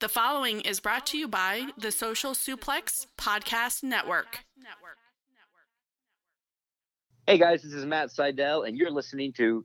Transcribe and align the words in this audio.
The 0.00 0.08
following 0.08 0.60
is 0.60 0.80
brought 0.80 1.06
to 1.06 1.18
you 1.18 1.28
by 1.28 1.68
the 1.78 1.92
Social 1.92 2.32
Suplex 2.32 3.06
Podcast 3.16 3.84
Network. 3.84 4.44
Hey 7.26 7.38
guys, 7.38 7.62
this 7.62 7.72
is 7.72 7.86
Matt 7.86 8.10
Seidel, 8.10 8.64
and 8.64 8.76
you're 8.76 8.90
listening 8.90 9.32
to 9.34 9.64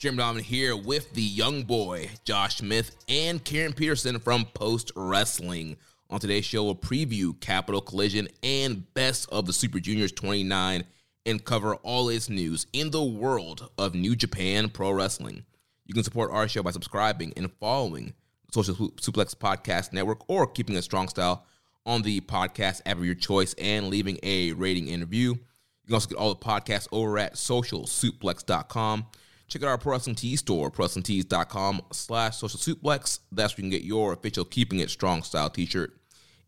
Jim 0.00 0.16
Donovan 0.16 0.42
here 0.42 0.74
with 0.74 1.12
the 1.12 1.20
young 1.20 1.62
boy, 1.62 2.08
Josh 2.24 2.56
Smith, 2.56 2.96
and 3.06 3.44
Karen 3.44 3.74
Peterson 3.74 4.18
from 4.18 4.46
Post 4.54 4.92
Wrestling. 4.96 5.76
On 6.08 6.18
today's 6.18 6.46
show, 6.46 6.64
we'll 6.64 6.74
preview 6.74 7.38
Capital 7.38 7.82
Collision 7.82 8.26
and 8.42 8.94
Best 8.94 9.28
of 9.30 9.44
the 9.44 9.52
Super 9.52 9.78
Juniors 9.78 10.10
29 10.12 10.84
and 11.26 11.44
cover 11.44 11.74
all 11.74 12.08
its 12.08 12.30
news 12.30 12.66
in 12.72 12.90
the 12.90 13.04
world 13.04 13.68
of 13.76 13.94
New 13.94 14.16
Japan 14.16 14.70
Pro 14.70 14.90
Wrestling. 14.90 15.44
You 15.84 15.92
can 15.92 16.02
support 16.02 16.30
our 16.30 16.48
show 16.48 16.62
by 16.62 16.70
subscribing 16.70 17.34
and 17.36 17.52
following 17.60 18.14
the 18.46 18.52
Social 18.54 18.74
Suplex 18.92 19.34
Podcast 19.34 19.92
Network 19.92 20.22
or 20.30 20.46
Keeping 20.46 20.76
a 20.76 20.82
Strong 20.82 21.08
Style 21.08 21.44
on 21.84 22.00
the 22.00 22.22
podcast 22.22 22.80
app 22.86 22.96
of 22.96 23.04
your 23.04 23.14
choice 23.14 23.54
and 23.58 23.88
leaving 23.88 24.18
a 24.22 24.52
rating 24.52 24.88
and 24.88 25.02
review. 25.02 25.32
You 25.32 25.88
can 25.88 25.94
also 25.94 26.08
get 26.08 26.16
all 26.16 26.32
the 26.32 26.40
podcasts 26.40 26.88
over 26.90 27.18
at 27.18 27.34
socialsuplex.com. 27.34 29.04
Check 29.50 29.64
out 29.64 29.68
our 29.68 29.78
Pro 29.78 29.92
Wrestling 29.92 30.14
Tees 30.14 30.38
store, 30.38 30.70
prowrestlingtees.com 30.70 31.82
slash 31.92 32.36
social 32.36 32.60
suplex. 32.60 33.18
That's 33.32 33.52
where 33.56 33.64
you 33.64 33.70
can 33.70 33.78
get 33.78 33.82
your 33.82 34.12
official 34.12 34.44
Keeping 34.44 34.78
It 34.78 34.90
Strong 34.90 35.24
style 35.24 35.50
t-shirt. 35.50 35.92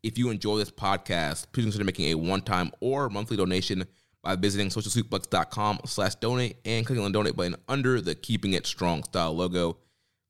If 0.04 0.18
you 0.18 0.30
enjoy 0.30 0.58
this 0.58 0.70
podcast, 0.70 1.46
please 1.50 1.64
consider 1.64 1.82
making 1.82 2.12
a 2.12 2.14
one-time 2.14 2.70
or 2.78 3.08
monthly 3.08 3.36
donation 3.36 3.86
by 4.22 4.36
visiting 4.36 4.68
socialsuplex.com 4.68 5.80
slash 5.84 6.14
donate 6.14 6.58
and 6.64 6.86
clicking 6.86 7.04
on 7.04 7.10
the 7.10 7.18
donate 7.18 7.34
button 7.34 7.56
under 7.68 8.00
the 8.00 8.14
Keeping 8.14 8.52
It 8.52 8.66
Strong 8.66 9.02
style 9.02 9.34
logo. 9.34 9.78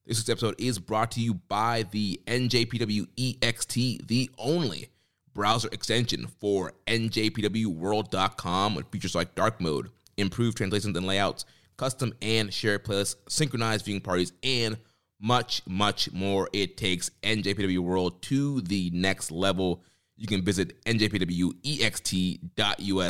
This 0.07 0.17
week's 0.17 0.31
episode 0.31 0.55
is 0.59 0.79
brought 0.79 1.11
to 1.13 1.21
you 1.21 1.35
by 1.35 1.85
the 1.91 2.23
NJPW 2.27 3.07
EXT, 3.19 4.09
the 4.09 4.31
only 4.39 4.89
browser 5.35 5.69
extension 5.73 6.27
for 6.27 6.73
NJPWWorld.com 6.87 8.75
with 8.75 8.89
features 8.89 9.15
like 9.15 9.35
dark 9.35 9.61
mode, 9.61 9.91
improved 10.17 10.57
translations 10.57 10.97
and 10.97 11.07
layouts, 11.07 11.45
custom 11.77 12.13
and 12.23 12.53
shared 12.53 12.85
playlists, 12.85 13.17
synchronized 13.29 13.85
viewing 13.85 14.01
parties, 14.01 14.33
and 14.43 14.79
much, 15.21 15.63
much 15.67 16.13
more. 16.13 16.49
It 16.53 16.77
takes 16.77 17.11
NJPW 17.23 17.79
World 17.79 18.23
to 18.23 18.61
the 18.63 18.91
next 18.93 19.31
level. 19.31 19.83
You 20.17 20.27
can 20.27 20.45
visit 20.45 20.85
njpwext.us 20.85 21.17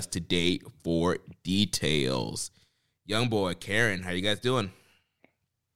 today 0.06 0.60
for 0.82 1.18
details. 1.42 2.50
Young 3.04 3.28
boy, 3.28 3.54
Karen, 3.54 4.02
how 4.02 4.10
you 4.10 4.22
guys 4.22 4.38
doing? 4.40 4.70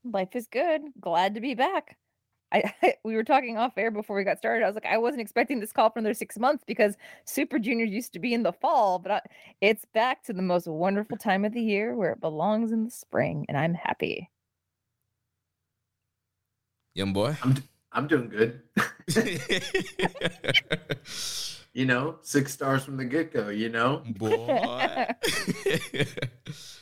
Life 0.05 0.37
is 0.37 0.47
good. 0.47 0.83
Glad 1.01 1.35
to 1.35 1.41
be 1.41 1.55
back. 1.55 1.97
I, 2.53 2.73
I, 2.83 2.95
we 3.05 3.15
were 3.15 3.25
talking 3.25 3.57
off 3.57 3.73
air 3.77 3.91
before 3.91 4.17
we 4.17 4.25
got 4.25 4.39
started. 4.39 4.65
I 4.65 4.67
was 4.67 4.75
like, 4.75 4.87
I 4.87 4.99
wasn't 4.99 5.23
expecting 5.23 5.61
this 5.61 5.73
call 5.73 5.91
for 5.91 5.99
another 5.99 6.15
six 6.15 6.39
months 6.39 6.65
because 6.67 6.97
Super 7.25 7.59
Juniors 7.59 7.91
used 7.91 8.13
to 8.13 8.19
be 8.19 8.35
in 8.35 8.43
the 8.43 8.53
fall, 8.53 8.99
but 8.99 9.13
I, 9.13 9.21
it's 9.61 9.85
back 9.95 10.23
to 10.25 10.33
the 10.33 10.43
most 10.43 10.67
wonderful 10.67 11.17
time 11.17 11.45
of 11.45 11.53
the 11.53 11.63
year 11.63 11.95
where 11.95 12.13
it 12.13 12.21
belongs 12.21 12.73
in 12.73 12.85
the 12.85 12.91
spring, 12.91 13.47
and 13.49 13.57
I'm 13.57 13.75
happy. 13.75 14.31
Young 16.95 17.13
boy, 17.13 17.37
I'm 17.43 17.57
I'm 17.93 18.07
doing 18.07 18.31
good. 18.31 18.63
you 21.75 21.85
know, 21.85 22.17
six 22.23 22.55
stars 22.55 22.85
from 22.85 22.97
the 22.97 23.05
get 23.05 23.35
go. 23.35 23.51
You 23.51 23.69
know, 23.69 24.03
boy. 24.07 25.09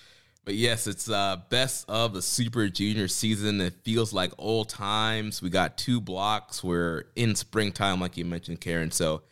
But 0.44 0.54
yes, 0.56 0.86
it's 0.86 1.08
uh 1.08 1.36
best 1.48 1.88
of 1.88 2.12
the 2.12 2.22
Super 2.22 2.68
Junior 2.68 3.08
season. 3.08 3.60
It 3.60 3.74
feels 3.82 4.12
like 4.12 4.32
old 4.36 4.68
times. 4.68 5.40
We 5.40 5.50
got 5.50 5.78
two 5.78 6.00
blocks. 6.00 6.62
We're 6.62 7.04
in 7.16 7.34
springtime, 7.34 8.00
like 8.00 8.16
you 8.16 8.24
mentioned, 8.24 8.60
Karen. 8.60 8.90
So 8.90 9.22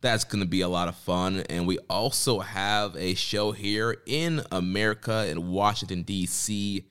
that's 0.00 0.24
going 0.24 0.42
to 0.42 0.48
be 0.48 0.62
a 0.62 0.68
lot 0.68 0.88
of 0.88 0.96
fun. 0.96 1.40
And 1.48 1.66
we 1.66 1.78
also 1.88 2.40
have 2.40 2.96
a 2.96 3.14
show 3.14 3.52
here 3.52 3.98
in 4.06 4.42
America 4.50 5.26
in 5.28 5.50
Washington 5.50 6.02
D.C. 6.02 6.86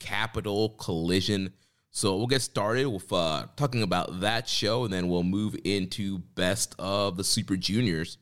Capital 0.00 0.70
Collision. 0.70 1.52
So 1.90 2.16
we'll 2.16 2.26
get 2.26 2.42
started 2.42 2.86
with 2.86 3.12
uh, 3.12 3.46
talking 3.56 3.82
about 3.82 4.20
that 4.20 4.48
show, 4.48 4.84
and 4.84 4.92
then 4.92 5.08
we'll 5.08 5.22
move 5.22 5.54
into 5.64 6.18
best 6.18 6.74
of 6.78 7.16
the 7.16 7.22
Super 7.22 7.56
Juniors. 7.56 8.18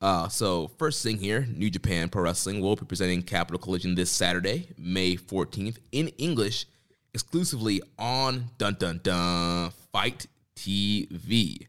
Uh, 0.00 0.28
so 0.28 0.68
first 0.78 1.02
thing 1.02 1.18
here, 1.18 1.46
New 1.52 1.70
Japan 1.70 2.08
Pro 2.08 2.22
Wrestling 2.22 2.60
will 2.60 2.76
be 2.76 2.86
presenting 2.86 3.22
Capital 3.22 3.58
Collision 3.58 3.94
this 3.94 4.10
Saturday, 4.10 4.68
May 4.78 5.16
14th, 5.16 5.78
in 5.90 6.08
English, 6.18 6.66
exclusively 7.14 7.82
on 7.98 8.44
Dun 8.58 8.76
Dun 8.78 9.00
Dun 9.02 9.72
FITE 9.92 10.26
TV. 10.54 11.66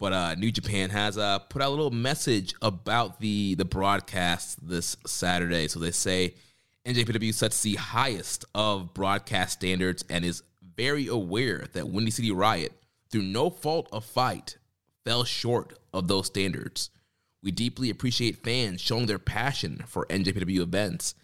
But 0.00 0.12
uh, 0.12 0.34
New 0.34 0.50
Japan 0.50 0.90
has 0.90 1.16
uh, 1.16 1.38
put 1.38 1.62
out 1.62 1.68
a 1.68 1.70
little 1.70 1.92
message 1.92 2.54
about 2.60 3.20
the 3.20 3.54
the 3.54 3.64
broadcast 3.64 4.68
this 4.68 4.96
Saturday. 5.06 5.68
So 5.68 5.78
they 5.78 5.92
say 5.92 6.34
NJPW 6.84 7.32
sets 7.32 7.62
the 7.62 7.76
highest 7.76 8.44
of 8.56 8.92
broadcast 8.94 9.52
standards 9.52 10.04
and 10.10 10.24
is 10.24 10.42
very 10.76 11.06
aware 11.06 11.66
that 11.74 11.88
Windy 11.88 12.10
City 12.10 12.32
Riot, 12.32 12.72
through 13.10 13.22
no 13.22 13.50
fault 13.50 13.88
of 13.92 14.04
FITE, 14.04 14.56
fell 15.04 15.22
short 15.22 15.78
of 15.92 16.08
those 16.08 16.26
standards. 16.26 16.90
We 17.42 17.50
deeply 17.50 17.90
appreciate 17.90 18.44
fans 18.44 18.80
showing 18.80 19.06
their 19.06 19.18
passion 19.18 19.82
for 19.86 20.06
NJPW 20.06 20.60
events. 20.60 21.14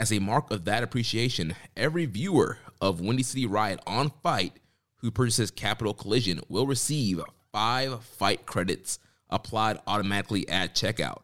As 0.00 0.12
a 0.12 0.18
mark 0.18 0.50
of 0.50 0.64
that 0.64 0.82
appreciation, 0.82 1.54
every 1.76 2.06
viewer 2.06 2.58
of 2.80 3.00
Windy 3.00 3.22
City 3.22 3.46
Riot 3.46 3.80
on 3.86 4.10
FITE 4.22 4.58
who 4.96 5.10
purchases 5.10 5.50
Capital 5.50 5.94
Collision 5.94 6.40
will 6.48 6.66
receive 6.66 7.20
five 7.52 8.02
FITE 8.04 8.46
credits 8.46 8.98
applied 9.30 9.78
automatically 9.86 10.48
at 10.48 10.74
checkout. 10.74 11.22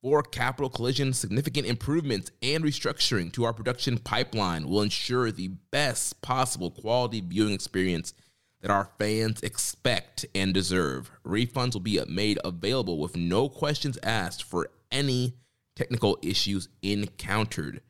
For 0.00 0.22
Capital 0.22 0.68
Collision, 0.68 1.12
significant 1.12 1.66
improvements 1.66 2.30
and 2.42 2.64
restructuring 2.64 3.32
to 3.32 3.44
our 3.44 3.52
production 3.52 3.98
pipeline 3.98 4.68
will 4.68 4.82
ensure 4.82 5.30
the 5.30 5.48
best 5.70 6.22
possible 6.22 6.70
quality 6.70 7.20
viewing 7.20 7.52
experience 7.52 8.14
that 8.62 8.70
our 8.70 8.88
fans 8.98 9.42
expect 9.42 10.24
and 10.34 10.54
deserve. 10.54 11.10
Refunds 11.26 11.74
will 11.74 11.80
be 11.80 12.00
made 12.08 12.38
available 12.44 12.98
with 12.98 13.16
no 13.16 13.48
questions 13.48 13.98
asked 14.02 14.44
for 14.44 14.70
any 14.90 15.34
technical 15.76 16.18
issues 16.22 16.68
encountered. 16.80 17.82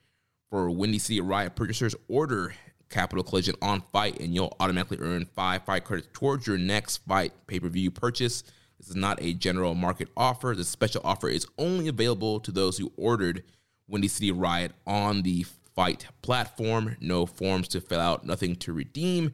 For 0.51 0.71
Windy 0.71 0.99
City 0.99 1.21
Riot 1.21 1.55
purchasers, 1.55 1.95
order 2.09 2.55
Capital 2.89 3.25
Collision 3.25 3.55
on 3.63 3.83
FITE 3.93 4.21
and 4.21 4.35
you'll 4.35 4.57
automatically 4.61 4.99
earn 5.01 5.27
five 5.35 5.65
FITE 5.65 5.85
credits 5.85 6.09
towards 6.13 6.47
your 6.47 6.59
next 6.59 6.99
FITE 7.09 7.33
pay 7.47 7.61
per 7.61 7.69
view 7.69 7.91
purchase. 7.91 8.43
This 8.79 8.91
is 8.91 8.97
not 8.97 9.23
a 9.23 9.33
general 9.33 9.75
market 9.75 10.09
offer. 10.17 10.55
The 10.57 10.65
special 10.65 11.01
offer 11.05 11.29
is 11.29 11.47
only 11.57 11.89
available 11.89 12.41
to 12.41 12.51
those 12.51 12.79
who 12.79 12.93
ordered 12.97 13.45
Windy 13.89 14.09
City 14.09 14.31
Riot 14.31 14.73
on 14.87 15.23
the 15.23 15.47
FITE 15.75 16.07
platform. 16.21 16.97
No 17.01 17.25
forms 17.27 17.69
to 17.69 17.81
fill 17.81 18.01
out, 18.01 18.27
nothing 18.27 18.57
to 18.57 18.73
redeem. 18.73 19.33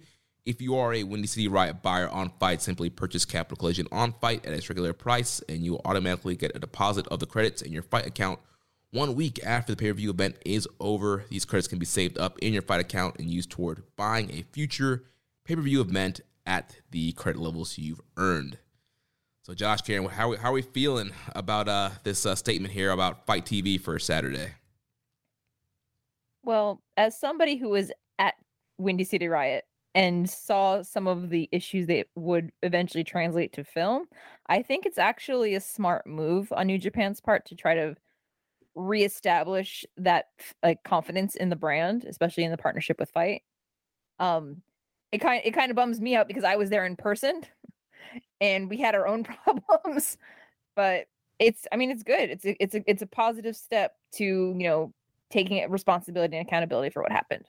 If 0.48 0.62
you 0.62 0.76
are 0.76 0.94
a 0.94 1.02
Windy 1.02 1.26
City 1.26 1.46
Riot 1.46 1.82
buyer 1.82 2.08
on 2.08 2.32
FITE, 2.40 2.62
simply 2.62 2.88
purchase 2.88 3.26
Capital 3.26 3.58
Collision 3.58 3.86
on 3.92 4.14
FITE 4.18 4.46
at 4.46 4.54
its 4.54 4.70
regular 4.70 4.94
price, 4.94 5.42
and 5.46 5.62
you 5.62 5.72
will 5.72 5.82
automatically 5.84 6.36
get 6.36 6.56
a 6.56 6.58
deposit 6.58 7.06
of 7.08 7.20
the 7.20 7.26
credits 7.26 7.60
in 7.60 7.70
your 7.70 7.82
FITE 7.82 8.06
account 8.06 8.38
one 8.90 9.14
week 9.14 9.38
after 9.44 9.72
the 9.72 9.76
pay 9.76 9.88
per 9.88 9.92
view 9.98 10.08
event 10.08 10.36
is 10.46 10.66
over. 10.80 11.26
These 11.28 11.44
credits 11.44 11.68
can 11.68 11.78
be 11.78 11.84
saved 11.84 12.16
up 12.16 12.38
in 12.38 12.54
your 12.54 12.62
FITE 12.62 12.80
account 12.80 13.16
and 13.18 13.28
used 13.28 13.50
toward 13.50 13.82
buying 13.94 14.30
a 14.30 14.42
future 14.50 15.04
pay 15.44 15.54
per 15.54 15.60
view 15.60 15.82
event 15.82 16.22
at 16.46 16.76
the 16.92 17.12
credit 17.12 17.42
levels 17.42 17.76
you've 17.76 18.00
earned. 18.16 18.56
So, 19.42 19.52
Josh, 19.52 19.82
Karen, 19.82 20.08
how, 20.08 20.34
how 20.34 20.48
are 20.48 20.54
we 20.54 20.62
feeling 20.62 21.10
about 21.36 21.68
uh, 21.68 21.90
this 22.04 22.24
uh, 22.24 22.34
statement 22.34 22.72
here 22.72 22.90
about 22.90 23.26
FITE 23.26 23.44
TV 23.44 23.78
for 23.78 23.98
Saturday? 23.98 24.52
Well, 26.42 26.80
as 26.96 27.20
somebody 27.20 27.56
who 27.56 27.68
was 27.68 27.92
at 28.18 28.36
Windy 28.78 29.04
City 29.04 29.28
Riot 29.28 29.66
and 29.98 30.30
saw 30.30 30.82
some 30.82 31.08
of 31.08 31.30
the 31.30 31.50
issues 31.52 31.88
that 31.88 32.06
would 32.14 32.52
eventually 32.62 33.04
translate 33.04 33.52
to 33.54 33.64
film, 33.64 34.06
I 34.48 34.62
think 34.62 34.86
it's 34.86 34.98
actually 34.98 35.56
a 35.56 35.60
smart 35.60 36.06
move 36.06 36.52
on 36.52 36.68
New 36.68 36.78
Japan's 36.78 37.20
part 37.20 37.46
to 37.46 37.56
try 37.56 37.74
to 37.74 37.96
reestablish 38.76 39.84
that 39.98 40.26
like 40.62 40.84
confidence 40.84 41.36
in 41.36 41.50
the 41.50 41.56
brand, 41.56 42.04
especially 42.04 42.44
in 42.44 42.50
the 42.52 42.58
partnership 42.58 42.98
with 43.00 43.10
FITE. 43.10 43.42
Um, 44.20 44.62
it 45.12 45.18
kind 45.18 45.42
it 45.44 45.52
kind 45.52 45.70
of 45.70 45.76
bums 45.76 46.00
me 46.00 46.16
out 46.16 46.28
because 46.28 46.44
I 46.44 46.56
was 46.56 46.70
there 46.70 46.86
in 46.86 46.96
person, 46.96 47.42
and 48.40 48.70
we 48.70 48.78
had 48.78 48.94
our 48.94 49.08
own 49.08 49.24
problems. 49.46 50.18
But 50.76 51.06
it's 51.40 51.66
I 51.72 51.76
mean 51.76 51.90
it's 51.90 52.04
good. 52.04 52.30
It's 52.30 52.46
a, 52.46 52.62
it's 52.62 52.74
a 52.76 52.84
it's 52.88 53.02
a 53.02 53.08
positive 53.08 53.56
step 53.56 53.94
to 54.14 54.24
you 54.24 54.54
know 54.68 54.94
taking 55.30 55.68
responsibility 55.70 56.36
and 56.38 56.46
accountability 56.46 56.90
for 56.90 57.02
what 57.02 57.12
happened. 57.12 57.46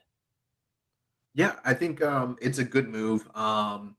Yeah, 1.34 1.54
I 1.64 1.74
think 1.74 2.02
um, 2.02 2.36
it's 2.40 2.58
a 2.58 2.64
good 2.64 2.88
move. 2.88 3.28
Um, 3.34 3.96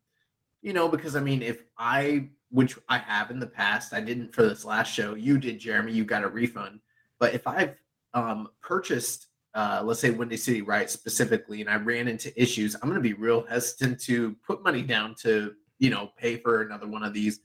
you 0.62 0.74
know, 0.74 0.88
because 0.88 1.16
I 1.16 1.22
mean, 1.22 1.42
if 1.42 1.63
I, 1.78 2.30
which 2.50 2.78
I 2.89 2.98
have 2.98 3.31
in 3.31 3.39
the 3.39 3.48
past, 3.48 3.94
I 3.94 4.01
didn't 4.01 4.33
for 4.33 4.44
this 4.44 4.66
last 4.66 4.92
show. 4.92 5.16
You 5.16 5.38
did, 5.38 5.60
Jeremy. 5.60 5.94
You 5.94 6.04
got 6.04 6.24
a 6.24 6.28
refund. 6.28 6.80
But 7.19 7.33
if 7.33 7.48
I've 7.48 7.75
um, 8.13 8.50
purchased, 8.62 9.28
uh, 9.54 9.81
let's 9.83 10.00
say 10.00 10.10
Windy 10.10 10.38
City 10.38 10.62
Riot 10.62 10.89
specifically, 10.89 11.62
and 11.62 11.69
I 11.69 11.75
ran 11.75 12.07
into 12.07 12.39
issues, 12.42 12.75
I'm 12.75 12.89
going 12.89 12.95
to 12.95 13.00
be 13.01 13.13
real 13.13 13.45
hesitant 13.45 14.01
to 14.01 14.36
put 14.45 14.63
money 14.63 14.81
down 14.81 15.16
to, 15.22 15.54
you 15.80 15.89
know, 15.89 16.12
pay 16.18 16.38
for 16.38 16.62
another 16.62 16.88
one 16.88 17.04
of 17.04 17.13
these, 17.13 17.39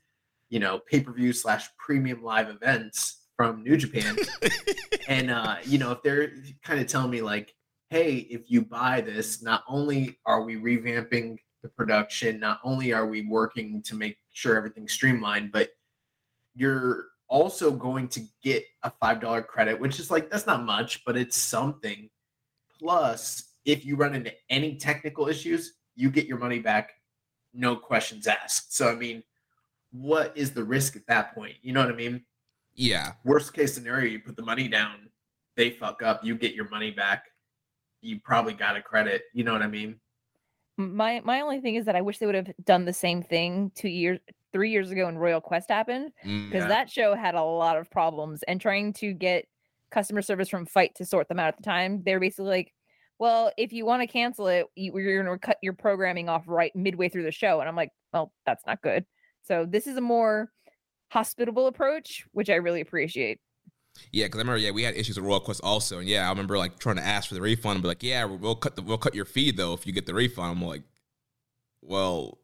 you 0.48 0.58
know, 0.58 0.78
pay 0.78 1.00
per 1.00 1.12
view 1.12 1.32
slash 1.32 1.68
premium 1.78 2.22
live 2.22 2.48
events 2.48 3.26
from 3.36 3.62
New 3.62 3.76
Japan. 3.76 4.16
and, 5.08 5.30
uh, 5.30 5.56
you 5.64 5.78
know, 5.78 5.92
if 5.92 6.02
they're 6.02 6.32
kind 6.64 6.80
of 6.80 6.86
telling 6.86 7.10
me, 7.10 7.22
like, 7.22 7.54
hey, 7.90 8.26
if 8.30 8.50
you 8.50 8.62
buy 8.62 9.00
this, 9.00 9.42
not 9.42 9.62
only 9.68 10.18
are 10.26 10.42
we 10.42 10.56
revamping 10.56 11.38
the 11.62 11.68
production, 11.68 12.40
not 12.40 12.60
only 12.64 12.92
are 12.92 13.06
we 13.06 13.26
working 13.26 13.82
to 13.82 13.94
make 13.94 14.18
sure 14.32 14.56
everything's 14.56 14.92
streamlined, 14.92 15.52
but 15.52 15.70
you're 16.54 17.06
also 17.28 17.70
going 17.70 18.08
to 18.08 18.20
get 18.42 18.64
a 18.82 18.92
$5 19.02 19.46
credit, 19.46 19.78
which 19.78 19.98
is 19.98 20.10
like, 20.10 20.30
that's 20.30 20.46
not 20.46 20.64
much, 20.64 21.04
but 21.04 21.16
it's 21.16 21.36
something. 21.36 22.08
Plus, 22.78 23.50
if 23.64 23.84
you 23.84 23.96
run 23.96 24.14
into 24.14 24.32
any 24.50 24.76
technical 24.76 25.28
issues, 25.28 25.74
you 25.94 26.10
get 26.10 26.26
your 26.26 26.38
money 26.38 26.58
back, 26.58 26.92
no 27.54 27.74
questions 27.74 28.26
asked. 28.26 28.76
So, 28.76 28.88
I 28.88 28.94
mean, 28.94 29.22
what 29.92 30.36
is 30.36 30.52
the 30.52 30.64
risk 30.64 30.96
at 30.96 31.06
that 31.06 31.34
point? 31.34 31.54
You 31.62 31.72
know 31.72 31.80
what 31.80 31.92
I 31.92 31.96
mean? 31.96 32.24
Yeah. 32.74 33.12
Worst 33.24 33.54
case 33.54 33.74
scenario, 33.74 34.10
you 34.10 34.20
put 34.20 34.36
the 34.36 34.42
money 34.42 34.68
down, 34.68 35.08
they 35.56 35.70
fuck 35.70 36.02
up, 36.02 36.22
you 36.24 36.36
get 36.36 36.54
your 36.54 36.68
money 36.68 36.90
back. 36.90 37.24
You 38.06 38.20
probably 38.20 38.54
got 38.54 38.76
a 38.76 38.82
credit. 38.82 39.24
You 39.34 39.44
know 39.44 39.52
what 39.52 39.62
I 39.62 39.66
mean? 39.68 40.00
My 40.78 41.20
my 41.24 41.40
only 41.40 41.60
thing 41.60 41.76
is 41.76 41.86
that 41.86 41.96
I 41.96 42.02
wish 42.02 42.18
they 42.18 42.26
would 42.26 42.34
have 42.34 42.52
done 42.62 42.84
the 42.84 42.92
same 42.92 43.22
thing 43.22 43.70
two 43.74 43.88
years 43.88 44.18
three 44.52 44.70
years 44.70 44.90
ago 44.90 45.06
when 45.06 45.16
Royal 45.18 45.40
Quest 45.40 45.70
happened 45.70 46.12
Mm, 46.24 46.50
because 46.50 46.64
Yeah. 46.64 46.68
that 46.68 46.90
show 46.90 47.14
had 47.14 47.34
a 47.34 47.42
lot 47.42 47.78
of 47.78 47.90
problems 47.90 48.42
and 48.44 48.60
trying 48.60 48.92
to 48.94 49.14
get 49.14 49.46
customer 49.90 50.20
service 50.22 50.48
from 50.48 50.66
FITE 50.66 50.94
to 50.96 51.04
sort 51.06 51.28
them 51.28 51.38
out 51.38 51.48
at 51.48 51.56
the 51.56 51.62
time. 51.62 52.02
they're 52.02 52.20
basically 52.20 52.50
like, 52.50 52.74
"Well, 53.18 53.52
if 53.56 53.72
you 53.72 53.86
want 53.86 54.02
to 54.02 54.06
cancel 54.06 54.48
it, 54.48 54.66
you're 54.76 55.22
going 55.22 55.38
to 55.38 55.46
cut 55.46 55.58
your 55.62 55.72
programming 55.72 56.28
off 56.28 56.44
right 56.46 56.74
midway 56.76 57.08
through 57.08 57.22
the 57.24 57.32
show." 57.32 57.60
And 57.60 57.68
I'm 57.68 57.76
like, 57.76 57.90
"Well, 58.12 58.32
that's 58.44 58.66
not 58.66 58.82
good." 58.82 59.06
So 59.42 59.64
this 59.64 59.86
is 59.86 59.96
a 59.96 60.00
more 60.02 60.52
hospitable 61.12 61.66
approach, 61.68 62.26
which 62.32 62.50
I 62.50 62.56
really 62.56 62.80
appreciate. 62.82 63.40
Yeah, 64.12 64.26
because 64.26 64.38
I 64.38 64.42
remember, 64.42 64.58
yeah, 64.58 64.70
we 64.70 64.82
had 64.82 64.94
issues 64.96 65.16
with 65.16 65.26
Royal 65.26 65.40
Quest 65.40 65.60
also, 65.62 65.98
and 65.98 66.08
yeah, 66.08 66.26
I 66.26 66.30
remember 66.30 66.56
like 66.58 66.78
trying 66.78 66.96
to 66.96 67.04
ask 67.04 67.28
for 67.28 67.34
the 67.34 67.40
refund, 67.40 67.76
and 67.76 67.82
be 67.82 67.88
like, 67.88 68.02
yeah, 68.02 68.24
we'll 68.24 68.54
cut 68.54 68.76
the 68.76 68.82
we'll 68.82 68.98
cut 68.98 69.14
your 69.14 69.24
fee 69.24 69.50
though 69.50 69.72
if 69.74 69.86
you 69.86 69.92
get 69.92 70.06
the 70.06 70.14
refund. 70.14 70.52
I'm 70.52 70.64
like, 70.64 70.82
well, 71.82 72.38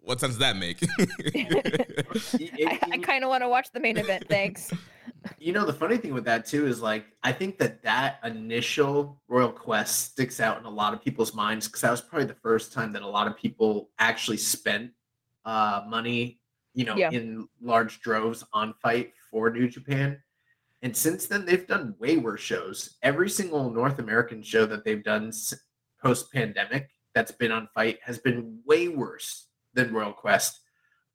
what 0.00 0.20
sense 0.20 0.32
does 0.36 0.40
that 0.40 0.56
make? 0.56 0.82
I, 1.34 2.78
I 2.92 2.98
kind 2.98 3.24
of 3.24 3.30
want 3.30 3.42
to 3.42 3.48
watch 3.48 3.70
the 3.72 3.80
main 3.80 3.98
event. 3.98 4.26
Thanks. 4.28 4.70
you 5.38 5.52
know 5.52 5.64
the 5.64 5.72
funny 5.72 5.96
thing 5.96 6.12
with 6.12 6.24
that 6.24 6.44
too 6.44 6.66
is 6.66 6.80
like 6.80 7.06
i 7.22 7.30
think 7.30 7.56
that 7.58 7.80
that 7.82 8.18
initial 8.24 9.20
royal 9.28 9.50
quest 9.52 10.10
sticks 10.10 10.40
out 10.40 10.58
in 10.58 10.64
a 10.64 10.70
lot 10.70 10.92
of 10.92 11.02
people's 11.02 11.32
minds 11.32 11.66
because 11.68 11.80
that 11.80 11.90
was 11.92 12.00
probably 12.00 12.26
the 12.26 12.34
first 12.34 12.72
time 12.72 12.92
that 12.92 13.02
a 13.02 13.06
lot 13.06 13.28
of 13.28 13.36
people 13.36 13.90
actually 14.00 14.36
spent 14.36 14.90
uh 15.44 15.82
money 15.88 16.40
you 16.74 16.84
know 16.84 16.96
Yeah. 16.96 17.10
in 17.10 17.46
large 17.60 18.00
droves 18.00 18.44
on 18.52 18.74
FITE 18.82 19.12
for 19.30 19.50
new 19.50 19.68
japan 19.68 20.20
and 20.82 20.96
since 20.96 21.26
then 21.26 21.44
they've 21.44 21.66
done 21.66 21.94
way 21.98 22.16
worse 22.16 22.40
shows 22.40 22.96
every 23.02 23.30
single 23.30 23.70
north 23.70 23.98
american 23.98 24.42
show 24.42 24.66
that 24.66 24.84
they've 24.84 25.04
done 25.04 25.32
post 26.02 26.32
pandemic 26.32 26.88
that's 27.14 27.32
been 27.32 27.52
on 27.52 27.68
FITE 27.74 27.98
has 28.02 28.18
been 28.18 28.60
way 28.64 28.88
worse 28.88 29.48
than 29.74 29.92
royal 29.92 30.12
quest 30.12 30.60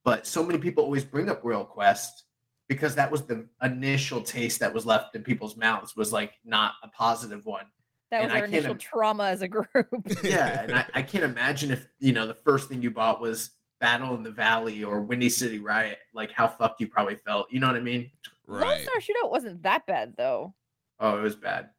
but 0.04 0.26
so 0.26 0.44
many 0.44 0.58
people 0.58 0.84
always 0.84 1.04
bring 1.04 1.30
up 1.30 1.44
royal 1.44 1.66
quest 1.66 2.24
because 2.68 2.96
that 2.96 3.12
was 3.12 3.24
the 3.24 3.46
initial 3.62 4.22
taste 4.22 4.60
that 4.60 4.74
was 4.74 4.86
left 4.86 5.16
in 5.16 5.24
people's 5.24 5.58
mouths 5.58 5.96
was 5.96 6.12
like 6.12 6.34
not 6.44 6.74
a 6.84 6.88
positive 6.90 7.46
one. 7.46 7.66
That 8.12 8.24
was 8.24 8.30
And 8.30 8.38
I 8.38 8.40
our 8.40 8.46
initial 8.46 8.72
im- 8.72 8.78
trauma 8.78 9.26
as 9.26 9.42
a 9.42 9.48
group. 9.48 9.68
Yeah, 10.24 10.64
and 10.64 10.76
I, 10.76 10.86
I 10.94 11.02
can't 11.02 11.24
imagine 11.24 11.72
if 11.72 11.88
you 12.00 12.14
know 12.14 12.28
the 12.28 12.34
first 12.34 12.70
thing 12.70 12.82
you 12.82 12.92
bought 12.92 13.22
was 13.22 13.52
Battle 13.80 14.16
in 14.16 14.24
the 14.24 14.32
Valley 14.32 14.84
or 14.84 15.02
Windy 15.02 15.30
City 15.30 15.60
Riot, 15.60 16.00
like 16.14 16.32
how 16.32 16.48
fucked 16.48 16.82
you 16.82 16.88
probably 16.88 17.16
felt. 17.16 17.52
You 17.52 17.60
know 17.60 17.68
what 17.68 17.76
I 17.76 17.82
mean? 17.82 18.10
Lone. 18.48 18.80
Star 18.82 18.96
Shootout 19.00 19.32
wasn't 19.32 19.64
that 19.64 19.86
bad 19.86 20.14
though. 20.18 20.54
Oh, 21.00 21.18
it 21.18 21.22
was 21.22 21.36
bad. 21.36 21.70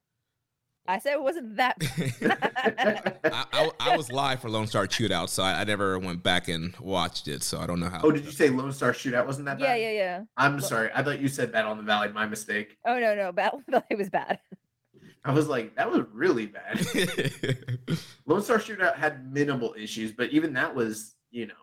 I 0.87 0.99
said 1.01 1.13
it 1.15 1.23
wasn't 1.23 1.57
that. 1.57 1.77
I, 3.25 3.45
I, 3.53 3.71
I 3.79 3.97
was 3.97 4.11
live 4.11 4.41
for 4.41 4.49
Lone 4.49 4.67
Star 4.67 4.87
Shootout, 4.87 5.29
so 5.29 5.43
I, 5.43 5.61
I 5.61 5.65
never 5.65 5.99
went 5.99 6.23
back 6.23 6.49
and 6.49 6.75
watched 6.79 7.29
it, 7.29 7.43
so 7.43 7.59
I 7.61 7.67
don't 7.67 7.79
know 7.81 7.91
how. 7.91 8.01
oh, 8.03 8.11
did 8.11 8.25
you 8.25 8.31
say 8.31 8.49
Lone 8.49 8.73
Star 8.73 8.93
Shootout 8.93 9.27
wasn't 9.27 9.45
that 9.47 9.61
yeah, 9.61 9.67
bad? 9.67 9.81
yeah, 9.83 9.91
yeah. 9.91 9.99
Yeah. 10.19 10.23
I'm 10.39 10.55
Lo- 10.55 10.61
sorry. 10.61 10.89
I 10.95 11.03
thought 11.03 11.21
you 11.21 11.29
said 11.29 11.53
Battle 11.53 11.73
in 11.73 11.79
the 11.79 11.85
Valley. 11.85 12.09
My 12.09 12.27
mistake. 12.27 12.79
Oh 12.87 12.99
no, 12.99 13.15
no, 13.15 13.33
Battle 13.33 13.63
Valley 13.69 13.97
was 13.97 14.09
bad. 14.09 14.39
I 15.25 15.33
was 15.33 15.47
like, 15.47 15.77
that 15.77 15.91
was 15.91 16.03
really 16.13 16.47
bad. 16.47 16.79
Lone 18.27 18.41
Star 18.43 18.59
Shootout 18.59 18.95
had 18.97 19.31
minimal 19.31 19.75
issues, 19.77 20.13
but 20.13 20.31
even 20.31 20.55
that 20.55 20.75
was, 20.75 21.15
you 21.31 21.47
know, 21.49 21.55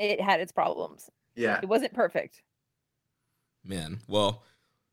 It 0.00 0.20
had 0.20 0.40
its 0.40 0.50
problems. 0.50 1.08
yeah. 1.36 1.60
It 1.62 1.68
wasn't 1.68 1.92
perfect. 1.92 2.42
Man, 3.64 4.00
well, 4.08 4.44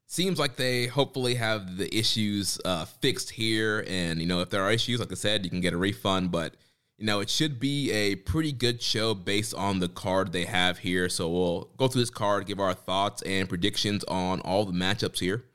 seems 0.08 0.38
like 0.40 0.56
they 0.56 0.88
hopefully 0.88 1.36
have 1.36 1.78
the 1.78 1.94
issues 1.96 2.60
uh, 2.66 2.86
fixed 2.86 3.32
here, 3.32 3.86
and 3.88 4.20
you 4.20 4.28
know 4.28 4.42
if 4.42 4.50
there 4.50 4.64
are 4.64 4.72
issues, 4.72 5.00
like 5.00 5.12
I 5.12 5.16
said, 5.16 5.44
you 5.44 5.50
can 5.50 5.62
get 5.62 5.74
a 5.74 5.78
refund. 5.78 6.32
But 6.32 6.56
you 6.98 7.06
know 7.06 7.20
it 7.20 7.30
should 7.30 7.60
be 7.60 7.92
a 7.92 8.16
pretty 8.16 8.52
good 8.52 8.82
show 8.82 9.14
based 9.14 9.54
on 9.54 9.80
the 9.80 9.90
card 9.90 10.32
they 10.32 10.46
have 10.46 10.80
here. 10.80 11.10
So 11.10 11.30
we'll 11.30 11.70
go 11.78 11.88
through 11.88 12.02
this 12.02 12.10
card, 12.10 12.46
give 12.46 12.60
our 12.60 12.74
thoughts 12.74 13.22
and 13.24 13.48
predictions 13.50 14.04
on 14.06 14.42
all 14.42 14.66
the 14.66 14.74
matchups 14.74 15.20
here. 15.20 15.46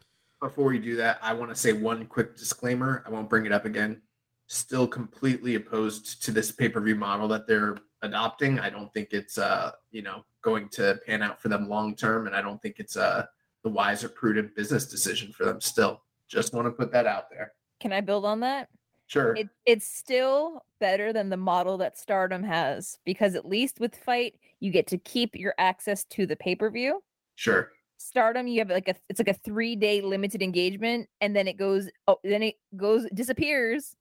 Before 0.41 0.67
we 0.67 0.79
do 0.79 0.97
that, 0.97 1.19
I 1.21 1.35
want 1.35 1.51
to 1.51 1.57
say 1.57 1.73
one 1.73 2.07
quick 2.07 2.37
disclaimer. 2.37 3.03
I 3.07 3.11
won't 3.11 3.29
bring 3.29 3.45
it 3.45 3.53
up 3.53 3.67
again. 3.67 4.01
Still 4.49 4.89
completely 4.89 5.55
opposed 5.55 6.23
to 6.25 6.31
this 6.31 6.51
pay-per-view 6.51 6.95
model 6.97 7.29
that 7.29 7.47
they're 7.47 7.77
adopting. 8.03 8.59
I 8.59 8.71
don't 8.71 8.93
think 8.93 9.09
it's 9.13 9.39
uh, 9.39 9.73
you 9.91 10.03
know, 10.03 10.25
going 10.43 10.69
to 10.71 10.99
pan 11.07 11.23
out 11.23 11.41
for 11.41 11.49
them 11.49 11.69
long 11.69 11.95
term, 11.95 12.27
and 12.27 12.35
I 12.35 12.43
don't 12.43 12.61
think 12.61 12.77
it's 12.79 12.97
uh 12.97 13.27
the 13.63 13.71
wise 13.71 14.03
or 14.05 14.09
prudent 14.09 14.55
business 14.55 14.87
decision 14.87 15.33
for 15.33 15.45
them 15.45 15.61
still. 15.61 16.03
Just 16.29 16.55
want 16.55 16.67
to 16.67 16.71
put 16.71 16.93
that 16.93 17.07
out 17.07 17.29
there. 17.31 17.53
Can 17.81 17.93
I 17.93 18.01
build 18.01 18.25
on 18.25 18.41
that? 18.41 18.69
Sure. 19.07 19.35
It, 19.35 19.49
it's 19.67 19.87
still 19.87 20.65
better 20.79 21.13
than 21.13 21.31
the 21.31 21.37
model 21.37 21.77
that 21.79 21.99
Stardom 21.99 22.45
has 22.45 22.97
because 23.05 23.35
at 23.35 23.45
least 23.45 23.81
with 23.81 23.97
FITE, 23.97 24.37
you 24.61 24.71
get 24.71 24.87
to 24.87 24.99
keep 24.99 25.35
your 25.35 25.53
access 25.59 26.05
to 26.05 26.27
the 26.27 26.37
pay 26.37 26.55
per 26.55 26.71
view. 26.71 27.03
sure. 27.35 27.73
Stardom, 27.97 28.47
you 28.47 28.61
have 28.61 28.71
like 28.71 28.89
a 28.89 28.95
it's 29.11 29.21
like 29.21 29.29
a 29.29 29.35
three 29.35 29.77
day 29.77 30.01
limited 30.01 30.43
engagement, 30.43 31.07
and 31.21 31.37
then 31.37 31.47
it 31.47 31.59
goes 31.59 31.91
oh 32.09 32.19
then 32.25 32.43
it 32.43 32.55
goes 32.75 33.07
disappears, 33.13 33.95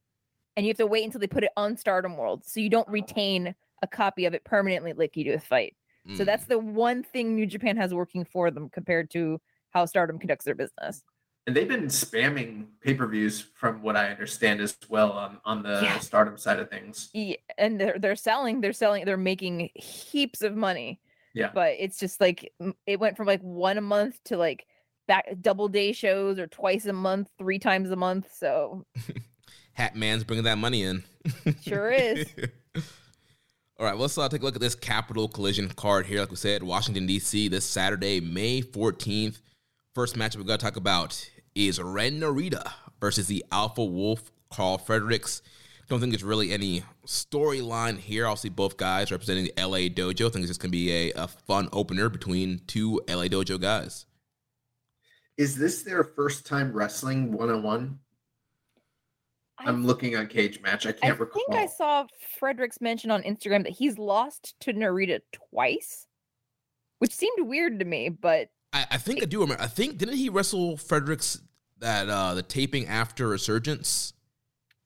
and 0.56 0.66
you 0.66 0.70
have 0.70 0.78
to 0.78 0.88
wait 0.88 1.04
until 1.04 1.20
they 1.20 1.28
put 1.28 1.44
it 1.44 1.52
on 1.58 1.76
Stardom 1.76 2.16
World, 2.16 2.46
so 2.46 2.62
you 2.62 2.70
don't 2.70 2.88
retain 2.88 3.54
a 3.82 3.88
copy 3.88 4.26
of 4.26 4.34
it 4.34 4.44
permanently 4.44 4.94
like 4.94 5.16
you 5.16 5.24
do 5.24 5.32
with 5.32 5.44
FITE. 5.44 5.76
So 6.16 6.24
that's 6.24 6.46
Mm. 6.46 6.48
the 6.48 6.60
one 6.60 7.04
thing 7.04 7.36
New 7.36 7.46
Japan 7.46 7.78
has 7.78 7.94
working 7.94 8.26
for 8.26 8.50
them 8.50 8.70
compared 8.70 9.12
to 9.12 9.40
how 9.72 9.86
Stardom 9.86 10.18
conducts 10.18 10.46
their 10.46 10.56
business. 10.56 11.04
And 11.46 11.56
they've 11.56 11.68
been 11.68 11.86
spamming 11.86 12.68
pay 12.82 12.94
per 12.94 13.06
views, 13.08 13.42
from 13.42 13.82
what 13.82 13.96
I 13.96 14.10
understand 14.10 14.60
as 14.62 14.76
well, 14.90 15.12
on 15.12 15.40
on 15.46 15.62
the 15.64 15.82
Yeah. 15.84 16.00
Stardom 16.00 16.38
side 16.38 16.60
of 16.60 16.70
things. 16.70 17.10
Yeah, 17.14 17.36
and 17.58 17.80
they're 17.80 17.98
they're 18.00 18.16
selling, 18.16 18.62
they're 18.62 18.74
selling, 18.74 19.06
they're 19.06 19.18
making 19.18 19.70
heaps 19.76 20.42
of 20.42 20.56
money. 20.56 21.00
Yeah. 21.34 21.52
But 21.54 21.76
it's 21.80 22.00
just 22.00 22.20
like 22.22 22.52
it 22.88 23.00
went 23.00 23.16
from 23.18 23.28
like 23.28 23.42
one 23.42 23.78
a 23.78 23.82
month 23.82 24.20
to 24.26 24.38
like 24.38 24.66
back 25.08 25.26
double 25.42 25.68
day 25.68 25.92
shows 25.92 26.40
or 26.40 26.48
twice 26.48 26.86
a 26.86 26.94
month, 26.94 27.30
three 27.38 27.60
times 27.60 27.90
a 27.92 27.96
month. 27.96 28.30
So 28.36 28.86
Hat 29.74 29.96
Man's 29.96 30.24
bringing 30.24 30.44
that 30.46 30.58
money 30.58 30.84
in. 30.84 31.04
Sure 31.62 31.92
is. 31.92 32.28
All 33.80 33.86
right, 33.86 33.98
let's 33.98 34.18
uh, 34.18 34.28
take 34.28 34.42
a 34.42 34.44
look 34.44 34.56
at 34.56 34.62
this 34.62 34.76
Capital 34.76 35.30
Collision 35.30 35.70
card 35.70 36.06
here. 36.06 36.20
Like 36.20 36.32
we 36.32 36.36
said, 36.36 36.64
Washington, 36.64 37.06
D.C., 37.06 37.48
this 37.48 37.64
Saturday, 37.64 38.20
May 38.20 38.62
14th. 38.62 39.40
First 39.96 40.18
matchup 40.18 40.36
we're 40.36 40.44
going 40.44 40.60
to 40.60 40.66
talk 40.66 40.76
about 40.76 41.30
is 41.56 41.80
Ren 41.80 42.20
Narita 42.20 42.74
versus 43.00 43.28
the 43.28 43.46
Alpha 43.54 43.86
Wolf, 43.86 44.34
Karl 44.52 44.78
Fredericks. 44.78 45.42
Don't 45.88 46.02
think 46.02 46.12
there's 46.12 46.26
really 46.26 46.52
any 46.52 46.84
storyline 47.08 47.98
here. 47.98 48.28
I'll 48.28 48.36
see 48.36 48.50
both 48.50 48.76
guys 48.76 49.14
representing 49.14 49.46
the 49.46 49.54
LA 49.58 49.88
Dojo. 49.88 50.28
I 50.28 50.30
think 50.30 50.44
it's 50.44 50.48
just 50.48 50.60
going 50.60 50.72
to 50.72 50.78
be 50.78 50.92
a, 50.92 51.14
a 51.14 51.30
fun 51.30 51.70
opener 51.72 52.10
between 52.10 52.60
two 52.68 53.02
LA 53.08 53.28
Dojo 53.30 53.62
guys. 53.62 54.06
Is 55.38 55.58
this 55.58 55.84
their 55.84 56.04
first 56.04 56.46
time 56.46 56.74
wrestling 56.74 57.32
one 57.32 57.50
on 57.50 57.64
one? 57.64 58.00
I'm 59.60 59.86
looking 59.86 60.16
on 60.16 60.28
Cage 60.28 60.62
Match. 60.62 60.86
I 60.86 60.90
I 60.90 60.94
can't 60.94 61.20
recall. 61.20 61.42
I 61.50 61.54
think 61.54 61.70
I 61.70 61.74
saw 61.74 62.06
Fredericks 62.40 62.82
mention 62.82 63.12
on 63.12 63.24
Instagram 63.24 63.64
that 63.64 63.74
he's 63.74 63.98
lost 63.98 64.56
to 64.62 64.74
Narita 64.74 65.20
twice, 65.32 66.08
which 67.00 67.14
seemed 67.14 67.48
weird 67.48 67.80
to 67.80 67.86
me, 67.86 68.10
but 68.10 68.50
I, 68.74 68.86
I 68.92 68.98
think 68.98 69.22
I 69.22 69.26
do 69.26 69.42
remember. 69.42 69.62
I 69.62 69.68
think 69.68 69.98
didn't 69.98 70.18
he 70.18 70.30
wrestle 70.30 70.78
Fredericks 70.78 71.42
that 71.80 72.10
uh 72.10 72.34
the 72.34 72.44
taping 72.44 72.88
after 72.88 73.28
Resurgence? 73.28 74.14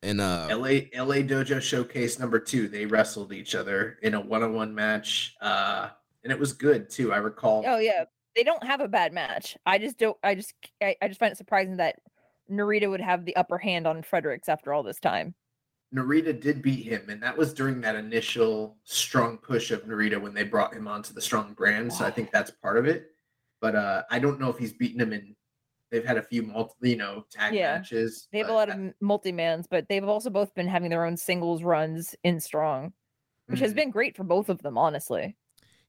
in 0.03 0.19
uh 0.19 0.47
LA 0.51 0.81
LA 0.93 1.23
Dojo 1.23 1.61
Showcase 1.61 2.19
number 2.19 2.39
two. 2.39 2.67
They 2.67 2.85
wrestled 2.85 3.33
each 3.33 3.55
other 3.55 3.97
in 4.03 4.13
a 4.13 4.19
one-on-one 4.19 4.75
match, 4.75 5.35
uh, 5.41 5.89
and 6.23 6.31
it 6.31 6.37
was 6.37 6.53
good 6.53 6.89
too. 6.89 7.13
I 7.13 7.17
recall. 7.17 7.63
oh 7.65 7.77
yeah, 7.77 8.03
they 8.35 8.43
don't 8.43 8.63
have 8.63 8.81
a 8.81 8.87
bad 8.87 9.13
match. 9.13 9.57
I 9.65 9.79
just 9.79 9.97
don't. 9.97 10.17
I 10.23 10.35
just 10.35 10.53
I, 10.81 10.95
I 11.01 11.07
just 11.07 11.19
find 11.19 11.31
it 11.31 11.37
surprising 11.37 11.77
that 11.77 11.95
Narita 12.57 12.89
would 12.89 13.01
have 13.01 13.25
the 13.25 13.35
upper 13.35 13.57
hand 13.57 13.87
on 13.87 14.01
Fredericks 14.03 14.49
after 14.49 14.73
all 14.73 14.83
this 14.83 14.99
time. 14.99 15.35
Narita 15.93 16.39
did 16.39 16.61
beat 16.61 16.83
him, 16.85 17.07
and 17.09 17.21
that 17.21 17.37
was 17.37 17.53
during 17.53 17.79
that 17.81 17.95
initial 17.95 18.77
strong 18.83 19.37
push 19.37 19.69
of 19.71 19.83
Narita 19.85 20.19
when 20.19 20.33
they 20.33 20.43
brought 20.43 20.73
him 20.73 20.87
onto 20.87 21.13
the 21.13 21.21
strong 21.21 21.53
brand. 21.53 21.93
So 21.93 22.03
I 22.03 22.11
think 22.11 22.31
that's 22.31 22.49
part 22.49 22.77
of 22.77 22.85
it. 22.87 23.11
But 23.61 23.75
uh, 23.75 24.03
I 24.09 24.19
don't 24.19 24.39
know 24.39 24.49
if 24.49 24.57
he's 24.57 24.73
beaten 24.73 24.99
him 24.99 25.13
in. 25.13 25.35
They've 25.91 26.03
had 26.05 26.17
a 26.17 26.23
few 26.23 26.41
multi, 26.41 26.89
you 26.89 26.95
know, 26.95 27.25
tag 27.31 27.53
Yeah. 27.53 27.75
matches. 27.75 28.27
They 28.31 28.39
have 28.39 28.49
a 28.49 28.53
lot 28.53 28.71
I- 28.71 28.73
of 28.73 28.93
multi 28.99 29.31
mans, 29.31 29.67
but 29.69 29.87
they've 29.87 30.03
also 30.03 30.31
both 30.31 30.53
been 30.55 30.67
having 30.67 30.89
their 30.89 31.05
own 31.05 31.15
singles 31.15 31.61
runs 31.63 32.15
in 32.23 32.39
strong, 32.39 32.93
which 33.45 33.59
has 33.59 33.73
Mhm. 33.73 33.75
been 33.75 33.91
great 33.91 34.17
for 34.17 34.23
both 34.23 34.49
of 34.49 34.61
them, 34.63 34.77
honestly. 34.77 35.35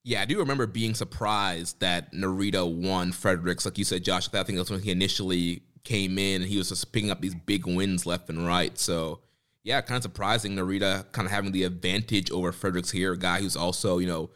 yeah, 0.06 0.20
I 0.20 0.26
do 0.26 0.38
remember 0.38 0.66
being 0.66 0.92
surprised 0.94 1.80
that 1.80 2.12
Narita 2.12 2.70
won 2.70 3.10
Fredericks. 3.10 3.64
Like 3.64 3.78
you 3.78 3.84
said, 3.84 4.04
Josh, 4.04 4.28
I 4.34 4.42
think 4.42 4.58
that's 4.58 4.68
when 4.70 4.82
he 4.82 4.90
initially 4.90 5.62
came 5.84 6.18
in 6.18 6.42
and 6.42 6.50
he 6.50 6.58
was 6.58 6.70
just 6.70 6.92
picking 6.92 7.10
up 7.10 7.20
these 7.20 7.34
big 7.34 7.66
wins 7.66 8.06
left 8.06 8.28
and 8.28 8.46
right. 8.46 8.76
So 8.78 9.20
yeah, 9.62 9.80
kind 9.80 9.96
of 9.96 10.02
surprising 10.02 10.52
Narita 10.52 11.10
kind 11.12 11.26
of 11.26 11.32
having 11.32 11.52
the 11.52 11.64
advantage 11.64 12.30
over 12.30 12.52
Fredericks 12.52 12.90
here, 12.90 13.12
a 13.12 13.18
guy 13.18 13.40
who's 13.40 13.56
also, 13.56 13.98
you 13.98 14.06
know, 14.06 14.30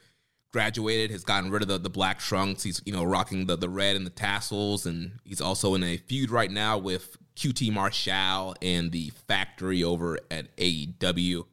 graduated, 0.52 1.10
has 1.10 1.24
gotten 1.24 1.50
rid 1.50 1.62
of 1.62 1.68
the, 1.68 1.78
the 1.78 1.90
black 1.90 2.18
trunks. 2.18 2.62
He's, 2.62 2.80
you 2.86 2.92
know, 2.92 3.04
rocking 3.04 3.46
the, 3.46 3.56
the 3.56 3.68
red 3.68 3.94
and 3.94 4.06
the 4.06 4.10
tassels, 4.10 4.86
and 4.86 5.12
he's 5.24 5.42
also 5.42 5.74
in 5.74 5.82
a 5.82 5.98
feud 5.98 6.30
right 6.30 6.50
now 6.50 6.78
with 6.78 7.18
QT 7.36 7.70
Marshall 7.72 8.56
and 8.62 8.90
the 8.90 9.12
factory 9.28 9.84
over 9.84 10.18
at 10.30 10.54
AEW. 10.56 11.44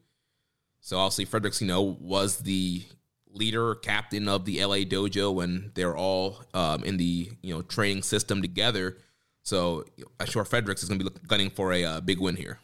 So 0.79 0.97
obviously 0.97 1.25
Fredericks, 1.25 1.61
you 1.61 1.67
know, 1.67 1.81
was 1.81 2.37
the 2.37 2.83
leader, 3.29 3.75
captain 3.75 4.29
of 4.29 4.45
the 4.45 4.63
LA 4.63 4.77
dojo 4.77 5.33
when 5.33 5.71
they're 5.75 5.97
all 5.97 6.39
um, 6.53 6.83
in 6.85 6.97
the, 6.97 7.31
you 7.41 7.53
know, 7.53 7.61
training 7.61 8.03
system 8.03 8.41
together. 8.41 8.97
So 9.45 9.85
I'm 10.19 10.25
sure 10.25 10.43
Fredericks 10.43 10.81
is 10.83 10.89
going 10.89 10.99
to 10.99 11.05
be 11.05 11.09
look- 11.09 11.27
gunning 11.27 11.51
for 11.51 11.71
a 11.71 11.85
uh, 11.85 12.01
big 12.01 12.19
win 12.19 12.35
here. 12.35 12.59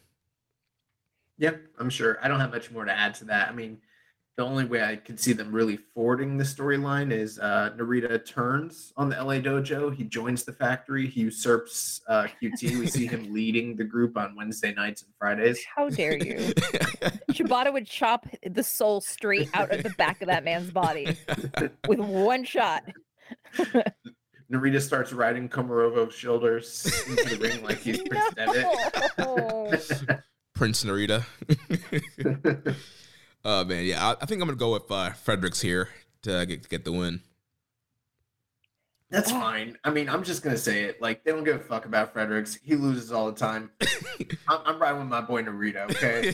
Yeah, 1.38 1.52
I'm 1.80 1.90
sure. 1.90 2.18
I 2.22 2.28
don't 2.28 2.40
have 2.40 2.52
much 2.52 2.72
more 2.72 2.86
to 2.86 2.92
add 2.92 3.14
to 3.16 3.26
that. 3.26 3.50
I 3.50 3.52
mean, 3.52 3.80
the 4.38 4.44
only 4.44 4.66
way 4.66 4.84
I 4.84 4.96
could 4.96 5.20
see 5.20 5.34
them 5.34 5.52
really 5.52 5.78
forwarding 5.78 6.38
the 6.38 6.44
storyline 6.44 7.12
is 7.12 7.38
uh, 7.38 7.72
Narita 7.78 8.26
turns 8.26 8.94
on 8.98 9.10
the 9.10 9.16
LA 9.16 9.36
Dojo. 9.36 9.94
He 9.94 10.04
joins 10.04 10.44
the 10.44 10.54
factory. 10.54 11.08
He 11.08 11.22
usurps 11.22 12.02
uh, 12.08 12.28
QT. 12.42 12.80
We 12.80 12.88
see 12.88 13.06
him 13.06 13.32
leading 13.34 13.76
the 13.76 13.84
group 13.84 14.18
on 14.18 14.36
Wednesday 14.36 14.74
nights 14.74 15.04
and 15.04 15.12
Fridays. 15.20 15.64
How 15.76 15.90
dare 15.90 16.18
you? 16.18 16.36
Shibata 17.32 17.72
would 17.72 17.86
chop 17.86 18.26
the 18.44 18.64
soul 18.64 19.02
straight 19.02 19.50
out 19.54 19.72
of 19.72 19.84
the 19.84 19.92
back 19.92 20.22
of 20.22 20.28
that 20.28 20.44
man's 20.44 20.72
body 20.72 21.16
with 21.88 22.00
one 22.00 22.44
shot. 22.44 22.84
Narita 24.52 24.82
starts 24.82 25.14
riding 25.14 25.48
Komarovo's 25.48 26.14
shoulders 26.14 26.86
into 27.08 27.38
the 27.38 27.38
ring 27.38 27.64
like 27.64 27.80
he's 27.80 28.02
Prince 28.10 28.36
No. 29.18 29.70
Devitt. 29.72 30.20
Prince 30.54 30.84
Narita. 30.84 31.24
Oh 33.44 33.66
man, 33.66 33.86
yeah, 33.86 34.06
I, 34.06 34.12
I 34.22 34.26
think 34.28 34.40
I'm 34.40 34.48
gonna 34.48 34.56
go 34.56 34.74
with 34.74 34.92
uh, 34.92 35.10
Fredericks 35.14 35.62
here 35.62 35.90
to 36.22 36.46
get, 36.46 36.62
to 36.62 36.70
get 36.70 36.86
the 36.86 36.92
win. 36.92 37.22
That's 39.10 39.32
fine. 39.32 39.80
I 39.84 39.90
mean, 39.90 40.08
I'm 40.10 40.24
just 40.24 40.44
gonna 40.44 40.58
say 40.58 40.84
it. 40.84 41.02
Like 41.02 41.24
they 41.24 41.32
don't 41.32 41.44
give 41.44 41.56
a 41.56 41.60
fuck 41.60 41.86
about 41.86 42.14
Fredericks. 42.14 42.60
He 42.64 42.76
loses 42.76 43.12
all 43.12 43.26
the 43.32 43.38
time. 43.40 43.72
I'm, 44.48 44.60
I'm 44.64 44.80
riding 44.80 45.00
with 45.00 45.08
my 45.10 45.22
boy 45.22 45.42
Narita. 45.42 45.90
Okay. 45.90 46.34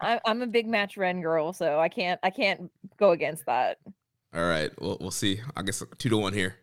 I, 0.00 0.18
I'm 0.24 0.40
a 0.40 0.46
big 0.46 0.66
match 0.66 0.96
Ren 0.96 1.20
girl, 1.20 1.52
so 1.52 1.78
I 1.78 1.90
can't 1.90 2.18
I 2.22 2.30
can't 2.30 2.70
go 2.96 3.10
against 3.10 3.44
that. 3.44 3.76
All 4.34 4.46
right, 4.48 4.70
well, 4.80 4.96
we'll 5.00 5.10
see. 5.10 5.40
I 5.54 5.62
guess 5.62 5.82
two 5.98 6.08
to 6.08 6.16
one 6.16 6.32
here. 6.32 6.56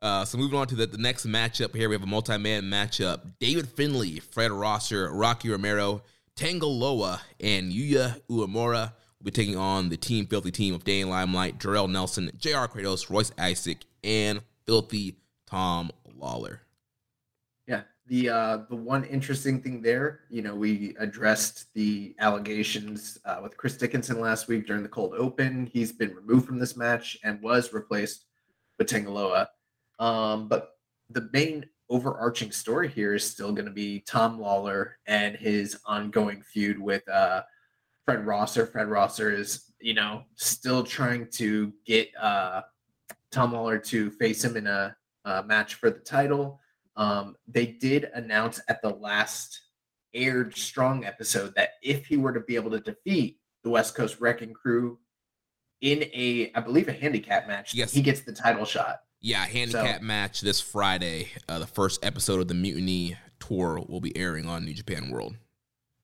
Uh, 0.00 0.24
so 0.24 0.38
moving 0.38 0.58
on 0.58 0.66
to 0.66 0.76
the, 0.76 0.86
the 0.86 0.98
next 0.98 1.26
matchup 1.26 1.74
here, 1.74 1.88
we 1.88 1.94
have 1.94 2.02
a 2.02 2.06
multi-man 2.06 2.64
matchup. 2.64 3.32
David 3.40 3.68
Finlay, 3.68 4.20
Fred 4.20 4.52
Rosser, 4.52 5.12
Rocky 5.12 5.50
Romero, 5.50 6.02
Tanga 6.36 6.66
Loa, 6.66 7.20
and 7.40 7.72
Yuya 7.72 8.20
Uemura 8.30 8.92
will 9.18 9.24
be 9.24 9.30
taking 9.32 9.56
on 9.56 9.88
the 9.88 9.96
Team 9.96 10.26
Filthy 10.26 10.52
team 10.52 10.72
of 10.72 10.84
Danny 10.84 11.04
Limelight, 11.04 11.58
Jorel 11.58 11.90
Nelson, 11.90 12.30
J.R. 12.36 12.68
Kratos, 12.68 13.10
Royce 13.10 13.32
Isaac, 13.38 13.78
and 14.04 14.40
Filthy 14.66 15.16
Tom 15.46 15.90
Lawlor. 16.16 16.60
Yeah. 17.66 17.82
The 18.06 18.30
uh 18.30 18.58
the 18.70 18.76
one 18.76 19.04
interesting 19.04 19.60
thing 19.60 19.82
there, 19.82 20.20
you 20.30 20.40
know, 20.40 20.54
we 20.54 20.94
addressed 20.98 21.74
the 21.74 22.14
allegations 22.20 23.18
uh, 23.26 23.40
with 23.42 23.56
Chris 23.56 23.76
Dickinson 23.76 24.20
last 24.20 24.48
week 24.48 24.66
during 24.66 24.82
the 24.82 24.88
cold 24.88 25.14
open. 25.14 25.66
He's 25.66 25.92
been 25.92 26.14
removed 26.14 26.46
from 26.46 26.58
this 26.58 26.76
match 26.76 27.18
and 27.22 27.42
was 27.42 27.72
replaced 27.72 28.24
with 28.78 28.86
Tanga 28.86 29.10
Loa. 29.10 29.50
Um, 29.98 30.48
but 30.48 30.70
the 31.10 31.28
main 31.32 31.66
overarching 31.90 32.52
story 32.52 32.88
here 32.88 33.14
is 33.14 33.24
still 33.24 33.52
going 33.52 33.64
to 33.66 33.72
be 33.72 34.00
Tom 34.00 34.38
Lawlor 34.38 34.92
and 35.06 35.34
his 35.36 35.78
ongoing 35.86 36.42
feud 36.42 36.78
with 36.78 37.06
uh 37.08 37.42
Fred 38.04 38.26
Rosser. 38.26 38.66
Fred 38.66 38.88
Rosser 38.88 39.30
is, 39.32 39.72
you 39.80 39.94
know, 39.94 40.22
still 40.34 40.82
trying 40.84 41.28
to 41.32 41.72
get 41.86 42.08
uh 42.20 42.62
Tom 43.30 43.52
Lawlor 43.52 43.78
to 43.86 44.10
face 44.12 44.44
him 44.44 44.56
in 44.56 44.66
a, 44.66 44.94
a 45.24 45.42
match 45.44 45.74
for 45.74 45.90
the 45.90 45.98
title. 46.00 46.60
Um, 46.96 47.36
they 47.46 47.66
did 47.66 48.10
announce 48.14 48.60
at 48.68 48.82
the 48.82 48.90
last 48.90 49.60
aired 50.14 50.56
Strong 50.56 51.04
episode 51.04 51.54
that 51.54 51.70
if 51.82 52.06
he 52.06 52.16
were 52.16 52.32
to 52.32 52.40
be 52.40 52.56
able 52.56 52.70
to 52.70 52.80
defeat 52.80 53.38
the 53.62 53.70
West 53.70 53.94
Coast 53.94 54.20
Wrecking 54.20 54.52
Crew 54.54 54.98
in 55.80 56.02
a, 56.14 56.50
I 56.54 56.60
believe, 56.60 56.88
a 56.88 56.92
handicap 56.92 57.46
match, 57.46 57.72
Yes. 57.74 57.92
he 57.92 58.02
gets 58.02 58.22
the 58.22 58.32
title 58.32 58.64
shot. 58.64 59.00
Yeah, 59.20 59.44
handicap 59.44 60.00
match 60.00 60.40
this 60.40 60.60
Friday. 60.60 61.28
Uh, 61.48 61.58
the 61.58 61.66
first 61.66 62.04
episode 62.04 62.40
of 62.40 62.48
the 62.48 62.54
Mutiny 62.54 63.16
tour 63.40 63.82
will 63.88 64.00
be 64.00 64.16
airing 64.16 64.46
on 64.46 64.64
New 64.64 64.74
Japan 64.74 65.10
World. 65.10 65.36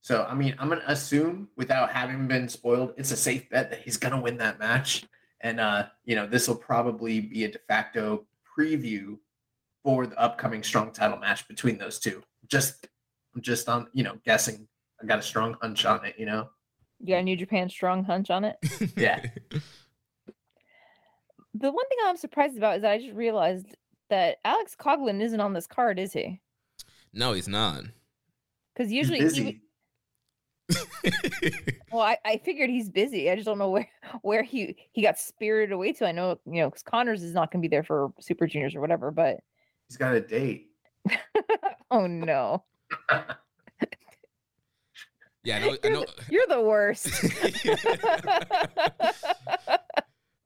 So, 0.00 0.26
I 0.28 0.34
mean, 0.34 0.54
I'm 0.58 0.68
going 0.68 0.80
to 0.80 0.90
assume 0.90 1.48
without 1.56 1.90
having 1.90 2.26
been 2.26 2.48
spoiled, 2.48 2.92
it's 2.96 3.12
a 3.12 3.16
safe 3.16 3.48
bet 3.48 3.70
that 3.70 3.80
he's 3.80 3.96
going 3.96 4.12
to 4.12 4.20
win 4.20 4.36
that 4.38 4.58
match. 4.58 5.04
And, 5.40 5.60
uh, 5.60 5.86
you 6.04 6.16
know, 6.16 6.26
this 6.26 6.48
will 6.48 6.56
probably 6.56 7.20
be 7.20 7.44
a 7.44 7.52
de 7.52 7.58
facto 7.68 8.26
preview 8.58 9.16
for 9.82 10.06
the 10.06 10.18
upcoming 10.18 10.62
strong 10.62 10.90
title 10.90 11.18
match 11.18 11.46
between 11.46 11.78
those 11.78 11.98
two. 11.98 12.22
Just, 12.48 12.88
I'm 13.34 13.42
just 13.42 13.68
on, 13.68 13.86
you 13.92 14.02
know, 14.02 14.18
guessing. 14.24 14.66
I 15.02 15.06
got 15.06 15.18
a 15.18 15.22
strong 15.22 15.56
hunch 15.62 15.84
on 15.84 16.04
it, 16.04 16.16
you 16.18 16.26
know? 16.26 16.48
You 16.98 17.14
got 17.14 17.20
a 17.20 17.22
New 17.22 17.36
Japan 17.36 17.68
strong 17.70 18.04
hunch 18.04 18.30
on 18.30 18.44
it? 18.44 18.56
Yeah. 18.96 19.24
The 21.54 21.70
one 21.70 21.86
thing 21.88 21.98
I'm 22.04 22.16
surprised 22.16 22.56
about 22.56 22.76
is 22.76 22.82
that 22.82 22.90
I 22.92 22.98
just 22.98 23.14
realized 23.14 23.66
that 24.10 24.38
Alex 24.44 24.76
Coughlin 24.78 25.20
isn't 25.22 25.40
on 25.40 25.52
this 25.52 25.66
card, 25.66 25.98
is 25.98 26.12
he? 26.12 26.40
no, 27.12 27.32
he's 27.32 27.46
not. 27.48 27.84
Because 28.74 28.90
usually 28.92 29.18
he, 29.18 29.24
busy. 29.24 29.44
would- 29.44 29.60
Well, 31.92 32.02
I, 32.02 32.18
I 32.24 32.38
figured 32.38 32.70
he's 32.70 32.88
busy. 32.90 33.30
I 33.30 33.36
just 33.36 33.46
don't 33.46 33.58
know 33.58 33.70
where 33.70 33.88
where 34.22 34.42
he 34.42 34.74
he 34.92 35.00
got 35.02 35.16
spirited 35.18 35.70
away 35.72 35.92
to. 35.92 36.06
I 36.08 36.12
know 36.12 36.40
you 36.44 36.62
know 36.62 36.70
because 36.70 36.82
Connors 36.82 37.22
is 37.22 37.34
not 37.34 37.52
going 37.52 37.62
to 37.62 37.68
be 37.68 37.70
there 37.70 37.84
for 37.84 38.12
Super 38.18 38.46
Juniors 38.48 38.74
or 38.74 38.80
whatever. 38.80 39.10
But 39.12 39.40
He's 39.88 39.96
got 39.96 40.14
a 40.14 40.20
date. 40.20 40.70
oh 41.92 42.06
no, 42.08 42.64
yeah, 45.44 45.56
I 45.56 45.58
know. 45.60 45.76
You're, 45.84 45.92
know. 45.92 46.00
the, 46.00 46.12
you're 46.30 46.46
the 46.48 46.62
worst. 46.62 47.08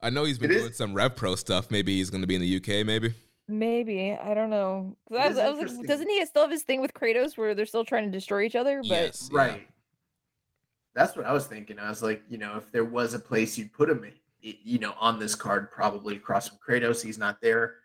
I 0.01 0.11
know 0.11 0.25
he's 0.25 0.39
been 0.39 0.51
It 0.51 0.57
is- 0.57 0.63
doing 0.63 0.73
some 0.75 0.95
Rev 0.95 1.17
Pro 1.17 1.35
stuff. 1.35 1.71
Maybe 1.71 1.97
he's 1.97 2.11
going 2.11 2.21
to 2.21 2.27
be 2.27 2.35
in 2.37 2.41
the 2.41 2.57
UK. 2.57 2.87
Maybe. 2.87 3.15
Maybe 3.51 4.13
I 4.13 4.35
don't 4.35 4.51
know. 4.51 4.95
I 5.11 5.29
was, 5.29 5.39
I 5.39 5.49
was 5.49 5.75
like, 5.75 5.87
doesn't 5.87 6.09
he 6.09 6.25
still 6.27 6.43
have 6.43 6.51
his 6.51 6.65
thing 6.65 6.83
with 6.83 6.93
Kratos 6.93 7.39
where 7.39 7.55
they're 7.55 7.65
still 7.65 7.85
trying 7.85 8.05
to 8.05 8.11
destroy 8.11 8.43
each 8.43 8.55
other? 8.57 8.81
But 8.83 8.89
yes. 8.91 9.31
yeah. 9.33 9.39
Right. 9.39 9.69
That's 10.95 11.17
what 11.17 11.25
I 11.25 11.33
was 11.33 11.47
thinking. 11.47 11.79
I 11.79 11.89
was 11.89 12.03
like, 12.03 12.23
you 12.29 12.37
know, 12.37 12.57
if 12.59 12.71
there 12.71 12.85
was 12.85 13.15
a 13.15 13.19
place 13.19 13.57
you'd 13.57 13.73
put 13.73 13.89
him 13.89 14.05
in, 14.05 14.13
you 14.63 14.79
know, 14.79 14.95
on 15.01 15.19
this 15.19 15.35
card, 15.35 15.71
probably 15.71 16.17
across 16.17 16.49
from 16.49 16.59
Kratos, 16.59 17.03
he's 17.03 17.17
not 17.19 17.41
there. 17.41 17.77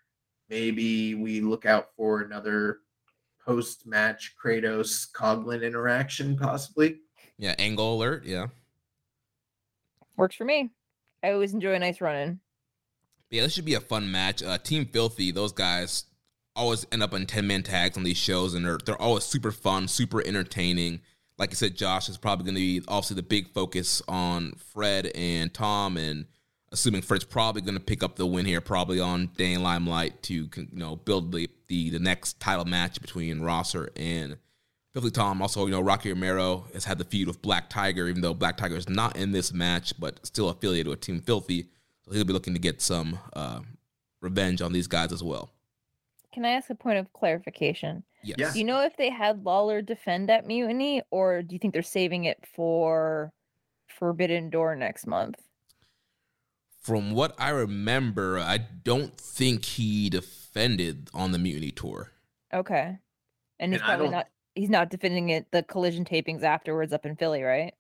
Maybe 0.49 1.15
we 1.15 1.39
look 1.39 1.65
out 1.65 1.89
for 1.95 2.21
another 2.21 2.79
post-match 3.45 4.35
Kratos 4.43 5.09
Coughlin 5.13 5.63
interaction, 5.65 6.37
possibly. 6.37 6.99
Yeah. 7.37 7.55
Angle 7.57 7.95
alert. 7.95 8.25
Yeah. 8.25 8.47
works 10.17 10.35
for 10.35 10.43
me. 10.45 10.71
I 11.23 11.31
always 11.31 11.53
enjoy 11.53 11.73
a 11.73 11.79
nice 11.79 12.01
run 12.01 12.15
in. 12.17 12.39
Yeah, 13.31 13.43
this 13.43 13.53
should 13.53 13.65
be 13.65 13.73
a 13.73 13.79
fun 13.79 14.11
match. 14.11 14.43
Uh, 14.43 14.57
Team 14.57 14.85
Filthy, 14.85 15.31
those 15.31 15.53
guys 15.53 16.03
always 16.55 16.85
end 16.91 17.01
up 17.01 17.13
in 17.13 17.25
ten 17.25 17.47
man 17.47 17.63
tags 17.63 17.97
on 17.97 18.03
these 18.03 18.17
shows, 18.17 18.53
and 18.53 18.65
they're 18.65 18.77
they're 18.85 19.01
always 19.01 19.23
super 19.23 19.51
fun, 19.51 19.87
super 19.87 20.21
entertaining. 20.25 21.01
Like 21.39 21.49
I 21.51 21.53
said, 21.53 21.75
Josh 21.75 22.09
is 22.09 22.17
probably 22.17 22.45
going 22.45 22.55
to 22.55 22.61
be 22.61 22.81
obviously 22.87 23.15
the 23.15 23.23
big 23.23 23.51
focus 23.53 24.03
on 24.07 24.53
Fred 24.73 25.07
and 25.15 25.51
Tom, 25.51 25.97
and 25.97 26.25
assuming 26.71 27.01
Fred's 27.01 27.23
probably 27.23 27.61
going 27.61 27.73
to 27.73 27.79
pick 27.83 28.03
up 28.03 28.17
the 28.17 28.27
win 28.27 28.45
here, 28.45 28.61
probably 28.61 28.99
on 28.99 29.31
Danny 29.35 29.57
Limelight 29.57 30.21
to 30.23 30.33
you 30.33 30.67
know 30.71 30.97
build 30.97 31.31
the, 31.31 31.49
the 31.67 31.89
the 31.89 31.99
next 31.99 32.39
title 32.39 32.65
match 32.65 33.01
between 33.01 33.41
Rosser 33.41 33.89
and 33.95 34.37
Filthy 34.93 35.09
Tom. 35.09 35.41
Also, 35.41 35.65
you 35.65 35.71
know 35.71 35.81
Rocky 35.81 36.09
Romero 36.09 36.65
has 36.73 36.85
had 36.85 36.99
the 36.99 37.03
feud 37.03 37.27
with 37.27 37.41
Black 37.41 37.69
Tiger, 37.69 38.07
even 38.07 38.21
though 38.21 38.33
Black 38.33 38.57
Tiger 38.57 38.75
is 38.75 38.87
not 38.87 39.17
in 39.17 39.31
this 39.31 39.51
match, 39.51 39.99
but 39.99 40.23
still 40.25 40.49
affiliated 40.49 40.87
with 40.87 41.01
Team 41.01 41.19
Filthy. 41.19 41.69
So 42.03 42.11
he'll 42.11 42.25
be 42.25 42.33
looking 42.33 42.53
to 42.53 42.59
get 42.59 42.81
some 42.81 43.17
uh, 43.33 43.61
revenge 44.21 44.61
on 44.61 44.71
these 44.71 44.87
guys 44.87 45.11
as 45.11 45.23
well. 45.23 45.51
Can 46.31 46.45
I 46.45 46.51
ask 46.51 46.69
a 46.69 46.75
point 46.75 46.97
of 46.97 47.11
clarification? 47.13 48.03
Yes. 48.23 48.37
Yeah. 48.37 48.51
Do 48.51 48.59
you 48.59 48.65
know 48.65 48.81
if 48.81 48.95
they 48.97 49.09
had 49.09 49.43
Lawlor 49.43 49.81
defend 49.81 50.29
at 50.29 50.45
Mutiny, 50.45 51.01
or 51.11 51.41
do 51.41 51.55
you 51.55 51.59
think 51.59 51.73
they're 51.73 51.81
saving 51.81 52.25
it 52.25 52.43
for 52.55 53.33
Forbidden 53.87 54.49
Door 54.49 54.75
next 54.75 55.07
month? 55.07 55.41
From 56.81 57.11
what 57.13 57.33
I 57.39 57.49
remember, 57.49 58.39
I 58.39 58.57
don't 58.57 59.17
think 59.17 59.65
he 59.65 60.09
defended 60.09 61.09
on 61.13 61.31
the 61.31 61.39
Mutiny 61.39 61.71
tour. 61.71 62.11
Okay, 62.53 62.97
and 63.59 63.71
he's 63.71 63.81
And 63.81 63.89
I 63.89 63.95
probably 63.95 64.09
not. 64.09 64.27
He's 64.55 64.69
not 64.69 64.89
defending 64.89 65.29
it. 65.29 65.51
The 65.51 65.63
collision 65.63 66.05
tapings 66.05 66.43
afterwards 66.43 66.93
up 66.93 67.05
in 67.05 67.15
Philly, 67.15 67.43
right? 67.43 67.73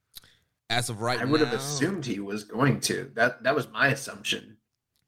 As 0.69 0.89
of 0.89 1.01
right 1.01 1.19
now 1.19 1.25
I 1.25 1.25
would 1.25 1.41
have 1.41 1.53
assumed 1.53 2.05
he 2.05 2.19
was 2.19 2.43
going 2.43 2.79
to. 2.81 3.11
That 3.13 3.43
that 3.43 3.53
was 3.53 3.69
my 3.69 3.87
assumption. 3.89 4.57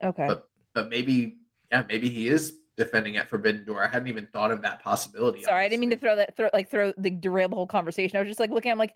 Okay. 0.04 0.28
But 0.28 0.48
but 0.74 0.90
maybe 0.90 1.38
yeah, 1.72 1.84
maybe 1.88 2.10
he 2.10 2.28
is 2.28 2.54
defending 2.78 3.18
at 3.18 3.30
Forbidden 3.30 3.66
Door. 3.66 3.84
I 3.84 3.88
hadn't 3.88 4.08
even 4.08 4.28
thought 4.28 4.52
of 4.52 4.62
that 4.62 4.84
possibility. 4.84 5.42
Sorry, 5.44 5.66
I 5.66 5.70
didn't 5.70 5.82
mean 5.82 5.90
to 5.92 5.98
throw 5.98 6.16
that, 6.18 6.36
throw 6.36 6.50
like 6.54 6.70
throw 6.70 6.94
the 6.98 7.10
derail 7.10 7.50
the 7.50 7.56
whole 7.56 7.68
conversation. 7.68 8.18
I 8.18 8.20
was 8.20 8.28
just 8.28 8.40
like 8.40 8.52
looking. 8.52 8.72
I'm 8.72 8.78
like, 8.78 8.96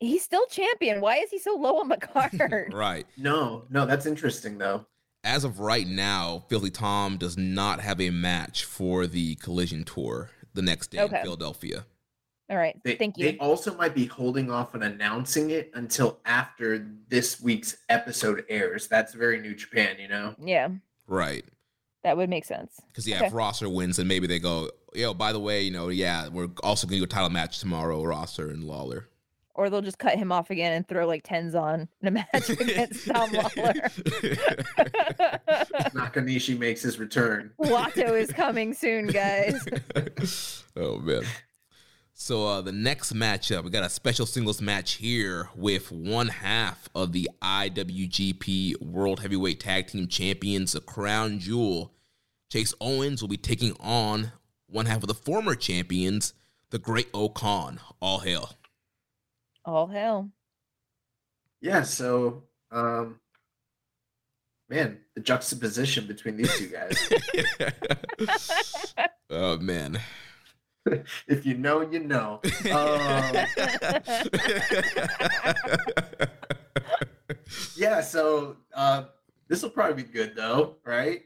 he's 0.00 0.24
still 0.24 0.46
champion. 0.46 1.00
Why 1.00 1.16
is 1.16 1.30
he 1.30 1.38
so 1.38 1.54
low 1.54 1.78
on 1.78 1.88
the 1.88 1.96
card? 1.98 2.72
Right. 2.72 3.06
No, 3.16 3.64
no, 3.70 3.86
that's 3.86 4.06
interesting 4.06 4.58
though. 4.58 4.86
As 5.22 5.44
of 5.44 5.58
right 5.58 5.86
now, 5.86 6.44
Filthy 6.48 6.70
Tom 6.70 7.16
does 7.16 7.38
not 7.38 7.80
have 7.80 7.98
a 8.00 8.10
match 8.10 8.64
for 8.64 9.06
the 9.06 9.36
Collision 9.36 9.84
tour 9.84 10.30
the 10.54 10.62
next 10.62 10.90
day 10.90 11.00
Okay. 11.00 11.18
in 11.18 11.22
Philadelphia. 11.22 11.84
All 12.50 12.56
right, 12.58 12.78
They, 12.84 12.94
thank 12.96 13.16
you. 13.16 13.24
They 13.32 13.38
also 13.38 13.74
might 13.74 13.94
be 13.94 14.04
holding 14.04 14.50
off 14.50 14.74
on 14.74 14.82
announcing 14.82 15.50
it 15.50 15.70
until 15.74 16.20
after 16.26 16.86
this 17.08 17.40
week's 17.40 17.78
episode 17.88 18.44
airs. 18.50 18.86
That's 18.86 19.14
very 19.14 19.40
New 19.40 19.54
Japan, 19.54 19.96
you 19.98 20.08
know. 20.08 20.34
yeah, 20.38 20.68
Right. 21.06 21.44
that 22.02 22.16
would 22.18 22.28
make 22.28 22.44
sense. 22.44 22.78
Because 22.88 23.08
yeah, 23.08 23.16
Okay. 23.16 23.26
if 23.28 23.32
Rosser 23.32 23.68
wins, 23.70 23.96
then 23.96 24.06
maybe 24.08 24.26
they 24.26 24.38
go, 24.38 24.70
yo, 24.94 25.14
by 25.14 25.32
the 25.32 25.40
way, 25.40 25.62
you 25.62 25.70
know, 25.70 25.88
yeah, 25.88 26.28
we're 26.28 26.50
also 26.62 26.86
gonna 26.86 26.98
do 26.98 27.04
a 27.04 27.06
title 27.06 27.30
match 27.30 27.60
tomorrow, 27.60 28.04
Rosser 28.04 28.50
and 28.50 28.64
Lawlor. 28.64 29.08
Or 29.54 29.70
they'll 29.70 29.82
just 29.82 29.98
cut 29.98 30.16
him 30.16 30.32
off 30.32 30.50
again 30.50 30.72
and 30.72 30.86
throw 30.86 31.06
like 31.06 31.22
Tenzan 31.22 31.88
in 32.02 32.08
a 32.08 32.10
match 32.10 32.50
against 32.50 33.06
Tom 33.06 33.30
Lawlor. 33.30 33.74
Nakanishi 35.94 36.58
makes 36.58 36.82
his 36.82 36.98
return. 36.98 37.52
Wato 37.60 38.20
is 38.20 38.32
coming 38.32 38.74
soon, 38.74 39.06
guys. 39.06 39.64
oh 40.76 40.98
man. 40.98 41.22
So 42.16 42.46
uh, 42.46 42.60
the 42.60 42.72
next 42.72 43.12
matchup, 43.12 43.64
we 43.64 43.70
got 43.70 43.84
a 43.84 43.90
special 43.90 44.24
singles 44.24 44.62
match 44.62 44.94
here 44.94 45.50
with 45.56 45.90
one 45.90 46.28
half 46.28 46.88
of 46.94 47.12
the 47.12 47.28
IWGP 47.42 48.80
World 48.80 49.20
Heavyweight 49.20 49.60
Tag 49.60 49.88
Team 49.88 50.06
Champions, 50.06 50.72
the 50.72 50.80
Crown 50.80 51.40
Jewel. 51.40 51.92
Chase 52.50 52.72
Owens 52.80 53.20
will 53.20 53.28
be 53.28 53.36
taking 53.36 53.76
on 53.80 54.30
one 54.68 54.86
half 54.86 55.02
of 55.02 55.08
the 55.08 55.14
former 55.14 55.56
champions, 55.56 56.34
the 56.70 56.78
Great-O-Khan. 56.78 57.80
All 58.00 58.20
hail. 58.20 58.50
All 59.64 59.86
hell. 59.86 60.30
Yeah, 61.60 61.82
so 61.82 62.44
um 62.70 63.20
man, 64.68 64.98
the 65.14 65.20
juxtaposition 65.20 66.06
between 66.06 66.36
these 66.36 66.56
two 66.58 66.68
guys. 66.68 67.12
oh 69.30 69.58
man. 69.58 70.00
if 71.26 71.46
you 71.46 71.54
know, 71.54 71.80
you 71.80 72.00
know. 72.00 72.40
Um, 72.70 73.34
yeah, 77.76 78.00
so 78.00 78.56
uh, 78.74 79.04
this 79.48 79.62
will 79.62 79.70
probably 79.70 80.02
be 80.02 80.08
good 80.10 80.36
though, 80.36 80.76
right? 80.84 81.22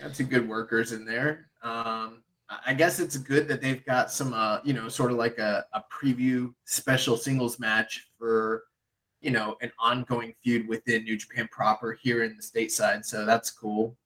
Got 0.00 0.16
some 0.16 0.26
good 0.26 0.48
workers 0.48 0.92
in 0.92 1.04
there. 1.04 1.46
Um, 1.62 2.21
I- 2.66 2.74
guess 2.74 3.00
it's 3.00 3.16
good 3.16 3.48
that 3.48 3.60
they've 3.60 3.84
got 3.84 4.10
some, 4.10 4.32
uh, 4.34 4.58
you 4.64 4.72
know, 4.72 4.88
sort 4.88 5.10
of 5.10 5.18
like 5.18 5.38
a, 5.38 5.64
a 5.72 5.82
preview 5.92 6.52
special 6.64 7.16
singles 7.16 7.58
match 7.58 8.06
for, 8.18 8.64
you 9.20 9.30
know, 9.30 9.56
an 9.60 9.70
ongoing 9.78 10.34
feud 10.42 10.68
within 10.68 11.04
New 11.04 11.16
Japan 11.16 11.48
proper 11.50 11.98
here 12.02 12.24
in 12.24 12.36
the 12.36 12.42
stateside. 12.42 13.04
So 13.04 13.24
that's 13.24 13.50
cool. 13.50 13.96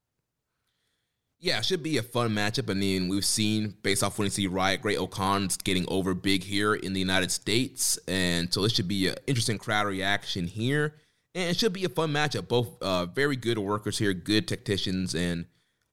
Yeah, 1.39 1.59
it 1.59 1.67
should 1.67 1.83
be 1.83 1.99
a 1.99 2.03
fun 2.03 2.31
matchup. 2.31 2.71
I 2.71 2.75
mean, 2.75 3.09
we've 3.09 3.25
seen 3.25 3.75
based 3.83 4.03
off 4.03 4.19
when 4.19 4.25
you 4.27 4.31
see 4.31 4.47
Riot, 4.47 4.81
Great-O-Khan's 4.81 5.59
getting 5.59 5.85
over 5.89 6.15
big 6.15 6.43
here 6.45 6.75
in 6.75 6.95
the 6.95 7.01
United 7.01 7.31
States, 7.31 7.99
and 8.09 8.53
so 8.53 8.63
this 8.63 8.73
should 8.73 8.89
be 8.89 9.09
an 9.09 9.17
interesting 9.27 9.59
crowd 9.59 9.87
reaction 9.87 10.47
here, 10.47 10.95
and 11.35 11.51
it 11.51 11.59
should 11.59 11.75
be 11.75 11.85
a 11.85 11.91
fun 11.91 12.11
matchup. 12.11 12.49
Both 12.49 12.83
uh, 12.83 13.05
very 13.07 13.37
good 13.37 13.59
workers 13.59 13.99
here, 13.99 14.15
good 14.15 14.49
tacticians, 14.49 15.15
and 15.15 15.45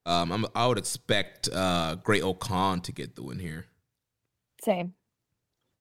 um, 0.06 0.32
I'm, 0.32 0.46
I 0.56 0.68
would 0.68 0.78
expect 0.78 1.50
uh, 1.54 1.96
Great-O-Khan 1.96 2.82
to 2.82 2.92
get 2.92 3.16
the 3.16 3.24
win 3.24 3.40
here. 3.40 3.66
Same. 4.62 4.94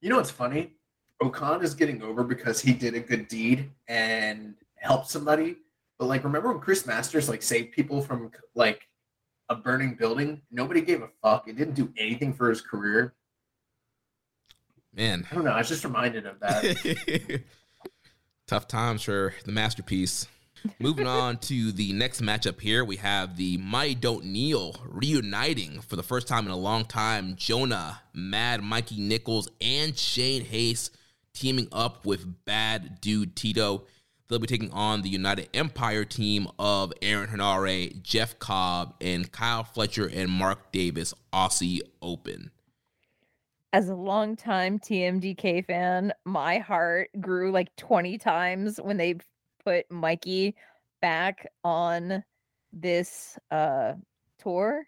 You 0.00 0.11
know 0.11 0.16
what's 0.16 0.30
funny? 0.30 0.72
O-Khan 1.20 1.62
is 1.62 1.74
getting 1.74 2.02
over 2.02 2.24
because 2.24 2.61
he 2.61 2.72
did 2.72 2.94
a 2.94 3.00
good 3.00 3.28
deed 3.28 3.70
and 3.88 4.54
helped 4.76 5.08
somebody. 5.08 5.56
But 5.98 6.06
like, 6.06 6.24
remember 6.24 6.50
when 6.50 6.61
Chris 6.61 6.87
Masters 6.87 7.28
like 7.28 7.42
saved 7.42 7.72
people 7.72 8.02
from 8.02 8.30
like 8.54 8.88
a 9.48 9.54
burning 9.54 9.94
building? 9.94 10.42
Nobody 10.50 10.80
gave 10.80 11.02
a 11.02 11.08
fuck. 11.22 11.46
It 11.46 11.56
didn't 11.56 11.74
do 11.74 11.92
anything 11.96 12.32
for 12.32 12.48
his 12.48 12.61
career. 12.61 13.14
Man, 14.94 15.26
I 15.30 15.35
don't 15.35 15.44
know. 15.44 15.52
I 15.52 15.58
was 15.58 15.68
just 15.68 15.85
reminded 15.85 16.26
of 16.26 16.40
that. 16.40 17.42
tough 18.52 18.68
times 18.68 19.02
for 19.02 19.35
the 19.44 19.52
masterpiece. 19.52 20.26
Moving 20.79 21.07
on 21.07 21.38
to 21.38 21.72
the 21.72 21.92
next 21.92 22.20
matchup 22.20 22.61
here, 22.61 22.85
we 22.85 22.96
have 22.96 23.37
the 23.37 23.57
Mighty 23.59 23.94
Don't 23.94 24.25
Kneel 24.27 24.77
reuniting 24.88 25.81
for 25.81 25.96
the 25.96 26.03
first 26.03 26.29
time 26.29 26.46
in 26.46 26.53
a 26.53 26.57
long 26.57 26.85
time. 26.85 27.35
Jonah, 27.37 28.01
Mad 28.12 28.62
Mikey 28.62 29.01
Nichols, 29.01 29.48
and 29.61 29.96
Shane 29.96 30.44
Haste 30.44 30.96
teaming 31.33 31.68
up 31.72 32.05
with 32.05 32.44
Bad 32.44 33.01
Dude 33.01 33.35
Tito. 33.37 33.85
They'll 34.29 34.38
be 34.38 34.46
taking 34.46 34.70
on 34.70 35.03
the 35.03 35.09
United 35.09 35.48
Empire 35.55 36.05
team 36.05 36.48
of 36.59 36.92
Aaron 37.03 37.29
Henare, 37.29 38.03
Jeff 38.03 38.38
Cobb, 38.38 38.94
and 39.01 39.31
Kyle 39.31 39.64
Fletcher 39.64 40.09
and 40.12 40.31
Mark 40.31 40.72
Davis, 40.72 41.12
Aussie 41.33 41.81
Open. 42.01 42.51
As 43.75 43.88
a 43.88 43.94
longtime 43.94 44.79
TMDK 44.79 45.64
fan, 45.64 46.12
my 46.25 46.59
heart 46.59 47.09
grew 47.20 47.51
like 47.51 47.75
20 47.77 48.18
times 48.18 48.79
when 48.83 48.98
they 48.98 49.16
put 49.64 49.90
Mikey 49.90 50.55
back 51.01 51.46
on 51.64 52.22
this 52.72 53.38
uh 53.51 53.92
tour 54.38 54.87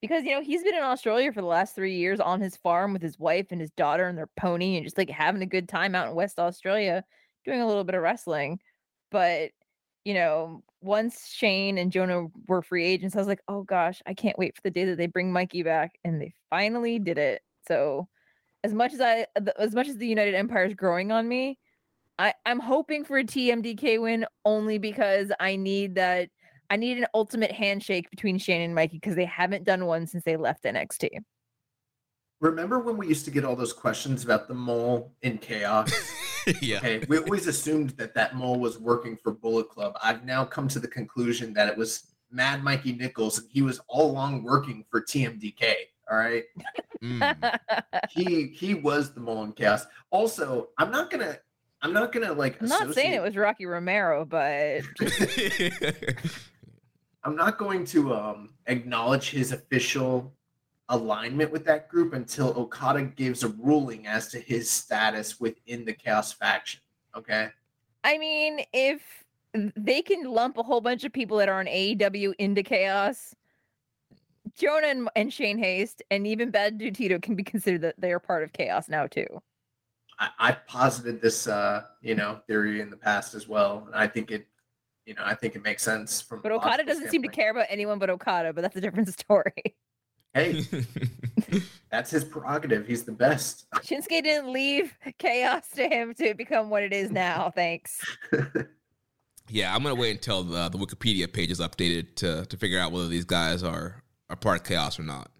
because 0.00 0.24
you 0.24 0.32
know 0.32 0.42
he's 0.42 0.62
been 0.62 0.74
in 0.74 0.82
Australia 0.82 1.32
for 1.32 1.40
the 1.40 1.46
last 1.46 1.74
three 1.74 1.96
years 1.96 2.20
on 2.20 2.40
his 2.40 2.56
farm 2.56 2.92
with 2.92 3.02
his 3.02 3.18
wife 3.18 3.46
and 3.50 3.60
his 3.60 3.70
daughter 3.72 4.06
and 4.06 4.16
their 4.16 4.30
pony 4.36 4.76
and 4.76 4.84
just 4.84 4.98
like 4.98 5.10
having 5.10 5.42
a 5.42 5.46
good 5.46 5.68
time 5.68 5.94
out 5.94 6.08
in 6.08 6.14
West 6.14 6.38
Australia, 6.38 7.04
doing 7.44 7.60
a 7.60 7.66
little 7.66 7.84
bit 7.84 7.94
of 7.94 8.02
wrestling. 8.02 8.58
But 9.10 9.50
you 10.04 10.14
know, 10.14 10.62
once 10.80 11.28
Shane 11.28 11.76
and 11.76 11.92
Jonah 11.92 12.28
were 12.48 12.62
free 12.62 12.86
agents, 12.86 13.14
I 13.14 13.18
was 13.18 13.28
like, 13.28 13.42
oh 13.48 13.62
gosh, 13.62 14.00
I 14.06 14.14
can't 14.14 14.38
wait 14.38 14.54
for 14.56 14.62
the 14.62 14.70
day 14.70 14.86
that 14.86 14.96
they 14.96 15.06
bring 15.06 15.32
Mikey 15.32 15.62
back, 15.62 15.92
and 16.04 16.20
they 16.20 16.32
finally 16.48 16.98
did 16.98 17.18
it. 17.18 17.42
So, 17.68 18.08
as 18.64 18.72
much 18.72 18.94
as 18.94 19.00
I, 19.00 19.26
as 19.58 19.74
much 19.74 19.88
as 19.88 19.96
the 19.96 20.06
United 20.06 20.34
Empire 20.34 20.64
is 20.64 20.74
growing 20.74 21.12
on 21.12 21.28
me, 21.28 21.58
I 22.20 22.34
I'm 22.44 22.60
hoping 22.60 23.04
for 23.04 23.18
a 23.18 23.24
TMDK 23.24 24.00
win 24.00 24.26
only 24.44 24.76
because 24.76 25.32
I 25.40 25.56
need 25.56 25.94
that 25.94 26.28
I 26.68 26.76
need 26.76 26.98
an 26.98 27.06
ultimate 27.14 27.50
handshake 27.50 28.10
between 28.10 28.38
Shane 28.38 28.60
and 28.60 28.74
Mikey 28.74 28.98
because 28.98 29.16
they 29.16 29.24
haven't 29.24 29.64
done 29.64 29.86
one 29.86 30.06
since 30.06 30.22
they 30.22 30.36
left 30.36 30.64
NXT. 30.64 31.08
Remember 32.40 32.78
when 32.78 32.96
we 32.96 33.08
used 33.08 33.24
to 33.24 33.30
get 33.30 33.44
all 33.44 33.56
those 33.56 33.72
questions 33.72 34.22
about 34.22 34.48
the 34.48 34.54
mole 34.54 35.12
in 35.22 35.38
chaos? 35.38 35.92
yeah. 36.60 36.76
Okay, 36.76 37.04
we 37.08 37.18
always 37.18 37.46
assumed 37.46 37.90
that 37.90 38.14
that 38.14 38.36
mole 38.36 38.60
was 38.60 38.78
working 38.78 39.16
for 39.16 39.32
Bullet 39.32 39.68
Club. 39.68 39.94
I've 40.02 40.24
now 40.24 40.44
come 40.44 40.68
to 40.68 40.78
the 40.78 40.88
conclusion 40.88 41.52
that 41.54 41.68
it 41.68 41.76
was 41.76 42.12
Mad 42.30 42.62
Mikey 42.62 42.92
Nichols, 42.92 43.38
and 43.38 43.48
he 43.50 43.62
was 43.62 43.80
all 43.88 44.10
along 44.10 44.42
working 44.42 44.84
for 44.90 45.00
TMDK. 45.00 45.74
All 46.10 46.18
right, 46.18 46.44
Mm. 47.02 47.60
he 48.10 48.48
he 48.48 48.74
was 48.74 49.14
the 49.14 49.20
mole 49.20 49.44
in 49.44 49.52
chaos. 49.52 49.86
Also, 50.10 50.68
I'm 50.78 50.90
not 50.90 51.10
gonna 51.10 51.38
I'm 51.82 51.92
not 51.92 52.12
gonna 52.12 52.32
like. 52.32 52.60
I'm 52.60 52.68
not 52.68 52.94
saying 52.94 53.12
it 53.12 53.22
was 53.22 53.36
Rocky 53.36 53.66
Romero, 53.66 54.24
but 54.24 54.82
I'm 57.24 57.36
not 57.36 57.58
going 57.58 57.84
to 57.86 58.14
um, 58.14 58.50
acknowledge 58.66 59.30
his 59.30 59.52
official 59.52 60.32
alignment 60.90 61.50
with 61.52 61.64
that 61.64 61.88
group 61.88 62.12
until 62.14 62.48
Okada 62.58 63.02
gives 63.02 63.44
a 63.44 63.48
ruling 63.48 64.06
as 64.06 64.28
to 64.28 64.40
his 64.40 64.70
status 64.70 65.40
within 65.40 65.84
the 65.84 65.92
Chaos 65.92 66.32
faction. 66.32 66.80
Okay. 67.16 67.48
I 68.04 68.18
mean, 68.18 68.60
if 68.72 69.02
they 69.76 70.02
can 70.02 70.24
lump 70.24 70.58
a 70.58 70.62
whole 70.62 70.80
bunch 70.80 71.04
of 71.04 71.12
people 71.12 71.38
that 71.38 71.48
are 71.48 71.60
on 71.60 71.66
AEW 71.66 72.34
into 72.38 72.62
chaos, 72.62 73.34
Jonah 74.56 74.88
and, 74.88 75.08
and 75.16 75.32
Shane 75.32 75.58
Haste 75.58 76.02
and 76.10 76.26
even 76.26 76.50
Bad 76.50 76.78
Dude 76.78 76.94
Tito 76.94 77.18
can 77.18 77.34
be 77.34 77.42
considered 77.42 77.82
that 77.82 77.94
they 77.98 78.12
are 78.12 78.20
part 78.20 78.42
of 78.42 78.52
chaos 78.52 78.88
now 78.88 79.06
too. 79.06 79.26
I, 80.20 80.28
I 80.38 80.52
posited 80.52 81.22
this, 81.22 81.48
uh, 81.48 81.84
you 82.02 82.14
know, 82.14 82.40
theory 82.46 82.80
in 82.80 82.90
the 82.90 82.96
past 82.96 83.34
as 83.34 83.48
well, 83.48 83.84
and 83.86 83.94
I 83.94 84.06
think 84.06 84.30
it, 84.30 84.46
you 85.06 85.14
know, 85.14 85.22
I 85.24 85.34
think 85.34 85.56
it 85.56 85.62
makes 85.62 85.82
sense 85.82 86.20
from. 86.20 86.42
But 86.42 86.52
Okada 86.52 86.84
doesn't 86.84 87.08
seem 87.08 87.22
to 87.22 87.28
care 87.28 87.50
about 87.50 87.66
anyone 87.70 87.98
but 87.98 88.10
Okada, 88.10 88.52
but 88.52 88.60
that's 88.60 88.76
a 88.76 88.80
different 88.82 89.08
story. 89.18 89.74
Hey, 90.34 90.64
that's 91.90 92.10
his 92.10 92.22
prerogative. 92.22 92.86
He's 92.86 93.02
the 93.02 93.12
best. 93.12 93.66
Shinsuke 93.76 94.22
didn't 94.22 94.52
leave 94.52 94.94
chaos 95.18 95.68
to 95.74 95.88
him 95.88 96.14
to 96.14 96.34
become 96.34 96.70
what 96.70 96.82
it 96.82 96.92
is 96.92 97.10
now. 97.10 97.50
Thanks. 97.54 98.04
yeah, 99.48 99.74
I'm 99.74 99.82
gonna 99.82 99.94
wait 99.94 100.12
until 100.12 100.44
the, 100.44 100.68
the 100.68 100.78
Wikipedia 100.78 101.32
page 101.32 101.50
is 101.50 101.60
updated 101.60 102.14
to 102.16 102.44
to 102.44 102.56
figure 102.58 102.78
out 102.78 102.92
whether 102.92 103.08
these 103.08 103.24
guys 103.24 103.62
are 103.62 104.04
are 104.28 104.36
part 104.36 104.60
of 104.60 104.66
chaos 104.66 105.00
or 105.00 105.02
not. 105.02 105.30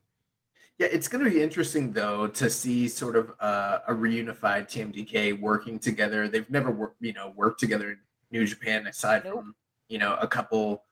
Yeah, 0.81 0.87
it's 0.91 1.09
going 1.09 1.23
to 1.23 1.31
be 1.31 1.43
interesting 1.43 1.93
though 1.93 2.27
to 2.29 2.49
see 2.49 2.89
sort 2.89 3.15
of 3.15 3.35
uh, 3.39 3.81
a 3.87 3.93
reunified 3.93 4.67
TMDK 4.67 5.39
working 5.39 5.79
together. 5.79 6.27
They've 6.27 6.49
never 6.49 6.71
worked, 6.71 6.97
you 7.03 7.13
know, 7.13 7.35
worked 7.37 7.61
together 7.61 7.91
in 7.91 7.99
New 8.31 8.47
Japan 8.47 8.87
aside 8.87 9.25
Nope. 9.27 9.35
from 9.35 9.55
you 9.91 9.99
know 9.99 10.17
a 10.23 10.27
couple, 10.27 10.85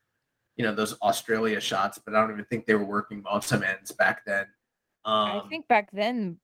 you 0.56 0.64
know, 0.66 0.74
those 0.74 0.94
Australia 1.00 1.58
shots. 1.58 1.98
But 2.04 2.14
I 2.14 2.20
don't 2.20 2.30
even 2.32 2.44
think 2.44 2.66
they 2.66 2.74
were 2.74 2.84
working 2.84 3.22
multi-mans 3.22 3.90
back 3.92 4.26
then. 4.26 4.44
Um, 5.06 5.40
I 5.46 5.48
think 5.48 5.66
back 5.68 5.88
then 5.90 6.36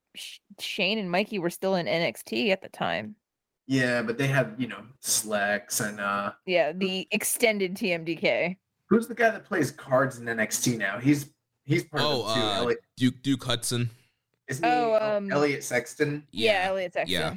Shane 0.58 0.96
and 0.96 1.10
Mikey 1.10 1.38
were 1.38 1.50
still 1.50 1.74
in 1.74 1.84
NXT 1.84 2.48
at 2.48 2.62
the 2.62 2.70
time. 2.70 3.14
Yeah, 3.66 4.00
but 4.00 4.16
they 4.16 4.28
have 4.28 4.54
you 4.56 4.68
know 4.68 4.84
Slex 5.02 5.86
and 5.86 6.00
uh, 6.00 6.32
Yeah, 6.46 6.72
the 6.72 7.06
extended 7.10 7.74
TMDK. 7.74 8.56
who's 8.88 9.06
the 9.06 9.14
guy 9.14 9.28
that 9.28 9.44
plays 9.44 9.70
cards 9.70 10.18
in 10.18 10.24
NXT 10.24 10.78
now? 10.78 10.98
He's 10.98 11.33
he's 11.64 11.84
part 11.84 12.02
Oh, 12.04 12.22
of 12.22 12.28
them 12.28 12.36
too. 12.36 12.42
uh, 12.46 12.54
Elliot, 12.56 12.78
Duke 12.96 13.22
Duke 13.22 13.44
Hudson. 13.44 13.90
isn't 14.48 14.64
he? 14.64 14.70
oh, 14.70 14.98
Oh, 15.00 15.16
um, 15.16 15.32
Elliot 15.32 15.64
Sexton. 15.64 16.26
Yeah, 16.30 16.64
Elliot 16.68 16.92
Sexton. 16.92 17.12
yeah. 17.20 17.34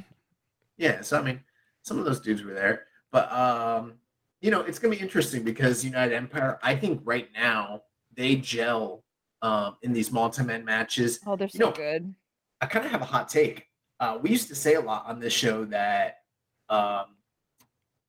Yeah, 0.76 1.00
so 1.00 1.18
I 1.18 1.22
mean, 1.22 1.40
some 1.82 1.98
of 1.98 2.04
those 2.04 2.20
dudes 2.20 2.42
were 2.44 2.54
there, 2.54 2.84
but 3.10 3.30
um, 3.32 3.94
you 4.40 4.50
know, 4.50 4.60
it's 4.60 4.78
gonna 4.78 4.94
be 4.94 5.00
interesting 5.02 5.42
because 5.42 5.84
United 5.84 6.14
Empire. 6.14 6.58
I 6.62 6.76
think 6.76 7.00
right 7.04 7.28
now 7.34 7.82
they 8.14 8.36
gel 8.36 9.04
um 9.42 9.76
in 9.82 9.92
these 9.92 10.10
multi-man 10.12 10.64
matches. 10.64 11.18
Oh, 11.26 11.34
they're 11.36 11.48
You 11.52 11.58
so 11.58 11.66
know, 11.66 11.72
good. 11.72 12.14
I 12.60 12.66
kind 12.66 12.84
of 12.84 12.90
have 12.92 13.02
a 13.02 13.06
hot 13.06 13.28
take. 13.28 13.66
Uh, 14.00 14.18
we 14.22 14.30
used 14.30 14.46
to 14.48 14.54
say 14.54 14.74
a 14.74 14.80
lot 14.80 15.06
on 15.06 15.18
this 15.18 15.32
show 15.32 15.64
that 15.66 16.18
um, 16.68 17.06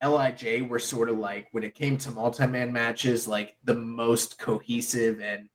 Lij 0.03 0.61
were 0.69 0.79
sort 0.79 1.09
of 1.09 1.17
like 1.17 1.47
when 1.51 1.63
it 1.63 1.73
came 1.75 1.97
to 1.99 2.11
multi-man 2.11 2.71
matches, 2.71 3.27
like 3.27 3.55
the 3.63 3.73
most 3.75 4.37
cohesive 4.37 5.19
and 5.21 5.49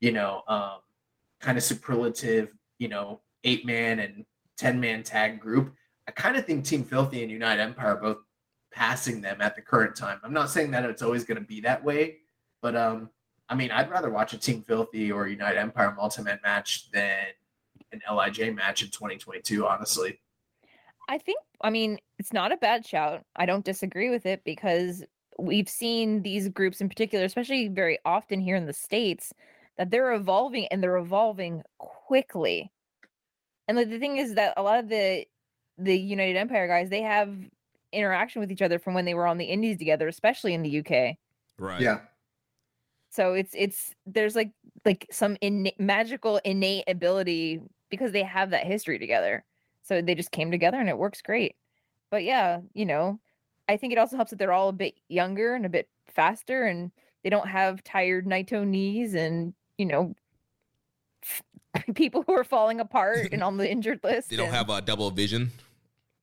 you 0.00 0.12
know, 0.12 0.42
um, 0.48 0.80
kind 1.40 1.56
of 1.56 1.64
superlative, 1.64 2.54
you 2.78 2.88
know, 2.88 3.20
eight-man 3.44 4.00
and 4.00 4.24
ten-man 4.56 5.02
tag 5.02 5.40
group. 5.40 5.74
I 6.08 6.12
kind 6.12 6.36
of 6.36 6.44
think 6.44 6.64
Team 6.64 6.84
Filthy 6.84 7.22
and 7.22 7.30
United 7.30 7.62
Empire 7.62 7.96
both 7.96 8.18
passing 8.72 9.20
them 9.20 9.40
at 9.40 9.56
the 9.56 9.62
current 9.62 9.96
time. 9.96 10.20
I'm 10.22 10.32
not 10.32 10.50
saying 10.50 10.70
that 10.72 10.84
it's 10.84 11.02
always 11.02 11.24
going 11.24 11.38
to 11.38 11.46
be 11.46 11.60
that 11.62 11.82
way, 11.82 12.18
but 12.62 12.76
um, 12.76 13.10
I 13.48 13.54
mean, 13.54 13.70
I'd 13.70 13.90
rather 13.90 14.10
watch 14.10 14.32
a 14.32 14.38
Team 14.38 14.62
Filthy 14.62 15.10
or 15.10 15.26
United 15.26 15.58
Empire 15.58 15.94
multi-man 15.96 16.40
match 16.42 16.90
than 16.92 17.26
an 17.92 18.00
Lij 18.12 18.38
match 18.54 18.82
in 18.82 18.88
2022. 18.88 19.66
Honestly, 19.66 20.20
I 21.08 21.18
think, 21.18 21.40
I 21.60 21.70
mean, 21.70 21.98
it's 22.18 22.32
not 22.32 22.52
a 22.52 22.56
bad 22.56 22.86
shout. 22.86 23.24
I 23.34 23.46
don't 23.46 23.64
disagree 23.64 24.10
with 24.10 24.26
it 24.26 24.42
because 24.44 25.02
we've 25.38 25.68
seen 25.68 26.22
these 26.22 26.48
groups 26.48 26.80
in 26.80 26.88
particular, 26.88 27.24
especially 27.24 27.66
very 27.68 27.98
often 28.04 28.40
here 28.40 28.54
in 28.54 28.66
the 28.66 28.72
States, 28.72 29.32
that 29.80 29.90
they're 29.90 30.12
evolving 30.12 30.66
and 30.66 30.82
they're 30.82 30.98
evolving 30.98 31.62
quickly. 31.78 32.70
And 33.66 33.78
like, 33.78 33.88
the 33.88 33.98
thing 33.98 34.18
is 34.18 34.34
that 34.34 34.52
a 34.58 34.62
lot 34.62 34.78
of 34.78 34.90
the 34.90 35.24
the 35.78 35.98
United 35.98 36.36
Empire 36.36 36.68
guys, 36.68 36.90
they 36.90 37.00
have 37.00 37.34
interaction 37.90 38.40
with 38.40 38.52
each 38.52 38.60
other 38.60 38.78
from 38.78 38.92
when 38.92 39.06
they 39.06 39.14
were 39.14 39.26
on 39.26 39.38
the 39.38 39.46
indies 39.46 39.78
together, 39.78 40.06
especially 40.06 40.52
in 40.52 40.60
the 40.60 40.80
UK. 40.80 41.16
Right. 41.58 41.80
yeah, 41.80 42.00
So 43.08 43.32
it's 43.32 43.54
it's 43.56 43.94
there's 44.04 44.36
like 44.36 44.52
like 44.84 45.06
some 45.10 45.38
inna- 45.40 45.72
magical 45.78 46.36
innate 46.44 46.84
ability 46.86 47.62
because 47.88 48.12
they 48.12 48.22
have 48.22 48.50
that 48.50 48.66
history 48.66 48.98
together. 48.98 49.46
So 49.82 50.02
they 50.02 50.14
just 50.14 50.30
came 50.30 50.50
together 50.50 50.78
and 50.78 50.90
it 50.90 50.98
works 50.98 51.22
great. 51.22 51.56
But 52.10 52.22
yeah, 52.24 52.60
you 52.74 52.84
know, 52.84 53.18
I 53.66 53.78
think 53.78 53.94
it 53.94 53.98
also 53.98 54.16
helps 54.16 54.28
that 54.32 54.38
they're 54.38 54.52
all 54.52 54.68
a 54.68 54.74
bit 54.74 55.00
younger 55.08 55.54
and 55.54 55.64
a 55.64 55.70
bit 55.70 55.88
faster 56.06 56.64
and 56.64 56.92
they 57.24 57.30
don't 57.30 57.48
have 57.48 57.82
tired 57.82 58.26
Naito 58.26 58.66
knees 58.66 59.14
and, 59.14 59.54
you 59.80 59.86
know, 59.86 60.14
people 61.94 62.22
who 62.26 62.34
are 62.34 62.44
falling 62.44 62.80
apart 62.80 63.28
and 63.32 63.42
on 63.42 63.56
the 63.56 63.68
injured 63.74 64.00
list. 64.04 64.28
They 64.28 64.36
don't 64.36 64.52
have 64.52 64.68
a 64.68 64.82
double 64.82 65.10
vision. 65.10 65.50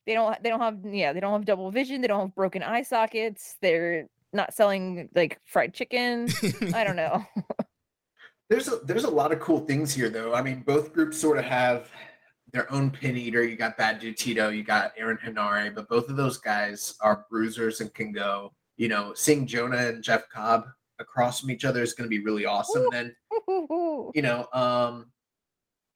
they 0.05 0.13
don't 0.13 0.41
they 0.43 0.49
don't 0.49 0.61
have 0.61 0.77
yeah, 0.85 1.11
they 1.11 1.19
don't 1.19 1.33
have 1.33 1.45
double 1.45 1.71
vision, 1.71 2.01
they 2.01 2.07
don't 2.07 2.21
have 2.21 2.35
broken 2.35 2.61
eye 2.61 2.83
sockets, 2.83 3.55
they're 3.61 4.07
not 4.31 4.53
selling 4.53 5.09
like 5.15 5.39
fried 5.45 5.73
chicken. 5.73 6.29
I 6.73 6.83
don't 6.83 6.95
know. 6.95 7.25
there's 8.49 8.67
a 8.67 8.77
there's 8.85 9.05
a 9.05 9.09
lot 9.09 9.31
of 9.31 9.39
cool 9.39 9.61
things 9.61 9.91
here 9.91 10.09
though. 10.09 10.35
I 10.35 10.43
mean, 10.43 10.61
both 10.61 10.93
groups 10.93 11.19
sort 11.19 11.39
of 11.39 11.45
have 11.45 11.89
their 12.53 12.71
own 12.71 12.91
pin 12.91 13.17
eater. 13.17 13.43
You 13.43 13.55
got 13.55 13.75
Bad 13.75 13.99
Dude 13.99 14.17
Tito, 14.17 14.49
you 14.49 14.63
got 14.63 14.93
Aaron 14.97 15.17
Henare, 15.17 15.73
but 15.73 15.89
both 15.89 16.09
of 16.09 16.15
those 16.15 16.37
guys 16.37 16.93
are 17.01 17.25
bruisers 17.31 17.81
and 17.81 17.91
can 17.95 18.11
go. 18.11 18.53
You 18.75 18.89
know, 18.89 19.15
seeing 19.15 19.47
Jonah 19.47 19.87
and 19.87 20.03
Jeff 20.03 20.29
Cobb 20.29 20.65
across 20.99 21.41
from 21.41 21.51
each 21.51 21.65
other 21.65 21.81
is 21.81 21.93
going 21.93 22.05
to 22.05 22.09
be 22.09 22.23
really 22.23 22.45
awesome. 22.45 22.87
Then 22.91 23.15
you 24.15 24.21
know, 24.21 24.47
um, 24.53 25.11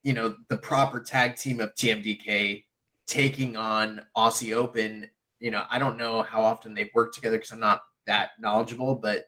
you 0.04 0.13
know, 0.13 0.36
the 0.49 0.58
proper 0.58 0.99
tag 0.99 1.36
team 1.36 1.60
of 1.60 1.73
TMDK 1.75 2.63
taking 3.08 3.56
on 3.56 4.01
Aussie 4.15 4.56
Open. 4.56 5.10
You 5.39 5.51
know, 5.51 5.63
I 5.69 5.80
don't 5.80 5.97
know 5.97 6.21
how 6.23 6.43
often 6.43 6.73
they've 6.73 6.89
worked 6.93 7.15
together 7.15 7.38
because 7.38 7.51
I'm 7.51 7.60
not 7.60 7.82
that 8.08 8.32
knowledgeable, 8.39 8.95
but 8.95 9.25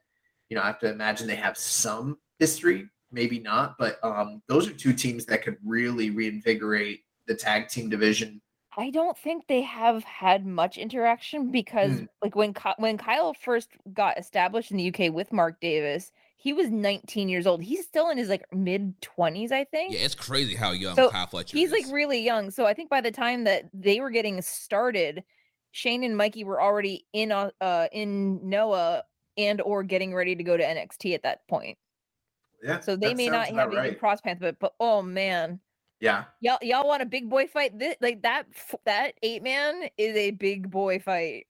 you 0.50 0.56
know, 0.56 0.64
I 0.64 0.68
have 0.68 0.80
to 0.80 0.92
imagine 0.92 1.28
they 1.28 1.36
have 1.36 1.58
some 1.58 2.18
history, 2.40 2.90
maybe 3.12 3.40
not, 3.40 3.76
but 3.80 3.98
um, 4.04 4.42
those 4.48 4.68
are 4.68 4.74
two 4.74 4.94
teams 4.94 5.26
that 5.26 5.42
could 5.44 5.58
really 5.66 6.10
reinvigorate 6.10 7.02
the 7.28 7.36
tag 7.36 7.70
team 7.70 7.90
division. 7.90 8.42
I 8.76 8.90
don't 8.90 9.18
think 9.18 9.48
they 9.48 9.62
have 9.62 10.04
had 10.04 10.46
much 10.46 10.78
interaction 10.78 11.52
because, 11.52 11.92
Mm. 11.92 12.08
like, 12.24 12.36
when 12.36 12.56
when 12.78 12.98
Kyle 12.98 13.34
first 13.34 13.70
got 13.94 14.18
established 14.18 14.72
in 14.72 14.78
the 14.78 14.84
UK 14.84 15.10
with 15.14 15.32
Mark 15.32 15.60
Davis, 15.60 16.12
he 16.44 16.52
was 16.52 16.70
19 16.70 17.30
years 17.30 17.48
old. 17.48 17.64
He's 17.64 17.86
still 17.86 18.10
in 18.10 18.18
his 18.18 18.28
like 18.28 18.44
mid 18.54 19.00
20s, 19.00 19.54
I 19.54 19.64
think. 19.64 19.94
Yeah, 19.94 20.02
it's 20.02 20.14
crazy 20.14 20.56
how 20.56 20.72
young 20.72 20.94
So, 20.94 21.10
Kyle 21.10 21.26
Fletcher 21.26 21.58
He's 21.58 21.72
like 21.72 21.86
really 21.90 22.20
young. 22.20 22.52
So 22.52 22.66
I 22.66 22.74
think 22.74 22.90
by 22.90 23.00
the 23.00 23.12
time 23.12 23.46
that 23.46 23.70
they 23.74 24.02
were 24.02 24.10
getting 24.10 24.42
started, 24.42 25.24
Shane 25.72 26.04
and 26.04 26.18
Mikey 26.18 26.44
were 26.44 26.62
already 26.62 27.06
in 27.14 27.32
uh, 27.32 27.52
uh 27.62 27.88
in 27.94 28.42
Noah 28.50 29.04
and 29.38 29.62
or 29.62 29.84
getting 29.84 30.14
ready 30.14 30.36
to 30.36 30.44
go 30.44 30.58
to 30.58 30.64
NXT 30.64 31.16
at 31.16 31.24
that 31.24 31.48
point. 31.48 31.78
Yeah. 32.62 32.82
So 32.82 32.98
they 32.98 33.14
may 33.14 33.30
not 33.30 33.50
about 33.50 33.60
have 33.60 33.72
even 33.72 33.84
right. 33.86 34.00
cross 34.00 34.20
pants, 34.20 34.42
but 34.42 34.60
but 34.60 34.74
oh 34.82 35.02
man, 35.02 35.62
Yeah. 36.02 36.26
y'all 36.42 36.60
y'all 36.62 36.86
want 36.86 37.02
a 37.02 37.06
big 37.06 37.30
boy 37.30 37.48
fight? 37.48 37.80
This, 37.80 37.96
like 38.02 38.22
that 38.24 38.48
that 38.84 39.14
eight 39.24 39.44
man 39.44 39.84
is 39.98 40.18
a 40.18 40.32
big 40.32 40.70
boy 40.70 41.00
fight. 41.00 41.48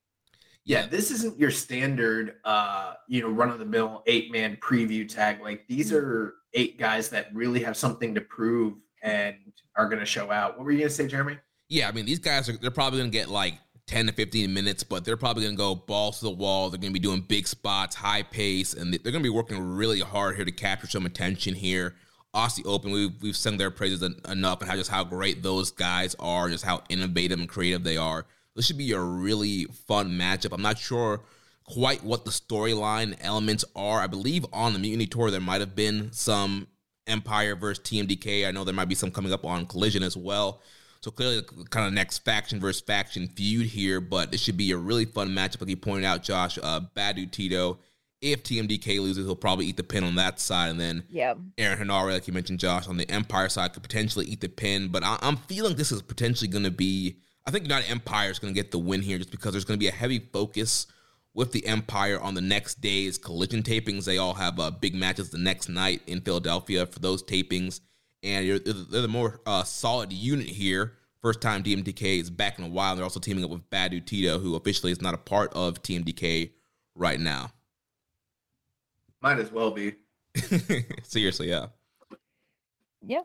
Yeah, 0.64 0.86
this 0.86 1.10
isn't 1.10 1.38
your 1.38 1.50
standard 1.50 2.36
uh, 2.44 2.94
you 3.08 3.20
know, 3.20 3.28
run 3.28 3.50
of 3.50 3.58
the 3.58 3.64
mill 3.66 4.02
eight 4.06 4.32
man 4.32 4.56
preview 4.56 5.06
tag. 5.08 5.40
Like 5.42 5.66
these 5.68 5.92
Mm. 5.92 5.96
are 5.96 6.34
eight 6.54 6.78
guys 6.78 7.08
that 7.10 7.34
really 7.34 7.62
have 7.62 7.76
something 7.76 8.14
to 8.14 8.20
prove 8.20 8.74
and 9.02 9.36
are 9.76 9.88
gonna 9.88 10.06
show 10.06 10.30
out. 10.30 10.56
What 10.56 10.64
were 10.64 10.72
you 10.72 10.78
gonna 10.78 10.90
say, 10.90 11.06
Jeremy? 11.06 11.38
Yeah, 11.68 11.88
I 11.88 11.92
mean 11.92 12.06
these 12.06 12.18
guys 12.18 12.48
are 12.48 12.56
they're 12.56 12.70
probably 12.70 13.00
gonna 13.00 13.10
get 13.10 13.28
like 13.28 13.54
10 13.86 14.06
to 14.06 14.12
15 14.12 14.54
minutes, 14.54 14.82
but 14.82 15.04
they're 15.04 15.16
probably 15.18 15.44
gonna 15.44 15.56
go 15.56 15.74
balls 15.74 16.20
to 16.20 16.24
the 16.24 16.30
wall. 16.30 16.70
They're 16.70 16.78
gonna 16.80 16.92
be 16.92 16.98
doing 16.98 17.20
big 17.20 17.46
spots, 17.46 17.94
high 17.96 18.22
pace, 18.22 18.72
and 18.72 18.94
they're 18.94 19.12
gonna 19.12 19.22
be 19.22 19.28
working 19.28 19.58
really 19.60 20.00
hard 20.00 20.36
here 20.36 20.44
to 20.46 20.52
capture 20.52 20.86
some 20.86 21.04
attention 21.04 21.54
here. 21.54 21.94
Aussie 22.34 22.64
Open, 22.66 22.90
we've 22.90 23.12
we've 23.20 23.36
sung 23.36 23.58
their 23.58 23.70
praises 23.70 24.02
en- 24.02 24.16
enough 24.30 24.60
and 24.62 24.70
how 24.70 24.76
just 24.76 24.90
how 24.90 25.04
great 25.04 25.42
those 25.42 25.70
guys 25.70 26.16
are, 26.18 26.48
just 26.48 26.64
how 26.64 26.82
innovative 26.88 27.38
and 27.38 27.48
creative 27.48 27.84
they 27.84 27.96
are. 27.98 28.24
This 28.54 28.66
should 28.66 28.78
be 28.78 28.92
a 28.92 29.00
really 29.00 29.64
fun 29.86 30.10
matchup. 30.12 30.52
I'm 30.52 30.62
not 30.62 30.78
sure 30.78 31.22
quite 31.64 32.04
what 32.04 32.24
the 32.24 32.30
storyline 32.30 33.16
elements 33.20 33.64
are. 33.74 34.00
I 34.00 34.06
believe 34.06 34.44
on 34.52 34.72
the 34.74 34.78
Mutiny 34.78 35.06
Tour 35.06 35.30
there 35.30 35.40
might 35.40 35.60
have 35.60 35.74
been 35.74 36.12
some 36.12 36.68
Empire 37.06 37.56
versus 37.56 37.82
TMDK. 37.84 38.46
I 38.46 38.50
know 38.50 38.64
there 38.64 38.74
might 38.74 38.88
be 38.88 38.94
some 38.94 39.10
coming 39.10 39.32
up 39.32 39.44
on 39.44 39.66
Collision 39.66 40.02
as 40.02 40.16
well. 40.16 40.60
So 41.02 41.10
clearly, 41.10 41.42
kind 41.68 41.86
of 41.86 41.92
next 41.92 42.18
faction 42.18 42.60
versus 42.60 42.80
faction 42.80 43.28
feud 43.28 43.66
here, 43.66 44.00
but 44.00 44.32
it 44.32 44.40
should 44.40 44.56
be 44.56 44.70
a 44.70 44.76
really 44.76 45.04
fun 45.04 45.28
matchup. 45.30 45.60
Like 45.60 45.68
you 45.70 45.76
pointed 45.76 46.06
out, 46.06 46.22
Josh, 46.22 46.58
uh, 46.62 46.80
Bad 46.94 47.16
Dude 47.16 47.32
Tito. 47.32 47.78
If 48.22 48.42
TMDK 48.42 49.00
loses, 49.00 49.26
he'll 49.26 49.36
probably 49.36 49.66
eat 49.66 49.76
the 49.76 49.82
pin 49.82 50.02
on 50.02 50.14
that 50.14 50.40
side, 50.40 50.70
and 50.70 50.80
then 50.80 51.04
Yeah. 51.10 51.34
Aaron 51.58 51.78
Henare, 51.88 52.12
like 52.12 52.26
you 52.26 52.32
mentioned, 52.32 52.58
Josh, 52.58 52.86
on 52.86 52.96
the 52.96 53.10
Empire 53.10 53.50
side, 53.50 53.74
could 53.74 53.82
potentially 53.82 54.24
eat 54.24 54.40
the 54.40 54.48
pin. 54.48 54.88
But 54.88 55.04
I- 55.04 55.18
I'm 55.20 55.36
feeling 55.36 55.76
this 55.76 55.92
is 55.92 56.00
potentially 56.00 56.48
going 56.48 56.64
to 56.64 56.70
be. 56.70 57.16
I 57.46 57.50
think 57.50 57.64
United 57.64 57.90
Empire 57.90 58.30
is 58.30 58.38
going 58.38 58.54
to 58.54 58.58
get 58.58 58.70
the 58.70 58.78
win 58.78 59.02
here, 59.02 59.18
just 59.18 59.30
because 59.30 59.52
there's 59.52 59.64
going 59.64 59.78
to 59.78 59.82
be 59.82 59.88
a 59.88 59.92
heavy 59.92 60.18
focus 60.18 60.86
with 61.34 61.52
the 61.52 61.66
Empire 61.66 62.18
on 62.20 62.34
the 62.34 62.40
next 62.40 62.80
day's 62.80 63.18
collision 63.18 63.62
tapings. 63.62 64.04
They 64.04 64.18
all 64.18 64.34
have 64.34 64.58
uh, 64.58 64.70
big 64.70 64.94
matches 64.94 65.30
the 65.30 65.38
next 65.38 65.68
night 65.68 66.00
in 66.06 66.20
Philadelphia 66.20 66.86
for 66.86 67.00
those 67.00 67.22
tapings, 67.22 67.80
and 68.22 68.46
you're, 68.46 68.58
they're 68.58 69.02
the 69.02 69.08
more 69.08 69.40
uh, 69.44 69.62
solid 69.64 70.12
unit 70.12 70.46
here. 70.46 70.94
First 71.20 71.40
time 71.40 71.62
TMDK 71.62 72.20
is 72.20 72.30
back 72.30 72.58
in 72.58 72.64
a 72.64 72.68
while. 72.68 72.94
They're 72.94 73.04
also 73.04 73.20
teaming 73.20 73.44
up 73.44 73.50
with 73.50 73.68
Bad 73.70 73.90
Dude 73.90 74.06
Tito, 74.06 74.38
who 74.38 74.56
officially 74.56 74.92
is 74.92 75.00
not 75.00 75.14
a 75.14 75.18
part 75.18 75.52
of 75.54 75.82
TMDK 75.82 76.50
right 76.94 77.18
now. 77.18 77.50
Might 79.22 79.38
as 79.38 79.50
well 79.50 79.70
be. 79.70 79.94
Seriously, 81.02 81.48
yeah. 81.48 81.66
Yeah. 83.06 83.22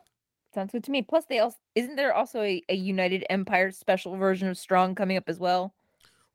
Sounds 0.52 0.72
good 0.72 0.84
to 0.84 0.90
me. 0.90 1.02
Plus, 1.02 1.24
they 1.26 1.38
also 1.38 1.56
isn't 1.74 1.96
there 1.96 2.12
also 2.12 2.42
a, 2.42 2.62
a 2.68 2.74
United 2.74 3.24
Empire 3.30 3.70
special 3.70 4.16
version 4.16 4.48
of 4.48 4.58
Strong 4.58 4.96
coming 4.96 5.16
up 5.16 5.28
as 5.28 5.38
well? 5.38 5.74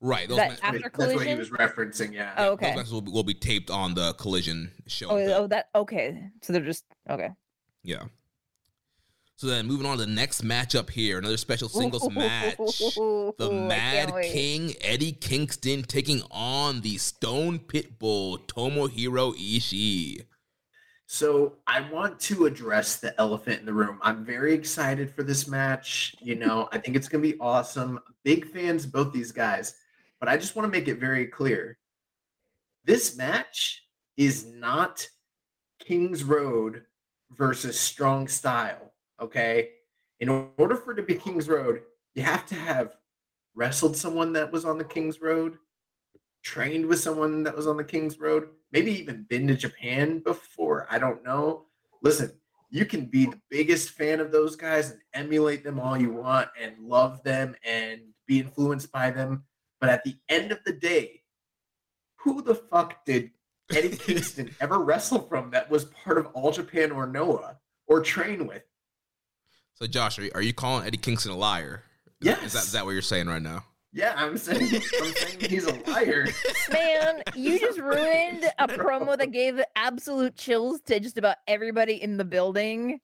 Right. 0.00 0.28
Those 0.28 0.38
that 0.38 0.62
ma- 0.62 0.68
after 0.68 0.90
That's 0.96 1.14
what 1.14 1.26
he 1.26 1.34
was 1.34 1.50
referencing. 1.50 2.12
Yeah. 2.12 2.32
Oh, 2.36 2.44
Those 2.44 2.52
okay. 2.54 2.74
matches 2.76 2.92
will 2.92 3.00
be, 3.02 3.10
will 3.10 3.24
be 3.24 3.34
taped 3.34 3.70
on 3.70 3.94
the 3.94 4.14
collision 4.14 4.70
show. 4.86 5.08
Oh, 5.10 5.16
oh, 5.16 5.46
that 5.48 5.68
okay. 5.74 6.30
So 6.42 6.52
they're 6.52 6.62
just 6.62 6.84
okay. 7.10 7.30
yeah. 7.82 8.04
So 9.38 9.48
then 9.48 9.66
moving 9.66 9.84
on 9.84 9.98
to 9.98 10.06
the 10.06 10.10
next 10.10 10.42
matchup 10.42 10.88
here, 10.88 11.18
another 11.18 11.36
special 11.36 11.68
singles 11.68 12.10
match. 12.10 12.56
The 13.36 13.50
I 13.50 13.66
Mad. 13.68 14.14
King 14.22 14.72
Eddie 14.80 15.12
Kingston 15.12 15.82
taking 15.82 16.22
on 16.30 16.80
the 16.80 16.96
Stone 16.96 17.58
Pitbull 17.58 18.46
Tomohiro 18.46 19.34
Ishii. 19.36 20.24
So 21.06 21.54
I 21.68 21.88
want 21.90 22.18
to 22.20 22.46
address 22.46 22.96
the 22.96 23.18
elephant 23.20 23.60
in 23.60 23.66
the 23.66 23.72
room. 23.72 24.00
I'm 24.02 24.24
very 24.24 24.52
excited 24.52 25.08
for 25.14 25.22
this 25.22 25.46
match. 25.46 26.16
You 26.20 26.34
know, 26.34 26.68
I 26.72 26.78
think 26.78 26.96
it's 26.96 27.08
going 27.08 27.22
to 27.22 27.32
be 27.32 27.38
awesome. 27.40 28.00
Big 28.24 28.50
fans 28.50 28.84
of 28.84 28.92
both 28.92 29.12
these 29.12 29.32
guys, 29.32 29.74
but 30.18 30.28
I 30.28 30.36
just 30.36 30.56
want 30.56 30.66
to 30.70 30.78
make 30.78 30.88
it 30.88 30.98
very 30.98 31.26
clear. 31.26 31.78
This 32.84 33.16
match 33.16 33.84
is 34.16 34.46
not 34.46 35.08
King's 35.78 36.24
Road 36.24 36.82
versus 37.30 37.78
Strong 37.78 38.28
Style. 38.28 38.92
Okay. 39.20 39.70
In 40.18 40.28
order 40.28 40.76
for 40.76 40.92
it 40.92 40.96
to 40.96 41.02
be 41.02 41.14
King's 41.14 41.48
Road, 41.48 41.82
you 42.14 42.22
have 42.22 42.46
to 42.46 42.54
have 42.54 42.96
wrestled 43.54 43.96
someone 43.96 44.32
that 44.32 44.50
was 44.50 44.64
on 44.64 44.78
the 44.78 44.84
King's 44.84 45.20
Road, 45.20 45.58
trained 46.42 46.86
with 46.86 47.00
someone 47.00 47.42
that 47.44 47.54
was 47.54 47.66
on 47.66 47.76
the 47.76 47.84
King's 47.84 48.18
Road, 48.18 48.48
maybe 48.72 48.92
even 48.92 49.26
been 49.28 49.46
to 49.48 49.54
Japan 49.54 50.20
before. 50.20 50.86
I 50.90 50.98
don't 50.98 51.24
know. 51.24 51.66
Listen, 52.02 52.32
you 52.70 52.84
can 52.84 53.06
be 53.06 53.26
the 53.26 53.40
biggest 53.50 53.90
fan 53.90 54.20
of 54.20 54.32
those 54.32 54.56
guys 54.56 54.90
and 54.90 55.00
emulate 55.14 55.64
them 55.64 55.78
all 55.78 55.96
you 55.96 56.12
want 56.12 56.48
and 56.60 56.78
love 56.78 57.22
them 57.22 57.54
and 57.64 58.00
be 58.26 58.40
influenced 58.40 58.90
by 58.92 59.10
them. 59.10 59.44
But 59.80 59.90
at 59.90 60.04
the 60.04 60.16
end 60.28 60.52
of 60.52 60.58
the 60.64 60.72
day, 60.72 61.22
who 62.16 62.42
the 62.42 62.54
fuck 62.54 63.04
did 63.04 63.30
Eddie 63.72 63.96
Kingston 63.96 64.50
ever 64.60 64.78
wrestle 64.78 65.20
from 65.20 65.50
that 65.50 65.70
was 65.70 65.84
part 65.86 66.18
of 66.18 66.26
All 66.34 66.50
Japan 66.50 66.90
or 66.90 67.06
Noah 67.06 67.58
or 67.86 68.00
train 68.00 68.46
with? 68.46 68.62
So 69.74 69.86
Josh, 69.86 70.18
are 70.18 70.24
you, 70.24 70.30
are 70.34 70.42
you 70.42 70.52
calling 70.52 70.86
Eddie 70.86 70.98
Kingston 70.98 71.32
a 71.32 71.36
liar? 71.36 71.82
Yes. 72.20 72.42
Is 72.42 72.52
that, 72.54 72.64
is 72.64 72.72
that 72.72 72.84
what 72.84 72.92
you're 72.92 73.02
saying 73.02 73.26
right 73.28 73.42
now? 73.42 73.64
Yeah, 73.96 74.12
I'm 74.14 74.36
saying 74.36 74.60
I'm 75.00 75.12
saying 75.14 75.40
he's 75.40 75.64
a 75.64 75.72
liar. 75.90 76.26
Man, 76.70 77.22
you 77.34 77.58
just 77.58 77.78
ruined 77.78 78.44
a 78.58 78.68
promo 78.68 79.16
that 79.16 79.32
gave 79.32 79.58
absolute 79.74 80.36
chills 80.36 80.82
to 80.82 81.00
just 81.00 81.16
about 81.16 81.36
everybody 81.48 82.02
in 82.02 82.18
the 82.18 82.24
building 82.24 83.00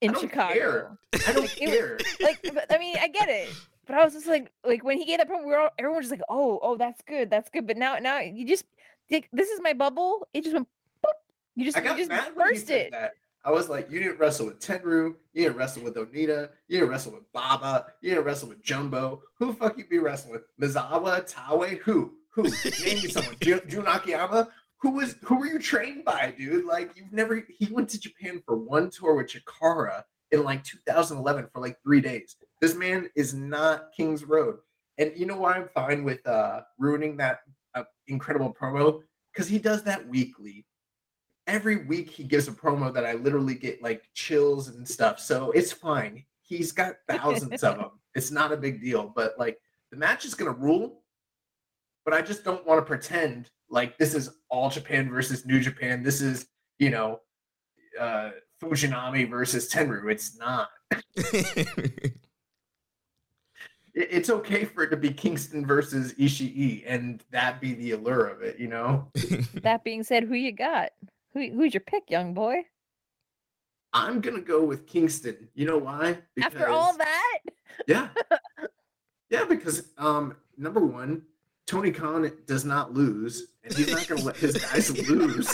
in 0.00 0.10
I 0.10 0.12
don't 0.14 0.20
Chicago. 0.22 0.52
care. 0.54 0.98
I 1.28 1.32
don't 1.32 1.42
Like, 1.42 1.60
it 1.60 1.68
was- 1.68 1.76
care. 1.76 1.98
Like, 2.20 2.66
I 2.70 2.78
mean, 2.78 2.96
I 2.98 3.08
get 3.08 3.28
it, 3.28 3.50
but 3.86 3.96
I 3.96 4.02
was 4.04 4.14
just 4.14 4.26
like, 4.26 4.50
like 4.66 4.82
when 4.82 4.96
he 4.96 5.04
gave 5.04 5.18
that 5.18 5.28
promo, 5.28 5.40
we 5.44 5.50
were 5.50 5.58
all, 5.58 5.70
everyone 5.78 5.98
was 5.98 6.06
just 6.08 6.18
like, 6.18 6.26
oh, 6.30 6.58
oh, 6.62 6.78
that's 6.78 7.02
good, 7.06 7.28
that's 7.28 7.50
good. 7.50 7.66
But 7.66 7.76
now, 7.76 7.96
now 7.98 8.18
you 8.18 8.46
just, 8.46 8.64
like, 9.10 9.28
this 9.30 9.50
is 9.50 9.60
my 9.62 9.74
bubble. 9.74 10.26
It 10.32 10.42
just 10.44 10.54
went, 10.54 10.68
boop. 11.04 11.10
You 11.54 11.66
just, 11.66 11.76
I 11.76 11.82
you 11.82 11.98
just 11.98 12.08
mad 12.08 12.34
burst 12.34 12.70
it. 12.70 12.92
that. 12.92 13.12
I 13.44 13.50
was 13.50 13.68
like, 13.68 13.90
you 13.90 13.98
didn't 13.98 14.18
wrestle 14.20 14.46
with 14.46 14.60
Tenryu, 14.60 15.14
you 15.32 15.44
didn't 15.44 15.56
wrestle 15.56 15.82
with 15.82 15.96
Onita, 15.96 16.50
you 16.68 16.78
didn't 16.78 16.90
wrestle 16.90 17.12
with 17.12 17.30
Baba, 17.32 17.86
you 18.00 18.10
didn't 18.10 18.24
wrestle 18.24 18.48
with 18.48 18.62
Jumbo. 18.62 19.22
Who 19.38 19.52
fuck 19.52 19.76
you 19.76 19.86
be 19.86 19.98
wrestling 19.98 20.34
with? 20.34 20.42
Misawa, 20.60 21.28
Taue? 21.28 21.78
Who? 21.78 22.12
Who? 22.30 22.42
Name 22.44 23.02
me 23.02 23.08
someone. 23.08 23.36
Jun 23.40 23.86
Akiyama? 23.86 24.48
Who 24.80 24.90
was 24.92 25.16
who 25.24 25.38
were 25.38 25.46
you 25.46 25.58
trained 25.58 26.04
by, 26.04 26.34
dude? 26.36 26.64
Like 26.64 26.92
you've 26.96 27.12
never 27.12 27.44
he 27.48 27.66
went 27.72 27.88
to 27.90 28.00
Japan 28.00 28.42
for 28.44 28.56
one 28.56 28.90
tour 28.90 29.14
with 29.14 29.28
Chikara 29.32 30.02
in 30.32 30.42
like 30.42 30.64
2011 30.64 31.48
for 31.52 31.60
like 31.60 31.76
three 31.82 32.00
days. 32.00 32.36
This 32.60 32.74
man 32.74 33.08
is 33.14 33.34
not 33.34 33.88
King's 33.96 34.24
Road. 34.24 34.58
And 34.98 35.12
you 35.16 35.26
know 35.26 35.36
why 35.36 35.54
I'm 35.54 35.68
fine 35.68 36.04
with 36.04 36.26
uh 36.26 36.62
ruining 36.78 37.16
that 37.18 37.40
uh, 37.74 37.84
incredible 38.08 38.54
promo? 38.58 39.00
Because 39.32 39.48
he 39.48 39.58
does 39.58 39.84
that 39.84 40.08
weekly 40.08 40.64
every 41.52 41.84
week 41.84 42.08
he 42.10 42.24
gives 42.24 42.48
a 42.48 42.50
promo 42.52 42.92
that 42.94 43.04
I 43.04 43.12
literally 43.12 43.54
get 43.54 43.82
like 43.82 44.08
chills 44.14 44.68
and 44.68 44.88
stuff. 44.88 45.20
So 45.20 45.50
it's 45.52 45.70
fine. 45.70 46.24
He's 46.40 46.72
got 46.72 46.94
thousands 47.08 47.62
of 47.62 47.76
them. 47.78 47.90
It's 48.14 48.30
not 48.30 48.52
a 48.52 48.56
big 48.56 48.80
deal. 48.80 49.12
But 49.14 49.34
like 49.38 49.58
the 49.90 49.98
match 49.98 50.24
is 50.24 50.34
gonna 50.34 50.50
rule. 50.52 51.02
But 52.04 52.14
I 52.14 52.22
just 52.22 52.42
don't 52.42 52.66
want 52.66 52.78
to 52.80 52.84
pretend 52.84 53.50
like 53.70 53.98
this 53.98 54.14
is 54.14 54.30
all 54.48 54.70
Japan 54.70 55.08
versus 55.10 55.44
New 55.46 55.60
Japan. 55.60 56.02
This 56.02 56.20
is, 56.22 56.46
you 56.78 56.90
know, 56.90 57.20
uh 58.00 58.30
Fujinami 58.60 59.28
versus 59.28 59.70
Tenryu. 59.70 60.10
It's 60.10 60.36
not. 60.38 60.68
It- 63.94 64.08
It's 64.10 64.30
okay 64.30 64.64
for 64.64 64.84
it 64.84 64.88
to 64.90 64.96
be 64.96 65.12
Kingston 65.12 65.66
versus 65.66 66.14
Ishii 66.14 66.82
and 66.86 67.22
that 67.30 67.60
be 67.60 67.74
the 67.74 67.90
allure 67.90 68.26
of 68.26 68.40
it, 68.40 68.58
you 68.58 68.68
know? 68.68 69.10
That 69.62 69.84
being 69.84 70.02
said, 70.02 70.24
who 70.24 70.32
you 70.34 70.50
got? 70.52 70.92
Who, 71.34 71.48
who's 71.50 71.74
your 71.74 71.82
pick, 71.82 72.10
young 72.10 72.34
boy? 72.34 72.64
I'm 73.94 74.20
gonna 74.20 74.40
go 74.40 74.64
with 74.64 74.86
Kingston. 74.86 75.48
You 75.54 75.66
know 75.66 75.78
why? 75.78 76.18
After 76.42 76.68
all 76.68 76.96
that, 76.96 77.38
Yeah. 77.86 78.08
Yeah, 79.30 79.46
because 79.46 79.88
um 79.96 80.36
number 80.58 80.80
one, 80.80 81.22
Tony 81.66 81.90
Khan 81.90 82.30
does 82.46 82.66
not 82.66 82.92
lose, 82.92 83.46
and 83.64 83.72
he's 83.72 83.90
not 83.90 84.06
gonna 84.06 84.22
let 84.22 84.36
his 84.36 84.58
guys 84.58 84.94
lose 85.08 85.50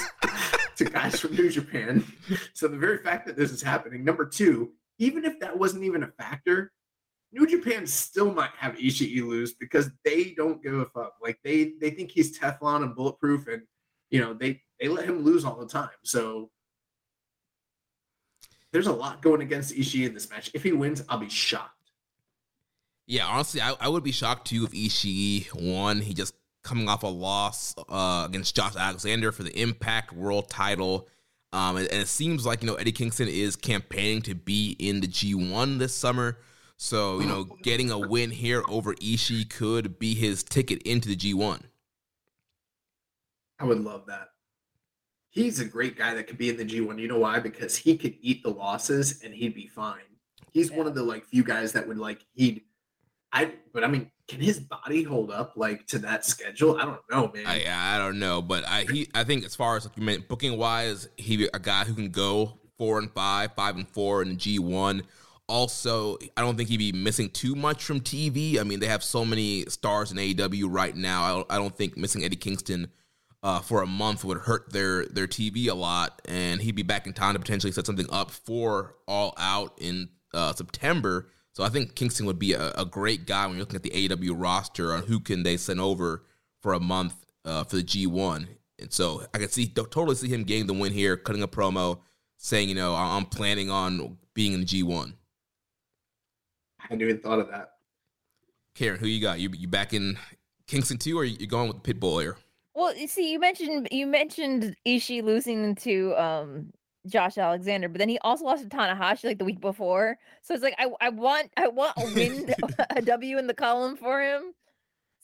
to 0.77 0.85
guys 0.85 1.21
from 1.21 1.37
New 1.37 1.49
Japan. 1.49 2.05
So 2.55 2.67
the 2.67 2.77
very 2.77 2.99
fact 3.05 3.25
that 3.27 3.37
this 3.37 3.53
is 3.53 3.63
happening, 3.63 4.05
number 4.05 4.27
two, 4.27 4.73
even 4.99 5.25
if 5.25 5.39
that 5.39 5.57
wasn't 5.57 5.85
even 5.85 6.03
a 6.03 6.09
factor, 6.09 6.73
New 7.31 7.47
Japan 7.47 7.87
still 7.87 8.33
might 8.35 8.51
have 8.59 8.75
Ishii 8.75 9.23
lose 9.25 9.55
because 9.55 9.91
they 10.05 10.35
don't 10.37 10.61
give 10.61 10.75
a 10.75 10.87
fuck. 10.87 11.13
Like 11.23 11.39
they 11.45 11.75
they 11.81 11.91
think 11.91 12.11
he's 12.11 12.37
Teflon 12.37 12.83
and 12.83 12.97
bulletproof, 12.97 13.47
and 13.47 13.63
you 14.11 14.21
know 14.21 14.35
they 14.35 14.63
they 14.81 14.89
let 14.89 15.05
him 15.05 15.25
lose 15.25 15.45
all 15.45 15.57
the 15.57 15.67
time. 15.67 15.91
So 16.03 16.51
there's 18.73 18.87
a 18.87 18.93
lot 18.93 19.23
going 19.23 19.41
against 19.41 19.75
Ishii 19.75 20.07
in 20.07 20.15
this 20.15 20.31
match. 20.31 20.51
If 20.55 20.63
he 20.63 20.73
wins, 20.73 21.03
I'll 21.09 21.19
be 21.19 21.29
shocked. 21.29 21.75
Yeah, 23.07 23.27
honestly, 23.27 23.61
I, 23.61 23.75
I 23.81 23.89
would 23.89 24.05
be 24.05 24.13
shocked 24.13 24.49
too 24.49 24.65
if 24.65 24.73
Ishii 24.73 25.55
won. 25.55 26.01
He 26.01 26.13
just 26.13 26.35
coming 26.63 26.89
off 26.89 27.03
a 27.03 27.07
loss 27.07 27.75
uh, 27.89 28.25
against 28.29 28.55
Josh 28.55 28.77
Alexander 28.77 29.33
for 29.33 29.43
the 29.43 29.59
Impact 29.59 30.13
World 30.13 30.51
Title. 30.51 31.09
Um, 31.51 31.79
and, 31.79 31.89
and, 31.89 32.03
it 32.03 32.09
seems 32.09 32.45
like 32.45 32.63
you 32.63 32.67
know 32.67 32.75
Eddie 32.75 32.93
Kingston 32.93 33.29
is 33.29 33.57
campaigning 33.57 34.21
to 34.23 34.35
be 34.35 34.77
in 34.79 35.01
the 35.01 35.07
G1 35.07 35.79
this 35.79 35.95
summer. 35.95 36.39
So 36.77 37.21
you 37.21 37.27
know, 37.27 37.45
getting 37.63 37.91
a 37.91 37.99
win 37.99 38.31
here 38.31 38.63
over 38.69 38.95
Ishii 38.95 39.49
could 39.49 39.99
be 39.99 40.15
his 40.15 40.43
ticket 40.43 40.83
into 40.83 41.09
the 41.09 41.17
G1. 41.17 41.63
I 43.59 43.65
would 43.65 43.81
love 43.81 44.07
that. 44.07 44.29
He's 45.31 45.61
a 45.61 45.65
great 45.65 45.97
guy 45.97 46.15
that 46.15 46.27
could 46.27 46.39
be 46.39 46.49
in 46.49 46.57
the 46.57 46.65
G1. 46.65 46.99
You 46.99 47.09
know 47.09 47.19
why? 47.19 47.39
Because 47.39 47.77
he 47.77 47.97
could 47.97 48.15
eat 48.21 48.43
the 48.43 48.51
losses 48.51 49.23
and 49.23 49.35
he'd 49.35 49.55
be 49.55 49.67
fine. 49.67 50.01
He's 50.53 50.71
yeah. 50.71 50.79
one 50.79 50.87
of 50.87 50.95
the 50.95 51.03
like 51.03 51.27
few 51.27 51.45
guys 51.45 51.73
that 51.73 51.87
would 51.87 51.99
like 51.99 52.25
he'd 52.35 52.63
I 53.33 53.53
but 53.73 53.85
I 53.85 53.89
mean, 53.89 54.11
can 54.27 54.41
his 54.41 54.59
body 54.59 55.03
hold 55.03 55.31
up 55.31 55.53
like 55.57 55.87
to 55.89 55.99
that 56.01 56.25
schedule? 56.25 56.79
I 56.79 56.85
don't 56.85 57.01
know, 57.11 57.31
man. 57.35 57.47
I 57.47 57.65
I 57.95 57.99
don't 57.99 58.19
know, 58.19 58.41
but 58.41 58.67
I 58.67 58.87
he 58.91 59.09
I 59.15 59.25
think 59.25 59.45
as 59.45 59.55
far 59.55 59.77
as 59.77 59.85
like 59.85 59.97
you 59.97 60.03
meant 60.03 60.29
booking 60.29 60.57
wise, 60.57 61.09
he 61.17 61.49
a 61.53 61.59
guy 61.59 61.85
who 61.85 61.95
can 61.95 62.11
go 62.11 62.59
four 62.79 62.99
and 62.99 63.11
five, 63.13 63.53
five 63.55 63.77
and 63.77 63.89
four 63.89 64.23
in 64.23 64.31
the 64.31 64.35
G 64.35 64.59
one. 64.59 65.03
Also, 65.47 66.19
I 66.37 66.43
don't 66.43 66.57
think 66.57 66.69
he'd 66.69 66.77
be 66.77 66.93
missing 66.93 67.31
too 67.31 67.55
much 67.55 67.83
from 67.83 68.01
TV. 68.01 68.59
I 68.59 68.65
mean, 68.65 68.81
they 68.81 68.87
have 68.87 69.03
so 69.03 69.25
many 69.25 69.65
stars 69.67 70.13
in 70.13 70.19
AEW 70.19 70.67
right 70.69 70.95
now. 70.95 71.23
I 71.23 71.29
don't, 71.31 71.53
I 71.53 71.57
don't 71.57 71.75
think 71.75 71.97
missing 71.97 72.23
Eddie 72.23 72.37
Kingston 72.37 72.89
uh, 73.43 73.61
for 73.61 73.83
a 73.83 73.87
month 73.87 74.25
would 74.25 74.39
hurt 74.39 74.73
their 74.73 75.07
their 75.07 75.27
TV 75.27 75.69
a 75.69 75.75
lot, 75.75 76.21
and 76.27 76.61
he'd 76.61 76.75
be 76.75 76.83
back 76.83 77.07
in 77.07 77.13
time 77.13 77.35
to 77.35 77.39
potentially 77.39 77.73
set 77.73 77.87
something 77.87 78.07
up 78.11 78.31
for 78.31 78.97
All 79.07 79.35
Out 79.39 79.75
in 79.79 80.09
uh, 80.35 80.53
September. 80.53 81.29
So 81.53 81.65
I 81.65 81.69
think 81.69 81.95
Kingston 81.95 82.27
would 82.27 82.39
be 82.39 82.53
a, 82.53 82.73
a, 82.73 82.85
great 82.85 83.27
guy 83.27 83.45
when 83.47 83.57
you're 83.57 83.63
looking 83.63 83.77
at 83.77 83.83
the 83.83 83.91
AEW 83.91 84.41
roster 84.41 84.93
on 84.93 85.03
who 85.03 85.19
can 85.19 85.43
they 85.43 85.57
send 85.57 85.81
over 85.81 86.25
for 86.61 86.73
a 86.75 86.79
month 86.79 87.15
uh, 87.45 87.65
for 87.65 87.77
the 87.77 87.83
G1. 87.83 88.47
And 88.79 88.93
so 88.93 89.25
I 89.35 89.39
can 89.39 89.49
see 89.49 89.67
totally 89.67 90.15
see 90.15 90.29
him 90.29 90.45
getting 90.45 90.69
the 90.69 90.75
win 90.75 90.93
here, 90.93 91.17
cutting 91.17 91.43
a 91.43 91.49
promo, 91.49 91.99
saying, 92.37 92.69
you 92.69 92.77
know, 92.77 92.95
I'm 92.95 93.25
planning 93.25 93.71
on 93.71 94.19
being 94.35 94.53
in 94.53 94.61
the 94.61 94.67
G1. 94.67 95.15
I 96.79 96.83
hadn't 96.83 97.03
even 97.03 97.19
thought 97.19 97.41
of 97.41 97.49
that. 97.49 97.73
Karen, 98.77 99.01
who 99.01 99.09
you 99.09 99.21
got? 99.21 99.41
You 99.41 99.51
you 99.53 99.67
back 99.67 99.93
in 99.93 100.17
Kingston 100.69 100.99
too, 100.99 101.19
or 101.19 101.25
you 101.25 101.49
going 101.49 101.67
with 101.67 101.83
Pitbull 101.83 102.21
here? 102.23 102.37
Well, 102.79 102.95
you 102.95 103.09
see, 103.09 103.33
you 103.33 103.41
mentioned 103.41 103.89
you 103.91 104.07
mentioned 104.07 104.77
Ishii 104.87 105.25
losing 105.25 105.75
to 105.77 106.15
um 106.17 106.73
Josh 107.09 107.37
Alexander, 107.37 107.89
but 107.89 107.99
then 107.99 108.09
he 108.09 108.21
also 108.21 108.45
lost 108.45 108.63
to 108.63 108.69
Tanahashi 108.69 109.25
like 109.25 109.39
the 109.41 109.45
week 109.45 109.61
before. 109.61 110.17
So 110.43 110.55
it's 110.55 110.63
like 110.63 110.77
I 110.79 110.87
I 111.01 111.09
want 111.09 111.51
I 111.57 111.67
want 111.67 111.95
a 111.97 112.05
win 112.15 112.55
a 112.91 113.03
W 113.03 113.37
in 113.37 113.49
the 113.49 113.55
column 113.55 113.97
for 113.97 114.23
him. 114.23 114.55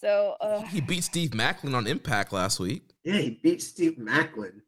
So 0.01 0.35
uh, 0.40 0.62
he 0.62 0.81
beat 0.81 1.05
Steve 1.05 1.31
Maclin 1.31 1.77
on 1.77 1.87
Impact 1.87 2.33
last 2.33 2.59
week. 2.59 2.90
Yeah, 3.05 3.19
he 3.19 3.38
beat 3.40 3.62
Steve 3.62 3.99
Maclin. 3.99 4.61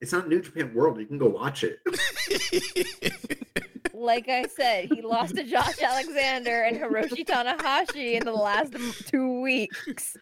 It's 0.00 0.12
on 0.12 0.28
New 0.28 0.42
Japan 0.42 0.74
World. 0.74 0.98
You 0.98 1.06
can 1.06 1.18
go 1.18 1.28
watch 1.28 1.64
it. 1.64 1.80
like 3.94 4.28
I 4.28 4.44
said, 4.46 4.90
he 4.92 5.00
lost 5.00 5.36
to 5.36 5.42
Josh 5.42 5.80
Alexander 5.82 6.62
and 6.62 6.76
Hiroshi 6.76 7.24
Tanahashi 7.24 8.14
in 8.14 8.24
the 8.24 8.32
last 8.32 8.74
two 9.08 9.40
weeks. 9.40 10.16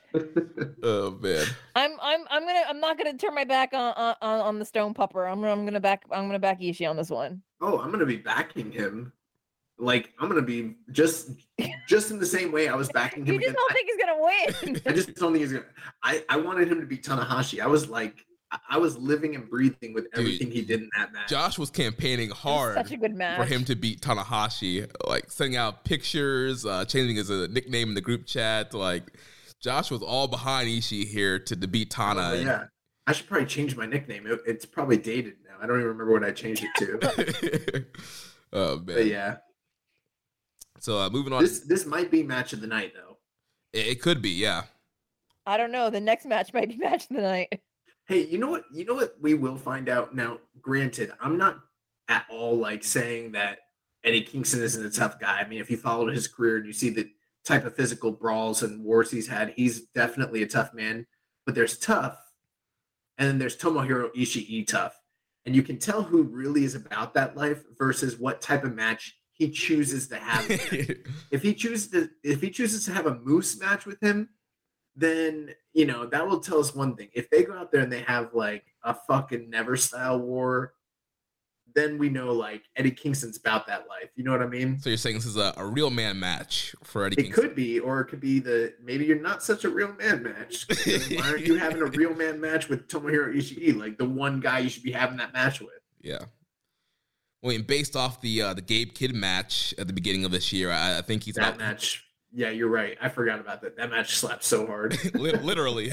Oh 0.83 1.19
man. 1.21 1.45
I'm 1.75 1.93
I'm 2.01 2.21
I'm 2.31 2.47
gonna 2.47 2.63
I'm 2.69 2.81
not 2.81 2.97
gonna 2.99 3.15
turn 3.15 3.35
my 3.35 3.45
back 3.45 3.75
on 3.75 3.93
on, 3.97 4.17
on 4.23 4.59
the 4.59 4.65
Stone 4.65 4.95
Pupper. 4.95 5.31
I'm 5.31 5.43
I'm 5.45 5.65
gonna 5.65 5.81
back 5.81 6.05
I'm 6.11 6.27
gonna 6.27 6.39
back 6.39 6.61
Ishii 6.61 6.89
on 6.89 6.97
this 6.97 7.11
one. 7.11 7.43
Oh, 7.61 7.81
I'm 7.81 7.91
gonna 7.91 8.07
be 8.07 8.17
backing 8.17 8.71
him. 8.71 9.13
Like 9.79 10.13
I'm 10.21 10.29
gonna 10.29 10.43
be 10.43 10.77
just 10.93 11.31
just 11.89 12.13
in 12.13 12.21
the 12.21 12.27
same 12.27 12.53
way 12.53 12.69
I 12.69 12.77
was 12.77 12.89
backing 12.91 13.27
him. 13.27 13.35
you 13.35 13.41
just 13.41 13.57
don't 13.57 13.73
think 13.73 13.89
he's 13.89 14.05
gonna 14.05 14.23
win. 14.23 14.83
I 14.87 14.93
just 14.93 15.15
don't 15.17 15.33
think 15.33 15.43
he's 15.43 15.53
gonna. 15.53 15.65
I 16.03 16.23
I 16.29 16.37
wanted 16.37 16.69
him 16.69 16.81
to 16.81 16.87
be 16.87 16.97
Tanahashi. 16.97 17.61
I 17.61 17.67
was 17.67 17.89
like 17.89 18.25
I 18.69 18.79
was 18.79 18.97
living 18.97 19.35
and 19.35 19.49
breathing 19.49 19.95
with 19.95 20.07
everything 20.15 20.49
Dude, 20.49 20.57
he 20.57 20.63
did 20.63 20.81
in 20.83 20.91
that 20.97 21.13
match. 21.13 21.29
Josh 21.29 21.59
was 21.59 21.71
campaigning 21.71 22.31
hard 22.31 22.75
such 22.75 22.93
a 22.93 22.97
good 22.97 23.15
match. 23.15 23.39
for 23.39 23.45
him 23.45 23.65
to 23.65 23.75
beat 23.75 24.01
Tanahashi, 24.01 24.91
like 25.07 25.31
sending 25.31 25.57
out 25.57 25.85
pictures, 25.85 26.65
uh, 26.67 26.85
changing 26.85 27.17
his 27.17 27.31
uh, 27.31 27.47
nickname 27.51 27.89
in 27.91 27.95
the 27.95 28.01
group 28.01 28.27
chat. 28.27 28.75
Like 28.75 29.05
Josh 29.61 29.91
was 29.91 30.03
all 30.03 30.29
behind 30.29 30.69
Ishii 30.69 31.07
here 31.07 31.39
to, 31.39 31.57
to 31.57 31.67
beat 31.67 31.91
Tana. 31.91 32.31
Oh, 32.33 32.35
yeah, 32.35 32.65
I 33.07 33.13
should 33.13 33.27
probably 33.27 33.47
change 33.47 33.77
my 33.77 33.87
nickname. 33.87 34.27
It, 34.27 34.41
it's 34.47 34.65
probably 34.65 34.97
dated 34.97 35.35
now. 35.47 35.57
I 35.63 35.67
don't 35.67 35.77
even 35.77 35.89
remember 35.89 36.13
what 36.13 36.25
I 36.25 36.31
changed 36.31 36.65
it 36.65 37.01
to. 37.01 37.87
oh 38.53 38.77
man, 38.77 38.85
but 38.85 39.07
yeah. 39.07 39.37
So 40.81 40.99
uh, 40.99 41.11
moving 41.11 41.33
on. 41.33 41.43
This 41.43 41.61
this 41.61 41.87
might 41.87 42.11
be 42.11 42.23
match 42.23 42.53
of 42.53 42.61
the 42.61 42.67
night 42.67 42.93
though. 42.95 43.17
It, 43.73 43.87
it 43.87 44.03
could 44.03 44.21
be, 44.21 44.31
yeah. 44.31 44.65
I 45.47 45.57
don't 45.57 45.73
know. 45.73 45.91
The 45.91 46.01
next 46.01 46.27
match 46.27 46.53
might 46.53 46.69
be 46.69 46.77
match 46.79 47.05
of 47.11 47.17
the 47.17 47.23
night. 47.23 47.61
Hey, 48.07 48.27
you 48.27 48.39
know 48.39 48.51
what? 48.51 48.65
You 48.73 48.85
know 48.85 48.95
what? 48.95 49.15
We 49.21 49.35
will 49.35 49.57
find 49.57 49.89
out. 49.89 50.15
Now, 50.15 50.39
granted, 50.61 51.13
I'm 51.21 51.39
not 51.39 51.61
at 52.09 52.27
all 52.31 52.57
like 52.59 52.85
saying 52.85 53.33
that 53.33 53.59
Eddie 54.05 54.23
Kingston 54.23 54.63
isn't 54.63 54.85
a 54.85 54.91
tough 54.91 55.19
guy. 55.19 55.39
I 55.39 55.49
mean, 55.49 55.61
if 55.61 55.71
you 55.71 55.79
followed 55.79 56.13
his 56.13 56.29
career 56.29 56.59
and 56.59 56.67
you 56.67 56.73
see 56.73 56.91
the 56.91 57.09
type 57.45 57.65
of 57.65 57.75
physical 57.75 58.13
brawls 58.13 58.63
and 58.63 58.85
wars 58.85 59.11
he's 59.11 59.29
had, 59.29 59.55
he's 59.57 59.87
definitely 59.95 60.43
a 60.43 60.47
tough 60.47 60.75
man. 60.75 61.07
But 61.47 61.55
there's 61.55 61.79
tough, 61.79 62.19
and 63.19 63.29
then 63.29 63.39
there's 63.39 63.57
Tomohiro 63.57 64.15
Ishii 64.15 64.67
tough, 64.67 64.99
and 65.47 65.55
you 65.55 65.63
can 65.63 65.79
tell 65.79 66.03
who 66.03 66.23
really 66.23 66.65
is 66.65 66.75
about 66.75 67.15
that 67.15 67.37
life 67.37 67.63
versus 67.79 68.19
what 68.19 68.41
type 68.41 68.65
of 68.65 68.75
match 68.75 69.17
he 69.33 69.51
chooses 69.51 70.09
to 70.09 70.17
have. 70.17 70.45
if 71.31 71.43
he 71.43 71.55
chooses 71.55 71.89
to, 71.89 72.09
if 72.23 72.41
he 72.41 72.51
chooses 72.51 72.85
to 72.87 72.93
have 72.93 73.07
a 73.07 73.19
moose 73.21 73.59
match 73.61 73.85
with 73.85 74.01
him, 74.01 74.29
then 74.97 75.51
you 75.73 75.87
know 75.87 76.07
that 76.07 76.27
will 76.27 76.41
tell 76.41 76.59
us 76.59 76.75
one 76.75 76.97
thing. 76.97 77.09
If 77.13 77.31
they 77.31 77.45
go 77.45 77.55
out 77.55 77.73
there 77.73 77.83
and 77.83 77.93
they 77.93 78.03
have 78.03 78.35
like 78.35 78.65
a 78.83 78.95
fucking 78.95 79.51
never 79.51 79.77
style 79.77 80.21
war, 80.21 80.75
then 81.75 81.99
we 81.99 82.09
know 82.09 82.33
like 82.33 82.63
Eddie 82.77 82.91
Kingston's 82.91 83.37
about 83.37 83.67
that 83.67 83.87
life. 83.89 84.11
You 84.15 84.25
know 84.25 84.31
what 84.31 84.43
I 84.43 84.47
mean? 84.47 84.79
So 84.79 84.89
you're 84.91 84.97
saying 84.97 85.17
this 85.17 85.27
is 85.27 85.37
a, 85.37 85.53
a 85.57 85.67
real 85.67 85.91
man 85.91 86.19
match 86.19 86.75
for 86.85 87.05
Eddie? 87.05 87.15
It 87.15 87.23
Kingston. 87.25 87.45
could 87.45 87.55
be, 87.55 87.81
or 87.81 88.01
it 88.01 88.07
could 88.07 88.21
be 88.21 88.39
the 88.39 88.75
maybe 88.83 89.05
you're 89.05 89.21
not 89.21 89.43
such 89.43 89.65
a 89.65 89.69
real 89.69 89.93
man 89.95 90.23
match. 90.23 90.67
Why 90.87 91.29
aren't 91.29 91.47
you 91.47 91.57
having 91.57 91.83
a 91.83 91.87
real 91.87 92.15
man 92.15 92.41
match 92.41 92.69
with 92.69 92.89
Tomohiro 92.89 93.35
Ishii, 93.35 93.77
like 93.77 93.99
the 93.99 94.05
one 94.05 94.41
guy 94.41 94.61
you 94.61 94.69
should 94.69 94.85
be 94.85 94.93
having 94.93 95.17
that 95.19 95.33
match 95.33 95.61
with? 95.61 95.71
Yeah. 96.01 96.19
Well, 97.43 97.53
I 97.53 97.59
mean, 97.59 97.67
based 97.67 97.97
off 97.97 98.21
the 98.21 98.41
uh, 98.41 98.55
the 98.55 98.63
Gabe 98.63 98.95
Kidd 98.95 99.15
match 99.15 99.75
at 99.77 99.87
the 99.87 99.93
beginning 99.93 100.25
of 100.25 100.31
this 100.31 100.53
year, 100.53 100.71
I, 100.71 100.99
I 100.99 101.03
think 101.03 101.25
he's 101.25 101.35
that 101.35 101.49
about, 101.49 101.59
match 101.59 102.05
yeah, 102.35 102.51
you're 102.51 102.69
right. 102.69 102.99
I 103.01 103.09
forgot 103.09 103.39
about 103.39 103.63
that. 103.63 103.77
That 103.77 103.91
match 103.91 104.17
slapped 104.17 104.43
so 104.43 104.67
hard. 104.67 104.99
Literally. 105.15 105.93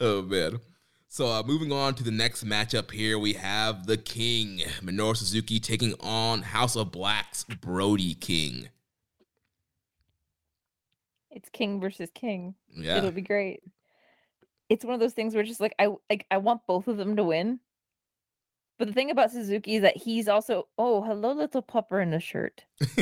oh 0.00 0.22
man. 0.22 0.60
So 1.08 1.28
uh, 1.28 1.42
moving 1.46 1.70
on 1.70 1.94
to 1.96 2.02
the 2.02 2.10
next 2.10 2.44
matchup 2.44 2.90
here, 2.90 3.18
we 3.18 3.34
have 3.34 3.86
the 3.86 3.96
King 3.98 4.62
Minoru 4.82 5.16
Suzuki 5.16 5.60
taking 5.60 5.94
on 6.00 6.42
House 6.42 6.76
of 6.76 6.90
Black's 6.90 7.44
Brody 7.44 8.14
King. 8.14 8.68
It's 11.30 11.48
King 11.50 11.80
versus 11.80 12.10
King. 12.14 12.54
Yeah, 12.74 12.96
it'll 12.96 13.10
be 13.10 13.20
great. 13.20 13.62
It's 14.70 14.84
one 14.84 14.94
of 14.94 15.00
those 15.00 15.12
things 15.12 15.34
where 15.34 15.44
just 15.44 15.60
like 15.60 15.74
I 15.78 15.88
like 16.08 16.24
I 16.30 16.38
want 16.38 16.62
both 16.66 16.88
of 16.88 16.96
them 16.96 17.16
to 17.16 17.24
win, 17.24 17.60
but 18.78 18.88
the 18.88 18.94
thing 18.94 19.10
about 19.10 19.30
Suzuki 19.30 19.76
is 19.76 19.82
that 19.82 19.96
he's 19.96 20.28
also 20.28 20.68
oh 20.78 21.02
hello 21.02 21.32
little 21.32 21.62
pupper 21.62 22.02
in 22.02 22.12
a 22.12 22.20
shirt. 22.20 22.64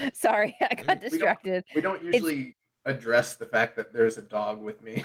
Sorry, 0.12 0.56
I 0.60 0.74
got 0.74 1.00
distracted. 1.00 1.64
We 1.74 1.80
don't, 1.80 2.02
we 2.02 2.10
don't 2.10 2.14
usually 2.14 2.40
it's, 2.40 2.56
address 2.98 3.36
the 3.36 3.46
fact 3.46 3.76
that 3.76 3.92
there's 3.92 4.18
a 4.18 4.22
dog 4.22 4.60
with 4.60 4.82
me. 4.82 5.04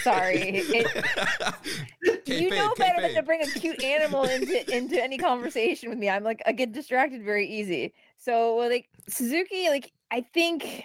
Sorry, 0.00 0.64
it, 0.64 2.26
you 2.26 2.50
know 2.50 2.72
better 2.76 3.00
than 3.00 3.14
to 3.14 3.22
bring 3.22 3.42
a 3.42 3.46
cute 3.46 3.82
animal 3.82 4.24
into 4.24 4.76
into 4.76 5.02
any 5.02 5.18
conversation 5.18 5.90
with 5.90 5.98
me. 5.98 6.08
I'm 6.08 6.24
like 6.24 6.42
I 6.46 6.52
get 6.52 6.72
distracted 6.72 7.22
very 7.24 7.46
easy. 7.48 7.94
So 8.16 8.56
like 8.56 8.88
Suzuki, 9.08 9.68
like 9.68 9.92
I 10.10 10.22
think. 10.34 10.84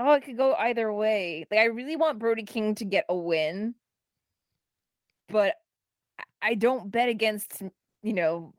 Oh, 0.00 0.12
it 0.12 0.22
could 0.22 0.36
go 0.36 0.54
either 0.54 0.92
way. 0.92 1.44
Like 1.50 1.58
I 1.58 1.64
really 1.64 1.96
want 1.96 2.20
Brody 2.20 2.44
King 2.44 2.76
to 2.76 2.84
get 2.84 3.04
a 3.08 3.16
win, 3.16 3.74
but 5.28 5.56
I 6.42 6.54
don't 6.54 6.90
bet 6.90 7.08
against 7.08 7.62
you 8.02 8.12
know 8.12 8.54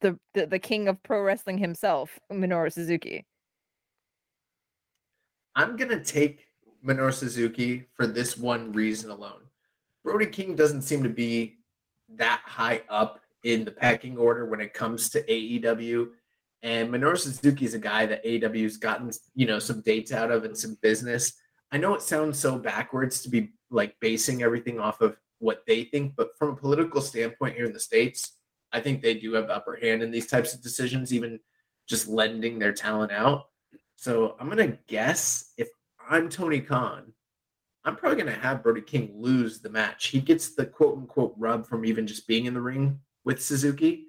the, 0.00 0.18
the 0.34 0.46
the 0.46 0.58
king 0.58 0.88
of 0.88 1.02
pro 1.02 1.22
wrestling 1.22 1.58
himself, 1.58 2.18
Minoru 2.32 2.72
Suzuki. 2.72 3.24
I'm 5.54 5.76
gonna 5.76 6.02
take 6.02 6.46
Minoru 6.84 7.12
Suzuki 7.12 7.86
for 7.94 8.06
this 8.06 8.36
one 8.36 8.72
reason 8.72 9.10
alone. 9.10 9.42
Brody 10.04 10.26
King 10.26 10.56
doesn't 10.56 10.82
seem 10.82 11.02
to 11.02 11.08
be 11.08 11.58
that 12.16 12.42
high 12.44 12.82
up 12.88 13.20
in 13.44 13.64
the 13.64 13.70
pecking 13.70 14.16
order 14.16 14.46
when 14.46 14.60
it 14.60 14.74
comes 14.74 15.08
to 15.10 15.22
AEW. 15.22 16.08
And 16.62 16.90
Minoru 16.90 17.18
Suzuki 17.18 17.64
is 17.64 17.74
a 17.74 17.78
guy 17.78 18.06
that 18.06 18.24
AEW's 18.24 18.76
gotten, 18.76 19.10
you 19.34 19.46
know, 19.46 19.58
some 19.58 19.80
dates 19.80 20.12
out 20.12 20.30
of 20.30 20.44
and 20.44 20.56
some 20.56 20.76
business. 20.82 21.32
I 21.72 21.78
know 21.78 21.94
it 21.94 22.02
sounds 22.02 22.38
so 22.38 22.58
backwards 22.58 23.22
to 23.22 23.30
be 23.30 23.52
like 23.70 23.98
basing 24.00 24.42
everything 24.42 24.78
off 24.78 25.00
of 25.00 25.16
what 25.40 25.62
they 25.66 25.84
think. 25.84 26.14
But 26.16 26.36
from 26.38 26.50
a 26.50 26.56
political 26.56 27.00
standpoint 27.00 27.56
here 27.56 27.66
in 27.66 27.72
the 27.72 27.80
States, 27.80 28.36
I 28.72 28.80
think 28.80 29.02
they 29.02 29.14
do 29.14 29.32
have 29.32 29.48
the 29.48 29.56
upper 29.56 29.76
hand 29.76 30.02
in 30.02 30.10
these 30.10 30.28
types 30.28 30.54
of 30.54 30.62
decisions, 30.62 31.12
even 31.12 31.40
just 31.88 32.06
lending 32.06 32.58
their 32.58 32.72
talent 32.72 33.10
out. 33.10 33.46
So 33.96 34.36
I'm 34.38 34.48
going 34.48 34.70
to 34.70 34.78
guess 34.86 35.52
if 35.58 35.68
I'm 36.08 36.28
Tony 36.28 36.60
Khan, 36.60 37.12
I'm 37.84 37.96
probably 37.96 38.22
going 38.22 38.34
to 38.34 38.40
have 38.40 38.62
Brody 38.62 38.82
King 38.82 39.12
lose 39.14 39.60
the 39.60 39.70
match. 39.70 40.06
He 40.06 40.20
gets 40.20 40.54
the 40.54 40.66
quote 40.66 40.96
unquote 40.96 41.34
rub 41.36 41.66
from 41.66 41.84
even 41.84 42.06
just 42.06 42.26
being 42.26 42.46
in 42.46 42.54
the 42.54 42.60
ring 42.60 43.00
with 43.24 43.42
Suzuki. 43.42 44.06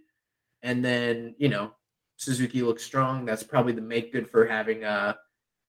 And 0.62 0.84
then, 0.84 1.36
you 1.38 1.50
know, 1.50 1.72
Suzuki 2.18 2.62
looks 2.62 2.84
strong. 2.84 3.26
That's 3.26 3.44
probably 3.44 3.74
the 3.74 3.82
make 3.82 4.12
good 4.12 4.30
for 4.30 4.46
having 4.46 4.84
uh, 4.84 5.16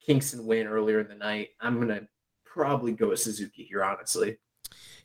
Kingston 0.04 0.44
win 0.46 0.66
earlier 0.66 1.00
in 1.00 1.08
the 1.08 1.14
night. 1.14 1.48
I'm 1.60 1.76
going 1.76 1.88
to 1.88 2.06
probably 2.44 2.92
go 2.92 3.08
with 3.08 3.20
Suzuki 3.20 3.64
here, 3.64 3.82
honestly. 3.82 4.36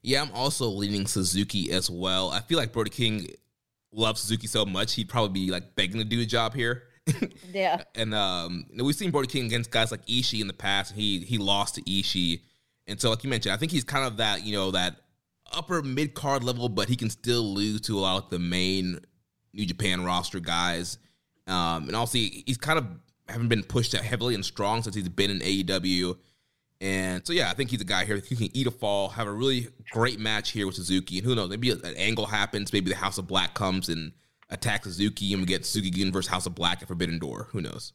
Yeah, 0.07 0.21
I'm 0.21 0.31
also 0.33 0.69
leaning 0.69 1.05
Suzuki 1.05 1.69
as 1.73 1.89
well. 1.89 2.31
I 2.31 2.39
feel 2.39 2.57
like 2.57 2.71
Brody 2.71 2.89
King 2.89 3.27
loves 3.91 4.21
Suzuki 4.21 4.47
so 4.47 4.65
much, 4.65 4.93
he'd 4.93 5.09
probably 5.09 5.47
be 5.47 5.51
like 5.51 5.75
begging 5.75 5.99
to 5.99 6.05
do 6.05 6.21
a 6.21 6.25
job 6.25 6.53
here. 6.53 6.83
Yeah. 7.53 7.81
and 7.93 8.13
um, 8.13 8.65
we've 8.81 8.95
seen 8.95 9.11
Brody 9.11 9.27
King 9.27 9.47
against 9.47 9.69
guys 9.69 9.91
like 9.91 10.05
Ishii 10.05 10.39
in 10.39 10.47
the 10.47 10.53
past, 10.53 10.91
and 10.91 11.01
he 11.01 11.19
he 11.19 11.37
lost 11.37 11.75
to 11.75 11.81
Ishii. 11.81 12.39
And 12.87 13.01
so, 13.01 13.09
like 13.09 13.25
you 13.25 13.29
mentioned, 13.29 13.53
I 13.53 13.57
think 13.57 13.73
he's 13.73 13.83
kind 13.83 14.05
of 14.05 14.15
that 14.17 14.45
you 14.45 14.55
know 14.55 14.71
that 14.71 14.95
upper 15.51 15.81
mid 15.81 16.13
card 16.13 16.41
level, 16.41 16.69
but 16.69 16.87
he 16.87 16.95
can 16.95 17.09
still 17.09 17.43
lose 17.43 17.81
to 17.81 17.97
a 17.97 17.99
lot 17.99 18.23
of 18.23 18.29
the 18.29 18.39
main 18.39 18.99
New 19.53 19.65
Japan 19.65 20.05
roster 20.05 20.39
guys. 20.39 20.99
Um, 21.47 21.87
and 21.87 21.95
also, 21.97 22.17
he's 22.17 22.57
kind 22.57 22.79
of 22.79 22.85
haven't 23.27 23.49
been 23.49 23.63
pushed 23.63 23.91
that 23.91 24.03
heavily 24.03 24.35
and 24.35 24.45
strong 24.45 24.83
since 24.83 24.95
he's 24.95 25.09
been 25.09 25.31
in 25.31 25.39
AEW. 25.39 26.17
And 26.79 27.25
so, 27.25 27.33
yeah, 27.33 27.49
I 27.49 27.53
think 27.53 27.71
he's 27.71 27.81
a 27.81 27.85
guy 27.85 28.05
here 28.05 28.17
who 28.17 28.35
can 28.35 28.55
eat 28.55 28.67
a 28.67 28.71
fall, 28.71 29.09
have 29.09 29.27
a 29.27 29.31
really 29.31 29.69
great 29.91 30.19
match 30.19 30.51
here 30.51 30.67
with 30.67 30.75
Suzuki. 30.75 31.17
And 31.17 31.25
who 31.25 31.33
knows, 31.33 31.49
maybe 31.49 31.71
an 31.71 31.81
angle 31.83 32.27
happens. 32.27 32.71
Maybe 32.71 32.89
the 32.89 32.95
House 32.95 33.17
of 33.17 33.27
Black 33.27 33.55
comes 33.55 33.89
and 33.89 34.11
attacks 34.49 34.85
Suzuki, 34.85 35.33
and 35.33 35.41
we 35.41 35.47
get 35.47 35.65
Suzuki 35.65 36.09
versus 36.11 36.29
House 36.29 36.45
of 36.45 36.55
Black 36.55 36.81
at 36.81 36.87
Forbidden 36.87 37.19
Door. 37.19 37.47
Who 37.51 37.61
knows? 37.61 37.93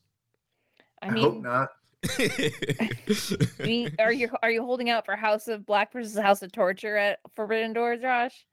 I 1.01 1.07
I, 1.07 1.11
mean, 1.11 1.23
hope 1.23 1.43
not. 1.43 1.71
I 2.19 3.93
are 4.01 4.13
you 4.13 4.29
are 4.43 4.51
you 4.51 4.65
holding 4.65 4.91
out 4.91 5.05
for 5.05 5.15
House 5.15 5.47
of 5.47 5.65
Black 5.65 5.93
versus 5.93 6.19
House 6.19 6.43
of 6.43 6.51
Torture 6.51 6.97
at 6.97 7.21
Forbidden 7.37 7.73
Door, 7.73 7.99
Josh? 7.99 8.45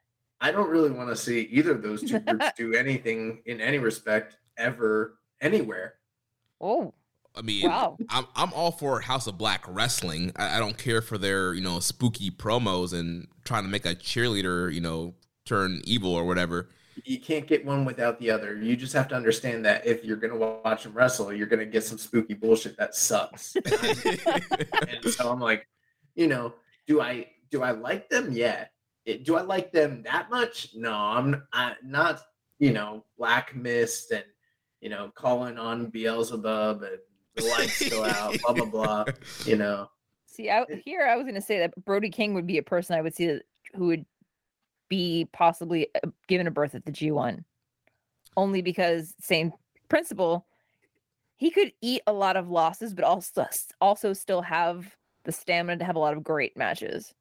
I 0.41 0.51
don't 0.51 0.69
really 0.69 0.91
want 0.91 1.09
to 1.09 1.15
see 1.15 1.41
either 1.51 1.71
of 1.71 1.81
those 1.81 2.01
two 2.01 2.19
groups 2.19 2.45
do 2.57 2.73
anything 2.73 3.41
in 3.45 3.59
any 3.59 3.79
respect 3.79 4.37
ever 4.57 5.19
anywhere. 5.41 5.95
Oh, 6.61 6.93
I 7.35 7.41
mean, 7.41 7.69
Wow. 7.69 7.97
I'm 8.09 8.25
I'm 8.35 8.51
all 8.53 8.71
for 8.71 8.99
House 9.01 9.27
of 9.27 9.37
Black 9.37 9.63
wrestling. 9.67 10.31
I, 10.35 10.57
I 10.57 10.59
don't 10.59 10.77
care 10.77 11.01
for 11.01 11.17
their 11.17 11.53
you 11.53 11.61
know 11.61 11.79
spooky 11.79 12.31
promos 12.31 12.93
and 12.93 13.27
trying 13.45 13.63
to 13.63 13.69
make 13.69 13.85
a 13.85 13.95
cheerleader 13.95 14.73
you 14.73 14.81
know 14.81 15.13
turn 15.45 15.81
evil 15.85 16.13
or 16.13 16.25
whatever. 16.25 16.69
You 17.05 17.19
can't 17.19 17.47
get 17.47 17.65
one 17.65 17.85
without 17.85 18.19
the 18.19 18.29
other. 18.29 18.57
You 18.57 18.75
just 18.75 18.91
have 18.93 19.07
to 19.09 19.15
understand 19.15 19.63
that 19.65 19.87
if 19.87 20.03
you're 20.03 20.17
going 20.17 20.33
to 20.33 20.59
watch 20.65 20.83
them 20.83 20.93
wrestle, 20.93 21.31
you're 21.31 21.47
going 21.47 21.61
to 21.61 21.65
get 21.65 21.85
some 21.85 21.97
spooky 21.97 22.33
bullshit 22.33 22.75
that 22.77 22.93
sucks. 22.93 23.55
and 23.65 25.13
so 25.13 25.31
I'm 25.31 25.39
like, 25.39 25.65
you 26.15 26.27
know, 26.27 26.53
do 26.87 26.99
I 27.01 27.27
do 27.51 27.63
I 27.63 27.71
like 27.71 28.09
them? 28.09 28.31
Yeah. 28.33 28.65
It- 29.05 29.23
do 29.23 29.37
I 29.37 29.41
like 29.41 29.71
them 29.71 30.03
that 30.03 30.29
much? 30.29 30.69
No, 30.75 30.93
I'm 30.93 31.43
I, 31.53 31.75
not. 31.83 32.21
You 32.59 32.73
know, 32.73 33.05
Black 33.17 33.55
Mist 33.55 34.11
and 34.11 34.25
you 34.81 34.89
know, 34.89 35.11
calling 35.15 35.57
on 35.57 35.85
Beelzebub 35.87 36.83
and 36.83 36.97
the 37.39 37.49
lights 37.49 37.89
go 37.89 38.03
out, 38.03 38.37
blah 38.41 38.53
blah 38.53 38.65
blah. 38.65 39.05
You 39.45 39.55
know, 39.55 39.89
see, 40.27 40.49
I, 40.49 40.65
here 40.85 41.05
I 41.05 41.15
was 41.15 41.23
going 41.23 41.35
to 41.35 41.41
say 41.41 41.59
that 41.59 41.73
Brody 41.85 42.09
King 42.09 42.33
would 42.33 42.47
be 42.47 42.57
a 42.57 42.63
person 42.63 42.97
I 42.97 43.01
would 43.01 43.15
see 43.15 43.27
that, 43.27 43.43
who 43.75 43.87
would 43.87 44.05
be 44.89 45.27
possibly 45.31 45.87
uh, 46.03 46.09
given 46.27 46.47
a 46.47 46.51
berth 46.51 46.75
at 46.75 46.85
the 46.85 46.91
G1, 46.91 47.43
only 48.37 48.61
because 48.61 49.13
same 49.19 49.51
principle. 49.87 50.45
He 51.37 51.51
could 51.51 51.71
eat 51.81 52.01
a 52.05 52.11
lot 52.11 52.35
of 52.35 52.49
losses, 52.49 52.93
but 52.93 53.05
also 53.05 53.45
also 53.79 54.13
still 54.13 54.41
have 54.41 54.95
the 55.23 55.31
stamina 55.31 55.77
to 55.77 55.85
have 55.85 55.95
a 55.95 55.99
lot 55.99 56.15
of 56.15 56.23
great 56.23 56.57
matches. 56.57 57.13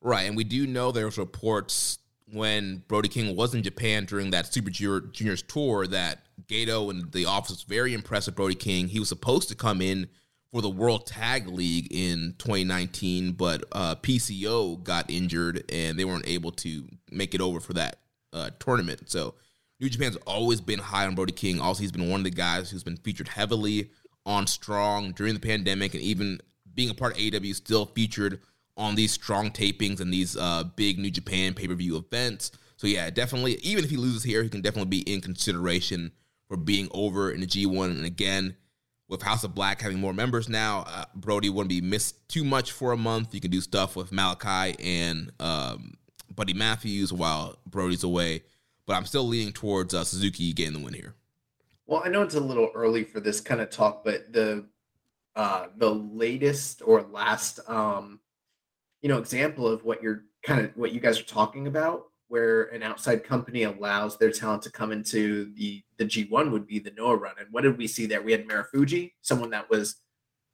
Right, 0.00 0.22
and 0.22 0.36
we 0.36 0.44
do 0.44 0.66
know 0.66 0.92
there's 0.92 1.18
reports 1.18 1.98
when 2.32 2.82
Brody 2.88 3.08
King 3.08 3.36
was 3.36 3.54
in 3.54 3.62
Japan 3.62 4.04
during 4.04 4.30
that 4.30 4.52
Super 4.52 4.70
Junior, 4.70 5.00
Juniors 5.00 5.42
tour 5.42 5.86
that 5.86 6.20
Gedo 6.46 6.90
and 6.90 7.12
the 7.12 7.26
office 7.26 7.50
was 7.50 7.62
very 7.62 7.94
impressed 7.94 8.26
with 8.26 8.36
Brody 8.36 8.54
King. 8.54 8.88
He 8.88 8.98
was 8.98 9.08
supposed 9.08 9.48
to 9.48 9.54
come 9.54 9.80
in 9.80 10.08
for 10.50 10.60
the 10.60 10.70
World 10.70 11.06
Tag 11.06 11.48
League 11.48 11.88
in 11.90 12.34
2019, 12.38 13.32
but 13.32 13.64
uh, 13.72 13.94
PCO 13.96 14.82
got 14.82 15.10
injured 15.10 15.64
and 15.70 15.98
they 15.98 16.04
weren't 16.04 16.26
able 16.26 16.52
to 16.52 16.88
make 17.10 17.34
it 17.34 17.40
over 17.40 17.60
for 17.60 17.74
that 17.74 18.00
uh, 18.32 18.50
tournament. 18.58 19.10
So 19.10 19.34
New 19.80 19.88
Japan's 19.88 20.16
always 20.26 20.60
been 20.60 20.78
high 20.78 21.06
on 21.06 21.14
Brody 21.14 21.32
King. 21.32 21.60
Also, 21.60 21.82
he's 21.82 21.92
been 21.92 22.10
one 22.10 22.20
of 22.20 22.24
the 22.24 22.30
guys 22.30 22.70
who's 22.70 22.84
been 22.84 22.96
featured 22.96 23.28
heavily 23.28 23.90
on 24.24 24.46
Strong 24.46 25.12
during 25.12 25.34
the 25.34 25.40
pandemic, 25.40 25.94
and 25.94 26.02
even 26.02 26.40
being 26.74 26.90
a 26.90 26.94
part 26.94 27.12
of 27.12 27.18
AEW, 27.18 27.54
still 27.54 27.86
featured 27.86 28.40
on 28.76 28.94
these 28.94 29.12
strong 29.12 29.50
tapings 29.50 30.00
and 30.00 30.12
these 30.12 30.36
uh, 30.36 30.64
big 30.76 30.98
New 30.98 31.10
Japan 31.10 31.54
pay 31.54 31.66
per 31.66 31.74
view 31.74 31.96
events. 31.96 32.52
So 32.76 32.86
yeah, 32.86 33.08
definitely. 33.10 33.54
Even 33.62 33.84
if 33.84 33.90
he 33.90 33.96
loses 33.96 34.22
here, 34.22 34.42
he 34.42 34.48
can 34.48 34.60
definitely 34.60 34.90
be 34.90 35.12
in 35.12 35.20
consideration 35.20 36.12
for 36.48 36.56
being 36.56 36.88
over 36.92 37.30
in 37.30 37.40
the 37.40 37.46
G1. 37.46 37.90
And 37.90 38.04
again, 38.04 38.56
with 39.08 39.22
House 39.22 39.44
of 39.44 39.54
Black 39.54 39.80
having 39.80 39.98
more 39.98 40.12
members 40.12 40.48
now, 40.48 40.84
uh, 40.86 41.04
Brody 41.14 41.48
wouldn't 41.48 41.70
be 41.70 41.80
missed 41.80 42.28
too 42.28 42.44
much 42.44 42.72
for 42.72 42.92
a 42.92 42.96
month. 42.96 43.34
You 43.34 43.40
can 43.40 43.50
do 43.50 43.60
stuff 43.60 43.96
with 43.96 44.10
Malakai 44.10 44.76
and 44.78 45.32
um, 45.40 45.94
Buddy 46.34 46.54
Matthews 46.54 47.12
while 47.12 47.58
Brody's 47.66 48.04
away. 48.04 48.42
But 48.84 48.94
I'm 48.94 49.06
still 49.06 49.26
leaning 49.26 49.52
towards 49.52 49.94
uh, 49.94 50.04
Suzuki 50.04 50.52
getting 50.52 50.74
the 50.74 50.80
win 50.80 50.94
here. 50.94 51.14
Well, 51.86 52.02
I 52.04 52.08
know 52.08 52.22
it's 52.22 52.34
a 52.34 52.40
little 52.40 52.70
early 52.74 53.04
for 53.04 53.20
this 53.20 53.40
kind 53.40 53.60
of 53.60 53.70
talk, 53.70 54.04
but 54.04 54.32
the 54.32 54.66
uh 55.34 55.66
the 55.76 55.90
latest 55.90 56.80
or 56.84 57.02
last 57.02 57.60
um 57.68 58.20
you 59.06 59.12
know 59.12 59.18
example 59.18 59.68
of 59.68 59.84
what 59.84 60.02
you're 60.02 60.24
kind 60.42 60.64
of 60.64 60.76
what 60.76 60.90
you 60.90 60.98
guys 60.98 61.20
are 61.20 61.24
talking 61.24 61.68
about 61.68 62.06
where 62.26 62.64
an 62.74 62.82
outside 62.82 63.22
company 63.22 63.62
allows 63.62 64.18
their 64.18 64.32
talent 64.32 64.60
to 64.62 64.68
come 64.68 64.90
into 64.90 65.52
the 65.54 65.80
the 65.96 66.04
G1 66.04 66.50
would 66.50 66.66
be 66.66 66.80
the 66.80 66.90
Noah 66.90 67.14
run. 67.14 67.36
And 67.38 67.46
what 67.52 67.62
did 67.62 67.78
we 67.78 67.86
see 67.86 68.06
there? 68.06 68.20
We 68.20 68.32
had 68.32 68.48
Marufuji, 68.48 69.12
someone 69.22 69.50
that 69.50 69.70
was 69.70 70.00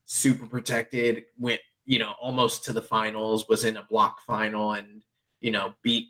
super 0.04 0.44
protected, 0.44 1.24
went, 1.38 1.62
you 1.86 1.98
know, 1.98 2.12
almost 2.20 2.62
to 2.66 2.74
the 2.74 2.82
finals, 2.82 3.48
was 3.48 3.64
in 3.64 3.78
a 3.78 3.86
block 3.88 4.20
final 4.26 4.72
and, 4.72 5.02
you 5.40 5.50
know, 5.50 5.72
beat 5.82 6.08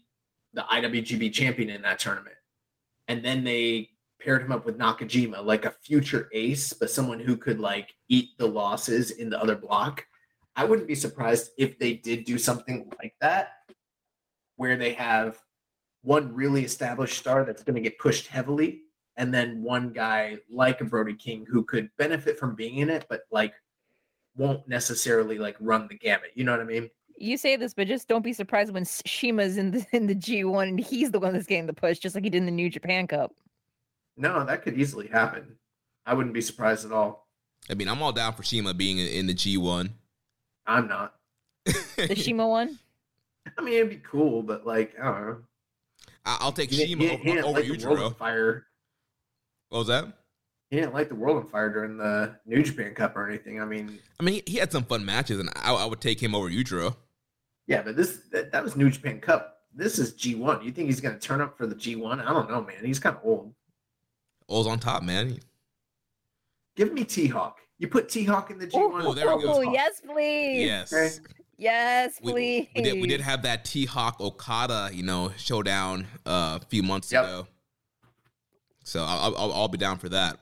the 0.53 0.63
IWGP 0.63 1.33
champion 1.33 1.71
in 1.71 1.83
that 1.83 2.01
tournament. 2.01 2.35
And 3.07 3.25
then 3.25 3.45
they 3.45 3.91
paired 4.21 4.43
him 4.43 4.51
up 4.51 4.67
with 4.67 4.79
Nakajima, 4.79 5.45
like 5.45 5.65
a 5.65 5.71
future 5.71 6.29
ace, 6.33 6.73
but 6.73 6.91
someone 6.91 7.21
who 7.21 7.37
could 7.37 7.61
like 7.61 7.95
eat 8.09 8.31
the 8.37 8.49
losses 8.49 9.13
in 9.13 9.31
the 9.31 9.41
other 9.41 9.55
block. 9.55 10.05
I 10.57 10.65
wouldn't 10.65 10.89
be 10.89 10.95
surprised 10.95 11.51
if 11.57 11.79
they 11.79 11.95
did 11.95 12.25
do 12.25 12.39
something 12.39 12.91
like 13.03 13.15
that, 13.21 13.53
where 14.57 14.77
they 14.77 14.93
have 14.95 15.39
one 16.03 16.35
really 16.35 16.65
established 16.65 17.19
star 17.19 17.45
that's 17.45 17.63
going 17.63 17.77
to 17.77 17.81
get 17.81 17.99
pushed 17.99 18.27
heavily, 18.27 18.83
and 19.17 19.33
then 19.33 19.63
one 19.63 19.93
guy 19.93 20.39
like 20.51 20.81
a 20.81 20.85
Brody 20.85 21.15
King 21.15 21.47
who 21.49 21.65
could 21.65 21.89
benefit 21.97 22.39
from 22.39 22.55
being 22.55 22.79
in 22.79 22.91
it, 22.91 23.07
but 23.09 23.23
like 23.31 23.55
won't 24.37 24.67
necessarily 24.67 25.39
like 25.39 25.57
run 25.61 25.87
the 25.89 25.97
gamut. 25.97 26.31
You 26.35 26.45
know 26.45 26.53
what 26.53 26.61
I 26.61 26.65
mean? 26.65 26.91
You 27.17 27.37
say 27.37 27.57
this, 27.57 27.75
but 27.75 27.87
just 27.87 28.09
don't 28.09 28.25
be 28.25 28.33
surprised 28.33 28.73
when 28.73 28.83
S- 28.83 29.03
Shima's 29.07 29.57
in 29.57 29.71
the 29.71 29.87
in 29.93 30.07
the 30.07 30.15
G1 30.15 30.69
and 30.69 30.81
he's 30.81 31.11
the 31.11 31.21
one 31.21 31.33
that's 31.33 31.47
getting 31.47 31.67
the 31.67 31.75
push, 31.75 31.99
just 31.99 32.15
like 32.15 32.25
he 32.25 32.31
did 32.31 32.39
in 32.39 32.47
the 32.47 32.53
New 32.53 32.71
Japan 32.71 33.07
Cup. 33.07 33.33
No, 34.17 34.45
that 34.45 34.63
could 34.63 34.79
easily 34.79 35.07
happen. 35.07 35.57
I 36.05 36.15
wouldn't 36.15 36.35
be 36.35 36.41
surprised 36.41 36.85
at 36.85 36.93
all. 36.93 37.29
I 37.71 37.75
mean, 37.75 37.89
I'm 37.89 38.03
all 38.03 38.13
down 38.13 38.35
for 38.35 38.43
Shima 38.43 38.75
being 38.75 38.99
in, 38.99 39.07
in 39.07 39.27
the 39.27 39.35
G1. 39.35 39.91
I'm 40.67 40.89
not. 40.89 41.15
The 41.97 42.15
Shima 42.17 42.47
one. 42.49 42.79
I 43.59 43.63
mean, 43.63 43.75
it'd 43.75 43.91
be 43.91 43.97
cool, 43.97 44.43
but 44.43 44.67
like, 44.67 44.95
I 45.01 45.05
don't 45.05 45.27
know. 45.29 45.37
I- 46.25 46.39
I'll 46.41 46.53
take 46.53 46.71
He, 46.71 46.87
Shima 46.87 47.05
he, 47.05 47.11
over, 47.11 47.19
he 47.23 47.33
didn't 47.33 47.45
over 47.45 47.61
light 47.61 47.81
the 47.81 47.89
world 47.89 48.17
fire. 48.17 48.67
What 49.69 49.79
was 49.79 49.87
that? 49.89 50.07
He 50.71 50.77
didn't 50.79 50.95
light 50.95 51.09
the 51.09 51.15
world 51.15 51.37
on 51.37 51.49
fire 51.51 51.71
during 51.73 51.97
the 51.99 52.37
New 52.47 52.63
Japan 52.63 52.95
Cup 52.95 53.15
or 53.17 53.29
anything. 53.29 53.61
I 53.61 53.65
mean, 53.65 53.99
I 54.19 54.23
mean, 54.23 54.35
he, 54.47 54.53
he 54.53 54.59
had 54.59 54.73
some 54.73 54.85
fun 54.85 55.05
matches, 55.05 55.39
and 55.39 55.51
I, 55.57 55.73
I 55.75 55.85
would 55.85 56.01
take 56.01 56.21
him 56.23 56.35
over 56.35 56.49
Yujiro. 56.49 56.97
yeah, 57.67 57.83
but 57.83 57.95
this 57.97 58.21
that, 58.33 58.53
that 58.53 58.65
was 58.65 58.75
New 58.77 58.91
Japan 58.91 59.21
Cup. 59.21 59.61
This 59.75 59.99
is 59.99 60.13
G1. 60.15 60.65
You 60.65 60.71
think 60.73 60.89
he's 60.89 61.01
going 61.01 61.15
to 61.15 61.21
turn 61.21 61.41
up 61.41 61.57
for 61.57 61.67
the 61.67 61.75
G1? 61.75 62.21
I 62.25 62.33
don't 62.33 62.51
know, 62.51 62.61
man. 62.63 62.85
He's 62.85 62.99
kind 62.99 63.17
of 63.17 63.23
old. 63.25 63.55
Old's 64.49 64.69
on 64.69 64.79
top, 64.79 65.03
man. 65.03 65.39
Give 66.77 66.93
me 66.93 67.05
T 67.05 67.27
Hawk. 67.27 67.61
You 67.83 67.89
put 67.89 68.09
T 68.09 68.23
Hawk 68.23 68.53
in 68.53 68.59
the 68.61 68.67
G1. 68.69 69.03
Oh, 69.05 69.13
there 69.13 69.37
we 69.37 69.43
go. 69.43 69.55
Oh, 69.55 69.61
yes, 69.61 70.01
please. 70.01 70.65
Yes. 70.67 70.93
Okay. 70.93 71.35
Yes, 71.59 72.21
We, 72.23 72.33
please. 72.33 72.69
we 72.77 72.83
did 72.83 73.01
we 73.03 73.09
did 73.09 73.21
have 73.21 73.43
that 73.43 73.65
T 73.65 73.87
Hawk 73.87 74.21
Okada, 74.21 74.91
you 74.93 75.03
know, 75.03 75.33
showdown 75.37 76.07
uh, 76.25 76.61
a 76.63 76.65
few 76.69 76.85
months 76.85 77.11
Yep. 77.11 77.25
ago. 77.25 77.47
So 78.85 79.03
I'll, 79.03 79.37
I'll 79.37 79.53
I'll 79.53 79.69
be 79.69 79.79
down 79.79 79.99
for 79.99 80.09
that. 80.11 80.39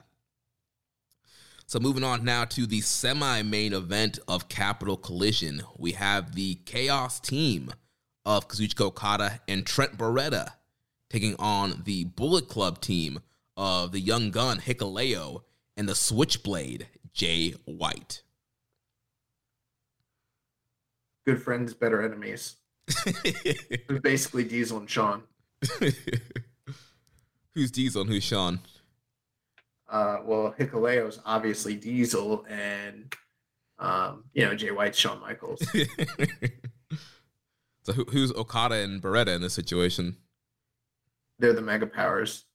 So 1.65 1.79
moving 1.79 2.03
on 2.03 2.23
now 2.23 2.45
to 2.45 2.67
the 2.67 2.81
semi-main 2.81 3.73
event 3.73 4.19
of 4.27 4.47
Capital 4.47 4.95
Collision, 4.95 5.63
we 5.77 5.93
have 5.93 6.35
the 6.35 6.55
Chaos 6.65 7.19
team 7.19 7.73
of 8.23 8.47
Kazuchika 8.47 8.81
Okada 8.81 9.39
and 9.47 9.65
Trent 9.65 9.97
Beretta 9.97 10.49
taking 11.09 11.35
on 11.39 11.81
the 11.85 12.03
Bullet 12.03 12.47
Club 12.47 12.81
team 12.81 13.19
of 13.57 13.93
the 13.93 13.99
Young 13.99 14.29
Gun 14.29 14.59
Hikuleo 14.59 15.41
and 15.75 15.89
the 15.89 15.95
Switchblade 15.95 16.85
Jay 17.13 17.51
White. 17.65 18.23
good 21.25 21.41
friends, 21.41 21.73
better 21.73 22.01
enemies. 22.01 22.55
basically 24.01 24.43
Diesel 24.43 24.79
and 24.79 24.89
Shawn. 24.89 25.23
who's 27.53 27.71
Diesel 27.71 28.01
and 28.01 28.09
who's 28.09 28.23
Shawn? 28.23 28.59
Uh, 29.89 30.17
well, 30.25 30.55
Hikuleo's 30.57 31.19
obviously 31.25 31.75
Diesel, 31.75 32.45
and 32.49 33.13
um, 33.79 34.25
you 34.33 34.45
know 34.45 34.55
Jay 34.55 34.71
White's 34.71 34.97
Shawn 34.97 35.19
Michaels. 35.19 35.61
so 37.83 37.93
who, 37.93 38.05
who's 38.05 38.31
Okada 38.33 38.75
and 38.75 39.01
Beretta 39.01 39.35
in 39.35 39.41
this 39.41 39.53
situation? 39.53 40.17
They're 41.39 41.53
the 41.53 41.61
mega 41.61 41.87
powers. 41.87 42.45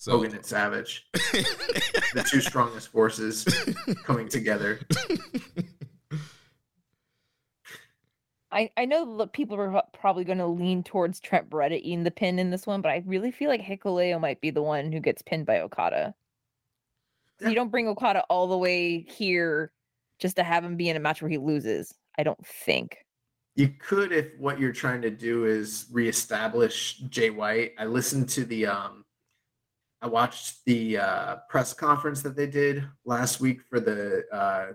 So 0.00 0.12
Hogan 0.12 0.34
and 0.34 0.46
Savage, 0.46 1.06
the 1.12 2.26
two 2.26 2.40
strongest 2.40 2.88
forces 2.88 3.44
coming 4.02 4.30
together. 4.30 4.80
I, 8.50 8.70
I 8.78 8.86
know 8.86 9.18
that 9.18 9.34
people 9.34 9.60
are 9.60 9.82
probably 9.92 10.24
going 10.24 10.38
to 10.38 10.46
lean 10.46 10.82
towards 10.82 11.20
Trent 11.20 11.50
Beretta 11.50 11.78
eating 11.82 12.04
the 12.04 12.10
pin 12.10 12.38
in 12.38 12.48
this 12.48 12.66
one, 12.66 12.80
but 12.80 12.88
I 12.88 13.02
really 13.04 13.30
feel 13.30 13.50
like 13.50 13.60
Hikuleo 13.60 14.18
might 14.18 14.40
be 14.40 14.48
the 14.48 14.62
one 14.62 14.90
who 14.90 15.00
gets 15.00 15.20
pinned 15.20 15.44
by 15.44 15.60
Okada. 15.60 16.14
You 17.42 17.54
don't 17.54 17.70
bring 17.70 17.86
Okada 17.86 18.24
all 18.30 18.46
the 18.46 18.56
way 18.56 19.00
here 19.02 19.70
just 20.18 20.36
to 20.36 20.42
have 20.42 20.64
him 20.64 20.78
be 20.78 20.88
in 20.88 20.96
a 20.96 21.00
match 21.00 21.20
where 21.20 21.30
he 21.30 21.36
loses. 21.36 21.92
I 22.18 22.22
don't 22.22 22.46
think. 22.46 23.04
You 23.54 23.68
could 23.68 24.12
if 24.12 24.28
what 24.38 24.58
you're 24.58 24.72
trying 24.72 25.02
to 25.02 25.10
do 25.10 25.44
is 25.44 25.88
reestablish 25.92 27.02
Jay 27.10 27.28
White. 27.28 27.74
I 27.78 27.84
listened 27.84 28.30
to 28.30 28.46
the 28.46 28.64
um 28.64 28.99
I 30.02 30.06
watched 30.06 30.64
the 30.64 30.98
uh 30.98 31.36
press 31.48 31.72
conference 31.74 32.22
that 32.22 32.36
they 32.36 32.46
did 32.46 32.84
last 33.04 33.40
week 33.40 33.60
for 33.68 33.80
the 33.80 34.24
uh 34.32 34.72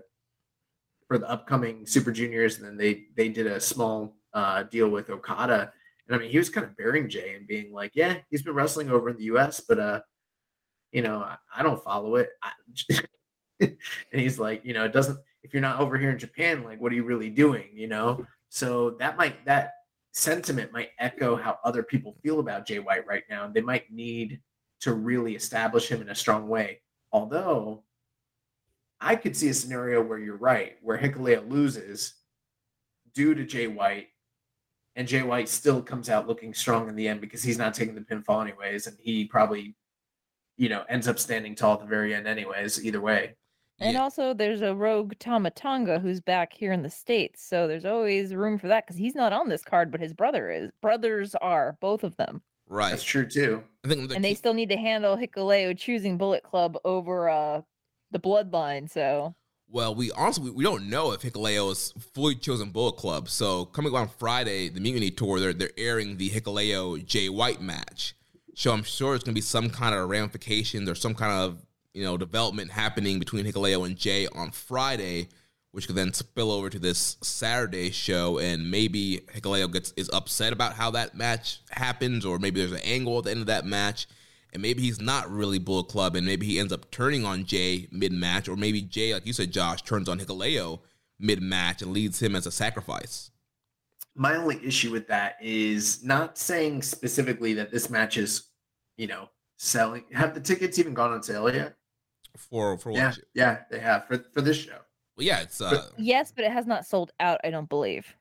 for 1.06 1.18
the 1.18 1.30
upcoming 1.30 1.86
Super 1.86 2.12
Juniors, 2.12 2.58
and 2.58 2.66
then 2.66 2.76
they 2.76 3.06
they 3.16 3.28
did 3.28 3.46
a 3.46 3.60
small 3.60 4.16
uh, 4.34 4.64
deal 4.64 4.88
with 4.88 5.10
Okada. 5.10 5.72
And 6.06 6.16
I 6.16 6.18
mean, 6.18 6.30
he 6.30 6.38
was 6.38 6.50
kind 6.50 6.66
of 6.66 6.76
bearing 6.76 7.08
Jay 7.08 7.34
and 7.34 7.46
being 7.46 7.72
like, 7.72 7.92
"Yeah, 7.94 8.18
he's 8.30 8.42
been 8.42 8.54
wrestling 8.54 8.90
over 8.90 9.08
in 9.08 9.16
the 9.16 9.24
U.S., 9.24 9.60
but 9.60 9.78
uh, 9.78 10.00
you 10.92 11.02
know, 11.02 11.18
I, 11.18 11.36
I 11.56 11.62
don't 11.62 11.82
follow 11.82 12.16
it." 12.16 12.30
And 13.58 14.20
he's 14.20 14.38
like, 14.38 14.62
you 14.66 14.74
know, 14.74 14.84
it 14.84 14.92
doesn't. 14.92 15.18
If 15.42 15.54
you're 15.54 15.62
not 15.62 15.80
over 15.80 15.96
here 15.96 16.10
in 16.10 16.18
Japan, 16.18 16.62
like, 16.62 16.78
what 16.78 16.92
are 16.92 16.94
you 16.94 17.04
really 17.04 17.30
doing? 17.30 17.68
You 17.72 17.88
know, 17.88 18.26
so 18.50 18.90
that 18.98 19.16
might 19.16 19.46
that 19.46 19.72
sentiment 20.12 20.72
might 20.72 20.90
echo 20.98 21.36
how 21.36 21.58
other 21.64 21.82
people 21.82 22.18
feel 22.22 22.40
about 22.40 22.66
Jay 22.66 22.80
White 22.80 23.06
right 23.06 23.22
now. 23.30 23.48
They 23.48 23.62
might 23.62 23.90
need 23.90 24.40
to 24.80 24.94
really 24.94 25.34
establish 25.34 25.88
him 25.88 26.02
in 26.02 26.10
a 26.10 26.14
strong 26.14 26.48
way. 26.48 26.80
Although 27.12 27.82
I 29.00 29.16
could 29.16 29.36
see 29.36 29.48
a 29.48 29.54
scenario 29.54 30.02
where 30.02 30.18
you're 30.18 30.36
right, 30.36 30.76
where 30.82 30.98
Hikuleo 30.98 31.48
loses 31.48 32.14
due 33.14 33.34
to 33.34 33.44
Jay 33.44 33.66
White, 33.66 34.08
and 34.94 35.06
Jay 35.06 35.22
White 35.22 35.48
still 35.48 35.82
comes 35.82 36.08
out 36.08 36.26
looking 36.26 36.54
strong 36.54 36.88
in 36.88 36.96
the 36.96 37.08
end 37.08 37.20
because 37.20 37.42
he's 37.42 37.58
not 37.58 37.74
taking 37.74 37.94
the 37.94 38.00
pinfall 38.00 38.42
anyways, 38.42 38.86
and 38.86 38.96
he 38.98 39.24
probably, 39.26 39.76
you 40.56 40.68
know, 40.68 40.84
ends 40.88 41.08
up 41.08 41.18
standing 41.18 41.54
tall 41.54 41.74
at 41.74 41.80
the 41.80 41.86
very 41.86 42.14
end 42.14 42.26
anyways. 42.26 42.84
Either 42.84 43.00
way. 43.00 43.36
And 43.78 43.92
yeah. 43.92 44.02
also, 44.02 44.32
there's 44.32 44.62
a 44.62 44.74
rogue 44.74 45.12
Tama 45.18 45.50
Tonga 45.50 45.98
who's 45.98 46.20
back 46.20 46.54
here 46.54 46.72
in 46.72 46.82
the 46.82 46.88
states, 46.88 47.44
so 47.46 47.68
there's 47.68 47.84
always 47.84 48.34
room 48.34 48.58
for 48.58 48.68
that 48.68 48.86
because 48.86 48.96
he's 48.96 49.14
not 49.14 49.34
on 49.34 49.50
this 49.50 49.62
card, 49.62 49.90
but 49.90 50.00
his 50.00 50.14
brother 50.14 50.50
is. 50.50 50.70
Brothers 50.80 51.34
are 51.34 51.76
both 51.80 52.02
of 52.02 52.16
them. 52.16 52.40
Right, 52.68 52.90
that's 52.90 53.04
true 53.04 53.26
too. 53.26 53.62
I 53.84 53.88
think, 53.88 54.08
the 54.08 54.14
and 54.16 54.24
key- 54.24 54.30
they 54.30 54.34
still 54.34 54.54
need 54.54 54.70
to 54.70 54.76
handle 54.76 55.16
Hikuleo 55.16 55.76
choosing 55.76 56.18
Bullet 56.18 56.42
Club 56.42 56.76
over 56.84 57.28
uh 57.28 57.62
the 58.10 58.18
bloodline. 58.18 58.90
So 58.90 59.34
well, 59.68 59.94
we 59.94 60.10
honestly 60.12 60.50
we 60.50 60.64
don't 60.64 60.88
know 60.88 61.12
if 61.12 61.22
Hikuleo 61.22 61.70
is 61.72 61.92
fully 62.14 62.34
chosen 62.34 62.70
Bullet 62.70 62.96
Club. 62.96 63.28
So 63.28 63.64
coming 63.66 63.94
on 63.94 64.08
Friday, 64.08 64.68
the 64.68 64.80
Mutiny 64.80 65.10
Tour, 65.10 65.40
they're 65.40 65.52
they're 65.52 65.70
airing 65.76 66.16
the 66.16 66.30
Hikuleo 66.30 67.04
Jay 67.04 67.28
White 67.28 67.60
match. 67.60 68.14
So 68.54 68.72
I'm 68.72 68.84
sure 68.84 69.14
it's 69.14 69.24
gonna 69.24 69.34
be 69.34 69.40
some 69.40 69.70
kind 69.70 69.94
of 69.94 70.08
ramifications 70.08 70.88
or 70.88 70.94
some 70.94 71.14
kind 71.14 71.32
of 71.32 71.64
you 71.94 72.04
know 72.04 72.16
development 72.16 72.70
happening 72.70 73.18
between 73.18 73.44
Hikuleo 73.44 73.86
and 73.86 73.96
Jay 73.96 74.26
on 74.28 74.50
Friday, 74.50 75.28
which 75.76 75.86
could 75.86 75.94
then 75.94 76.12
spill 76.12 76.50
over 76.50 76.70
to 76.70 76.78
this 76.78 77.18
Saturday 77.22 77.90
show, 77.90 78.38
and 78.38 78.70
maybe 78.70 79.20
Hikuleo 79.34 79.70
gets 79.70 79.92
is 79.92 80.10
upset 80.10 80.52
about 80.52 80.72
how 80.72 80.90
that 80.92 81.14
match 81.14 81.60
happens, 81.70 82.24
or 82.24 82.38
maybe 82.38 82.60
there's 82.60 82.72
an 82.72 82.80
angle 82.84 83.18
at 83.18 83.24
the 83.24 83.30
end 83.30 83.40
of 83.40 83.46
that 83.46 83.66
match 83.66 84.06
and 84.56 84.62
maybe 84.62 84.80
he's 84.80 85.02
not 85.02 85.30
really 85.30 85.58
Bull 85.58 85.84
Club, 85.84 86.16
and 86.16 86.24
maybe 86.26 86.46
he 86.46 86.58
ends 86.58 86.72
up 86.72 86.90
turning 86.90 87.26
on 87.26 87.44
Jay 87.44 87.88
mid 87.90 88.10
match, 88.10 88.48
or 88.48 88.56
maybe 88.56 88.80
Jay, 88.80 89.12
like 89.12 89.26
you 89.26 89.34
said, 89.34 89.50
Josh, 89.50 89.82
turns 89.82 90.08
on 90.08 90.18
Hikuleo 90.18 90.80
mid 91.18 91.42
match 91.42 91.82
and 91.82 91.92
leads 91.92 92.22
him 92.22 92.34
as 92.34 92.46
a 92.46 92.50
sacrifice. 92.50 93.30
My 94.14 94.34
only 94.34 94.58
issue 94.64 94.90
with 94.90 95.08
that 95.08 95.36
is 95.42 96.02
not 96.02 96.38
saying 96.38 96.80
specifically 96.80 97.52
that 97.52 97.70
this 97.70 97.90
match 97.90 98.16
is, 98.16 98.48
you 98.96 99.06
know, 99.06 99.28
selling. 99.58 100.04
Have 100.14 100.32
the 100.32 100.40
tickets 100.40 100.78
even 100.78 100.94
gone 100.94 101.12
on 101.12 101.22
sale 101.22 101.54
yet? 101.54 101.76
For 102.38 102.78
for 102.78 102.92
what? 102.92 102.98
Yeah, 102.98 103.12
yeah, 103.34 103.58
they 103.70 103.78
have 103.78 104.06
for 104.06 104.24
for 104.32 104.40
this 104.40 104.56
show. 104.56 104.78
Well, 105.16 105.26
yeah, 105.26 105.40
it's 105.40 105.60
uh. 105.60 105.88
yes, 105.96 106.32
but 106.34 106.44
it 106.44 106.52
has 106.52 106.66
not 106.66 106.86
sold 106.86 107.12
out. 107.20 107.40
I 107.42 107.50
don't 107.50 107.68
believe. 107.68 108.14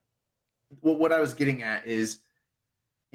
Well, 0.82 0.96
what 0.96 1.12
I 1.12 1.20
was 1.20 1.34
getting 1.34 1.64
at 1.64 1.86
is 1.86 2.20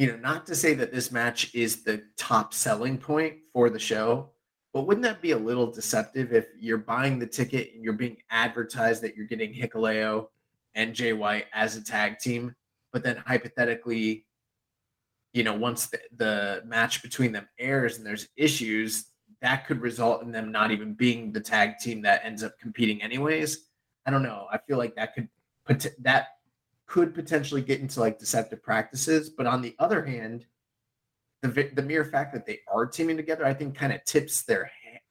you 0.00 0.06
know, 0.06 0.16
not 0.16 0.46
to 0.46 0.54
say 0.54 0.72
that 0.72 0.94
this 0.94 1.12
match 1.12 1.54
is 1.54 1.82
the 1.82 2.02
top 2.16 2.54
selling 2.54 2.96
point 2.96 3.36
for 3.52 3.68
the 3.68 3.78
show, 3.78 4.30
but 4.72 4.86
wouldn't 4.86 5.04
that 5.04 5.20
be 5.20 5.32
a 5.32 5.36
little 5.36 5.70
deceptive 5.70 6.32
if 6.32 6.46
you're 6.58 6.78
buying 6.78 7.18
the 7.18 7.26
ticket 7.26 7.74
and 7.74 7.84
you're 7.84 7.92
being 7.92 8.16
advertised 8.30 9.02
that 9.02 9.14
you're 9.14 9.26
getting 9.26 9.52
Hikuleo 9.52 10.28
and 10.74 10.94
Jay 10.94 11.12
White 11.12 11.48
as 11.52 11.76
a 11.76 11.84
tag 11.84 12.18
team, 12.18 12.54
but 12.94 13.02
then 13.02 13.18
hypothetically, 13.26 14.24
you 15.34 15.44
know, 15.44 15.52
once 15.52 15.88
the, 15.88 16.00
the 16.16 16.62
match 16.64 17.02
between 17.02 17.30
them 17.30 17.46
airs 17.58 17.98
and 17.98 18.06
there's 18.06 18.26
issues, 18.36 19.04
that 19.42 19.66
could 19.66 19.82
result 19.82 20.22
in 20.22 20.32
them 20.32 20.50
not 20.50 20.70
even 20.70 20.94
being 20.94 21.30
the 21.30 21.40
tag 21.40 21.76
team 21.76 22.00
that 22.00 22.22
ends 22.24 22.42
up 22.42 22.58
competing 22.58 23.02
anyways. 23.02 23.66
I 24.07 24.11
don't 24.11 24.22
know. 24.22 24.46
I 24.51 24.59
feel 24.59 24.78
like 24.78 24.94
that 24.96 25.14
could 25.14 25.28
that 26.01 26.26
could 26.86 27.14
potentially 27.14 27.62
get 27.62 27.80
into 27.80 28.01
like 28.01 28.18
deceptive 28.18 28.62
practices. 28.62 29.30
But 29.30 29.46
on 29.46 29.62
the 29.62 29.76
other 29.78 30.05
hand, 30.05 30.46
the 31.42 31.70
the 31.74 31.82
mere 31.82 32.05
fact 32.05 32.32
that 32.34 32.46
they 32.46 32.61
are 32.72 32.86
teaming 32.86 33.16
together, 33.16 33.46
I 33.46 33.55
think, 33.55 33.76
kind 33.76 33.92
of 33.92 34.05
tips 34.05 34.42
their 34.42 34.70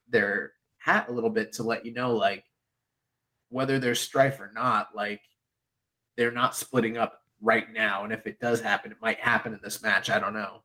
their 0.10 0.54
hat 0.78 1.08
a 1.10 1.12
little 1.12 1.30
bit 1.30 1.54
to 1.54 1.64
let 1.64 1.86
you 1.86 1.94
know, 1.94 2.16
like 2.16 2.44
whether 3.50 3.80
there's 3.80 4.00
strife 4.00 4.40
or 4.40 4.52
not, 4.54 4.90
like 4.96 5.22
they're 6.18 6.32
not 6.32 6.56
splitting 6.56 6.98
up 6.98 7.22
right 7.42 7.72
now. 7.74 8.04
And 8.04 8.14
if 8.14 8.28
it 8.28 8.40
does 8.40 8.62
happen, 8.62 8.92
it 8.92 8.98
might 9.02 9.20
happen 9.20 9.54
in 9.54 9.60
this 9.64 9.82
match. 9.82 10.10
I 10.10 10.20
don't 10.20 10.34
know. 10.34 10.62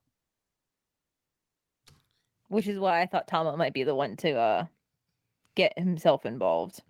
Which 2.48 2.68
is 2.68 2.78
why 2.78 3.00
I 3.00 3.06
thought 3.06 3.28
Tama 3.28 3.56
might 3.56 3.72
be 3.72 3.84
the 3.84 3.94
one 3.94 4.16
to 4.16 4.32
uh, 4.32 4.66
get 5.54 5.78
himself 5.78 6.26
involved. 6.26 6.82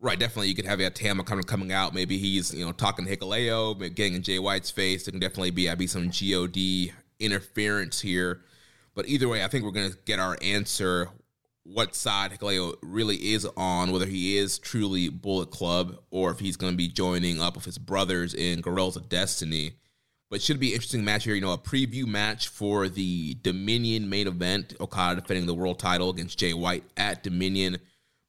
Right, 0.00 0.18
definitely. 0.18 0.48
You 0.48 0.54
could 0.54 0.64
have 0.64 0.78
a 0.78 0.90
Tama 0.90 1.24
kind 1.24 1.40
of 1.40 1.46
coming 1.46 1.72
out. 1.72 1.92
Maybe 1.92 2.18
he's 2.18 2.54
you 2.54 2.64
know 2.64 2.72
talking 2.72 3.04
to 3.04 3.16
Hikuleo, 3.16 3.94
getting 3.94 4.14
in 4.14 4.22
Jay 4.22 4.38
White's 4.38 4.70
face. 4.70 5.04
There 5.04 5.10
can 5.10 5.20
definitely 5.20 5.50
be 5.50 5.68
I 5.68 5.74
be 5.74 5.88
some 5.88 6.10
God 6.10 6.92
interference 7.18 8.00
here. 8.00 8.42
But 8.94 9.08
either 9.08 9.28
way, 9.28 9.42
I 9.42 9.48
think 9.48 9.64
we're 9.64 9.72
gonna 9.72 9.94
get 10.04 10.20
our 10.20 10.38
answer. 10.40 11.10
What 11.64 11.96
side 11.96 12.30
Hikuleo 12.30 12.76
really 12.80 13.16
is 13.32 13.44
on, 13.56 13.90
whether 13.90 14.06
he 14.06 14.38
is 14.38 14.58
truly 14.58 15.08
Bullet 15.08 15.50
Club 15.50 15.98
or 16.10 16.30
if 16.30 16.38
he's 16.38 16.56
to 16.72 16.76
be 16.76 16.88
joining 16.88 17.42
up 17.42 17.56
with 17.56 17.64
his 17.64 17.76
brothers 17.76 18.34
in 18.34 18.60
Guerrillas 18.60 18.96
of 18.96 19.08
Destiny. 19.08 19.74
But 20.30 20.42
should 20.42 20.60
be 20.60 20.74
interesting 20.74 21.04
match 21.04 21.24
here. 21.24 21.34
You 21.34 21.40
know, 21.40 21.52
a 21.52 21.58
preview 21.58 22.06
match 22.06 22.48
for 22.48 22.88
the 22.88 23.34
Dominion 23.42 24.08
main 24.08 24.28
event. 24.28 24.74
Okada 24.80 25.20
defending 25.20 25.46
the 25.46 25.54
world 25.54 25.78
title 25.78 26.10
against 26.10 26.38
Jay 26.38 26.52
White 26.54 26.84
at 26.96 27.22
Dominion. 27.22 27.78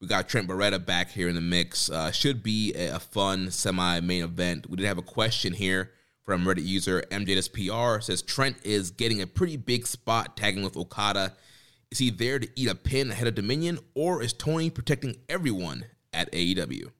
We 0.01 0.07
got 0.07 0.29
Trent 0.29 0.47
Beretta 0.47 0.83
back 0.83 1.11
here 1.11 1.27
in 1.27 1.35
the 1.35 1.41
mix. 1.41 1.89
Uh, 1.89 2.11
should 2.11 2.41
be 2.41 2.73
a, 2.73 2.99
fun 2.99 3.51
semi 3.51 3.99
main 3.99 4.23
event. 4.23 4.69
We 4.69 4.77
did 4.77 4.85
have 4.85 4.97
a 4.97 5.03
question 5.03 5.51
here 5.51 5.91
from 6.23 6.45
Reddit 6.45 6.65
user 6.65 7.03
MJSPR. 7.11 8.01
Says 8.01 8.21
Trent 8.21 8.55
is 8.63 8.91
getting 8.91 9.21
a 9.21 9.27
pretty 9.27 9.57
big 9.57 9.85
spot 9.85 10.37
tagging 10.37 10.63
with 10.63 10.77
Okada. 10.77 11.33
Is 11.91 11.97
he 11.97 12.11
there 12.11 12.39
to 12.39 12.47
eat 12.55 12.69
a 12.69 12.75
pin 12.75 13.11
ahead 13.11 13.27
of 13.27 13.35
Dominion, 13.35 13.79
or 13.93 14.21
is 14.21 14.31
Tony 14.31 14.69
protecting 14.69 15.17
everyone 15.27 15.85
at 16.13 16.31
AEW? 16.31 16.91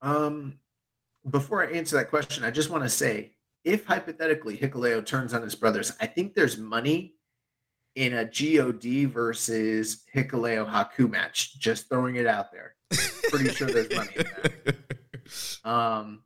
Um, 0.00 0.58
before 1.30 1.62
I 1.62 1.70
answer 1.72 1.96
that 1.96 2.10
question, 2.10 2.42
I 2.42 2.50
just 2.50 2.70
want 2.70 2.82
to 2.82 2.88
say, 2.88 3.32
if 3.62 3.86
hypothetically 3.86 4.56
Hikuleo 4.56 5.04
turns 5.04 5.32
on 5.32 5.42
his 5.42 5.54
brothers, 5.54 5.92
I 6.00 6.06
think 6.06 6.34
there's 6.34 6.58
money 6.58 7.14
in 7.94 8.14
a 8.14 8.24
God 8.24 9.10
versus 9.10 10.04
Hikuleo 10.14 10.68
Haku 10.68 11.10
match. 11.10 11.58
Just 11.58 11.88
throwing 11.88 12.16
it 12.16 12.26
out 12.26 12.52
there. 12.52 12.74
Pretty 13.30 13.50
sure 13.50 13.68
there's 13.68 13.94
money 13.94 14.10
in 14.16 14.24
that. 14.24 14.76
Um, 15.64 16.24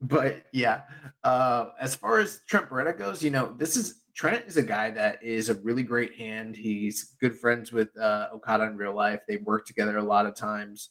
but 0.00 0.44
yeah, 0.52 0.82
uh, 1.24 1.66
as 1.80 1.96
far 1.96 2.18
as 2.18 2.40
Trent 2.48 2.70
Beretta 2.70 2.96
goes, 2.96 3.22
you 3.22 3.30
know, 3.30 3.52
this 3.58 3.76
is 3.76 4.04
Trent 4.14 4.44
is 4.46 4.56
a 4.56 4.62
guy 4.62 4.90
that 4.90 5.22
is 5.22 5.48
a 5.48 5.54
really 5.54 5.82
great 5.82 6.14
hand. 6.14 6.56
He's 6.56 7.14
good 7.20 7.36
friends 7.38 7.72
with 7.72 7.88
uh, 7.98 8.28
Okada 8.32 8.64
in 8.64 8.76
real 8.76 8.94
life. 8.94 9.20
They 9.28 9.36
work 9.36 9.66
together 9.66 9.98
a 9.98 10.02
lot 10.02 10.26
of 10.26 10.34
times. 10.34 10.90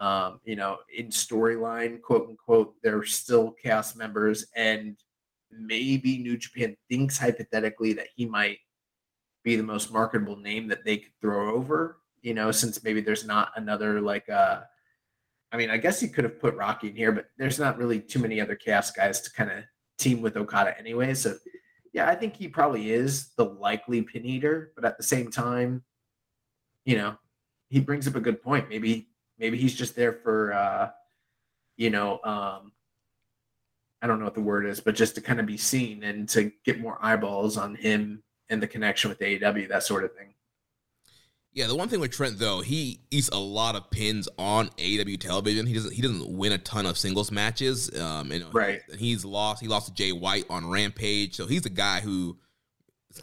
Um, 0.00 0.40
you 0.44 0.56
know, 0.56 0.78
in 0.96 1.08
storyline, 1.08 2.00
quote 2.00 2.28
unquote, 2.28 2.74
they're 2.82 3.04
still 3.04 3.54
chaos 3.62 3.96
members, 3.96 4.46
and 4.54 4.96
maybe 5.50 6.18
New 6.18 6.36
Japan 6.36 6.76
thinks 6.88 7.18
hypothetically 7.18 7.92
that 7.94 8.08
he 8.14 8.24
might 8.24 8.58
be 9.48 9.56
the 9.56 9.62
most 9.62 9.90
marketable 9.90 10.36
name 10.36 10.68
that 10.68 10.84
they 10.84 10.98
could 10.98 11.12
throw 11.22 11.54
over, 11.54 12.00
you 12.20 12.34
know, 12.34 12.50
since 12.50 12.84
maybe 12.84 13.00
there's 13.00 13.24
not 13.24 13.50
another 13.56 13.98
like 14.00 14.28
uh 14.28 14.60
I 15.50 15.56
mean, 15.56 15.70
I 15.70 15.78
guess 15.78 16.02
you 16.02 16.10
could 16.10 16.24
have 16.24 16.38
put 16.38 16.54
Rocky 16.56 16.88
in 16.88 16.96
here, 16.96 17.10
but 17.10 17.30
there's 17.38 17.58
not 17.58 17.78
really 17.78 18.00
too 18.00 18.18
many 18.18 18.38
other 18.38 18.54
chaos 18.54 18.90
guys 18.90 19.22
to 19.22 19.30
kind 19.32 19.50
of 19.50 19.64
team 19.96 20.20
with 20.20 20.36
Okada 20.36 20.78
anyway. 20.78 21.14
So 21.14 21.38
yeah, 21.94 22.06
I 22.06 22.14
think 22.14 22.36
he 22.36 22.46
probably 22.46 22.92
is 22.92 23.30
the 23.38 23.46
likely 23.46 24.02
pin 24.02 24.26
eater, 24.26 24.72
but 24.76 24.84
at 24.84 24.98
the 24.98 25.02
same 25.02 25.30
time, 25.30 25.82
you 26.84 26.98
know, 26.98 27.16
he 27.70 27.80
brings 27.80 28.06
up 28.06 28.16
a 28.16 28.20
good 28.20 28.42
point. 28.42 28.68
Maybe 28.68 29.08
maybe 29.38 29.56
he's 29.56 29.74
just 29.74 29.96
there 29.96 30.12
for 30.12 30.52
uh 30.52 30.90
you 31.78 31.88
know, 31.88 32.20
um 32.22 32.72
I 34.02 34.06
don't 34.06 34.18
know 34.18 34.26
what 34.26 34.34
the 34.34 34.42
word 34.52 34.66
is, 34.66 34.78
but 34.78 34.94
just 34.94 35.14
to 35.14 35.22
kind 35.22 35.40
of 35.40 35.46
be 35.46 35.56
seen 35.56 36.04
and 36.04 36.28
to 36.28 36.52
get 36.66 36.80
more 36.80 36.98
eyeballs 37.00 37.56
on 37.56 37.74
him 37.74 38.22
and 38.50 38.62
the 38.62 38.66
connection 38.66 39.10
with 39.10 39.18
AEW, 39.20 39.68
that 39.68 39.82
sort 39.82 40.04
of 40.04 40.14
thing. 40.14 40.34
Yeah, 41.52 41.66
the 41.66 41.74
one 41.74 41.88
thing 41.88 42.00
with 42.00 42.12
Trent 42.12 42.38
though, 42.38 42.60
he 42.60 43.00
eats 43.10 43.28
a 43.30 43.38
lot 43.38 43.74
of 43.74 43.90
pins 43.90 44.28
on 44.38 44.68
AEW 44.76 45.18
television. 45.18 45.66
He 45.66 45.74
doesn't 45.74 45.92
he 45.92 46.02
doesn't 46.02 46.28
win 46.28 46.52
a 46.52 46.58
ton 46.58 46.86
of 46.86 46.96
singles 46.96 47.32
matches. 47.32 47.90
Um, 47.98 48.30
and 48.30 48.44
right, 48.54 48.80
he's 48.96 49.24
lost. 49.24 49.60
He 49.60 49.66
lost 49.66 49.88
to 49.88 49.94
Jay 49.94 50.12
White 50.12 50.44
on 50.50 50.68
Rampage, 50.68 51.34
so 51.34 51.46
he's 51.46 51.66
a 51.66 51.70
guy 51.70 52.00
who 52.00 52.38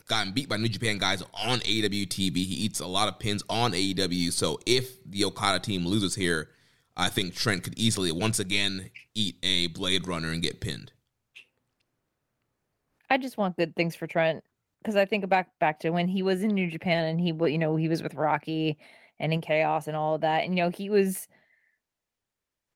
gotten 0.07 0.33
beat 0.33 0.49
by 0.49 0.57
New 0.57 0.67
Japan 0.67 0.97
guys 0.97 1.21
on 1.33 1.59
AEW 1.59 2.07
TV. 2.07 2.37
He 2.37 2.55
eats 2.55 2.79
a 2.79 2.87
lot 2.87 3.07
of 3.07 3.19
pins 3.19 3.43
on 3.49 3.71
AEW. 3.71 4.33
So 4.33 4.59
if 4.65 5.03
the 5.05 5.23
Okada 5.25 5.59
team 5.59 5.85
loses 5.85 6.15
here, 6.15 6.49
I 6.97 7.09
think 7.09 7.35
Trent 7.35 7.63
could 7.63 7.77
easily 7.77 8.11
once 8.11 8.39
again 8.39 8.89
eat 9.13 9.37
a 9.43 9.67
Blade 9.67 10.07
Runner 10.07 10.31
and 10.31 10.41
get 10.41 10.59
pinned. 10.59 10.91
I 13.09 13.17
just 13.17 13.37
want 13.37 13.55
good 13.55 13.75
things 13.75 13.95
for 13.95 14.07
Trent 14.07 14.43
because 14.85 14.95
I 14.95 15.05
think 15.05 15.27
back 15.27 15.49
back 15.59 15.79
to 15.79 15.89
when 15.89 16.07
he 16.07 16.21
was 16.21 16.43
in 16.43 16.53
New 16.53 16.69
Japan 16.69 17.05
and 17.05 17.19
he 17.19 17.33
you 17.51 17.57
know 17.57 17.75
he 17.75 17.89
was 17.89 18.03
with 18.03 18.13
Rocky 18.13 18.77
and 19.19 19.33
in 19.33 19.41
Chaos 19.41 19.87
and 19.87 19.97
all 19.97 20.15
of 20.15 20.21
that 20.21 20.43
and 20.43 20.55
you 20.55 20.63
know 20.63 20.69
he 20.69 20.91
was 20.91 21.27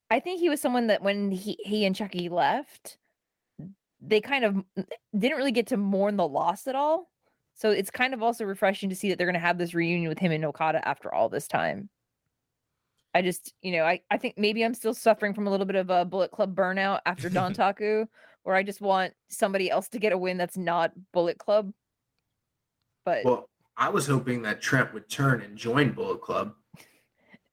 I 0.10 0.20
think 0.20 0.40
he 0.40 0.50
was 0.50 0.60
someone 0.60 0.88
that 0.88 1.04
when 1.04 1.30
he 1.30 1.58
he 1.64 1.86
and 1.86 1.96
Chuckie 1.96 2.30
left 2.30 2.98
they 4.02 4.22
kind 4.22 4.44
of 4.44 4.56
didn't 5.18 5.38
really 5.38 5.52
get 5.52 5.68
to 5.68 5.78
mourn 5.78 6.18
the 6.18 6.28
loss 6.28 6.68
at 6.68 6.76
all. 6.76 7.10
So 7.54 7.70
it's 7.70 7.92
kind 7.92 8.14
of 8.14 8.24
also 8.24 8.46
refreshing 8.46 8.90
to 8.90 8.96
see 8.96 9.10
that 9.10 9.18
they're 9.18 9.28
going 9.28 9.34
to 9.34 9.40
have 9.40 9.58
this 9.58 9.74
reunion 9.74 10.08
with 10.08 10.18
him 10.18 10.32
and 10.32 10.46
Okada 10.46 10.88
after 10.88 11.14
all 11.14 11.28
this 11.28 11.48
time. 11.48 11.90
I 13.14 13.22
just, 13.22 13.54
you 13.62 13.74
know, 13.74 13.84
I, 13.84 14.02
I 14.10 14.18
think 14.18 14.36
maybe 14.38 14.64
I'm 14.64 14.74
still 14.74 14.94
suffering 14.94 15.34
from 15.34 15.48
a 15.48 15.52
little 15.52 15.66
bit 15.66 15.76
of 15.76 15.90
a 15.90 16.06
Bullet 16.06 16.32
Club 16.32 16.56
burnout 16.56 17.02
after 17.06 17.30
Dontaku, 17.30 18.08
where 18.44 18.56
I 18.56 18.64
just 18.64 18.80
want 18.80 19.14
somebody 19.30 19.70
else 19.70 19.90
to 19.90 20.00
get 20.00 20.14
a 20.14 20.18
win 20.18 20.38
that's 20.38 20.58
not 20.58 20.94
Bullet 21.12 21.38
Club. 21.38 21.74
But 23.06 23.26
well, 23.26 23.50
I 23.78 23.90
was 23.90 24.08
hoping 24.08 24.42
that 24.44 24.62
Trent 24.62 24.94
would 24.94 25.10
turn 25.10 25.42
and 25.42 25.58
join 25.58 25.92
Bullet 25.92 26.22
Club. 26.22 26.54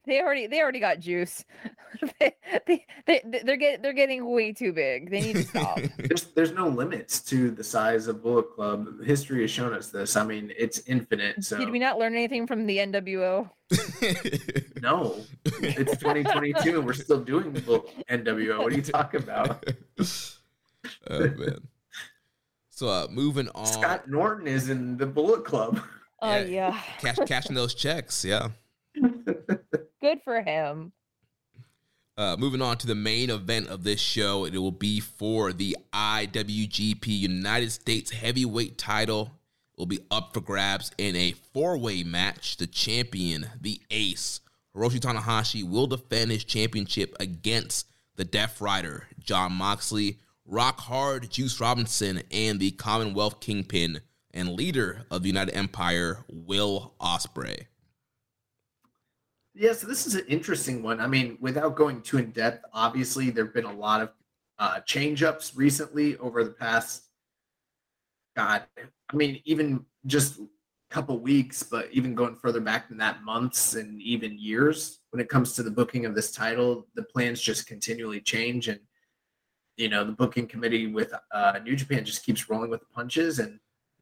They 0.06 0.20
already 0.20 0.46
they 0.46 0.60
already 0.60 0.78
got 0.78 1.00
juice. 1.00 1.44
they, 2.20 2.36
they, 2.66 2.86
they, 3.06 3.22
they're 3.44 3.56
getting 3.56 3.82
they're 3.82 3.92
getting 3.92 4.30
way 4.30 4.52
too 4.52 4.72
big. 4.72 5.10
They 5.10 5.20
need 5.20 5.36
to 5.36 5.42
stop. 5.42 5.80
there's 5.98 6.24
there's 6.26 6.52
no 6.52 6.68
limits 6.68 7.20
to 7.22 7.50
the 7.50 7.64
size 7.64 8.06
of 8.06 8.22
Bullet 8.22 8.54
Club. 8.54 9.02
History 9.02 9.42
has 9.42 9.50
shown 9.50 9.72
us 9.72 9.90
this. 9.90 10.16
I 10.16 10.24
mean, 10.24 10.52
it's 10.56 10.80
infinite. 10.86 11.44
So 11.44 11.58
did 11.58 11.70
we 11.70 11.80
not 11.80 11.98
learn 11.98 12.14
anything 12.14 12.46
from 12.46 12.66
the 12.66 12.78
NWO? 12.78 13.50
no, 14.80 15.24
it's 15.44 15.96
2022 15.96 16.78
and 16.78 16.86
we're 16.86 16.92
still 16.92 17.20
doing 17.20 17.52
the 17.52 17.84
NWO. 18.08 18.58
What 18.58 18.72
are 18.72 18.76
you 18.76 18.82
talking 18.82 19.20
about? 19.20 19.64
oh 21.10 21.18
man. 21.18 21.58
So 22.76 22.88
uh, 22.88 23.06
moving 23.10 23.48
on. 23.54 23.64
Scott 23.64 24.06
Norton 24.06 24.46
is 24.46 24.68
in 24.68 24.98
the 24.98 25.06
Bullet 25.06 25.44
Club. 25.44 25.80
Oh 26.22 26.34
yeah, 26.34 26.44
yeah. 26.44 26.80
Cash, 26.98 27.18
cashing 27.26 27.54
those 27.54 27.74
checks. 27.74 28.24
Yeah. 28.24 28.48
Good 30.00 30.22
for 30.24 30.40
him. 30.40 30.92
Uh, 32.16 32.36
moving 32.38 32.62
on 32.62 32.78
to 32.78 32.86
the 32.86 32.94
main 32.94 33.28
event 33.28 33.68
of 33.68 33.84
this 33.84 34.00
show, 34.00 34.46
it 34.46 34.56
will 34.56 34.72
be 34.72 34.98
for 34.98 35.52
the 35.52 35.76
IWGP 35.92 37.06
United 37.06 37.70
States 37.70 38.12
Heavyweight 38.12 38.78
title. 38.78 39.30
It 39.74 39.78
will 39.78 39.84
be 39.84 40.00
up 40.10 40.32
for 40.32 40.40
grabs 40.40 40.90
in 40.96 41.14
a 41.16 41.32
four-way 41.52 42.02
match. 42.02 42.56
The 42.56 42.66
champion, 42.66 43.50
the 43.60 43.78
Ace, 43.90 44.40
Hiroshi 44.74 44.98
Tanahashi, 44.98 45.68
will 45.68 45.86
defend 45.86 46.30
his 46.30 46.44
championship 46.44 47.14
against 47.20 47.88
the 48.16 48.24
Death 48.24 48.58
Rider, 48.62 49.06
John 49.20 49.52
Moxley, 49.52 50.18
Rock 50.46 50.80
Hard, 50.80 51.30
Juice 51.30 51.60
Robinson, 51.60 52.22
and 52.30 52.60
the 52.60 52.70
Commonwealth 52.72 53.40
Kingpin 53.40 54.00
and 54.32 54.50
leader 54.50 55.06
of 55.10 55.22
the 55.22 55.28
United 55.28 55.54
Empire, 55.56 56.24
Will 56.28 56.94
Ospreay. 57.00 57.66
Yeah, 59.54 59.72
so 59.72 59.86
this 59.86 60.06
is 60.06 60.14
an 60.14 60.26
interesting 60.28 60.82
one. 60.82 61.00
I 61.00 61.06
mean, 61.06 61.38
without 61.40 61.74
going 61.74 62.02
too 62.02 62.18
in 62.18 62.30
depth, 62.30 62.64
obviously 62.72 63.30
there 63.30 63.46
have 63.46 63.54
been 63.54 63.64
a 63.64 63.72
lot 63.72 64.02
of 64.02 64.10
uh, 64.58 64.80
change 64.80 65.22
ups 65.22 65.52
recently 65.56 66.16
over 66.18 66.44
the 66.44 66.50
past, 66.50 67.04
God, 68.36 68.62
I 68.78 69.16
mean, 69.16 69.40
even 69.46 69.84
just 70.04 70.38
a 70.38 70.46
couple 70.90 71.18
weeks, 71.18 71.62
but 71.62 71.88
even 71.90 72.14
going 72.14 72.36
further 72.36 72.60
back 72.60 72.88
than 72.88 72.98
that, 72.98 73.22
months 73.24 73.74
and 73.74 74.00
even 74.02 74.38
years 74.38 75.00
when 75.10 75.20
it 75.20 75.28
comes 75.28 75.54
to 75.54 75.62
the 75.62 75.70
booking 75.70 76.04
of 76.04 76.14
this 76.14 76.30
title, 76.30 76.86
the 76.94 77.02
plans 77.02 77.40
just 77.40 77.66
continually 77.66 78.20
change. 78.20 78.68
And, 78.68 78.80
you 79.76 79.88
know, 79.88 80.04
the 80.04 80.12
booking 80.12 80.46
committee 80.46 80.86
with 80.86 81.12
uh, 81.32 81.58
New 81.62 81.76
Japan 81.76 82.04
just 82.04 82.24
keeps 82.24 82.48
rolling 82.48 82.70
with 82.70 82.80
the 82.80 82.86
punches. 82.94 83.38
And, 83.38 83.60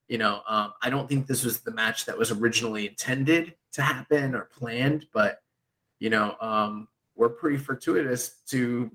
you 0.09 0.19
know, 0.19 0.41
um, 0.49 0.73
I 0.83 0.91
don't 0.91 1.09
think 1.09 1.27
this 1.27 1.45
was 1.45 1.61
the 1.61 1.73
match 1.73 2.05
that 2.07 2.17
was 2.17 2.31
originally 2.31 2.89
intended 2.89 3.55
to 3.73 3.83
happen 3.83 4.35
or 4.35 4.45
planned, 4.45 5.07
but 5.13 5.41
you 5.99 6.11
know, 6.11 6.37
um, 6.41 6.89
we're 7.17 7.31
pretty 7.31 7.57
fortuitous 7.57 8.41
to 8.49 8.91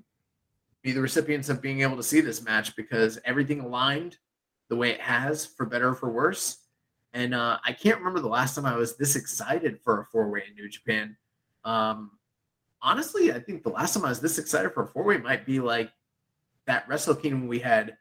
be 0.82 0.92
the 0.92 1.00
recipients 1.00 1.48
of 1.48 1.60
being 1.60 1.82
able 1.82 1.96
to 1.96 2.02
see 2.02 2.20
this 2.20 2.42
match 2.42 2.76
because 2.76 3.18
everything 3.24 3.60
aligned 3.60 4.16
the 4.68 4.76
way 4.76 4.90
it 4.90 5.00
has, 5.00 5.44
for 5.44 5.66
better 5.66 5.88
or 5.88 5.94
for 5.94 6.10
worse. 6.10 6.58
And 7.12 7.34
uh, 7.34 7.58
I 7.64 7.72
can't 7.72 7.98
remember 7.98 8.20
the 8.20 8.28
last 8.28 8.54
time 8.54 8.66
I 8.66 8.76
was 8.76 8.96
this 8.96 9.16
excited 9.16 9.80
for 9.82 10.00
a 10.00 10.04
four 10.04 10.30
way 10.30 10.44
in 10.48 10.54
New 10.54 10.68
Japan. 10.68 11.16
Um, 11.64 12.12
honestly, 12.80 13.32
I 13.32 13.40
think 13.40 13.64
the 13.64 13.70
last 13.70 13.94
time 13.94 14.04
I 14.04 14.10
was 14.10 14.20
this 14.20 14.38
excited 14.38 14.72
for 14.72 14.84
a 14.84 14.86
four 14.86 15.02
way 15.02 15.18
might 15.18 15.44
be 15.44 15.58
like 15.58 15.90
that 16.70 16.86
Wrestle 16.86 17.16
Kingdom 17.16 17.48
we 17.48 17.58
had 17.58 17.96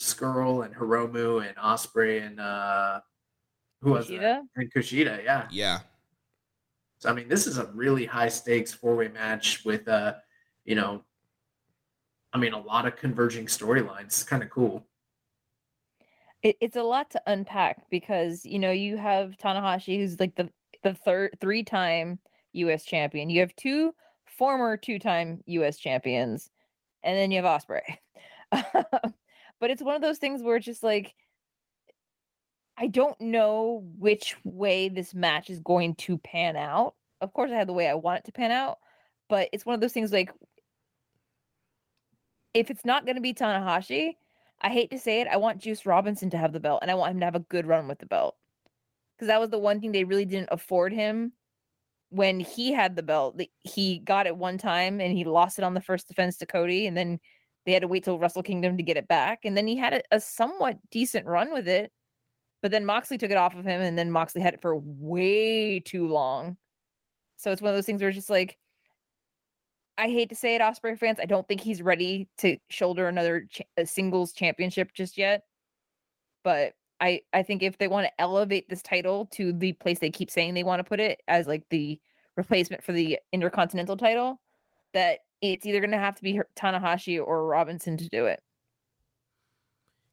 Scurll 0.00 0.64
and 0.64 0.72
Hiromu 0.72 1.44
and 1.44 1.56
Ospreay 1.56 2.24
and 2.24 2.38
uh, 2.38 3.00
who 3.80 3.90
Kushida? 3.90 3.96
was 3.96 4.08
that? 4.08 4.42
And 4.54 4.72
Kushida, 4.72 5.24
yeah. 5.24 5.48
Yeah. 5.50 5.80
So 7.00 7.10
I 7.10 7.14
mean, 7.14 7.28
this 7.28 7.48
is 7.48 7.58
a 7.58 7.66
really 7.74 8.06
high 8.06 8.28
stakes 8.28 8.72
four 8.72 8.94
way 8.94 9.08
match 9.08 9.64
with 9.64 9.88
uh, 9.88 10.14
you 10.64 10.76
know, 10.76 11.02
I 12.32 12.38
mean, 12.38 12.52
a 12.52 12.60
lot 12.60 12.86
of 12.86 12.94
converging 12.94 13.46
storylines. 13.46 14.04
It's 14.04 14.22
kind 14.22 14.44
of 14.44 14.50
cool. 14.50 14.86
It, 16.44 16.56
it's 16.60 16.76
a 16.76 16.82
lot 16.82 17.10
to 17.10 17.22
unpack 17.26 17.90
because 17.90 18.46
you 18.46 18.60
know 18.60 18.70
you 18.70 18.98
have 18.98 19.36
Tanahashi, 19.36 19.98
who's 19.98 20.20
like 20.20 20.36
the 20.36 20.48
the 20.84 20.94
third 20.94 21.36
three 21.40 21.64
time 21.64 22.20
U.S. 22.52 22.84
champion. 22.84 23.30
You 23.30 23.40
have 23.40 23.54
two 23.56 23.92
former 24.26 24.76
two 24.76 25.00
time 25.00 25.42
U.S. 25.46 25.76
champions, 25.78 26.50
and 27.02 27.18
then 27.18 27.32
you 27.32 27.42
have 27.42 27.62
Ospreay. 27.62 27.98
but 29.60 29.70
it's 29.70 29.82
one 29.82 29.96
of 29.96 30.02
those 30.02 30.18
things 30.18 30.42
where 30.42 30.56
it's 30.56 30.66
just 30.66 30.82
like 30.82 31.14
I 32.76 32.86
don't 32.86 33.20
know 33.20 33.84
which 33.98 34.36
way 34.44 34.88
this 34.88 35.14
match 35.14 35.50
is 35.50 35.60
going 35.60 35.94
to 35.96 36.18
pan 36.18 36.56
out. 36.56 36.94
Of 37.20 37.32
course, 37.32 37.50
I 37.50 37.56
have 37.56 37.66
the 37.66 37.72
way 37.72 37.88
I 37.88 37.94
want 37.94 38.20
it 38.20 38.24
to 38.24 38.32
pan 38.32 38.50
out, 38.50 38.78
but 39.28 39.48
it's 39.52 39.66
one 39.66 39.74
of 39.74 39.80
those 39.80 39.92
things 39.92 40.12
like 40.12 40.30
if 42.54 42.70
it's 42.70 42.84
not 42.84 43.04
going 43.04 43.16
to 43.16 43.22
be 43.22 43.34
Tanahashi, 43.34 44.16
I 44.60 44.68
hate 44.68 44.90
to 44.90 44.98
say 44.98 45.20
it, 45.20 45.28
I 45.28 45.36
want 45.36 45.60
Juice 45.60 45.86
Robinson 45.86 46.30
to 46.30 46.38
have 46.38 46.52
the 46.52 46.60
belt 46.60 46.80
and 46.82 46.90
I 46.90 46.94
want 46.94 47.12
him 47.12 47.20
to 47.20 47.26
have 47.26 47.34
a 47.34 47.40
good 47.40 47.66
run 47.66 47.88
with 47.88 47.98
the 47.98 48.06
belt. 48.06 48.36
Because 49.16 49.28
that 49.28 49.40
was 49.40 49.50
the 49.50 49.58
one 49.58 49.80
thing 49.80 49.92
they 49.92 50.04
really 50.04 50.24
didn't 50.24 50.48
afford 50.50 50.92
him 50.92 51.32
when 52.10 52.40
he 52.40 52.72
had 52.72 52.94
the 52.94 53.02
belt. 53.02 53.40
He 53.60 53.98
got 53.98 54.26
it 54.26 54.36
one 54.36 54.58
time 54.58 55.00
and 55.00 55.16
he 55.16 55.24
lost 55.24 55.58
it 55.58 55.64
on 55.64 55.74
the 55.74 55.80
first 55.80 56.08
defense 56.08 56.36
to 56.38 56.46
Cody, 56.46 56.86
and 56.86 56.96
then 56.96 57.20
they 57.64 57.72
had 57.72 57.82
to 57.82 57.88
wait 57.88 58.04
till 58.04 58.18
Wrestle 58.18 58.42
Kingdom 58.42 58.76
to 58.76 58.82
get 58.82 58.96
it 58.96 59.08
back. 59.08 59.40
And 59.44 59.56
then 59.56 59.66
he 59.66 59.76
had 59.76 59.92
a, 59.94 60.02
a 60.12 60.20
somewhat 60.20 60.78
decent 60.90 61.26
run 61.26 61.52
with 61.52 61.68
it 61.68 61.92
but 62.62 62.70
then 62.70 62.86
Moxley 62.86 63.18
took 63.18 63.32
it 63.32 63.36
off 63.36 63.56
of 63.56 63.64
him, 63.64 63.82
and 63.82 63.98
then 63.98 64.10
Moxley 64.10 64.40
had 64.40 64.54
it 64.54 64.62
for 64.62 64.76
way 64.76 65.80
too 65.80 66.06
long. 66.06 66.56
So 67.36 67.50
it's 67.50 67.60
one 67.60 67.70
of 67.70 67.76
those 67.76 67.86
things 67.86 68.00
where 68.00 68.08
it's 68.08 68.16
just 68.16 68.30
like, 68.30 68.56
I 69.98 70.06
hate 70.06 70.28
to 70.28 70.36
say 70.36 70.54
it, 70.54 70.62
Ospreay 70.62 70.96
fans. 70.96 71.18
I 71.20 71.26
don't 71.26 71.46
think 71.46 71.60
he's 71.60 71.82
ready 71.82 72.28
to 72.38 72.56
shoulder 72.70 73.08
another 73.08 73.48
ch- 73.50 73.62
singles 73.84 74.32
championship 74.32 74.92
just 74.94 75.18
yet. 75.18 75.42
But 76.44 76.74
I 77.00 77.22
I 77.32 77.42
think 77.42 77.62
if 77.62 77.78
they 77.78 77.88
want 77.88 78.06
to 78.06 78.20
elevate 78.20 78.68
this 78.68 78.82
title 78.82 79.26
to 79.32 79.52
the 79.52 79.72
place 79.74 79.98
they 79.98 80.10
keep 80.10 80.30
saying 80.30 80.54
they 80.54 80.64
want 80.64 80.80
to 80.80 80.84
put 80.84 81.00
it 81.00 81.20
as 81.28 81.46
like 81.46 81.64
the 81.70 82.00
replacement 82.36 82.84
for 82.84 82.92
the 82.92 83.18
Intercontinental 83.32 83.96
title, 83.96 84.40
that 84.94 85.20
it's 85.42 85.66
either 85.66 85.80
going 85.80 85.90
to 85.90 85.98
have 85.98 86.14
to 86.14 86.22
be 86.22 86.40
Tanahashi 86.56 87.20
or 87.22 87.46
Robinson 87.46 87.96
to 87.98 88.08
do 88.08 88.26
it. 88.26 88.42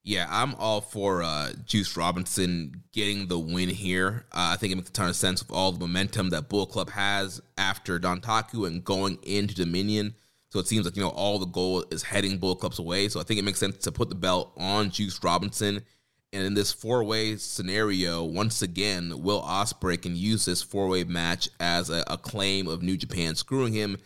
Yeah, 0.04 0.28
I'm 0.30 0.56
all 0.56 0.82
for 0.82 1.22
uh, 1.22 1.52
Juice 1.66 1.96
Robinson 1.96 2.84
getting 2.94 3.28
the 3.28 3.38
win 3.38 3.70
here. 3.70 4.26
Uh, 4.32 4.52
I 4.54 4.56
think 4.56 4.74
it 4.74 4.76
makes 4.78 4.90
a 4.90 4.94
ton 4.94 5.10
of 5.10 5.16
sense 5.16 5.42
with 5.42 5.56
all 5.56 5.72
the 5.72 5.80
momentum 5.80 6.32
that 6.32 6.50
Bullet 6.50 6.72
Club 6.72 6.90
has 6.90 7.42
after 7.58 8.00
Dontaku 8.00 8.66
and 8.66 8.84
going 8.84 9.20
into 9.24 9.54
Dominion. 9.54 10.16
So 10.52 10.60
it 10.60 10.68
seems 10.68 10.86
like 10.86 10.96
you 10.96 11.04
know 11.04 11.10
all 11.10 11.38
the 11.38 11.46
goal 11.46 11.86
is 11.92 12.02
heading 12.02 12.40
Bullet 12.40 12.60
Club's 12.60 12.80
away. 12.80 13.08
So 13.10 13.20
I 13.20 13.24
think 13.24 13.40
it 13.40 13.44
makes 13.44 13.60
sense 13.60 13.78
to 13.78 13.92
put 13.92 14.10
the 14.10 14.16
belt 14.16 14.52
on 14.58 14.90
Juice 14.90 15.24
Robinson. 15.24 15.84
And 16.32 16.44
in 16.44 16.54
this 16.54 16.72
four 16.72 17.04
way 17.04 17.36
scenario, 17.36 18.24
once 18.24 18.62
again, 18.62 19.22
Will 19.22 19.42
Ospreay 19.42 20.02
can 20.02 20.16
use 20.16 20.46
this 20.46 20.64
four 20.64 20.88
way 20.88 21.04
match 21.04 21.50
as 21.60 21.90
a, 21.90 22.04
a, 22.08 22.18
claim 22.18 22.68
of 22.68 22.82
New 22.82 22.98
Japan 22.98 23.36
screwing 23.36 23.74
him. 23.74 23.98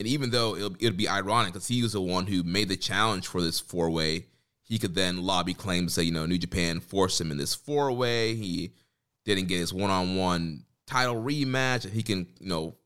And 0.00 0.08
even 0.08 0.30
though 0.30 0.56
it'll, 0.56 0.74
it'll 0.80 0.96
be 0.96 1.10
ironic 1.10 1.52
because 1.52 1.68
he 1.68 1.82
was 1.82 1.92
the 1.92 2.00
one 2.00 2.26
who 2.26 2.42
made 2.42 2.70
the 2.70 2.76
challenge 2.76 3.26
for 3.26 3.42
this 3.42 3.60
four 3.60 3.90
way, 3.90 4.24
he 4.62 4.78
could 4.78 4.94
then 4.94 5.22
lobby 5.22 5.52
claims 5.52 5.92
say, 5.92 6.04
you 6.04 6.10
know, 6.10 6.24
New 6.24 6.38
Japan 6.38 6.80
forced 6.80 7.20
him 7.20 7.30
in 7.30 7.36
this 7.36 7.54
four 7.54 7.92
way. 7.92 8.34
He 8.34 8.72
didn't 9.26 9.48
get 9.48 9.58
his 9.58 9.74
one 9.74 9.90
on 9.90 10.16
one 10.16 10.64
title 10.86 11.16
rematch. 11.16 11.86
He 11.90 12.02
can, 12.02 12.28
you 12.40 12.48
know, 12.48 12.76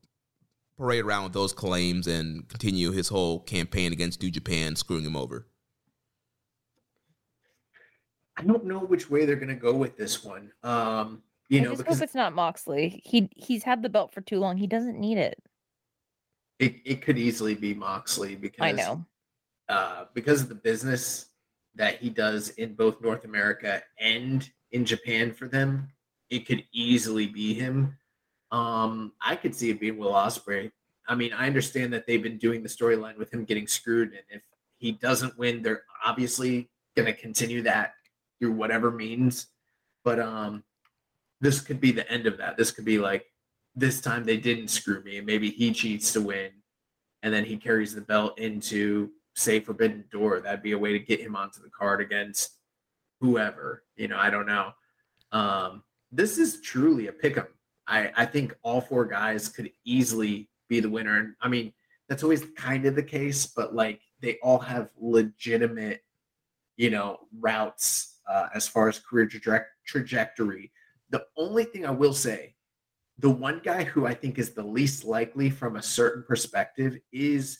parade 0.77 1.05
around 1.05 1.23
with 1.23 1.31
those 1.31 1.53
claims 1.53 2.05
and 2.05 2.49
continue 2.49 2.91
his 2.91 3.07
whole 3.07 3.39
campaign 3.39 3.93
against 3.93 4.21
New 4.21 4.29
Japan, 4.29 4.75
screwing 4.75 5.05
him 5.05 5.15
over. 5.15 5.47
I 8.35 8.43
don't 8.43 8.65
know 8.65 8.79
which 8.79 9.09
way 9.09 9.25
they're 9.25 9.37
going 9.37 9.47
to 9.47 9.55
go 9.55 9.73
with 9.73 9.95
this 9.95 10.21
one. 10.21 10.51
Um, 10.63 11.23
you 11.47 11.61
I 11.61 11.63
know, 11.63 11.69
just 11.69 11.83
because 11.83 11.99
hope 11.99 12.03
it's 12.03 12.15
not 12.15 12.33
Moxley. 12.33 13.01
He 13.05 13.29
he's 13.37 13.63
had 13.63 13.83
the 13.83 13.89
belt 13.89 14.13
for 14.13 14.19
too 14.19 14.39
long. 14.39 14.57
He 14.57 14.67
doesn't 14.67 14.99
need 14.99 15.17
it. 15.17 15.41
It, 16.59 16.75
it 16.85 17.01
could 17.01 17.17
easily 17.17 17.53
be 17.55 17.73
Moxley 17.73 18.35
because 18.35 18.61
I 18.61 18.71
know. 18.71 19.05
uh, 19.67 20.05
because 20.13 20.41
of 20.41 20.49
the 20.49 20.55
business 20.55 21.27
that 21.75 21.97
he 21.97 22.09
does 22.09 22.49
in 22.49 22.75
both 22.75 23.01
North 23.01 23.25
America 23.25 23.81
and 23.99 24.49
in 24.71 24.85
Japan 24.85 25.33
for 25.33 25.47
them, 25.47 25.89
it 26.29 26.47
could 26.47 26.63
easily 26.71 27.27
be 27.27 27.53
him. 27.53 27.97
Um, 28.51 29.11
I 29.21 29.35
could 29.35 29.53
see 29.53 29.69
it 29.69 29.79
being 29.79 29.97
Will 29.97 30.13
Ospreay. 30.13 30.71
I 31.07 31.15
mean, 31.15 31.33
I 31.33 31.45
understand 31.47 31.93
that 31.93 32.07
they've 32.07 32.23
been 32.23 32.37
doing 32.37 32.63
the 32.63 32.69
storyline 32.69 33.17
with 33.17 33.33
him 33.33 33.43
getting 33.43 33.67
screwed, 33.67 34.09
and 34.09 34.23
if 34.29 34.41
he 34.77 34.93
doesn't 34.93 35.37
win, 35.37 35.61
they're 35.61 35.83
obviously 36.03 36.69
going 36.95 37.05
to 37.05 37.13
continue 37.13 37.61
that 37.63 37.93
through 38.39 38.53
whatever 38.53 38.91
means. 38.91 39.47
But 40.03 40.19
um, 40.19 40.63
this 41.41 41.59
could 41.61 41.81
be 41.81 41.91
the 41.91 42.09
end 42.09 42.27
of 42.27 42.37
that. 42.37 42.57
This 42.57 42.71
could 42.71 42.85
be 42.85 42.97
like 42.97 43.25
this 43.75 44.01
time 44.01 44.23
they 44.23 44.37
didn't 44.37 44.69
screw 44.69 45.01
me, 45.03 45.17
and 45.17 45.25
maybe 45.25 45.49
he 45.49 45.71
cheats 45.71 46.13
to 46.13 46.21
win, 46.21 46.51
and 47.23 47.33
then 47.33 47.45
he 47.45 47.57
carries 47.57 47.93
the 47.93 48.01
belt 48.01 48.39
into 48.39 49.11
say 49.35 49.59
Forbidden 49.59 50.05
Door. 50.11 50.41
That'd 50.41 50.63
be 50.63 50.71
a 50.71 50.77
way 50.77 50.93
to 50.93 50.99
get 50.99 51.19
him 51.19 51.35
onto 51.35 51.61
the 51.61 51.69
card 51.69 52.01
against 52.01 52.57
whoever. 53.19 53.83
You 53.97 54.07
know, 54.07 54.17
I 54.17 54.29
don't 54.29 54.45
know. 54.45 54.71
Um, 55.31 55.83
this 56.11 56.37
is 56.37 56.61
truly 56.61 57.07
a 57.07 57.11
pick 57.11 57.37
'em. 57.37 57.47
I, 57.87 58.11
I 58.15 58.25
think 58.25 58.55
all 58.63 58.81
four 58.81 59.05
guys 59.05 59.49
could 59.49 59.71
easily 59.83 60.49
be 60.69 60.79
the 60.79 60.89
winner. 60.89 61.19
And 61.19 61.35
I 61.41 61.49
mean, 61.49 61.73
that's 62.07 62.23
always 62.23 62.45
kind 62.55 62.85
of 62.85 62.95
the 62.95 63.03
case, 63.03 63.45
but 63.45 63.75
like 63.75 64.01
they 64.21 64.37
all 64.41 64.59
have 64.59 64.89
legitimate, 64.97 66.01
you 66.77 66.89
know, 66.89 67.19
routes 67.39 68.19
uh, 68.27 68.47
as 68.55 68.67
far 68.67 68.87
as 68.87 68.99
career 68.99 69.27
traje- 69.27 69.65
trajectory. 69.85 70.71
The 71.09 71.25
only 71.37 71.65
thing 71.65 71.85
I 71.85 71.91
will 71.91 72.13
say, 72.13 72.54
the 73.19 73.29
one 73.29 73.61
guy 73.63 73.83
who 73.83 74.05
I 74.05 74.13
think 74.13 74.37
is 74.37 74.51
the 74.51 74.63
least 74.63 75.05
likely 75.05 75.49
from 75.49 75.75
a 75.75 75.81
certain 75.81 76.23
perspective 76.27 76.97
is 77.11 77.59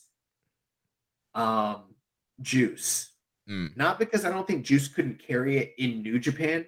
um, 1.33 1.95
Juice. 2.41 3.11
Mm. 3.49 3.75
Not 3.77 3.99
because 3.99 4.25
I 4.25 4.29
don't 4.29 4.47
think 4.47 4.65
Juice 4.65 4.87
couldn't 4.87 5.25
carry 5.25 5.57
it 5.57 5.73
in 5.77 6.01
New 6.01 6.19
Japan, 6.19 6.65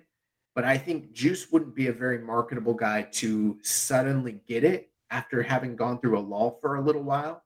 but 0.56 0.64
I 0.64 0.78
think 0.78 1.12
Juice 1.12 1.52
wouldn't 1.52 1.76
be 1.76 1.88
a 1.88 1.94
very 1.94 2.20
marketable 2.20 2.74
guy 2.74 3.04
to 3.14 3.58
suddenly 3.62 4.40
get 4.48 4.64
it 4.64 4.90
after 5.10 5.42
having 5.42 5.76
gone 5.76 6.00
through 6.00 6.18
a 6.18 6.22
lull 6.22 6.60
for 6.62 6.76
a 6.76 6.82
little 6.82 7.04
while. 7.04 7.44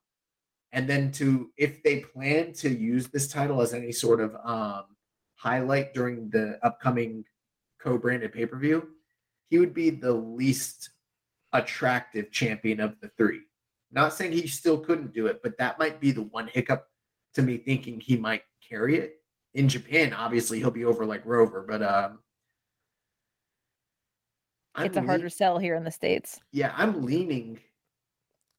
And 0.73 0.87
then 0.87 1.11
to, 1.13 1.49
if 1.57 1.83
they 1.83 1.99
plan 1.99 2.53
to 2.53 2.69
use 2.69 3.07
this 3.07 3.27
title 3.27 3.61
as 3.61 3.73
any 3.73 3.91
sort 3.91 4.21
of 4.21 4.35
um, 4.43 4.83
highlight 5.35 5.93
during 5.93 6.29
the 6.29 6.59
upcoming 6.63 7.25
co 7.81 7.97
branded 7.97 8.31
pay 8.31 8.45
per 8.45 8.57
view, 8.57 8.87
he 9.49 9.59
would 9.59 9.73
be 9.73 9.89
the 9.89 10.13
least 10.13 10.91
attractive 11.53 12.31
champion 12.31 12.79
of 12.79 12.99
the 13.01 13.09
three. 13.17 13.41
Not 13.91 14.13
saying 14.13 14.31
he 14.31 14.47
still 14.47 14.77
couldn't 14.79 15.13
do 15.13 15.27
it, 15.27 15.41
but 15.43 15.57
that 15.57 15.77
might 15.79 15.99
be 15.99 16.11
the 16.11 16.23
one 16.23 16.47
hiccup 16.47 16.87
to 17.33 17.41
me 17.41 17.57
thinking 17.57 17.99
he 17.99 18.15
might 18.17 18.43
carry 18.67 18.97
it. 18.97 19.15
In 19.53 19.67
Japan, 19.67 20.13
obviously 20.13 20.59
he'll 20.59 20.71
be 20.71 20.85
over 20.85 21.05
like 21.05 21.25
Rover, 21.25 21.65
but 21.67 21.81
um 21.83 22.19
I'm 24.75 24.85
it's 24.85 24.95
a 24.97 25.01
lea- 25.01 25.07
harder 25.07 25.29
sell 25.29 25.57
here 25.57 25.75
in 25.75 25.83
the 25.83 25.91
states. 25.91 26.39
yeah, 26.53 26.73
I'm 26.77 27.03
leaning 27.03 27.59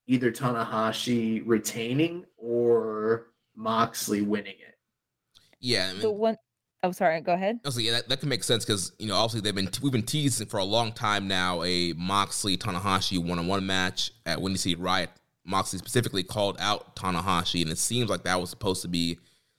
either 0.06 0.30
Tanahashi 0.30 1.42
retaining 1.46 2.26
or 2.36 3.28
Moxley 3.56 4.20
winning 4.20 4.56
it. 4.58 4.74
Yeah, 5.60 5.88
I 5.88 5.92
mean, 5.92 6.02
The 6.02 6.10
one 6.10 6.36
oh 6.82 6.92
sorry, 6.92 7.20
go 7.20 7.32
ahead. 7.32 7.60
Honestly, 7.64 7.84
yeah, 7.84 7.92
that, 7.92 8.08
that 8.08 8.20
can 8.20 8.28
make 8.28 8.44
sense 8.44 8.64
because 8.64 8.92
you 8.98 9.06
know 9.06 9.16
obviously 9.16 9.40
they've 9.40 9.54
been 9.54 9.70
we've 9.82 9.92
been 9.92 10.02
teasing 10.02 10.46
for 10.46 10.58
a 10.58 10.64
long 10.64 10.92
time 10.92 11.28
now 11.28 11.62
a 11.62 11.92
Moxley 11.94 12.56
Tanahashi 12.56 13.18
one 13.18 13.38
on 13.38 13.46
one 13.46 13.66
match 13.66 14.12
at 14.26 14.40
Windy 14.40 14.58
City 14.58 14.74
Riot. 14.74 15.10
Moxley 15.44 15.78
specifically 15.78 16.22
called 16.22 16.56
out 16.60 16.94
Tanahashi, 16.94 17.62
and 17.62 17.70
it 17.70 17.78
seems 17.78 18.08
like 18.08 18.24
that 18.24 18.40
was 18.40 18.50
supposed 18.50 18.82
to 18.82 18.88
be 18.88 19.18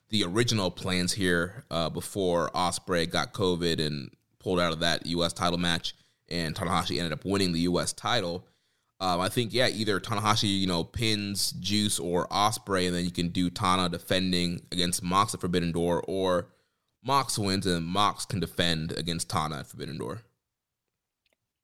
the 0.10 0.24
original 0.24 0.72
plans 0.72 1.12
here 1.12 1.66
uh, 1.72 1.90
before 1.90 2.50
Ospreay 2.52 3.10
got 3.10 3.34
COVID 3.34 3.86
and 3.86 4.10
pulled 4.40 4.60
out 4.60 4.72
of 4.72 4.80
that 4.80 5.06
U.S. 5.08 5.34
title 5.34 5.58
match, 5.58 5.96
and 6.30 6.56
Tanahashi 6.56 6.98
ended 6.98 7.14
up 7.14 7.26
winning 7.26 7.52
the 7.52 7.62
U.S. 7.62 7.92
title. 7.94 8.48
Um, 9.00 9.20
I 9.20 9.28
think 9.28 9.54
yeah, 9.54 9.68
either 9.68 10.00
Tanahashi 10.00 10.60
you 10.60 10.68
know 10.68 10.84
pins 10.84 11.52
Juice 11.54 12.00
or 12.00 12.28
Ospreay, 12.28 12.88
and 12.88 12.96
then 12.96 13.04
you 13.04 13.12
can 13.12 13.30
do 13.30 13.50
Tana 13.50 13.90
defending 13.90 14.62
against 14.72 15.04
Mox 15.04 15.36
Forbidden 15.36 15.72
Door, 15.74 16.06
or 16.08 16.48
Mox 17.04 17.38
wins 17.38 17.66
and 17.66 17.86
Mox 17.86 18.26
can 18.26 18.40
defend 18.40 18.92
against 18.94 19.30
Tana 19.30 19.60
at 19.60 19.68
Forbidden 19.68 19.98
Door. 19.98 20.22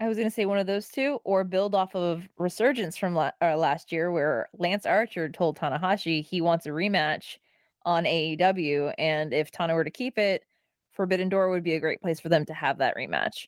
I 0.01 0.07
was 0.07 0.17
going 0.17 0.27
to 0.29 0.33
say 0.33 0.45
one 0.45 0.57
of 0.57 0.67
those 0.67 0.87
two, 0.87 1.19
or 1.25 1.43
build 1.43 1.75
off 1.75 1.93
of 1.93 2.27
Resurgence 2.37 2.95
from 2.95 3.15
la- 3.15 3.31
uh, 3.41 3.57
last 3.57 3.91
year, 3.91 4.11
where 4.11 4.47
Lance 4.57 4.85
Archer 4.85 5.27
told 5.27 5.57
Tanahashi 5.57 6.23
he 6.23 6.39
wants 6.39 6.65
a 6.65 6.69
rematch 6.69 7.37
on 7.85 8.05
AEW, 8.05 8.93
and 8.97 9.33
if 9.33 9.51
Tana 9.51 9.75
were 9.75 9.83
to 9.83 9.91
keep 9.91 10.17
it, 10.17 10.43
Forbidden 10.91 11.27
Door 11.29 11.49
would 11.49 11.63
be 11.63 11.75
a 11.75 11.79
great 11.79 12.01
place 12.01 12.19
for 12.19 12.29
them 12.29 12.45
to 12.45 12.53
have 12.53 12.77
that 12.77 12.95
rematch. 12.95 13.47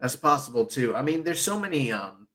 That's 0.00 0.16
possible 0.16 0.64
too. 0.66 0.94
I 0.94 1.02
mean, 1.02 1.24
there's 1.24 1.40
so 1.40 1.58
many 1.58 1.90
um 1.92 2.27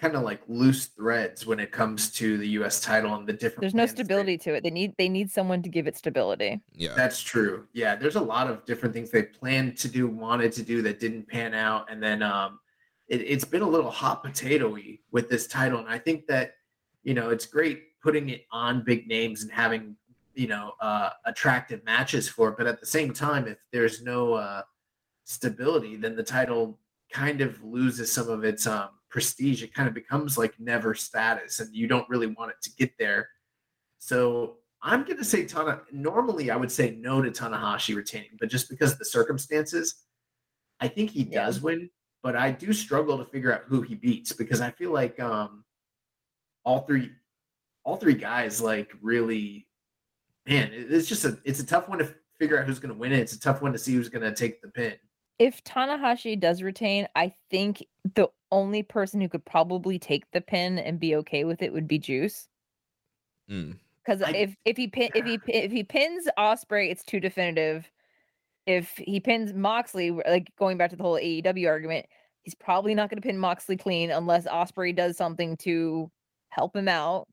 kind 0.00 0.14
of 0.14 0.22
like 0.22 0.40
loose 0.46 0.86
threads 0.86 1.44
when 1.44 1.58
it 1.58 1.72
comes 1.72 2.10
to 2.12 2.38
the 2.38 2.48
US 2.50 2.80
title 2.80 3.14
and 3.16 3.26
the 3.26 3.32
different 3.32 3.60
There's 3.62 3.74
no 3.74 3.80
plans 3.80 3.92
they- 3.94 4.04
stability 4.04 4.38
to 4.38 4.54
it. 4.54 4.62
They 4.62 4.70
need 4.70 4.94
they 4.96 5.08
need 5.08 5.30
someone 5.30 5.62
to 5.62 5.68
give 5.68 5.86
it 5.86 5.96
stability. 5.96 6.60
Yeah, 6.72 6.94
That's 6.94 7.20
true. 7.20 7.66
Yeah, 7.72 7.96
there's 7.96 8.16
a 8.16 8.20
lot 8.20 8.48
of 8.48 8.64
different 8.64 8.94
things 8.94 9.10
they 9.10 9.24
planned 9.24 9.76
to 9.78 9.88
do, 9.88 10.06
wanted 10.06 10.52
to 10.52 10.62
do 10.62 10.82
that 10.82 11.00
didn't 11.00 11.28
pan 11.28 11.52
out, 11.54 11.90
and 11.90 12.02
then 12.02 12.22
um, 12.22 12.60
it, 13.08 13.20
it's 13.22 13.44
been 13.44 13.62
a 13.62 13.68
little 13.68 13.90
hot 13.90 14.24
potatoy 14.24 15.00
with 15.10 15.28
this 15.28 15.46
title. 15.46 15.80
And 15.80 15.88
I 15.88 15.98
think 15.98 16.26
that 16.28 16.54
you 17.02 17.14
know 17.14 17.30
it's 17.30 17.46
great 17.46 18.00
putting 18.00 18.28
it 18.28 18.46
on 18.52 18.84
big 18.84 19.08
names 19.08 19.42
and 19.42 19.50
having 19.50 19.96
you 20.34 20.46
know 20.46 20.74
uh, 20.80 21.10
attractive 21.26 21.84
matches 21.84 22.28
for 22.28 22.50
it, 22.50 22.56
but 22.56 22.68
at 22.68 22.78
the 22.78 22.86
same 22.86 23.12
time, 23.12 23.48
if 23.48 23.58
there's 23.72 24.00
no 24.02 24.34
uh, 24.34 24.62
stability, 25.24 25.96
then 25.96 26.14
the 26.14 26.22
title 26.22 26.78
kind 27.10 27.40
of 27.40 27.62
loses 27.64 28.12
some 28.12 28.28
of 28.28 28.44
its 28.44 28.66
um, 28.66 28.90
prestige. 29.10 29.62
It 29.62 29.74
kind 29.74 29.88
of 29.88 29.94
becomes 29.94 30.36
like 30.38 30.54
never 30.58 30.94
status, 30.94 31.60
and 31.60 31.74
you 31.74 31.86
don't 31.86 32.08
really 32.08 32.26
want 32.26 32.50
it 32.50 32.56
to 32.62 32.70
get 32.76 32.92
there. 32.98 33.28
So 33.98 34.56
I'm 34.82 35.04
going 35.04 35.18
to 35.18 35.24
say 35.24 35.44
Tana. 35.44 35.80
Normally, 35.92 36.50
I 36.50 36.56
would 36.56 36.70
say 36.72 36.96
no 36.98 37.20
to 37.22 37.30
Tanahashi 37.30 37.94
retaining, 37.96 38.36
but 38.38 38.48
just 38.48 38.68
because 38.68 38.92
of 38.92 38.98
the 38.98 39.04
circumstances, 39.04 40.04
I 40.80 40.88
think 40.88 41.10
he 41.10 41.22
Yeah. 41.22 41.44
does 41.46 41.60
win. 41.60 41.90
But 42.22 42.34
I 42.36 42.50
do 42.50 42.72
struggle 42.72 43.16
to 43.18 43.24
figure 43.24 43.52
out 43.54 43.62
who 43.66 43.80
he 43.82 43.94
beats 43.94 44.32
because 44.32 44.60
I 44.60 44.72
feel 44.72 44.92
like 44.92 45.20
um, 45.20 45.64
all 46.64 46.80
three, 46.80 47.12
all 47.84 47.96
three 47.96 48.14
guys 48.14 48.60
like 48.60 48.90
really, 49.00 49.68
man, 50.46 50.70
it's 50.72 51.08
just 51.08 51.24
a 51.24 51.38
it's 51.44 51.60
a 51.60 51.66
tough 51.66 51.88
one 51.88 51.98
to 52.00 52.12
figure 52.38 52.58
out 52.58 52.66
who's 52.66 52.80
going 52.80 52.92
to 52.92 52.98
win 52.98 53.12
it. 53.12 53.20
It's 53.20 53.34
a 53.34 53.40
tough 53.40 53.62
one 53.62 53.72
to 53.72 53.78
see 53.78 53.94
who's 53.94 54.08
going 54.08 54.22
to 54.22 54.34
take 54.34 54.60
the 54.60 54.68
pin. 54.68 54.94
If 55.38 55.62
Tanahashi 55.62 56.38
does 56.38 56.60
retain, 56.62 57.06
I 57.14 57.32
think 57.50 57.84
the 58.14 58.28
only 58.50 58.82
person 58.82 59.20
who 59.20 59.28
could 59.28 59.44
probably 59.44 59.98
take 59.98 60.30
the 60.32 60.40
pin 60.40 60.78
and 60.78 60.98
be 61.00 61.14
okay 61.16 61.44
with 61.44 61.62
it 61.62 61.72
would 61.72 61.86
be 61.88 61.98
Juice. 61.98 62.48
Mm. 63.50 63.76
Because 64.04 64.22
I- 64.22 64.30
if 64.30 64.56
if 64.64 64.76
he 64.76 64.88
pin, 64.88 65.10
if 65.14 65.24
he 65.26 65.38
if 65.48 65.70
he 65.72 65.84
pins 65.84 66.28
Ospreay, 66.38 66.90
it's 66.90 67.04
too 67.04 67.20
definitive. 67.20 67.90
If 68.66 68.92
he 68.98 69.18
pins 69.20 69.54
Moxley, 69.54 70.10
like 70.10 70.50
going 70.58 70.76
back 70.76 70.90
to 70.90 70.96
the 70.96 71.02
whole 71.02 71.18
AEW 71.18 71.68
argument, 71.68 72.06
he's 72.42 72.54
probably 72.54 72.94
not 72.94 73.08
going 73.08 73.20
to 73.20 73.26
pin 73.26 73.38
Moxley 73.38 73.76
clean 73.78 74.10
unless 74.10 74.46
Ospreay 74.46 74.94
does 74.94 75.16
something 75.16 75.56
to 75.58 76.10
help 76.50 76.76
him 76.76 76.88
out. 76.88 77.26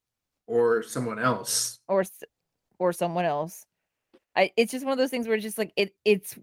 or 0.48 0.84
someone 0.84 1.20
else. 1.20 1.80
or 1.88 2.04
or 2.80 2.94
someone 2.94 3.26
else. 3.26 3.66
I 4.36 4.52
it's 4.58 4.72
just 4.72 4.86
one 4.86 4.92
of 4.92 4.98
those 4.98 5.10
things 5.10 5.28
where 5.28 5.36
it's 5.36 5.44
just 5.44 5.58
like 5.58 5.72
it 5.76 5.94
it's 6.06 6.38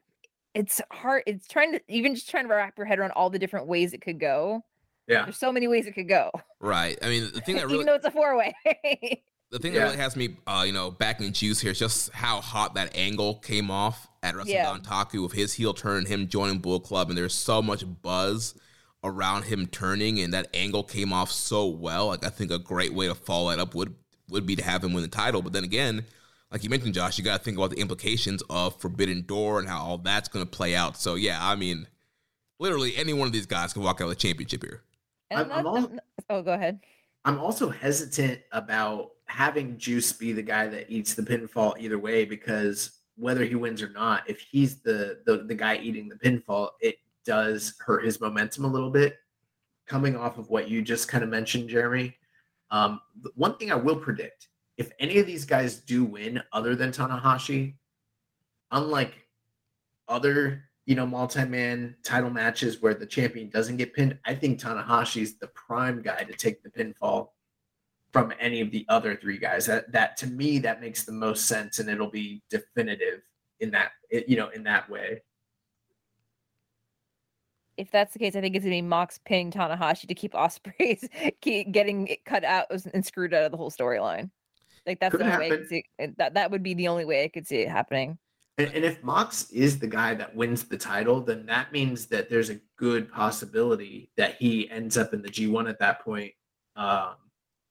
it's 0.54 0.80
hard. 0.90 1.22
It's 1.26 1.46
trying 1.48 1.72
to 1.72 1.80
even 1.88 2.14
just 2.14 2.28
trying 2.30 2.44
to 2.48 2.54
wrap 2.54 2.76
your 2.76 2.86
head 2.86 2.98
around 2.98 3.12
all 3.12 3.30
the 3.30 3.38
different 3.38 3.66
ways 3.66 3.92
it 3.92 4.00
could 4.02 4.20
go. 4.20 4.64
Yeah. 5.08 5.24
There's 5.24 5.38
so 5.38 5.52
many 5.52 5.66
ways 5.66 5.86
it 5.86 5.92
could 5.92 6.08
go, 6.08 6.30
Right. 6.60 6.96
I 7.02 7.08
mean, 7.08 7.30
the 7.32 7.40
thing 7.40 7.56
that 7.56 7.64
really 7.66 7.76
even 7.76 7.86
though 7.86 7.94
it's 7.94 8.06
a 8.06 8.10
four 8.10 8.36
way. 8.36 8.54
the 9.50 9.58
thing 9.58 9.72
Yeah. 9.74 9.80
that 9.80 9.84
really 9.86 9.96
has 9.96 10.14
me, 10.16 10.36
uh, 10.46 10.62
you 10.64 10.72
know, 10.72 10.90
back 10.90 11.20
in 11.20 11.32
juice 11.32 11.60
here 11.60 11.72
is 11.72 11.78
just 11.78 12.12
how 12.12 12.40
hot 12.40 12.74
that 12.74 12.96
angle 12.96 13.34
came 13.36 13.70
off 13.70 14.08
at 14.22 14.36
Wrestling 14.36 14.54
Yeah. 14.56 14.72
Dontaku 14.72 15.22
with 15.22 15.32
his 15.32 15.54
heel 15.54 15.74
turn 15.74 16.06
him 16.06 16.28
joining 16.28 16.58
Bull 16.58 16.78
Club, 16.80 17.08
and 17.08 17.18
there's 17.18 17.34
so 17.34 17.60
much 17.60 17.84
buzz 18.02 18.54
around 19.02 19.42
him 19.46 19.66
turning, 19.66 20.20
and 20.20 20.32
that 20.32 20.46
angle 20.54 20.84
came 20.84 21.12
off 21.12 21.30
so 21.32 21.66
well. 21.66 22.06
Like 22.06 22.24
I 22.24 22.28
think 22.28 22.52
a 22.52 22.58
great 22.58 22.94
way 22.94 23.08
to 23.08 23.14
follow 23.16 23.50
that 23.50 23.58
up 23.58 23.74
would 23.74 23.94
would 24.28 24.46
be 24.46 24.54
to 24.56 24.62
have 24.62 24.84
him 24.84 24.92
win 24.92 25.02
the 25.02 25.08
title. 25.08 25.42
But 25.42 25.52
then 25.52 25.64
again, 25.64 26.06
like 26.52 26.62
you 26.62 26.70
mentioned, 26.70 26.94
Josh, 26.94 27.16
you 27.18 27.24
got 27.24 27.38
to 27.38 27.42
think 27.42 27.56
about 27.56 27.70
the 27.70 27.78
implications 27.80 28.42
of 28.50 28.78
Forbidden 28.80 29.22
Door 29.22 29.60
and 29.60 29.68
how 29.68 29.82
all 29.82 29.98
that's 29.98 30.28
going 30.28 30.44
to 30.44 30.50
play 30.50 30.74
out. 30.74 30.96
So 30.98 31.14
yeah, 31.14 31.38
I 31.40 31.56
mean, 31.56 31.86
literally 32.60 32.94
any 32.96 33.12
one 33.14 33.26
of 33.26 33.32
these 33.32 33.46
guys 33.46 33.72
can 33.72 33.82
walk 33.82 34.00
out 34.00 34.08
with 34.08 34.18
a 34.18 34.20
championship 34.20 34.62
here. 34.62 34.82
And 35.30 35.40
I'm- 35.40 35.48
not- 35.48 35.58
I'm 35.58 35.66
al- 35.66 35.90
not- 35.90 36.04
oh, 36.30 36.42
go 36.42 36.52
ahead. 36.52 36.80
I'm 37.24 37.38
also 37.38 37.70
hesitant 37.70 38.40
about 38.52 39.12
having 39.26 39.78
Juice 39.78 40.12
be 40.12 40.32
the 40.32 40.42
guy 40.42 40.66
that 40.66 40.90
eats 40.90 41.14
the 41.14 41.22
pinfall 41.22 41.74
either 41.78 41.98
way 41.98 42.24
because 42.24 42.98
whether 43.16 43.44
he 43.44 43.54
wins 43.54 43.80
or 43.80 43.88
not, 43.90 44.28
if 44.28 44.40
he's 44.40 44.80
the 44.80 45.22
the, 45.24 45.38
the 45.44 45.54
guy 45.54 45.76
eating 45.76 46.08
the 46.08 46.16
pinfall, 46.16 46.70
it 46.80 46.96
does 47.24 47.74
hurt 47.78 48.04
his 48.04 48.20
momentum 48.20 48.64
a 48.64 48.68
little 48.68 48.90
bit. 48.90 49.18
Coming 49.86 50.16
off 50.16 50.36
of 50.36 50.50
what 50.50 50.68
you 50.68 50.82
just 50.82 51.08
kind 51.08 51.22
of 51.24 51.30
mentioned, 51.30 51.68
Jeremy, 51.68 52.16
um, 52.70 53.00
one 53.36 53.56
thing 53.56 53.70
I 53.70 53.76
will 53.76 53.96
predict: 53.96 54.48
if 54.82 54.90
any 54.98 55.18
of 55.20 55.26
these 55.26 55.44
guys 55.44 55.76
do 55.76 56.04
win, 56.04 56.42
other 56.52 56.74
than 56.74 56.90
Tanahashi, 56.90 57.74
unlike 58.72 59.14
other 60.08 60.64
you 60.86 60.96
know 60.96 61.06
multi-man 61.06 61.94
title 62.02 62.30
matches 62.30 62.82
where 62.82 62.92
the 62.92 63.06
champion 63.06 63.48
doesn't 63.48 63.76
get 63.76 63.94
pinned, 63.94 64.18
I 64.24 64.34
think 64.34 64.60
Tanahashi's 64.60 65.38
the 65.38 65.46
prime 65.48 66.02
guy 66.02 66.24
to 66.24 66.32
take 66.32 66.64
the 66.64 66.70
pinfall 66.70 67.28
from 68.12 68.32
any 68.40 68.60
of 68.60 68.72
the 68.72 68.84
other 68.88 69.14
three 69.14 69.38
guys. 69.38 69.66
That 69.66 69.92
that 69.92 70.16
to 70.18 70.26
me 70.26 70.58
that 70.58 70.80
makes 70.80 71.04
the 71.04 71.12
most 71.12 71.46
sense, 71.46 71.78
and 71.78 71.88
it'll 71.88 72.10
be 72.10 72.42
definitive 72.50 73.20
in 73.60 73.70
that 73.70 73.92
you 74.10 74.36
know 74.36 74.48
in 74.48 74.64
that 74.64 74.90
way. 74.90 75.22
If 77.76 77.92
that's 77.92 78.12
the 78.14 78.18
case, 78.18 78.34
I 78.34 78.40
think 78.40 78.56
it's 78.56 78.64
gonna 78.64 78.74
be 78.74 78.82
Mox 78.82 79.20
pinning 79.24 79.52
Tanahashi 79.52 80.08
to 80.08 80.14
keep 80.14 80.32
Ospreay's 80.32 81.08
keep 81.40 81.70
getting 81.70 82.16
cut 82.26 82.42
out 82.42 82.66
and 82.92 83.06
screwed 83.06 83.32
out 83.32 83.44
of 83.44 83.52
the 83.52 83.56
whole 83.56 83.70
storyline. 83.70 84.30
Like 84.86 85.00
that's 85.00 85.12
Could 85.12 85.20
the 85.20 85.32
only 85.32 85.38
way 85.38 85.46
I 85.46 85.56
could 85.56 85.68
see 85.68 85.84
it. 85.98 86.18
that 86.18 86.34
that 86.34 86.50
would 86.50 86.62
be 86.62 86.74
the 86.74 86.88
only 86.88 87.04
way 87.04 87.24
I 87.24 87.28
could 87.28 87.46
see 87.46 87.58
it 87.58 87.68
happening. 87.68 88.18
And, 88.58 88.70
and 88.74 88.84
if 88.84 89.02
Mox 89.02 89.50
is 89.50 89.78
the 89.78 89.86
guy 89.86 90.14
that 90.14 90.34
wins 90.34 90.64
the 90.64 90.76
title, 90.76 91.20
then 91.20 91.46
that 91.46 91.72
means 91.72 92.06
that 92.06 92.28
there's 92.28 92.50
a 92.50 92.60
good 92.76 93.10
possibility 93.10 94.10
that 94.16 94.36
he 94.38 94.70
ends 94.70 94.98
up 94.98 95.14
in 95.14 95.22
the 95.22 95.28
G1 95.28 95.68
at 95.68 95.78
that 95.78 96.04
point. 96.04 96.32
Um, 96.76 97.14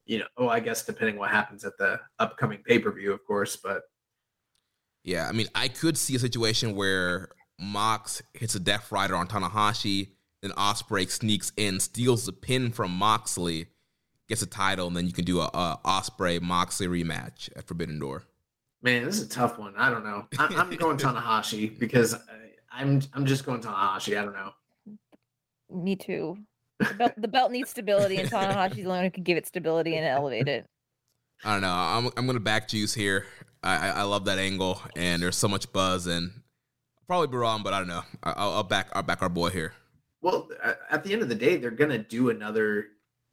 you 0.06 0.20
know, 0.20 0.26
oh, 0.38 0.50
I 0.50 0.60
guess 0.60 0.84
depending 0.84 1.18
what 1.18 1.30
happens 1.30 1.64
at 1.64 1.78
the 1.78 2.00
upcoming 2.20 2.60
pay 2.66 2.80
per 2.80 2.92
view, 2.92 3.14
of 3.14 3.24
course. 3.26 3.58
But 3.58 3.84
Yeah, 5.04 5.28
I 5.28 5.32
mean, 5.32 5.48
I 5.54 5.68
could 5.68 5.98
see 5.98 6.16
a 6.16 6.20
situation 6.20 6.76
where 6.76 7.30
Mox 7.60 8.22
hits 8.34 8.56
a 8.56 8.60
Death 8.60 8.92
Rider 8.92 9.16
on 9.16 9.28
Tanahashi, 9.28 10.10
then 10.42 10.52
Ospreay 10.52 11.10
sneaks 11.10 11.52
in, 11.56 11.80
steals 11.80 12.26
the 12.26 12.34
pin 12.34 12.72
from 12.72 12.92
Moxley, 12.92 13.68
gets 14.32 14.42
a 14.42 14.48
title, 14.48 14.88
and 14.88 14.96
then 14.96 15.06
you 15.06 15.14
can 15.14 15.26
do 15.26 15.42
a, 15.42 15.46
a 15.54 15.80
Ospreay 15.86 16.42
Moxley 16.42 16.88
rematch 16.88 17.50
at 17.56 17.68
Forbidden 17.68 18.00
Door. 18.00 18.24
man, 18.82 19.06
this 19.06 19.18
is 19.20 19.28
a 19.28 19.30
tough 19.30 19.60
one. 19.60 19.74
I 19.78 19.90
don't 19.90 20.04
know. 20.04 20.26
I, 20.40 20.48
I'm 20.56 20.76
going 20.78 20.98
Tanahashi 20.98 21.78
because 21.78 22.14
I, 22.14 22.20
I'm 22.72 23.02
I'm 23.14 23.26
just 23.26 23.46
going 23.46 23.62
Tanahashi. 23.62 24.18
I 24.18 24.24
don't 24.24 24.34
know. 24.34 24.52
Me 25.70 25.96
too. 25.96 26.38
The 26.80 26.94
belt, 26.96 27.14
the 27.18 27.28
belt 27.28 27.52
needs 27.52 27.70
stability, 27.70 28.18
and 28.18 28.30
Tanahashi's 28.30 28.84
the 28.84 28.90
one 28.90 29.04
who 29.04 29.12
can 29.12 29.24
give 29.24 29.38
it 29.38 29.46
stability 29.46 29.96
and 29.96 30.06
elevate 30.06 30.48
it. 30.48 30.66
I 31.44 31.54
don't 31.54 31.62
know. 31.62 31.74
I'm 31.74 32.10
I'm 32.18 32.26
gonna 32.26 32.40
back 32.40 32.68
Juice 32.70 32.94
here. 32.94 33.26
I, 33.62 33.76
I 33.76 33.90
I 33.90 34.02
love 34.04 34.26
that 34.26 34.40
angle, 34.40 34.82
and 34.96 35.22
there's 35.22 35.38
so 35.38 35.48
much 35.48 35.72
buzz, 35.74 36.08
and 36.08 36.32
I'll 36.34 37.06
probably 37.06 37.28
be 37.28 37.38
wrong, 37.38 37.64
but 37.64 37.74
I 37.74 37.80
don't 37.80 37.88
know. 37.90 38.04
I, 38.24 38.32
I'll, 38.32 38.54
I'll 38.54 38.64
back 38.64 38.88
I'll 38.94 39.04
back 39.04 39.22
our 39.22 39.30
boy 39.30 39.50
here. 39.50 39.74
Well, 40.22 40.50
at 40.90 41.04
the 41.04 41.14
end 41.14 41.22
of 41.22 41.30
the 41.30 41.36
day, 41.36 41.58
they're 41.58 41.72
gonna 41.72 41.98
do 41.98 42.30
another 42.30 42.88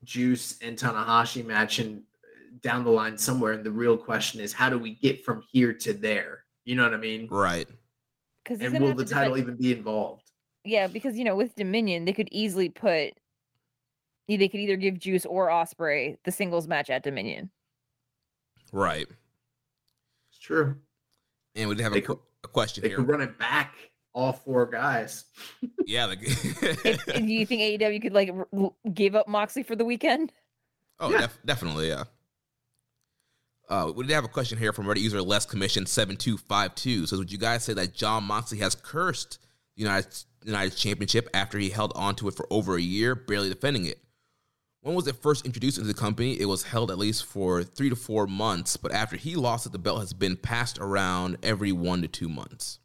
Juice 0.05 0.59
and 0.63 0.77
Tanahashi 0.79 1.45
match, 1.45 1.79
and 1.79 1.99
uh, 1.99 2.57
down 2.63 2.85
the 2.85 2.91
line 2.91 3.19
somewhere. 3.19 3.53
And 3.53 3.65
the 3.65 3.71
real 3.71 3.97
question 3.97 4.41
is, 4.41 4.53
how 4.53 4.71
do 4.71 4.79
we 4.79 4.95
get 4.95 5.25
from 5.25 5.43
here 5.51 5.73
to 5.73 5.93
there? 5.93 6.45
You 6.65 6.77
know 6.77 6.85
what 6.85 6.95
I 6.95 6.99
mean? 6.99 7.29
Right. 7.31 7.69
Because 8.45 8.61
And 8.61 8.79
will 8.83 8.95
the 8.95 9.05
title 9.05 9.37
even 9.37 9.57
be 9.57 9.73
involved? 9.73 10.31
Yeah, 10.65 10.87
because 10.87 11.17
you 11.17 11.25
know, 11.25 11.37
with 11.37 11.55
Dominion, 11.55 12.05
they 12.05 12.13
could 12.13 12.29
easily 12.31 12.69
put. 12.69 13.13
They 14.29 14.49
could 14.49 14.61
either 14.61 14.77
give 14.77 14.99
Juice 14.99 15.25
or 15.25 15.49
Ospreay 15.49 16.19
the 16.25 16.31
singles 16.33 16.69
match 16.69 16.91
at 16.91 17.03
Dominion. 17.03 17.51
Right. 18.73 19.07
It's 20.31 20.39
true. 20.39 20.77
And 21.55 21.71
we 21.71 21.75
did 21.75 21.83
have 21.85 21.95
a, 21.95 22.01
qu- 22.03 22.07
could- 22.17 22.23
a 22.45 22.49
question 22.49 22.83
They 22.83 22.89
here. 22.89 22.99
could 22.99 23.09
run 23.09 23.23
it 23.23 23.39
back, 23.39 23.75
all 24.15 24.33
four 24.33 24.67
guys. 24.67 25.25
Yeah. 25.87 26.07
Like, 26.07 26.19
If, 26.23 27.05
do 27.15 27.25
you 27.25 27.47
think 27.47 27.61
AEW 27.81 28.03
could 28.03 28.13
like 28.15 28.31
give 28.95 29.15
up 29.15 29.29
Moxley 29.29 29.63
for 29.63 29.77
the 29.77 29.85
weekend? 29.85 30.33
Oh, 31.01 31.11
Yeah. 31.11 31.21
def- 31.23 31.39
definitely, 31.45 31.89
yeah. 31.89 32.05
Uh, 33.69 33.93
we 33.95 34.07
did 34.07 34.15
have 34.15 34.25
a 34.25 34.29
question 34.29 34.59
here 34.59 34.73
from 34.73 34.87
Reddit 34.87 35.01
user 35.03 35.21
Less 35.21 35.45
Commission 35.45 35.85
seven 35.85 36.17
two 36.17 36.39
five 36.39 36.75
two. 36.75 37.07
Says, 37.07 37.19
would 37.19 37.31
you 37.31 37.39
guys 37.39 37.65
say 37.65 37.75
that 37.75 37.93
John 37.95 38.25
Moxley 38.25 38.59
has 38.59 38.75
cursed 38.75 39.39
the 39.77 39.83
United 39.83 40.09
United 40.45 40.75
Championship 40.75 41.29
after 41.35 41.59
he 41.59 41.69
held 41.69 41.93
onto 41.95 42.27
it 42.29 42.35
for 42.35 42.47
over 42.51 42.77
a 42.77 42.81
year, 42.81 43.15
barely 43.15 43.51
defending 43.51 43.85
it? 43.85 43.99
When 44.81 44.95
was 44.95 45.07
it 45.07 45.17
first 45.17 45.45
introduced 45.45 45.77
into 45.77 45.89
the 45.93 45.99
company? 46.01 46.41
It 46.41 46.47
was 46.47 46.63
held 46.63 46.91
at 46.91 46.97
least 46.99 47.27
for 47.27 47.63
three 47.63 47.91
to 47.91 47.97
four 47.97 48.27
months, 48.27 48.77
but 48.79 48.91
after 48.93 49.17
he 49.17 49.35
lost 49.37 49.67
it, 49.67 49.73
the 49.73 49.79
belt 49.79 49.99
has 50.01 50.15
been 50.15 50.37
passed 50.37 50.79
around 50.79 51.37
every 51.43 51.73
one 51.73 52.01
to 52.01 52.09
two 52.09 52.29
months. 52.29 52.79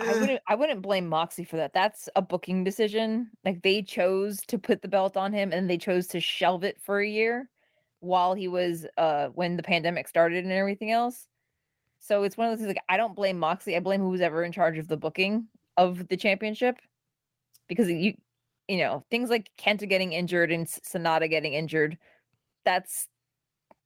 I 0.00 0.14
Eh, 0.14 0.20
wouldn't. 0.20 0.42
I 0.48 0.54
wouldn't 0.54 0.82
blame 0.82 1.08
Moxley 1.08 1.44
for 1.44 1.56
that. 1.56 1.72
That's 1.74 2.08
a 2.16 2.22
booking 2.22 2.64
decision. 2.64 3.30
Like 3.44 3.62
they 3.62 3.82
chose 3.82 4.40
to 4.46 4.58
put 4.58 4.82
the 4.82 4.88
belt 4.88 5.16
on 5.16 5.32
him, 5.32 5.52
and 5.52 5.68
they 5.68 5.78
chose 5.78 6.06
to 6.08 6.20
shelve 6.20 6.64
it 6.64 6.80
for 6.80 7.00
a 7.00 7.08
year 7.08 7.48
while 8.00 8.34
he 8.34 8.48
was 8.48 8.86
uh 8.96 9.28
when 9.28 9.56
the 9.56 9.62
pandemic 9.62 10.08
started 10.08 10.44
and 10.44 10.52
everything 10.52 10.90
else. 10.90 11.26
So 11.98 12.22
it's 12.22 12.36
one 12.36 12.46
of 12.48 12.52
those 12.52 12.60
things. 12.64 12.68
Like 12.76 12.84
I 12.88 12.96
don't 12.96 13.14
blame 13.14 13.38
Moxley. 13.38 13.76
I 13.76 13.80
blame 13.80 14.00
who's 14.00 14.22
ever 14.22 14.42
in 14.42 14.52
charge 14.52 14.78
of 14.78 14.88
the 14.88 14.96
booking 14.96 15.48
of 15.76 16.08
the 16.08 16.16
championship 16.16 16.78
because 17.68 17.90
you, 17.90 18.14
you 18.68 18.78
know, 18.78 19.04
things 19.10 19.28
like 19.30 19.50
Kenta 19.58 19.88
getting 19.88 20.12
injured 20.14 20.50
and 20.50 20.66
Sanada 20.66 21.28
getting 21.28 21.52
injured. 21.54 21.98
That's 22.64 23.06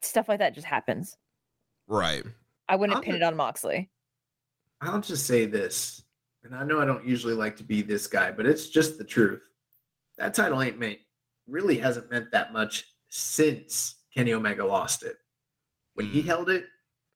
stuff 0.03 0.29
like 0.29 0.39
that 0.39 0.55
just 0.55 0.67
happens. 0.67 1.17
Right. 1.89 2.25
I 2.69 2.77
wouldn't 2.77 2.97
I'll 2.97 3.03
pin 3.03 3.17
it 3.17 3.23
on 3.23 3.37
Moxley. 3.37 3.91
I'll 4.81 5.01
just 5.01 5.27
say 5.27 5.47
this, 5.47 6.04
and 6.45 6.55
I 6.55 6.63
know 6.65 6.81
I 6.81 6.85
don't 6.85 7.05
usually 7.07 7.35
like 7.35 7.57
to 7.57 7.65
be 7.65 7.83
this 7.83 8.07
guy, 8.07 8.31
but 8.31 8.47
it's 8.47 8.69
just 8.69 8.99
the 8.99 9.05
truth. 9.05 9.43
That 10.19 10.35
title 10.35 10.61
ain't 10.63 10.79
meant 10.79 10.99
really 11.47 11.77
hasn't 11.79 12.11
meant 12.11 12.31
that 12.33 12.53
much 12.53 12.85
since 13.09 13.97
Kenny 14.15 14.33
Omega 14.33 14.65
lost 14.65 15.03
it. 15.03 15.17
When 15.95 16.07
he 16.07 16.23
Mm. 16.23 16.27
held 16.27 16.51
it, 16.51 16.67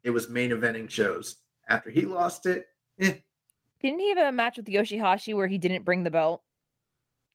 it 0.04 0.10
was 0.10 0.28
main 0.28 0.50
eventing 0.50 0.88
shows. 0.90 1.36
After 1.68 1.90
he 1.90 2.02
lost 2.02 2.46
it, 2.46 2.66
eh, 2.98 3.18
Didn't 3.80 4.00
he 4.00 4.08
have 4.08 4.18
a 4.18 4.32
match 4.32 4.56
with 4.56 4.66
Yoshihashi 4.66 5.34
where 5.34 5.46
he 5.46 5.58
didn't 5.58 5.84
bring 5.84 6.02
the 6.02 6.10
belt? 6.10 6.42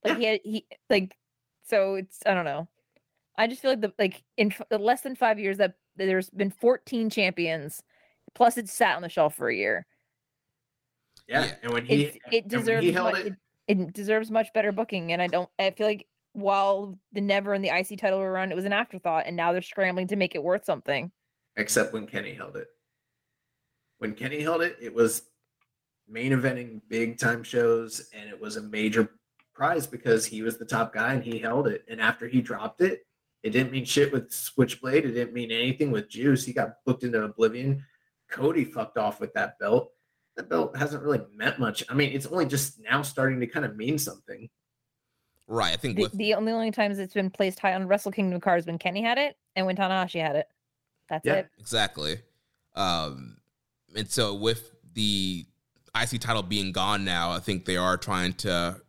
Like 0.03 0.17
he 0.17 0.25
had 0.25 0.41
he 0.43 0.65
like 0.89 1.17
so 1.63 1.95
it's 1.95 2.19
I 2.25 2.33
don't 2.33 2.45
know. 2.45 2.67
I 3.37 3.47
just 3.47 3.61
feel 3.61 3.71
like 3.71 3.81
the 3.81 3.93
like 3.97 4.23
in 4.37 4.51
f- 4.51 4.67
the 4.69 4.77
less 4.77 5.01
than 5.01 5.15
five 5.15 5.39
years 5.39 5.57
that 5.57 5.75
there's 5.95 6.29
been 6.31 6.49
14 6.51 7.09
champions, 7.09 7.81
plus 8.35 8.57
it's 8.57 8.73
sat 8.73 8.95
on 8.95 9.01
the 9.01 9.09
shelf 9.09 9.35
for 9.35 9.47
a 9.49 9.55
year. 9.55 9.85
Yeah. 11.27 11.45
Yeah. 11.45 11.55
And 11.63 11.73
when 11.73 11.85
he 11.85 12.03
It's, 12.03 12.17
it 12.31 12.43
and 12.43 12.51
when 12.51 12.61
deserves 12.61 12.83
he 12.83 12.91
held 12.91 13.13
much, 13.13 13.25
it, 13.25 13.33
it, 13.67 13.79
it 13.79 13.93
deserves 13.93 14.31
much 14.31 14.47
better 14.53 14.71
booking, 14.71 15.11
and 15.13 15.21
I 15.21 15.27
don't. 15.27 15.49
I 15.59 15.71
feel 15.71 15.87
like 15.87 16.07
while 16.33 16.97
the 17.11 17.21
Never 17.21 17.53
and 17.53 17.63
the 17.63 17.69
IC 17.69 17.99
title 17.99 18.19
were 18.19 18.31
around, 18.31 18.51
it 18.51 18.55
was 18.55 18.65
an 18.65 18.73
afterthought, 18.73 19.25
and 19.27 19.35
now 19.35 19.51
they're 19.51 19.61
scrambling 19.61 20.07
to 20.07 20.15
make 20.15 20.35
it 20.35 20.43
worth 20.43 20.65
something. 20.65 21.11
except 21.55 21.93
when 21.93 22.07
Kenny 22.07 22.33
held 22.33 22.55
it. 22.57 22.67
When 23.99 24.13
Kenny 24.15 24.41
held 24.41 24.61
it, 24.61 24.75
it 24.81 24.93
was 24.93 25.23
main 26.09 26.31
eventing 26.31 26.81
big 26.89 27.17
time 27.19 27.43
shows, 27.43 28.09
and 28.13 28.29
it 28.29 28.39
was 28.39 28.57
a 28.57 28.61
major 28.61 29.09
prize 29.53 29.85
because 29.87 30.25
he 30.25 30.41
was 30.41 30.57
the 30.57 30.65
top 30.65 30.93
guy 30.93 31.13
and 31.13 31.23
he 31.23 31.37
held 31.37 31.67
it. 31.67 31.85
And 31.87 32.01
after 32.01 32.27
he 32.27 32.41
dropped 32.41 32.81
it, 32.81 33.05
it 33.43 33.51
didn't 33.51 33.71
mean 33.71 33.85
shit 33.85 34.11
with 34.11 34.31
Switchblade. 34.31 35.05
It 35.05 35.11
didn't 35.11 35.33
mean 35.33 35.51
anything 35.51 35.91
with 35.91 36.09
Juice. 36.09 36.43
He 36.43 36.53
got 36.53 36.83
booked 36.85 37.03
into 37.03 37.21
oblivion. 37.23 37.85
Cody 38.31 38.65
fucked 38.65 38.97
off 38.97 39.19
with 39.19 39.33
that 39.33 39.59
belt. 39.59 39.91
That 40.35 40.49
belt 40.49 40.75
hasn't 40.75 41.03
really 41.03 41.21
meant 41.35 41.59
much. 41.59 41.83
I 41.89 41.93
mean, 41.93 42.11
it's 42.11 42.25
only 42.25 42.45
just 42.45 42.79
now 42.81 43.01
starting 43.03 43.39
to 43.39 43.47
kind 43.47 43.65
of 43.65 43.75
mean 43.75 43.97
something. 43.99 44.49
Right. 45.47 45.73
I 45.73 45.77
think 45.77 45.97
The, 45.97 46.03
with 46.03 46.11
the 46.13 46.33
only 46.33 46.51
only 46.51 46.71
times 46.71 46.97
it's 46.97 47.13
been 47.13 47.29
placed 47.29 47.59
high 47.59 47.73
on 47.75 47.87
Wrestle 47.87 48.11
Kingdom 48.11 48.39
cards 48.41 48.65
when 48.65 48.79
Kenny 48.79 49.01
had 49.03 49.17
it 49.17 49.35
and 49.55 49.65
when 49.65 49.75
Tanahashi 49.75 50.21
had 50.21 50.35
it. 50.35 50.47
That's 51.09 51.25
Yeah. 51.25 51.33
it. 51.35 51.49
Exactly. 51.59 52.17
Um, 52.75 53.37
and 53.95 54.09
so 54.09 54.33
with 54.33 54.71
the 54.93 55.45
IC 55.95 56.19
title 56.19 56.41
being 56.41 56.71
gone 56.71 57.05
now, 57.05 57.31
I 57.31 57.39
think 57.39 57.65
they 57.65 57.77
are 57.77 57.97
trying 57.97 58.33
to, 58.35 58.81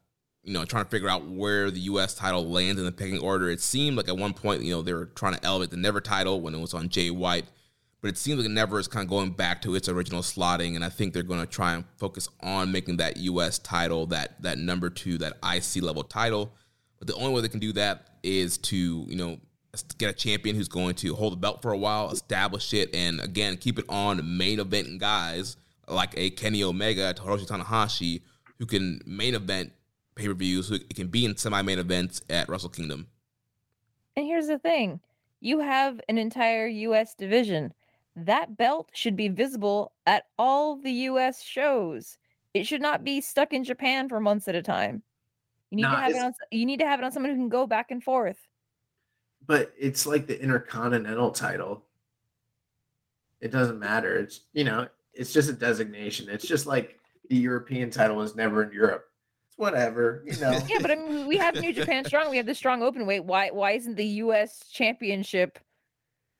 you 0.42 0.55
know, 0.55 0.64
trying 0.64 0.84
to 0.84 0.90
figure 0.90 1.09
out 1.11 1.26
where 1.28 1.70
the 1.70 1.80
US 1.80 2.14
title 2.14 2.49
lands 2.49 2.78
in 2.78 2.86
the 2.86 2.92
pecking 2.92 3.18
order. 3.18 3.51
It 3.51 3.61
seemed 3.61 3.97
like 3.99 4.09
at 4.09 4.16
one 4.16 4.32
point, 4.32 4.62
you 4.62 4.70
know, 4.70 4.80
they 4.80 4.95
were 4.95 5.07
trying 5.07 5.34
to 5.34 5.45
elevate 5.45 5.70
the 5.70 5.76
Never 5.76 6.01
title 6.01 6.40
when 6.40 6.55
it 6.55 6.61
was 6.61 6.72
on 6.72 6.88
Jay 6.88 7.11
White, 7.11 7.45
but 8.05 8.11
it 8.11 8.18
seems 8.18 8.38
like 8.38 8.50
Never 8.50 8.78
is 8.78 8.86
kind 8.86 9.02
of 9.02 9.09
going 9.09 9.30
back 9.30 9.62
to 9.62 9.74
its 9.74 9.88
original 9.88 10.20
slotting, 10.20 10.74
and 10.74 10.84
I 10.84 10.90
think 10.90 11.14
they're 11.14 11.22
going 11.22 11.40
to 11.40 11.46
try 11.46 11.72
and 11.72 11.86
focus 11.96 12.28
on 12.42 12.70
making 12.70 12.98
that 12.98 13.16
US 13.16 13.59
title 13.59 14.05
that 14.09 14.42
that 14.42 14.59
number 14.59 14.90
two, 14.90 15.16
that 15.16 15.38
IC 15.42 15.82
level 15.82 16.02
title. 16.02 16.52
But 16.98 17.09
the 17.09 17.14
only 17.14 17.32
way 17.32 17.40
they 17.40 17.48
can 17.48 17.61
do 17.61 17.72
that 17.72 18.09
is 18.22 18.59
to, 18.59 18.76
you 18.76 19.16
know, 19.16 19.38
get 19.96 20.11
a 20.11 20.12
champion 20.12 20.55
who's 20.55 20.68
going 20.68 20.96
to 20.96 21.14
hold 21.14 21.32
the 21.32 21.38
belt 21.38 21.62
for 21.62 21.72
a 21.72 21.78
while, 21.78 22.11
establish 22.11 22.74
it, 22.74 22.94
and 22.94 23.22
again 23.22 23.57
keep 23.57 23.78
it 23.78 23.86
on 23.88 24.36
main 24.36 24.61
event 24.61 24.98
guys 24.98 25.57
like 25.88 26.12
a 26.18 26.28
Kenny 26.28 26.62
Omega, 26.62 27.14
Hiroshi 27.14 27.46
Tanahashi, 27.46 28.20
who 28.59 28.66
can 28.66 29.00
main 29.07 29.34
event 29.34 29.72
pay 30.14 30.26
per 30.26 30.34
views, 30.34 30.68
who 30.68 30.78
can 30.78 31.07
be 31.07 31.24
in 31.24 31.38
semi 31.38 31.62
main 31.62 31.78
events 31.78 32.20
at 32.28 32.50
Wrestle 32.50 32.68
Kingdom. 32.68 33.07
And 34.14 34.26
here's 34.26 34.48
the 34.48 34.59
thing 34.59 35.00
you 35.40 35.61
have 35.61 36.02
an 36.07 36.18
entire 36.18 36.66
US 36.66 37.14
division. 37.14 37.72
That 38.16 38.56
belt 38.56 38.90
should 38.92 39.16
be 39.16 39.28
visible 39.28 39.92
at 40.06 40.24
all 40.38 40.76
the 40.76 40.92
US 41.08 41.42
shows. 41.42 42.18
It 42.54 42.66
should 42.66 42.82
not 42.82 43.02
be 43.04 43.20
stuck 43.20 43.52
in 43.52 43.64
Japan 43.64 44.08
for 44.08 44.20
months 44.20 44.46
at 44.48 44.54
a 44.54 44.62
time. 44.62 45.02
You 45.70 45.76
need 45.76 45.82
Nah, 45.82 45.90
to 45.96 45.96
have 46.02 46.14
it 46.14 46.22
on 46.22 46.32
you 46.52 46.66
need 46.66 46.80
to 46.80 46.86
have 46.86 47.00
it 47.00 47.04
on 47.04 47.12
someone 47.12 47.32
who 47.32 47.38
can 47.38 47.48
go 47.48 47.66
back 47.66 47.90
and 47.90 48.02
forth. 48.02 48.48
but 49.46 49.72
it's 49.78 50.06
like 50.06 50.26
the 50.26 50.40
intercontinental 50.40 51.30
title 51.30 51.84
it 53.40 53.50
doesn't 53.50 53.78
matter 53.78 54.16
it's 54.16 54.42
you 54.52 54.64
know 54.64 54.88
it's 55.12 55.32
just 55.32 55.50
a 55.50 55.52
designation 55.52 56.28
it's 56.28 56.46
just 56.46 56.66
like 56.66 56.98
the 57.28 57.36
european 57.36 57.90
title 57.90 58.22
is 58.22 58.34
never 58.34 58.62
in 58.62 58.72
europe 58.72 59.06
it's 59.46 59.58
whatever 59.58 60.22
you 60.26 60.36
know 60.36 60.64
Yeah, 60.68 60.78
but 60.80 60.90
I 60.90 60.94
mean 60.96 61.26
we 61.26 61.36
have 61.38 61.56
New 61.56 61.72
Japan 61.72 62.04
Strong, 62.08 62.30
we 62.30 62.36
have 62.38 62.46
the 62.46 62.54
strong 62.54 62.82
open 62.82 63.06
weight. 63.06 63.24
Why 63.24 63.50
why 63.50 63.72
isn't 63.72 63.96
the 63.96 64.06
US 64.24 64.68
championship 64.70 65.58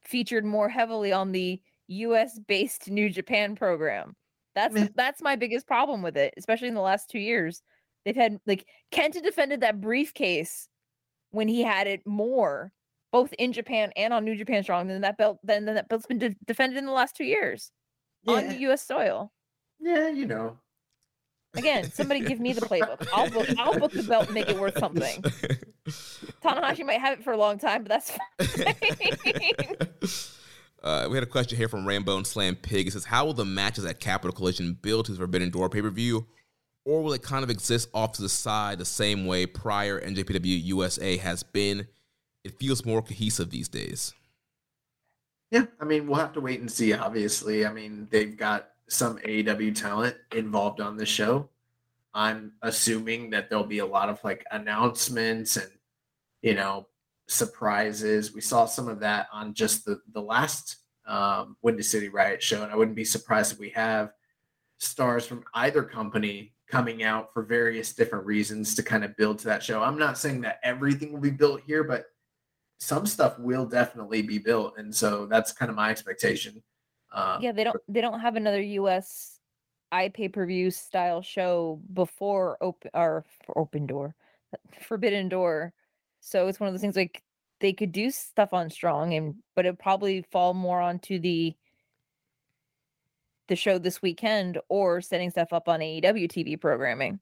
featured 0.07 0.45
more 0.45 0.69
heavily 0.69 1.13
on 1.13 1.33
the 1.33 1.61
US 1.89 2.39
based 2.39 2.91
New 2.91 3.11
Japan 3.11 3.55
program? 3.57 4.17
That's 4.55 4.89
that's 4.95 5.23
my 5.23 5.37
biggest 5.37 5.67
problem 5.67 6.03
with 6.03 6.17
it, 6.17 6.35
especially 6.37 6.69
in 6.69 6.75
the 6.75 6.81
last 6.81 7.11
two 7.11 7.19
years. 7.19 7.63
They've 8.05 8.15
had 8.15 8.39
like 8.47 8.67
Kenta 8.93 9.23
defended 9.23 9.61
that 9.63 9.81
briefcase 9.81 10.69
when 11.31 11.49
he 11.49 11.63
had 11.63 11.87
it 11.87 12.07
more, 12.07 12.73
both 13.13 13.33
in 13.35 13.53
Japan 13.53 13.91
and 13.97 14.13
on 14.13 14.25
New 14.25 14.37
Japan 14.37 14.63
Strong. 14.63 14.89
Then 14.89 15.01
that 15.01 15.19
belt, 15.19 15.39
then, 15.43 15.65
then 15.65 15.75
that 15.75 15.89
belt's 15.89 16.07
been 16.07 16.19
de- 16.19 16.37
defended 16.47 16.79
in 16.79 16.87
the 16.87 16.93
last 16.93 17.17
two 17.17 17.25
years 17.25 17.73
on 18.27 18.49
the 18.49 18.57
U.S. 18.61 18.87
soil. 18.87 19.33
yeah 19.81 20.09
you 20.09 20.27
know 20.27 20.57
Again, 21.55 21.91
somebody 21.91 22.21
give 22.21 22.41
me 22.41 22.53
the 22.53 22.61
playbook. 22.61 23.07
I'll 23.13 23.31
book. 23.31 23.49
I'll 23.59 23.79
book 23.79 23.93
the 23.93 24.03
belt 24.03 24.27
and 24.27 24.35
make 24.35 24.49
it 24.49 24.59
worth 24.59 24.79
something. 24.79 25.23
Tanahashi 26.43 26.85
might 26.85 27.01
have 27.01 27.19
it 27.19 27.25
for 27.25 27.33
a 27.33 27.37
long 27.37 27.59
time, 27.59 27.85
but 27.85 27.91
that's 27.91 28.11
fine. 28.11 29.77
Uh, 30.83 31.09
we 31.09 31.17
had 31.17 31.23
a 31.23 31.27
question 31.27 31.57
here 31.57 31.67
from 31.67 31.87
Rainbow 31.87 32.19
and 32.19 32.27
Slam 32.27 32.57
Pig. 32.57 32.87
It 32.87 32.91
says, 32.93 33.07
"How 33.07 33.25
will 33.25 33.33
the 33.33 33.47
matches 33.47 33.87
at 33.87 34.01
Capital 34.01 34.35
Collision 34.35 34.75
build 34.83 35.07
to 35.07 35.13
the 35.13 35.17
Forbidden 35.17 35.49
Door 35.49 35.71
pay 35.71 35.81
per 35.81 35.89
view, 35.89 36.27
or 36.85 37.03
will 37.03 37.15
it 37.15 37.23
kind 37.23 37.43
of 37.43 37.49
exist 37.49 37.89
off 37.95 38.13
to 38.13 38.21
the 38.21 38.29
side 38.29 38.77
the 38.77 38.85
same 38.85 39.25
way 39.25 39.47
prior 39.47 39.99
NJPW 39.99 40.63
USA 40.65 41.17
has 41.17 41.43
been? 41.43 41.89
It 42.45 42.59
feels 42.59 42.85
more 42.85 43.01
cohesive 43.01 43.49
these 43.49 43.71
days." 43.71 44.13
yeah 45.55 45.67
i 45.81 45.85
mean 45.85 46.07
we'll 46.07 46.19
have 46.19 46.33
to 46.33 46.41
wait 46.41 46.61
and 46.61 46.71
see 46.71 46.93
obviously 46.93 47.65
i 47.65 47.73
mean 47.73 48.09
they've 48.11 48.37
got 48.37 48.71
some 48.89 49.19
aew 49.19 49.75
talent 49.75 50.17
involved 50.33 50.81
on 50.81 50.97
the 50.97 51.07
show. 51.07 51.49
I'm 52.13 52.53
assuming 52.63 53.31
that 53.31 53.51
there'll 53.51 53.65
be 53.65 53.81
a 53.81 53.87
lot 53.87 54.09
of 54.09 54.23
like 54.23 54.45
announcements 54.51 55.57
and 55.57 55.71
you 56.43 56.55
know 56.55 56.87
surprises. 57.27 58.35
We 58.35 58.41
saw 58.41 58.67
some 58.67 58.89
of 58.89 59.01
that 59.01 59.29
on 59.33 59.55
just 59.55 59.85
the 59.85 60.01
the 60.13 60.23
last 60.23 60.77
um 61.07 61.57
windy 61.63 61.83
city 61.83 62.09
riot 62.09 62.43
show 62.43 62.63
and 62.63 62.73
i 62.73 62.77
wouldn't 62.77 62.97
be 62.97 63.05
surprised 63.05 63.53
if 63.53 63.59
we 63.59 63.69
have 63.69 64.15
stars 64.79 65.27
from 65.27 65.45
either 65.53 65.83
company 65.83 66.55
coming 66.67 67.03
out 67.03 67.31
for 67.31 67.43
various 67.43 67.93
different 67.93 68.25
reasons 68.25 68.75
to 68.75 68.83
kind 68.83 69.05
of 69.05 69.15
build 69.17 69.39
to 69.39 69.45
that 69.45 69.63
show. 69.63 69.83
I'm 69.83 69.99
not 69.99 70.17
saying 70.17 70.41
that 70.41 70.61
everything 70.63 71.13
will 71.13 71.21
be 71.21 71.31
built 71.31 71.61
here 71.67 71.85
but 71.85 72.07
some 72.79 73.07
stuff 73.07 73.39
will 73.39 73.67
definitely 73.67 74.23
be 74.23 74.39
built 74.39 74.75
and 74.79 74.95
so 74.95 75.27
that's 75.27 75.53
kind 75.53 75.71
of 75.71 75.77
my 75.77 75.91
expectation 75.91 76.63
um, 77.15 77.41
yeah, 77.41 77.53
they 77.53 77.65
don't. 77.65 77.81
They 77.89 78.01
don't 78.01 78.21
have 78.21 78.37
another 78.37 78.61
U.S. 78.61 79.39
i 79.93 80.09
pay 80.09 80.29
per 80.29 80.45
view 80.45 80.71
style 80.71 81.23
show 81.23 81.81
before 81.93 82.59
open 82.61 82.91
or 82.93 83.25
for 83.47 83.57
open 83.57 83.87
door, 83.87 84.15
Forbidden 84.81 85.29
Door. 85.29 85.73
So 86.21 86.49
it's 86.49 86.59
one 86.59 86.67
of 86.67 86.75
those 86.75 86.81
things 86.81 86.97
like 86.97 87.23
they 87.61 87.73
could 87.73 87.93
do 87.93 88.11
stuff 88.11 88.53
on 88.53 88.69
Strong, 88.69 89.15
and 89.15 89.37
but 89.55 89.65
it 89.65 89.79
probably 89.79 90.23
fall 90.33 90.55
more 90.55 90.81
onto 90.81 91.21
the 91.21 91.55
the 93.47 93.57
show 93.57 93.79
this 93.79 94.03
weekend 94.03 94.59
or 94.69 95.01
setting 95.01 95.31
stuff 95.31 95.53
up 95.53 95.69
on 95.69 95.81
AEW 95.81 96.29
TV 96.29 96.61
programming. 96.61 97.21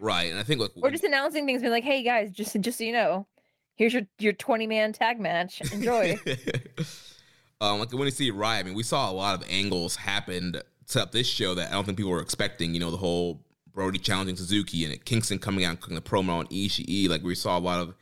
Right, 0.00 0.30
and 0.30 0.38
I 0.38 0.44
think 0.44 0.60
like 0.60 0.70
or 0.76 0.90
just 0.90 1.04
announcing 1.04 1.44
things, 1.44 1.60
being 1.60 1.72
like, 1.72 1.84
"Hey 1.84 2.02
guys, 2.02 2.30
just 2.30 2.58
just 2.60 2.78
so 2.78 2.84
you 2.84 2.92
know, 2.92 3.26
here's 3.74 3.92
your 3.92 4.04
your 4.18 4.32
20 4.32 4.66
man 4.66 4.94
tag 4.94 5.20
match. 5.20 5.60
Enjoy." 5.72 6.18
um, 7.60 7.80
like 7.80 7.92
when 7.92 8.04
you 8.04 8.10
see 8.10 8.30
Riot, 8.30 8.64
I 8.64 8.68
mean, 8.68 8.76
we 8.76 8.82
saw 8.82 9.10
a 9.10 9.12
lot 9.12 9.34
of 9.34 9.48
angles 9.50 9.96
happen 9.96 10.56
to 10.88 11.02
up 11.02 11.12
this 11.12 11.26
show 11.26 11.54
that 11.54 11.68
I 11.68 11.72
don't 11.72 11.84
think 11.84 11.98
people 11.98 12.12
were 12.12 12.22
expecting. 12.22 12.72
You 12.74 12.80
know, 12.80 12.90
the 12.90 12.96
whole 12.96 13.44
Brody 13.72 13.98
challenging 13.98 14.36
Suzuki 14.36 14.84
and 14.84 15.04
Kingston 15.04 15.38
coming 15.38 15.64
out 15.64 15.70
and 15.70 15.80
cooking 15.80 15.96
the 15.96 16.00
promo 16.00 16.38
on 16.38 16.46
Ishii. 16.46 17.08
Like 17.08 17.22
we 17.22 17.34
saw 17.34 17.58
a 17.58 17.60
lot 17.60 17.80
of 17.80 17.94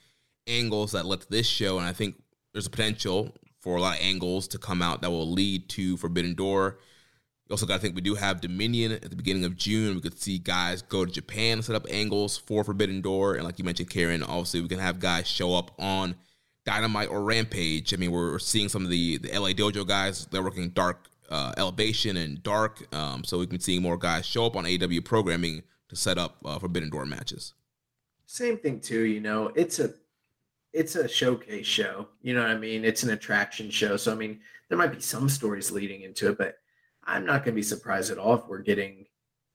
angles 0.46 0.92
that 0.92 1.06
led 1.06 1.22
to 1.22 1.30
this 1.30 1.46
show, 1.46 1.78
and 1.78 1.86
I 1.86 1.92
think 1.92 2.22
there's 2.52 2.66
a 2.66 2.70
potential 2.70 3.34
for 3.60 3.76
a 3.76 3.80
lot 3.80 3.96
of 3.96 4.04
angles 4.04 4.46
to 4.48 4.58
come 4.58 4.80
out 4.80 5.02
that 5.02 5.10
will 5.10 5.30
lead 5.30 5.68
to 5.70 5.96
Forbidden 5.96 6.34
Door. 6.34 6.78
You 7.48 7.52
also 7.52 7.66
got 7.66 7.74
to 7.74 7.80
think 7.80 7.94
we 7.94 8.00
do 8.00 8.14
have 8.14 8.40
Dominion 8.40 8.92
at 8.92 9.10
the 9.10 9.16
beginning 9.16 9.44
of 9.44 9.56
June. 9.56 9.94
We 9.94 10.00
could 10.00 10.20
see 10.20 10.38
guys 10.38 10.82
go 10.82 11.04
to 11.04 11.10
Japan 11.10 11.58
and 11.58 11.64
set 11.64 11.76
up 11.76 11.86
angles 11.90 12.36
for 12.36 12.64
Forbidden 12.64 13.00
Door. 13.00 13.34
And 13.34 13.44
like 13.44 13.58
you 13.58 13.64
mentioned, 13.64 13.90
Karen, 13.90 14.22
obviously 14.22 14.60
we 14.60 14.68
can 14.68 14.78
have 14.78 14.98
guys 14.98 15.26
show 15.26 15.54
up 15.54 15.72
on 15.78 16.16
Dynamite 16.66 17.08
or 17.08 17.22
Rampage. 17.22 17.94
I 17.94 17.96
mean, 17.96 18.10
we're 18.12 18.38
seeing 18.38 18.68
some 18.68 18.84
of 18.84 18.90
the, 18.90 19.16
the 19.18 19.28
LA 19.38 19.50
Dojo 19.50 19.86
guys. 19.86 20.26
They're 20.26 20.42
working 20.42 20.68
Dark 20.70 21.06
uh, 21.30 21.54
Elevation 21.56 22.18
and 22.18 22.42
Dark. 22.42 22.92
Um, 22.94 23.24
so 23.24 23.38
we 23.38 23.46
can 23.46 23.60
see 23.60 23.78
more 23.78 23.96
guys 23.96 24.26
show 24.26 24.46
up 24.46 24.56
on 24.56 24.64
AEW 24.64 25.04
programming 25.04 25.62
to 25.88 25.96
set 25.96 26.18
up 26.18 26.36
uh, 26.44 26.58
Forbidden 26.58 26.90
Door 26.90 27.06
matches. 27.06 27.54
same 28.26 28.58
thing 28.58 28.80
too 28.80 29.02
you 29.02 29.20
know 29.20 29.52
it's 29.54 29.78
a 29.78 29.94
it's 30.72 30.96
a 30.96 31.06
showcase 31.08 31.64
show 31.66 32.08
you 32.22 32.34
know 32.34 32.42
what 32.42 32.50
i 32.50 32.58
mean 32.58 32.84
it's 32.84 33.04
an 33.04 33.10
attraction 33.10 33.70
show 33.70 33.96
so 33.96 34.10
i 34.12 34.16
mean 34.16 34.40
there 34.68 34.76
might 34.76 34.92
be 34.92 35.00
some 35.00 35.28
stories 35.28 35.70
leading 35.70 36.02
into 36.02 36.28
it 36.30 36.36
but 36.36 36.56
i'm 37.04 37.24
not 37.24 37.44
going 37.44 37.54
to 37.54 37.62
be 37.62 37.62
surprised 37.62 38.10
at 38.10 38.18
all 38.18 38.34
if 38.34 38.46
we're 38.48 38.58
getting 38.58 39.06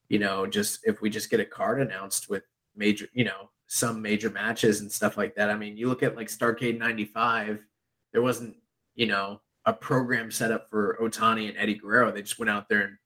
you 0.08 0.20
know 0.20 0.48
just 0.48 0.80
if 0.86 1.02
we 1.02 1.10
just 1.10 1.30
get 1.30 1.42
a 1.42 1.46
card 1.46 1.82
announced 1.82 2.30
with 2.30 2.44
major 2.76 3.08
you 3.14 3.26
know 3.26 3.50
some 3.74 4.02
major 4.02 4.30
matches 4.30 4.82
and 4.82 4.92
stuff 4.92 5.16
like 5.16 5.34
that 5.34 5.50
i 5.50 5.56
mean 5.56 5.78
you 5.78 5.88
look 5.88 6.04
at 6.04 6.18
like 6.18 6.28
starrcade 6.28 6.78
95 6.78 7.64
there 8.12 8.22
wasn't 8.22 8.54
you 8.96 9.08
know 9.08 9.40
a 9.66 9.72
program 9.72 10.30
set 10.30 10.52
up 10.52 10.70
for 10.70 10.98
otani 11.02 11.48
and 11.48 11.58
eddie 11.58 11.76
guerrero 11.76 12.12
they 12.12 12.22
just 12.22 12.38
went 12.38 12.50
out 12.50 12.68
there 12.68 12.82
and 12.82 12.98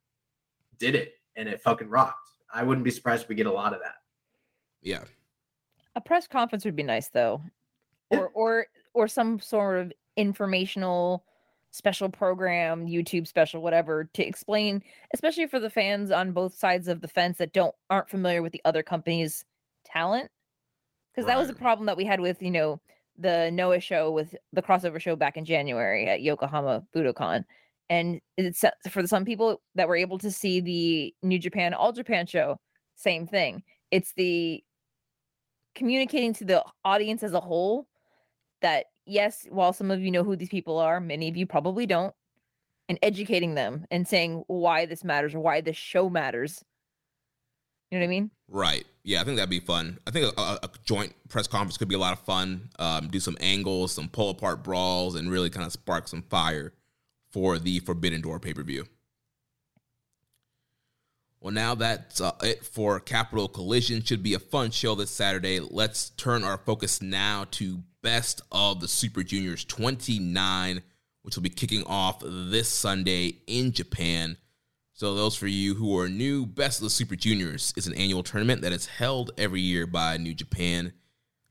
did 0.80 0.96
it 0.96 1.14
and 1.36 1.48
it 1.48 1.62
fucking 1.62 1.88
rocked 1.88 2.30
i 2.52 2.64
wouldn't 2.64 2.84
be 2.84 2.90
surprised 2.90 3.22
if 3.22 3.30
we 3.30 3.36
get 3.36 3.46
a 3.46 3.52
lot 3.52 3.74
of 3.74 3.80
that 3.80 3.98
Yeah. 4.82 5.04
A 5.96 6.02
press 6.02 6.28
conference 6.28 6.66
would 6.66 6.76
be 6.76 6.84
nice 6.84 7.10
though. 7.10 7.42
Yeah. 8.12 8.20
Or 8.20 8.28
or 8.34 8.68
or 8.94 9.08
some 9.08 9.40
sort 9.40 9.80
of 9.80 9.94
informational 10.18 11.26
special 11.72 12.10
program, 12.10 12.86
YouTube 12.86 13.28
special, 13.28 13.62
whatever, 13.62 14.06
to 14.14 14.24
explain, 14.26 14.84
especially 15.14 15.48
for 15.48 15.60
the 15.60 15.70
fans 15.70 16.12
on 16.12 16.32
both 16.32 16.56
sides 16.56 16.88
of 16.88 17.02
the 17.02 17.08
fence 17.08 17.38
that 17.38 17.54
don't 17.54 17.74
aren't 17.90 18.10
familiar 18.10 18.42
with 18.42 18.52
the 18.52 18.62
other 18.66 18.84
company's 18.84 19.46
talent. 19.86 20.30
Because 21.16 21.28
that 21.28 21.38
was 21.38 21.50
a 21.50 21.54
problem 21.54 21.86
that 21.86 21.96
we 21.96 22.04
had 22.04 22.20
with, 22.20 22.42
you 22.42 22.52
know, 22.52 22.82
the 23.18 23.50
Noah 23.52 23.80
show 23.80 24.12
with 24.12 24.36
the 24.52 24.62
crossover 24.62 25.00
show 25.00 25.16
back 25.16 25.38
in 25.38 25.46
January 25.46 26.08
at 26.10 26.22
Yokohama 26.22 26.84
Budokan. 26.94 27.46
And 27.90 28.20
it's 28.38 28.66
for 28.90 29.08
some 29.08 29.24
people 29.24 29.62
that 29.76 29.88
were 29.88 29.96
able 29.96 30.18
to 30.18 30.32
see 30.32 30.60
the 30.60 31.16
New 31.26 31.40
Japan 31.40 31.74
All 31.74 31.94
Japan 31.94 32.26
show, 32.26 32.60
same 32.96 33.28
thing. 33.28 33.64
It's 33.92 34.14
the 34.14 34.64
communicating 35.76 36.34
to 36.34 36.46
the 36.46 36.64
audience 36.84 37.24
as 37.24 37.34
a 37.34 37.40
whole 37.40 37.88
that 38.62 38.88
yes, 39.06 39.46
while 39.50 39.72
some 39.72 39.92
of 39.92 40.02
you 40.02 40.12
know 40.12 40.24
who 40.24 40.36
these 40.36 40.50
people 40.50 40.80
are, 40.80 41.00
many 41.00 41.30
of 41.30 41.38
you 41.38 41.46
probably 41.46 41.86
don't, 41.86 42.14
and 42.90 42.98
educating 43.02 43.56
them 43.56 43.86
and 43.92 44.08
saying 44.08 44.44
why 44.48 44.86
this 44.86 45.04
matters 45.04 45.36
or 45.36 45.40
why 45.40 45.62
this 45.62 45.78
show 45.78 46.10
matters. 46.10 46.64
You 47.96 48.02
know 48.02 48.08
what 48.08 48.10
I 48.10 48.20
mean? 48.20 48.32
Right. 48.50 48.86
Yeah, 49.06 49.22
I 49.22 49.24
think 49.24 49.38
that'd 49.38 49.50
be 49.50 49.62
fun. 49.62 50.00
I 50.06 50.12
think 50.12 50.38
a, 50.38 50.42
a, 50.42 50.60
a 50.64 50.70
joint 50.84 51.14
press 51.30 51.48
conference 51.48 51.78
could 51.78 51.88
be 51.88 51.96
a 51.96 52.00
lot 52.00 52.12
of 52.12 52.20
fun. 52.20 52.70
Um, 52.78 53.08
do 53.08 53.22
some 53.22 53.38
angles, 53.40 53.94
some 53.94 54.10
pull 54.10 54.32
apart 54.32 54.66
brawls, 54.66 55.16
and 55.16 55.32
really 55.32 55.50
kind 55.50 55.66
of 55.66 55.72
spark 55.72 56.10
some 56.10 56.22
fire 56.24 56.74
for 57.32 57.58
the 57.58 57.80
Forbidden 57.80 58.20
Door 58.20 58.40
pay 58.42 58.54
per 58.54 58.64
view. 58.64 58.86
Well, 61.40 61.54
now 61.54 61.74
that's 61.74 62.20
uh, 62.20 62.34
it 62.44 62.66
for 62.66 63.00
Capital 63.00 63.48
Collision. 63.48 64.04
Should 64.04 64.24
be 64.24 64.34
a 64.34 64.40
fun 64.40 64.72
show 64.72 64.94
this 64.94 65.10
Saturday. 65.12 65.62
Let's 65.62 66.10
turn 66.10 66.44
our 66.44 66.58
focus 66.58 67.02
now 67.02 67.46
to 67.52 67.82
Best 68.02 68.42
of 68.52 68.82
the 68.82 68.90
Super 68.90 69.24
Juniors 69.24 69.64
29, 69.64 70.82
which 71.22 71.36
will 71.38 71.44
be 71.44 71.50
kicking 71.50 71.86
off 71.86 72.22
this 72.26 72.68
Sunday 72.68 73.38
in 73.48 73.72
Japan. 73.72 74.36
So, 74.98 75.14
those 75.14 75.36
for 75.36 75.48
you 75.48 75.76
who 75.76 76.00
are 76.00 76.08
new, 76.08 76.46
Best 76.46 76.80
of 76.80 76.86
the 76.86 76.90
Super 76.90 77.18
Juniors 77.18 77.74
is 77.76 77.86
an 77.86 77.96
annual 77.96 78.24
tournament 78.24 78.62
that 78.62 78.72
is 78.72 78.86
held 78.86 79.32
every 79.38 79.60
year 79.60 79.86
by 79.86 80.16
New 80.16 80.34
Japan. 80.34 80.94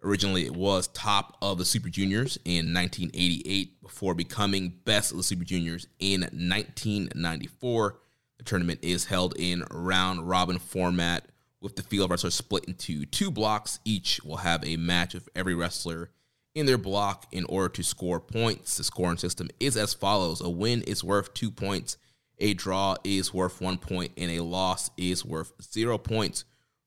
Originally, 0.03 0.47
it 0.47 0.57
was 0.57 0.87
top 0.89 1.37
of 1.43 1.59
the 1.59 1.67
Super 1.67 1.91
Juniors 1.91 2.39
in 2.47 2.73
1988 2.73 3.83
before 3.83 4.15
becoming 4.15 4.81
Best 4.87 5.11
of 5.11 5.19
the 5.19 5.23
Super 5.23 5.45
Juniors 5.45 5.87
in 5.99 6.23
1994. 6.23 7.99
The 8.39 8.45
tournament 8.45 8.81
is 8.81 9.05
held 9.05 9.35
in 9.39 9.63
round 9.71 10.27
robin 10.27 10.59
format 10.59 11.29
with 11.61 11.77
the 11.77 11.83
field 11.83 12.11
wrestlers 12.11 12.35
split 12.35 12.65
into 12.65 13.05
two 13.05 13.31
blocks. 13.31 13.79
Each 13.85 14.23
will 14.25 14.39
have 14.39 14.65
a 14.65 14.79
match 14.79 15.15
of 15.15 15.29
every 15.37 15.55
wrestler 15.55 16.09
in 16.55 16.65
their 16.65 16.79
block 16.79 17.27
in 17.31 17.45
order 17.45 17.69
to 17.69 17.83
score 17.83 18.21
points. 18.21 18.79
The 18.79 18.85
scoring 18.85 19.19
system 19.19 19.51
is 19.61 19.77
as 19.77 19.93
follows 19.93 20.41
a 20.41 20.49
win 20.49 20.81
is 20.81 21.05
worth 21.05 21.35
two 21.35 21.51
points, 21.51 21.99
a 22.39 22.55
draw 22.55 22.97
is 23.05 23.33
worth 23.33 23.61
one 23.61 23.79
point, 23.79 24.13
and 24.17 24.31
a 24.31 24.41
loss 24.43 24.91
is 24.97 25.25
worth 25.25 25.53
zero 25.63 25.99
points. 25.99 26.45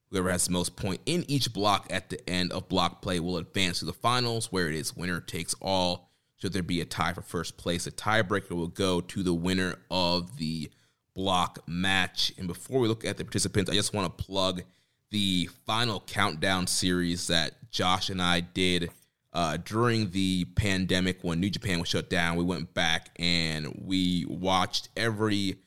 Whoever 0.09 0.29
has 0.29 0.45
the 0.45 0.53
most 0.53 0.75
point 0.75 1.01
in 1.05 1.25
each 1.27 1.51
block 1.53 1.87
at 1.89 2.09
the 2.09 2.29
end 2.29 2.53
of 2.53 2.69
block 2.69 3.01
play 3.01 3.19
will 3.19 3.37
advance 3.37 3.79
to 3.79 3.85
the 3.85 3.93
finals, 3.93 4.51
where 4.51 4.69
it 4.69 4.75
is 4.75 4.95
winner 4.95 5.19
takes 5.19 5.53
all. 5.61 6.11
Should 6.37 6.53
there 6.53 6.63
be 6.63 6.81
a 6.81 6.85
tie 6.85 7.13
for 7.13 7.21
first 7.21 7.57
place, 7.57 7.87
a 7.87 7.91
tiebreaker 7.91 8.51
will 8.51 8.67
go 8.67 9.01
to 9.01 9.23
the 9.23 9.33
winner 9.33 9.75
of 9.89 10.37
the 10.37 10.69
block 11.15 11.59
match. 11.67 12.31
And 12.37 12.47
before 12.47 12.79
we 12.79 12.87
look 12.87 13.03
at 13.03 13.17
the 13.17 13.25
participants, 13.25 13.71
I 13.71 13.73
just 13.73 13.93
want 13.93 14.17
to 14.17 14.23
plug 14.23 14.61
the 15.09 15.49
final 15.65 16.01
countdown 16.01 16.67
series 16.67 17.27
that 17.27 17.71
Josh 17.71 18.09
and 18.09 18.21
I 18.21 18.41
did 18.41 18.91
uh, 19.37 19.55
during 19.55 20.09
the 20.09 20.45
pandemic 20.55 21.19
when 21.21 21.39
New 21.39 21.51
Japan 21.51 21.79
was 21.79 21.87
shut 21.87 22.09
down. 22.09 22.37
We 22.37 22.43
went 22.43 22.73
back 22.73 23.11
and 23.17 23.83
we 23.85 24.25
watched 24.27 24.89
every 24.97 25.57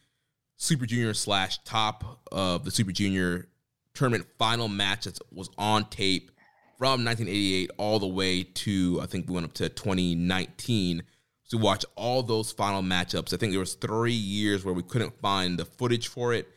Super 0.57 0.87
Junior 0.87 1.15
slash 1.15 1.59
top 1.63 2.27
of 2.33 2.65
the 2.65 2.73
Super 2.73 2.91
Junior 2.91 3.47
tournament 3.95 4.27
final 4.41 4.67
match 4.67 5.05
that 5.05 5.21
was 5.33 5.51
on 5.57 5.85
tape 5.85 6.33
from 6.79 7.05
1988 7.05 7.71
all 7.79 8.01
the 8.01 8.09
way 8.09 8.43
to 8.43 8.99
I 9.01 9.07
think 9.07 9.29
we 9.29 9.35
went 9.35 9.47
up 9.47 9.53
to 9.55 9.69
2019 9.69 11.05
to 11.51 11.57
watch 11.57 11.85
all 11.95 12.25
those 12.25 12.51
final 12.51 12.83
matchups. 12.83 13.33
I 13.33 13.37
think 13.37 13.53
there 13.53 13.61
was 13.61 13.75
three 13.75 14.13
years 14.13 14.65
where 14.65 14.75
we 14.75 14.83
couldn't 14.83 15.21
find 15.21 15.57
the 15.57 15.65
footage 15.65 16.09
for 16.09 16.35
it. 16.35 16.49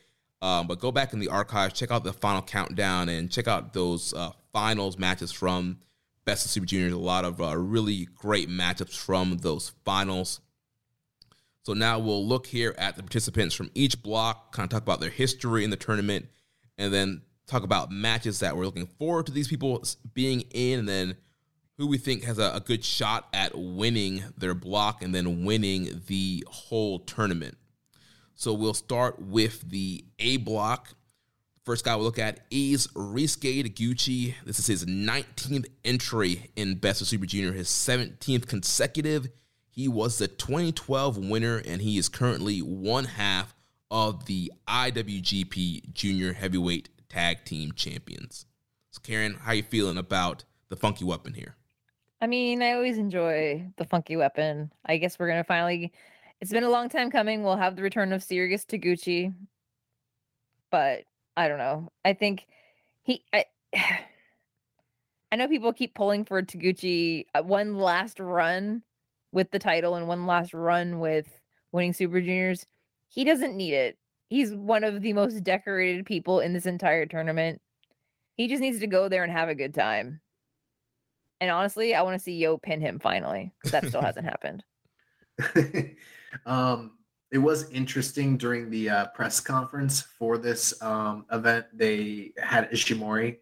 Um, 0.42 0.66
but 0.66 0.80
go 0.80 0.92
back 0.92 1.14
in 1.14 1.20
the 1.20 1.30
archives, 1.30 1.76
check 1.76 1.92
out 1.92 2.04
the 2.04 2.12
final 2.12 2.42
countdown, 2.42 3.08
and 3.08 3.32
check 3.32 3.48
out 3.48 3.74
those 3.74 4.16
uh, 4.16 4.32
finals 4.52 4.98
matches 4.98 5.32
from 5.32 5.78
Best 6.26 6.46
of 6.46 6.52
Super 6.52 6.66
Juniors. 6.66 6.94
A 6.94 6.98
lot 6.98 7.26
of 7.26 7.42
uh, 7.42 7.58
really 7.58 8.08
great 8.16 8.50
matchups 8.50 8.98
from 8.98 9.38
those 9.38 9.74
finals. 9.84 10.40
So 11.64 11.74
now 11.74 12.00
we'll 12.00 12.26
look 12.26 12.46
here 12.46 12.76
at 12.78 12.98
the 12.98 13.04
participants 13.04 13.56
from 13.56 13.72
each 13.74 14.02
block, 14.04 14.54
kind 14.54 14.66
of 14.66 14.70
talk 14.70 14.84
about 14.84 15.00
their 15.00 15.10
history 15.10 15.64
in 15.64 15.70
the 15.70 15.78
tournament, 15.78 16.28
and 16.78 16.94
then 16.94 17.22
talk 17.48 17.64
about 17.64 17.92
matches 17.92 18.40
that 18.40 18.56
we're 18.56 18.66
looking 18.66 18.86
forward 18.86 19.26
to 19.28 19.32
these 19.32 19.48
people 19.48 19.84
being 20.14 20.42
in, 20.52 20.80
and 20.80 20.90
then 20.90 21.16
who 21.78 21.88
we 21.88 21.98
think 21.98 22.24
has 22.24 22.38
a, 22.38 22.52
a 22.56 22.60
good 22.60 22.84
shot 22.84 23.28
at 23.34 23.58
winning 23.58 24.24
their 24.38 24.54
block 24.54 25.02
and 25.02 25.16
then 25.16 25.44
winning 25.44 26.02
the 26.08 26.44
whole 26.48 27.00
tournament. 27.00 27.58
So 28.36 28.54
we'll 28.54 28.74
start 28.74 29.22
with 29.22 29.70
the 29.70 30.06
A 30.20 30.38
block. 30.38 30.96
First 31.64 31.86
guy 31.86 31.96
we'll 31.96 32.04
look 32.04 32.20
at 32.20 32.42
is 32.52 32.88
Ryusuke 32.88 33.64
Taguchi. 33.64 34.34
This 34.46 34.60
is 34.60 34.68
his 34.68 34.86
19th 34.86 35.68
entry 35.86 36.52
in 36.58 36.76
Best 36.76 37.00
of 37.00 37.08
Super 37.08 37.26
Junior, 37.26 37.54
his 37.54 37.70
17th 37.70 38.48
consecutive. 38.48 39.30
He 39.70 39.88
was 39.88 40.18
the 40.18 40.28
2012 40.28 41.18
winner, 41.18 41.62
and 41.66 41.82
he 41.82 41.98
is 41.98 42.10
currently 42.10 42.60
one 42.60 43.06
half 43.06 43.56
of 43.90 44.26
the 44.26 44.52
IWGP 44.68 45.94
Junior 45.94 46.34
Heavyweight 46.34 46.90
Tag 47.08 47.46
Team 47.46 47.72
Champions. 47.72 48.46
So, 48.92 49.00
Karen, 49.02 49.36
how 49.36 49.54
you 49.54 49.64
feeling 49.64 49.98
about 49.98 50.44
the 50.68 50.76
funky 50.76 51.06
weapon 51.06 51.34
here? 51.34 51.56
I 52.20 52.28
mean, 52.28 52.62
I 52.62 52.74
always 52.74 52.98
enjoy 52.98 53.72
the 53.78 53.86
funky 53.86 54.18
weapon. 54.18 54.70
I 54.86 54.98
guess 54.98 55.18
we're 55.18 55.30
gonna 55.30 55.46
finally. 55.46 55.94
It's 56.42 56.52
been 56.52 56.66
a 56.66 56.70
long 56.70 56.90
time 56.90 57.10
coming. 57.10 57.42
We'll 57.42 57.56
have 57.56 57.78
the 57.78 57.84
return 57.84 58.12
of 58.12 58.22
Serious 58.22 58.66
Taguchi, 58.66 59.34
but 60.70 61.06
I 61.36 61.48
don't 61.48 61.58
know. 61.58 61.90
I 62.06 62.14
think 62.14 62.46
he. 63.04 63.24
I, 63.34 63.46
I 65.32 65.36
know 65.36 65.48
people 65.48 65.74
keep 65.74 65.96
pulling 65.96 66.26
for 66.26 66.44
Taguchi 66.44 67.26
uh, 67.34 67.42
one 67.42 67.76
last 67.76 68.20
run 68.20 68.84
with 69.32 69.50
the 69.50 69.58
title 69.58 69.96
and 69.96 70.08
one 70.08 70.28
last 70.28 70.54
run 70.54 71.00
with 71.00 71.28
winning 71.72 71.94
Super 71.94 72.22
Juniors. 72.22 72.68
He 73.10 73.24
doesn't 73.24 73.58
need 73.58 73.74
it. 73.74 73.98
He's 74.30 74.54
one 74.54 74.84
of 74.84 75.02
the 75.02 75.14
most 75.14 75.44
decorated 75.44 76.06
people 76.06 76.40
in 76.40 76.54
this 76.54 76.68
entire 76.68 77.08
tournament. 77.08 77.62
He 78.36 78.48
just 78.48 78.62
needs 78.62 78.80
to 78.80 78.88
go 78.88 79.10
there 79.10 79.24
and 79.24 79.32
have 79.32 79.50
a 79.50 79.56
good 79.56 79.74
time. 79.74 80.22
And 81.42 81.52
honestly, 81.52 81.94
I 81.94 82.04
want 82.04 82.18
to 82.18 82.24
see 82.24 82.38
Yo 82.38 82.58
pin 82.58 82.80
him 82.80 83.00
finally. 83.00 83.52
That 83.66 83.88
still 83.88 84.02
hasn't 84.04 84.26
happened. 84.26 84.64
um, 86.46 86.92
it 87.34 87.40
was 87.40 87.68
interesting 87.72 88.38
during 88.38 88.70
the 88.70 88.88
uh, 88.88 89.08
press 89.08 89.40
conference 89.40 90.02
for 90.02 90.38
this 90.38 90.80
um, 90.84 91.26
event. 91.32 91.66
They 91.74 92.32
had 92.38 92.70
Ishimori, 92.70 93.40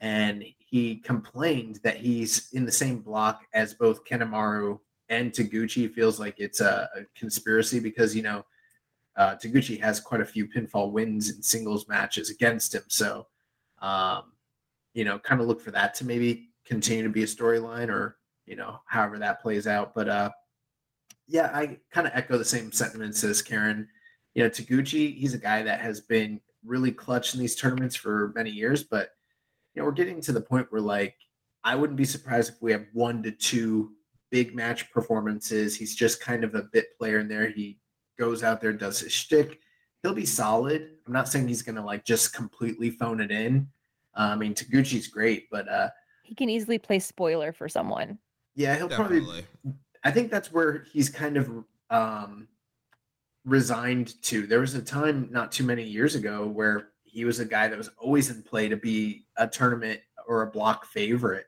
and 0.00 0.44
he 0.58 0.96
complained 0.96 1.78
that 1.84 1.98
he's 1.98 2.52
in 2.52 2.66
the 2.66 2.72
same 2.72 2.98
block 2.98 3.42
as 3.54 3.74
both 3.74 4.04
Kanemaru 4.04 4.80
and 5.08 5.30
Taguchi. 5.30 5.88
Feels 5.94 6.18
like 6.18 6.34
it's 6.38 6.60
a, 6.60 6.90
a 6.96 7.04
conspiracy 7.16 7.78
because 7.78 8.16
you 8.16 8.22
know 8.22 8.44
uh, 9.16 9.36
Taguchi 9.36 9.80
has 9.80 10.00
quite 10.00 10.20
a 10.20 10.26
few 10.26 10.48
pinfall 10.48 10.90
wins 10.90 11.30
in 11.30 11.40
singles 11.40 11.86
matches 11.86 12.30
against 12.30 12.74
him. 12.74 12.82
So, 12.88 13.28
um, 13.80 14.32
you 14.94 15.04
know, 15.04 15.20
kind 15.20 15.40
of 15.40 15.46
look 15.46 15.60
for 15.60 15.70
that 15.70 15.94
to 15.94 16.04
maybe 16.04 16.48
continue 16.66 17.04
to 17.04 17.08
be 17.08 17.22
a 17.22 17.26
storyline 17.26 17.88
or 17.88 18.18
you 18.46 18.56
know 18.56 18.80
however 18.86 19.18
that 19.18 19.40
plays 19.40 19.66
out 19.66 19.94
but 19.94 20.08
uh 20.08 20.30
yeah 21.28 21.50
i 21.54 21.76
kind 21.92 22.06
of 22.06 22.12
echo 22.14 22.36
the 22.38 22.44
same 22.44 22.72
sentiments 22.72 23.22
as 23.24 23.42
karen 23.42 23.86
you 24.34 24.42
know 24.42 24.50
taguchi 24.50 25.16
he's 25.16 25.34
a 25.34 25.38
guy 25.38 25.62
that 25.62 25.80
has 25.80 26.00
been 26.00 26.40
really 26.64 26.90
clutch 26.90 27.34
in 27.34 27.40
these 27.40 27.54
tournaments 27.54 27.94
for 27.94 28.32
many 28.34 28.50
years 28.50 28.82
but 28.84 29.10
you 29.74 29.80
know 29.80 29.86
we're 29.86 29.92
getting 29.92 30.20
to 30.20 30.32
the 30.32 30.40
point 30.40 30.66
where 30.70 30.80
like 30.80 31.14
i 31.64 31.74
wouldn't 31.74 31.96
be 31.96 32.04
surprised 32.04 32.52
if 32.52 32.62
we 32.62 32.72
have 32.72 32.86
one 32.92 33.22
to 33.22 33.30
two 33.30 33.92
big 34.30 34.54
match 34.54 34.90
performances 34.90 35.76
he's 35.76 35.94
just 35.94 36.20
kind 36.20 36.44
of 36.44 36.54
a 36.54 36.64
bit 36.72 36.86
player 36.98 37.18
in 37.18 37.28
there 37.28 37.48
he 37.48 37.78
goes 38.18 38.42
out 38.42 38.60
there 38.60 38.72
does 38.72 39.00
his 39.00 39.12
shtick 39.12 39.58
he'll 40.02 40.14
be 40.14 40.26
solid 40.26 40.90
i'm 41.06 41.12
not 41.12 41.28
saying 41.28 41.46
he's 41.46 41.62
gonna 41.62 41.84
like 41.84 42.04
just 42.04 42.34
completely 42.34 42.90
phone 42.90 43.20
it 43.20 43.30
in 43.30 43.66
uh, 44.16 44.30
i 44.32 44.36
mean 44.36 44.54
taguchi's 44.54 45.06
great 45.06 45.46
but 45.50 45.68
uh 45.68 45.88
he 46.28 46.34
can 46.34 46.50
easily 46.50 46.78
play 46.78 46.98
spoiler 46.98 47.54
for 47.54 47.70
someone. 47.70 48.18
Yeah, 48.54 48.76
he'll 48.76 48.88
Definitely. 48.88 49.20
probably. 49.20 49.44
I 50.04 50.10
think 50.10 50.30
that's 50.30 50.52
where 50.52 50.84
he's 50.92 51.08
kind 51.08 51.36
of 51.36 51.64
um, 51.90 52.48
resigned 53.44 54.20
to. 54.22 54.46
There 54.46 54.60
was 54.60 54.74
a 54.74 54.82
time 54.82 55.28
not 55.30 55.52
too 55.52 55.64
many 55.64 55.82
years 55.82 56.14
ago 56.14 56.46
where 56.46 56.90
he 57.04 57.24
was 57.24 57.40
a 57.40 57.44
guy 57.44 57.68
that 57.68 57.78
was 57.78 57.90
always 57.98 58.30
in 58.30 58.42
play 58.42 58.68
to 58.68 58.76
be 58.76 59.26
a 59.36 59.46
tournament 59.46 60.00
or 60.26 60.42
a 60.42 60.50
block 60.50 60.86
favorite. 60.86 61.46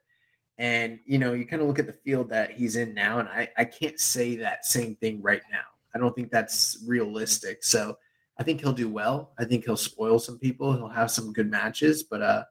And 0.58 0.98
you 1.06 1.18
know, 1.18 1.32
you 1.32 1.46
kind 1.46 1.62
of 1.62 1.68
look 1.68 1.78
at 1.78 1.86
the 1.86 1.92
field 1.92 2.28
that 2.30 2.52
he's 2.52 2.76
in 2.76 2.92
now, 2.92 3.18
and 3.18 3.28
I, 3.28 3.48
I 3.56 3.64
can't 3.64 3.98
say 3.98 4.36
that 4.36 4.66
same 4.66 4.94
thing 4.96 5.22
right 5.22 5.42
now. 5.50 5.64
I 5.94 5.98
don't 5.98 6.14
think 6.14 6.30
that's 6.30 6.82
realistic. 6.86 7.64
So 7.64 7.96
I 8.38 8.42
think 8.42 8.60
he'll 8.60 8.72
do 8.72 8.88
well. 8.88 9.32
I 9.38 9.44
think 9.44 9.64
he'll 9.64 9.76
spoil 9.76 10.18
some 10.18 10.38
people. 10.38 10.72
He'll 10.74 10.88
have 10.88 11.10
some 11.10 11.32
good 11.32 11.50
matches, 11.50 12.02
but 12.02 12.22
uh, 12.22 12.44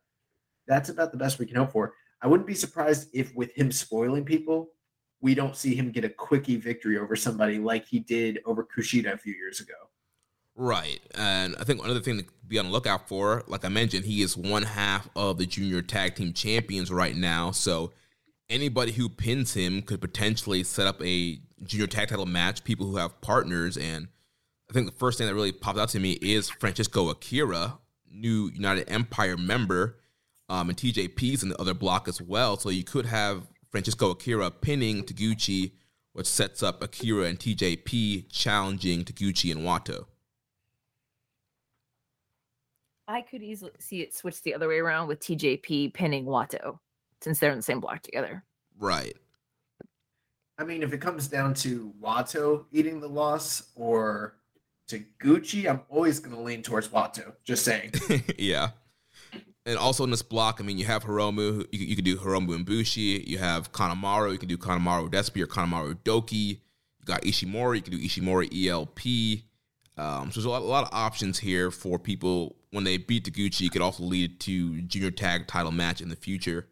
that's 0.68 0.90
about 0.90 1.12
the 1.12 1.18
best 1.18 1.40
we 1.40 1.46
can 1.46 1.56
hope 1.58 1.72
for. 1.72 1.94
I 2.22 2.28
wouldn't 2.28 2.48
be 2.48 2.56
surprised 2.56 3.10
if 3.14 3.34
with 3.36 3.52
him 3.54 3.72
spoiling 3.72 4.26
people, 4.26 4.70
we 5.22 5.36
don't 5.36 5.56
see 5.56 5.76
him 5.76 5.92
get 5.92 6.06
a 6.06 6.10
quickie 6.10 6.56
victory 6.56 6.98
over 6.98 7.16
somebody 7.16 7.60
like 7.60 7.86
he 7.86 8.00
did 8.00 8.40
over 8.46 8.66
Kushida 8.66 9.14
a 9.14 9.18
few 9.18 9.34
years 9.34 9.60
ago. 9.60 9.74
Right. 10.56 11.00
And 11.16 11.56
I 11.60 11.64
think 11.64 11.84
another 11.84 12.02
thing 12.02 12.20
to 12.20 12.26
be 12.48 12.60
on 12.60 12.66
the 12.66 12.72
lookout 12.72 13.08
for, 13.08 13.44
like 13.48 13.64
I 13.64 13.70
mentioned, 13.70 14.06
he 14.06 14.22
is 14.22 14.36
one 14.36 14.64
half 14.64 15.10
of 15.16 15.38
the 15.38 15.46
junior 15.46 15.82
tag 15.82 16.16
team 16.16 16.34
champions 16.34 16.92
right 16.92 17.16
now. 17.16 17.52
So 17.52 17.92
anybody 18.50 18.92
who 18.92 19.08
pins 19.08 19.54
him 19.54 19.82
could 19.82 20.02
potentially 20.02 20.64
set 20.64 20.88
up 20.88 21.02
a 21.02 21.40
junior 21.64 21.88
tag 21.88 22.10
title 22.10 22.26
match, 22.26 22.64
people 22.64 22.88
who 22.88 22.98
have 22.98 23.22
partners. 23.22 23.78
And 23.78 24.08
I 24.70 24.74
think 24.74 24.86
the 24.86 24.98
first 24.98 25.18
thing 25.18 25.28
that 25.28 25.34
really 25.34 25.54
popped 25.54 25.80
out 25.80 25.90
to 25.90 26.00
me 26.00 26.14
is 26.22 26.50
Francisco 26.50 27.10
Akira 27.10 27.78
new 28.12 28.50
United 28.54 28.90
Empire 28.90 29.38
member, 29.38 29.98
um, 30.50 30.70
and 30.70 30.78
TJP's 30.78 31.44
in 31.44 31.50
the 31.50 31.62
other 31.62 31.74
block 31.74 32.08
as 32.08 32.22
well. 32.22 32.58
So 32.58 32.70
you 32.70 32.84
could 32.84 33.06
have 33.06 33.48
Francisco 33.72 34.12
Akira 34.12 34.50
pinning 34.50 35.04
Taguchi, 35.04 35.74
which 36.14 36.28
sets 36.28 36.64
up 36.64 36.82
Akira 36.82 37.26
and 37.26 37.40
TJP 37.40 38.26
challenging 38.30 39.04
Taguchi 39.04 39.52
and 39.52 39.62
Wato. 39.62 40.06
I 43.08 43.22
could 43.22 43.42
easily 43.42 43.72
see 43.80 44.02
it 44.02 44.14
switch 44.14 44.42
the 44.44 44.54
other 44.54 44.68
way 44.68 44.78
around 44.78 45.08
with 45.08 45.20
TJP 45.20 45.94
pinning 45.94 46.26
Wato 46.26 46.80
since 47.22 47.40
they're 47.40 47.52
in 47.52 47.58
the 47.58 47.64
same 47.64 47.80
block 47.80 48.02
together. 48.04 48.44
Right. 48.78 49.18
I 50.58 50.64
mean, 50.64 50.84
if 50.84 50.94
it 50.94 51.00
comes 51.00 51.28
down 51.28 51.54
to 51.56 51.94
Wato 52.02 52.66
eating 52.72 53.00
the 53.00 53.08
loss 53.08 53.72
or 53.76 54.36
to 54.88 55.04
Gucci, 55.20 55.70
I'm 55.70 55.82
always 55.90 56.20
going 56.20 56.36
to 56.36 56.42
lean 56.42 56.62
towards 56.62 56.90
Wato. 56.90 57.34
Just 57.44 57.64
saying. 57.64 57.94
yeah. 58.38 58.70
And 59.70 59.78
also 59.78 60.04
in 60.04 60.10
this 60.10 60.24
block, 60.24 60.58
I 60.60 60.64
mean, 60.64 60.80
you 60.80 60.86
have 60.86 61.04
Hiromu. 61.04 61.64
You, 61.72 61.86
you 61.86 61.96
can 61.96 62.04
do 62.04 62.18
Hiromu 62.18 62.56
and 62.56 62.66
Bushi. 62.66 63.24
You 63.28 63.38
have 63.38 63.72
Kanemaru. 63.72 64.32
You 64.32 64.40
can 64.40 64.50
do 64.50 64.58
Kanemaru 64.58 65.12
Despi 65.12 65.44
or 65.44 65.46
Kanemaru 65.46 65.94
Douki. 66.04 66.34
You 66.34 67.06
got 67.06 67.22
Ishimori. 67.22 67.76
You 67.76 67.82
can 67.84 67.92
do 67.94 68.00
Ishimori 68.00 68.68
ELP. 68.68 69.44
Um, 69.96 70.32
so 70.32 70.40
there's 70.40 70.46
a 70.46 70.50
lot, 70.50 70.64
a 70.64 70.66
lot, 70.66 70.86
of 70.86 70.90
options 70.92 71.38
here 71.38 71.70
for 71.70 72.00
people 72.00 72.56
when 72.72 72.84
they 72.84 72.98
beat 72.98 73.26
Taguchi. 73.26 73.68
It 73.68 73.72
could 73.72 73.84
also 73.84 74.02
lead 74.02 74.40
to 74.40 74.82
junior 74.82 75.12
tag 75.12 75.46
title 75.46 75.72
match 75.72 76.02
in 76.02 76.10
the 76.10 76.16
future. 76.16 76.68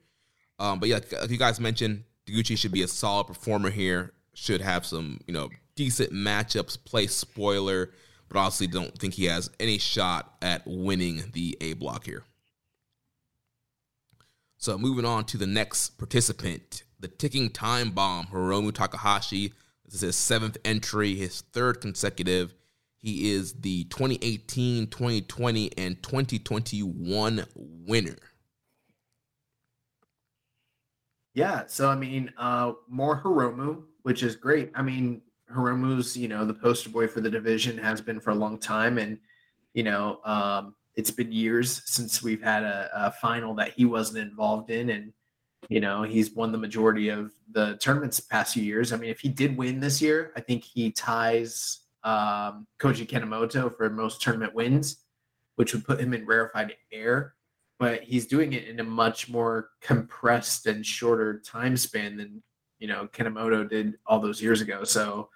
Um, 0.58 0.80
but 0.80 0.90
yeah, 0.90 1.00
like 1.22 1.30
you 1.30 1.38
guys 1.38 1.60
mentioned, 1.60 2.04
Taguchi 2.26 2.58
should 2.58 2.72
be 2.72 2.82
a 2.82 2.88
solid 2.88 3.28
performer 3.28 3.70
here. 3.70 4.14
Should 4.34 4.62
have 4.62 4.88
some, 4.88 5.20
you 5.28 5.36
know, 5.36 5.50
decent 5.76 6.14
matchups. 6.14 6.84
Play 6.84 7.06
spoiler, 7.06 7.92
but 8.28 8.40
honestly, 8.40 8.66
don't 8.66 8.98
think 8.98 9.14
he 9.14 9.26
has 9.26 9.52
any 9.60 9.78
shot 9.78 10.34
at 10.42 10.64
winning 10.66 11.26
the 11.34 11.56
A 11.62 11.74
block 11.74 12.04
here. 12.04 12.24
So 14.58 14.78
moving 14.78 15.06
on 15.06 15.26
to 15.26 15.38
the 15.38 15.48
next 15.48 15.98
participant, 16.00 16.84
the 17.00 17.08
ticking 17.08 17.50
time 17.52 17.92
bomb, 17.92 18.28
Hiromu 18.28 18.74
Takahashi. 18.74 19.54
This 19.86 19.96
is 19.96 20.02
his 20.02 20.16
seventh 20.16 20.58
entry, 20.66 21.16
his 21.16 21.42
third 21.42 21.80
consecutive. 21.80 22.54
He 22.98 23.32
is 23.32 23.54
the 23.54 23.84
2018, 23.86 24.88
2020, 24.88 25.78
and 25.78 26.02
2021 26.02 27.46
winner. 27.56 28.18
Yeah, 31.36 31.66
so 31.68 31.90
I 31.90 31.96
mean, 31.96 32.34
uh, 32.40 32.74
more 32.90 33.22
Hiromu, 33.22 33.84
which 34.02 34.24
is 34.24 34.36
great. 34.36 34.72
I 34.74 34.82
mean, 34.82 35.22
Hiromu's, 35.54 36.18
you 36.18 36.28
know, 36.28 36.46
the 36.46 36.54
poster 36.54 36.90
boy 36.90 37.08
for 37.08 37.22
the 37.22 37.30
division 37.30 37.78
has 37.78 38.02
been 38.02 38.20
for 38.20 38.32
a 38.32 38.36
long 38.36 38.58
time, 38.58 38.98
and 38.98 39.20
you 39.76 39.84
know, 39.84 40.20
um, 40.26 40.74
it's 40.98 41.12
been 41.12 41.32
years 41.32 41.84
since 41.86 42.24
we've 42.24 42.42
had 42.42 42.64
a, 42.64 42.90
a, 42.94 43.12
final 43.12 43.54
that 43.54 43.72
he 43.74 43.86
wasn't 43.86 44.18
involved 44.18 44.72
in, 44.72 44.90
and 44.90 45.14
you 45.70 45.80
know, 45.80 46.02
he's 46.02 46.32
won 46.32 46.52
the 46.52 46.58
majority 46.58 47.10
of 47.10 47.32
the 47.52 47.78
tournaments 47.78 48.18
the 48.18 48.28
past 48.30 48.56
few 48.56 48.64
years. 48.64 48.92
I 48.92 48.98
mean, 48.98 49.12
if 49.12 49.20
he 49.20 49.30
did 49.30 49.56
win 49.56 49.80
this 49.80 50.02
year, 50.02 50.34
I 50.36 50.42
think 50.42 50.64
he 50.64 50.92
ties 50.92 51.82
um, 52.04 52.66
Koji 52.80 53.08
Kanemoto 53.08 53.76
for 53.76 53.90
most 53.90 54.22
tournament 54.22 54.56
wins, 54.56 55.04
which 55.56 55.74
would 55.74 55.86
put 55.86 56.00
him 56.00 56.14
in 56.14 56.26
rarefied 56.26 56.74
air. 56.92 57.36
But 57.80 58.02
he's 58.02 58.26
doing 58.26 58.54
it 58.54 58.68
in 58.68 58.80
a 58.80 58.84
much 58.84 59.30
more 59.30 59.70
compressed 59.82 60.66
and 60.66 60.84
shorter 60.84 61.40
time 61.42 61.78
span 61.78 62.18
than 62.18 62.42
you 62.80 62.88
know 62.88 63.08
Kanemoto 63.14 63.70
did 63.70 64.00
all 64.08 64.20
those 64.20 64.42
years 64.42 64.62
ago. 64.62 64.84
So 64.84 65.30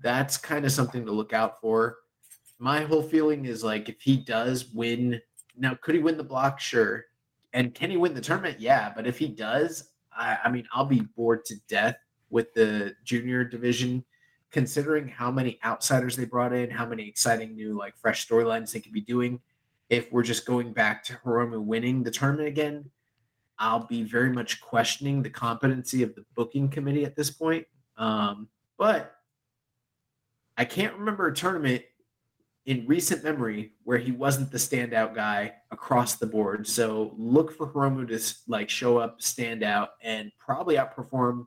that's 0.00 0.36
kind 0.36 0.64
of 0.64 0.70
something 0.70 1.04
to 1.04 1.10
look 1.10 1.32
out 1.32 1.60
for. 1.60 1.96
My 2.64 2.80
whole 2.80 3.02
feeling 3.02 3.44
is 3.44 3.62
like 3.62 3.90
if 3.90 4.00
he 4.00 4.16
does 4.16 4.72
win, 4.72 5.20
now 5.54 5.76
could 5.82 5.94
he 5.94 6.00
win 6.00 6.16
the 6.16 6.24
block? 6.24 6.58
Sure. 6.58 7.04
And 7.52 7.74
can 7.74 7.90
he 7.90 7.98
win 7.98 8.14
the 8.14 8.22
tournament? 8.22 8.58
Yeah. 8.58 8.90
But 8.96 9.06
if 9.06 9.18
he 9.18 9.28
does, 9.28 9.90
I, 10.16 10.38
I 10.42 10.50
mean, 10.50 10.66
I'll 10.72 10.86
be 10.86 11.02
bored 11.14 11.44
to 11.44 11.56
death 11.68 11.96
with 12.30 12.54
the 12.54 12.94
junior 13.04 13.44
division, 13.44 14.02
considering 14.50 15.06
how 15.06 15.30
many 15.30 15.58
outsiders 15.62 16.16
they 16.16 16.24
brought 16.24 16.54
in, 16.54 16.70
how 16.70 16.86
many 16.86 17.06
exciting 17.06 17.54
new 17.54 17.76
like 17.76 17.98
fresh 17.98 18.26
storylines 18.26 18.72
they 18.72 18.80
could 18.80 18.94
be 18.94 19.02
doing. 19.02 19.40
If 19.90 20.10
we're 20.10 20.22
just 20.22 20.46
going 20.46 20.72
back 20.72 21.04
to 21.04 21.18
Hiromu 21.22 21.62
winning 21.62 22.02
the 22.02 22.10
tournament 22.10 22.48
again, 22.48 22.88
I'll 23.58 23.86
be 23.86 24.04
very 24.04 24.32
much 24.32 24.62
questioning 24.62 25.22
the 25.22 25.28
competency 25.28 26.02
of 26.02 26.14
the 26.14 26.24
booking 26.34 26.70
committee 26.70 27.04
at 27.04 27.14
this 27.14 27.28
point. 27.28 27.66
Um, 27.98 28.48
but 28.78 29.16
I 30.56 30.64
can't 30.64 30.94
remember 30.94 31.26
a 31.26 31.34
tournament 31.34 31.82
in 32.66 32.86
recent 32.86 33.22
memory 33.22 33.72
where 33.84 33.98
he 33.98 34.10
wasn't 34.10 34.50
the 34.50 34.58
standout 34.58 35.14
guy 35.14 35.52
across 35.70 36.16
the 36.16 36.26
board. 36.26 36.66
So 36.66 37.14
look 37.16 37.56
for 37.56 37.66
Hiromu 37.66 38.08
to 38.08 38.34
like 38.48 38.70
show 38.70 38.98
up, 38.98 39.20
stand 39.20 39.62
out, 39.62 39.90
and 40.02 40.32
probably 40.38 40.76
outperform 40.76 41.46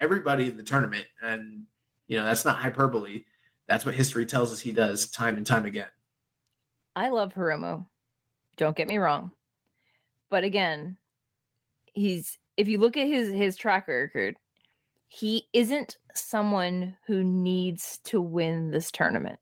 everybody 0.00 0.48
in 0.48 0.56
the 0.56 0.62
tournament. 0.62 1.06
And 1.22 1.64
you 2.06 2.18
know 2.18 2.24
that's 2.24 2.44
not 2.44 2.56
hyperbole. 2.56 3.24
That's 3.66 3.84
what 3.84 3.94
history 3.94 4.26
tells 4.26 4.52
us 4.52 4.60
he 4.60 4.72
does 4.72 5.10
time 5.10 5.36
and 5.36 5.46
time 5.46 5.64
again. 5.64 5.88
I 6.94 7.08
love 7.08 7.34
Hiromu. 7.34 7.86
Don't 8.56 8.76
get 8.76 8.86
me 8.86 8.98
wrong, 8.98 9.32
but 10.30 10.44
again, 10.44 10.96
he's 11.92 12.38
if 12.56 12.68
you 12.68 12.78
look 12.78 12.96
at 12.96 13.08
his 13.08 13.32
his 13.32 13.56
track 13.56 13.88
record, 13.88 14.36
he 15.08 15.48
isn't 15.52 15.96
someone 16.14 16.96
who 17.08 17.24
needs 17.24 17.98
to 18.04 18.20
win 18.20 18.70
this 18.70 18.92
tournament. 18.92 19.40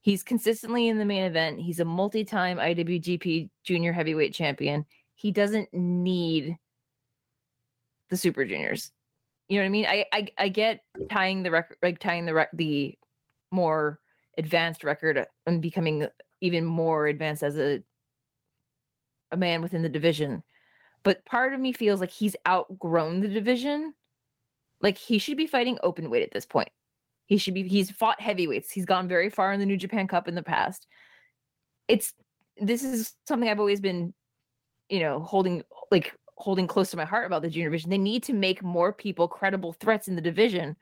He's 0.00 0.22
consistently 0.22 0.88
in 0.88 0.98
the 0.98 1.04
main 1.04 1.24
event. 1.24 1.60
He's 1.60 1.80
a 1.80 1.84
multi-time 1.84 2.58
IWGP 2.58 3.50
Junior 3.64 3.92
Heavyweight 3.92 4.32
Champion. 4.32 4.86
He 5.14 5.32
doesn't 5.32 5.72
need 5.72 6.56
the 8.08 8.16
Super 8.16 8.44
Juniors. 8.44 8.92
You 9.48 9.58
know 9.58 9.62
what 9.62 9.66
I 9.66 9.70
mean? 9.70 9.86
I 9.86 10.04
I, 10.12 10.28
I 10.38 10.48
get 10.48 10.80
tying 11.10 11.42
the 11.42 11.50
record, 11.50 11.78
like 11.82 11.98
tying 11.98 12.26
the 12.26 12.34
rec- 12.34 12.50
the 12.52 12.96
more 13.50 13.98
advanced 14.36 14.84
record 14.84 15.26
and 15.46 15.60
becoming 15.60 16.06
even 16.40 16.64
more 16.64 17.06
advanced 17.06 17.42
as 17.42 17.58
a 17.58 17.82
a 19.32 19.36
man 19.36 19.62
within 19.62 19.82
the 19.82 19.88
division. 19.88 20.42
But 21.02 21.24
part 21.24 21.54
of 21.54 21.60
me 21.60 21.72
feels 21.72 22.00
like 22.00 22.10
he's 22.10 22.36
outgrown 22.46 23.20
the 23.20 23.28
division 23.28 23.94
like 24.80 24.98
he 24.98 25.18
should 25.18 25.36
be 25.36 25.46
fighting 25.46 25.78
open 25.82 26.10
weight 26.10 26.22
at 26.22 26.30
this 26.30 26.46
point. 26.46 26.68
He 27.28 27.36
should 27.36 27.52
be 27.52 27.68
he's 27.68 27.90
fought 27.90 28.20
heavyweights. 28.20 28.72
He's 28.72 28.86
gone 28.86 29.06
very 29.06 29.28
far 29.28 29.52
in 29.52 29.60
the 29.60 29.66
New 29.66 29.76
Japan 29.76 30.08
Cup 30.08 30.28
in 30.28 30.34
the 30.34 30.42
past. 30.42 30.86
It's 31.86 32.14
this 32.56 32.82
is 32.82 33.12
something 33.26 33.48
I've 33.48 33.60
always 33.60 33.82
been, 33.82 34.14
you 34.88 35.00
know, 35.00 35.20
holding 35.20 35.62
like 35.90 36.14
holding 36.36 36.66
close 36.66 36.90
to 36.90 36.96
my 36.96 37.04
heart 37.04 37.26
about 37.26 37.42
the 37.42 37.50
junior 37.50 37.68
division. 37.68 37.90
They 37.90 37.98
need 37.98 38.22
to 38.24 38.32
make 38.32 38.62
more 38.62 38.94
people 38.94 39.28
credible 39.28 39.74
threats 39.74 40.08
in 40.08 40.16
the 40.16 40.22
division, 40.22 40.74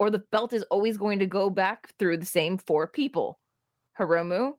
or 0.00 0.10
the 0.10 0.24
belt 0.32 0.52
is 0.52 0.64
always 0.64 0.98
going 0.98 1.20
to 1.20 1.26
go 1.26 1.48
back 1.48 1.88
through 1.96 2.16
the 2.16 2.26
same 2.26 2.58
four 2.58 2.88
people. 2.88 3.38
Hiromu, 3.96 4.54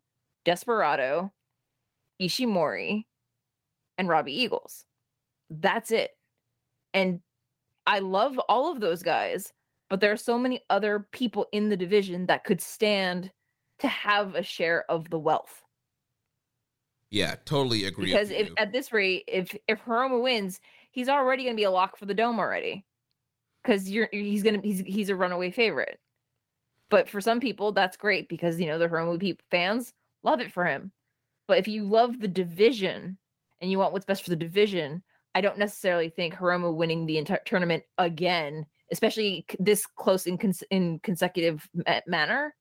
Desperado, 0.46 1.34
Ishimori, 2.22 3.04
and 3.98 4.08
Robbie 4.08 4.42
Eagles. 4.42 4.86
That's 5.50 5.92
it. 5.92 6.12
And 6.94 7.20
I 7.86 8.00
love 8.00 8.40
all 8.48 8.72
of 8.72 8.80
those 8.80 9.04
guys, 9.04 9.52
but 9.90 10.00
there 10.00 10.12
are 10.12 10.18
so 10.18 10.38
many 10.38 10.62
other 10.70 11.08
people 11.12 11.48
in 11.52 11.70
the 11.70 11.78
division 11.78 12.26
that 12.28 12.44
could 12.44 12.62
stand 12.62 13.32
to 13.80 13.88
have 13.88 14.36
a 14.36 14.44
share 14.44 14.90
of 14.90 15.10
the 15.10 15.20
wealth. 15.20 15.62
Yeah, 17.12 17.36
totally 17.46 17.86
agree. 17.86 18.08
Because 18.08 18.30
if 18.30 18.50
at 18.58 18.72
this 18.72 18.92
rate, 18.92 19.24
if 19.28 19.56
if 19.68 19.82
Hiromu 19.84 20.22
wins, 20.24 20.60
he's 20.92 21.10
already 21.10 21.44
going 21.44 21.56
to 21.56 21.60
be 21.60 21.66
a 21.66 21.72
lock 21.72 21.98
for 21.98 22.06
the 22.06 22.14
dome 22.14 22.40
already. 22.40 22.86
Because 23.64 23.90
you're 23.90 24.10
he's 24.12 24.44
gonna 24.44 24.62
he's 24.64 24.80
he's 24.80 25.10
a 25.10 25.16
runaway 25.16 25.52
favorite. 25.52 26.00
But 26.90 27.10
for 27.10 27.22
some 27.22 27.40
people, 27.40 27.72
that's 27.72 27.98
great 27.98 28.30
because 28.30 28.60
you 28.60 28.68
know 28.68 28.78
the 28.78 28.88
Hiromu 28.88 29.38
fans 29.50 29.94
love 30.24 30.40
it 30.40 30.52
for 30.52 30.66
him. 30.66 30.92
But 31.48 31.60
if 31.60 31.68
you 31.68 31.84
love 31.84 32.20
the 32.20 32.28
division 32.28 33.18
and 33.62 33.72
you 33.72 33.78
want 33.80 33.94
what's 33.94 34.06
best 34.06 34.24
for 34.24 34.30
the 34.30 34.36
division, 34.36 35.04
I 35.34 35.42
don't 35.42 35.58
necessarily 35.58 36.10
think 36.10 36.34
Hiromu 36.34 36.76
winning 36.76 37.06
the 37.06 37.18
entire 37.18 37.42
tournament 37.46 37.84
again, 37.98 38.66
especially 38.96 39.46
this 39.60 39.86
close 39.86 40.26
in 40.26 40.38
cons- 40.38 40.64
in 40.72 41.00
consecutive 41.00 41.68
ma- 41.74 41.84
eh, 41.86 42.02
manner. 42.08 42.56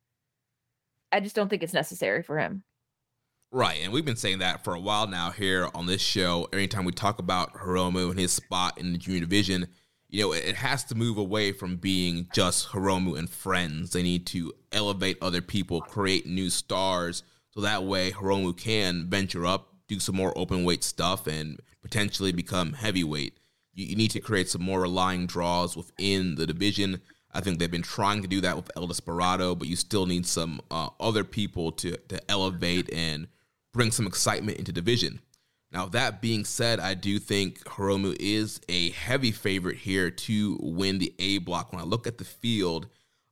I 1.12 1.20
just 1.20 1.36
don't 1.36 1.48
think 1.48 1.62
it's 1.62 1.72
necessary 1.72 2.24
for 2.24 2.38
him. 2.38 2.64
Right, 3.52 3.78
and 3.84 3.92
we've 3.92 4.04
been 4.04 4.16
saying 4.16 4.40
that 4.40 4.64
for 4.64 4.74
a 4.74 4.80
while 4.80 5.06
now 5.06 5.30
here 5.30 5.68
on 5.76 5.86
this 5.86 6.02
show. 6.02 6.48
Anytime 6.52 6.84
we 6.84 6.90
talk 6.90 7.20
about 7.20 7.54
Hiromu 7.54 8.10
and 8.10 8.18
his 8.18 8.32
spot 8.32 8.78
in 8.78 8.90
the 8.90 8.98
junior 8.98 9.20
division, 9.20 9.68
you 10.08 10.22
know, 10.22 10.32
it 10.32 10.56
has 10.56 10.82
to 10.86 10.96
move 10.96 11.18
away 11.18 11.52
from 11.52 11.76
being 11.76 12.26
just 12.34 12.70
Hiromu 12.70 13.16
and 13.16 13.30
friends. 13.30 13.92
They 13.92 14.02
need 14.02 14.26
to 14.28 14.52
elevate 14.72 15.18
other 15.22 15.40
people, 15.40 15.80
create 15.80 16.26
new 16.26 16.50
stars, 16.50 17.22
so 17.50 17.60
that 17.60 17.84
way 17.84 18.10
Hiromu 18.10 18.56
can 18.56 19.06
venture 19.08 19.46
up, 19.46 19.72
do 19.86 20.00
some 20.00 20.16
more 20.16 20.36
open 20.36 20.64
weight 20.64 20.82
stuff, 20.82 21.28
and 21.28 21.60
potentially 21.80 22.32
become 22.32 22.72
heavyweight. 22.72 23.38
You, 23.74 23.86
you, 23.86 23.96
need 23.96 24.10
to 24.12 24.20
create 24.20 24.48
some 24.48 24.62
more 24.62 24.80
relying 24.80 25.26
draws 25.26 25.76
within 25.76 26.36
the 26.36 26.46
division. 26.46 27.00
I 27.32 27.40
think 27.40 27.58
they've 27.58 27.70
been 27.70 27.82
trying 27.82 28.22
to 28.22 28.28
do 28.28 28.40
that 28.42 28.56
with 28.56 28.70
El 28.76 28.86
Desperado, 28.86 29.54
but 29.54 29.68
you 29.68 29.76
still 29.76 30.06
need 30.06 30.26
some 30.26 30.60
uh, 30.70 30.88
other 31.00 31.24
people 31.24 31.72
to 31.72 31.96
to 32.08 32.30
elevate 32.30 32.92
and 32.92 33.28
bring 33.72 33.90
some 33.90 34.06
excitement 34.06 34.58
into 34.58 34.72
division. 34.72 35.20
Now, 35.74 35.86
that 35.86 36.22
being 36.22 36.44
said, 36.44 36.78
I 36.78 36.94
do 36.94 37.18
think 37.18 37.64
Hiromu 37.64 38.16
is 38.20 38.60
a 38.68 38.90
heavy 38.90 39.32
favorite 39.32 39.76
here 39.78 40.08
to 40.08 40.56
win 40.62 40.98
the 40.98 41.12
A 41.18 41.38
block. 41.38 41.72
When 41.72 41.82
I 41.82 41.84
look 41.84 42.06
at 42.06 42.16
the 42.16 42.24
field, 42.24 42.86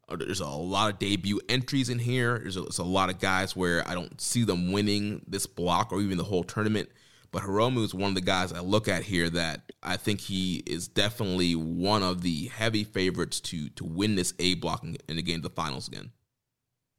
uh, 0.09 0.17
there's 0.17 0.41
a 0.41 0.49
lot 0.49 0.93
of 0.93 0.99
debut 0.99 1.41
entries 1.49 1.89
in 1.89 2.01
here. 2.01 2.41
There's 2.41 2.57
a, 2.57 2.63
there's 2.63 2.79
a 2.79 2.85
lot 2.85 3.11
of 3.11 3.21
guys 3.21 3.55
where 3.55 3.89
I 3.89 3.95
don't 3.95 4.21
see 4.21 4.43
them 4.43 4.73
winning 4.73 5.23
this 5.29 5.47
block 5.47 5.93
or 5.93 6.01
even 6.01 6.19
the 6.19 6.25
whole 6.25 6.43
tournament. 6.43 6.89
But 7.33 7.45
Hiromu 7.45 7.83
is 7.83 7.95
one 7.95 8.11
of 8.11 8.15
the 8.15 8.21
guys 8.21 8.53
I 8.53 8.61
look 8.61 8.89
at 8.89 9.05
here 9.05 9.31
that 9.31 9.73
I 9.83 9.97
think 9.97 10.21
he 10.21 10.63
is 10.67 10.87
definitely 10.87 11.55
one 11.55 12.03
of 12.03 12.21
the 12.21 12.49
heavy 12.49 12.85
favorites 12.85 13.41
to 13.41 13.71
to 13.71 13.85
win 13.85 14.17
this 14.17 14.35
A 14.39 14.55
block 14.55 14.83
and, 14.83 15.03
and 15.09 15.19
again 15.19 15.41
the 15.41 15.49
finals 15.51 15.89
again. 15.89 16.11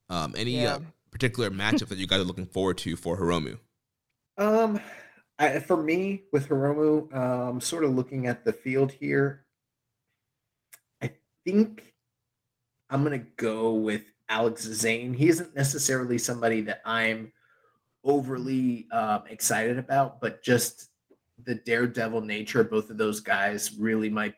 Um, 0.10 0.34
any 0.36 0.62
Yeah. 0.64 0.76
uh, 0.76 0.80
particular 1.12 1.50
matchup 1.52 1.88
that 1.90 2.00
you 2.00 2.08
guys 2.08 2.20
are 2.20 2.24
looking 2.26 2.48
forward 2.48 2.80
to 2.80 2.96
for 2.96 3.18
Hiromu? 3.18 3.60
Um, 4.40 4.80
I, 5.38 5.60
for 5.60 5.78
me 5.78 6.24
with 6.32 6.50
Hiromu, 6.50 7.16
um, 7.16 7.62
sort 7.62 7.84
of 7.84 7.92
looking 7.92 8.26
at 8.26 8.44
the 8.44 8.54
field 8.54 8.92
here, 8.92 9.46
I 11.02 11.12
think 11.46 11.94
I'm 12.90 13.04
gonna 13.04 13.20
go 13.20 13.74
with 13.74 14.02
Alex 14.30 14.66
Zayne. 14.66 15.14
He 15.16 15.28
isn't 15.30 15.56
necessarily 15.56 16.18
somebody 16.18 16.62
that 16.62 16.82
I'm 16.86 17.32
overly 18.04 18.88
um, 18.92 19.24
excited 19.30 19.78
about, 19.78 20.20
but 20.20 20.44
just 20.44 20.90
the 21.44 21.56
daredevil 21.56 22.22
nature 22.22 22.62
of 22.62 22.70
both 22.70 22.90
of 22.90 22.98
those 22.98 23.20
guys 23.20 23.74
really 23.78 24.10
might, 24.10 24.36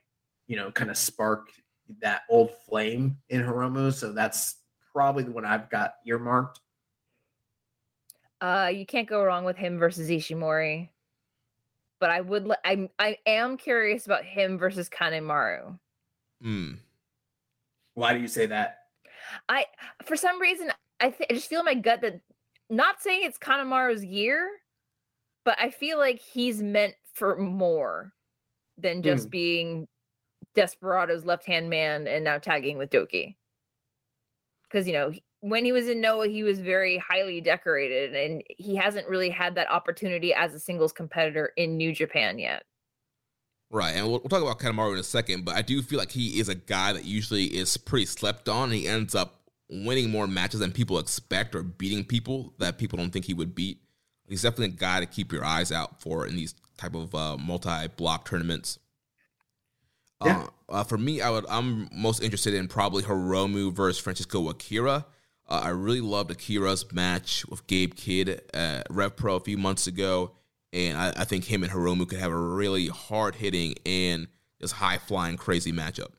you 0.48 0.56
know, 0.56 0.72
kind 0.72 0.90
of 0.90 0.98
spark 0.98 1.50
that 2.02 2.22
old 2.30 2.52
flame 2.68 3.18
in 3.30 3.42
Hiromu. 3.42 3.94
So 3.94 4.12
that's 4.12 4.58
probably 4.92 5.24
the 5.24 5.32
one 5.32 5.46
I've 5.46 5.70
got 5.70 5.96
earmarked. 6.06 6.60
Uh, 8.42 8.72
you 8.74 8.86
can't 8.86 9.08
go 9.08 9.24
wrong 9.24 9.46
with 9.46 9.58
him 9.58 9.80
versus 9.80 10.10
Ishimori. 10.10 10.90
But 12.00 12.10
I 12.10 12.22
would, 12.22 12.46
li- 12.46 12.56
I'm, 12.66 12.90
I 13.00 13.18
am 13.26 13.58
curious 13.58 14.06
about 14.06 14.26
him 14.26 14.58
versus 14.58 14.90
Kanemaru. 14.90 15.80
Hmm. 16.42 16.74
Why 17.94 18.14
do 18.14 18.20
you 18.20 18.28
say 18.28 18.46
that? 18.48 18.80
I, 19.48 19.66
for 20.04 20.16
some 20.16 20.40
reason, 20.42 20.72
I, 21.00 21.10
th- 21.10 21.28
I 21.30 21.34
just 21.34 21.48
feel 21.48 21.62
in 21.62 21.66
my 21.66 21.74
gut 21.74 22.02
that, 22.02 22.20
not 22.70 23.02
saying 23.02 23.22
it's 23.24 23.38
Kanemaru's 23.38 24.04
year, 24.04 24.50
but 25.44 25.58
I 25.60 25.70
feel 25.70 25.98
like 25.98 26.20
he's 26.20 26.62
meant 26.62 26.96
for 27.14 27.38
more 27.38 28.14
than 28.78 29.02
just 29.02 29.28
mm. 29.28 29.32
being 29.32 29.88
Desperado's 30.56 31.26
left 31.26 31.46
hand 31.46 31.70
man 31.70 32.08
and 32.08 32.24
now 32.24 32.38
tagging 32.38 32.78
with 32.78 32.90
Douki. 32.90 33.36
Because, 34.64 34.88
you 34.88 34.94
know, 34.94 35.14
when 35.42 35.64
he 35.64 35.72
was 35.72 35.88
in 35.88 36.02
Noah, 36.02 36.28
he 36.28 36.44
was 36.44 36.60
very 36.60 36.98
highly 36.98 37.40
decorated 37.40 38.16
and 38.16 38.44
he 38.58 38.76
hasn't 38.76 39.08
really 39.08 39.30
had 39.30 39.56
that 39.56 39.72
opportunity 39.72 40.34
as 40.34 40.54
a 40.54 40.60
singles 40.60 40.92
competitor 40.92 41.52
in 41.56 41.78
New 41.78 41.94
Japan 41.94 42.40
yet. 42.40 42.64
Right, 43.72 43.96
and 43.96 44.08
we'll, 44.08 44.20
we'll 44.20 44.30
talk 44.30 44.42
about 44.42 44.60
Kanemaru 44.60 44.94
in 44.94 45.00
a 45.00 45.04
second, 45.04 45.46
but 45.46 45.56
I 45.56 45.62
do 45.62 45.82
feel 45.82 46.00
like 46.00 46.12
he 46.12 46.40
is 46.40 46.50
a 46.50 46.56
guy 46.56 46.94
that 46.94 47.06
usually 47.06 47.46
is 47.46 47.78
pretty 47.78 48.06
slept 48.06 48.50
on. 48.50 48.70
And 48.70 48.74
he 48.74 48.88
ends 48.88 49.14
up 49.14 49.45
winning 49.70 50.10
more 50.10 50.28
matches 50.28 50.60
than 50.60 50.72
people 50.72 51.00
expect 51.00 51.56
or 51.56 51.64
beating 51.64 52.04
people 52.04 52.54
that 52.60 52.78
people 52.78 52.98
don't 52.98 53.12
think 53.12 53.26
he 53.26 53.34
would 53.34 53.56
beat. 53.56 53.80
He's 54.28 54.42
definitely 54.42 54.76
a 54.76 54.80
guy 54.80 55.00
to 55.00 55.06
keep 55.06 55.32
your 55.32 55.46
eyes 55.46 55.72
out 55.72 56.02
for 56.02 56.26
in 56.26 56.36
these 56.36 56.56
type 56.78 56.96
of 56.96 57.14
uh, 57.14 57.38
multi-block 57.38 58.26
tournaments. 58.26 58.80
Yeah. 60.24 60.48
Uh, 60.70 60.72
uh, 60.72 60.84
for 60.84 60.98
me, 60.98 61.22
I 61.22 61.30
would 61.30 61.46
I'm 61.50 61.90
most 61.94 62.24
interested 62.24 62.54
in 62.54 62.68
probably 62.68 63.04
Hiromu 63.04 63.72
versus 63.74 64.02
Francisco 64.02 64.50
Akira. 64.50 65.06
Uh, 65.48 65.62
I 65.64 65.70
really 65.70 66.02
loved 66.02 66.32
Akira's 66.32 66.92
match 66.92 67.46
with 67.48 67.68
Gabe 67.68 67.94
Kidd 67.94 68.42
at 68.54 68.88
Rev 68.90 69.16
Pro 69.16 69.36
a 69.36 69.40
few 69.40 69.58
months 69.58 69.86
ago, 69.86 70.32
and 70.74 70.98
I, 70.98 71.10
I 71.18 71.24
think 71.26 71.46
him 71.46 71.64
and 71.64 71.72
Hiromu 71.72 72.08
could 72.08 72.20
have 72.20 72.32
a 72.32 72.38
really 72.38 72.88
hard 72.88 73.36
hitting 73.36 73.76
and 73.86 74.28
just 74.60 74.74
high 74.74 74.98
flying 74.98 75.38
crazy 75.38 75.72
matchup. 75.72 76.12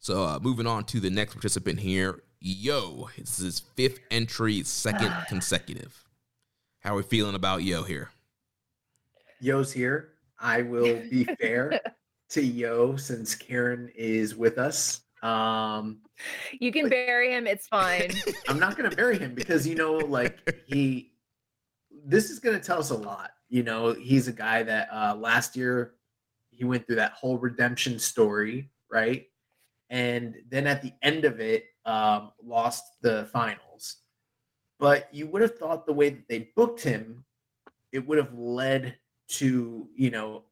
So 0.00 0.22
uh, 0.22 0.38
moving 0.40 0.66
on 0.66 0.84
to 0.84 1.00
the 1.00 1.10
next 1.10 1.34
participant 1.34 1.80
here, 1.80 2.22
Yo. 2.40 3.08
This 3.18 3.38
is 3.38 3.44
his 3.44 3.58
fifth 3.60 4.00
entry, 4.10 4.62
second 4.62 5.12
consecutive. 5.28 6.04
How 6.80 6.94
are 6.94 6.98
we 6.98 7.02
feeling 7.02 7.34
about 7.34 7.62
Yo 7.62 7.82
here? 7.82 8.10
Yo's 9.40 9.72
here. 9.72 10.10
I 10.38 10.62
will 10.62 11.02
be 11.10 11.24
fair 11.40 11.80
to 12.30 12.42
Yo 12.42 12.96
since 12.96 13.34
Karen 13.34 13.90
is 13.94 14.36
with 14.36 14.58
us. 14.58 15.00
Um, 15.22 16.00
You 16.60 16.70
can 16.70 16.88
bury 16.88 17.32
him, 17.32 17.46
it's 17.46 17.66
fine. 17.66 18.12
I'm 18.48 18.58
not 18.58 18.76
going 18.76 18.88
to 18.88 18.96
bury 18.96 19.18
him 19.18 19.34
because 19.34 19.66
you 19.66 19.74
know, 19.74 19.94
like 19.94 20.62
he, 20.66 21.12
this 22.04 22.30
is 22.30 22.38
going 22.38 22.58
to 22.58 22.64
tell 22.64 22.78
us 22.78 22.90
a 22.90 22.96
lot. 22.96 23.30
You 23.48 23.62
know, 23.62 23.92
he's 23.94 24.28
a 24.28 24.32
guy 24.32 24.62
that 24.62 24.88
uh, 24.92 25.16
last 25.16 25.56
year 25.56 25.94
he 26.50 26.64
went 26.64 26.86
through 26.86 26.96
that 26.96 27.12
whole 27.12 27.38
redemption 27.38 27.98
story, 27.98 28.70
right? 28.90 29.26
And 29.90 30.36
then 30.48 30.66
at 30.66 30.82
the 30.82 30.92
end 31.02 31.24
of 31.24 31.40
it, 31.40 31.64
um, 31.84 32.32
lost 32.42 32.84
the 33.02 33.28
finals. 33.32 33.98
But 34.78 35.08
you 35.12 35.26
would 35.28 35.42
have 35.42 35.58
thought 35.58 35.86
the 35.86 35.92
way 35.92 36.10
that 36.10 36.28
they 36.28 36.50
booked 36.56 36.82
him, 36.82 37.24
it 37.92 38.06
would 38.06 38.18
have 38.18 38.34
led 38.34 38.96
to 39.28 39.88
you 39.96 40.10
know 40.10 40.44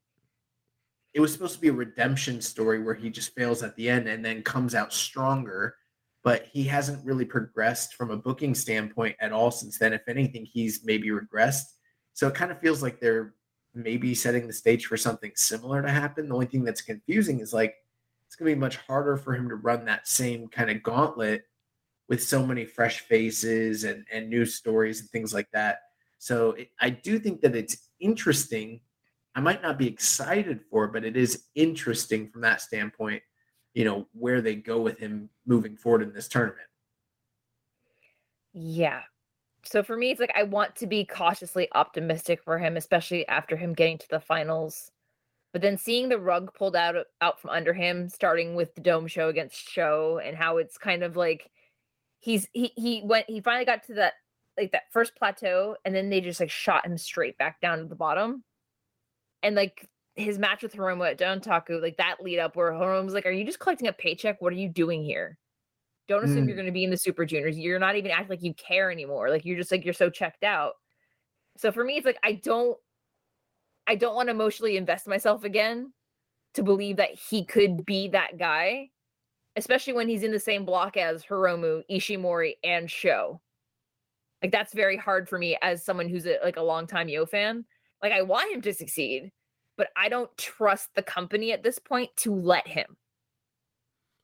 it 1.13 1.21
was 1.21 1.33
supposed 1.33 1.55
to 1.55 1.61
be 1.61 1.69
a 1.69 1.73
redemption 1.73 2.41
story 2.41 2.83
where 2.83 2.95
he 2.95 3.09
just 3.09 3.33
fails 3.37 3.63
at 3.63 3.77
the 3.77 3.89
end 3.89 4.09
and 4.09 4.25
then 4.25 4.43
comes 4.43 4.75
out 4.75 4.93
stronger 4.93 5.77
but 6.25 6.47
he 6.51 6.65
hasn't 6.65 7.05
really 7.05 7.27
progressed 7.27 7.95
from 7.95 8.11
a 8.11 8.17
booking 8.17 8.55
standpoint 8.55 9.15
at 9.21 9.31
all 9.31 9.51
since 9.51 9.79
then. 9.79 9.93
If 9.93 10.09
anything 10.09 10.47
he's 10.47 10.85
maybe 10.85 11.11
regressed. 11.11 11.75
So 12.15 12.27
it 12.27 12.35
kind 12.35 12.51
of 12.51 12.59
feels 12.61 12.83
like 12.83 12.99
they're 12.99 13.35
maybe 13.75 14.15
setting 14.15 14.47
the 14.47 14.53
stage 14.53 14.87
for 14.87 14.97
something 14.97 15.33
similar 15.37 15.83
to 15.83 15.91
happen. 15.91 16.29
The 16.29 16.35
only 16.35 16.47
thing 16.47 16.65
that's 16.65 16.81
confusing 16.81 17.41
is 17.41 17.53
like 17.53 17.75
it's 18.35 18.41
going 18.41 18.51
to 18.51 18.57
be 18.57 18.61
much 18.61 18.77
harder 18.77 19.17
for 19.17 19.35
him 19.35 19.49
to 19.49 19.57
run 19.57 19.85
that 19.85 20.09
same 20.09 20.49
kind 20.49 20.71
of 20.71 20.83
gauntlet 20.83 21.45
with 22.09 22.23
so 22.23 22.45
many 22.45 22.65
fresh 22.65 23.01
faces 23.01 23.85
and 23.85 24.05
and 24.13 24.29
new 24.29 24.45
stories 24.45 25.01
and 25.01 25.11
things 25.11 25.33
like 25.33 25.51
that 25.53 25.79
so 26.25 26.53
it, 26.53 26.71
I 26.81 26.89
do 26.89 27.19
think 27.19 27.43
that 27.43 27.55
it's 27.55 27.91
interesting. 28.01 28.81
I 29.35 29.41
might 29.41 29.63
not 29.63 29.77
be 29.77 29.87
excited 29.87 30.63
for 30.71 30.87
it, 30.87 30.93
but 30.95 31.05
it 31.05 31.19
is 31.19 31.45
interesting 31.55 32.31
from 32.31 32.41
that 32.41 32.63
standpoint, 32.63 33.23
you 33.75 33.85
know, 33.85 34.07
where 34.15 34.41
they 34.41 34.55
go 34.55 34.81
with 34.81 34.99
him 34.99 35.29
moving 35.45 35.77
forward 35.77 36.01
in 36.01 36.15
this 36.15 36.27
tournament. 36.27 36.67
Yeah. 38.55 39.03
So 39.65 39.83
for 39.83 39.99
me, 39.99 40.13
it's 40.13 40.21
like 40.21 40.33
I 40.35 40.45
want 40.45 40.75
to 40.77 40.87
be 40.87 41.05
cautiously 41.05 41.69
optimistic 41.75 42.43
for 42.43 42.59
him, 42.59 42.79
especially 42.79 43.29
after 43.29 43.55
him 43.55 43.75
getting 43.75 43.99
to 43.99 44.09
the 44.09 44.21
finals. 44.21 44.93
But 45.55 45.63
then 45.63 45.79
seeing 45.79 46.11
the 46.11 46.21
rug 46.21 46.55
pulled 46.55 46.77
out 46.77 46.97
out 47.23 47.41
from 47.41 47.53
under 47.53 47.75
him, 47.75 48.11
starting 48.11 48.57
with 48.57 48.75
the 48.77 48.83
dome 48.83 49.09
show 49.09 49.31
against 49.31 49.71
Sho, 49.71 50.21
and 50.25 50.37
how 50.37 50.59
it's 50.59 50.79
kind 50.79 51.05
of 51.05 51.17
like 51.17 51.51
he's 52.21 52.49
he 52.55 52.73
he 52.77 53.03
went 53.05 53.29
he 53.31 53.41
finally 53.43 53.67
got 53.67 53.85
to 53.85 53.95
that 53.97 54.15
like 54.59 54.73
that 54.73 54.85
first 54.93 55.17
plateau, 55.17 55.77
and 55.85 55.95
then 55.95 56.11
they 56.11 56.21
just 56.23 56.41
like 56.41 56.51
shot 56.51 56.87
him 56.87 56.99
straight 56.99 57.39
back 57.39 57.61
down 57.63 57.79
to 57.81 57.87
the 57.87 57.97
bottom. 57.97 58.45
And 59.43 59.55
like 59.57 59.89
his 60.15 60.39
match 60.39 60.63
with 60.63 60.75
Hiromu 60.75 61.11
at 61.11 61.19
Dontaku, 61.19 61.81
like 61.83 61.97
that 61.99 62.23
lead 62.23 62.39
up 62.39 62.57
where 62.57 62.73
Hiromu's 62.73 63.15
like, 63.15 63.27
"Are 63.27 63.31
you 63.31 63.45
just 63.45 63.61
collecting 63.61 63.89
a 63.89 63.93
paycheck? 63.93 64.41
What 64.41 64.53
are 64.53 64.57
you 64.57 64.69
doing 64.69 65.05
here?" 65.05 65.39
Don't 66.09 66.25
assume 66.25 66.49
you're 66.49 66.57
Mm. 66.57 66.59
going 66.59 66.67
to 66.67 66.73
be 66.73 66.85
in 66.85 66.91
the 66.91 66.99
Super 66.99 67.27
Juniors. 67.27 67.59
You're 67.59 67.79
not 67.81 67.97
even 67.97 68.11
acting 68.13 68.31
like 68.31 68.43
you 68.43 68.55
care 68.55 68.91
anymore. 68.93 69.31
Like 69.31 69.45
you're 69.47 69.59
just 69.59 69.73
like 69.73 69.85
you're 69.85 69.95
so 69.95 70.11
checked 70.11 70.45
out. 70.45 70.75
So 71.59 71.73
for 71.73 71.85
me, 71.85 71.97
it's 71.97 72.07
like 72.07 72.19
I 72.25 72.35
don't, 72.35 72.79
I 73.87 73.95
don't 73.95 74.15
want 74.15 74.29
to 74.29 74.35
emotionally 74.35 74.77
invest 74.77 75.07
myself 75.07 75.45
again 75.45 75.93
to 76.55 76.63
believe 76.63 76.97
that 76.97 77.15
he 77.15 77.45
could 77.45 77.85
be 77.85 78.09
that 78.09 78.39
guy, 78.39 78.91
especially 79.57 79.93
when 79.93 80.09
he's 80.09 80.23
in 80.23 80.31
the 80.31 80.41
same 80.41 80.65
block 80.65 80.97
as 80.97 81.25
Hiromu, 81.25 81.83
Ishimori, 81.91 82.55
and 82.63 82.91
Sho. 82.91 83.41
Like 84.43 84.53
that's 84.53 84.75
very 84.75 84.97
hard 84.97 85.29
for 85.29 85.39
me 85.39 85.57
as 85.63 85.85
someone 85.85 86.09
who's 86.09 86.27
a, 86.27 86.39
like 86.43 86.57
a 86.57 86.63
longtime 86.63 87.09
Yo 87.09 87.27
fan. 87.27 87.65
Like 88.03 88.13
I 88.13 88.23
want 88.23 88.53
him 88.53 88.61
to 88.63 88.75
succeed, 88.75 89.33
but 89.77 89.89
I 89.97 90.09
don't 90.09 90.35
trust 90.37 90.91
the 90.95 91.03
company 91.03 91.53
at 91.53 91.63
this 91.63 91.79
point 91.79 92.11
to 92.19 92.35
let 92.35 92.69
him. 92.69 92.97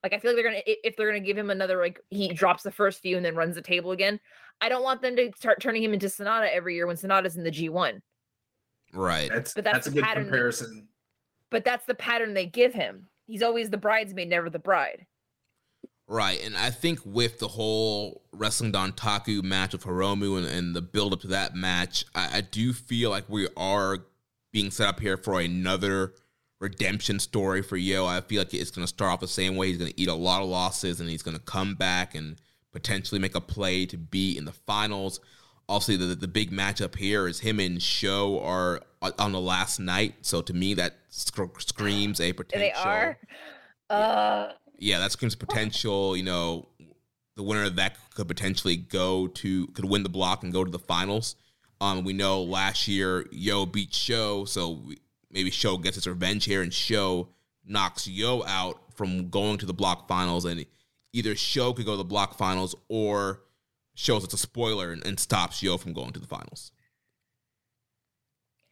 Like 0.03 0.12
I 0.12 0.19
feel 0.19 0.31
like 0.31 0.37
they're 0.37 0.51
gonna 0.51 0.62
if 0.66 0.97
they're 0.97 1.09
gonna 1.09 1.20
give 1.20 1.39
him 1.39 1.51
another 1.51 1.78
like 1.78 2.01
he 2.11 2.32
drops 2.32 2.62
the 2.62 2.70
first 2.70 3.01
few 3.01 3.16
and 3.16 3.24
then 3.24 3.35
runs 3.35 3.55
the 3.55 3.62
table 3.62 3.91
again. 3.93 4.20
I 4.61 4.69
don't 4.69 4.82
want 4.82 5.03
them 5.03 5.16
to 5.16 5.31
start 5.37 5.61
turning 5.61 5.82
him 5.82 5.95
into 5.95 6.07
Sanada 6.07 6.51
every 6.51 6.74
year 6.74 6.87
when 6.87 6.97
Sanada's 6.97 7.37
in 7.37 7.45
the 7.45 7.51
G 7.51 7.69
one. 7.69 8.03
Right. 8.92 9.30
That's 9.32 9.54
But 9.54 9.64
that's, 9.64 9.74
that's 9.74 9.86
a 9.88 9.90
good 9.90 10.04
pattern 10.04 10.24
that- 10.24 10.30
comparison. 10.30 10.88
But 11.50 11.64
that's 11.64 11.84
the 11.86 11.94
pattern 11.94 12.34
they 12.34 12.46
give 12.46 12.74
him. 12.74 13.08
He's 13.26 13.42
always 13.42 13.70
the 13.70 13.76
bridesmaid, 13.76 14.28
never 14.28 14.50
the 14.50 14.58
bride. 14.58 15.06
Right, 16.06 16.44
and 16.44 16.56
I 16.56 16.70
think 16.70 16.98
with 17.04 17.38
the 17.38 17.46
whole 17.46 18.22
wrestling 18.32 18.72
Dontaku 18.72 19.44
match 19.44 19.72
with 19.72 19.84
Hiromu 19.84 20.38
and, 20.38 20.46
and 20.46 20.74
the 20.74 20.82
build 20.82 21.12
up 21.12 21.20
to 21.20 21.28
that 21.28 21.54
match, 21.54 22.04
I, 22.16 22.38
I 22.38 22.40
do 22.40 22.72
feel 22.72 23.10
like 23.10 23.28
we 23.28 23.46
are 23.56 23.98
being 24.52 24.72
set 24.72 24.88
up 24.88 24.98
here 24.98 25.16
for 25.16 25.38
another 25.38 26.14
redemption 26.58 27.20
story 27.20 27.62
for 27.62 27.76
Yo. 27.76 28.06
I 28.06 28.20
feel 28.22 28.40
like 28.40 28.52
it's 28.52 28.72
going 28.72 28.82
to 28.84 28.88
start 28.88 29.12
off 29.12 29.20
the 29.20 29.28
same 29.28 29.54
way. 29.54 29.68
He's 29.68 29.78
going 29.78 29.92
to 29.92 30.00
eat 30.00 30.08
a 30.08 30.14
lot 30.14 30.42
of 30.42 30.48
losses, 30.48 31.00
and 31.00 31.08
he's 31.08 31.22
going 31.22 31.36
to 31.36 31.42
come 31.42 31.76
back 31.76 32.16
and 32.16 32.40
potentially 32.72 33.20
make 33.20 33.36
a 33.36 33.40
play 33.40 33.86
to 33.86 33.96
be 33.96 34.36
in 34.36 34.44
the 34.44 34.52
finals. 34.52 35.20
Obviously 35.70 35.97
the 35.97 36.14
the 36.16 36.28
big 36.28 36.51
matchup 36.51 36.97
here 36.97 37.28
is 37.28 37.40
him 37.40 37.60
and 37.60 37.80
Sho 37.80 38.40
are 38.40 38.82
on 39.18 39.32
the 39.32 39.40
last 39.40 39.78
night. 39.78 40.14
So 40.22 40.42
to 40.42 40.52
me, 40.52 40.74
that 40.74 40.94
sc- 41.09 41.60
screams 41.60 42.20
a 42.20 42.32
potential. 42.32 42.60
They 42.60 42.72
are. 42.72 43.18
Uh, 43.88 44.52
yeah, 44.78 44.98
that 44.98 45.12
screams 45.12 45.34
potential. 45.34 46.16
You 46.16 46.24
know, 46.24 46.68
the 47.36 47.42
winner 47.42 47.64
of 47.64 47.76
that 47.76 47.97
could 48.14 48.28
potentially 48.28 48.76
go 48.76 49.28
to 49.28 49.66
could 49.68 49.84
win 49.84 50.02
the 50.02 50.09
block 50.09 50.42
and 50.42 50.52
go 50.52 50.64
to 50.64 50.70
the 50.70 50.78
finals. 50.78 51.36
Um, 51.80 52.05
we 52.05 52.12
know 52.12 52.42
last 52.42 52.88
year 52.88 53.26
Yo 53.30 53.64
beat 53.64 53.94
Sho, 53.94 54.44
so 54.44 54.82
maybe 55.30 55.51
Sho 55.51 55.78
gets 55.78 55.94
his 55.94 56.06
revenge 56.06 56.44
here, 56.44 56.62
and 56.62 56.74
Sho 56.74 57.28
knocks 57.64 58.06
Yo 58.06 58.42
out 58.44 58.80
from 58.94 59.30
going 59.30 59.59
to 59.59 59.66
the 59.66 59.72
block 59.72 60.09
finals, 60.09 60.44
and 60.44 60.66
either 61.12 61.34
Sho 61.36 61.72
could 61.72 61.86
go 61.86 61.92
to 61.92 61.98
the 61.98 62.05
block 62.05 62.36
finals 62.36 62.74
or 62.88 63.40
shows 64.01 64.24
it's 64.24 64.35
a 64.35 64.39
spoiler 64.39 64.93
and, 64.93 65.06
and 65.06 65.20
stops 65.20 65.62
Yo 65.62 65.77
from 65.77 65.93
going 65.93 66.12
to 66.12 66.20
the 66.20 66.27
finals. 66.27 66.72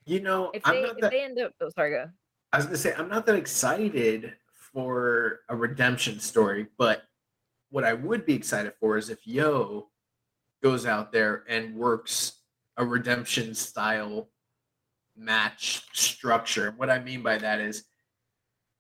You 0.07 0.21
know, 0.21 0.51
if 0.55 0.63
I'm 0.65 0.77
they 0.77 0.83
not 0.83 0.91
if 0.93 1.01
that, 1.03 1.11
they 1.11 1.23
end 1.23 1.39
up, 1.39 1.53
oh 1.61 1.69
sorry, 1.77 1.91
go. 1.91 2.07
I 2.53 2.57
was 2.57 2.67
gonna 2.67 2.79
say 2.79 2.95
I'm 2.97 3.11
not 3.11 3.27
that 3.27 3.35
excited 3.35 4.33
for 4.73 5.41
a 5.51 5.57
redemption 5.57 6.19
story, 6.19 6.67
but 6.79 7.03
what 7.71 7.85
I 7.85 7.93
would 7.93 8.25
be 8.25 8.33
excited 8.33 8.73
for 8.81 8.97
is 8.97 9.11
if 9.11 9.27
Yo 9.27 9.91
goes 10.63 10.87
out 10.87 11.13
there 11.13 11.45
and 11.49 11.77
works 11.77 12.41
a 12.79 12.85
redemption 12.85 13.55
style 13.55 14.31
match 15.15 15.83
structure. 15.93 16.73
What 16.77 16.89
I 16.89 17.01
mean 17.01 17.23
by 17.23 17.37
that 17.39 17.61
is 17.61 17.85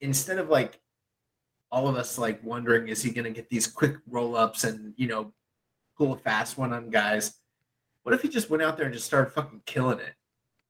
instead 0.00 0.38
of 0.38 0.48
like 0.48 0.80
all 1.70 1.88
of 1.88 1.96
us 1.96 2.16
like 2.16 2.42
wondering 2.42 2.88
is 2.88 3.02
he 3.02 3.10
going 3.10 3.24
to 3.24 3.30
get 3.30 3.50
these 3.50 3.66
quick 3.66 3.96
roll 4.06 4.34
ups 4.34 4.64
and 4.64 4.94
you 4.96 5.06
know 5.08 5.32
pull 5.98 6.12
a 6.12 6.16
fast 6.18 6.56
one 6.56 6.72
on 6.72 6.88
guys 6.90 7.34
what 8.04 8.14
if 8.14 8.22
he 8.22 8.28
just 8.28 8.48
went 8.48 8.62
out 8.62 8.76
there 8.76 8.86
and 8.86 8.94
just 8.94 9.06
started 9.06 9.30
fucking 9.32 9.60
killing 9.66 9.98
it 9.98 10.14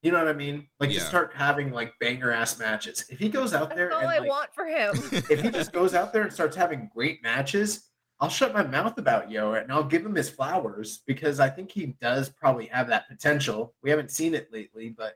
you 0.02 0.10
know 0.10 0.18
what 0.18 0.28
i 0.28 0.32
mean 0.32 0.66
like 0.80 0.88
Yeah. 0.90 0.96
just 0.96 1.08
start 1.08 1.32
having 1.34 1.70
like 1.70 1.92
banger 2.00 2.32
ass 2.32 2.58
matches 2.58 3.04
if 3.10 3.18
he 3.18 3.28
goes 3.28 3.52
out 3.54 3.68
That's 3.68 3.76
there 3.76 3.92
all 3.92 4.00
and 4.00 4.08
I 4.08 4.18
like, 4.18 4.28
want 4.28 4.54
for 4.54 4.64
him. 4.64 4.94
if 5.30 5.40
he 5.42 5.50
just 5.50 5.72
goes 5.72 5.94
out 5.94 6.12
there 6.12 6.22
and 6.22 6.32
starts 6.32 6.56
having 6.56 6.90
great 6.94 7.22
matches, 7.22 7.84
I'll 8.20 8.28
shut 8.28 8.52
my 8.54 8.62
mouth 8.64 8.96
about 8.98 9.30
Yo 9.30 9.52
and 9.52 9.70
I'll 9.70 9.84
give 9.84 10.04
him 10.04 10.14
his 10.14 10.28
flowers 10.30 11.02
because 11.06 11.38
I 11.40 11.48
think 11.50 11.70
he 11.70 11.94
does 12.00 12.28
probably 12.30 12.66
have 12.66 12.88
that 12.88 13.08
potential. 13.08 13.74
We 13.82 13.90
haven't 13.90 14.10
seen 14.10 14.34
it 14.34 14.48
lately, 14.52 14.88
but 14.96 15.14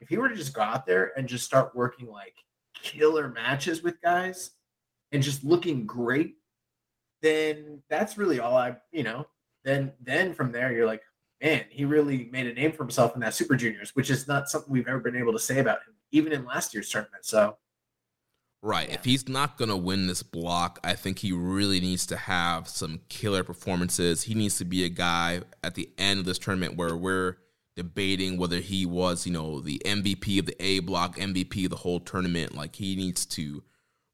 if 0.00 0.08
he 0.08 0.16
were 0.18 0.28
to 0.28 0.34
just 0.36 0.54
go 0.54 0.62
out 0.62 0.86
there 0.86 1.12
and 1.18 1.28
just 1.28 1.44
start 1.44 1.74
working 1.74 2.08
like 2.08 2.34
killer 2.74 3.28
matches 3.28 3.82
with 3.82 4.00
guys 4.00 4.52
and 5.12 5.22
just 5.22 5.42
looking 5.44 5.84
great, 5.86 6.36
then 7.22 7.82
that's 7.90 8.16
really 8.16 8.40
all 8.40 8.56
I, 8.56 8.76
you 8.92 9.02
know, 9.02 9.26
then 9.64 9.92
then 10.00 10.34
from 10.34 10.52
there 10.52 10.72
you're 10.72 10.86
like, 10.86 11.02
man, 11.42 11.64
he 11.70 11.84
really 11.84 12.28
made 12.32 12.46
a 12.46 12.52
name 12.52 12.72
for 12.72 12.82
himself 12.82 13.14
in 13.14 13.20
that 13.20 13.34
Super 13.34 13.56
Juniors, 13.56 13.94
which 13.94 14.10
is 14.10 14.26
not 14.26 14.48
something 14.48 14.72
we've 14.72 14.88
ever 14.88 15.00
been 15.00 15.16
able 15.16 15.32
to 15.32 15.38
say 15.38 15.58
about 15.58 15.78
him, 15.78 15.94
even 16.10 16.32
in 16.32 16.44
last 16.44 16.74
year's 16.74 16.90
tournament. 16.90 17.24
So 17.24 17.56
Right. 18.60 18.90
If 18.90 19.04
he's 19.04 19.28
not 19.28 19.56
going 19.56 19.70
to 19.70 19.76
win 19.76 20.08
this 20.08 20.24
block, 20.24 20.80
I 20.82 20.94
think 20.94 21.20
he 21.20 21.30
really 21.30 21.80
needs 21.80 22.06
to 22.06 22.16
have 22.16 22.66
some 22.66 23.00
killer 23.08 23.44
performances. 23.44 24.22
He 24.24 24.34
needs 24.34 24.58
to 24.58 24.64
be 24.64 24.84
a 24.84 24.88
guy 24.88 25.42
at 25.62 25.76
the 25.76 25.88
end 25.96 26.18
of 26.18 26.26
this 26.26 26.40
tournament 26.40 26.76
where 26.76 26.96
we're 26.96 27.36
debating 27.76 28.36
whether 28.36 28.58
he 28.58 28.84
was, 28.84 29.26
you 29.26 29.32
know, 29.32 29.60
the 29.60 29.80
MVP 29.84 30.40
of 30.40 30.46
the 30.46 30.60
A 30.60 30.80
block, 30.80 31.16
MVP 31.16 31.66
of 31.66 31.70
the 31.70 31.76
whole 31.76 32.00
tournament. 32.00 32.56
Like 32.56 32.74
he 32.74 32.96
needs 32.96 33.24
to 33.26 33.62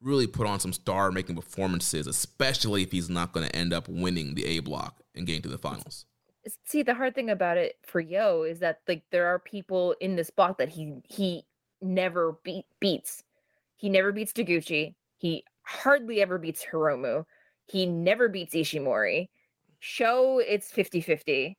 really 0.05 0.27
put 0.27 0.47
on 0.47 0.61
some 0.61 0.73
star 0.73 1.11
making 1.11 1.35
performances, 1.35 2.07
especially 2.07 2.83
if 2.83 2.93
he's 2.93 3.11
not 3.11 3.33
going 3.33 3.47
to 3.47 3.57
end 3.57 3.73
up 3.73 3.89
winning 3.89 4.35
the 4.35 4.45
A 4.45 4.59
block 4.61 5.01
and 5.15 5.27
getting 5.27 5.43
to 5.43 5.49
the 5.49 5.59
finals. 5.59 6.05
See, 6.65 6.83
the 6.83 6.95
hard 6.95 7.15
thing 7.15 7.31
about 7.31 7.57
it 7.57 7.79
for 7.83 8.01
Yo 8.01 8.43
is 8.43 8.59
that 8.59 8.81
like 8.87 9.03
there 9.11 9.27
are 9.27 9.39
people 9.39 9.95
in 10.01 10.15
this 10.15 10.29
block 10.29 10.59
that 10.59 10.69
he 10.69 11.01
he 11.09 11.45
never 11.81 12.37
beat 12.45 12.67
beats. 12.81 13.25
He 13.77 13.89
never 13.89 14.13
beats 14.13 14.33
Taguchi. 14.33 14.95
He 15.17 15.45
hardly 15.63 16.21
ever 16.21 16.37
beats 16.37 16.65
Hiromu. 16.65 17.25
He 17.67 17.87
never 17.87 18.29
beats 18.29 18.55
Ishimori. 18.55 19.29
Sho 19.81 20.39
it's 20.39 20.71
50-50. 20.71 21.57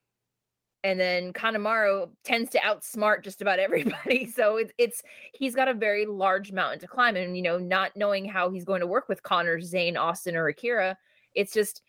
And 0.85 0.99
then 0.99 1.33
Kanemaru 1.33 2.11
tends 2.23 2.51
to 2.51 2.59
outsmart 2.59 3.23
just 3.23 3.41
about 3.41 3.57
everybody. 3.67 4.27
So 4.27 4.57
it's 4.57 4.71
it's 4.77 5.01
he's 5.33 5.55
got 5.55 5.67
a 5.67 5.73
very 5.73 6.05
large 6.05 6.51
mountain 6.51 6.79
to 6.79 6.87
climb. 6.87 7.15
And 7.15 7.35
you 7.35 7.41
know, 7.41 7.57
not 7.57 7.97
knowing 7.97 8.23
how 8.25 8.51
he's 8.51 8.65
going 8.65 8.81
to 8.81 8.87
work 8.87 9.09
with 9.09 9.23
Connor, 9.23 9.59
Zayne, 9.59 9.97
Austin, 9.97 10.35
or 10.35 10.47
Akira, 10.47 10.95
it's 11.33 11.51
just 11.51 11.81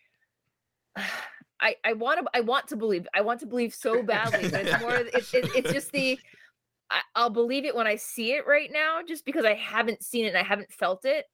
I, 1.60 1.76
I 1.84 1.92
want 1.92 2.20
to 2.20 2.26
I 2.34 2.40
want 2.40 2.68
to 2.68 2.76
believe 2.76 3.06
I 3.14 3.20
want 3.20 3.40
to 3.40 3.46
believe 3.46 3.74
so 3.74 4.02
badly, 4.02 4.48
but 4.48 4.66
it's 4.66 4.80
more 4.80 4.94
it's 4.94 5.34
it, 5.34 5.50
it's 5.54 5.72
just 5.72 5.92
the 5.92 6.18
I, 6.90 7.00
I'll 7.14 7.30
believe 7.30 7.64
it 7.64 7.74
when 7.74 7.86
I 7.86 7.96
see 7.96 8.32
it 8.32 8.46
right 8.46 8.70
now, 8.72 9.00
just 9.06 9.26
because 9.26 9.44
I 9.44 9.54
haven't 9.54 10.04
seen 10.04 10.24
it 10.24 10.28
and 10.28 10.38
I 10.38 10.42
haven't 10.42 10.72
felt 10.72 11.04
it. 11.04 11.26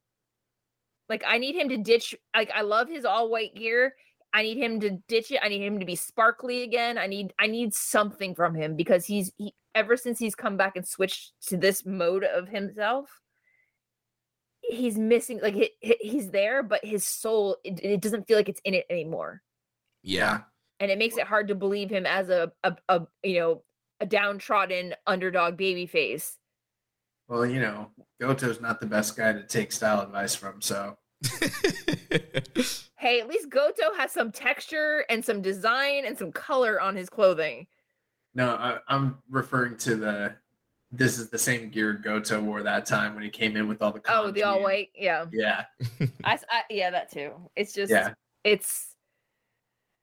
Like 1.08 1.22
I 1.26 1.38
need 1.38 1.54
him 1.54 1.68
to 1.68 1.76
ditch. 1.76 2.14
Like 2.34 2.50
I 2.52 2.62
love 2.62 2.88
his 2.88 3.04
all 3.04 3.30
white 3.30 3.54
gear. 3.54 3.94
I 4.34 4.42
need 4.42 4.56
him 4.58 4.80
to 4.80 4.90
ditch 5.08 5.30
it. 5.30 5.40
I 5.42 5.48
need 5.48 5.62
him 5.62 5.78
to 5.80 5.86
be 5.86 5.94
sparkly 5.96 6.62
again. 6.62 6.96
I 6.98 7.06
need 7.06 7.32
I 7.38 7.46
need 7.46 7.74
something 7.74 8.34
from 8.34 8.54
him 8.54 8.76
because 8.76 9.04
he's 9.04 9.30
he 9.36 9.54
ever 9.74 9.96
since 9.96 10.18
he's 10.18 10.34
come 10.34 10.56
back 10.56 10.76
and 10.76 10.86
switched 10.86 11.32
to 11.48 11.56
this 11.56 11.84
mode 11.84 12.24
of 12.24 12.48
himself. 12.48 13.20
He's 14.62 14.96
missing 14.96 15.40
like 15.42 15.54
he, 15.54 15.70
he- 15.80 15.98
he's 16.00 16.30
there, 16.30 16.62
but 16.62 16.84
his 16.84 17.04
soul 17.04 17.56
it, 17.64 17.80
it 17.84 18.00
doesn't 18.00 18.26
feel 18.26 18.36
like 18.38 18.48
it's 18.48 18.60
in 18.64 18.74
it 18.74 18.86
anymore 18.88 19.42
Yeah. 20.02 20.42
and 20.80 20.90
it 20.90 20.98
makes 20.98 21.16
it 21.16 21.26
hard 21.26 21.48
to 21.48 21.54
believe 21.54 21.90
him 21.90 22.06
as 22.06 22.28
a, 22.28 22.52
a, 22.62 22.76
a 22.88 23.02
you 23.22 23.38
know 23.40 23.62
a 24.00 24.06
downtrodden 24.06 24.94
underdog 25.06 25.56
baby 25.56 25.86
face 25.86 26.38
Well, 27.28 27.44
you 27.46 27.60
know, 27.60 27.90
Goto's 28.20 28.60
not 28.60 28.80
the 28.80 28.86
best 28.86 29.16
guy 29.16 29.32
to 29.32 29.42
take 29.46 29.72
style 29.72 30.00
advice 30.00 30.34
from. 30.34 30.60
So 30.62 30.96
hey 32.96 33.20
at 33.20 33.28
least 33.28 33.48
goto 33.50 33.94
has 33.96 34.10
some 34.10 34.32
texture 34.32 35.04
and 35.08 35.24
some 35.24 35.40
design 35.42 36.04
and 36.04 36.16
some 36.18 36.32
color 36.32 36.80
on 36.80 36.96
his 36.96 37.08
clothing 37.08 37.66
no, 38.34 38.54
I, 38.54 38.78
I'm 38.88 39.18
referring 39.30 39.76
to 39.78 39.96
the. 39.96 40.34
This 40.90 41.18
is 41.18 41.30
the 41.30 41.38
same 41.38 41.70
gear 41.70 41.94
Goto 41.94 42.40
wore 42.40 42.62
that 42.62 42.84
time 42.84 43.14
when 43.14 43.24
he 43.24 43.30
came 43.30 43.56
in 43.56 43.66
with 43.66 43.80
all 43.80 43.92
the. 43.92 44.02
oh 44.08 44.30
the 44.30 44.42
all 44.42 44.62
white 44.62 44.90
yeah 44.94 45.24
Yeah, 45.32 45.64
I, 46.24 46.38
yeah 46.68 46.90
that 46.90 47.10
too 47.10 47.32
it's 47.56 47.72
just 47.72 47.90
yeah. 47.90 48.12
it's 48.44 48.94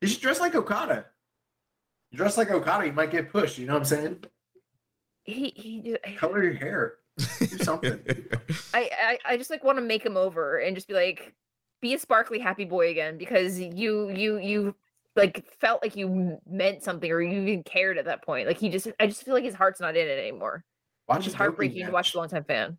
You 0.02 0.08
should 0.08 0.22
dress 0.22 0.40
like 0.40 0.56
Okada. 0.56 1.06
You 2.12 2.18
dress 2.18 2.38
like 2.38 2.50
Okada, 2.50 2.88
you 2.88 2.94
might 2.94 3.12
get 3.12 3.32
pushed. 3.32 3.60
You 3.60 3.68
know 3.68 3.74
what 3.74 3.80
I'm 3.80 3.86
saying? 3.86 4.24
he 5.24 5.54
he 5.56 5.82
ju- 5.82 5.98
Color 6.18 6.44
your 6.44 6.54
hair. 6.54 6.96
Do 7.40 7.58
something. 7.60 8.00
I, 8.74 8.90
I 9.04 9.20
I 9.26 9.38
just 9.38 9.50
like 9.50 9.64
want 9.64 9.78
to 9.78 9.84
make 9.84 10.06
him 10.06 10.18
over 10.18 10.58
and 10.58 10.76
just 10.76 10.88
be 10.88 10.94
like, 10.94 11.34
be 11.82 11.94
a 11.94 12.00
sparkly 12.00 12.40
happy 12.40 12.66
boy 12.66 12.90
again 12.90 13.18
because 13.18 13.60
you 13.60 14.10
you 14.10 14.38
you 14.38 14.76
like 15.16 15.46
felt 15.60 15.82
like 15.84 15.96
you 15.96 16.40
meant 16.50 16.84
something 16.84 17.12
or 17.12 17.22
you 17.22 17.42
even 17.42 17.64
cared 17.64 17.98
at 17.98 18.06
that 18.06 18.24
point. 18.24 18.48
Like 18.48 18.58
he 18.58 18.70
just 18.70 18.88
I 19.00 19.08
just 19.08 19.24
feel 19.24 19.34
like 19.34 19.44
his 19.44 19.56
heart's 19.56 19.80
not 19.80 19.96
in 19.96 20.08
it 20.08 20.20
anymore. 20.20 20.64
Watch 21.08 21.20
Which 21.20 21.28
is 21.28 21.34
heartbreaking 21.34 21.86
to 21.86 21.92
watch 21.92 22.08
match. 22.08 22.12
as 22.12 22.16
a 22.16 22.18
longtime 22.20 22.44
fan. 22.44 22.78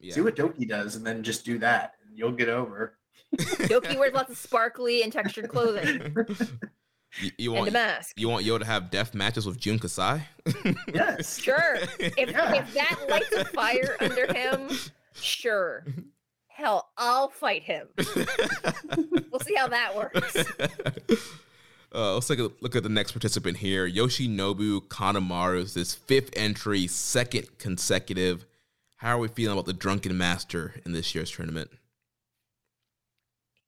Yeah. 0.00 0.14
See 0.14 0.20
what 0.20 0.36
Douki 0.36 0.68
does, 0.68 0.96
and 0.96 1.06
then 1.06 1.22
just 1.22 1.44
do 1.44 1.58
that, 1.58 1.94
and 2.06 2.18
you'll 2.18 2.32
get 2.32 2.48
over. 2.48 2.98
Douki 3.36 3.98
wears 3.98 4.12
lots 4.12 4.30
of 4.30 4.36
sparkly 4.36 5.02
and 5.02 5.12
textured 5.12 5.48
clothing 5.48 6.14
you, 7.20 7.30
you 7.38 7.50
and 7.50 7.58
a 7.58 7.60
want 7.62 7.72
mask. 7.72 8.14
you 8.18 8.28
want 8.28 8.44
Yo 8.44 8.58
to 8.58 8.64
have 8.64 8.90
death 8.90 9.14
matches 9.14 9.46
with 9.46 9.58
Jun 9.58 9.78
Kasai? 9.78 10.22
Yes. 10.94 11.38
Sure. 11.38 11.76
If 11.98 12.30
Yeah. 12.30 12.54
if 12.54 12.74
that 12.74 12.98
lights 13.08 13.32
a 13.32 13.44
fire 13.46 13.96
under 14.00 14.32
him, 14.32 14.70
sure. 15.14 15.84
Hell, 16.48 16.90
I'll 16.96 17.28
fight 17.28 17.62
him. 17.62 17.88
We'll 19.30 19.40
see 19.40 19.54
how 19.54 19.68
that 19.68 19.96
works. 19.96 20.36
Uh, 21.94 22.14
let's 22.14 22.26
take 22.28 22.38
a 22.38 22.50
look 22.60 22.76
at 22.76 22.82
the 22.82 22.88
next 22.90 23.12
participant 23.12 23.56
here. 23.58 23.88
Yoshinobu 23.88 24.82
Kanemaru 24.88 25.58
is 25.62 25.74
this 25.74 25.94
fifth 25.94 26.30
entry, 26.36 26.86
second 26.86 27.46
consecutive. 27.58 28.44
How 28.96 29.16
are 29.16 29.18
we 29.18 29.28
feeling 29.28 29.52
about 29.54 29.64
the 29.66 29.72
Drunken 29.72 30.16
Master 30.18 30.74
in 30.84 30.92
this 30.92 31.14
year's 31.14 31.30
tournament? 31.30 31.70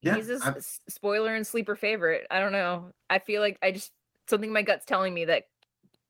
Yeah, 0.04 0.16
He's 0.16 0.28
a 0.28 0.38
I'm- 0.44 0.56
spoiler 0.88 1.34
and 1.34 1.46
sleeper 1.46 1.74
favorite. 1.74 2.26
I 2.30 2.38
don't 2.38 2.52
know. 2.52 2.92
I 3.08 3.18
feel 3.18 3.40
like 3.40 3.58
I 3.62 3.72
just 3.72 3.90
something 4.28 4.50
in 4.50 4.54
my 4.54 4.62
gut's 4.62 4.84
telling 4.84 5.14
me 5.14 5.24
that 5.24 5.44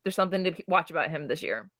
there's 0.02 0.16
something 0.16 0.44
to 0.44 0.54
watch 0.66 0.90
about 0.90 1.10
him 1.10 1.28
this 1.28 1.42
year. 1.42 1.70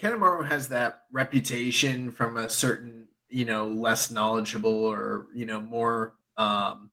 Kanemaru 0.00 0.46
has 0.46 0.68
that 0.68 1.02
reputation 1.10 2.12
from 2.12 2.36
a 2.36 2.48
certain, 2.48 3.08
you 3.28 3.44
know, 3.44 3.66
less 3.66 4.10
knowledgeable 4.10 4.84
or, 4.84 5.26
you 5.34 5.46
know, 5.46 5.60
more 5.60 6.14
um, 6.36 6.90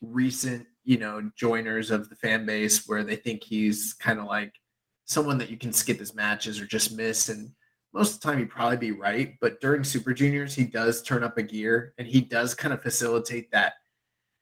recent, 0.00 0.66
you 0.84 0.96
know, 0.98 1.30
joiners 1.36 1.90
of 1.90 2.08
the 2.08 2.16
fan 2.16 2.46
base 2.46 2.86
where 2.88 3.04
they 3.04 3.16
think 3.16 3.42
he's 3.44 3.92
kind 3.94 4.18
of 4.18 4.26
like 4.26 4.54
someone 5.04 5.38
that 5.38 5.50
you 5.50 5.58
can 5.58 5.72
skip 5.72 5.98
his 5.98 6.14
matches 6.14 6.60
or 6.60 6.66
just 6.66 6.96
miss. 6.96 7.28
And 7.28 7.50
most 7.92 8.14
of 8.14 8.20
the 8.20 8.28
time 8.28 8.38
he'd 8.38 8.50
probably 8.50 8.76
be 8.76 8.92
right. 8.92 9.34
But 9.40 9.60
during 9.60 9.84
Super 9.84 10.12
Juniors, 10.14 10.54
he 10.54 10.64
does 10.64 11.02
turn 11.02 11.22
up 11.22 11.38
a 11.38 11.42
gear 11.42 11.94
and 11.98 12.06
he 12.06 12.20
does 12.20 12.54
kind 12.54 12.72
of 12.72 12.82
facilitate 12.82 13.50
that 13.52 13.74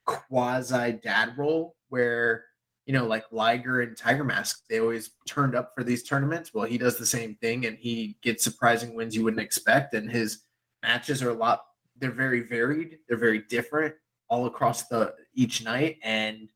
quasi 0.06 0.92
dad 0.92 1.34
role 1.36 1.76
where 1.88 2.44
you 2.90 2.96
know, 2.96 3.06
like 3.06 3.24
Liger 3.30 3.82
and 3.82 3.96
Tiger 3.96 4.24
Mask, 4.24 4.64
they 4.68 4.80
always 4.80 5.10
turned 5.24 5.54
up 5.54 5.72
for 5.76 5.84
these 5.84 6.02
tournaments. 6.02 6.52
Well, 6.52 6.64
he 6.64 6.76
does 6.76 6.98
the 6.98 7.06
same 7.06 7.36
thing 7.36 7.66
and 7.66 7.78
he 7.78 8.16
gets 8.20 8.42
surprising 8.42 8.96
wins 8.96 9.14
you 9.14 9.22
wouldn't 9.22 9.40
expect. 9.40 9.94
And 9.94 10.10
his 10.10 10.42
matches 10.82 11.22
are 11.22 11.30
a 11.30 11.34
lot, 11.34 11.60
they're 11.98 12.10
very 12.10 12.40
varied, 12.40 12.98
they're 13.06 13.16
very 13.16 13.44
different 13.48 13.94
all 14.28 14.46
across 14.46 14.88
the 14.88 15.14
each 15.34 15.62
night. 15.62 15.98
And 16.02 16.48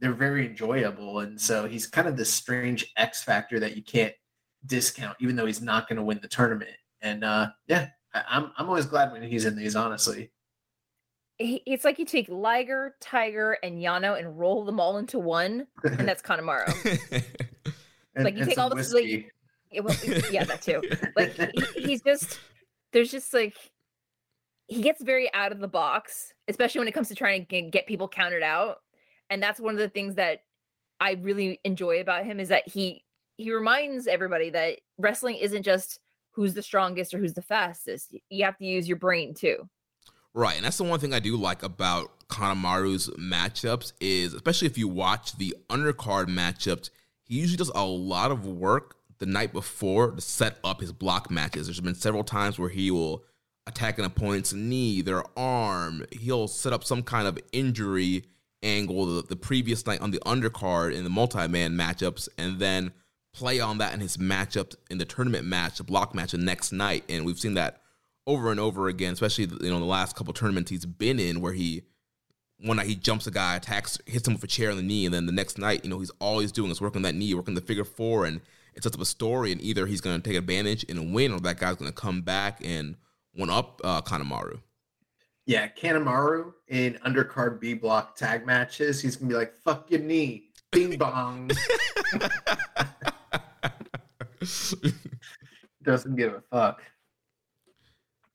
they're 0.00 0.12
very 0.12 0.46
enjoyable. 0.46 1.20
And 1.20 1.40
so 1.40 1.68
he's 1.68 1.86
kind 1.86 2.08
of 2.08 2.16
this 2.16 2.32
strange 2.32 2.92
X 2.96 3.22
factor 3.22 3.60
that 3.60 3.76
you 3.76 3.82
can't 3.84 4.14
discount, 4.66 5.16
even 5.20 5.36
though 5.36 5.46
he's 5.46 5.62
not 5.62 5.88
going 5.88 5.96
to 5.96 6.02
win 6.02 6.18
the 6.22 6.28
tournament. 6.28 6.70
And 7.00 7.24
uh, 7.24 7.48
yeah, 7.66 7.88
I, 8.14 8.22
I'm 8.28 8.50
I'm 8.56 8.68
always 8.68 8.86
glad 8.86 9.12
when 9.12 9.22
he's 9.22 9.44
in 9.44 9.56
these, 9.56 9.76
honestly. 9.76 10.30
It's 11.40 11.84
like 11.84 12.00
you 12.00 12.04
take 12.04 12.28
Liger, 12.28 12.96
Tiger, 13.00 13.58
and 13.62 13.78
Yano 13.78 14.18
and 14.18 14.36
roll 14.36 14.64
them 14.64 14.80
all 14.80 14.98
into 14.98 15.20
one, 15.20 15.68
and 15.84 16.08
that's 16.08 16.22
Kanemaru. 16.22 17.24
And, 18.14 18.24
Like, 18.24 18.36
you 18.36 18.44
take 18.44 18.58
all 18.58 18.68
this, 18.74 18.92
like- 18.92 19.04
whiskey. 19.04 20.10
Yeah, 20.10 20.20
yeah, 20.32 20.44
that 20.44 20.60
too. 20.62 20.82
Like 21.16 21.36
he, 21.36 21.82
he's 21.82 22.02
just 22.02 22.40
there's 22.92 23.12
just 23.12 23.32
like 23.32 23.54
he 24.66 24.82
gets 24.82 25.00
very 25.02 25.32
out 25.34 25.52
of 25.52 25.60
the 25.60 25.68
box, 25.68 26.32
especially 26.48 26.80
when 26.80 26.88
it 26.88 26.92
comes 26.94 27.08
to 27.08 27.14
trying 27.14 27.42
to 27.42 27.46
get, 27.46 27.70
get 27.70 27.86
people 27.86 28.08
counted 28.08 28.42
out. 28.42 28.78
And 29.30 29.40
that's 29.42 29.60
one 29.60 29.74
of 29.74 29.78
the 29.78 29.88
things 29.88 30.16
that 30.16 30.40
I 31.00 31.12
really 31.12 31.60
enjoy 31.64 32.00
about 32.00 32.24
him 32.24 32.40
is 32.40 32.48
that 32.48 32.66
he 32.66 33.04
he 33.38 33.52
reminds 33.52 34.06
everybody 34.06 34.50
that 34.50 34.80
wrestling 34.98 35.36
isn't 35.36 35.62
just 35.62 36.00
who's 36.32 36.54
the 36.54 36.62
strongest 36.62 37.14
or 37.14 37.18
who's 37.18 37.34
the 37.34 37.42
fastest. 37.42 38.14
You 38.28 38.44
have 38.44 38.58
to 38.58 38.66
use 38.66 38.86
your 38.86 38.98
brain 38.98 39.32
too. 39.32 39.68
Right, 40.34 40.56
and 40.56 40.64
that's 40.64 40.76
the 40.76 40.84
one 40.84 41.00
thing 41.00 41.14
I 41.14 41.20
do 41.20 41.36
like 41.36 41.62
about 41.62 42.28
Kanemaru's 42.28 43.08
matchups 43.10 43.92
is, 44.00 44.34
especially 44.34 44.66
if 44.66 44.76
you 44.76 44.86
watch 44.86 45.36
the 45.38 45.56
undercard 45.70 46.26
matchups, 46.26 46.90
he 47.24 47.36
usually 47.36 47.56
does 47.56 47.70
a 47.74 47.84
lot 47.84 48.30
of 48.30 48.46
work 48.46 48.96
the 49.18 49.26
night 49.26 49.52
before 49.52 50.12
to 50.12 50.20
set 50.20 50.58
up 50.62 50.80
his 50.80 50.92
block 50.92 51.30
matches. 51.30 51.66
There's 51.66 51.80
been 51.80 51.94
several 51.94 52.24
times 52.24 52.58
where 52.58 52.68
he 52.68 52.90
will 52.90 53.24
attack 53.66 53.98
an 53.98 54.04
opponent's 54.04 54.52
knee, 54.52 55.00
their 55.00 55.24
arm. 55.36 56.04
He'll 56.12 56.48
set 56.48 56.72
up 56.72 56.84
some 56.84 57.02
kind 57.02 57.26
of 57.26 57.38
injury 57.52 58.24
angle 58.62 59.06
the, 59.06 59.22
the 59.22 59.36
previous 59.36 59.86
night 59.86 60.00
on 60.00 60.10
the 60.10 60.20
undercard 60.20 60.94
in 60.94 61.04
the 61.04 61.10
multi-man 61.10 61.76
matchups, 61.76 62.28
and 62.36 62.58
then 62.58 62.92
play 63.32 63.60
on 63.60 63.78
that 63.78 63.94
in 63.94 64.00
his 64.00 64.16
matchup 64.16 64.74
in 64.90 64.98
the 64.98 65.04
tournament 65.04 65.46
match, 65.46 65.78
the 65.78 65.84
block 65.84 66.14
match 66.14 66.32
the 66.32 66.38
next 66.38 66.72
night. 66.72 67.04
And 67.08 67.24
we've 67.24 67.38
seen 67.38 67.54
that 67.54 67.82
over 68.26 68.50
and 68.50 68.60
over 68.60 68.88
again, 68.88 69.12
especially 69.12 69.44
you 69.44 69.70
know 69.70 69.78
the 69.78 69.84
last 69.84 70.16
couple 70.16 70.32
tournaments 70.32 70.70
he's 70.70 70.86
been 70.86 71.18
in, 71.18 71.40
where 71.40 71.52
he 71.52 71.82
one 72.60 72.76
night 72.76 72.86
he 72.86 72.94
jumps 72.94 73.26
a 73.26 73.30
guy, 73.30 73.56
attacks, 73.56 73.98
hits 74.06 74.26
him 74.26 74.34
with 74.34 74.44
a 74.44 74.48
chair 74.48 74.70
on 74.70 74.76
the 74.76 74.82
knee, 74.82 75.06
and 75.06 75.14
then 75.14 75.26
the 75.26 75.32
next 75.32 75.58
night, 75.58 75.84
you 75.84 75.90
know, 75.90 75.98
he's 75.98 76.10
all 76.18 76.40
he's 76.40 76.52
doing 76.52 76.70
is 76.70 76.80
working 76.80 76.98
on 76.98 77.02
that 77.02 77.14
knee, 77.14 77.32
working 77.34 77.54
the 77.54 77.60
figure 77.60 77.84
four, 77.84 78.24
and 78.24 78.40
it 78.74 78.82
sets 78.82 78.96
up 78.96 79.00
a 79.00 79.06
story. 79.06 79.52
And 79.52 79.60
either 79.60 79.86
he's 79.86 80.00
going 80.00 80.20
to 80.20 80.28
take 80.28 80.36
advantage 80.36 80.84
and 80.88 81.14
win, 81.14 81.32
or 81.32 81.40
that 81.40 81.58
guy's 81.58 81.76
going 81.76 81.90
to 81.90 81.96
come 81.96 82.22
back 82.22 82.60
and 82.64 82.96
one 83.34 83.50
up 83.50 83.80
uh, 83.84 84.02
Kanemaru. 84.02 84.60
Yeah, 85.46 85.68
Kanemaru 85.68 86.52
in 86.66 86.94
undercard 87.06 87.60
B 87.60 87.72
block 87.72 88.16
tag 88.16 88.44
matches, 88.44 89.00
he's 89.00 89.16
gonna 89.16 89.30
be 89.30 89.34
like, 89.34 89.54
"Fuck 89.64 89.90
your 89.90 90.00
knee, 90.00 90.50
bing 90.70 90.98
bong." 90.98 91.50
Doesn't 95.82 96.16
give 96.16 96.34
a 96.34 96.42
fuck. 96.50 96.82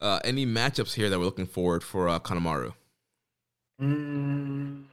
uh, 0.01 0.19
any 0.23 0.45
matchups 0.45 0.93
here 0.93 1.09
that 1.09 1.17
we're 1.19 1.25
looking 1.25 1.45
forward 1.47 1.83
for 1.83 2.09
uh, 2.09 2.19
Kanemaru? 2.19 2.73
Mm. 3.81 4.83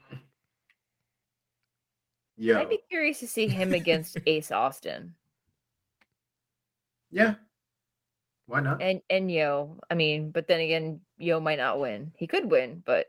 Yo, 2.37 2.59
I'd 2.59 2.69
be 2.70 2.81
curious 2.89 3.20
to 3.20 3.27
see 3.28 3.49
him 3.49 3.74
against 3.74 4.16
Ace 4.27 4.51
Austin 4.51 5.15
yeah. 7.12 7.35
Why 8.47 8.61
not? 8.61 8.81
and 8.81 9.01
and 9.11 9.31
Yo. 9.31 9.77
I 9.91 9.95
mean, 9.95 10.31
but 10.31 10.47
then 10.47 10.61
again, 10.61 11.01
Yo 11.19 11.41
might 11.41 11.59
not 11.59 11.81
win. 11.81 12.12
He 12.16 12.27
could 12.28 12.49
win, 12.51 12.82
but 12.87 13.09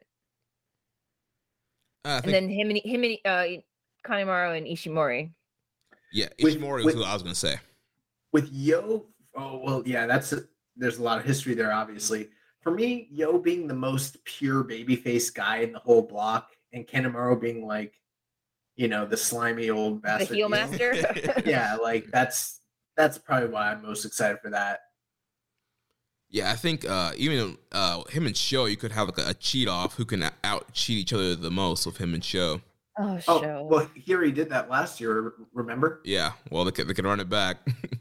Uh, 2.04 2.10
I 2.10 2.18
and 2.26 2.34
then 2.34 2.50
him 2.50 2.70
and 2.72 2.80
him 2.80 3.04
and 3.04 3.18
uh 3.26 3.62
Kanemaru 4.06 4.58
and 4.58 4.66
Ishimori. 4.66 5.32
yeah, 6.12 6.30
with- 6.42 6.56
Ishimori 6.56 6.84
with- 6.84 6.86
was 6.86 6.94
who 6.96 7.04
I 7.04 7.14
was 7.14 7.22
going 7.24 7.34
to 7.34 7.40
say. 7.40 7.56
With 8.34 8.50
Yo, 8.52 9.08
oh 9.36 9.62
well, 9.64 9.84
yeah, 9.86 10.06
that's 10.06 10.32
a, 10.34 10.42
there's 10.76 10.98
a 11.00 11.04
lot 11.04 11.20
of 11.20 11.26
history 11.26 11.54
there, 11.54 11.72
obviously. 11.74 12.30
For 12.62 12.72
me, 12.72 13.08
Yo 13.12 13.38
being 13.40 13.68
the 13.68 13.74
most 13.74 14.24
pure 14.24 14.64
babyface 14.64 15.34
guy 15.34 15.58
in 15.58 15.72
the 15.72 15.80
whole 15.80 16.02
block, 16.04 16.50
and 16.74 16.88
Kanemaru 16.88 17.40
being 17.42 17.66
like, 17.66 17.94
you 18.76 18.88
know, 18.88 19.06
the 19.06 19.18
slimy 19.18 19.70
old 19.70 19.98
The 19.98 20.02
bastard. 20.02 20.28
heel 20.38 20.48
heel. 20.48 20.50
master. 20.50 20.94
yeah, 21.46 21.76
like 21.76 22.10
that's 22.12 22.60
that's 22.96 23.18
probably 23.18 23.50
why 23.50 23.72
I'm 23.72 23.82
most 23.82 24.06
excited 24.06 24.40
for 24.42 24.50
that. 24.52 24.80
Yeah, 26.30 26.50
I 26.52 26.56
think 26.56 26.86
uh, 26.90 27.12
even 27.18 27.58
uh, 27.74 28.04
him 28.06 28.26
and 28.26 28.38
Sho, 28.38 28.64
you 28.66 28.78
could 28.78 28.94
have 28.94 29.08
like 29.10 29.18
a, 29.18 29.32
a 29.32 29.34
cheat 29.34 29.68
off 29.68 29.96
who 29.96 30.06
can 30.06 30.24
out 30.46 30.72
cheat 30.74 30.98
each 30.98 31.12
other 31.12 31.36
the 31.36 31.52
most 31.52 31.86
with 31.86 31.98
him 31.98 32.14
and 32.14 32.24
Sho. 32.24 32.62
Oh, 32.98 33.20
Oh, 33.28 33.42
Sho. 33.42 33.68
well, 33.70 33.90
here 33.96 34.24
he 34.24 34.32
did 34.32 34.50
that 34.50 34.70
last 34.70 35.02
year. 35.02 35.34
Remember? 35.54 36.00
Yeah, 36.06 36.32
well, 36.50 36.64
they 36.64 36.72
can, 36.72 36.88
they 36.88 36.94
can 36.94 37.06
run 37.06 37.20
it 37.20 37.30
back. 37.30 37.58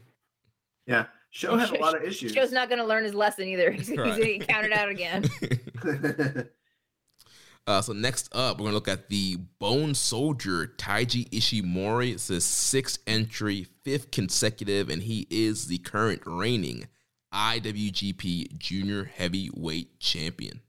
Yeah, 0.91 1.05
Sho 1.29 1.55
had 1.55 1.69
a 1.69 1.79
lot 1.79 1.95
of 1.95 2.03
issues. 2.03 2.33
Sho's 2.33 2.51
not 2.51 2.67
going 2.67 2.79
to 2.79 2.85
learn 2.85 3.05
his 3.05 3.13
lesson 3.13 3.47
either. 3.47 3.71
He's, 3.71 3.87
he's 3.89 3.97
Right. 3.97 4.09
going 4.17 4.21
to 4.21 4.37
get 4.39 4.47
counted 4.49 4.73
out 4.73 4.89
again. 4.89 5.23
uh, 7.67 7.81
so 7.81 7.93
next 7.93 8.27
up, 8.35 8.57
we're 8.57 8.65
gonna 8.65 8.75
look 8.75 8.87
at 8.87 9.07
the 9.09 9.37
Bone 9.59 9.93
Soldier 9.95 10.73
Taiji 10.77 11.29
Ishimori. 11.29 12.13
It's 12.13 12.27
his 12.27 12.43
sixth 12.43 12.99
entry, 13.07 13.67
fifth 13.83 14.11
consecutive, 14.11 14.89
and 14.89 15.03
he 15.03 15.27
is 15.29 15.67
the 15.67 15.77
current 15.77 16.21
reigning 16.25 16.87
IWGP 17.33 18.57
Junior 18.57 19.05
Heavyweight 19.05 19.99
Champion. 19.99 20.59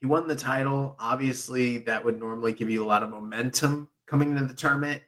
he 0.00 0.06
won 0.06 0.28
the 0.28 0.36
title. 0.36 0.94
Obviously, 1.00 1.78
that 1.78 2.04
would 2.04 2.20
normally 2.20 2.52
give 2.52 2.70
you 2.70 2.84
a 2.84 2.86
lot 2.86 3.02
of 3.02 3.10
momentum 3.10 3.88
coming 4.06 4.30
into 4.30 4.44
the 4.46 4.54
tournament. 4.54 5.02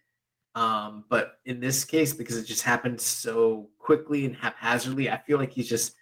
Um, 0.57 1.05
but 1.11 1.39
in 1.45 1.61
this 1.61 1.85
case, 1.85 2.15
because 2.15 2.39
it 2.39 2.45
just 2.47 2.63
happened 2.63 2.99
so 2.99 3.69
quickly 3.87 4.27
and 4.27 4.35
haphazardly, 4.35 5.09
I 5.09 5.17
feel 5.17 5.39
like 5.39 5.53
he's 5.53 5.69
just, 5.69 5.95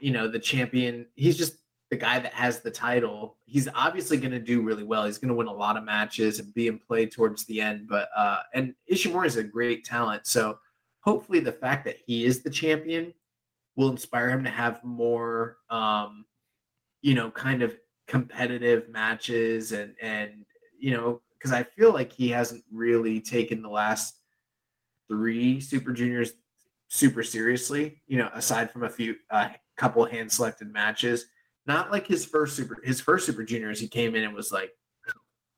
you 0.00 0.10
know, 0.10 0.26
the 0.26 0.40
champion. 0.40 1.06
He's 1.14 1.38
just 1.38 1.58
the 1.88 1.96
guy 1.96 2.18
that 2.18 2.34
has 2.34 2.60
the 2.60 2.70
title. 2.70 3.36
He's 3.46 3.68
obviously 3.76 4.16
going 4.16 4.32
to 4.32 4.40
do 4.40 4.60
really 4.60 4.82
well. 4.82 5.06
He's 5.06 5.18
going 5.18 5.28
to 5.28 5.36
win 5.36 5.46
a 5.46 5.52
lot 5.52 5.76
of 5.76 5.84
matches 5.84 6.40
and 6.40 6.52
be 6.52 6.66
in 6.66 6.80
play 6.80 7.06
towards 7.06 7.44
the 7.44 7.60
end. 7.60 7.86
But 7.88 8.08
uh, 8.16 8.40
and 8.54 8.74
Ishimori 8.92 9.26
is 9.26 9.36
a 9.36 9.44
great 9.44 9.84
talent. 9.84 10.26
So 10.26 10.58
hopefully, 10.98 11.38
the 11.38 11.52
fact 11.52 11.84
that 11.84 11.98
he 12.04 12.24
is 12.24 12.42
the 12.42 12.50
champion 12.50 13.14
will 13.76 13.90
inspire 13.90 14.30
him 14.30 14.42
to 14.42 14.50
have 14.50 14.82
more. 14.82 15.58
Um, 15.70 16.24
you 17.02 17.14
know, 17.14 17.30
kind 17.30 17.62
of 17.62 17.76
competitive 18.08 18.88
matches 18.88 19.70
and 19.70 19.94
and 20.02 20.44
you 20.76 20.90
know, 20.90 21.20
because 21.38 21.52
I 21.52 21.62
feel 21.62 21.92
like 21.92 22.12
he 22.12 22.30
hasn't 22.30 22.64
really 22.72 23.20
taken 23.20 23.62
the 23.62 23.68
last 23.68 24.16
three 25.06 25.60
Super 25.60 25.92
Juniors 25.92 26.32
super 26.88 27.22
seriously. 27.22 28.02
You 28.06 28.18
know, 28.18 28.30
aside 28.34 28.70
from 28.70 28.84
a 28.84 28.90
few, 28.90 29.16
a 29.30 29.50
couple 29.76 30.04
hand 30.04 30.30
selected 30.30 30.72
matches. 30.72 31.26
Not 31.66 31.90
like 31.90 32.06
his 32.06 32.26
first 32.26 32.56
super, 32.56 32.78
his 32.84 33.00
first 33.00 33.26
Super 33.26 33.42
Juniors. 33.42 33.80
He 33.80 33.88
came 33.88 34.14
in 34.14 34.24
and 34.24 34.34
was 34.34 34.52
like, 34.52 34.70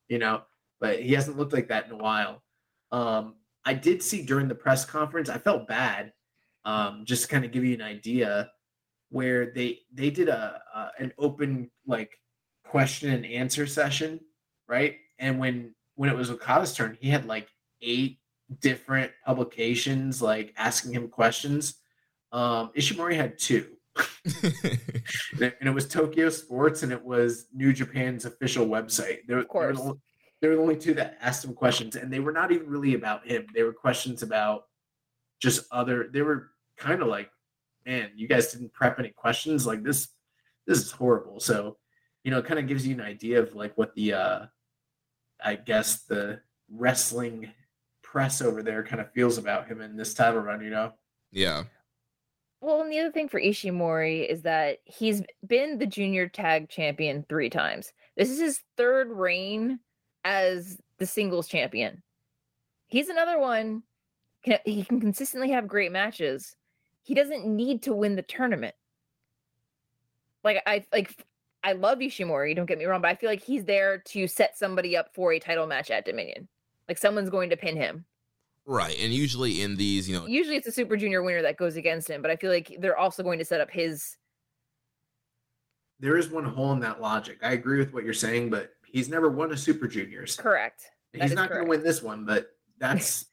you 0.07 0.19
know, 0.19 0.43
but 0.79 1.01
he 1.01 1.13
hasn't 1.13 1.37
looked 1.37 1.53
like 1.53 1.67
that 1.67 1.85
in 1.85 1.91
a 1.91 1.97
while. 1.97 2.43
Um, 2.91 3.35
I 3.65 3.73
did 3.73 4.01
see 4.01 4.21
during 4.23 4.47
the 4.47 4.55
press 4.55 4.85
conference. 4.85 5.29
I 5.29 5.37
felt 5.37 5.67
bad. 5.67 6.13
Um, 6.63 7.03
just 7.05 7.23
to 7.23 7.27
kind 7.29 7.45
of 7.45 7.51
give 7.51 7.63
you 7.63 7.73
an 7.73 7.81
idea 7.81 8.51
where 9.09 9.51
they 9.53 9.79
they 9.93 10.09
did 10.09 10.29
a, 10.29 10.61
a 10.73 10.91
an 10.99 11.13
open 11.17 11.71
like 11.85 12.19
question 12.65 13.11
and 13.13 13.25
answer 13.25 13.65
session, 13.65 14.19
right? 14.67 14.97
And 15.19 15.39
when 15.39 15.73
when 15.95 16.09
it 16.09 16.15
was 16.15 16.29
Okada's 16.29 16.73
turn, 16.73 16.97
he 16.99 17.09
had 17.09 17.25
like 17.25 17.49
eight 17.81 18.19
different 18.61 19.11
publications 19.25 20.21
like 20.21 20.53
asking 20.57 20.93
him 20.93 21.07
questions. 21.09 21.75
Um, 22.31 22.71
Ishimori 22.77 23.15
had 23.15 23.37
two, 23.37 23.67
and 24.25 24.33
it, 25.41 25.57
and 25.59 25.69
it 25.69 25.73
was 25.73 25.87
Tokyo 25.87 26.29
Sports 26.29 26.83
and 26.83 26.91
it 26.91 27.03
was 27.03 27.47
New 27.53 27.73
Japan's 27.73 28.25
official 28.25 28.67
website. 28.67 29.19
There, 29.27 29.37
Of 29.39 29.47
course. 29.47 29.77
there 29.77 29.85
were, 29.87 29.93
the- 29.93 29.99
there 30.39 30.49
were 30.51 30.55
the 30.57 30.61
only 30.61 30.77
two 30.77 30.93
that 30.93 31.17
asked 31.19 31.43
him 31.43 31.53
questions, 31.55 31.95
and 31.95 32.13
they 32.13 32.19
were 32.19 32.31
not 32.31 32.51
even 32.51 32.67
really 32.69 32.93
about 32.93 33.25
him. 33.27 33.47
They 33.55 33.63
were 33.63 33.73
questions 33.73 34.21
about 34.21 34.65
just 35.41 35.65
other. 35.71 36.09
They 36.13 36.21
were 36.21 36.51
kind 36.77 37.01
of 37.01 37.07
like, 37.07 37.31
man, 37.87 38.11
you 38.15 38.27
guys 38.27 38.51
didn't 38.51 38.71
prep 38.71 38.99
any 38.99 39.09
questions. 39.09 39.65
Like 39.65 39.81
this, 39.81 40.09
this 40.67 40.77
is 40.77 40.91
horrible. 40.91 41.39
So, 41.39 41.77
you 42.23 42.29
know, 42.29 42.37
it 42.37 42.45
kind 42.45 42.59
of 42.59 42.67
gives 42.67 42.85
you 42.85 42.93
an 42.93 43.01
idea 43.01 43.41
of 43.41 43.55
like 43.55 43.75
what 43.79 43.95
the, 43.95 44.13
uh 44.13 44.45
I 45.43 45.55
guess 45.55 46.03
the 46.03 46.41
wrestling 46.69 47.51
press 48.11 48.41
over 48.41 48.63
there 48.63 48.83
kind 48.83 49.01
of 49.01 49.11
feels 49.11 49.37
about 49.37 49.67
him 49.67 49.81
in 49.81 49.97
this 49.97 50.13
title 50.13 50.39
run. 50.39 50.63
You 50.63 50.69
know. 50.69 50.93
yeah, 51.31 51.63
Well, 52.61 52.81
and 52.81 52.91
the 52.91 52.99
other 52.99 53.11
thing 53.11 53.27
for 53.27 53.39
Ishimori 53.39 54.27
is 54.27 54.43
that 54.43 54.79
he's 54.85 55.21
been 55.45 55.77
the 55.77 55.85
junior 55.85 56.27
tag 56.27 56.69
champion 56.69 57.25
three 57.27 57.49
times. 57.49 57.91
This 58.15 58.29
is 58.29 58.39
his 58.39 58.61
third 58.77 59.11
reign 59.11 59.79
as 60.23 60.77
the 60.99 61.05
singles 61.05 61.47
champion. 61.47 62.01
He's 62.87 63.09
another 63.09 63.39
one. 63.39 63.83
He 64.63 64.85
can 64.85 65.01
consistently 65.01 65.51
have 65.51 65.67
great 65.67 65.91
matches. 65.91 66.55
He 67.03 67.13
doesn't 67.13 67.45
need 67.45 67.83
to 67.83 67.93
win 67.93 68.15
the 68.15 68.21
tournament. 68.21 68.75
Like 70.45 70.63
I 70.65 70.85
like 70.93 71.13
I 71.61 71.73
love 71.73 71.99
Ishimori, 71.99 72.55
don't 72.55 72.67
get 72.67 72.77
me 72.77 72.85
wrong, 72.85 73.01
but 73.01 73.09
I 73.09 73.15
feel 73.15 73.29
like 73.29 73.43
he's 73.43 73.65
there 73.65 73.97
to 73.97 74.27
set 74.27 74.57
somebody 74.57 74.95
up 74.95 75.13
for 75.13 75.33
a 75.33 75.39
title 75.39 75.67
match 75.67 75.91
at 75.91 76.05
Dominion. 76.05 76.47
Like 76.87 76.97
someone's 76.97 77.29
going 77.29 77.49
to 77.49 77.57
pin 77.57 77.75
him. 77.75 78.05
Right. 78.65 78.97
And 78.99 79.13
usually 79.13 79.61
in 79.61 79.75
these, 79.77 80.09
you 80.09 80.17
know, 80.17 80.25
Usually 80.27 80.55
it's 80.57 80.67
a 80.67 80.71
Super 80.71 80.97
Junior 80.97 81.23
winner 81.23 81.41
that 81.41 81.57
goes 81.57 81.75
against 81.77 82.09
him, 82.09 82.21
but 82.21 82.29
I 82.31 82.35
feel 82.35 82.51
like 82.51 82.75
they're 82.79 82.97
also 82.97 83.23
going 83.23 83.39
to 83.39 83.45
set 83.45 83.61
up 83.61 83.71
his 83.71 84.17
There 85.99 86.17
is 86.17 86.29
one 86.29 86.43
hole 86.45 86.71
in 86.73 86.79
that 86.81 87.01
logic. 87.01 87.39
I 87.41 87.53
agree 87.53 87.79
with 87.79 87.93
what 87.93 88.03
you're 88.03 88.13
saying, 88.13 88.49
but 88.49 88.71
he's 88.85 89.09
never 89.09 89.29
won 89.29 89.51
a 89.51 89.57
Super 89.57 89.87
Juniors. 89.87 90.35
correct. 90.35 90.91
That 91.13 91.23
He's 91.23 91.33
not 91.33 91.49
going 91.49 91.63
to 91.63 91.69
win 91.69 91.81
this 91.83 92.03
one, 92.03 92.25
but 92.25 92.49
that's 92.77 93.25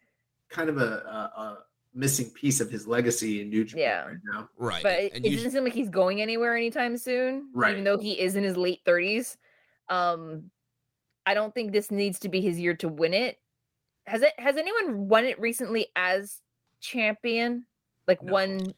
kind 0.48 0.68
of 0.70 0.78
a, 0.78 0.82
a, 0.84 1.40
a 1.40 1.58
missing 1.94 2.30
piece 2.30 2.60
of 2.60 2.70
his 2.70 2.86
legacy 2.86 3.40
in 3.42 3.50
New 3.50 3.64
Japan 3.64 3.82
Yeah. 3.82 4.04
right 4.06 4.16
now. 4.32 4.48
right. 4.56 4.82
But 4.82 4.92
it, 5.00 5.12
and 5.14 5.26
it 5.26 5.34
doesn't 5.34 5.50
seem 5.50 5.64
like 5.64 5.74
he's 5.74 5.90
going 5.90 6.20
anywhere 6.22 6.56
anytime 6.56 6.96
soon. 6.96 7.48
Right. 7.52 7.72
Even 7.72 7.84
though 7.84 7.98
he 7.98 8.18
is 8.20 8.36
in 8.36 8.44
his 8.44 8.56
late 8.56 8.80
30s. 8.86 9.36
Um 9.88 10.50
I 11.26 11.32
don't 11.34 11.54
think 11.54 11.72
this 11.72 11.90
needs 11.90 12.18
to 12.20 12.28
be 12.28 12.40
his 12.42 12.60
year 12.60 12.74
to 12.74 12.88
win 12.88 13.14
it. 13.14 13.38
Has 14.06 14.22
it 14.22 14.32
has 14.38 14.56
anyone 14.56 15.08
won 15.08 15.24
it 15.24 15.40
recently 15.40 15.86
as 15.96 16.40
champion? 16.80 17.66
Like 18.06 18.22
No. 18.22 18.32
one 18.32 18.74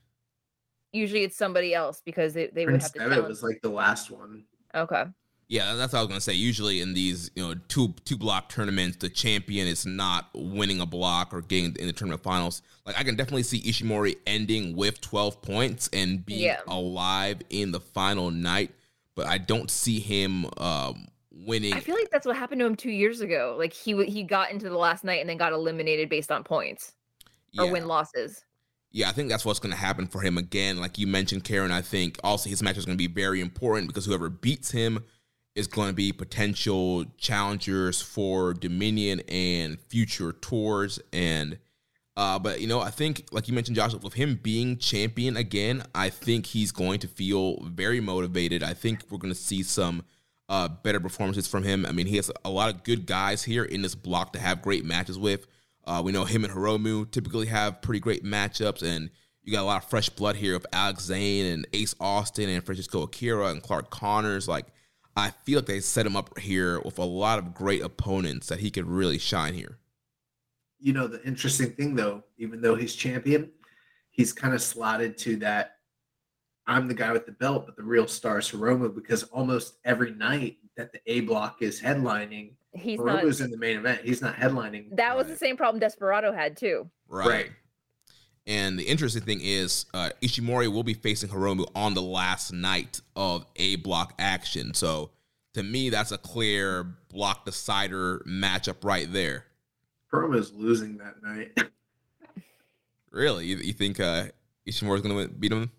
usually 0.93 1.23
it's 1.25 1.37
somebody 1.37 1.75
else 1.75 2.01
because 2.05 2.33
they, 2.33 2.47
they 2.47 2.65
would 2.65 2.81
have 2.81 2.93
to 2.93 2.99
Devitt 2.99 3.13
challenge- 3.15 3.29
was 3.29 3.43
like 3.43 3.61
the 3.63 3.69
last 3.71 4.11
one. 4.11 4.45
Okay. 4.75 5.05
Yeah, 5.49 5.75
that's 5.75 5.93
what 5.93 6.01
I 6.01 6.03
was 6.03 6.09
gonna 6.09 6.21
say. 6.21 6.33
Usually 6.33 6.81
in 6.81 6.93
these, 6.95 7.31
you 7.37 7.47
know, 7.47 7.55
two 7.69 7.95
two 8.05 8.17
block 8.17 8.49
tournaments, 8.49 8.97
the 8.97 9.09
champion 9.09 9.69
is 9.69 9.87
not 9.87 10.29
winning 10.35 10.81
a 10.81 10.87
block 10.87 11.33
or 11.33 11.41
getting 11.41 11.77
in 11.77 11.87
the 11.87 11.93
tournament 11.93 12.23
finals. 12.23 12.63
Like 12.85 12.99
I 12.99 13.05
can 13.05 13.15
definitely 13.15 13.45
see 13.45 13.61
Ishimori 13.63 14.17
ending 14.27 14.75
with 14.77 15.01
twelve 15.01 15.41
points 15.43 15.89
and 15.93 16.25
being 16.27 16.41
Yeah. 16.43 16.61
alive 16.67 17.43
in 17.51 17.71
the 17.71 17.79
final 17.81 18.31
night, 18.33 18.73
but 19.15 19.27
I 19.29 19.39
don't 19.39 19.71
see 19.71 20.01
him 20.01 20.47
um, 20.57 21.07
winning. 21.45 21.75
I 21.75 21.81
feel 21.81 21.95
like 21.95 22.11
that's 22.11 22.27
what 22.27 22.37
happened 22.37 22.61
to 22.61 22.67
him 22.67 22.77
2 22.77 22.91
years 22.91 23.21
ago. 23.21 23.57
Like 23.59 23.73
he 23.73 24.05
he 24.07 24.23
got 24.23 24.51
into 24.51 24.69
the 24.69 24.77
last 24.77 25.05
night 25.05 25.21
and 25.21 25.29
then 25.29 25.37
got 25.37 25.53
eliminated 25.53 26.09
based 26.09 26.33
on 26.33 26.45
points 26.45 26.93
or 27.59 27.67
yeah. 27.67 27.73
win 27.73 27.87
losses. 27.87 28.45
Yeah, 28.93 29.09
I 29.09 29.13
think 29.13 29.29
that's 29.29 29.45
what's 29.45 29.59
going 29.59 29.75
to 29.75 29.79
happen 29.79 30.07
for 30.07 30.21
him 30.21 30.39
again. 30.39 30.81
Like 30.81 30.97
you 30.97 31.07
mentioned, 31.07 31.45
Karen, 31.45 31.71
I 31.71 31.83
think 31.83 32.19
also 32.25 32.49
his 32.49 32.63
match 32.63 32.79
is 32.79 32.87
going 32.87 32.97
to 32.97 33.09
be 33.09 33.13
very 33.13 33.41
important 33.41 33.89
because 33.89 34.07
whoever 34.07 34.31
beats 34.31 34.71
him 34.71 35.05
is 35.55 35.67
going 35.67 35.89
to 35.89 35.95
be 35.95 36.13
potential 36.13 37.05
challengers 37.19 38.01
for 38.01 38.55
Dominion 38.55 39.21
and 39.29 39.81
future 39.89 40.33
tours. 40.33 40.99
And, 41.13 41.59
uh, 42.17 42.39
but 42.39 42.61
you 42.61 42.67
know, 42.67 42.81
I 42.81 42.91
think, 42.91 43.27
like 43.33 43.49
you 43.49 43.55
mentioned, 43.55 43.77
Josh, 43.77 43.93
with 43.95 44.15
him 44.15 44.39
being 44.43 44.79
champion 44.79 45.37
again, 45.37 45.83
I 45.95 46.09
think 46.09 46.47
he's 46.47 46.73
going 46.73 47.01
to 47.01 47.09
feel 47.09 47.63
very 47.65 48.01
motivated. 48.01 48.63
I 48.63 48.73
think 48.75 49.01
we're 49.11 49.19
going 49.19 49.35
to 49.35 49.39
see 49.39 49.63
some 49.63 50.05
uh, 50.49 50.69
better 50.69 51.01
performances 51.01 51.47
from 51.47 51.65
him. 51.65 51.85
I 51.87 51.93
mean, 51.93 52.07
he 52.07 52.17
has 52.17 52.31
a 52.45 52.51
lot 52.51 52.73
of 52.73 52.85
good 52.85 53.07
guys 53.07 53.43
here 53.43 53.65
in 53.65 53.83
this 53.83 53.95
block 53.95 54.33
to 54.35 54.39
have 54.39 54.63
great 54.63 54.85
matches 54.85 55.19
with. 55.19 55.47
Uh, 55.85 56.03
we 56.05 56.13
know 56.13 56.25
him 56.25 56.45
and 56.45 56.53
Hiromu 56.53 57.11
typically 57.11 57.47
have 57.47 57.81
pretty 57.81 58.01
great 58.01 58.25
matchups, 58.25 58.83
and 58.83 59.11
you 59.43 59.53
got 59.53 59.63
a 59.63 59.65
lot 59.65 59.83
of 59.83 59.89
fresh 59.89 60.09
blood 60.09 60.37
here 60.37 60.55
with 60.55 60.67
Alex 60.73 61.05
Zayne 61.05 61.53
and 61.53 61.67
Ace 61.73 61.95
Austin 62.01 62.49
and 62.49 62.65
Francisco 62.65 63.03
Akira 63.03 63.49
and 63.49 63.63
Clark 63.63 63.91
Connors. 63.91 64.49
Like, 64.49 64.67
I 65.17 65.31
feel 65.31 65.59
like 65.59 65.67
they 65.67 65.81
set 65.81 66.05
him 66.07 66.17
up 66.17 66.39
here 66.39 66.81
with 66.81 66.99
a 66.99 67.05
lot 67.05 67.39
of 67.39 67.55
great 67.55 67.83
opponents 67.83 68.49
that 68.49 68.59
he 68.61 68.71
could 68.71 68.87
really 68.87 69.19
shine 69.19 69.55
here. 69.55 69.79
You 70.79 70.93
know, 70.93 71.07
the 71.07 71.25
interesting 71.25 71.71
thing 71.71 71.95
though, 71.95 72.25
even 72.37 72.61
though 72.61 72.75
he's 72.75 72.95
champion, 72.95 73.51
he's 74.11 74.33
kind 74.33 74.53
of 74.53 74.61
slotted 74.61 75.17
to 75.19 75.37
that 75.37 75.76
I'm 76.67 76.89
the 76.89 76.95
guy 76.95 77.13
with 77.13 77.27
the 77.27 77.33
belt, 77.33 77.67
but 77.67 77.77
the 77.77 77.83
real 77.83 78.09
star 78.09 78.39
is 78.39 78.51
Hiromu 78.51 78.95
because 78.95 79.23
almost 79.25 79.79
every 79.85 80.13
night 80.13 80.59
that 80.77 80.93
the 80.93 81.01
A 81.07 81.21
block 81.21 81.63
is 81.63 81.81
headlining, 81.81 82.53
He's 82.73 82.99
not 82.99 83.23
Hiromu's 83.23 83.41
in 83.41 83.51
the 83.51 83.57
main 83.57 83.77
event. 83.79 84.03
He's 84.05 84.21
not 84.21 84.37
headlining. 84.37 84.97
That 84.97 85.17
was 85.17 85.29
the 85.29 85.37
same 85.37 85.57
problem 85.57 85.81
Desperado 85.81 86.33
had 86.33 86.57
too. 86.57 86.91
Right. 87.09 87.29
Right. 87.29 87.51
And 88.47 88.79
the 88.79 88.85
interesting 88.85 89.23
thing 89.23 89.41
is, 89.43 89.87
uh, 89.93 90.11
Ishimori 90.23 90.73
will 90.73 90.85
be 90.85 90.95
facing 90.95 91.31
Hiromu 91.31 91.67
on 91.75 91.95
the 91.95 92.03
last 92.03 92.53
night 92.53 93.01
of 93.17 93.45
A 93.57 93.77
block 93.77 94.15
action. 94.19 94.73
So 94.75 95.11
to 95.55 95.63
me, 95.63 95.91
that's 95.91 96.13
a 96.13 96.19
clear 96.19 96.85
block 97.09 97.45
decider 97.45 98.23
matchup 98.29 98.85
right 98.85 99.13
there. 99.13 99.47
Hiromu's 100.13 100.53
losing 100.53 100.99
that 100.99 101.23
night. 101.23 101.59
Really, 103.13 103.47
you, 103.47 103.57
you 103.57 103.73
think 103.73 103.99
uh, 103.99 104.25
Ishimori's 104.69 105.01
going 105.01 105.17
to 105.17 105.33
beat 105.33 105.51
him? 105.51 105.71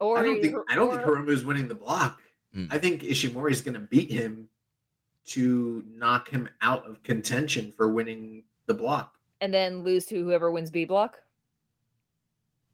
Or 0.00 0.18
I 0.18 0.22
don't 0.22 0.36
he- 0.36 0.42
think 0.42 0.56
I 0.68 0.74
don't 0.74 0.90
think 0.90 1.02
or- 1.06 1.16
Hiromu's 1.16 1.44
winning 1.44 1.68
the 1.68 1.74
block. 1.74 2.20
Hmm. 2.52 2.66
I 2.70 2.78
think 2.78 3.02
Ishimori's 3.02 3.60
going 3.62 3.74
to 3.74 3.80
beat 3.80 4.10
him 4.10 4.48
to 5.26 5.82
knock 5.88 6.28
him 6.28 6.48
out 6.60 6.86
of 6.86 7.02
contention 7.02 7.72
for 7.76 7.88
winning 7.88 8.44
the 8.66 8.74
block. 8.74 9.16
and 9.40 9.52
then 9.52 9.82
lose 9.82 10.06
to 10.06 10.22
whoever 10.22 10.50
wins 10.50 10.70
B 10.70 10.84
block. 10.84 11.18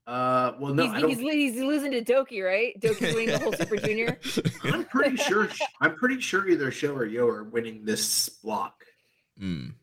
Uh, 0.07 0.55
well, 0.59 0.75
no, 0.75 0.85
he's, 0.85 0.93
I 0.93 1.01
don't. 1.01 1.11
he's, 1.11 1.19
he's 1.21 1.61
losing 1.63 1.93
to 1.93 2.03
Douki, 2.03 2.45
right? 2.45 2.79
Douki's 2.81 3.15
winning 3.15 3.29
the 3.31 3.39
whole 3.39 3.53
Super 3.53 3.77
Junior. 3.77 4.19
I'm 4.65 4.85
pretty 4.85 5.17
sure. 5.17 5.49
I'm 5.81 5.95
pretty 5.95 6.21
sure 6.21 6.49
either 6.49 6.71
Sho 6.73 6.95
or 6.97 7.07
Yo 7.07 7.29
are 7.29 7.45
winning 7.45 7.85
this 7.85 8.29
block. 8.29 8.85
Mm. 9.41 9.75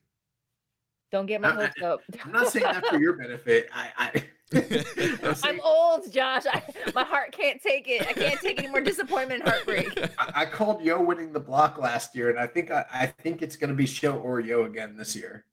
Don't 1.11 1.27
get 1.27 1.39
my 1.39 1.49
I- 1.49 1.51
I- 1.51 1.55
hopes 1.68 1.81
up. 1.81 2.01
I'm 2.26 2.31
not 2.34 2.47
saying 2.49 2.65
that 2.65 2.85
for 2.88 2.97
your 2.99 3.14
benefit. 3.14 3.69
I, 3.73 3.89
I 3.97 4.23
I'm 4.53 5.35
I'm 5.43 5.61
old, 5.61 6.11
Josh. 6.11 6.43
I, 6.51 6.63
my 6.95 7.03
heart 7.03 7.31
can't 7.31 7.61
take 7.61 7.87
it. 7.87 8.07
I 8.07 8.13
can't 8.13 8.39
take 8.39 8.59
any 8.59 8.69
more 8.69 8.81
disappointment 8.81 9.41
and 9.41 9.49
heartbreak. 9.49 10.11
I, 10.17 10.41
I 10.41 10.45
called 10.45 10.81
Yo 10.81 11.01
winning 11.01 11.33
the 11.33 11.39
block 11.39 11.77
last 11.77 12.15
year, 12.15 12.29
and 12.29 12.39
I 12.39 12.47
think 12.47 12.71
I, 12.71 12.85
I 12.91 13.05
think 13.07 13.41
it's 13.41 13.57
going 13.57 13.69
to 13.69 13.75
be 13.75 13.85
Sho 13.85 14.17
or 14.17 14.39
Yo 14.39 14.63
again 14.63 14.95
this 14.95 15.15
year. 15.15 15.43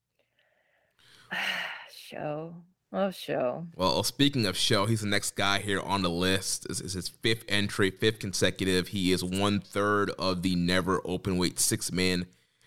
Sho. 1.93 2.55
Oh, 2.93 3.11
Sho. 3.11 3.67
Well, 3.75 4.05
speaking 4.05 4.47
of 4.47 4.57
Sho, 4.57 4.87
he's 4.87 5.01
the 5.01 5.09
next 5.09 5.35
guy 5.35 5.59
here 5.59 5.81
on 5.81 6.03
the 6.03 6.11
list. 6.11 6.69
This 6.69 6.81
is 6.81 6.93
his 6.93 7.09
fifth 7.09 7.45
entry, 7.49 7.91
fifth 7.91 8.21
consecutive. 8.21 8.89
He 8.89 9.11
is 9.11 9.25
one 9.25 9.59
third 9.59 10.11
of 10.11 10.43
the 10.43 10.55
never 10.55 11.01
open 11.05 11.37
weight 11.37 11.59
six 11.59 11.91
man 11.91 12.27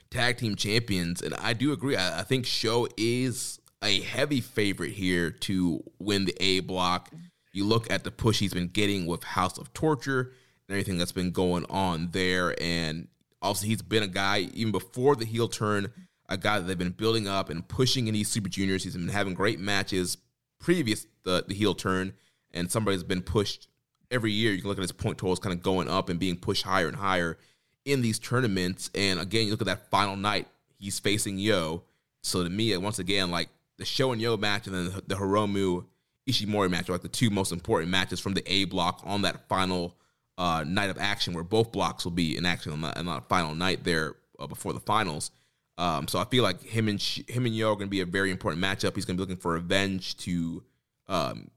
tag 0.10 0.38
team 0.38 0.58
champions. 0.58 1.22
And 1.22 1.34
I 1.36 1.54
do 1.54 1.72
agree. 1.72 1.96
I, 1.96 2.20
I 2.20 2.24
think 2.24 2.46
Sho 2.46 2.90
is 2.98 3.62
a 3.84 4.02
heavy 4.02 4.42
favorite 4.42 4.92
here 4.92 5.32
to 5.32 5.84
win 6.00 6.26
the 6.26 6.36
A 6.40 6.62
block. 6.62 7.10
You 7.54 7.66
look 7.66 7.90
at 7.92 8.04
the 8.04 8.12
push 8.12 8.40
he's 8.40 8.54
been 8.54 8.68
getting 8.68 9.06
with 9.06 9.24
House 9.24 9.58
of 9.58 9.74
Torture 9.74 10.34
and 10.68 10.76
everything 10.76 10.98
that's 10.98 11.12
been 11.12 11.32
going 11.32 11.66
on 11.70 12.10
there. 12.12 12.56
And 12.62 13.08
also, 13.42 13.66
he's 13.66 13.82
been 13.82 14.04
a 14.04 14.08
guy, 14.08 14.50
even 14.54 14.72
before 14.72 15.16
the 15.16 15.26
heel 15.26 15.48
turn, 15.48 15.92
a 16.30 16.38
guy 16.38 16.60
that 16.60 16.66
they've 16.66 16.78
been 16.78 16.90
building 16.92 17.28
up 17.28 17.50
and 17.50 17.68
pushing 17.68 18.08
in 18.08 18.14
these 18.14 18.30
Super 18.30 18.50
Juniors. 18.50 18.84
He's 18.84 18.96
been 18.96 19.08
having 19.08 19.34
great 19.34 19.60
matches 19.60 20.18
previous 20.60 21.06
the, 21.24 21.46
the 21.48 21.54
heel 21.54 21.76
turn, 21.76 22.14
and 22.52 22.72
somebody's 22.72 23.04
been 23.04 23.22
pushed 23.22 23.68
every 24.10 24.32
year. 24.32 24.52
You 24.52 24.62
can 24.62 24.70
look 24.70 24.78
at 24.78 24.82
his 24.82 24.92
point 24.92 25.18
totals 25.18 25.40
kind 25.40 25.54
of 25.54 25.62
going 25.62 25.88
up 25.88 26.10
and 26.10 26.20
being 26.20 26.38
pushed 26.38 26.64
higher 26.64 26.88
and 26.88 26.98
higher 26.98 27.38
in 27.86 28.02
these 28.02 28.20
tournaments. 28.20 28.90
And 28.96 29.20
again, 29.20 29.46
you 29.46 29.52
look 29.52 29.62
at 29.62 29.68
that 29.68 29.90
final 29.90 30.16
night, 30.16 30.48
he's 30.78 31.00
facing 31.00 31.38
Yo. 31.38 31.84
So 32.24 32.44
to 32.44 32.50
me, 32.50 32.76
once 32.78 33.00
again, 33.00 33.32
like 33.32 33.50
the 33.78 33.86
Sho 33.86 34.12
and 34.12 34.22
Yo 34.22 34.38
match 34.38 34.68
and 34.68 34.76
then 34.76 35.02
the, 35.08 35.16
Hiromu 35.16 35.86
Ishimori 36.28 36.70
match 36.70 36.90
are 36.90 36.94
like 36.94 37.02
the 37.02 37.08
two 37.08 37.30
most 37.30 37.52
important 37.52 37.92
matches 37.92 38.20
from 38.20 38.34
the 38.34 38.44
A 38.52 38.66
block 38.66 39.02
on 39.06 39.22
that 39.22 39.48
final 39.48 39.96
uh, 40.38 40.64
night 40.68 40.90
of 40.90 40.98
action, 40.98 41.34
where 41.34 41.44
both 41.44 41.72
blocks 41.72 42.04
will 42.04 42.12
be 42.12 42.38
in 42.38 42.46
action 42.46 42.72
on 42.72 42.82
that, 42.82 42.98
on 42.98 43.06
that 43.06 43.30
final 43.30 43.56
night 43.56 43.84
there 43.84 44.16
uh, 44.40 44.48
before 44.48 44.74
the 44.74 44.80
finals. 44.80 45.32
Um, 45.78 46.08
so 46.08 46.20
I 46.20 46.26
feel 46.26 46.44
like 46.44 46.62
him 46.64 46.88
and 46.88 47.02
him 47.02 47.46
and 47.46 47.56
Yo 47.56 47.72
are 47.72 47.76
going 47.76 47.88
to 47.88 47.92
be 47.92 48.02
a 48.02 48.06
very 48.06 48.32
important 48.32 48.64
matchup. 48.64 48.96
He's 48.96 49.06
going 49.06 49.18
to 49.18 49.26
be 49.26 49.30
looking 49.30 49.42
for 49.42 49.54
revenge 49.54 50.18
to 50.18 50.64
um, 51.08 51.50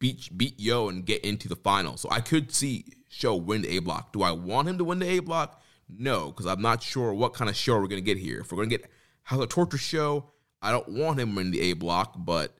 beat 0.00 0.36
beat 0.36 0.58
Yo 0.58 0.88
and 0.88 1.06
get 1.06 1.24
into 1.24 1.48
the 1.48 1.56
final. 1.56 1.96
So 1.96 2.08
I 2.10 2.20
could 2.20 2.52
see 2.52 2.84
Sho 3.08 3.36
win 3.36 3.62
the 3.62 3.76
A 3.76 3.78
block. 3.78 4.12
Do 4.12 4.22
I 4.22 4.32
want 4.32 4.68
him 4.68 4.78
to 4.78 4.84
win 4.84 4.98
the 4.98 5.08
A 5.08 5.20
block? 5.20 5.62
No, 5.88 6.26
because 6.26 6.46
I'm 6.46 6.62
not 6.62 6.82
sure 6.82 7.14
what 7.14 7.34
kind 7.34 7.48
of 7.48 7.56
Sho 7.56 7.74
we're 7.74 7.86
going 7.86 8.02
to 8.02 8.14
get 8.14 8.18
here. 8.18 8.40
If 8.40 8.50
we're 8.50 8.56
going 8.56 8.70
to 8.70 8.78
get 8.78 8.90
House 9.22 9.42
of 9.42 9.48
Torture 9.48 9.78
Sho, 9.78 10.30
I 10.62 10.72
don't 10.72 10.88
want 10.88 11.20
him 11.20 11.38
in 11.38 11.50
the 11.50 11.60
A 11.62 11.72
block. 11.74 12.14
But 12.16 12.54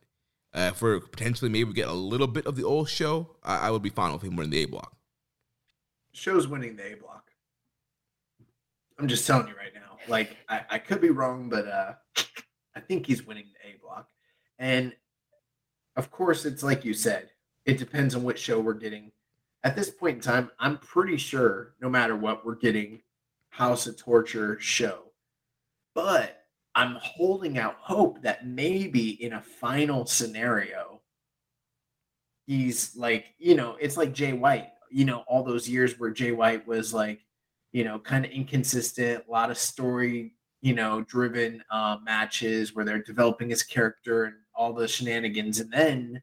uh, 0.52 0.72
we're 0.80 1.00
potentially 1.00 1.50
maybe 1.50 1.72
get 1.72 1.88
a 1.88 1.92
little 1.92 2.26
bit 2.26 2.46
of 2.46 2.56
the 2.56 2.64
old 2.64 2.88
Sho, 2.88 3.36
I, 3.42 3.68
I 3.68 3.70
would 3.70 3.82
be 3.82 3.90
fine 3.90 4.12
with 4.12 4.22
him 4.22 4.36
winning 4.36 4.50
the 4.50 4.62
A 4.62 4.66
block. 4.66 4.96
Sho's 6.12 6.48
winning 6.48 6.76
the 6.76 6.92
A 6.92 6.96
block. 6.96 7.30
I'm 8.98 9.08
just 9.08 9.26
telling 9.26 9.48
you 9.48 9.54
right 9.56 9.72
now. 9.74 9.98
Like 10.08 10.36
I, 10.48 10.62
I 10.70 10.78
could 10.78 11.00
be 11.00 11.10
wrong, 11.10 11.48
but 11.48 11.66
uh, 11.66 11.94
I 12.74 12.80
think 12.80 13.06
he's 13.06 13.26
winning 13.26 13.46
the 13.54 13.70
A 13.70 13.78
block. 13.80 14.08
And 14.58 14.94
of 15.96 16.10
course, 16.10 16.44
it's 16.44 16.62
like 16.62 16.84
you 16.84 16.94
said. 16.94 17.30
It 17.64 17.78
depends 17.78 18.14
on 18.14 18.24
which 18.24 18.40
Sho 18.40 18.60
we're 18.60 18.74
getting. 18.74 19.12
At 19.62 19.76
this 19.76 19.90
point 19.90 20.16
in 20.16 20.22
time, 20.22 20.50
I'm 20.58 20.78
pretty 20.78 21.18
sure 21.18 21.74
no 21.80 21.88
matter 21.88 22.16
what, 22.16 22.44
we're 22.44 22.56
getting 22.56 23.02
House 23.50 23.86
of 23.86 23.96
Torture 23.96 24.58
Sho. 24.58 25.12
But 25.94 26.39
I'm 26.74 26.96
holding 27.00 27.58
out 27.58 27.76
hope 27.80 28.22
that 28.22 28.46
maybe 28.46 29.22
in 29.22 29.34
a 29.34 29.42
final 29.42 30.06
scenario, 30.06 31.00
he's 32.46 32.94
like, 32.96 33.34
you 33.38 33.54
know, 33.54 33.76
it's 33.80 33.96
like 33.96 34.12
Jay 34.12 34.32
White, 34.32 34.68
you 34.90 35.04
know, 35.04 35.24
all 35.26 35.42
those 35.42 35.68
years 35.68 35.98
where 35.98 36.10
Jay 36.10 36.32
White 36.32 36.66
was 36.66 36.94
like, 36.94 37.20
you 37.72 37.84
know, 37.84 37.98
kind 37.98 38.24
of 38.24 38.30
inconsistent, 38.30 39.24
a 39.28 39.30
lot 39.30 39.50
of 39.50 39.58
story, 39.58 40.32
you 40.60 40.74
know, 40.74 41.02
driven 41.02 41.62
uh, 41.70 41.96
matches 42.04 42.74
where 42.74 42.84
they're 42.84 43.02
developing 43.02 43.50
his 43.50 43.62
character 43.62 44.24
and 44.24 44.34
all 44.54 44.72
the 44.72 44.86
shenanigans. 44.88 45.60
And 45.60 45.72
then 45.72 46.22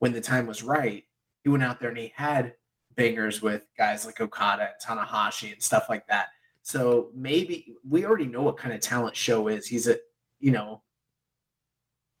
when 0.00 0.12
the 0.12 0.20
time 0.20 0.46
was 0.46 0.62
right, 0.62 1.04
he 1.42 1.48
went 1.50 1.62
out 1.62 1.80
there 1.80 1.90
and 1.90 1.98
he 1.98 2.12
had 2.14 2.54
bangers 2.96 3.40
with 3.40 3.66
guys 3.78 4.04
like 4.04 4.20
Okada 4.20 4.70
and 4.70 4.98
Tanahashi 4.98 5.52
and 5.52 5.62
stuff 5.62 5.86
like 5.88 6.06
that. 6.08 6.28
So 6.62 7.10
maybe 7.14 7.74
we 7.88 8.04
already 8.04 8.26
know 8.26 8.42
what 8.42 8.56
kind 8.56 8.74
of 8.74 8.80
talent 8.80 9.16
Sho 9.16 9.48
is. 9.48 9.66
He's 9.66 9.88
a, 9.88 9.96
you 10.38 10.52
know, 10.52 10.82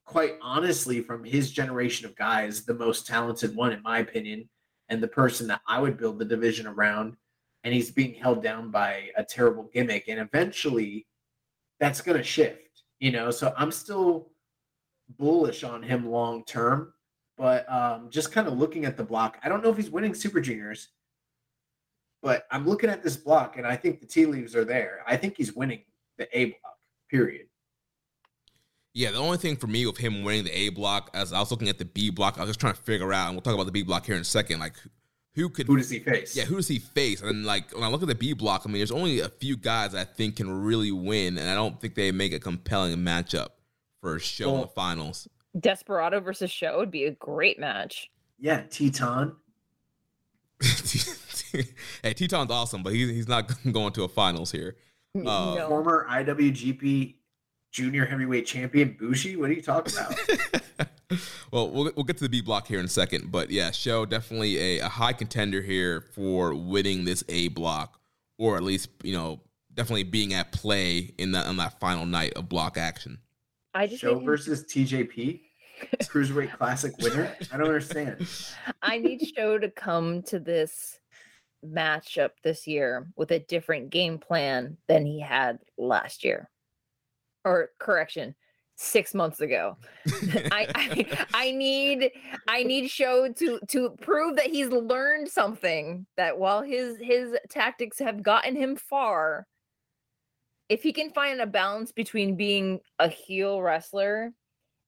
quite 0.04 0.34
honestly, 0.42 1.00
from 1.00 1.22
his 1.22 1.52
generation 1.52 2.06
of 2.06 2.16
guys, 2.16 2.64
the 2.64 2.74
most 2.74 3.06
talented 3.06 3.54
one, 3.54 3.72
in 3.72 3.82
my 3.82 3.98
opinion, 3.98 4.48
and 4.88 5.02
the 5.02 5.08
person 5.08 5.46
that 5.46 5.60
I 5.68 5.80
would 5.80 5.98
build 5.98 6.18
the 6.18 6.24
division 6.24 6.66
around. 6.66 7.16
And 7.62 7.74
he's 7.74 7.90
being 7.90 8.14
held 8.14 8.42
down 8.42 8.70
by 8.70 9.10
a 9.16 9.22
terrible 9.22 9.70
gimmick. 9.72 10.08
And 10.08 10.18
eventually 10.18 11.06
that's 11.78 12.00
going 12.00 12.16
to 12.16 12.24
shift, 12.24 12.82
you 12.98 13.12
know? 13.12 13.30
So 13.30 13.52
I'm 13.56 13.70
still 13.70 14.30
bullish 15.18 15.62
on 15.62 15.82
him 15.82 16.08
long 16.08 16.44
term. 16.44 16.92
But 17.36 17.70
um, 17.70 18.08
just 18.10 18.32
kind 18.32 18.48
of 18.48 18.58
looking 18.58 18.84
at 18.84 18.96
the 18.96 19.04
block, 19.04 19.38
I 19.42 19.48
don't 19.48 19.62
know 19.62 19.70
if 19.70 19.76
he's 19.76 19.90
winning 19.90 20.14
Super 20.14 20.40
Juniors, 20.40 20.88
but 22.22 22.46
I'm 22.50 22.66
looking 22.66 22.90
at 22.90 23.02
this 23.02 23.16
block 23.16 23.56
and 23.56 23.66
I 23.66 23.76
think 23.76 24.00
the 24.00 24.06
tea 24.06 24.26
leaves 24.26 24.54
are 24.54 24.64
there. 24.64 25.00
I 25.06 25.16
think 25.16 25.36
he's 25.36 25.52
winning 25.52 25.82
the 26.18 26.28
A 26.38 26.46
block, 26.46 26.76
period. 27.08 27.46
Yeah, 28.92 29.12
the 29.12 29.18
only 29.18 29.38
thing 29.38 29.56
for 29.56 29.68
me 29.68 29.86
with 29.86 29.98
him 29.98 30.24
winning 30.24 30.44
the 30.44 30.56
A 30.56 30.68
block, 30.70 31.10
as 31.14 31.32
I 31.32 31.38
was 31.38 31.50
looking 31.50 31.68
at 31.68 31.78
the 31.78 31.84
B 31.84 32.10
block, 32.10 32.38
I 32.38 32.40
was 32.40 32.50
just 32.50 32.60
trying 32.60 32.74
to 32.74 32.80
figure 32.80 33.12
out, 33.12 33.26
and 33.26 33.36
we'll 33.36 33.42
talk 33.42 33.54
about 33.54 33.66
the 33.66 33.72
B 33.72 33.82
block 33.82 34.04
here 34.04 34.16
in 34.16 34.20
a 34.20 34.24
second, 34.24 34.58
like 34.58 34.74
who 35.34 35.48
could 35.48 35.66
who 35.66 35.76
does 35.76 35.90
he 35.90 36.00
face? 36.00 36.36
Yeah, 36.36 36.44
who 36.44 36.56
does 36.56 36.66
he 36.66 36.78
face? 36.78 37.22
And 37.22 37.46
like 37.46 37.72
when 37.72 37.84
I 37.84 37.88
look 37.88 38.02
at 38.02 38.08
the 38.08 38.14
B 38.16 38.32
block, 38.32 38.62
I 38.64 38.68
mean, 38.68 38.78
there's 38.78 38.90
only 38.90 39.20
a 39.20 39.28
few 39.28 39.56
guys 39.56 39.94
I 39.94 40.04
think 40.04 40.36
can 40.36 40.50
really 40.50 40.90
win, 40.90 41.38
and 41.38 41.48
I 41.48 41.54
don't 41.54 41.80
think 41.80 41.94
they 41.94 42.10
make 42.10 42.32
a 42.32 42.40
compelling 42.40 42.96
matchup 42.98 43.48
for 44.00 44.16
a 44.16 44.20
Sho 44.20 44.46
well, 44.46 44.54
in 44.56 44.60
the 44.62 44.68
finals. 44.68 45.28
Desperado 45.58 46.20
versus 46.20 46.50
Sho 46.50 46.78
would 46.78 46.90
be 46.90 47.04
a 47.04 47.12
great 47.12 47.60
match. 47.60 48.10
Yeah, 48.38 48.62
Titan. 48.62 49.36
hey, 52.02 52.14
Titan's 52.14 52.50
awesome, 52.50 52.82
but 52.82 52.92
he's 52.92 53.10
he's 53.10 53.28
not 53.28 53.50
going 53.72 53.92
to 53.92 54.04
a 54.04 54.08
finals 54.08 54.52
here. 54.52 54.76
Uh, 55.16 55.20
no. 55.20 55.66
Former 55.68 56.06
IWGP 56.08 57.14
Junior 57.72 58.04
Heavyweight 58.04 58.46
Champion 58.46 58.96
Bushi. 58.98 59.36
What 59.36 59.50
are 59.50 59.52
you 59.52 59.62
talking 59.62 59.94
about? 59.94 60.88
well, 61.52 61.70
well, 61.70 61.90
we'll 61.96 62.04
get 62.04 62.16
to 62.18 62.24
the 62.24 62.28
B 62.28 62.40
block 62.40 62.66
here 62.66 62.78
in 62.78 62.84
a 62.84 62.88
second, 62.88 63.30
but 63.32 63.50
yeah, 63.50 63.70
Sho 63.70 64.06
definitely 64.06 64.58
a, 64.58 64.86
a 64.86 64.88
high 64.88 65.12
contender 65.12 65.60
here 65.62 66.02
for 66.14 66.54
winning 66.54 67.04
this 67.04 67.24
A 67.28 67.48
block, 67.48 68.00
or 68.38 68.56
at 68.56 68.62
least 68.62 68.88
you 69.02 69.12
know 69.12 69.40
definitely 69.74 70.04
being 70.04 70.34
at 70.34 70.52
play 70.52 71.12
in 71.18 71.32
that 71.32 71.46
on 71.46 71.56
that 71.56 71.80
final 71.80 72.06
night 72.06 72.34
of 72.34 72.48
block 72.48 72.76
action. 72.76 73.18
I 73.74 73.86
just 73.86 74.00
Sho 74.00 74.18
versus 74.20 74.64
TJP. 74.64 75.40
Cruiserweight 76.02 76.52
Classic 76.52 76.96
winner. 76.98 77.34
I 77.52 77.56
don't 77.56 77.66
understand. 77.66 78.26
I 78.82 78.98
need 78.98 79.26
Sho 79.34 79.58
to 79.58 79.70
come 79.70 80.22
to 80.24 80.38
this 80.38 80.99
matchup 81.64 82.30
this 82.42 82.66
year 82.66 83.06
with 83.16 83.30
a 83.32 83.40
different 83.40 83.90
game 83.90 84.18
plan 84.18 84.76
than 84.88 85.04
he 85.06 85.20
had 85.20 85.58
last 85.78 86.24
year. 86.24 86.48
Or 87.44 87.70
correction, 87.78 88.34
six 88.76 89.14
months 89.14 89.40
ago. 89.40 89.76
I, 90.52 90.66
I, 90.74 91.26
I 91.34 91.50
need 91.52 92.10
I 92.48 92.62
need 92.62 92.88
Sho 92.88 93.32
to 93.32 93.60
to 93.68 93.90
prove 94.00 94.36
that 94.36 94.46
he's 94.46 94.68
learned 94.68 95.28
something. 95.28 96.06
That 96.16 96.38
while 96.38 96.62
his 96.62 96.96
his 97.00 97.36
tactics 97.48 97.98
have 97.98 98.22
gotten 98.22 98.56
him 98.56 98.76
far, 98.76 99.46
if 100.68 100.82
he 100.82 100.92
can 100.92 101.10
find 101.10 101.40
a 101.40 101.46
balance 101.46 101.92
between 101.92 102.36
being 102.36 102.80
a 102.98 103.08
heel 103.08 103.60
wrestler 103.60 104.32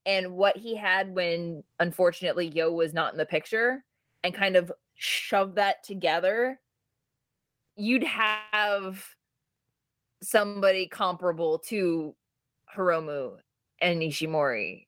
and 0.07 0.33
what 0.33 0.57
he 0.57 0.75
had 0.75 1.15
when 1.15 1.63
unfortunately 1.79 2.49
Yo 2.49 2.73
was 2.73 2.95
not 2.95 3.13
in 3.13 3.19
the 3.19 3.27
picture 3.27 3.85
and 4.25 4.35
kind 4.35 4.57
of 4.57 4.73
shove 5.03 5.57
that 5.57 5.83
together, 5.83 6.61
you'd 7.75 8.05
have 8.05 9.05
somebody 10.23 10.87
comparable 10.87 11.59
to 11.59 12.15
Hiromu 12.77 13.33
and 13.81 14.01
Ishimori 14.01 14.87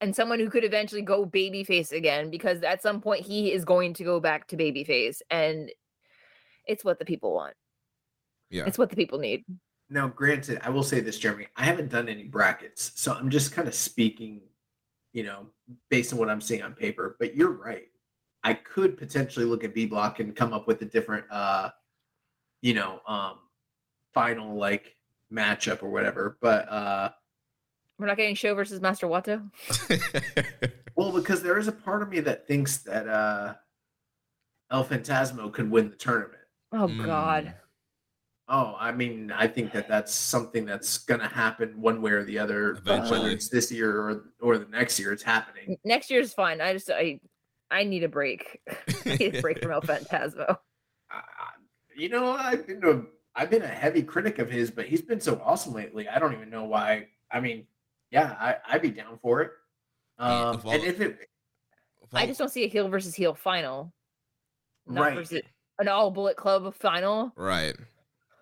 and 0.00 0.14
someone 0.14 0.38
who 0.38 0.48
could 0.48 0.62
eventually 0.62 1.02
go 1.02 1.26
babyface 1.26 1.90
again 1.90 2.30
because 2.30 2.62
at 2.62 2.82
some 2.82 3.00
point 3.00 3.26
he 3.26 3.52
is 3.52 3.64
going 3.64 3.94
to 3.94 4.04
go 4.04 4.20
back 4.20 4.46
to 4.48 4.56
babyface 4.56 5.20
and 5.28 5.72
it's 6.64 6.84
what 6.84 7.00
the 7.00 7.04
people 7.04 7.34
want. 7.34 7.54
Yeah. 8.48 8.64
It's 8.66 8.78
what 8.78 8.90
the 8.90 8.96
people 8.96 9.18
need. 9.18 9.44
Now, 9.90 10.06
granted, 10.06 10.60
I 10.62 10.70
will 10.70 10.84
say 10.84 11.00
this, 11.00 11.18
Jeremy, 11.18 11.48
I 11.56 11.64
haven't 11.64 11.90
done 11.90 12.08
any 12.08 12.24
brackets, 12.24 12.92
so 12.94 13.12
I'm 13.12 13.28
just 13.28 13.50
kind 13.50 13.66
of 13.66 13.74
speaking, 13.74 14.42
you 15.12 15.24
know, 15.24 15.46
based 15.90 16.12
on 16.12 16.20
what 16.20 16.30
I'm 16.30 16.40
seeing 16.40 16.62
on 16.62 16.74
paper. 16.74 17.16
But 17.18 17.34
you're 17.34 17.50
right. 17.50 17.88
I 18.44 18.54
could 18.54 18.96
potentially 18.96 19.44
look 19.46 19.64
at 19.64 19.74
B 19.74 19.86
block 19.86 20.20
and 20.20 20.34
come 20.34 20.52
up 20.52 20.66
with 20.66 20.82
a 20.82 20.86
different 20.86 21.24
uh 21.30 21.70
you 22.62 22.74
know, 22.74 23.00
um, 23.06 23.38
final 24.14 24.56
like 24.56 24.96
matchup 25.30 25.82
or 25.82 25.90
whatever. 25.90 26.38
But 26.40 26.68
uh, 26.70 27.10
we're 27.98 28.06
not 28.06 28.16
getting 28.16 28.34
Sho 28.34 28.54
versus 28.54 28.80
Master 28.80 29.06
Wato. 29.06 29.50
well, 30.96 31.12
because 31.12 31.42
there 31.42 31.58
is 31.58 31.68
a 31.68 31.72
part 31.72 32.02
of 32.02 32.08
me 32.08 32.20
that 32.20 32.46
thinks 32.46 32.78
that 32.78 33.06
uh, 33.06 33.54
El 34.70 34.84
Phantasmo 34.84 35.52
could 35.52 35.70
win 35.70 35.90
the 35.90 35.96
tournament. 35.96 36.38
Oh 36.72 36.88
God. 36.88 37.46
Mm. 37.46 37.54
Oh, 38.48 38.76
I 38.78 38.92
mean, 38.92 39.32
I 39.32 39.46
think 39.46 39.72
that 39.72 39.88
that's 39.88 40.12
something 40.12 40.66
that's 40.66 40.98
going 40.98 41.20
to 41.20 41.28
happen 41.28 41.80
one 41.80 42.02
way 42.02 42.10
or 42.10 42.24
the 42.24 42.38
other. 42.38 42.72
Eventually. 42.72 43.20
Whether 43.20 43.30
it's 43.30 43.48
this 43.48 43.70
year 43.70 43.96
or 43.96 44.24
or 44.40 44.58
the 44.58 44.66
next 44.66 44.98
year, 44.98 45.12
it's 45.12 45.22
happening. 45.22 45.76
Next 45.84 46.10
year 46.10 46.20
is 46.20 46.34
fine. 46.34 46.60
I 46.60 46.72
just 46.72 46.90
I 46.90 47.20
I 47.72 47.84
need 47.84 48.04
a 48.04 48.08
break. 48.08 48.60
I 49.06 49.16
need 49.16 49.36
a 49.36 49.40
break 49.42 49.60
from 49.60 49.72
El 49.72 49.82
Phantasmo 49.82 50.58
you 51.96 52.08
know, 52.08 52.32
I've 52.32 52.66
been 52.66 52.82
a 52.84 53.02
I've 53.34 53.50
been 53.50 53.62
a 53.62 53.68
heavy 53.68 54.02
critic 54.02 54.38
of 54.38 54.50
his, 54.50 54.70
but 54.70 54.86
he's 54.86 55.02
been 55.02 55.20
so 55.20 55.40
awesome 55.44 55.72
lately. 55.72 56.08
I 56.08 56.18
don't 56.18 56.34
even 56.34 56.50
know 56.50 56.64
why. 56.64 57.08
I 57.30 57.40
mean, 57.40 57.66
yeah, 58.10 58.36
I, 58.38 58.56
I'd 58.68 58.82
be 58.82 58.90
down 58.90 59.18
for 59.22 59.40
it. 59.40 59.52
Um, 60.18 60.56
if 60.56 60.64
and 60.66 60.84
if 60.84 61.00
it, 61.00 61.18
if 62.02 62.14
all, 62.14 62.20
I 62.20 62.26
just 62.26 62.38
don't 62.38 62.50
see 62.50 62.64
a 62.64 62.68
heel 62.68 62.88
versus 62.88 63.14
heel 63.14 63.34
final, 63.34 63.92
not 64.86 65.00
right. 65.00 65.14
versus 65.14 65.42
an 65.78 65.88
all 65.88 66.10
bullet 66.10 66.36
club 66.36 66.74
final. 66.74 67.32
Right. 67.36 67.74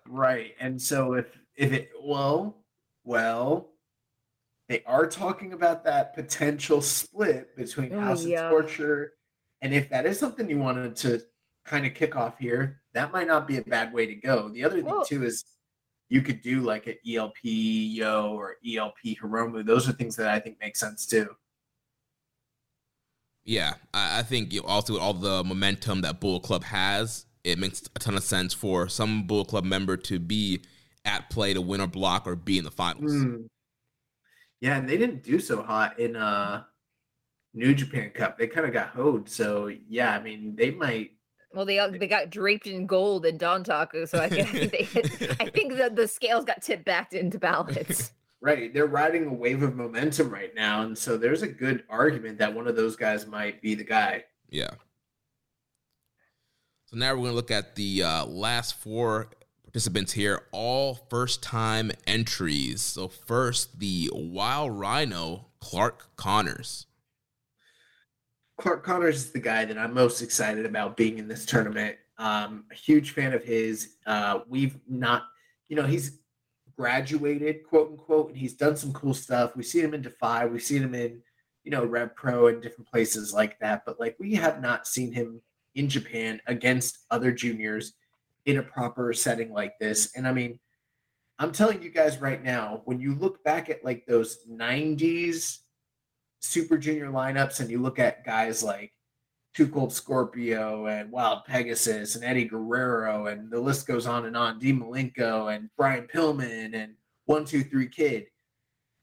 Right. 0.07 0.55
And 0.59 0.81
so 0.81 1.13
if 1.13 1.37
if 1.55 1.71
it 1.71 1.91
well, 2.03 2.57
well, 3.05 3.69
they 4.67 4.83
are 4.85 5.07
talking 5.07 5.53
about 5.53 5.85
that 5.85 6.13
potential 6.13 6.81
split 6.81 7.55
between 7.55 7.91
House 7.91 8.25
yeah. 8.25 8.45
of 8.45 8.51
Torture, 8.51 9.13
and 9.61 9.73
if 9.73 9.89
that 9.89 10.05
is 10.05 10.19
something 10.19 10.49
you 10.49 10.57
wanted 10.57 10.95
to 10.97 11.21
kind 11.65 11.85
of 11.85 11.93
kick 11.93 12.15
off 12.15 12.37
here, 12.39 12.81
that 12.93 13.11
might 13.11 13.27
not 13.27 13.47
be 13.47 13.57
a 13.57 13.61
bad 13.61 13.93
way 13.93 14.05
to 14.05 14.15
go. 14.15 14.49
The 14.49 14.63
other 14.63 14.81
thing 14.81 15.01
too 15.07 15.23
is 15.23 15.45
you 16.09 16.21
could 16.21 16.41
do 16.41 16.61
like 16.61 16.87
an 16.87 16.95
ELP 17.07 17.37
Yo 17.43 18.33
or 18.33 18.57
ELP 18.67 18.97
Hiromu. 19.05 19.65
Those 19.65 19.87
are 19.87 19.93
things 19.93 20.15
that 20.17 20.29
I 20.29 20.39
think 20.39 20.57
make 20.59 20.75
sense 20.75 21.05
too. 21.05 21.29
Yeah, 23.43 23.73
I, 23.93 24.21
think 24.21 24.53
also 24.65 24.93
with 24.93 25.01
all 25.01 25.13
the 25.13 25.43
momentum 25.43 26.01
that 26.01 26.19
Bullet 26.19 26.43
Club 26.43 26.63
has, 26.63 27.25
it 27.43 27.57
makes 27.57 27.81
a 27.95 27.99
ton 27.99 28.15
of 28.15 28.23
sense 28.23 28.53
for 28.53 28.87
some 28.87 29.25
Bullet 29.25 29.47
Club 29.47 29.63
member 29.63 29.97
to 29.97 30.19
be 30.19 30.61
at 31.05 31.29
play 31.31 31.53
to 31.53 31.61
win 31.61 31.81
or 31.81 31.87
block 31.87 32.27
or 32.27 32.35
be 32.35 32.59
in 32.59 32.63
the 32.63 32.71
finals. 32.71 33.11
Mm. 33.11 33.47
Yeah, 34.59 34.77
and 34.77 34.87
they 34.87 34.97
didn't 34.97 35.23
do 35.23 35.39
so 35.39 35.63
hot 35.63 35.99
in 35.99 36.15
uh 36.15 36.63
New 37.53 37.73
Japan 37.73 38.11
Cup. 38.11 38.37
They 38.37 38.47
kind 38.47 38.65
of 38.65 38.73
got 38.73 38.89
hoed. 38.89 39.29
So 39.29 39.71
yeah, 39.87 40.15
I 40.15 40.21
mean 40.21 40.55
they 40.55 40.71
might 40.71 41.11
well, 41.53 41.65
they 41.65 41.85
they 41.97 42.07
got 42.07 42.29
draped 42.29 42.67
in 42.67 42.85
gold 42.85 43.25
in 43.25 43.37
Dontaku, 43.37 44.07
so 44.07 44.19
I 44.19 44.29
think 44.29 44.51
they, 44.71 44.87
I 45.39 45.49
think 45.49 45.75
that 45.75 45.95
the 45.95 46.07
scales 46.07 46.45
got 46.45 46.61
tipped 46.61 46.85
back 46.85 47.13
into 47.13 47.39
balance. 47.39 48.13
Right, 48.43 48.73
they're 48.73 48.87
riding 48.87 49.27
a 49.27 49.33
wave 49.33 49.61
of 49.61 49.75
momentum 49.75 50.31
right 50.31 50.49
now, 50.55 50.81
and 50.81 50.97
so 50.97 51.15
there's 51.15 51.43
a 51.43 51.47
good 51.47 51.83
argument 51.91 52.39
that 52.39 52.51
one 52.51 52.67
of 52.67 52.75
those 52.75 52.95
guys 52.95 53.27
might 53.27 53.61
be 53.61 53.75
the 53.75 53.83
guy. 53.83 54.23
Yeah. 54.49 54.71
So 56.85 56.97
now 56.97 57.11
we're 57.11 57.17
going 57.17 57.29
to 57.29 57.35
look 57.35 57.51
at 57.51 57.75
the 57.75 58.01
uh, 58.01 58.25
last 58.25 58.79
four 58.79 59.29
participants 59.63 60.13
here, 60.13 60.47
all 60.51 60.95
first 61.11 61.43
time 61.43 61.91
entries. 62.07 62.81
So 62.81 63.09
first, 63.09 63.79
the 63.79 64.09
Wild 64.11 64.71
Rhino, 64.71 65.45
Clark 65.59 66.15
Connors. 66.15 66.87
Clark 68.61 68.83
Connors 68.83 69.15
is 69.15 69.31
the 69.31 69.39
guy 69.39 69.65
that 69.65 69.75
I'm 69.75 69.91
most 69.91 70.21
excited 70.21 70.67
about 70.67 70.95
being 70.95 71.17
in 71.17 71.27
this 71.27 71.47
tournament. 71.47 71.95
Um, 72.19 72.65
a 72.71 72.75
huge 72.75 73.09
fan 73.09 73.33
of 73.33 73.43
his. 73.43 73.95
Uh, 74.05 74.41
we've 74.47 74.77
not, 74.87 75.23
you 75.67 75.75
know, 75.75 75.87
he's 75.87 76.19
graduated, 76.77 77.63
quote 77.67 77.89
unquote, 77.89 78.29
and 78.29 78.37
he's 78.37 78.53
done 78.53 78.77
some 78.77 78.93
cool 78.93 79.15
stuff. 79.15 79.55
We've 79.55 79.65
seen 79.65 79.85
him 79.85 79.95
in 79.95 80.03
Defy, 80.03 80.45
we've 80.45 80.61
seen 80.61 80.83
him 80.83 80.93
in, 80.93 81.23
you 81.63 81.71
know, 81.71 81.83
Rev 81.83 82.15
Pro 82.15 82.47
and 82.47 82.61
different 82.61 82.87
places 82.87 83.33
like 83.33 83.57
that. 83.61 83.81
But 83.83 83.99
like 83.99 84.15
we 84.19 84.35
have 84.35 84.61
not 84.61 84.85
seen 84.85 85.11
him 85.11 85.41
in 85.73 85.89
Japan 85.89 86.39
against 86.45 86.99
other 87.09 87.31
juniors 87.31 87.93
in 88.45 88.57
a 88.57 88.63
proper 88.63 89.11
setting 89.11 89.51
like 89.51 89.79
this. 89.79 90.15
And 90.15 90.27
I 90.27 90.33
mean, 90.33 90.59
I'm 91.39 91.51
telling 91.51 91.81
you 91.81 91.89
guys 91.89 92.21
right 92.21 92.43
now, 92.43 92.83
when 92.85 92.99
you 92.99 93.15
look 93.15 93.43
back 93.43 93.71
at 93.71 93.83
like 93.83 94.05
those 94.05 94.45
90s 94.47 95.61
Super 96.41 96.77
Junior 96.77 97.07
lineups 97.07 97.59
and 97.59 97.69
you 97.69 97.79
look 97.79 97.99
at 97.99 98.25
guys 98.25 98.63
like 98.63 98.91
Too 99.53 99.67
Cold 99.67 99.93
Scorpio 99.93 100.87
and 100.87 101.11
Wild 101.11 101.45
Pegasus 101.45 102.15
and 102.15 102.25
Eddie 102.25 102.45
Guerrero 102.45 103.27
and 103.27 103.49
the 103.51 103.59
list 103.59 103.87
goes 103.87 104.07
on 104.07 104.25
and 104.25 104.35
on, 104.35 104.59
D 104.59 104.73
Malenko 104.73 105.55
and 105.55 105.69
Brian 105.77 106.07
Pillman 106.07 106.73
and 106.73 106.95
One 107.25 107.45
Two 107.45 107.63
Three 107.63 107.87
Kid. 107.87 108.25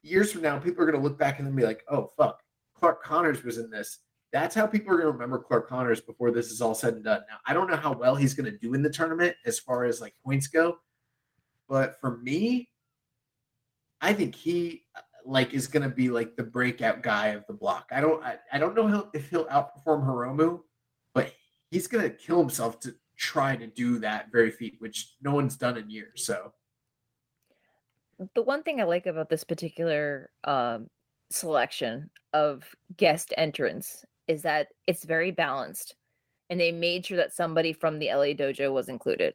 Years 0.03 0.33
from 0.33 0.43
now, 0.43 0.59
people 0.59 0.85
are 0.85 0.93
to 0.93 0.99
look 0.99 1.19
back 1.19 1.39
and 1.39 1.47
then 1.47 1.55
be 1.55 1.65
like, 1.65 1.85
"Oh 1.89 2.11
fuck, 2.17 2.41
Clark 2.75 3.03
Connors 3.03 3.43
was 3.45 3.59
in 3.59 3.71
this." 3.71 3.99
That's 4.33 4.55
how 4.55 4.67
people 4.67 4.95
are 4.95 5.01
to 5.01 5.07
remember 5.07 5.39
Clark 5.39 5.69
Connors 5.69 6.01
before 6.01 6.31
this 6.31 6.51
is 6.51 6.61
all 6.61 6.75
said 6.75 6.95
and 6.95 7.05
done. 7.05 7.23
Now, 7.31 7.39
I 7.47 7.55
don't 7.55 7.71
know 7.71 7.77
how 7.77 7.95
well 7.95 8.15
he's 8.15 8.35
to 8.35 8.51
do 8.59 8.75
in 8.75 8.83
the 8.83 8.91
tournament 8.91 9.35
as 9.47 9.59
far 9.59 9.85
as 9.85 10.01
like 10.01 10.15
points 10.25 10.49
go, 10.49 10.79
but 11.69 11.99
for 12.01 12.19
me, 12.19 12.69
I 14.01 14.13
think 14.13 14.35
he 14.35 14.85
like 15.29 15.53
is 15.53 15.67
going 15.67 15.83
to 15.83 15.95
be 15.95 16.09
like 16.09 16.37
the 16.37 16.43
breakout 16.43 17.03
guy 17.03 17.29
of 17.29 17.47
the 17.47 17.53
block. 17.53 17.91
I 17.93 18.01
don't 18.01 18.25
I, 18.25 18.39
I 18.53 18.59
don't 18.59 18.75
know 18.75 19.09
if 19.13 19.29
he'll 19.29 19.47
outperform 19.47 20.07
Hiromu, 20.07 20.61
but 21.13 21.33
he's 21.71 21.87
going 21.87 22.05
to 22.05 22.11
kill 22.11 22.41
himself 22.41 22.81
to 22.81 22.95
try 23.17 23.55
to 23.55 23.67
do 23.67 23.99
that 23.99 24.33
very 24.33 24.51
feat, 24.51 24.77
which 24.79 25.15
no 25.21 25.35
one's 25.35 25.57
done 25.57 25.77
in 25.77 25.91
years. 25.91 26.25
So 26.25 26.53
the 28.35 28.43
one 28.43 28.63
thing 28.63 28.81
I 28.81 28.85
like 28.85 29.07
about 29.07 29.29
this 29.29 29.45
particular 29.45 30.31
um, 30.45 30.89
selection 31.31 32.11
of 32.33 32.65
guest 32.97 33.35
entrants 33.37 34.05
is 34.27 34.43
that 34.43 34.69
it's 34.87 35.05
very 35.05 35.31
balanced, 35.31 35.95
and 36.49 36.59
they 36.59 36.73
made 36.73 37.05
sure 37.05 37.19
that 37.19 37.35
somebody 37.35 37.73
from 37.73 37.99
the 37.99 38.09
LA 38.09 38.33
Dojo 38.35 38.73
was 38.73 38.89
included. 38.89 39.35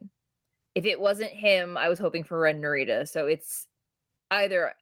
If 0.76 0.86
it 0.86 1.00
wasn't 1.00 1.32
him, 1.32 1.78
I 1.78 1.88
was 1.88 2.00
hoping 2.00 2.24
for 2.24 2.40
Ren 2.40 2.60
Narita. 2.62 3.08
So 3.08 3.28
it's 3.28 3.68
either 4.32 4.74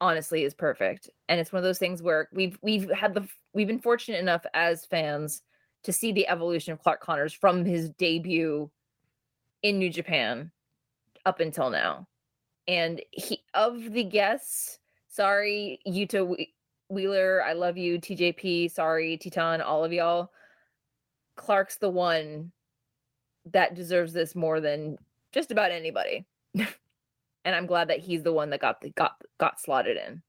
honestly 0.00 0.44
is 0.44 0.54
perfect. 0.54 1.10
And 1.28 1.40
it's 1.40 1.52
one 1.52 1.58
of 1.58 1.64
those 1.64 1.78
things 1.78 2.02
where 2.02 2.28
we've 2.32 2.58
we've 2.62 2.90
had 2.90 3.14
the 3.14 3.26
we've 3.52 3.66
been 3.66 3.78
fortunate 3.78 4.20
enough 4.20 4.44
as 4.54 4.86
fans 4.86 5.42
to 5.84 5.92
see 5.92 6.12
the 6.12 6.28
evolution 6.28 6.72
of 6.72 6.82
Clark 6.82 7.00
Connors 7.00 7.32
from 7.32 7.64
his 7.64 7.90
debut 7.90 8.70
in 9.62 9.78
New 9.78 9.90
Japan 9.90 10.50
up 11.24 11.40
until 11.40 11.70
now. 11.70 12.06
And 12.68 13.00
he 13.10 13.42
of 13.54 13.92
the 13.92 14.04
guests, 14.04 14.78
sorry, 15.08 15.80
Yuta 15.86 16.46
Wheeler, 16.88 17.42
I 17.44 17.52
love 17.52 17.76
you, 17.76 17.98
TJP, 17.98 18.70
sorry, 18.70 19.16
Titan, 19.16 19.60
all 19.60 19.84
of 19.84 19.92
y'all. 19.92 20.32
Clark's 21.36 21.76
the 21.76 21.90
one 21.90 22.50
that 23.52 23.74
deserves 23.74 24.12
this 24.12 24.34
more 24.34 24.60
than 24.60 24.98
just 25.32 25.50
about 25.50 25.70
anybody. 25.70 26.26
and 27.46 27.54
I'm 27.54 27.66
glad 27.66 27.88
that 27.88 28.00
he's 28.00 28.24
the 28.24 28.32
one 28.32 28.50
that 28.50 28.60
got 28.60 28.82
the, 28.82 28.90
got 28.90 29.12
got 29.38 29.58
slotted 29.60 29.96
in. 29.96 30.22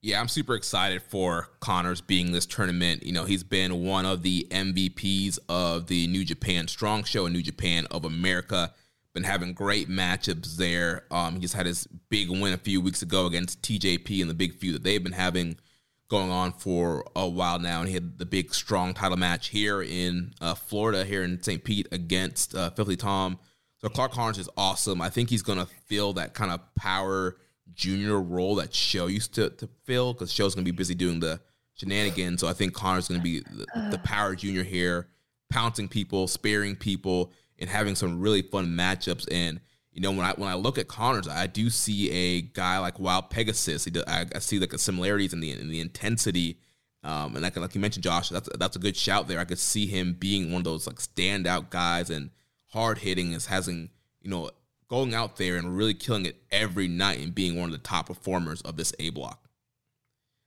Yeah, 0.00 0.20
I'm 0.20 0.28
super 0.28 0.54
excited 0.54 1.02
for 1.02 1.48
Connors 1.60 2.00
being 2.00 2.32
this 2.32 2.46
tournament. 2.46 3.04
You 3.04 3.12
know, 3.12 3.24
he's 3.24 3.44
been 3.44 3.84
one 3.84 4.04
of 4.04 4.22
the 4.22 4.46
MVPs 4.50 5.38
of 5.48 5.86
the 5.86 6.06
New 6.08 6.24
Japan 6.24 6.66
Strong 6.66 7.04
Show 7.04 7.26
and 7.26 7.34
New 7.34 7.42
Japan 7.42 7.86
of 7.90 8.04
America. 8.04 8.72
Been 9.12 9.22
having 9.22 9.52
great 9.52 9.88
matchups 9.88 10.56
there. 10.56 11.04
Um, 11.10 11.34
he 11.34 11.40
just 11.40 11.54
had 11.54 11.66
his 11.66 11.86
big 12.08 12.28
win 12.28 12.52
a 12.52 12.58
few 12.58 12.80
weeks 12.80 13.00
ago 13.00 13.26
against 13.26 13.62
TJP 13.62 14.20
and 14.20 14.28
the 14.28 14.34
big 14.34 14.54
feud 14.54 14.74
that 14.74 14.82
they've 14.82 15.02
been 15.02 15.12
having 15.12 15.56
going 16.08 16.30
on 16.30 16.52
for 16.52 17.04
a 17.14 17.28
while 17.28 17.58
now. 17.58 17.80
And 17.80 17.88
he 17.88 17.94
had 17.94 18.18
the 18.18 18.26
big 18.26 18.52
strong 18.52 18.92
title 18.92 19.16
match 19.16 19.48
here 19.48 19.82
in 19.82 20.34
uh, 20.40 20.54
Florida, 20.54 21.04
here 21.04 21.22
in 21.22 21.42
St. 21.42 21.62
Pete 21.62 21.86
against 21.92 22.54
uh, 22.54 22.70
Filthy 22.70 22.96
Tom 22.96 23.38
so 23.84 23.90
Clark 23.90 24.12
Connors 24.12 24.38
is 24.38 24.48
awesome. 24.56 25.02
I 25.02 25.10
think 25.10 25.28
he's 25.28 25.42
going 25.42 25.58
to 25.58 25.66
fill 25.66 26.14
that 26.14 26.32
kind 26.32 26.50
of 26.50 26.60
power 26.74 27.36
junior 27.74 28.18
role 28.18 28.54
that 28.54 28.74
Sho 28.74 29.08
used 29.08 29.34
to, 29.34 29.50
to 29.50 29.68
fill 29.84 30.14
because 30.14 30.32
Sho's 30.32 30.54
going 30.54 30.64
to 30.64 30.72
be 30.72 30.74
busy 30.74 30.94
doing 30.94 31.20
the 31.20 31.38
shenanigans. 31.74 32.40
So 32.40 32.48
I 32.48 32.54
think 32.54 32.72
Connors 32.72 33.08
going 33.08 33.20
to 33.20 33.22
be 33.22 33.40
the, 33.40 33.90
the 33.90 33.98
power 33.98 34.34
junior 34.34 34.62
here, 34.62 35.08
pouncing 35.50 35.88
people, 35.88 36.28
sparing 36.28 36.76
people, 36.76 37.30
and 37.58 37.68
having 37.68 37.94
some 37.94 38.22
really 38.22 38.40
fun 38.40 38.68
matchups. 38.68 39.28
And 39.30 39.60
you 39.92 40.00
know, 40.00 40.12
when 40.12 40.24
I 40.24 40.32
when 40.32 40.48
I 40.48 40.54
look 40.54 40.78
at 40.78 40.88
Connors, 40.88 41.28
I 41.28 41.46
do 41.46 41.68
see 41.68 42.10
a 42.10 42.40
guy 42.40 42.78
like 42.78 42.98
Wild 42.98 43.28
Pegasus. 43.28 43.86
I, 44.06 44.24
I 44.34 44.38
see 44.38 44.58
like 44.60 44.70
the 44.70 44.78
similarities 44.78 45.34
in 45.34 45.40
the 45.40 45.50
in 45.50 45.68
the 45.68 45.80
intensity. 45.80 46.56
Um, 47.02 47.34
and 47.34 47.42
like, 47.42 47.54
like 47.58 47.74
you 47.74 47.82
mentioned, 47.82 48.02
Josh, 48.02 48.30
that's 48.30 48.48
that's 48.58 48.76
a 48.76 48.78
good 48.78 48.96
shout 48.96 49.28
there. 49.28 49.40
I 49.40 49.44
could 49.44 49.58
see 49.58 49.86
him 49.86 50.14
being 50.14 50.50
one 50.52 50.60
of 50.60 50.64
those 50.64 50.86
like 50.86 50.96
standout 50.96 51.68
guys 51.68 52.08
and 52.08 52.30
hard 52.74 52.98
hitting 52.98 53.32
is 53.32 53.46
having, 53.46 53.88
you 54.20 54.28
know, 54.28 54.50
going 54.88 55.14
out 55.14 55.36
there 55.36 55.56
and 55.56 55.76
really 55.76 55.94
killing 55.94 56.26
it 56.26 56.42
every 56.50 56.88
night 56.88 57.20
and 57.20 57.34
being 57.34 57.56
one 57.56 57.68
of 57.68 57.72
the 57.72 57.78
top 57.78 58.06
performers 58.06 58.60
of 58.62 58.76
this 58.76 58.92
A 58.98 59.10
block. 59.10 59.48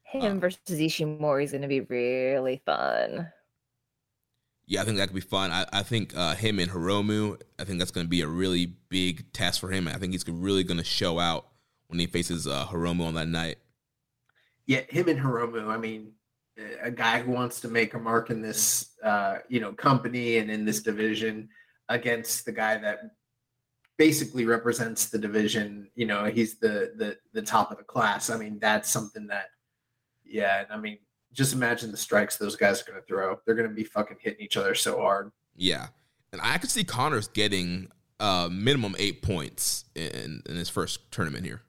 Him 0.04 0.34
um, 0.34 0.40
versus 0.42 0.60
Ishimori 0.68 1.46
is 1.46 1.52
going 1.52 1.62
to 1.62 1.70
be 1.70 1.80
really 1.82 2.62
fun. 2.66 3.32
Yeah, 4.66 4.82
I 4.82 4.84
think 4.84 4.98
that 4.98 5.08
could 5.08 5.16
be 5.16 5.22
fun. 5.22 5.52
I, 5.52 5.66
I 5.72 5.84
think 5.84 6.16
uh, 6.18 6.36
him 6.36 6.60
and 6.60 6.70
Hiromu, 6.70 7.42
I 7.58 7.64
think 7.64 7.80
that's 7.80 7.92
going 7.92 8.06
to 8.06 8.10
be 8.10 8.22
a 8.22 8.28
really 8.28 8.74
big 8.90 9.32
test 9.32 9.62
for 9.62 9.72
him. 9.72 9.88
I 9.88 9.94
think 9.94 10.12
he's 10.12 10.28
really 10.28 10.66
going 10.66 10.80
to 10.80 10.84
show 10.84 11.20
out 11.20 11.48
when 11.88 12.00
he 12.00 12.08
faces 12.08 12.46
uh, 12.46 12.66
Hiromu 12.66 13.08
on 13.08 13.14
that 13.14 13.30
night. 13.30 13.58
Yeah, 14.66 14.82
him 14.90 15.08
and 15.08 15.18
Hiromu. 15.18 15.70
I 15.70 15.78
mean, 15.78 16.12
a 16.82 16.92
guy 16.92 17.22
who 17.22 17.32
wants 17.32 17.62
to 17.62 17.70
make 17.70 17.94
a 17.94 18.00
mark 18.00 18.30
in 18.30 18.42
this, 18.42 18.92
uh, 19.02 19.38
you 19.48 19.62
know, 19.62 19.72
company 19.72 20.38
and 20.38 20.52
in 20.52 20.66
this 20.66 20.82
division 20.82 21.48
against 21.90 22.46
the 22.46 22.52
guy 22.52 22.78
that 22.78 23.00
basically 23.98 24.46
represents 24.46 25.08
the 25.08 25.18
division. 25.18 25.90
You 25.96 26.06
know, 26.06 26.26
he's 26.26 26.60
the 26.60 26.94
the 26.96 27.18
the 27.34 27.42
top 27.42 27.72
of 27.72 27.78
the 27.78 27.84
class. 27.84 28.30
I 28.30 28.38
mean, 28.38 28.60
that's 28.60 28.90
something 28.90 29.28
that, 29.28 29.48
yeah. 30.26 30.66
I 30.70 30.78
mean, 30.78 31.00
just 31.34 31.54
imagine 31.54 31.92
the 31.92 31.98
strikes 31.98 32.38
those 32.38 32.56
guys 32.56 32.82
are 32.82 32.86
going 32.92 33.02
to 33.02 33.06
throw. 33.08 33.40
They're 33.46 33.56
going 33.56 33.70
to 33.70 33.76
be 33.76 33.84
fucking 33.84 34.18
hitting 34.20 34.44
each 34.44 34.58
other 34.58 34.76
so 34.76 35.00
hard. 35.00 35.32
Yeah, 35.56 35.88
and 36.32 36.42
I 36.44 36.58
could 36.58 36.70
see 36.70 36.84
Connors 36.84 37.28
getting 37.28 37.90
uh 38.20 38.50
minimum 38.52 38.96
eight 38.98 39.22
points 39.22 39.86
in 39.96 40.42
in 40.48 40.56
his 40.56 40.70
first 40.70 41.12
tournament 41.12 41.46
here. 41.46 41.62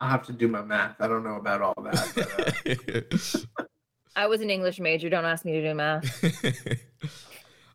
I'll 0.00 0.10
have 0.10 0.26
to 0.26 0.32
do 0.32 0.48
my 0.48 0.62
math. 0.62 1.00
I 1.00 1.08
don't 1.08 1.22
know 1.22 1.36
about 1.36 1.60
all 1.60 1.74
that. 1.82 2.12
But, 2.64 3.58
uh... 3.58 3.64
I 4.16 4.26
was 4.26 4.40
an 4.40 4.50
English 4.50 4.80
major. 4.80 5.10
Don't 5.10 5.26
ask 5.26 5.44
me 5.44 5.52
to 5.52 5.62
do 5.62 5.74
math. 5.74 6.24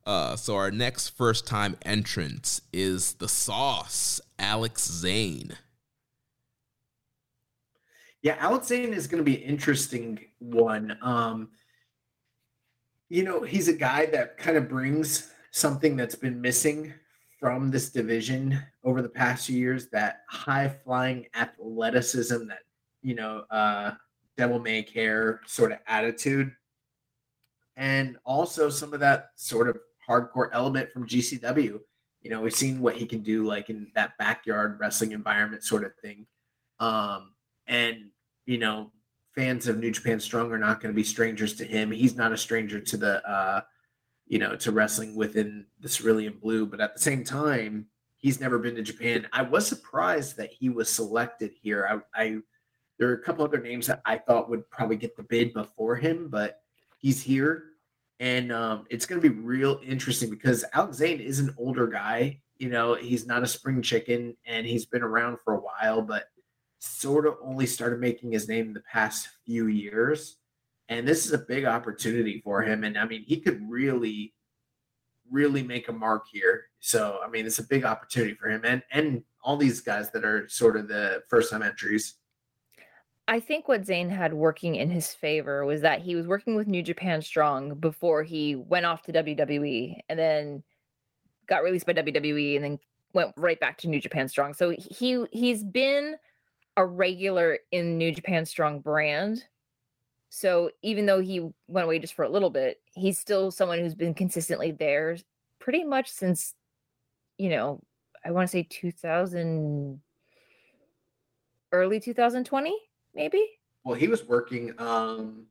Uh, 0.06 0.36
so 0.36 0.56
our 0.56 0.70
next 0.70 1.10
first 1.10 1.48
time 1.48 1.76
entrance 1.84 2.62
is 2.72 3.14
the 3.14 3.28
Sauce, 3.28 4.22
Alex 4.38 4.88
Zayne. 4.88 5.58
Yeah, 8.22 8.38
Alex 8.40 8.68
Zayne 8.68 8.94
is 8.94 9.08
going 9.08 9.24
to 9.24 9.30
be 9.30 9.44
an 9.44 9.50
interesting 9.50 10.20
one. 10.40 10.98
Um, 11.02 11.50
you 13.10 13.24
know, 13.24 13.42
he's 13.42 13.68
a 13.68 13.74
guy 13.74 14.06
that 14.08 14.38
kind 14.38 14.58
of 14.58 14.70
brings 14.70 15.32
something 15.52 15.96
that's 15.96 16.16
been 16.16 16.40
missing 16.42 16.94
from 17.40 17.72
this 17.72 17.90
division 17.90 18.60
over 18.84 19.02
the 19.02 19.10
past 19.10 19.48
few 19.48 19.58
years 19.58 19.88
that 19.90 20.22
high 20.30 20.68
flying 20.68 21.26
athleticism, 21.36 22.48
that, 22.48 22.60
you 23.02 23.16
know, 23.16 23.44
uh, 23.52 23.92
devil 24.38 24.60
may 24.60 24.84
care 24.84 25.42
sort 25.46 25.72
of 25.72 25.80
attitude. 25.88 26.52
And 27.76 28.18
also 28.24 28.70
some 28.70 28.94
of 28.94 29.00
that 29.02 29.30
sort 29.36 29.70
of 29.70 29.78
hardcore 30.08 30.50
element 30.54 30.92
from 30.92 31.08
GCW. 31.08 31.80
You 32.22 32.32
know, 32.32 32.42
we've 32.42 32.56
seen 32.56 32.80
what 32.80 32.96
he 32.96 33.06
can 33.06 33.22
do 33.22 33.46
like 33.46 33.70
in 33.70 33.92
that 33.96 34.18
backyard 34.18 34.80
wrestling 34.80 35.12
environment 35.12 35.64
sort 35.64 35.84
of 35.84 35.92
thing. 36.02 36.26
Um, 36.80 37.34
and 37.68 38.10
you 38.46 38.58
know, 38.58 38.92
fans 39.36 39.68
of 39.68 39.78
New 39.78 39.92
Japan 39.92 40.20
Strong 40.20 40.52
are 40.52 40.58
not 40.58 40.82
going 40.82 40.94
to 40.94 40.96
be 40.96 41.04
strangers 41.04 41.56
to 41.56 41.66
him. 41.66 41.92
He's 41.92 42.16
not 42.16 42.32
a 42.32 42.38
stranger 42.38 42.80
to 42.80 42.98
the 42.98 43.30
uh, 43.30 43.62
you 44.28 44.40
know, 44.40 44.56
to 44.56 44.72
wrestling 44.72 45.16
within 45.16 45.66
the 45.82 45.90
Cerulean 45.90 46.38
Blue, 46.42 46.66
but 46.66 46.82
at 46.82 46.96
the 46.96 47.02
same 47.02 47.24
time, 47.24 47.86
he's 48.18 48.42
never 48.42 48.58
been 48.58 48.76
to 48.76 48.82
Japan. 48.82 49.28
I 49.32 49.44
was 49.44 49.68
surprised 49.68 50.38
that 50.38 50.52
he 50.52 50.70
was 50.70 50.90
selected 50.90 51.52
here. 51.62 52.04
I, 52.16 52.24
I 52.24 52.38
there 52.98 53.10
are 53.10 53.14
a 53.14 53.22
couple 53.22 53.46
other 53.46 53.60
names 53.60 53.88
that 53.88 54.02
I 54.06 54.18
thought 54.18 54.50
would 54.50 54.70
probably 54.70 54.96
get 54.96 55.16
the 55.16 55.24
bid 55.24 55.54
before 55.54 55.96
him, 55.96 56.30
but 56.30 56.62
he's 56.98 57.22
here 57.22 57.66
and 58.20 58.52
um, 58.52 58.86
it's 58.90 59.06
going 59.06 59.22
to 59.22 59.30
be 59.30 59.36
real 59.36 59.80
interesting 59.86 60.30
because 60.30 60.64
Alex 60.74 60.98
Zayne 60.98 61.20
is 61.20 61.40
an 61.40 61.54
older 61.58 61.88
guy. 61.88 62.40
You 62.58 62.70
know, 62.70 62.96
he's 62.96 63.26
not 63.26 63.44
a 63.44 63.48
spring 63.48 63.82
chicken, 63.82 64.36
and 64.46 64.66
he's 64.66 64.86
been 64.86 65.02
around 65.02 65.38
for 65.44 65.56
a 65.56 65.60
while, 65.60 66.02
but 66.02 66.26
sort 66.80 67.26
of 67.26 67.36
only 67.42 67.66
started 67.66 68.00
making 68.00 68.32
his 68.32 68.48
name 68.48 68.68
in 68.68 68.74
the 68.74 68.84
past 68.92 69.28
few 69.46 69.68
years. 69.68 70.38
And 70.88 71.08
this 71.08 71.26
is 71.26 71.34
a 71.34 71.40
big 71.40 71.66
opportunity 71.66 72.42
for 72.44 72.62
him. 72.62 72.84
And 72.84 72.98
I 72.98 73.06
mean, 73.06 73.24
he 73.24 73.42
could 73.42 73.60
really, 73.68 74.34
really 75.30 75.64
make 75.64 75.90
a 75.90 75.94
mark 75.94 76.26
here. 76.32 76.68
So 76.80 77.20
I 77.26 77.30
mean, 77.30 77.46
it's 77.46 77.60
a 77.60 77.64
big 77.64 77.84
opportunity 77.84 78.36
for 78.36 78.50
him, 78.50 78.62
and 78.64 78.84
and 78.92 79.24
all 79.44 79.58
these 79.58 79.82
guys 79.82 80.12
that 80.12 80.24
are 80.24 80.48
sort 80.48 80.78
of 80.78 80.88
the 80.88 81.24
first 81.30 81.52
time 81.52 81.64
entries. 81.64 82.16
I 83.28 83.40
think 83.40 83.68
what 83.68 83.86
Zayne 83.86 84.10
had 84.10 84.34
working 84.34 84.76
in 84.76 84.90
his 84.90 85.14
favor 85.14 85.66
was 85.66 85.82
that 85.82 86.02
he 86.02 86.16
was 86.16 86.28
working 86.28 86.56
with 86.56 86.68
New 86.68 86.84
Japan 86.84 87.22
Strong 87.22 87.76
before 87.76 88.22
he 88.24 88.56
went 88.56 88.86
off 88.86 89.02
to 89.04 89.14
WWE 89.14 90.00
and 90.10 90.20
then 90.20 90.64
got 91.48 91.64
released 91.64 91.88
by 91.88 91.94
WWE 91.94 92.56
and 92.56 92.64
then 92.64 92.80
went 93.14 93.34
right 93.36 93.60
back 93.60 93.80
to 93.80 93.88
New 93.88 94.00
Japan 94.00 94.28
Strong. 94.30 94.54
So 94.54 94.76
he 94.78 95.26
he's 95.32 95.64
been 95.64 96.16
a 96.78 96.86
regular 96.86 97.60
in 97.72 97.98
New 97.98 98.14
Japan 98.14 98.46
Strong 98.46 98.82
brand. 98.82 99.44
So 100.30 100.70
even 100.84 101.08
though 101.08 101.22
he 101.22 101.40
went 101.68 101.86
away 101.86 101.98
just 101.98 102.14
for 102.14 102.26
a 102.26 102.30
little 102.30 102.50
bit, 102.52 102.80
he's 102.94 103.18
still 103.18 103.50
someone 103.50 103.80
who's 103.80 103.96
been 103.96 104.14
consistently 104.14 104.72
there 104.72 105.18
pretty 105.60 105.84
much 105.84 106.12
since 106.12 106.54
you 107.38 107.50
know, 107.50 107.82
I 108.24 108.32
want 108.32 108.48
to 108.48 108.52
say 108.52 108.68
2000 108.70 110.00
early 111.72 112.00
2020 112.00 112.78
maybe. 113.16 113.44
Well, 113.84 113.96
he 113.96 114.08
was 114.08 114.26
working 114.26 114.74
um 114.80 115.46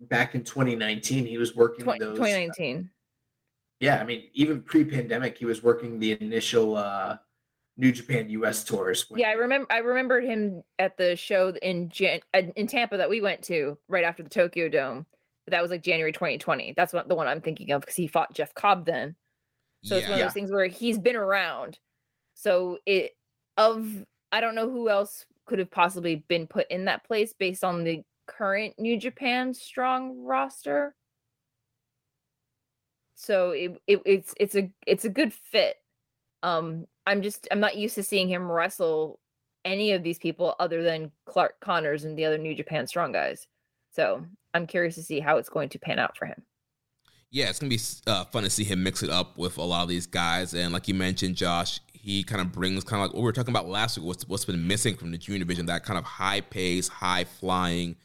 back 0.00 0.34
in 0.34 0.44
2019. 0.44 1.26
He 1.26 1.38
was 1.38 1.54
working 1.54 1.84
20, 1.84 2.00
those 2.00 2.16
2019. 2.16 2.90
Yeah, 3.80 4.00
I 4.00 4.04
mean, 4.04 4.24
even 4.32 4.62
pre-pandemic, 4.62 5.36
he 5.36 5.44
was 5.44 5.62
working 5.62 5.98
the 5.98 6.16
initial 6.20 6.76
uh 6.76 7.18
New 7.76 7.92
Japan 7.92 8.30
US 8.30 8.64
tours. 8.64 9.10
when- 9.10 9.20
Yeah, 9.20 9.28
I 9.28 9.32
remember. 9.32 9.66
I 9.70 9.78
remembered 9.78 10.24
him 10.24 10.62
at 10.78 10.96
the 10.96 11.14
show 11.14 11.50
in 11.62 11.90
Jan- 11.90 12.20
uh, 12.32 12.42
in 12.56 12.66
Tampa 12.66 12.96
that 12.96 13.10
we 13.10 13.20
went 13.20 13.42
to 13.44 13.76
right 13.88 14.04
after 14.04 14.22
the 14.22 14.30
Tokyo 14.30 14.68
Dome. 14.68 15.06
But 15.44 15.52
that 15.52 15.62
was 15.62 15.70
like 15.70 15.82
January 15.82 16.10
2020. 16.10 16.74
That's 16.76 16.92
what 16.92 17.08
the 17.08 17.14
one 17.14 17.28
I'm 17.28 17.40
thinking 17.40 17.70
of 17.70 17.82
because 17.82 17.94
he 17.94 18.08
fought 18.08 18.34
Jeff 18.34 18.54
Cobb 18.54 18.86
then. 18.86 19.14
So 19.84 19.96
it's 19.96 20.06
one 20.06 20.14
of 20.14 20.18
yeah. 20.18 20.24
those 20.24 20.32
things 20.32 20.50
where 20.50 20.66
he's 20.66 20.98
been 20.98 21.14
around. 21.14 21.78
So 22.34 22.78
it 22.86 23.12
of 23.56 24.04
I 24.32 24.40
don't 24.40 24.54
know 24.54 24.68
who 24.68 24.88
else 24.88 25.26
could 25.46 25.58
have 25.58 25.70
possibly 25.70 26.24
been 26.28 26.46
put 26.46 26.70
in 26.70 26.84
that 26.86 27.04
place 27.04 27.32
based 27.32 27.64
on 27.64 27.84
the 27.84 28.02
current 28.26 28.74
New 28.78 28.98
Japan 28.98 29.54
strong 29.54 30.24
roster. 30.24 30.94
So 33.14 33.50
it, 33.52 33.80
it 33.86 34.02
it's 34.04 34.34
it's 34.38 34.54
a 34.56 34.70
it's 34.86 35.04
a 35.04 35.08
good 35.08 35.32
fit. 35.32 35.76
Um 36.42 36.86
I'm 37.06 37.22
just 37.22 37.48
I'm 37.50 37.60
not 37.60 37.76
used 37.76 37.94
to 37.94 38.02
seeing 38.02 38.28
him 38.28 38.50
wrestle 38.50 39.20
any 39.64 39.92
of 39.92 40.02
these 40.02 40.18
people 40.18 40.54
other 40.58 40.82
than 40.82 41.10
Clark 41.26 41.60
Connors 41.60 42.04
and 42.04 42.16
the 42.18 42.24
other 42.24 42.38
New 42.38 42.54
Japan 42.54 42.86
strong 42.86 43.12
guys. 43.12 43.46
So 43.92 44.24
I'm 44.54 44.66
curious 44.66 44.94
to 44.96 45.02
see 45.02 45.20
how 45.20 45.38
it's 45.38 45.48
going 45.48 45.68
to 45.70 45.78
pan 45.78 45.98
out 45.98 46.16
for 46.16 46.26
him. 46.26 46.42
yeah, 47.30 47.48
it's 47.48 47.58
gonna 47.58 47.70
be 47.70 47.80
uh, 48.06 48.24
fun 48.26 48.44
to 48.44 48.50
see 48.50 48.64
him 48.64 48.82
mix 48.82 49.02
it 49.02 49.10
up 49.10 49.36
with 49.36 49.58
a 49.58 49.62
lot 49.62 49.82
of 49.82 49.88
these 49.88 50.06
guys. 50.06 50.54
And 50.54 50.72
like 50.72 50.88
you 50.88 50.94
mentioned, 50.94 51.36
Josh, 51.36 51.80
he 52.06 52.22
kind 52.22 52.40
of 52.40 52.52
brings 52.52 52.84
kind 52.84 53.02
of 53.02 53.08
like 53.08 53.14
what 53.14 53.22
we 53.22 53.24
were 53.24 53.32
talking 53.32 53.52
about 53.52 53.66
last 53.66 53.98
week. 53.98 54.06
What's 54.06 54.28
what's 54.28 54.44
been 54.44 54.68
missing 54.68 54.94
from 54.94 55.10
the 55.10 55.18
junior 55.18 55.40
division? 55.40 55.66
That 55.66 55.82
kind 55.82 55.98
of 55.98 56.04
high 56.04 56.40
pace, 56.40 56.86
high 56.86 57.24
flying, 57.24 57.96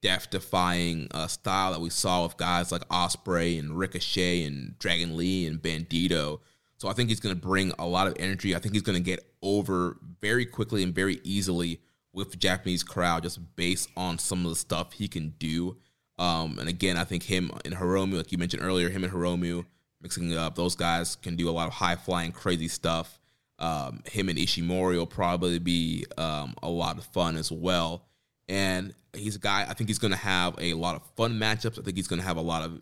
death 0.00 0.30
defying 0.30 1.08
uh, 1.10 1.26
style 1.26 1.72
that 1.72 1.80
we 1.80 1.90
saw 1.90 2.22
with 2.22 2.36
guys 2.36 2.70
like 2.70 2.88
Ospreay 2.88 3.58
and 3.58 3.76
Ricochet 3.76 4.44
and 4.44 4.78
Dragon 4.78 5.16
Lee 5.16 5.44
and 5.44 5.60
Bandito. 5.60 6.38
So 6.76 6.86
I 6.86 6.92
think 6.92 7.08
he's 7.08 7.18
gonna 7.18 7.34
bring 7.34 7.72
a 7.80 7.84
lot 7.84 8.06
of 8.06 8.14
energy. 8.20 8.54
I 8.54 8.60
think 8.60 8.74
he's 8.74 8.82
gonna 8.82 9.00
get 9.00 9.28
over 9.42 9.96
very 10.20 10.46
quickly 10.46 10.84
and 10.84 10.94
very 10.94 11.18
easily 11.24 11.80
with 12.12 12.30
the 12.30 12.36
Japanese 12.36 12.84
crowd 12.84 13.24
just 13.24 13.56
based 13.56 13.88
on 13.96 14.20
some 14.20 14.44
of 14.44 14.50
the 14.50 14.56
stuff 14.56 14.92
he 14.92 15.08
can 15.08 15.30
do. 15.40 15.76
Um, 16.16 16.60
and 16.60 16.68
again, 16.68 16.96
I 16.96 17.02
think 17.02 17.24
him 17.24 17.50
and 17.64 17.74
Hiromu, 17.74 18.18
like 18.18 18.30
you 18.30 18.38
mentioned 18.38 18.62
earlier, 18.62 18.88
him 18.88 19.02
and 19.02 19.12
Hiromu 19.12 19.66
mixing 20.00 20.30
it 20.30 20.38
up, 20.38 20.54
those 20.54 20.76
guys 20.76 21.16
can 21.16 21.34
do 21.34 21.48
a 21.48 21.50
lot 21.50 21.66
of 21.66 21.72
high 21.72 21.96
flying, 21.96 22.30
crazy 22.30 22.68
stuff. 22.68 23.18
Um, 23.58 24.02
him 24.10 24.28
and 24.28 24.38
Ishimori 24.38 24.96
will 24.96 25.06
probably 25.06 25.58
be 25.58 26.06
um, 26.16 26.54
a 26.62 26.68
lot 26.68 26.98
of 26.98 27.04
fun 27.06 27.36
as 27.36 27.50
well. 27.50 28.06
And 28.48 28.94
he's 29.14 29.36
a 29.36 29.40
guy, 29.40 29.66
I 29.68 29.74
think 29.74 29.88
he's 29.88 29.98
going 29.98 30.12
to 30.12 30.18
have 30.18 30.54
a 30.58 30.74
lot 30.74 30.94
of 30.94 31.02
fun 31.16 31.38
matchups. 31.38 31.78
I 31.78 31.82
think 31.82 31.96
he's 31.96 32.08
going 32.08 32.20
to 32.20 32.26
have 32.26 32.36
a 32.36 32.42
lot 32.42 32.62
of 32.62 32.80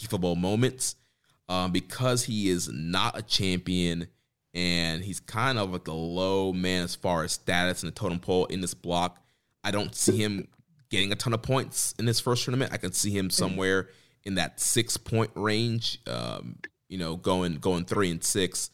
giftable 0.00 0.36
moments 0.36 0.96
um, 1.48 1.72
because 1.72 2.24
he 2.24 2.48
is 2.48 2.68
not 2.72 3.18
a 3.18 3.22
champion 3.22 4.08
and 4.54 5.02
he's 5.02 5.20
kind 5.20 5.58
of 5.58 5.72
like 5.72 5.88
a 5.88 5.92
low 5.92 6.52
man 6.52 6.84
as 6.84 6.94
far 6.94 7.24
as 7.24 7.32
status 7.32 7.82
in 7.82 7.88
the 7.88 7.92
totem 7.92 8.20
pole 8.20 8.46
in 8.46 8.60
this 8.60 8.74
block. 8.74 9.20
I 9.62 9.70
don't 9.70 9.94
see 9.94 10.16
him 10.16 10.48
getting 10.90 11.12
a 11.12 11.16
ton 11.16 11.34
of 11.34 11.42
points 11.42 11.94
in 11.98 12.04
this 12.04 12.20
first 12.20 12.44
tournament. 12.44 12.72
I 12.72 12.76
can 12.76 12.92
see 12.92 13.10
him 13.10 13.30
somewhere 13.30 13.88
in 14.22 14.36
that 14.36 14.60
six 14.60 14.96
point 14.96 15.30
range. 15.34 16.00
Um, 16.06 16.58
you 16.88 16.98
know, 16.98 17.16
going 17.16 17.56
going 17.56 17.84
three 17.84 18.10
and 18.10 18.22
six. 18.22 18.70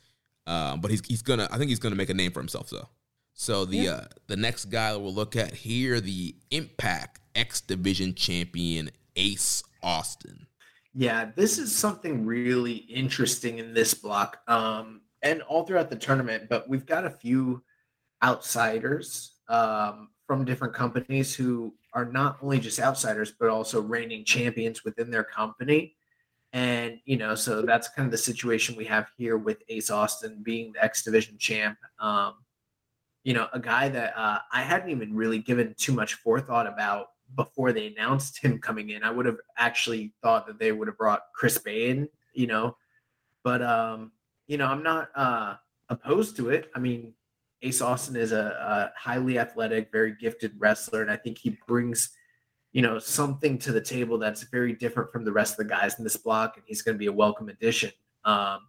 Um, 0.47 0.81
but 0.81 0.91
he's 0.91 1.05
he's 1.07 1.23
gonna. 1.23 1.49
I 1.51 1.59
think 1.59 1.69
he's 1.69 1.79
gonna 1.79 1.97
make 1.97 2.11
a 2.11 2.15
name 2.15 2.33
for 2.33 2.41
himself 2.41 2.71
though. 2.71 2.89
So 3.35 3.65
the 3.65 3.89
uh, 3.89 4.01
the 4.27 4.37
next 4.37 4.67
guy 4.67 4.93
that 4.93 4.99
we'll 5.01 5.15
look 5.15 5.37
at 5.37 5.55
here, 5.55 6.01
the 6.01 6.35
Impact 6.51 7.21
X 7.35 7.61
Division 7.61 8.15
champion 8.15 8.91
Ace 9.17 9.63
Austin. 9.83 10.47
Yeah, 10.93 11.31
this 11.37 11.59
is 11.59 11.75
something 11.75 12.27
really 12.27 12.75
interesting 12.75 13.59
in 13.59 13.73
this 13.73 13.95
block, 13.95 14.41
um, 14.49 15.03
and 15.23 15.43
all 15.43 15.65
throughout 15.65 15.89
the 15.89 15.97
tournament. 15.97 16.49
But 16.49 16.69
we've 16.69 16.87
got 16.87 17.05
a 17.05 17.11
few 17.11 17.63
outsiders 18.23 19.37
um, 19.49 20.11
from 20.27 20.45
different 20.45 20.75
companies 20.75 21.35
who 21.35 21.75
are 21.93 22.05
not 22.05 22.39
only 22.43 22.61
just 22.61 22.79
outsiders 22.79 23.33
but 23.39 23.49
also 23.49 23.81
reigning 23.81 24.25
champions 24.25 24.85
within 24.85 25.11
their 25.11 25.25
company. 25.25 25.95
And 26.53 26.99
you 27.05 27.17
know, 27.17 27.35
so 27.35 27.63
that's 27.63 27.89
kind 27.89 28.07
of 28.07 28.13
the 28.13 28.19
situation 28.19 28.77
we 28.77 28.85
have 28.87 29.09
here 29.17 29.37
with 29.37 29.63
Ace 29.69 29.91
Austin 29.91 30.43
being 30.43 30.73
the 30.73 30.85
X 30.85 31.03
Division 31.03 31.39
champ. 31.39 31.79
Um, 32.01 32.35
you 33.23 33.35
know, 33.35 33.49
a 33.53 33.61
guy 33.61 33.89
that 33.89 34.17
uh, 34.17 34.39
I 34.53 34.63
hadn't 34.63 34.91
even 34.91 35.15
really 35.15 35.39
given 35.39 35.75
too 35.79 35.93
much 35.93 36.15
forethought 36.15 36.67
about 36.67 37.09
before 37.37 37.73
they 37.73 37.87
announced 37.87 38.43
him 38.43 38.59
coming 38.59 38.91
in. 38.91 39.05
I 39.05 39.11
would 39.11 39.27
have 39.27 39.39
actually 39.57 40.13
thought 40.23 40.47
that 40.47 40.59
they 40.59 40.73
would 40.73 40.89
have 40.89 40.99
brought 40.99 41.23
Chris 41.35 41.59
Bey 41.59 41.91
in, 41.91 42.09
you 42.33 42.47
know, 42.47 42.77
but 43.45 43.63
um, 43.63 44.13
you 44.49 44.57
know, 44.57 44.67
I'm 44.67 44.83
not 44.83 45.11
uh 45.15 45.55
opposed 45.91 46.37
to 46.37 46.51
it. 46.51 46.71
I 46.75 46.79
mean, 46.79 47.13
Ace 47.63 47.83
Austin 47.83 48.17
is 48.17 48.33
a, 48.33 48.91
a 48.95 48.99
highly 48.99 49.39
athletic, 49.39 49.93
very 49.93 50.15
gifted 50.19 50.53
wrestler, 50.59 51.03
and 51.03 51.11
I 51.11 51.17
think 51.17 51.39
he 51.39 51.59
brings, 51.67 52.11
you 52.73 52.83
know, 52.83 52.99
something 52.99 53.59
to 53.59 53.73
the 53.73 53.81
table 53.81 54.19
that's 54.19 54.45
very 54.45 54.73
different 54.73 55.11
from 55.11 55.25
the 55.25 55.33
rest 55.33 55.55
of 55.55 55.69
the 55.69 55.75
guys 55.75 55.99
in 55.99 56.05
this 56.05 56.17
block, 56.17 56.57
and 56.57 56.65
he's 56.67 56.83
going 56.83 56.95
to 56.95 56.99
be 56.99 57.07
a 57.07 57.13
welcome 57.13 57.49
addition. 57.49 57.91
Um, 58.25 58.61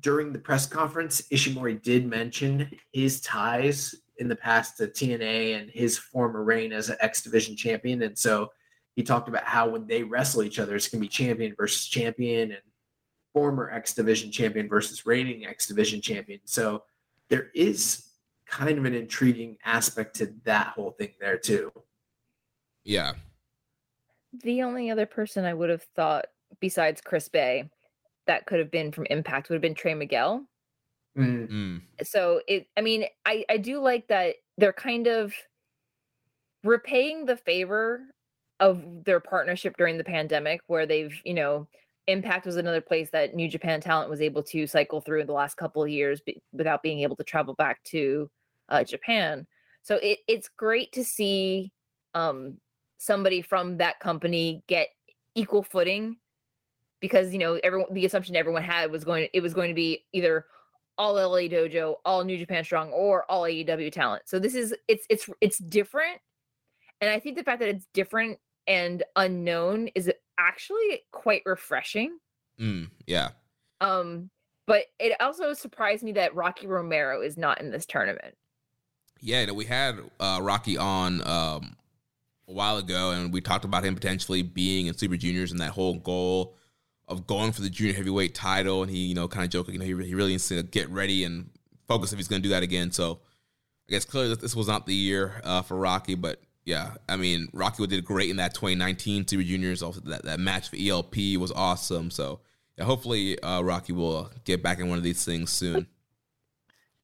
during 0.00 0.32
the 0.32 0.38
press 0.38 0.66
conference, 0.66 1.22
Ishimori 1.30 1.82
did 1.82 2.06
mention 2.06 2.70
his 2.92 3.20
ties 3.20 3.94
in 4.18 4.28
the 4.28 4.36
past 4.36 4.76
to 4.78 4.86
TNA 4.86 5.60
and 5.60 5.70
his 5.70 5.98
former 5.98 6.42
reign 6.42 6.72
as 6.72 6.88
an 6.88 6.96
X 7.00 7.22
Division 7.22 7.56
champion. 7.56 8.02
And 8.02 8.16
so 8.16 8.50
he 8.96 9.02
talked 9.02 9.28
about 9.28 9.44
how 9.44 9.68
when 9.68 9.86
they 9.86 10.02
wrestle 10.02 10.42
each 10.42 10.58
other, 10.58 10.74
it's 10.76 10.88
going 10.88 11.00
to 11.00 11.06
be 11.06 11.08
champion 11.08 11.54
versus 11.56 11.86
champion 11.86 12.52
and 12.52 12.60
former 13.32 13.70
X 13.70 13.94
Division 13.94 14.30
champion 14.30 14.68
versus 14.68 15.04
reigning 15.06 15.46
X 15.46 15.66
Division 15.66 16.00
champion. 16.00 16.40
So 16.44 16.84
there 17.28 17.50
is 17.54 18.08
kind 18.46 18.78
of 18.78 18.84
an 18.84 18.94
intriguing 18.94 19.56
aspect 19.64 20.16
to 20.16 20.34
that 20.44 20.68
whole 20.68 20.90
thing 20.92 21.10
there, 21.20 21.38
too. 21.38 21.72
Yeah, 22.84 23.14
The 24.32 24.62
only 24.62 24.90
other 24.90 25.06
person 25.06 25.44
I 25.44 25.54
would 25.54 25.70
have 25.70 25.82
thought 25.94 26.26
besides 26.60 27.00
Chris 27.00 27.28
Bey 27.28 27.70
that 28.26 28.46
could 28.46 28.58
have 28.60 28.70
been 28.70 28.92
from 28.92 29.06
Impact 29.06 29.48
would 29.48 29.56
have 29.56 29.62
been 29.62 29.74
Trey 29.74 29.94
Miguel. 29.94 30.46
Mm, 31.16 31.48
Mm. 31.48 31.82
So 32.02 32.42
it 32.48 32.68
I 32.76 32.80
mean, 32.80 33.06
I 33.26 33.44
I 33.50 33.58
do 33.58 33.80
like 33.80 34.08
that 34.08 34.36
they're 34.58 34.72
kind 34.72 35.06
of 35.06 35.34
repaying 36.64 37.26
the 37.26 37.36
favor 37.36 38.06
of 38.60 39.04
their 39.04 39.20
partnership 39.20 39.76
during 39.76 39.98
the 39.98 40.04
pandemic 40.04 40.60
where 40.66 40.86
they've, 40.86 41.20
you 41.24 41.34
know, 41.34 41.68
Impact 42.08 42.46
was 42.46 42.56
another 42.56 42.80
place 42.80 43.10
that 43.10 43.34
New 43.34 43.48
Japan 43.48 43.80
talent 43.80 44.10
was 44.10 44.20
able 44.20 44.42
to 44.44 44.66
cycle 44.66 45.00
through 45.00 45.20
in 45.20 45.26
the 45.26 45.32
last 45.32 45.56
couple 45.56 45.82
of 45.82 45.88
years 45.88 46.20
be, 46.20 46.42
without 46.52 46.82
being 46.82 47.00
able 47.00 47.16
to 47.16 47.24
travel 47.24 47.54
back 47.54 47.82
to 47.84 48.28
uh, 48.68 48.82
Japan. 48.84 49.46
So 49.82 49.96
it, 49.96 50.18
it's 50.28 50.48
great 50.48 50.92
to 50.92 51.04
see 51.04 51.72
um, 52.14 52.58
somebody 53.02 53.42
from 53.42 53.78
that 53.78 53.98
company 53.98 54.62
get 54.68 54.88
equal 55.34 55.62
footing 55.62 56.16
because 57.00 57.32
you 57.32 57.38
know 57.38 57.58
everyone 57.64 57.92
the 57.92 58.06
assumption 58.06 58.36
everyone 58.36 58.62
had 58.62 58.90
was 58.92 59.02
going 59.02 59.28
it 59.32 59.40
was 59.40 59.52
going 59.52 59.68
to 59.68 59.74
be 59.74 60.04
either 60.12 60.46
all 60.98 61.14
LA 61.14 61.48
Dojo, 61.48 61.96
all 62.04 62.22
New 62.22 62.38
Japan 62.38 62.62
Strong, 62.62 62.90
or 62.90 63.24
all 63.30 63.42
AEW 63.42 63.90
talent. 63.90 64.22
So 64.26 64.38
this 64.38 64.54
is 64.54 64.74
it's 64.88 65.06
it's 65.08 65.28
it's 65.40 65.58
different, 65.58 66.20
and 67.00 67.10
I 67.10 67.18
think 67.18 67.36
the 67.36 67.42
fact 67.42 67.60
that 67.60 67.68
it's 67.68 67.86
different 67.92 68.38
and 68.68 69.02
unknown 69.16 69.88
is 69.94 70.10
actually 70.38 71.02
quite 71.10 71.42
refreshing. 71.44 72.18
Mm. 72.60 72.90
Yeah. 73.06 73.30
Um, 73.80 74.30
but 74.66 74.84
it 75.00 75.20
also 75.20 75.54
surprised 75.54 76.04
me 76.04 76.12
that 76.12 76.36
Rocky 76.36 76.68
Romero 76.68 77.20
is 77.20 77.36
not 77.36 77.60
in 77.60 77.70
this 77.70 77.84
tournament. 77.84 78.36
Yeah, 79.20 79.40
you 79.40 79.46
know, 79.48 79.54
we 79.54 79.64
had 79.64 79.98
uh, 80.20 80.38
Rocky 80.40 80.76
on 80.76 81.26
um, 81.26 81.76
a 82.48 82.52
while 82.52 82.76
ago, 82.78 83.10
and 83.10 83.32
we 83.32 83.40
talked 83.40 83.64
about 83.64 83.84
him 83.84 83.94
potentially 83.94 84.42
being 84.42 84.86
in 84.86 84.96
Super 84.96 85.16
Juniors 85.16 85.50
and 85.50 85.60
that 85.60 85.70
whole 85.70 85.94
goal 85.94 86.56
of 87.08 87.26
going 87.26 87.52
for 87.52 87.62
the 87.62 87.70
junior 87.70 87.94
heavyweight 87.94 88.34
title. 88.34 88.82
And 88.82 88.90
he, 88.90 88.98
you 88.98 89.14
know, 89.14 89.28
kind 89.28 89.44
of 89.44 89.50
joking, 89.50 89.74
you 89.74 89.80
know, 89.80 89.84
he, 89.84 90.08
he 90.08 90.14
really 90.14 90.32
needs 90.32 90.48
to 90.48 90.62
get 90.62 90.88
ready 90.90 91.24
and 91.24 91.50
focus 91.88 92.12
if 92.12 92.18
he's 92.18 92.28
going 92.28 92.42
to 92.42 92.48
do 92.48 92.52
that 92.54 92.62
again. 92.62 92.90
So 92.90 93.20
I 93.88 93.92
guess 93.92 94.04
clearly 94.04 94.34
this 94.34 94.56
was 94.56 94.68
not 94.68 94.86
the 94.86 94.94
year 94.94 95.40
uh, 95.44 95.62
for 95.62 95.76
Rocky, 95.76 96.14
but 96.14 96.40
yeah, 96.64 96.94
I 97.08 97.16
mean 97.16 97.48
Rocky 97.52 97.86
did 97.86 98.04
great 98.04 98.30
in 98.30 98.36
that 98.36 98.54
2019 98.54 99.26
Super 99.26 99.42
Juniors. 99.42 99.82
Also, 99.82 100.00
that 100.00 100.24
that 100.24 100.40
match 100.40 100.70
for 100.70 100.76
ELP 100.78 101.16
was 101.38 101.52
awesome. 101.52 102.10
So 102.10 102.40
yeah, 102.78 102.84
hopefully 102.84 103.38
uh, 103.40 103.62
Rocky 103.62 103.92
will 103.92 104.30
get 104.44 104.62
back 104.62 104.78
in 104.78 104.88
one 104.88 104.98
of 104.98 105.04
these 105.04 105.24
things 105.24 105.50
soon. 105.50 105.86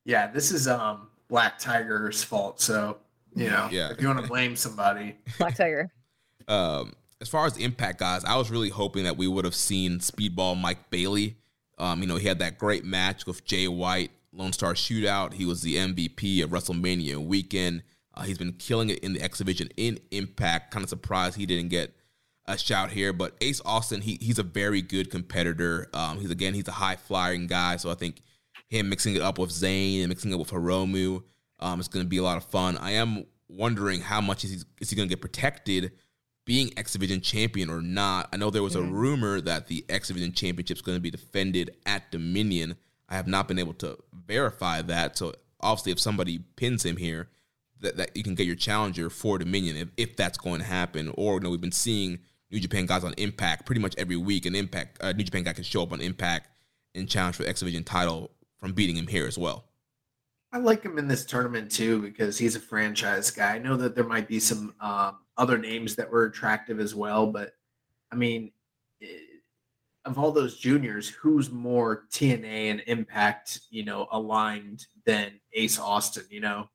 Yeah, 0.04 0.28
this 0.28 0.52
is 0.52 0.68
um 0.68 1.08
Black 1.28 1.58
Tiger's 1.58 2.22
fault. 2.22 2.60
So 2.60 2.98
you 3.38 3.50
know, 3.50 3.68
Yeah. 3.70 3.90
if 3.90 4.00
you 4.00 4.06
want 4.08 4.20
to 4.20 4.26
blame 4.28 4.56
somebody, 4.56 5.16
Black 5.38 5.54
Tiger. 5.56 5.90
um, 6.48 6.92
as 7.20 7.28
far 7.28 7.46
as 7.46 7.56
impact 7.56 7.98
guys, 7.98 8.24
I 8.24 8.36
was 8.36 8.50
really 8.50 8.68
hoping 8.68 9.04
that 9.04 9.16
we 9.16 9.26
would 9.28 9.44
have 9.44 9.54
seen 9.54 9.98
Speedball 9.98 10.60
Mike 10.60 10.90
Bailey. 10.90 11.36
Um, 11.78 12.00
you 12.00 12.06
know, 12.08 12.16
he 12.16 12.26
had 12.28 12.38
that 12.40 12.58
great 12.58 12.84
match 12.84 13.26
with 13.26 13.44
Jay 13.44 13.68
White, 13.68 14.10
Lone 14.32 14.52
Star 14.52 14.74
Shootout. 14.74 15.32
He 15.34 15.44
was 15.44 15.62
the 15.62 15.76
MVP 15.76 16.42
of 16.42 16.50
WrestleMania 16.50 17.16
weekend. 17.24 17.82
Uh, 18.14 18.22
he's 18.22 18.38
been 18.38 18.52
killing 18.52 18.90
it 18.90 18.98
in 19.00 19.12
the 19.14 19.20
X 19.22 19.38
Division 19.38 19.68
in 19.76 19.98
Impact. 20.10 20.72
Kind 20.72 20.82
of 20.82 20.88
surprised 20.90 21.36
he 21.36 21.46
didn't 21.46 21.68
get 21.70 21.94
a 22.46 22.56
shout 22.58 22.90
here, 22.90 23.12
but 23.12 23.34
Ace 23.40 23.60
Austin, 23.64 24.00
he 24.00 24.16
he's 24.20 24.38
a 24.38 24.42
very 24.42 24.80
good 24.82 25.10
competitor. 25.10 25.88
Um, 25.92 26.18
he's 26.18 26.30
again, 26.30 26.54
he's 26.54 26.66
a 26.66 26.72
high 26.72 26.96
flying 26.96 27.46
guy, 27.46 27.76
so 27.76 27.90
I 27.90 27.94
think 27.94 28.22
him 28.68 28.88
mixing 28.88 29.14
it 29.14 29.22
up 29.22 29.38
with 29.38 29.50
Zayne 29.50 30.00
and 30.02 30.08
mixing 30.08 30.32
it 30.32 30.38
with 30.38 30.50
Hiromu, 30.50 31.22
um, 31.60 31.80
is 31.80 31.88
going 31.88 32.04
to 32.04 32.08
be 32.08 32.18
a 32.18 32.22
lot 32.22 32.36
of 32.36 32.44
fun. 32.44 32.76
I 32.78 32.92
am 32.92 33.24
wondering 33.48 34.00
how 34.00 34.20
much 34.20 34.44
is 34.44 34.50
he, 34.50 34.58
is 34.80 34.90
he 34.90 34.96
going 34.96 35.08
to 35.08 35.12
get 35.12 35.20
protected 35.20 35.92
being 36.48 36.72
X 36.78 36.94
Division 36.94 37.20
champion 37.20 37.68
or 37.68 37.82
not. 37.82 38.30
I 38.32 38.38
know 38.38 38.48
there 38.48 38.62
was 38.62 38.74
a 38.74 38.82
rumor 38.82 39.38
that 39.42 39.66
the 39.66 39.84
X 39.90 40.08
Division 40.08 40.32
championship 40.32 40.78
is 40.78 40.82
going 40.82 40.96
to 40.96 41.02
be 41.02 41.10
defended 41.10 41.76
at 41.84 42.10
Dominion. 42.10 42.76
I 43.06 43.16
have 43.16 43.26
not 43.26 43.48
been 43.48 43.58
able 43.58 43.74
to 43.74 43.98
verify 44.26 44.80
that. 44.82 45.18
So 45.18 45.34
obviously, 45.60 45.92
if 45.92 46.00
somebody 46.00 46.38
pins 46.56 46.86
him 46.86 46.96
here, 46.96 47.28
that, 47.80 47.98
that 47.98 48.16
you 48.16 48.22
can 48.22 48.34
get 48.34 48.46
your 48.46 48.56
challenger 48.56 49.10
for 49.10 49.38
Dominion 49.38 49.76
if, 49.76 49.88
if 49.98 50.16
that's 50.16 50.38
going 50.38 50.60
to 50.60 50.66
happen. 50.66 51.12
Or 51.16 51.34
you 51.34 51.40
know, 51.40 51.50
we've 51.50 51.60
been 51.60 51.70
seeing 51.70 52.18
New 52.50 52.60
Japan 52.60 52.86
guys 52.86 53.04
on 53.04 53.12
Impact 53.18 53.66
pretty 53.66 53.82
much 53.82 53.94
every 53.98 54.16
week. 54.16 54.46
An 54.46 54.54
Impact 54.54 55.02
uh, 55.02 55.12
New 55.12 55.24
Japan 55.24 55.42
guy 55.42 55.52
can 55.52 55.64
show 55.64 55.82
up 55.82 55.92
on 55.92 56.00
Impact 56.00 56.48
and 56.94 57.08
challenge 57.08 57.36
for 57.36 57.42
the 57.42 57.50
X 57.50 57.60
Division 57.60 57.84
title 57.84 58.30
from 58.56 58.72
beating 58.72 58.96
him 58.96 59.06
here 59.06 59.26
as 59.26 59.36
well. 59.36 59.67
I 60.52 60.58
like 60.58 60.82
him 60.82 60.98
in 60.98 61.08
this 61.08 61.26
tournament 61.26 61.70
too 61.70 62.00
because 62.00 62.38
he's 62.38 62.56
a 62.56 62.60
franchise 62.60 63.30
guy. 63.30 63.54
I 63.54 63.58
know 63.58 63.76
that 63.76 63.94
there 63.94 64.04
might 64.04 64.28
be 64.28 64.40
some 64.40 64.74
um, 64.80 65.18
other 65.36 65.58
names 65.58 65.94
that 65.96 66.10
were 66.10 66.24
attractive 66.24 66.80
as 66.80 66.94
well, 66.94 67.26
but 67.26 67.52
I 68.10 68.16
mean, 68.16 68.52
of 70.06 70.18
all 70.18 70.32
those 70.32 70.56
juniors, 70.58 71.08
who's 71.08 71.50
more 71.50 72.06
TNA 72.10 72.70
and 72.70 72.82
Impact, 72.86 73.60
you 73.70 73.84
know, 73.84 74.08
aligned 74.10 74.86
than 75.04 75.32
Ace 75.52 75.78
Austin? 75.78 76.24
You 76.30 76.40
know, 76.40 76.68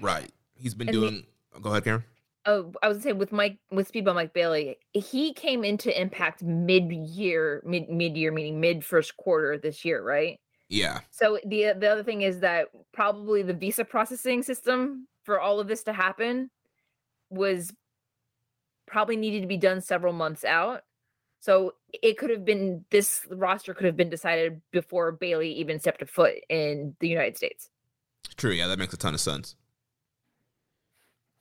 Right. 0.00 0.30
He's 0.54 0.74
been 0.74 0.88
And 0.88 0.96
the- 0.96 1.00
doing. 1.10 1.26
go 1.62 1.70
ahead, 1.70 1.84
Karen. 1.84 2.04
Oh, 2.44 2.72
I 2.82 2.88
was 2.88 2.98
gonna 2.98 3.02
say 3.02 3.12
with 3.12 3.32
Mike 3.32 3.58
with 3.70 3.90
Speedball 3.92 4.14
Mike 4.14 4.32
Bailey, 4.32 4.76
he 4.92 5.32
came 5.32 5.64
into 5.64 5.98
Impact 6.00 6.42
mid 6.42 6.90
year, 6.92 7.60
mid 7.64 7.88
mid 7.88 8.16
year 8.16 8.30
meaning 8.32 8.60
mid 8.60 8.84
first 8.84 9.16
quarter 9.16 9.58
this 9.58 9.84
year, 9.84 10.02
right? 10.02 10.38
Yeah. 10.68 11.00
So 11.10 11.38
the 11.44 11.74
the 11.78 11.88
other 11.88 12.02
thing 12.02 12.22
is 12.22 12.40
that 12.40 12.68
probably 12.92 13.42
the 13.42 13.54
visa 13.54 13.84
processing 13.84 14.42
system 14.42 15.06
for 15.24 15.40
all 15.40 15.60
of 15.60 15.68
this 15.68 15.84
to 15.84 15.92
happen 15.92 16.50
was 17.30 17.72
probably 18.86 19.16
needed 19.16 19.42
to 19.42 19.46
be 19.46 19.56
done 19.56 19.80
several 19.80 20.12
months 20.12 20.44
out. 20.44 20.82
So 21.40 21.74
it 22.02 22.18
could 22.18 22.30
have 22.30 22.44
been 22.44 22.84
this 22.90 23.26
roster 23.30 23.74
could 23.74 23.86
have 23.86 23.96
been 23.96 24.10
decided 24.10 24.60
before 24.72 25.12
Bailey 25.12 25.52
even 25.52 25.78
stepped 25.78 26.02
a 26.02 26.06
foot 26.06 26.34
in 26.48 26.96
the 27.00 27.08
United 27.08 27.36
States. 27.36 27.70
True, 28.36 28.52
yeah, 28.52 28.66
that 28.66 28.78
makes 28.78 28.92
a 28.92 28.96
ton 28.96 29.14
of 29.14 29.20
sense. 29.20 29.54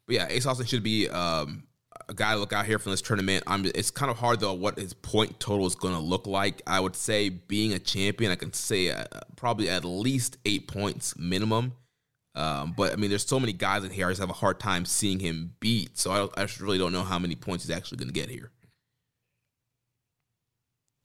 But 0.05 0.15
yeah, 0.15 0.27
Ace 0.29 0.45
Austin 0.45 0.67
should 0.67 0.83
be 0.83 1.09
um, 1.09 1.63
a 2.09 2.13
guy 2.13 2.33
to 2.33 2.39
look 2.39 2.53
out 2.53 2.65
here 2.65 2.79
from 2.79 2.91
this 2.91 3.01
tournament. 3.01 3.43
I'm. 3.47 3.65
It's 3.65 3.91
kind 3.91 4.11
of 4.11 4.17
hard 4.17 4.39
though 4.39 4.53
what 4.53 4.77
his 4.77 4.93
point 4.93 5.39
total 5.39 5.65
is 5.65 5.75
going 5.75 5.93
to 5.93 5.99
look 5.99 6.27
like. 6.27 6.61
I 6.67 6.79
would 6.79 6.95
say 6.95 7.29
being 7.29 7.73
a 7.73 7.79
champion, 7.79 8.31
I 8.31 8.35
can 8.35 8.53
say 8.53 8.91
uh, 8.91 9.05
probably 9.35 9.69
at 9.69 9.85
least 9.85 10.37
eight 10.45 10.67
points 10.67 11.17
minimum. 11.17 11.73
Um, 12.35 12.73
but 12.75 12.91
I 12.91 12.97
mean, 12.97 13.09
there's 13.09 13.25
so 13.25 13.39
many 13.39 13.53
guys 13.53 13.83
in 13.83 13.91
here. 13.91 14.07
I 14.07 14.11
just 14.11 14.19
have 14.19 14.29
a 14.29 14.33
hard 14.33 14.59
time 14.59 14.85
seeing 14.85 15.19
him 15.19 15.53
beat. 15.59 15.97
So 15.97 16.11
I, 16.11 16.41
I 16.41 16.45
just 16.45 16.59
really 16.59 16.77
don't 16.77 16.91
know 16.91 17.03
how 17.03 17.17
many 17.17 17.35
points 17.35 17.65
he's 17.65 17.75
actually 17.75 17.97
going 17.97 18.09
to 18.09 18.13
get 18.13 18.29
here. 18.29 18.51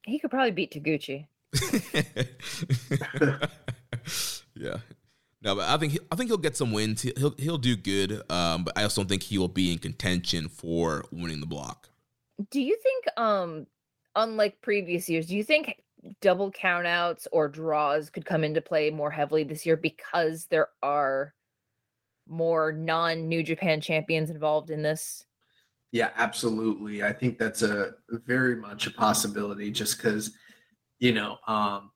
He 0.04 0.18
could 0.18 0.30
probably 0.30 0.50
beat 0.50 0.72
Taguchi. 0.72 1.26
yeah. 4.54 4.78
No, 5.42 5.54
but 5.56 5.68
I 5.68 5.76
think 5.78 5.92
he, 5.92 6.00
I 6.12 6.16
think 6.16 6.28
he'll 6.28 6.36
get 6.36 6.56
some 6.56 6.72
wins. 6.72 7.02
He- 7.02 7.14
He'll 7.16 7.34
he'll 7.38 7.58
do 7.58 7.76
good. 7.76 8.22
Um, 8.30 8.64
but 8.64 8.76
I 8.76 8.82
also 8.82 9.00
don't 9.02 9.08
think 9.08 9.22
he 9.24 9.38
will 9.38 9.48
be 9.48 9.72
in 9.72 9.78
contention 9.78 10.48
for 10.48 11.04
winning 11.10 11.40
the 11.40 11.46
block. 11.46 11.88
Do 12.50 12.60
you 12.60 12.76
think, 12.82 13.04
um, 13.18 13.66
unlike 14.16 14.60
previous 14.62 15.08
years, 15.08 15.26
do 15.26 15.36
you 15.36 15.44
think 15.44 15.82
double 16.20 16.50
countouts 16.50 17.26
or 17.32 17.48
draws 17.48 18.08
could 18.10 18.24
come 18.24 18.44
into 18.44 18.62
play 18.62 18.90
more 18.90 19.10
heavily 19.10 19.44
this 19.44 19.66
year 19.66 19.76
because 19.76 20.46
there 20.46 20.68
are 20.82 21.34
more 22.28 22.72
non 22.72 23.28
New 23.28 23.42
Japan 23.42 23.80
champions 23.80 24.30
involved 24.30 24.70
in 24.70 24.82
this? 24.82 25.26
Yeah, 25.92 26.10
absolutely. 26.14 27.02
I 27.02 27.12
think 27.12 27.38
that's 27.38 27.62
a 27.62 27.94
very 28.08 28.56
much 28.56 28.86
a 28.86 28.92
possibility 28.92 29.70
just 29.72 29.96
because, 29.96 30.36
you 31.00 31.12
know, 31.12 31.38
um, 31.48 31.90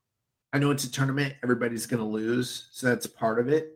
I 0.55 0.59
know 0.59 0.71
it's 0.71 0.85
a 0.85 0.91
tournament, 0.91 1.35
everybody's 1.43 1.85
going 1.85 1.99
to 2.01 2.09
lose. 2.09 2.69
So 2.71 2.87
that's 2.87 3.09
part 3.09 3.41
of 3.41 3.49
it. 3.49 3.73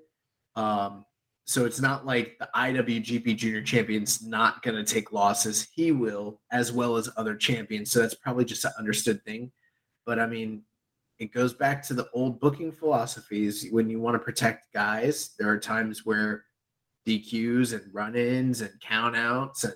Um, 0.55 1.05
so 1.44 1.64
it's 1.64 1.80
not 1.80 2.06
like 2.06 2.36
the 2.38 2.48
IWGP 2.55 3.36
Junior 3.36 3.62
Champion's 3.62 4.22
not 4.22 4.62
going 4.62 4.76
to 4.76 4.84
take 4.84 5.12
losses. 5.12 5.66
He 5.74 5.90
will, 5.90 6.40
as 6.52 6.70
well 6.70 6.96
as 6.96 7.10
other 7.16 7.34
champions. 7.34 7.90
So 7.90 7.98
that's 8.00 8.14
probably 8.14 8.44
just 8.44 8.64
an 8.64 8.70
understood 8.78 9.24
thing. 9.24 9.50
But 10.06 10.20
I 10.20 10.26
mean, 10.26 10.62
it 11.18 11.32
goes 11.32 11.52
back 11.52 11.82
to 11.88 11.94
the 11.94 12.09
old 12.14 12.38
booking 12.38 12.70
philosophies. 12.70 13.66
When 13.72 13.90
you 13.90 13.98
want 13.98 14.14
to 14.14 14.20
protect 14.20 14.72
guys, 14.72 15.30
there 15.36 15.48
are 15.50 15.59
times 15.59 16.06
where 16.06 16.44
DQs 17.09 17.72
and 17.72 17.92
run-ins 17.92 18.60
and 18.60 18.70
countouts 18.80 19.64
and 19.64 19.74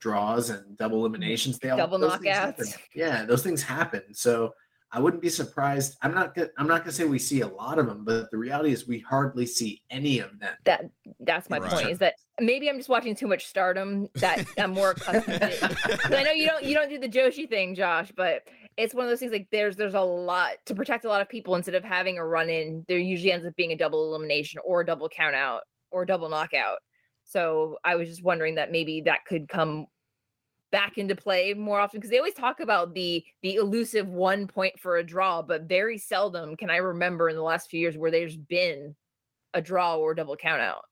draws 0.00 0.50
and 0.50 0.76
double 0.76 0.98
eliminations. 0.98 1.60
They 1.60 1.70
all 1.70 1.76
Double 1.76 1.98
those 1.98 2.16
things 2.16 2.26
happen. 2.36 2.64
knockouts. 2.66 2.76
Yeah, 2.92 3.24
those 3.24 3.44
things 3.44 3.62
happen. 3.62 4.02
So 4.14 4.52
I 4.94 5.00
wouldn't 5.00 5.20
be 5.22 5.28
surprised. 5.28 5.96
I'm 6.02 6.14
not. 6.14 6.34
Gonna, 6.36 6.48
I'm 6.56 6.68
not 6.68 6.78
going 6.82 6.90
to 6.90 6.92
say 6.92 7.04
we 7.04 7.18
see 7.18 7.40
a 7.40 7.48
lot 7.48 7.80
of 7.80 7.86
them, 7.86 8.04
but 8.04 8.30
the 8.30 8.38
reality 8.38 8.70
is 8.72 8.86
we 8.86 9.00
hardly 9.00 9.44
see 9.44 9.82
any 9.90 10.20
of 10.20 10.38
them. 10.38 10.54
That 10.64 10.84
that's 11.18 11.50
my 11.50 11.58
Right. 11.58 11.70
point. 11.70 11.90
Is 11.90 11.98
that 11.98 12.14
maybe 12.40 12.70
I'm 12.70 12.76
just 12.76 12.88
watching 12.88 13.16
too 13.16 13.26
much 13.26 13.46
Stardom 13.46 14.06
that 14.14 14.46
I'm 14.56 14.70
more 14.70 14.92
accustomed 14.92 15.40
to. 15.40 15.68
'Cause 15.98 16.12
I 16.12 16.22
know 16.22 16.30
you 16.30 16.46
don't 16.46 16.62
you 16.62 16.74
don't 16.76 16.88
do 16.88 17.00
the 17.00 17.08
Joshi 17.08 17.48
thing, 17.48 17.74
Josh, 17.74 18.12
but 18.16 18.46
it's 18.76 18.94
one 18.94 19.04
of 19.04 19.10
those 19.10 19.18
things 19.18 19.32
like 19.32 19.48
there's 19.50 19.74
there's 19.74 19.94
a 19.94 20.00
lot 20.00 20.52
to 20.66 20.74
protect 20.76 21.04
a 21.04 21.08
lot 21.08 21.20
of 21.20 21.28
people 21.28 21.56
instead 21.56 21.74
of 21.74 21.82
having 21.82 22.16
a 22.18 22.24
run 22.24 22.48
in. 22.48 22.84
There 22.86 22.98
usually 22.98 23.32
ends 23.32 23.44
up 23.46 23.56
being 23.56 23.72
a 23.72 23.76
double 23.76 24.04
elimination 24.08 24.60
or 24.64 24.82
a 24.82 24.86
double 24.86 25.08
count 25.08 25.34
out 25.34 25.62
or 25.90 26.02
a 26.02 26.06
double 26.06 26.28
knockout. 26.28 26.78
So 27.24 27.78
I 27.82 27.96
was 27.96 28.08
just 28.08 28.22
wondering 28.22 28.56
that 28.56 28.70
maybe 28.70 29.00
that 29.06 29.24
could 29.26 29.48
come 29.48 29.86
back 30.74 30.98
into 30.98 31.14
play 31.14 31.54
more 31.54 31.78
often 31.78 32.00
because 32.00 32.10
they 32.10 32.18
always 32.18 32.34
talk 32.34 32.58
about 32.58 32.94
the 32.94 33.24
the 33.44 33.54
elusive 33.54 34.08
one 34.08 34.48
point 34.48 34.76
for 34.80 34.96
a 34.96 35.04
draw, 35.04 35.40
but 35.40 35.62
very 35.68 35.96
seldom 35.98 36.56
can 36.56 36.68
I 36.68 36.78
remember 36.78 37.28
in 37.28 37.36
the 37.36 37.42
last 37.42 37.70
few 37.70 37.78
years 37.78 37.96
where 37.96 38.10
there's 38.10 38.36
been 38.36 38.96
a 39.54 39.60
draw 39.62 39.94
or 39.96 40.10
a 40.10 40.16
double 40.16 40.34
count 40.34 40.60
out. 40.60 40.82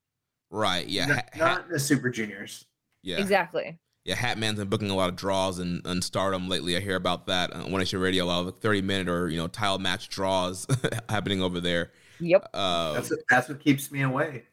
Right. 0.50 0.86
Yeah. 0.86 1.06
not, 1.06 1.16
Ha- 1.16 1.24
Ha- 1.34 1.38
not 1.56 1.68
the 1.68 1.80
Super 1.80 2.10
Juniors. 2.10 2.64
yeah. 3.02 3.18
Exactly. 3.18 3.80
Yeah. 4.04 4.14
Hatman's 4.14 4.58
been 4.60 4.68
booking 4.68 4.90
a 4.90 4.94
lot 4.94 5.08
of 5.08 5.16
draws 5.16 5.58
and, 5.58 5.84
and 5.84 6.04
stardom 6.04 6.48
lately. 6.48 6.76
I 6.76 6.80
hear 6.80 6.94
about 6.94 7.26
that 7.26 7.52
on 7.52 7.72
One 7.72 7.80
Nation 7.80 7.98
Radio. 7.98 8.24
A 8.24 8.26
lot 8.26 8.46
of 8.46 8.60
30 8.60 8.82
minute 8.82 9.08
or, 9.08 9.28
you 9.30 9.36
know, 9.36 9.48
tile 9.48 9.78
match 9.80 10.08
draws 10.08 10.64
happening 11.08 11.42
over 11.42 11.58
there. 11.60 11.90
Yep. 12.20 12.50
Uh, 12.54 12.92
That's 12.92 13.10
what, 13.10 13.18
that's 13.28 13.48
what 13.48 13.58
keeps 13.58 13.90
me 13.90 14.02
away. 14.02 14.44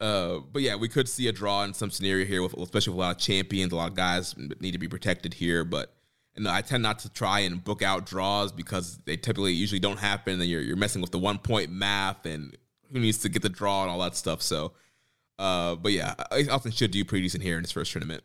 uh, 0.00 0.38
but 0.52 0.62
yeah, 0.62 0.76
we 0.76 0.88
could 0.88 1.08
see 1.08 1.28
a 1.28 1.32
draw 1.32 1.64
in 1.64 1.74
some 1.74 1.90
scenario 1.90 2.24
here, 2.24 2.42
with, 2.42 2.54
especially 2.54 2.92
with 2.92 2.98
a 2.98 3.00
lot 3.00 3.16
of 3.16 3.22
champions. 3.22 3.72
A 3.72 3.76
lot 3.76 3.88
of 3.88 3.94
guys 3.94 4.34
need 4.60 4.72
to 4.72 4.78
be 4.78 4.88
protected 4.88 5.34
here. 5.34 5.64
But 5.64 5.92
know, 6.38 6.52
I 6.52 6.62
tend 6.62 6.82
not 6.82 7.00
to 7.00 7.08
try 7.08 7.40
and 7.40 7.62
book 7.62 7.82
out 7.82 8.06
draws 8.06 8.52
because 8.52 8.98
they 9.04 9.16
typically 9.16 9.52
usually 9.52 9.80
don't 9.80 9.98
happen. 9.98 10.40
And 10.40 10.48
you're 10.48 10.60
you're 10.60 10.76
messing 10.76 11.02
with 11.02 11.10
the 11.10 11.18
one 11.18 11.38
point 11.38 11.70
math 11.70 12.26
and 12.26 12.56
who 12.92 13.00
needs 13.00 13.18
to 13.18 13.28
get 13.28 13.42
the 13.42 13.48
draw 13.48 13.82
and 13.82 13.90
all 13.90 13.98
that 14.00 14.16
stuff. 14.16 14.40
So, 14.42 14.72
uh, 15.38 15.74
but 15.76 15.92
yeah, 15.92 16.14
Austin 16.50 16.72
should 16.72 16.90
do 16.90 17.04
pretty 17.04 17.24
decent 17.24 17.42
here 17.42 17.56
in 17.56 17.64
his 17.64 17.72
first 17.72 17.92
tournament. 17.92 18.22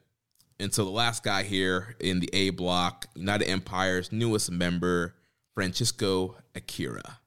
And 0.59 0.73
so 0.73 0.85
the 0.85 0.91
last 0.91 1.23
guy 1.23 1.43
here 1.43 1.95
in 1.99 2.19
the 2.19 2.29
A 2.33 2.51
block, 2.51 3.07
United 3.15 3.49
Empire's 3.49 4.11
newest 4.11 4.51
member, 4.51 5.15
Francisco 5.55 6.37
Akira. 6.55 7.19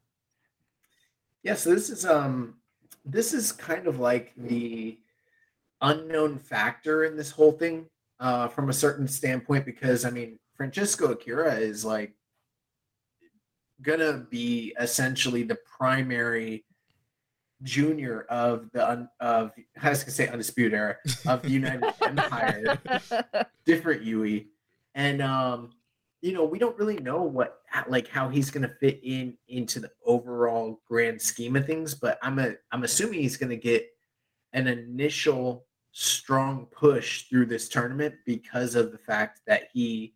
Yeah, 1.43 1.55
so 1.55 1.75
this 1.75 1.91
is 1.91 2.05
um 2.07 2.55
this 3.07 3.33
is 3.33 3.53
kind 3.53 3.87
of 3.87 3.99
like 3.99 4.33
the 4.37 4.99
unknown 5.81 6.37
factor 6.39 7.05
in 7.05 7.17
this 7.17 7.31
whole 7.31 7.53
thing 7.53 7.87
uh 8.19 8.49
from 8.49 8.71
a 8.71 8.73
certain 8.73 9.07
standpoint 9.07 9.65
because 9.65 10.05
I 10.05 10.11
mean 10.11 10.39
Francisco 10.57 11.13
Akira 11.13 11.55
is 11.55 11.85
like 11.85 12.15
gonna 13.83 14.27
be 14.31 14.75
essentially 14.81 15.43
the 15.43 15.59
primary 15.79 16.65
junior 17.63 18.23
of 18.29 18.69
the 18.73 18.89
un, 18.89 19.09
of 19.21 19.53
I 19.81 19.91
was 19.91 20.03
gonna 20.03 20.13
say 20.13 20.29
undisputed 20.29 20.75
era 20.75 20.97
of 21.27 21.43
the 21.43 21.51
United 21.51 21.85
Empire, 22.03 22.79
different 23.65 24.03
Yui, 24.03 24.49
and 24.95 25.23
um, 25.23 25.71
you 26.23 26.33
know 26.33 26.45
we 26.45 26.59
don't 26.59 26.79
really 26.79 26.99
know 26.99 27.23
what 27.23 27.61
like 27.89 28.09
how 28.09 28.29
he's 28.29 28.51
gonna 28.51 28.73
fit 28.81 29.01
in 29.03 29.37
into 29.49 29.81
the 29.81 29.91
overall 30.05 30.81
grand 30.89 31.21
scheme 31.21 31.57
of 31.57 31.67
things, 31.67 31.95
but 31.95 32.19
I'm 32.23 32.39
a 32.39 32.55
I'm 32.73 32.85
assuming 32.85 33.21
he's 33.21 33.37
gonna 33.37 33.57
get 33.57 33.87
an 34.53 34.67
initial 34.67 35.67
strong 35.93 36.67
push 36.67 37.23
through 37.29 37.47
this 37.47 37.69
tournament 37.69 38.15
because 38.25 38.75
of 38.75 38.93
the 38.93 38.99
fact 38.99 39.41
that 39.47 39.69
he 39.73 40.15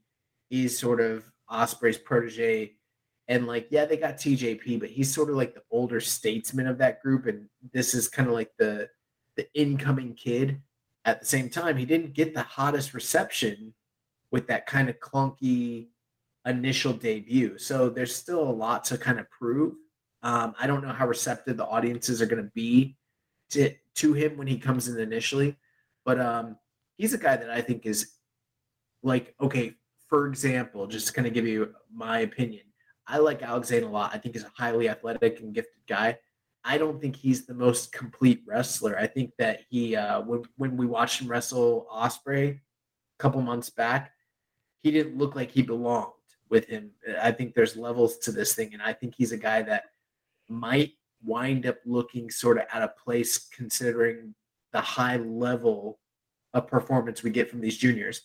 is 0.51 0.79
sort 0.79 1.01
of 1.01 1.25
Ospreay's 1.51 1.99
protege 1.99 2.75
and 3.31 3.47
like, 3.47 3.69
yeah, 3.71 3.85
they 3.85 3.97
got 3.97 4.17
TJP, 4.17 4.81
but 4.81 4.91
he's 4.91 5.15
sort 5.15 5.31
of 5.31 5.37
like 5.37 5.55
the 5.55 5.63
older 5.71 6.01
statesman 6.01 6.67
of 6.67 6.79
that 6.79 7.01
group. 7.01 7.27
And 7.27 7.49
this 7.73 7.95
is 7.95 8.09
kind 8.09 8.29
of 8.29 8.35
like 8.35 8.51
the 8.59 8.89
the 9.37 9.47
incoming 9.55 10.15
kid. 10.15 10.61
At 11.05 11.21
the 11.21 11.27
same 11.27 11.49
time, 11.49 11.77
he 11.77 11.87
didn't 11.87 12.13
get 12.13 12.35
the 12.35 12.43
hottest 12.43 12.93
reception 12.93 13.73
with 14.31 14.47
that 14.49 14.67
kind 14.67 14.89
of 14.89 14.99
clunky 15.01 15.89
initial 16.47 16.93
debut. 16.93 17.59
So 17.59 17.89
there's 17.89 18.15
still 18.15 18.43
a 18.43 18.51
lot 18.51 18.85
to 18.85 18.99
kind 18.99 19.21
of 19.21 19.31
prove. 19.31 19.75
Um, 20.23 20.55
I 20.61 20.67
don't 20.67 20.83
know 20.83 20.93
how 20.93 21.07
receptive 21.07 21.57
the 21.57 21.67
audiences 21.67 22.21
are 22.21 22.27
going 22.27 22.43
to 22.43 22.51
be 22.55 22.97
to 23.51 23.75
to 23.97 24.13
him 24.15 24.37
when 24.37 24.47
he 24.47 24.59
comes 24.59 24.89
in 24.89 24.99
initially, 24.99 25.57
but 26.05 26.21
um, 26.21 26.57
he's 26.97 27.15
a 27.15 27.19
guy 27.19 27.37
that 27.37 27.51
I 27.51 27.61
think 27.61 27.87
is 27.87 28.13
like 29.03 29.35
okay. 29.41 29.75
For 30.09 30.27
example, 30.27 30.89
just 30.89 31.07
to 31.07 31.13
kind 31.13 31.29
of 31.29 31.35
give 31.35 31.47
you 31.47 31.73
my 31.95 32.21
opinion, 32.21 32.65
I 33.07 33.19
like 33.19 33.43
Alex 33.43 33.69
Zayne 33.69 33.85
a 33.85 33.89
lot. 33.89 34.11
I 34.13 34.19
think 34.19 34.35
he's 34.35 34.43
a 34.43 34.51
highly 34.57 34.89
athletic 34.89 35.39
and 35.39 35.55
gifted 35.55 35.83
guy. 35.89 36.19
I 36.65 36.79
don't 36.79 37.01
think 37.01 37.15
he's 37.15 37.47
the 37.47 37.55
most 37.55 37.93
complete 37.93 38.43
wrestler. 38.47 38.99
I 38.99 39.07
think 39.07 39.31
that 39.39 39.61
he, 39.69 39.97
uh, 39.97 40.23
when 40.23 40.43
when 40.57 40.77
we 40.77 40.87
watched 40.87 41.21
him 41.21 41.29
wrestle 41.29 41.87
Ospreay 41.93 42.57
a 42.57 42.61
couple 43.19 43.41
months 43.41 43.71
back, 43.71 44.13
he 44.83 44.91
didn't 44.91 45.19
look 45.19 45.35
like 45.37 45.51
he 45.51 45.63
belonged 45.63 46.13
with 46.49 46.67
him. 46.67 46.91
I 47.21 47.33
think 47.33 47.55
there's 47.55 47.77
levels 47.77 48.19
to 48.19 48.33
this 48.33 48.55
thing, 48.55 48.73
and 48.73 48.83
I 48.83 48.93
think 48.93 49.15
he's 49.17 49.33
a 49.33 49.37
guy 49.37 49.63
that 49.63 49.85
might 50.49 50.93
wind 51.25 51.67
up 51.67 51.77
looking 51.85 52.31
sort 52.31 52.59
of 52.59 52.65
out 52.73 52.83
of 52.83 52.97
place 52.97 53.49
considering 53.55 54.35
the 54.73 54.81
high 54.81 55.17
level 55.17 55.99
of 56.55 56.67
performance 56.67 57.23
we 57.23 57.31
get 57.31 57.51
from 57.51 57.61
these 57.61 57.77
juniors. 57.77 58.23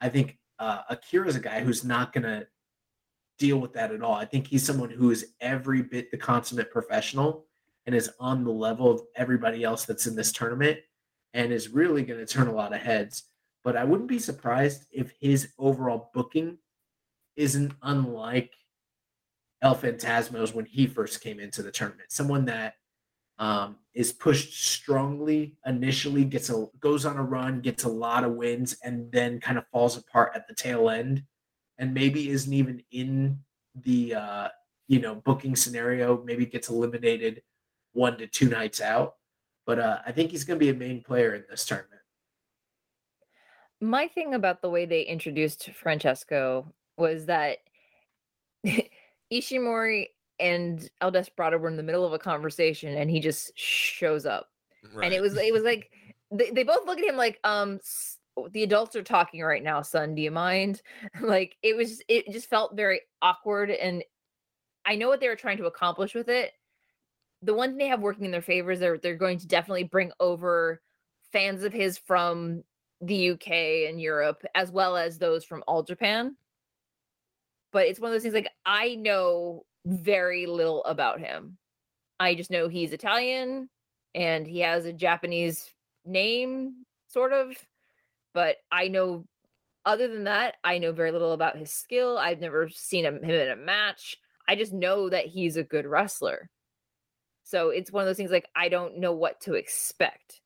I 0.00 0.08
think 0.08 0.38
uh, 0.58 0.82
is 1.12 1.36
a 1.36 1.40
guy 1.40 1.60
who's 1.60 1.84
not 1.84 2.12
going 2.12 2.24
to 2.24 2.46
deal 3.38 3.58
with 3.58 3.72
that 3.72 3.92
at 3.92 4.02
all. 4.02 4.14
I 4.14 4.24
think 4.24 4.46
he's 4.46 4.64
someone 4.64 4.90
who 4.90 5.10
is 5.10 5.32
every 5.40 5.82
bit 5.82 6.10
the 6.10 6.16
consummate 6.16 6.70
professional 6.70 7.46
and 7.86 7.94
is 7.94 8.10
on 8.20 8.44
the 8.44 8.50
level 8.50 8.90
of 8.90 9.02
everybody 9.16 9.64
else 9.64 9.84
that's 9.84 10.06
in 10.06 10.14
this 10.14 10.32
tournament 10.32 10.78
and 11.32 11.52
is 11.52 11.68
really 11.68 12.02
going 12.02 12.20
to 12.20 12.26
turn 12.26 12.46
a 12.46 12.54
lot 12.54 12.72
of 12.72 12.80
heads. 12.80 13.24
But 13.64 13.76
I 13.76 13.84
wouldn't 13.84 14.08
be 14.08 14.18
surprised 14.18 14.84
if 14.92 15.12
his 15.20 15.48
overall 15.58 16.10
booking 16.14 16.58
isn't 17.36 17.72
unlike 17.82 18.52
El 19.62 19.74
Phantasmo's 19.74 20.54
when 20.54 20.66
he 20.66 20.86
first 20.86 21.22
came 21.22 21.40
into 21.40 21.62
the 21.62 21.72
tournament. 21.72 22.12
Someone 22.12 22.44
that 22.44 22.74
um, 23.38 23.76
is 23.94 24.12
pushed 24.12 24.70
strongly 24.70 25.56
initially, 25.66 26.24
gets 26.24 26.50
a 26.50 26.66
goes 26.78 27.06
on 27.06 27.16
a 27.16 27.22
run, 27.22 27.60
gets 27.60 27.84
a 27.84 27.88
lot 27.88 28.22
of 28.22 28.34
wins, 28.34 28.76
and 28.84 29.10
then 29.10 29.40
kind 29.40 29.58
of 29.58 29.66
falls 29.72 29.96
apart 29.96 30.32
at 30.34 30.46
the 30.46 30.54
tail 30.54 30.90
end 30.90 31.24
and 31.78 31.94
maybe 31.94 32.30
isn't 32.30 32.52
even 32.52 32.82
in 32.92 33.38
the 33.82 34.14
uh, 34.14 34.48
you 34.88 35.00
know 35.00 35.16
booking 35.16 35.56
scenario. 35.56 36.22
Maybe 36.24 36.46
gets 36.46 36.68
eliminated 36.68 37.42
one 37.92 38.18
to 38.18 38.26
two 38.26 38.48
nights 38.48 38.80
out. 38.80 39.14
But 39.66 39.78
uh, 39.78 39.98
I 40.06 40.12
think 40.12 40.30
he's 40.30 40.44
going 40.44 40.58
to 40.58 40.64
be 40.64 40.70
a 40.70 40.74
main 40.74 41.02
player 41.02 41.34
in 41.34 41.44
this 41.48 41.64
tournament. 41.64 42.02
My 43.84 44.08
thing 44.08 44.34
about 44.34 44.62
the 44.62 44.70
way 44.70 44.86
they 44.86 45.02
introduced 45.02 45.70
Francesco 45.70 46.72
was 46.96 47.26
that 47.26 47.58
Ishimori 49.32 50.06
and 50.40 50.88
El 51.00 51.10
Desperado 51.10 51.58
were 51.58 51.68
in 51.68 51.76
the 51.76 51.82
middle 51.82 52.04
of 52.04 52.12
a 52.12 52.18
conversation, 52.18 52.96
and 52.96 53.10
he 53.10 53.20
just 53.20 53.56
shows 53.58 54.24
up, 54.24 54.48
right. 54.94 55.04
and 55.04 55.14
it 55.14 55.20
was 55.20 55.36
it 55.36 55.52
was 55.52 55.62
like 55.62 55.90
they, 56.30 56.50
they 56.50 56.62
both 56.62 56.86
look 56.86 56.98
at 56.98 57.04
him 57.04 57.16
like 57.16 57.38
um 57.44 57.78
the 58.52 58.62
adults 58.62 58.96
are 58.96 59.02
talking 59.02 59.42
right 59.42 59.62
now, 59.62 59.82
son. 59.82 60.14
Do 60.14 60.22
you 60.22 60.30
mind? 60.30 60.80
like 61.20 61.56
it 61.62 61.76
was 61.76 62.02
it 62.08 62.30
just 62.32 62.48
felt 62.48 62.74
very 62.74 63.00
awkward 63.20 63.70
and 63.70 64.02
I 64.86 64.96
know 64.96 65.08
what 65.08 65.20
they 65.20 65.28
were 65.28 65.36
trying 65.36 65.58
to 65.58 65.66
accomplish 65.66 66.14
with 66.14 66.28
it. 66.28 66.52
The 67.42 67.54
one 67.54 67.70
thing 67.70 67.78
they 67.78 67.88
have 67.88 68.00
working 68.00 68.24
in 68.24 68.30
their 68.30 68.42
favor 68.42 68.70
is 68.72 68.80
they're 68.80 68.98
they're 68.98 69.16
going 69.16 69.38
to 69.38 69.46
definitely 69.46 69.84
bring 69.84 70.10
over 70.20 70.80
fans 71.32 71.64
of 71.64 71.72
his 71.72 71.98
from 71.98 72.64
the 73.06 73.30
UK 73.30 73.50
and 73.88 74.00
Europe 74.00 74.44
as 74.54 74.70
well 74.70 74.96
as 74.96 75.18
those 75.18 75.44
from 75.44 75.62
all 75.66 75.82
Japan. 75.82 76.36
But 77.72 77.86
it's 77.86 78.00
one 78.00 78.10
of 78.10 78.14
those 78.14 78.22
things 78.22 78.34
like 78.34 78.50
I 78.64 78.94
know 78.94 79.64
very 79.86 80.46
little 80.46 80.84
about 80.84 81.20
him. 81.20 81.58
I 82.20 82.34
just 82.34 82.50
know 82.50 82.68
he's 82.68 82.92
Italian 82.92 83.68
and 84.14 84.46
he 84.46 84.60
has 84.60 84.84
a 84.84 84.92
Japanese 84.92 85.68
name 86.04 86.84
sort 87.08 87.32
of 87.32 87.56
but 88.34 88.56
I 88.70 88.88
know 88.88 89.24
other 89.86 90.08
than 90.08 90.24
that, 90.24 90.56
I 90.64 90.78
know 90.78 90.92
very 90.92 91.12
little 91.12 91.32
about 91.32 91.56
his 91.56 91.70
skill. 91.70 92.18
I've 92.18 92.40
never 92.40 92.68
seen 92.68 93.04
him, 93.04 93.22
him 93.22 93.30
in 93.30 93.50
a 93.50 93.56
match. 93.56 94.16
I 94.48 94.56
just 94.56 94.72
know 94.72 95.08
that 95.08 95.26
he's 95.26 95.56
a 95.56 95.62
good 95.62 95.86
wrestler. 95.86 96.50
So 97.44 97.68
it's 97.70 97.92
one 97.92 98.02
of 98.02 98.06
those 98.06 98.16
things 98.16 98.30
like 98.30 98.48
I 98.56 98.68
don't 98.68 98.98
know 98.98 99.12
what 99.12 99.40
to 99.42 99.54
expect. 99.54 100.40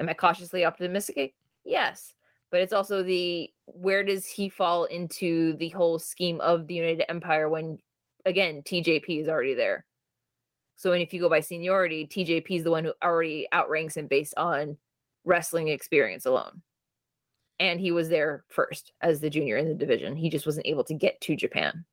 Am 0.00 0.08
I 0.08 0.14
cautiously 0.14 0.64
optimistic? 0.64 1.34
Yes. 1.64 2.12
But 2.50 2.60
it's 2.60 2.72
also 2.72 3.02
the 3.02 3.50
where 3.66 4.04
does 4.04 4.26
he 4.26 4.48
fall 4.48 4.84
into 4.84 5.54
the 5.56 5.70
whole 5.70 5.98
scheme 5.98 6.40
of 6.40 6.66
the 6.66 6.74
United 6.74 7.10
Empire 7.10 7.48
when 7.48 7.78
again 8.24 8.62
TJP 8.62 9.20
is 9.20 9.28
already 9.28 9.54
there. 9.54 9.84
So 10.76 10.92
and 10.92 11.02
if 11.02 11.12
you 11.12 11.20
go 11.20 11.28
by 11.28 11.40
seniority, 11.40 12.06
TJP 12.06 12.50
is 12.50 12.64
the 12.64 12.70
one 12.70 12.84
who 12.84 12.92
already 13.02 13.48
outranks 13.52 13.96
him 13.96 14.06
based 14.06 14.34
on 14.36 14.76
wrestling 15.24 15.68
experience 15.68 16.26
alone 16.26 16.62
and 17.60 17.80
he 17.80 17.92
was 17.92 18.08
there 18.08 18.44
first 18.48 18.92
as 19.00 19.20
the 19.20 19.30
junior 19.30 19.56
in 19.56 19.68
the 19.68 19.74
division. 19.74 20.16
He 20.16 20.30
just 20.30 20.46
wasn't 20.46 20.66
able 20.66 20.84
to 20.84 20.94
get 20.94 21.20
to 21.22 21.36
Japan. 21.36 21.84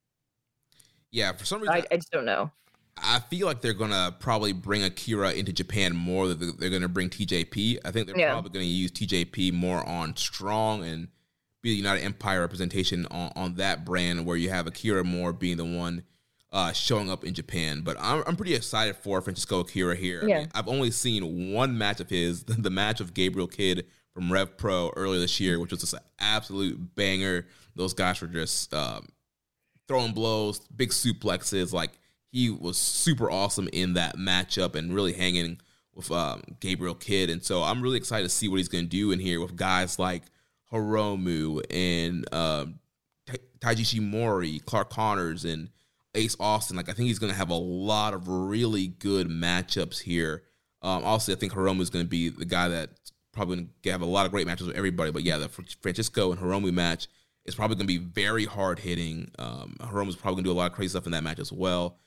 Yeah, 1.11 1.33
for 1.33 1.45
some 1.45 1.61
reason, 1.61 1.75
I, 1.75 1.83
I 1.91 1.97
just 1.97 2.11
don't 2.11 2.25
know. 2.25 2.51
I 2.97 3.19
feel 3.19 3.47
like 3.47 3.61
they're 3.61 3.73
gonna 3.73 4.15
probably 4.19 4.53
bring 4.53 4.83
Akira 4.83 5.31
into 5.33 5.51
Japan 5.53 5.95
more 5.95 6.27
than 6.27 6.57
they're 6.57 6.69
gonna 6.69 6.87
bring 6.87 7.09
TJP. 7.09 7.79
I 7.83 7.91
think 7.91 8.07
they're 8.07 8.17
yeah. 8.17 8.31
probably 8.31 8.51
gonna 8.51 8.65
use 8.65 8.91
TJP 8.91 9.53
more 9.53 9.87
on 9.87 10.15
Strong 10.15 10.83
and 10.83 11.07
be 11.61 11.71
the 11.71 11.75
United 11.75 12.03
Empire 12.03 12.41
representation 12.41 13.05
on, 13.07 13.31
on 13.35 13.55
that 13.55 13.85
brand, 13.85 14.25
where 14.25 14.37
you 14.37 14.49
have 14.49 14.67
Akira 14.67 15.03
more 15.03 15.33
being 15.33 15.57
the 15.57 15.65
one 15.65 16.03
uh, 16.51 16.71
showing 16.73 17.09
up 17.09 17.23
in 17.23 17.33
Japan. 17.33 17.81
But 17.81 17.97
I'm, 17.99 18.23
I'm 18.27 18.35
pretty 18.35 18.55
excited 18.55 18.95
for 18.97 19.21
Francisco 19.21 19.61
Akira 19.61 19.95
here. 19.95 20.27
Yeah. 20.27 20.35
I 20.35 20.39
mean, 20.39 20.51
I've 20.53 20.67
only 20.67 20.91
seen 20.91 21.53
one 21.53 21.77
match 21.77 21.99
of 21.99 22.09
his, 22.09 22.43
the 22.45 22.69
match 22.69 22.99
of 22.99 23.13
Gabriel 23.13 23.47
Kidd 23.47 23.85
from 24.13 24.31
Rev 24.31 24.57
Pro 24.57 24.91
earlier 24.95 25.19
this 25.19 25.39
year, 25.39 25.59
which 25.59 25.71
was 25.71 25.81
just 25.81 25.93
an 25.93 26.01
absolute 26.19 26.95
banger. 26.95 27.47
Those 27.75 27.93
guys 27.93 28.19
were 28.21 28.27
just 28.27 28.73
um, 28.73 29.07
throwing 29.87 30.13
blows, 30.13 30.59
big 30.59 30.89
suplexes. 30.89 31.71
Like 31.71 31.91
he 32.31 32.49
was 32.49 32.77
super 32.77 33.29
awesome 33.29 33.69
in 33.73 33.93
that 33.93 34.17
matchup 34.17 34.75
and 34.75 34.93
really 34.93 35.13
hanging 35.13 35.59
with 35.93 36.09
um, 36.11 36.41
Gabriel 36.59 36.95
Kidd. 36.95 37.29
And 37.29 37.43
so 37.43 37.63
I'm 37.63 37.81
really 37.81 37.97
excited 37.97 38.23
to 38.23 38.29
see 38.29 38.47
what 38.47 38.57
he's 38.57 38.69
going 38.69 38.85
to 38.85 38.89
do 38.89 39.11
in 39.11 39.19
here 39.19 39.41
with 39.41 39.55
guys 39.55 39.99
like 39.99 40.23
Hiromu 40.71 41.61
and 41.69 42.33
um, 42.33 42.79
Taiji 43.59 44.01
Mori, 44.01 44.59
Clark 44.59 44.89
Connors, 44.89 45.43
and 45.43 45.69
Ace 46.15 46.35
Austin. 46.39 46.77
Like 46.77 46.89
I 46.89 46.93
think 46.93 47.07
he's 47.07 47.19
going 47.19 47.31
to 47.31 47.37
have 47.37 47.49
a 47.49 47.55
lot 47.55 48.13
of 48.13 48.27
really 48.27 48.87
good 48.87 49.27
matchups 49.27 49.99
here. 49.99 50.43
Um, 50.81 51.03
also, 51.03 51.33
I 51.33 51.35
think 51.35 51.53
Hiromu 51.53 51.81
is 51.81 51.89
going 51.89 52.05
to 52.05 52.09
be 52.09 52.29
the 52.29 52.45
guy 52.45 52.69
that 52.69 52.89
probably 53.33 53.57
going 53.57 53.69
to 53.83 53.91
have 53.91 54.01
a 54.01 54.05
lot 54.05 54.25
of 54.25 54.31
great 54.31 54.47
matches 54.47 54.67
with 54.67 54.75
everybody. 54.75 55.11
But 55.11 55.23
yeah, 55.23 55.37
the 55.37 55.49
Francisco 55.49 56.31
and 56.31 56.39
Hiromu 56.39 56.73
match 56.73 57.07
is 57.45 57.55
probably 57.55 57.75
going 57.75 57.87
to 57.87 57.93
be 57.93 57.97
very 57.97 58.45
hard 58.45 58.79
hitting. 58.79 59.31
Um, 59.37 59.75
Hiromu's 59.79 60.15
probably 60.15 60.37
going 60.37 60.43
to 60.45 60.49
do 60.49 60.51
a 60.53 60.59
lot 60.59 60.71
of 60.71 60.75
crazy 60.75 60.89
stuff 60.89 61.05
in 61.05 61.11
that 61.11 61.23
match 61.23 61.39
as 61.39 61.51
well. 61.51 61.97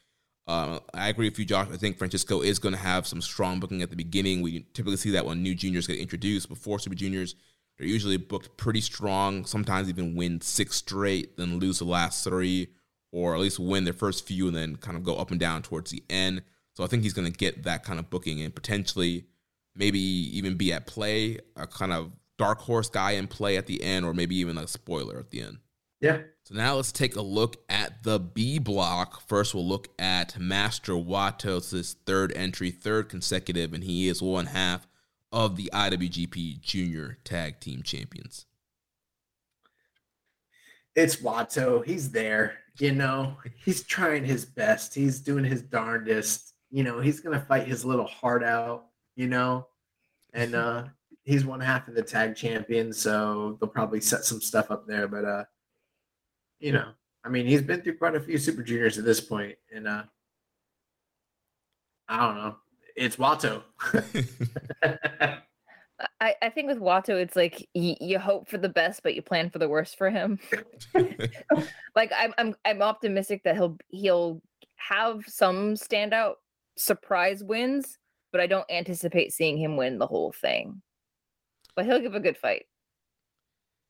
Uh, 0.47 0.79
I 0.93 1.09
agree 1.09 1.29
with 1.29 1.39
you, 1.39 1.45
Josh. 1.45 1.69
I 1.73 1.77
think 1.77 1.97
Francisco 1.97 2.43
is 2.43 2.59
going 2.59 2.75
to 2.75 2.81
have 2.81 3.07
some 3.07 3.23
strong 3.23 3.61
booking 3.61 3.83
at 3.83 3.91
the 3.91 3.97
beginning. 3.97 4.43
We 4.43 4.67
typically 4.75 4.97
see 4.97 5.11
that 5.13 5.25
when 5.25 5.43
new 5.43 5.55
juniors 5.55 5.87
get 5.87 5.99
introduced 5.99 6.49
before 6.49 6.79
Super 6.79 6.95
Juniors. 6.95 7.35
They're 7.79 7.89
usually 7.89 8.19
booked 8.19 8.57
pretty 8.57 8.81
strong, 8.81 9.47
sometimes 9.47 9.89
even 9.89 10.15
win 10.15 10.41
six 10.41 10.77
straight, 10.77 11.37
then 11.37 11.59
lose 11.59 11.81
the 11.81 11.85
last 11.85 12.23
three, 12.23 12.69
or 13.11 13.35
at 13.35 13.41
least 13.41 13.59
win 13.59 13.85
their 13.85 13.93
first 13.93 14.27
few 14.27 14.47
and 14.47 14.57
then 14.57 14.77
kind 14.77 14.97
of 14.97 15.03
go 15.03 15.17
up 15.17 15.31
and 15.33 15.41
down 15.41 15.63
towards 15.63 15.91
the 15.91 16.05
end. 16.09 16.43
So 16.75 16.85
I 16.85 16.87
think 16.87 17.03
he's 17.03 17.15
going 17.15 17.31
to 17.31 17.37
get 17.37 17.65
that 17.65 17.83
kind 17.83 17.99
of 17.99 18.11
booking 18.11 18.41
and 18.43 18.55
potentially 18.55 19.25
maybe 19.75 19.99
even 19.99 20.57
be 20.57 20.73
at 20.73 20.87
play, 20.87 21.39
a 21.57 21.67
kind 21.67 21.93
of 21.93 22.13
dark 22.39 22.61
horse 22.61 22.89
guy 22.89 23.13
in 23.13 23.27
play 23.27 23.57
at 23.57 23.67
the 23.67 23.83
end, 23.83 24.05
or 24.05 24.15
maybe 24.15 24.37
even 24.37 24.59
a 24.59 24.69
spoiler 24.69 25.19
at 25.19 25.31
the 25.31 25.41
end. 25.43 25.59
Yeah. 26.01 26.19
So 26.45 26.55
now 26.55 26.77
let's 26.77 26.93
take 26.93 27.17
a 27.17 27.23
look 27.23 27.57
at 27.71 28.03
the 28.03 28.21
B 28.21 28.59
block. 28.59 29.23
First, 29.27 29.55
we'll 29.55 29.67
look 29.67 29.89
at 29.99 30.39
Master 30.39 30.93
Wato. 30.93 31.71
his 31.71 31.97
third 32.05 32.33
entry, 32.37 32.71
third 32.71 33.09
consecutive, 33.09 33.73
and 33.73 33.83
he 33.83 34.09
is 34.09 34.21
one 34.21 34.47
half 34.47 34.87
of 35.33 35.57
the 35.57 35.71
IWGP 35.73 36.61
Junior 36.61 37.17
Tag 37.25 37.61
Team 37.61 37.83
Champions. 37.83 38.45
It's 40.95 41.17
Wato. 41.17 41.83
He's 41.85 42.11
there. 42.11 42.59
You 42.79 42.93
know, 42.93 43.39
he's 43.65 43.83
trying 43.83 44.25
his 44.25 44.45
best. 44.45 44.95
He's 44.95 45.21
doing 45.21 45.45
his 45.45 45.63
darndest. 45.63 46.53
You 46.71 46.85
know, 46.85 47.01
he's 47.01 47.21
gonna 47.21 47.41
fight 47.41 47.67
his 47.67 47.87
little 47.87 48.07
heart 48.07 48.45
out. 48.45 48.87
You 49.17 49.29
know, 49.29 49.69
and 50.35 50.55
uh 50.55 50.85
he's 51.25 51.47
one 51.47 51.61
half 51.61 51.89
of 51.89 51.95
the 51.95 52.03
tag 52.03 52.37
champion, 52.37 52.93
so 52.93 53.57
they'll 53.59 53.69
probably 53.69 54.01
set 54.01 54.25
some 54.25 54.41
stuff 54.41 54.71
up 54.71 54.87
there. 54.87 55.09
But 55.09 55.25
uh, 55.25 55.45
you 56.59 56.73
know, 56.73 56.89
I 57.25 57.29
mean, 57.29 57.47
he's 57.47 57.63
been 57.63 57.83
through 57.83 57.99
quite 57.99 58.15
a 58.15 58.21
few 58.21 58.39
Super 58.39 58.63
Juniors 58.63 58.99
at 58.99 59.05
this 59.05 59.21
point, 59.21 59.57
and 59.75 59.89
uh, 59.89 60.05
I 62.09 62.27
don't 62.27 62.37
know. 62.37 62.57
It's 62.97 63.17
Wato. 63.17 63.63
I, 66.21 66.35
I 66.43 66.51
think 66.51 66.69
with 66.69 66.79
Wato, 66.79 67.11
it's 67.11 67.37
like 67.37 67.69
y- 67.75 67.97
you 68.01 68.19
hope 68.19 68.49
for 68.49 68.59
the 68.59 68.69
best, 68.69 69.03
but 69.03 69.15
you 69.15 69.23
plan 69.23 69.51
for 69.51 69.59
the 69.59 69.69
worst 69.69 69.97
for 69.97 70.11
him. 70.11 70.39
like 71.95 72.13
I'm, 72.17 72.35
I'm, 72.39 72.55
I'm 72.65 72.83
optimistic 72.83 73.43
that 73.45 73.57
he'll 73.57 73.77
he'll 73.89 74.43
have 74.77 75.25
some 75.27 75.75
standout 75.75 76.35
surprise 76.77 77.43
wins, 77.43 77.99
but 78.33 78.41
I 78.41 78.47
don't 78.47 78.71
anticipate 78.71 79.33
seeing 79.33 79.57
him 79.57 79.77
win 79.77 79.99
the 79.99 80.07
whole 80.07 80.33
thing. 80.33 80.83
But 81.77 81.87
he'll 81.87 82.01
give 82.01 82.15
a 82.15 82.21
good 82.21 82.37
fight. 82.37 82.67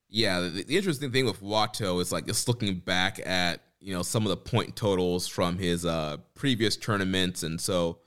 Yeah, 0.08 0.40
the, 0.40 0.62
the 0.62 0.76
interesting 0.76 1.10
thing 1.10 1.26
with 1.26 1.42
Wato 1.42 2.00
is 2.00 2.12
like 2.12 2.26
just 2.26 2.46
looking 2.48 2.76
back 2.76 3.20
at 3.24 3.60
you 3.80 3.92
know 3.94 4.02
some 4.02 4.24
of 4.24 4.30
the 4.30 4.36
point 4.36 4.76
totals 4.76 5.26
from 5.26 5.58
his 5.58 5.84
uh 5.84 6.18
previous 6.34 6.76
tournaments, 6.76 7.42
and 7.42 7.60
so 7.60 7.98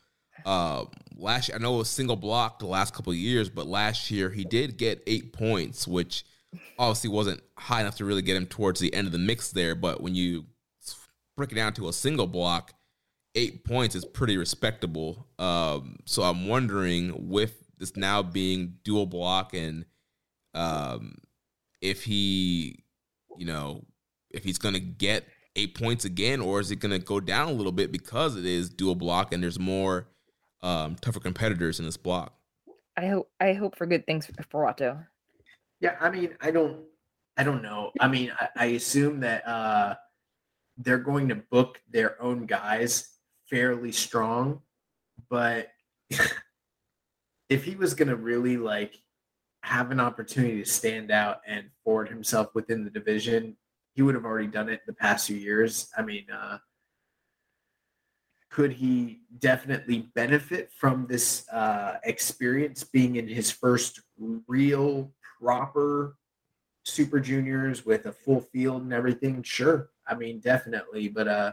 uh, 0.45 0.85
last 1.15 1.51
I 1.53 1.57
know 1.57 1.75
it 1.75 1.79
was 1.79 1.89
single 1.89 2.15
block 2.15 2.59
the 2.59 2.67
last 2.67 2.93
couple 2.93 3.11
of 3.11 3.17
years, 3.17 3.49
but 3.49 3.67
last 3.67 4.11
year 4.11 4.29
he 4.29 4.43
did 4.43 4.77
get 4.77 5.03
eight 5.07 5.33
points, 5.33 5.87
which 5.87 6.23
obviously 6.79 7.09
wasn't 7.09 7.41
high 7.57 7.81
enough 7.81 7.97
to 7.97 8.05
really 8.05 8.21
get 8.21 8.37
him 8.37 8.45
towards 8.45 8.79
the 8.79 8.93
end 8.93 9.07
of 9.07 9.11
the 9.11 9.19
mix 9.19 9.51
there. 9.51 9.75
But 9.75 10.01
when 10.01 10.15
you 10.15 10.45
break 11.35 11.51
it 11.51 11.55
down 11.55 11.73
to 11.73 11.87
a 11.89 11.93
single 11.93 12.27
block, 12.27 12.73
eight 13.35 13.63
points 13.63 13.95
is 13.95 14.05
pretty 14.05 14.37
respectable. 14.37 15.27
Um, 15.37 15.97
so 16.05 16.23
I'm 16.23 16.47
wondering 16.47 17.29
with 17.29 17.55
this 17.77 17.95
now 17.95 18.23
being 18.23 18.75
dual 18.83 19.05
block 19.05 19.53
and 19.53 19.85
um, 20.53 21.15
if 21.81 22.03
he, 22.03 22.83
you 23.37 23.45
know, 23.45 23.83
if 24.31 24.43
he's 24.43 24.57
going 24.57 24.73
to 24.73 24.79
get 24.79 25.25
eight 25.55 25.75
points 25.75 26.05
again, 26.05 26.41
or 26.41 26.59
is 26.59 26.71
it 26.71 26.77
going 26.77 26.91
to 26.91 26.99
go 26.99 27.19
down 27.19 27.47
a 27.47 27.51
little 27.51 27.71
bit 27.71 27.91
because 27.91 28.35
it 28.35 28.45
is 28.45 28.69
dual 28.69 28.95
block 28.95 29.33
and 29.33 29.41
there's 29.41 29.59
more 29.59 30.07
um, 30.61 30.95
tougher 30.95 31.19
competitors 31.19 31.79
in 31.79 31.85
this 31.85 31.97
block. 31.97 32.33
I 32.95 33.07
hope 33.07 33.29
I 33.39 33.53
hope 33.53 33.77
for 33.77 33.85
good 33.85 34.05
things 34.05 34.27
for 34.49 34.65
Wato. 34.65 35.05
Yeah, 35.79 35.95
I 35.99 36.09
mean, 36.09 36.35
I 36.41 36.49
don't, 36.49 36.77
I 37.37 37.43
don't 37.43 37.61
know. 37.61 37.91
I 37.99 38.07
mean, 38.07 38.31
I, 38.39 38.49
I 38.55 38.65
assume 38.67 39.19
that 39.19 39.47
uh, 39.47 39.95
they're 40.77 40.97
going 40.97 41.29
to 41.29 41.35
book 41.35 41.79
their 41.89 42.19
own 42.21 42.47
guys 42.47 43.07
fairly 43.49 43.91
strong, 43.91 44.61
but 45.29 45.69
if 47.49 47.63
he 47.63 47.75
was 47.75 47.93
going 47.93 48.07
to 48.07 48.15
really 48.15 48.57
like 48.57 48.99
have 49.67 49.91
an 49.91 49.99
opportunity 49.99 50.63
to 50.63 50.69
stand 50.69 51.11
out 51.11 51.41
and 51.45 51.69
forward 51.83 52.07
himself 52.07 52.47
within 52.55 52.85
the 52.85 52.89
division, 52.89 53.57
he 53.93 54.01
would 54.01 54.15
have 54.15 54.25
already 54.25 54.47
done 54.47 54.69
it 54.69 54.81
the 54.87 54.93
past 54.93 55.27
few 55.27 55.35
years. 55.35 55.89
I 55.97 56.03
mean, 56.03 56.25
uh, 56.31 56.59
could 58.49 58.71
he 58.71 59.21
definitely 59.39 60.09
benefit 60.15 60.71
from 60.71 61.05
this 61.07 61.47
uh, 61.49 61.97
experience 62.05 62.83
being 62.83 63.17
in 63.17 63.27
his 63.27 63.51
first 63.51 64.01
real 64.47 65.11
proper 65.41 66.15
super 66.87 67.19
juniors 67.19 67.85
with 67.85 68.05
a 68.05 68.11
full 68.11 68.39
field 68.39 68.81
and 68.81 68.93
everything 68.93 69.43
sure 69.43 69.89
i 70.07 70.15
mean 70.15 70.39
definitely 70.39 71.09
but 71.09 71.27
uh 71.27 71.51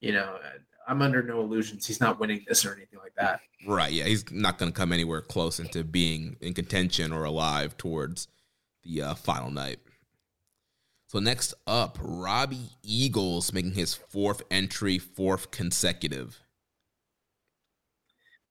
you 0.00 0.12
know 0.12 0.38
i'm 0.88 1.02
under 1.02 1.22
no 1.22 1.40
illusions 1.40 1.86
he's 1.86 2.00
not 2.00 2.18
winning 2.18 2.44
this 2.48 2.64
or 2.64 2.72
anything 2.74 2.98
like 2.98 3.14
that 3.16 3.40
right 3.66 3.92
yeah 3.92 4.04
he's 4.04 4.30
not 4.30 4.58
going 4.58 4.70
to 4.70 4.76
come 4.76 4.92
anywhere 4.92 5.20
close 5.20 5.58
into 5.58 5.84
being 5.84 6.36
in 6.40 6.54
contention 6.54 7.12
or 7.12 7.24
alive 7.24 7.76
towards 7.76 8.28
the 8.84 9.02
uh, 9.02 9.14
final 9.14 9.50
night 9.50 9.78
so 11.12 11.18
next 11.18 11.52
up, 11.66 11.98
Robbie 12.00 12.70
Eagles 12.82 13.52
making 13.52 13.74
his 13.74 13.92
fourth 13.92 14.40
entry, 14.50 14.96
fourth 14.96 15.50
consecutive. 15.50 16.40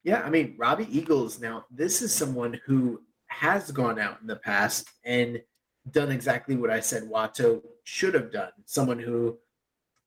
Yeah, 0.04 0.22
I 0.22 0.30
mean, 0.30 0.54
Robbie 0.60 0.86
Eagles, 0.96 1.40
now 1.40 1.66
this 1.72 2.04
is 2.04 2.14
someone 2.14 2.62
who 2.68 3.02
has 3.26 3.72
gone 3.72 3.98
out 3.98 4.22
in 4.22 4.28
the 4.28 4.36
past 4.36 4.88
and 5.04 5.42
done 5.90 6.12
exactly 6.12 6.56
what 6.56 6.70
I 6.70 6.82
said 6.82 7.10
Wato 7.10 7.64
should 7.84 8.14
have 8.14 8.32
done. 8.32 8.52
Someone 8.66 9.00
who 9.00 9.40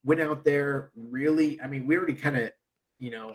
went 0.04 0.20
out 0.20 0.44
there 0.44 0.90
really, 0.96 1.60
I 1.60 1.66
mean, 1.66 1.86
we 1.86 1.96
already 1.96 2.14
kind 2.14 2.36
of, 2.36 2.50
you 2.98 3.10
know, 3.10 3.34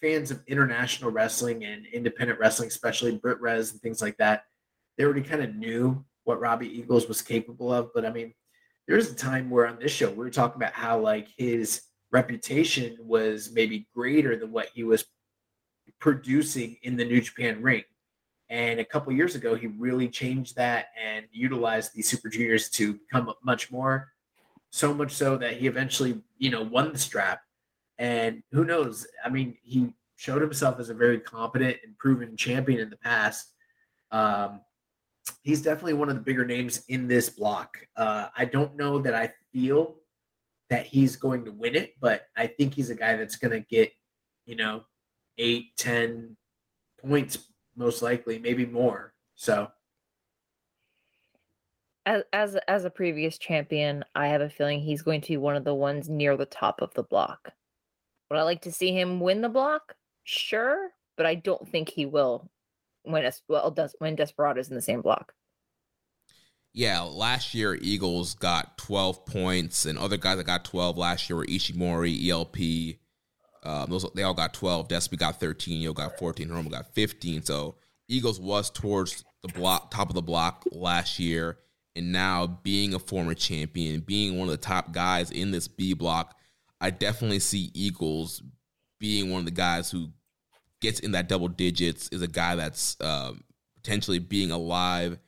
fans 0.00 0.30
of 0.30 0.42
international 0.46 1.10
wrestling 1.10 1.64
and 1.64 1.86
independent 1.86 2.38
wrestling, 2.38 2.68
especially 2.68 3.16
Brit 3.16 3.40
Res 3.40 3.72
and 3.72 3.80
things 3.80 4.00
like 4.00 4.16
that, 4.18 4.44
they 4.96 5.04
already 5.04 5.22
kind 5.22 5.42
of 5.42 5.54
knew 5.56 6.04
what 6.24 6.40
Robbie 6.40 6.78
Eagles 6.78 7.08
was 7.08 7.22
capable 7.22 7.72
of. 7.72 7.90
But 7.94 8.04
I 8.06 8.10
mean, 8.10 8.34
there's 8.86 9.10
a 9.10 9.14
time 9.14 9.50
where 9.50 9.66
on 9.66 9.78
this 9.78 9.92
show 9.92 10.10
we 10.10 10.16
were 10.16 10.30
talking 10.30 10.62
about 10.62 10.74
how 10.74 10.98
like 10.98 11.28
his 11.36 11.82
reputation 12.12 12.96
was 13.00 13.50
maybe 13.52 13.88
greater 13.94 14.36
than 14.36 14.52
what 14.52 14.68
he 14.74 14.84
was 14.84 15.04
producing 16.00 16.76
in 16.82 16.96
the 16.96 17.04
New 17.04 17.20
Japan 17.20 17.62
ring. 17.62 17.82
And 18.50 18.78
a 18.78 18.84
couple 18.84 19.12
years 19.12 19.34
ago, 19.34 19.54
he 19.54 19.66
really 19.66 20.08
changed 20.08 20.56
that 20.56 20.88
and 21.02 21.26
utilized 21.32 21.94
the 21.94 22.02
Super 22.02 22.28
Juniors 22.28 22.68
to 22.70 22.94
become 22.94 23.32
much 23.42 23.72
more. 23.72 24.12
So 24.74 24.92
much 24.92 25.12
so 25.12 25.36
that 25.36 25.58
he 25.58 25.68
eventually, 25.68 26.20
you 26.36 26.50
know, 26.50 26.62
won 26.62 26.92
the 26.92 26.98
strap. 26.98 27.42
And 27.98 28.42
who 28.50 28.64
knows? 28.64 29.06
I 29.24 29.28
mean, 29.28 29.56
he 29.62 29.94
showed 30.16 30.42
himself 30.42 30.80
as 30.80 30.90
a 30.90 30.94
very 30.94 31.20
competent 31.20 31.76
and 31.84 31.96
proven 31.96 32.36
champion 32.36 32.80
in 32.80 32.90
the 32.90 32.96
past. 32.96 33.52
Um, 34.10 34.62
he's 35.42 35.62
definitely 35.62 35.92
one 35.92 36.08
of 36.08 36.16
the 36.16 36.22
bigger 36.22 36.44
names 36.44 36.82
in 36.88 37.06
this 37.06 37.28
block. 37.30 37.78
Uh, 37.96 38.26
I 38.36 38.46
don't 38.46 38.74
know 38.74 38.98
that 38.98 39.14
I 39.14 39.32
feel 39.52 39.94
that 40.70 40.86
he's 40.86 41.14
going 41.14 41.44
to 41.44 41.52
win 41.52 41.76
it, 41.76 41.94
but 42.00 42.22
I 42.36 42.48
think 42.48 42.74
he's 42.74 42.90
a 42.90 42.96
guy 42.96 43.14
that's 43.14 43.36
going 43.36 43.52
to 43.52 43.60
get, 43.60 43.92
you 44.44 44.56
know, 44.56 44.82
eight, 45.38 45.76
ten 45.76 46.36
points 47.00 47.38
most 47.76 48.02
likely, 48.02 48.40
maybe 48.40 48.66
more. 48.66 49.14
So, 49.36 49.70
as 52.06 52.22
as 52.32 52.56
as 52.68 52.84
a 52.84 52.90
previous 52.90 53.38
champion, 53.38 54.04
I 54.14 54.28
have 54.28 54.40
a 54.40 54.50
feeling 54.50 54.80
he's 54.80 55.02
going 55.02 55.20
to 55.22 55.28
be 55.28 55.36
one 55.36 55.56
of 55.56 55.64
the 55.64 55.74
ones 55.74 56.08
near 56.08 56.36
the 56.36 56.46
top 56.46 56.80
of 56.82 56.92
the 56.94 57.02
block. 57.02 57.52
Would 58.30 58.38
I 58.38 58.42
like 58.42 58.62
to 58.62 58.72
see 58.72 58.92
him 58.92 59.20
win 59.20 59.42
the 59.42 59.48
block? 59.48 59.94
Sure, 60.24 60.90
but 61.16 61.26
I 61.26 61.34
don't 61.34 61.68
think 61.68 61.88
he 61.88 62.06
will 62.06 62.50
when 63.04 63.24
as 63.24 63.42
well 63.48 63.70
does 63.70 63.94
when 63.98 64.16
Desperado's 64.16 64.68
in 64.68 64.74
the 64.74 64.82
same 64.82 65.02
block. 65.02 65.32
Yeah, 66.72 67.02
last 67.02 67.54
year 67.54 67.78
Eagles 67.80 68.34
got 68.34 68.76
12 68.78 69.26
points, 69.26 69.86
and 69.86 69.96
other 69.96 70.16
guys 70.16 70.38
that 70.38 70.44
got 70.44 70.64
12 70.64 70.98
last 70.98 71.30
year 71.30 71.36
were 71.36 71.46
Ishimori, 71.46 72.28
ELP. 72.28 72.98
Um, 73.62 73.90
those 73.90 74.04
they 74.14 74.24
all 74.24 74.34
got 74.34 74.52
12. 74.52 74.88
Despy 74.88 75.16
got 75.16 75.40
13. 75.40 75.80
Yo 75.80 75.92
got 75.92 76.18
14. 76.18 76.48
Hiromu 76.48 76.70
got 76.70 76.92
15. 76.94 77.42
So 77.44 77.76
Eagles 78.08 78.40
was 78.40 78.70
towards 78.70 79.24
the 79.42 79.48
block, 79.48 79.90
top 79.90 80.08
of 80.08 80.14
the 80.14 80.22
block 80.22 80.64
last 80.72 81.18
year, 81.18 81.58
and 81.96 82.12
now 82.12 82.46
being 82.62 82.94
a 82.94 82.98
former 82.98 83.34
champion, 83.34 84.00
being 84.00 84.38
one 84.38 84.48
of 84.48 84.52
the 84.52 84.58
top 84.58 84.92
guys 84.92 85.30
in 85.30 85.50
this 85.50 85.68
B 85.68 85.94
block, 85.94 86.36
I 86.80 86.90
definitely 86.90 87.38
see 87.38 87.70
Eagles 87.74 88.42
being 88.98 89.30
one 89.30 89.40
of 89.40 89.44
the 89.44 89.50
guys 89.52 89.90
who 89.90 90.08
gets 90.80 91.00
in 91.00 91.12
that 91.12 91.28
double 91.28 91.48
digits 91.48 92.08
is 92.08 92.22
a 92.22 92.28
guy 92.28 92.56
that's 92.56 92.96
um, 93.00 93.42
potentially 93.76 94.18
being 94.18 94.50
alive 94.50 95.18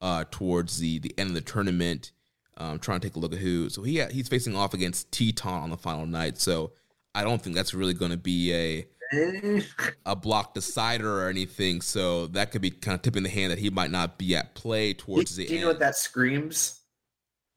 uh, 0.00 0.24
towards 0.30 0.78
the 0.78 0.98
the 0.98 1.14
end 1.18 1.28
of 1.30 1.34
the 1.34 1.40
tournament. 1.40 2.12
Um, 2.56 2.78
trying 2.78 3.00
to 3.00 3.08
take 3.08 3.16
a 3.16 3.18
look 3.18 3.32
at 3.32 3.40
who. 3.40 3.68
So 3.68 3.82
he 3.82 4.02
he's 4.04 4.28
facing 4.28 4.54
off 4.54 4.74
against 4.74 5.10
Titan 5.10 5.50
on 5.50 5.70
the 5.70 5.76
final 5.76 6.06
night. 6.06 6.38
So 6.38 6.72
I 7.14 7.24
don't 7.24 7.42
think 7.42 7.56
that's 7.56 7.74
really 7.74 7.94
going 7.94 8.12
to 8.12 8.16
be 8.16 8.52
a 8.52 8.86
a 10.06 10.16
block 10.16 10.54
decider 10.54 11.22
or 11.24 11.28
anything. 11.28 11.80
So 11.80 12.26
that 12.28 12.50
could 12.52 12.62
be 12.62 12.70
kind 12.70 12.94
of 12.94 13.02
tipping 13.02 13.22
the 13.22 13.28
hand 13.28 13.52
that 13.52 13.58
he 13.58 13.70
might 13.70 13.90
not 13.90 14.18
be 14.18 14.34
at 14.36 14.54
play 14.54 14.94
towards 14.94 15.38
you, 15.38 15.44
the 15.44 15.48
do 15.48 15.54
you 15.54 15.60
know 15.62 15.68
what 15.68 15.78
that 15.80 15.96
screams? 15.96 16.80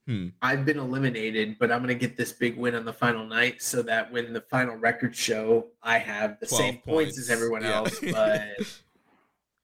Hmm. 0.07 0.28
I've 0.41 0.65
been 0.65 0.80
eliminated, 0.80 1.57
but 1.60 1.69
I'm 1.72 1.80
going 1.80 1.90
to 1.90 1.95
get 2.07 2.15
this 2.15 2.32
big 2.32 2.56
win 2.57 2.76
on 2.76 2.86
the 2.86 2.94
final 2.94 3.26
night 3.26 3.61
so 3.61 3.82
that 3.84 4.10
when 4.11 4.32
the 4.32 4.40
final 4.41 4.76
record 4.76 5.14
show, 5.15 5.68
I 5.84 5.98
have 5.98 6.40
the 6.40 6.48
same 6.48 6.78
points. 6.78 7.19
as 7.19 7.30
everyone 7.30 7.61
Yeah. 7.64 7.76
else, 7.76 7.99
but 8.11 8.41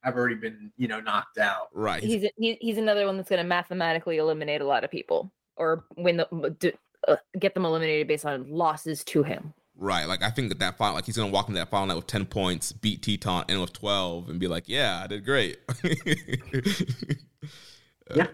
I've 0.04 0.16
already 0.16 0.36
been, 0.36 0.72
you 0.78 0.90
know, 0.90 1.00
knocked 1.00 1.38
out. 1.38 1.70
Right. 1.74 2.04
He's 2.04 2.28
he, 2.38 2.58
he's 2.60 2.78
another 2.78 3.06
one 3.06 3.16
that's 3.16 3.30
going 3.30 3.42
to 3.42 3.48
mathematically 3.48 4.18
eliminate 4.18 4.60
a 4.60 4.66
lot 4.68 4.84
of 4.84 4.92
people. 4.92 5.32
or 5.56 5.86
win 5.96 6.18
the 6.18 6.56
d- 6.60 6.74
uh, 7.08 7.16
get 7.40 7.54
them 7.54 7.64
eliminated 7.64 8.08
based 8.08 8.26
on 8.26 8.46
losses 8.50 9.04
to 9.06 9.24
him. 9.24 9.54
Right. 9.76 10.06
Like 10.06 10.22
I 10.22 10.30
think 10.30 10.50
that 10.50 10.60
that 10.60 10.78
final, 10.78 10.96
like 10.96 11.06
he's 11.06 11.18
gonna 11.18 11.32
walk 11.32 11.48
into 11.50 11.60
that 11.60 11.70
final 11.70 11.88
night 11.88 11.96
with 11.96 12.08
ten 12.08 12.26
points, 12.26 12.72
beat 12.72 13.02
Titan, 13.02 13.46
and 13.50 13.60
with 13.60 13.74
twelve, 13.74 14.30
and 14.30 14.40
be 14.40 14.48
like, 14.48 14.66
"Yeah, 14.70 15.02
I 15.04 15.08
did 15.08 15.26
great." 15.26 15.58
Yeah. 18.16 18.28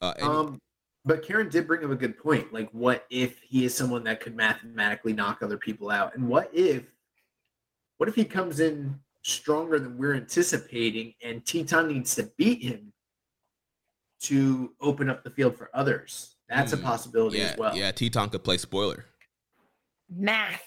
Uh, 0.00 0.14
and- 0.18 0.28
Um, 0.28 0.60
but 1.04 1.22
Karen 1.24 1.48
did 1.48 1.66
bring 1.66 1.82
up 1.84 1.90
a 1.90 1.96
good 1.96 2.18
point. 2.18 2.52
Like, 2.52 2.68
what 2.70 3.06
if 3.10 3.40
he 3.42 3.64
is 3.64 3.74
someone 3.74 4.04
that 4.04 4.20
could 4.20 4.36
mathematically 4.36 5.12
knock 5.14 5.42
other 5.42 5.56
people 5.56 5.90
out? 5.90 6.14
And 6.14 6.28
what 6.28 6.50
if, 6.52 6.84
what 7.96 8.08
if 8.08 8.14
he 8.14 8.24
comes 8.26 8.60
in 8.60 9.00
stronger 9.22 9.78
than 9.78 9.96
we're 9.96 10.14
anticipating, 10.14 11.14
and 11.22 11.44
Titan 11.46 11.88
needs 11.88 12.14
to 12.16 12.30
beat 12.36 12.62
him 12.62 12.92
to 14.20 14.74
open 14.80 15.08
up 15.08 15.24
the 15.24 15.30
field 15.30 15.56
for 15.56 15.70
others? 15.74 16.36
That's 16.48 16.72
a 16.72 16.76
Hmm. 16.76 16.82
possibility 16.84 17.38
yeah, 17.38 17.44
as 17.44 17.58
well. 17.58 17.76
yeah. 17.76 17.90
Titan 17.90 18.28
could 18.28 18.44
play 18.44 18.58
spoiler. 18.58 19.06
Math. 20.10 20.62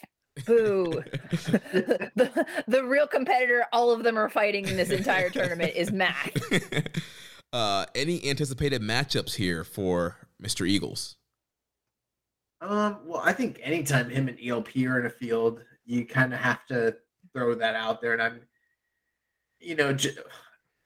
Boo. 0.45 1.03
the, 1.31 2.45
the 2.67 2.83
real 2.83 3.07
competitor 3.07 3.65
all 3.73 3.91
of 3.91 4.03
them 4.03 4.17
are 4.17 4.29
fighting 4.29 4.67
in 4.67 4.77
this 4.77 4.89
entire 4.89 5.29
tournament 5.29 5.73
is 5.75 5.91
math. 5.91 6.31
uh, 7.53 7.85
any 7.93 8.27
anticipated 8.29 8.81
matchups 8.81 9.35
here 9.35 9.63
for 9.63 10.15
Mr. 10.41 10.67
Eagles? 10.67 11.17
Um, 12.61 12.99
well, 13.05 13.21
I 13.23 13.33
think 13.33 13.59
anytime 13.63 14.09
him 14.09 14.27
and 14.27 14.37
ELP 14.43 14.75
are 14.77 14.99
in 14.99 15.05
a 15.07 15.09
field, 15.09 15.63
you 15.85 16.05
kind 16.05 16.33
of 16.33 16.39
have 16.39 16.65
to 16.67 16.95
throw 17.33 17.55
that 17.55 17.75
out 17.75 18.01
there. 18.01 18.13
And 18.13 18.21
I'm, 18.21 18.41
you 19.59 19.75
know, 19.75 19.93
j- 19.93 20.15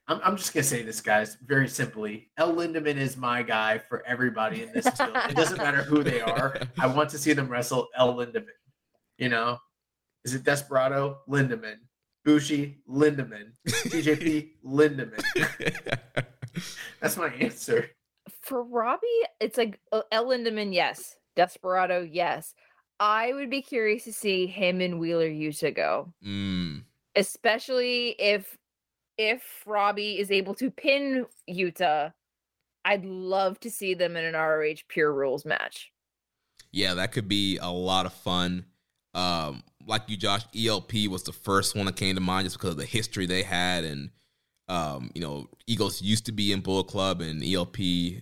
I'm, 0.07 0.19
I'm 0.23 0.38
just 0.38 0.53
gonna 0.53 0.64
say 0.64 0.84
this, 0.84 1.02
guys, 1.02 1.38
very 1.45 1.68
simply. 1.68 2.30
L. 2.38 2.53
Lindaman 2.53 2.98
is 2.98 3.18
my 3.18 3.41
guy 3.41 3.80
for 3.80 4.06
everybody 4.06 4.61
in 4.61 4.72
this 4.72 4.88
field. 4.90 5.18
It 5.30 5.36
doesn't 5.36 5.57
matter 5.57 5.82
who 5.82 6.03
they 6.03 6.22
are. 6.22 6.60
I 6.80 6.88
want 6.88 7.10
to 7.11 7.18
see 7.18 7.34
them 7.34 7.49
wrestle 7.49 7.88
L. 7.95 8.15
Lindaman. 8.15 8.45
You 9.18 9.30
know, 9.30 9.57
is 10.23 10.36
it 10.36 10.44
Desperado 10.44 11.19
Lindaman, 11.27 11.77
Bushi 12.23 12.77
Lindaman, 12.88 13.53
TJP 13.68 14.52
Lindaman? 14.65 15.23
That's 17.02 17.18
my 17.18 17.30
answer. 17.30 17.90
For 18.41 18.64
Robbie, 18.64 19.07
it's 19.40 19.57
like 19.57 19.80
uh, 19.91 20.02
El 20.11 20.26
Lindaman, 20.27 20.73
yes. 20.73 21.15
Desperado, 21.36 22.02
yes. 22.02 22.53
I 22.99 23.34
would 23.34 23.49
be 23.49 23.61
curious 23.61 24.03
to 24.06 24.14
see 24.14 24.45
him 24.48 24.82
and 24.82 24.99
Wheeler 24.99 25.30
Yuta 25.30 25.76
go, 25.76 26.14
mm, 26.26 26.84
especially 27.15 28.15
if 28.19 28.57
if 29.17 29.63
Robbie 29.65 30.19
is 30.19 30.31
able 30.31 30.55
to 30.55 30.71
pin 30.71 31.25
Yuta. 31.49 32.13
I'd 32.83 33.03
love 33.05 33.59
to 33.61 33.71
see 33.71 33.95
them 33.95 34.15
in 34.15 34.25
an 34.25 34.35
ROH 34.35 34.83
Pure 34.87 35.13
Rules 35.13 35.43
match. 35.45 35.91
yeah, 36.71 36.93
that 36.95 37.11
could 37.13 37.27
be 37.27 37.57
a 37.57 37.71
lot 37.71 38.05
of 38.05 38.13
fun. 38.13 38.65
Um, 39.13 39.63
like 39.87 40.03
you, 40.07 40.17
Josh, 40.17 40.43
ELP 40.55 41.07
was 41.09 41.23
the 41.23 41.31
first 41.31 41.75
one 41.75 41.85
that 41.85 41.95
came 41.95 42.15
to 42.15 42.21
mind 42.21 42.45
just 42.45 42.57
because 42.57 42.71
of 42.71 42.77
the 42.77 42.85
history 42.85 43.25
they 43.25 43.43
had, 43.43 43.85
and 43.85 44.09
um, 44.67 45.09
you 45.15 45.21
know, 45.21 45.47
Eagles 45.67 46.01
used 46.01 46.25
to 46.25 46.31
be 46.31 46.51
in 46.51 46.61
Bull 46.61 46.83
Club 46.83 47.21
and 47.21 47.43
ELP 47.43 47.77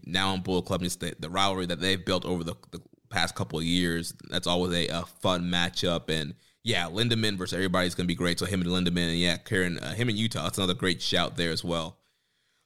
now 0.05 0.33
in 0.33 0.41
Bull 0.41 0.61
Club, 0.61 0.81
and 0.81 0.85
it's 0.85 0.97
the, 0.97 1.15
the 1.19 1.29
rivalry 1.29 1.65
that 1.65 1.79
they've 1.81 2.05
built 2.05 2.25
over 2.25 2.43
the, 2.43 2.55
the 2.71 2.81
past 3.09 3.33
couple 3.35 3.57
of 3.59 3.65
years. 3.65 4.13
That's 4.29 4.47
always 4.47 4.73
a, 4.73 4.87
a 4.89 5.05
fun 5.21 5.45
matchup, 5.45 6.09
and 6.09 6.35
yeah, 6.64 6.85
Lindaman 6.85 7.38
versus 7.38 7.53
everybody's 7.53 7.95
gonna 7.95 8.07
be 8.07 8.15
great. 8.15 8.40
So 8.40 8.45
him 8.45 8.61
and 8.61 8.69
Lindaman, 8.69 9.10
and 9.10 9.19
yeah, 9.19 9.38
Karen, 9.38 9.77
uh, 9.80 9.94
him 9.94 10.10
and 10.10 10.18
Yuta, 10.18 10.44
that's 10.44 10.57
another 10.57 10.73
great 10.73 11.02
shout 11.02 11.35
there 11.35 11.52
as 11.52 11.64
well. 11.64 11.98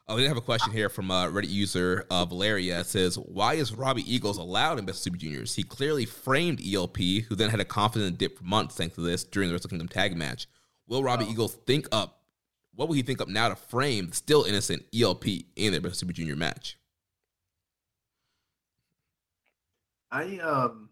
Uh, 0.07 0.15
we 0.15 0.23
have 0.23 0.37
a 0.37 0.41
question 0.41 0.71
here 0.71 0.87
from 0.87 1.11
uh, 1.11 1.25
Reddit 1.25 1.49
user 1.49 2.05
uh, 2.09 2.23
Valeria. 2.23 2.79
It 2.79 2.85
says, 2.85 3.17
"Why 3.17 3.55
is 3.55 3.73
Robbie 3.73 4.09
Eagles 4.11 4.37
allowed 4.37 4.79
in 4.79 4.85
Best 4.85 4.99
of 4.99 5.03
Super 5.03 5.17
Juniors? 5.17 5.55
He 5.55 5.63
clearly 5.63 6.05
framed 6.05 6.61
ELP, 6.65 6.97
who 6.97 7.35
then 7.35 7.49
had 7.49 7.59
a 7.59 7.65
confident 7.65 8.17
dip 8.17 8.37
for 8.37 8.45
months 8.45 8.75
thanks 8.75 8.95
to 8.95 9.01
this 9.01 9.23
during 9.23 9.49
the 9.49 9.53
Wrestle 9.53 9.69
Kingdom 9.69 9.89
tag 9.89 10.15
match. 10.15 10.47
Will 10.87 11.03
Robbie 11.03 11.25
Eagles 11.25 11.55
think 11.65 11.87
up? 11.91 12.21
What 12.73 12.87
will 12.87 12.95
he 12.95 13.01
think 13.01 13.19
up 13.19 13.27
now 13.27 13.49
to 13.49 13.55
frame 13.55 14.07
the 14.07 14.15
still 14.15 14.43
innocent 14.43 14.85
ELP 14.97 15.25
in 15.55 15.71
their 15.71 15.81
Best 15.81 15.95
of 15.95 15.97
Super 15.97 16.13
Junior 16.13 16.35
match? 16.35 16.77
I 20.09 20.37
um 20.37 20.89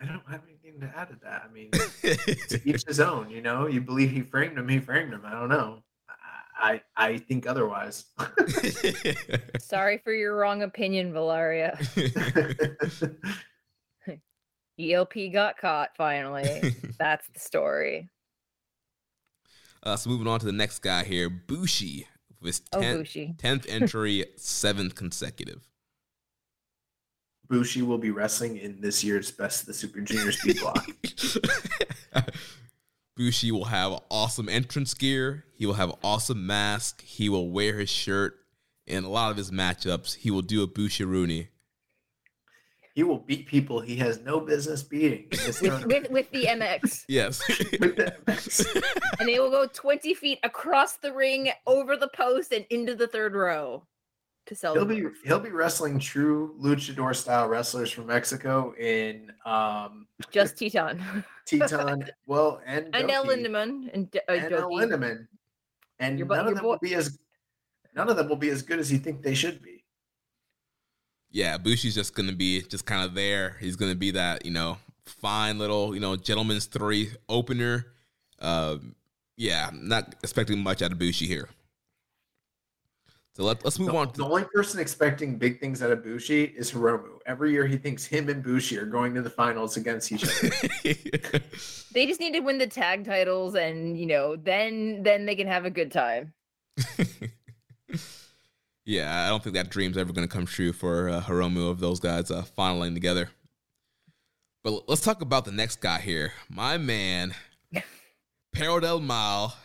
I 0.00 0.06
don't 0.06 0.22
have 0.30 0.40
anything 0.74 0.88
to 0.90 0.98
add 0.98 1.08
to 1.08 1.16
that. 1.22 1.44
I 1.48 1.52
mean, 1.52 1.70
to 2.48 2.60
each 2.68 2.84
his 2.86 3.00
own, 3.00 3.30
you 3.30 3.40
know. 3.40 3.66
You 3.66 3.80
believe 3.80 4.10
he 4.10 4.22
framed 4.22 4.58
him, 4.58 4.68
he 4.68 4.78
framed 4.80 5.12
him. 5.12 5.22
I 5.24 5.32
don't 5.32 5.48
know. 5.48 5.82
I 6.08 6.80
I, 6.96 7.06
I 7.14 7.18
think 7.18 7.46
otherwise. 7.46 8.04
Sorry 9.58 9.98
for 9.98 10.12
your 10.12 10.36
wrong 10.36 10.62
opinion, 10.62 11.12
Valeria. 11.12 11.78
ELP 14.80 15.14
got 15.32 15.56
caught 15.56 15.90
finally. 15.96 16.74
That's 16.98 17.26
the 17.28 17.38
story. 17.38 18.08
uh, 19.84 19.96
so 19.96 20.10
moving 20.10 20.26
on 20.26 20.40
to 20.40 20.46
the 20.46 20.52
next 20.52 20.80
guy 20.80 21.04
here, 21.04 21.30
Bushi, 21.30 22.08
with 22.40 22.56
his 22.56 22.62
Oh, 22.72 22.80
10th, 22.80 22.96
Bushi. 22.98 23.34
10th 23.38 23.66
entry, 23.68 24.24
seventh 24.36 24.94
consecutive. 24.96 25.68
Bushi 27.48 27.82
will 27.82 27.98
be 27.98 28.10
wrestling 28.10 28.56
in 28.56 28.80
this 28.80 29.04
year's 29.04 29.30
Best 29.30 29.62
of 29.62 29.66
the 29.66 29.74
Super 29.74 30.00
Junior 30.00 30.32
Speed 30.32 30.58
Block. 30.60 30.86
Bushi 33.16 33.52
will 33.52 33.66
have 33.66 34.00
awesome 34.10 34.48
entrance 34.48 34.94
gear. 34.94 35.44
He 35.54 35.66
will 35.66 35.74
have 35.74 35.94
awesome 36.02 36.46
mask. 36.46 37.02
He 37.02 37.28
will 37.28 37.50
wear 37.50 37.78
his 37.78 37.90
shirt. 37.90 38.36
In 38.86 39.04
a 39.04 39.08
lot 39.08 39.30
of 39.30 39.36
his 39.36 39.50
matchups, 39.50 40.16
he 40.16 40.30
will 40.30 40.42
do 40.42 40.62
a 40.62 40.66
Bushi 40.66 41.04
Rooney. 41.04 41.48
He 42.94 43.02
will 43.02 43.18
beat 43.18 43.46
people 43.46 43.80
he 43.80 43.96
has 43.96 44.20
no 44.20 44.40
business 44.40 44.82
beating. 44.82 45.26
With, 45.30 45.86
with, 45.86 46.10
with 46.10 46.30
the 46.30 46.44
MX. 46.48 47.04
Yes. 47.08 47.42
With 47.48 47.96
the 47.96 48.14
MX. 48.26 48.82
and 49.18 49.28
they 49.28 49.38
will 49.40 49.50
go 49.50 49.66
20 49.66 50.14
feet 50.14 50.38
across 50.42 50.96
the 50.96 51.12
ring, 51.12 51.50
over 51.66 51.96
the 51.96 52.08
post, 52.08 52.52
and 52.52 52.64
into 52.70 52.94
the 52.94 53.08
third 53.08 53.34
row 53.34 53.84
to 54.46 54.54
sell. 54.54 54.74
He'll 54.74 54.84
be 54.84 55.06
he'll 55.24 55.38
be 55.40 55.50
wrestling 55.50 55.98
true 55.98 56.54
luchador 56.60 57.14
style 57.16 57.48
wrestlers 57.48 57.90
from 57.90 58.06
Mexico 58.06 58.74
in 58.78 59.32
um 59.44 60.06
just 60.30 60.58
Titan 60.58 61.02
Titan, 61.50 62.08
well, 62.26 62.60
and 62.66 62.94
and 62.94 63.10
El 63.10 63.24
Douki. 63.24 63.28
Lindaman 63.46 63.90
and, 63.94 64.10
D- 64.10 64.20
uh, 64.28 64.32
and 64.32 64.52
El 64.52 64.70
Lindaman. 64.70 65.26
And 65.98 66.18
Your 66.18 66.26
bu- 66.26 66.34
none 66.36 66.48
of 66.48 66.54
them 66.54 66.62
boy- 66.64 66.70
will 66.72 66.78
be 66.78 66.94
as 66.94 67.18
none 67.94 68.08
of 68.08 68.16
them 68.16 68.28
will 68.28 68.36
be 68.36 68.50
as 68.50 68.62
good 68.62 68.78
as 68.78 68.90
you 68.92 68.98
think 68.98 69.22
they 69.22 69.34
should 69.34 69.62
be. 69.62 69.84
yeah, 71.30 71.56
Bushi's 71.58 71.94
just 71.94 72.14
gonna 72.14 72.32
be 72.32 72.62
just 72.62 72.84
kind 72.86 73.04
of 73.04 73.14
there. 73.14 73.56
He's 73.60 73.76
gonna 73.76 73.94
be 73.94 74.10
that, 74.12 74.44
you 74.44 74.50
know, 74.52 74.78
fine 75.06 75.58
little, 75.58 75.94
you 75.94 76.00
know, 76.00 76.16
gentleman's 76.16 76.66
three 76.66 77.10
opener. 77.28 77.86
Um, 78.40 78.94
yeah, 79.36 79.68
I'm 79.68 79.88
not 79.88 80.14
expecting 80.22 80.58
much 80.62 80.80
out 80.82 80.92
of 80.92 80.98
Bushi 80.98 81.26
here. 81.26 81.48
So 83.36 83.42
let, 83.42 83.64
let's 83.64 83.80
move 83.80 83.90
The, 83.90 83.96
on 83.96 84.12
the 84.14 84.24
only 84.24 84.44
person 84.44 84.78
expecting 84.78 85.36
big 85.38 85.58
things 85.58 85.82
out 85.82 85.90
of 85.90 86.04
Bushi 86.04 86.44
is 86.44 86.70
Hiromu. 86.70 87.18
Every 87.26 87.50
year 87.50 87.66
he 87.66 87.76
thinks 87.76 88.04
him 88.04 88.28
and 88.28 88.42
Bushi 88.44 88.78
are 88.78 88.86
going 88.86 89.12
to 89.14 89.22
the 89.22 89.30
finals 89.30 89.76
against 89.76 90.12
each 90.12 90.24
other. 90.24 90.54
They 91.92 92.06
just 92.06 92.18
need 92.18 92.32
to 92.32 92.40
win 92.40 92.58
the 92.58 92.66
tag 92.66 93.04
titles, 93.04 93.54
and 93.54 93.96
you 93.96 94.06
know, 94.06 94.34
then 94.34 95.04
then 95.04 95.26
they 95.26 95.36
can 95.36 95.46
have 95.46 95.64
a 95.64 95.70
good 95.70 95.92
time. 95.92 96.32
yeah, 98.84 99.24
I 99.24 99.28
don't 99.28 99.42
think 99.44 99.54
that 99.54 99.70
dream's 99.70 99.96
ever 99.96 100.12
going 100.12 100.26
to 100.26 100.32
come 100.32 100.44
true 100.44 100.72
for 100.72 101.08
uh, 101.08 101.20
Hiromu 101.20 101.70
of 101.70 101.78
those 101.78 102.00
guys 102.00 102.32
uh, 102.32 102.42
finaling 102.58 102.94
together. 102.94 103.30
But 104.64 104.88
let's 104.88 105.02
talk 105.02 105.22
about 105.22 105.44
the 105.44 105.52
next 105.52 105.80
guy 105.80 106.00
here. 106.00 106.32
My 106.48 106.78
man, 106.78 107.32
Pero 108.52 108.80
Del 108.80 108.98
Mal, 108.98 109.56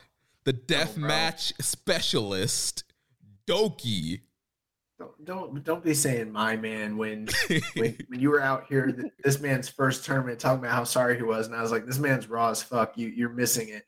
the 0.44 0.54
death 0.54 0.98
bro. 0.98 1.08
match 1.08 1.52
specialist, 1.60 2.84
Douki. 3.50 4.22
don't, 5.00 5.26
don't 5.26 5.64
don't 5.64 5.84
be 5.84 5.94
saying 5.94 6.32
my 6.32 6.56
man 6.56 6.98
when 6.98 7.28
when, 7.76 7.98
when 8.08 8.20
you 8.20 8.30
were 8.30 8.42
out 8.42 8.66
here 8.70 8.96
this 9.24 9.40
man's 9.40 9.68
first 9.68 10.06
tournament 10.06 10.40
talking 10.40 10.60
about 10.60 10.72
how 10.76 10.84
sorry 10.84 11.18
he 11.18 11.24
was 11.24 11.48
and 11.48 11.56
I 11.56 11.62
was 11.62 11.72
like 11.72 11.86
this 11.86 12.00
man's 12.00 12.30
raw 12.30 12.50
as 12.50 12.62
fuck 12.62 12.98
you 12.98 13.08
you're 13.08 13.30
missing 13.30 13.70
it. 13.70 13.86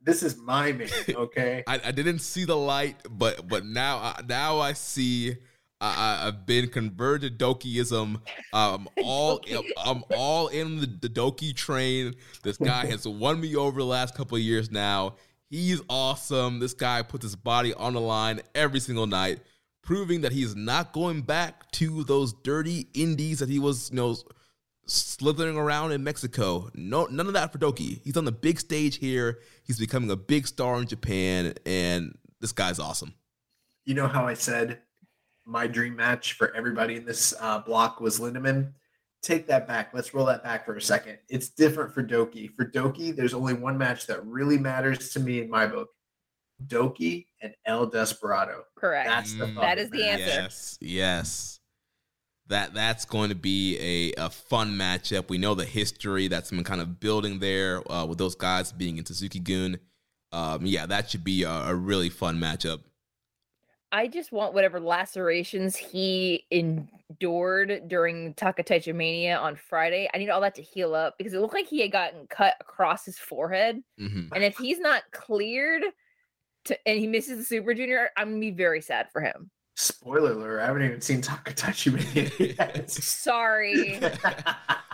This 0.00 0.22
is 0.22 0.36
my 0.36 0.72
man, 0.72 0.88
okay? 1.10 1.64
I, 1.66 1.80
I 1.86 1.90
didn't 1.90 2.20
see 2.20 2.44
the 2.44 2.56
light, 2.56 2.96
but 3.10 3.48
but 3.48 3.64
now 3.66 3.98
I- 3.98 4.22
now 4.28 4.58
I 4.60 4.72
see. 4.72 5.36
I, 5.80 6.26
I've 6.26 6.44
been 6.44 6.68
converted 6.70 7.38
to 7.38 7.44
Dokiism. 7.44 8.20
I'm 8.52 8.88
all 9.04 9.40
I'm 9.84 10.02
all 10.12 10.48
in 10.48 10.80
the, 10.80 10.86
the 10.86 11.08
Douki 11.08 11.54
train. 11.54 12.16
This 12.42 12.56
guy 12.56 12.86
has 12.86 13.06
won 13.06 13.40
me 13.40 13.54
over 13.54 13.78
the 13.78 13.86
last 13.86 14.16
couple 14.16 14.36
of 14.36 14.42
years 14.42 14.72
now. 14.72 15.14
He's 15.50 15.80
awesome. 15.88 16.60
This 16.60 16.74
guy 16.74 17.02
puts 17.02 17.24
his 17.24 17.36
body 17.36 17.72
on 17.74 17.94
the 17.94 18.00
line 18.00 18.40
every 18.54 18.80
single 18.80 19.06
night, 19.06 19.40
proving 19.82 20.20
that 20.20 20.32
he's 20.32 20.54
not 20.54 20.92
going 20.92 21.22
back 21.22 21.70
to 21.72 22.04
those 22.04 22.32
dirty 22.32 22.88
indies 22.94 23.38
that 23.38 23.48
he 23.48 23.58
was, 23.58 23.90
you 23.90 23.96
know, 23.96 24.16
slithering 24.86 25.56
around 25.56 25.92
in 25.92 26.04
Mexico. 26.04 26.70
No, 26.74 27.06
none 27.06 27.26
of 27.26 27.32
that 27.32 27.52
for 27.52 27.58
Douki. 27.58 28.00
He's 28.02 28.16
on 28.16 28.24
the 28.24 28.32
big 28.32 28.60
stage 28.60 28.96
here. 28.98 29.38
He's 29.62 29.78
becoming 29.78 30.10
a 30.10 30.16
big 30.16 30.46
star 30.46 30.78
in 30.80 30.86
Japan, 30.86 31.54
and 31.64 32.16
this 32.40 32.52
guy's 32.52 32.78
awesome. 32.78 33.14
you 33.84 33.94
know 33.94 34.06
how 34.06 34.26
I 34.26 34.34
said 34.34 34.80
my 35.46 35.66
dream 35.66 35.96
match 35.96 36.34
for 36.34 36.54
everybody 36.54 36.96
in 36.96 37.06
this 37.06 37.32
uh, 37.40 37.58
block 37.60 38.00
was 38.00 38.20
Lindaman. 38.20 38.72
Take 39.22 39.46
that 39.48 39.66
back. 39.66 39.90
Let's 39.92 40.14
roll 40.14 40.26
that 40.26 40.42
back 40.44 40.64
for 40.64 40.76
a 40.76 40.80
second. 40.82 41.18
It's 41.28 41.48
different 41.48 41.92
for 41.92 42.02
Douki. 42.04 42.50
For 42.54 42.64
Douki, 42.64 43.14
there's 43.14 43.34
only 43.34 43.54
one 43.54 43.76
match 43.76 44.06
that 44.06 44.24
really 44.24 44.58
matters 44.58 45.10
to 45.10 45.20
me 45.20 45.40
in 45.40 45.50
my 45.50 45.66
book. 45.66 45.88
Douki 46.66 47.26
and 47.42 47.54
El 47.66 47.86
Desperado. 47.86 48.62
Correct. 48.76 49.08
That's 49.08 49.34
the 49.34 49.46
Mm, 49.46 49.60
That 49.60 49.78
is 49.78 49.90
the 49.90 49.98
match. 49.98 50.20
answer. 50.20 50.24
Yes, 50.40 50.78
yes. 50.80 51.60
That 52.48 52.72
that's 52.74 53.04
going 53.04 53.28
to 53.28 53.34
be 53.34 53.76
a, 54.16 54.24
a 54.26 54.30
fun 54.30 54.72
matchup. 54.72 55.28
We 55.28 55.36
know 55.38 55.54
the 55.54 55.66
history 55.66 56.28
that's 56.28 56.50
been 56.50 56.64
kind 56.64 56.80
of 56.80 56.98
building 56.98 57.40
there 57.40 57.82
uh, 57.92 58.06
with 58.06 58.18
those 58.18 58.34
guys 58.34 58.72
being 58.72 58.96
in 58.98 59.04
Suzuki 59.04 59.38
Gun. 59.38 59.78
Um, 60.32 60.64
yeah, 60.64 60.86
that 60.86 61.10
should 61.10 61.24
be 61.24 61.42
a, 61.42 61.50
a 61.50 61.74
really 61.74 62.08
fun 62.08 62.38
matchup. 62.40 62.80
I 63.90 64.06
just 64.06 64.32
want 64.32 64.52
whatever 64.52 64.80
lacerations 64.80 65.74
he 65.76 66.44
endured 66.50 67.88
during 67.88 68.34
Takataichi 68.34 68.94
Mania 68.94 69.38
on 69.38 69.56
Friday. 69.56 70.10
I 70.12 70.18
need 70.18 70.28
all 70.28 70.42
that 70.42 70.54
to 70.56 70.62
heal 70.62 70.94
up 70.94 71.16
because 71.16 71.32
it 71.32 71.40
looked 71.40 71.54
like 71.54 71.66
he 71.66 71.80
had 71.80 71.90
gotten 71.90 72.26
cut 72.26 72.54
across 72.60 73.04
his 73.06 73.18
forehead. 73.18 73.82
hmm 73.98 74.26
And 74.34 74.44
if 74.44 74.56
he's 74.58 74.78
not 74.78 75.04
cleared 75.12 75.82
to 76.66 76.78
and 76.88 76.98
he 76.98 77.06
misses 77.06 77.38
the 77.38 77.44
Super 77.44 77.72
Junior, 77.72 78.10
I'm 78.16 78.28
gonna 78.30 78.40
be 78.40 78.50
very 78.50 78.82
sad 78.82 79.08
for 79.10 79.22
him. 79.22 79.50
Spoiler 79.74 80.32
alert, 80.32 80.60
I 80.60 80.66
haven't 80.66 80.82
even 80.82 81.00
seen 81.00 81.22
Takataichi 81.22 81.92
Mania 81.94 82.54
yet. 82.58 82.90
Sorry. 82.90 84.00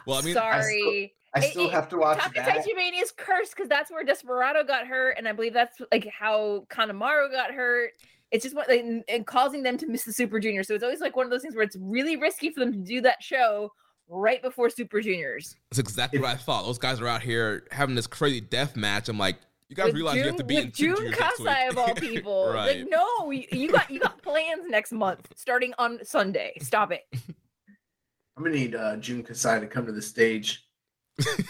Well, 0.07 0.19
I 0.19 0.21
mean, 0.21 0.35
Sorry. 0.35 1.15
I 1.35 1.39
It- 1.39 1.51
still 1.53 1.65
it- 1.69 1.73
have 1.73 1.89
to 1.89 1.97
watch 1.97 2.19
that. 2.19 2.35
Takataichi 2.35 2.77
Mania 2.77 3.01
is 3.01 3.11
cursed 3.11 3.57
because 3.57 3.71
that's 3.71 3.91
where 3.91 4.05
Desperado 4.05 4.62
got 4.65 4.87
hurt, 4.87 5.15
and 5.16 5.27
I 5.27 5.33
believe 5.33 5.55
that's 5.55 5.81
like 5.91 6.07
how 6.07 6.66
Kanemaru 6.69 7.33
got 7.33 7.53
hurt. 7.53 7.93
It's 8.35 8.43
just 8.43 8.55
what 8.56 8.69
like, 8.69 8.81
and- 8.81 9.05
and 9.09 9.24
causing 9.27 9.62
them 9.62 9.78
to 9.78 9.86
miss 9.86 10.02
the 10.05 10.12
Super 10.12 10.40
Junior. 10.40 10.62
So 10.65 10.74
it's 10.74 10.82
always 10.85 11.01
like 11.01 11.15
one 11.16 11.24
of 11.24 11.31
those 11.31 11.43
things 11.43 11.55
where 11.55 11.62
it's 11.65 11.77
really 11.81 12.16
risky 12.16 12.51
for 12.51 12.61
them 12.61 12.73
to 12.73 12.78
do 12.78 13.01
that 13.02 13.23
show 13.23 13.70
right 14.09 14.43
before 14.43 14.69
Super 14.69 15.01
Juniors. 15.01 15.56
that's 15.70 15.78
exactly 15.78 16.19
what 16.19 16.31
I 16.31 16.35
thought. 16.36 16.65
Those 16.65 16.78
guys 16.78 17.01
are 17.01 17.06
out 17.06 17.23
here 17.23 17.66
having 17.70 17.94
this 17.94 18.06
crazy 18.06 18.40
death 18.40 18.77
match. 18.77 19.09
I'm 19.09 19.19
like, 19.19 19.36
you 19.69 19.77
guys 19.77 19.86
With 19.86 19.94
realize 19.94 20.16
you 20.16 20.24
have 20.24 20.36
to 20.36 20.43
June- 20.43 20.47
be 20.48 20.56
in 20.56 20.66
with 20.66 20.77
Super 20.77 20.94
June 20.97 21.12
Juniors. 21.12 21.19
Kasai 21.39 21.66
of 21.69 21.78
all 21.78 21.94
people. 21.94 22.52
right? 22.52 22.81
Like, 22.81 22.89
no, 22.90 23.31
you, 23.31 23.47
you 23.52 23.70
got 23.73 23.89
you 23.90 24.01
got 24.01 24.20
plans 24.20 24.66
next 24.69 24.93
month 24.93 25.28
starting 25.36 25.73
on 25.78 26.01
Sunday. 26.05 26.52
Stop 26.61 26.90
it. 26.93 27.02
I'm 28.36 28.43
gonna 28.43 28.56
need 28.56 28.74
uh, 28.74 28.97
Jun 28.97 29.23
Kasai 29.23 29.61
to 29.61 29.66
come 29.69 29.86
to 29.86 29.93
the 29.93 30.02
stage 30.02 30.66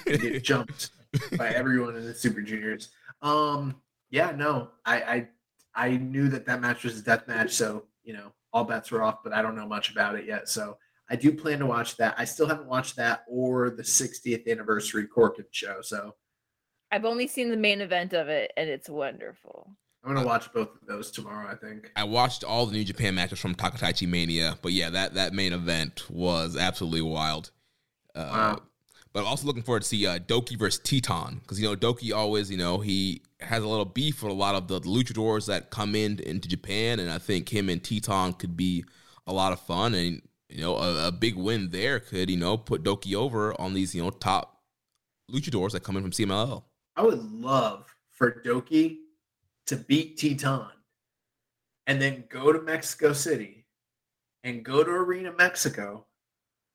and 0.07 0.21
get 0.21 0.45
jumped 0.53 0.91
by 1.39 1.49
everyone 1.49 1.97
in 1.97 2.05
the 2.05 2.15
Super 2.15 2.43
Juniors. 2.43 2.91
Um, 3.23 3.77
yeah, 4.11 4.33
no, 4.33 4.69
I, 4.85 4.97
I 5.01 5.29
I 5.75 5.91
knew 5.97 6.29
that 6.29 6.47
that 6.47 6.61
match 6.61 6.85
was 6.85 6.99
a 6.99 7.03
death 7.03 7.27
match, 7.27 7.53
so 7.53 7.85
you 8.03 8.13
know 8.13 8.33
all 8.53 8.65
bets 8.65 8.91
were 8.91 9.03
off. 9.03 9.23
But 9.25 9.33
I 9.33 9.43
don't 9.43 9.57
know 9.57 9.67
much 9.67 9.91
about 9.91 10.15
it 10.17 10.27
yet, 10.27 10.49
so 10.49 10.79
I 11.11 11.17
do 11.17 11.33
plan 11.33 11.59
to 11.61 11.67
watch 11.67 11.97
that. 11.97 12.15
I 12.19 12.25
still 12.25 12.49
haven't 12.49 12.67
watched 12.67 12.97
that 12.97 13.25
or 13.29 13.71
the 13.71 13.83
60th 13.83 14.51
anniversary 14.51 15.07
Korakuen 15.07 15.45
show, 15.51 15.81
so 15.83 16.15
I've 16.91 17.05
only 17.05 17.27
seen 17.27 17.51
the 17.51 17.57
main 17.57 17.81
event 17.81 18.13
of 18.13 18.29
it, 18.29 18.53
and 18.57 18.69
it's 18.69 18.89
wonderful. 18.89 19.69
I'm 20.05 20.15
gonna 20.15 20.27
watch 20.27 20.53
both 20.53 20.69
of 20.75 20.87
those 20.87 21.11
tomorrow. 21.11 21.51
I 21.51 21.57
think. 21.57 21.91
I 21.97 22.05
watched 22.05 22.45
all 22.45 22.67
the 22.67 22.73
New 22.73 22.85
Japan 22.85 23.15
matches 23.15 23.39
from 23.41 23.55
Takataichi 23.55 24.07
Mania, 24.07 24.59
but 24.63 24.73
yeah, 24.73 24.91
that 24.91 25.15
that 25.15 25.33
main 25.33 25.53
event 25.53 26.05
was 26.11 26.57
absolutely 26.57 27.03
wild. 27.03 27.51
Uh, 28.15 28.29
Wow. 28.31 28.63
But 29.15 29.21
I'm 29.21 29.27
also 29.27 29.47
looking 29.47 29.63
forward 29.63 29.83
to 29.83 29.89
see 29.89 30.07
uh, 30.09 30.19
Douki 30.19 30.59
versus 30.59 30.83
Titan 30.83 31.39
because 31.39 31.61
you 31.61 31.69
know 31.69 31.77
Douki 31.77 32.13
always 32.15 32.51
you 32.51 32.57
know 32.57 32.81
he 32.81 33.23
has 33.47 33.63
a 33.63 33.69
little 33.69 33.85
beef 33.85 34.23
with 34.23 34.33
a 34.33 34.35
lot 34.35 34.55
of 34.55 34.69
the 34.69 34.81
luchadors 34.81 35.47
that 35.47 35.71
come 35.71 35.95
in 35.95 36.21
into 36.21 36.49
Japan, 36.49 37.01
and 37.01 37.11
I 37.11 37.19
think 37.19 37.49
him 37.53 37.69
and 37.69 37.83
Titan 37.83 38.35
could 38.35 38.57
be 38.57 38.85
a 39.27 39.33
lot 39.33 39.53
of 39.53 39.61
fun, 39.61 39.95
and 39.95 40.23
you 40.49 40.61
know 40.61 40.77
a, 40.77 41.09
a 41.09 41.13
big 41.13 41.37
win 41.37 41.71
there 41.71 42.01
could 42.01 42.31
you 42.31 42.37
know 42.37 42.57
put 42.57 42.83
Douki 42.83 43.15
over 43.15 43.59
on 43.61 43.75
these 43.75 43.95
you 43.95 44.03
know 44.03 44.11
top 44.11 44.63
luchadors 45.31 45.73
that 45.73 45.83
come 45.83 45.97
in 45.97 46.03
from 46.03 46.13
CMLL. 46.13 46.65
I 46.97 47.03
would 47.03 47.23
love 47.33 47.95
for 48.11 48.43
Douki 48.45 48.99
to 49.67 49.77
beat 49.77 50.19
Titan 50.19 50.67
and 51.87 52.01
then 52.01 52.25
go 52.29 52.53
to 52.53 52.63
Mexico 52.63 53.13
City 53.13 53.67
and 54.43 54.65
go 54.65 54.85
to 54.85 54.91
Arena 54.91 55.33
Mexico 55.33 56.07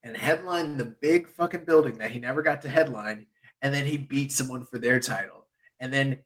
and 0.03 0.15
headline 0.15 0.77
the 0.77 0.85
big 0.85 1.27
fucking 1.27 1.65
building 1.65 1.97
that 1.97 2.11
he 2.11 2.19
never 2.19 2.41
got 2.41 2.61
to 2.61 2.69
headline. 2.69 3.25
And 3.61 3.73
then 3.73 3.85
he 3.85 3.97
beats 3.97 4.35
someone 4.35 4.65
for 4.65 4.79
their 4.79 4.99
title. 4.99 5.45
And 5.79 5.93
then 5.93 6.19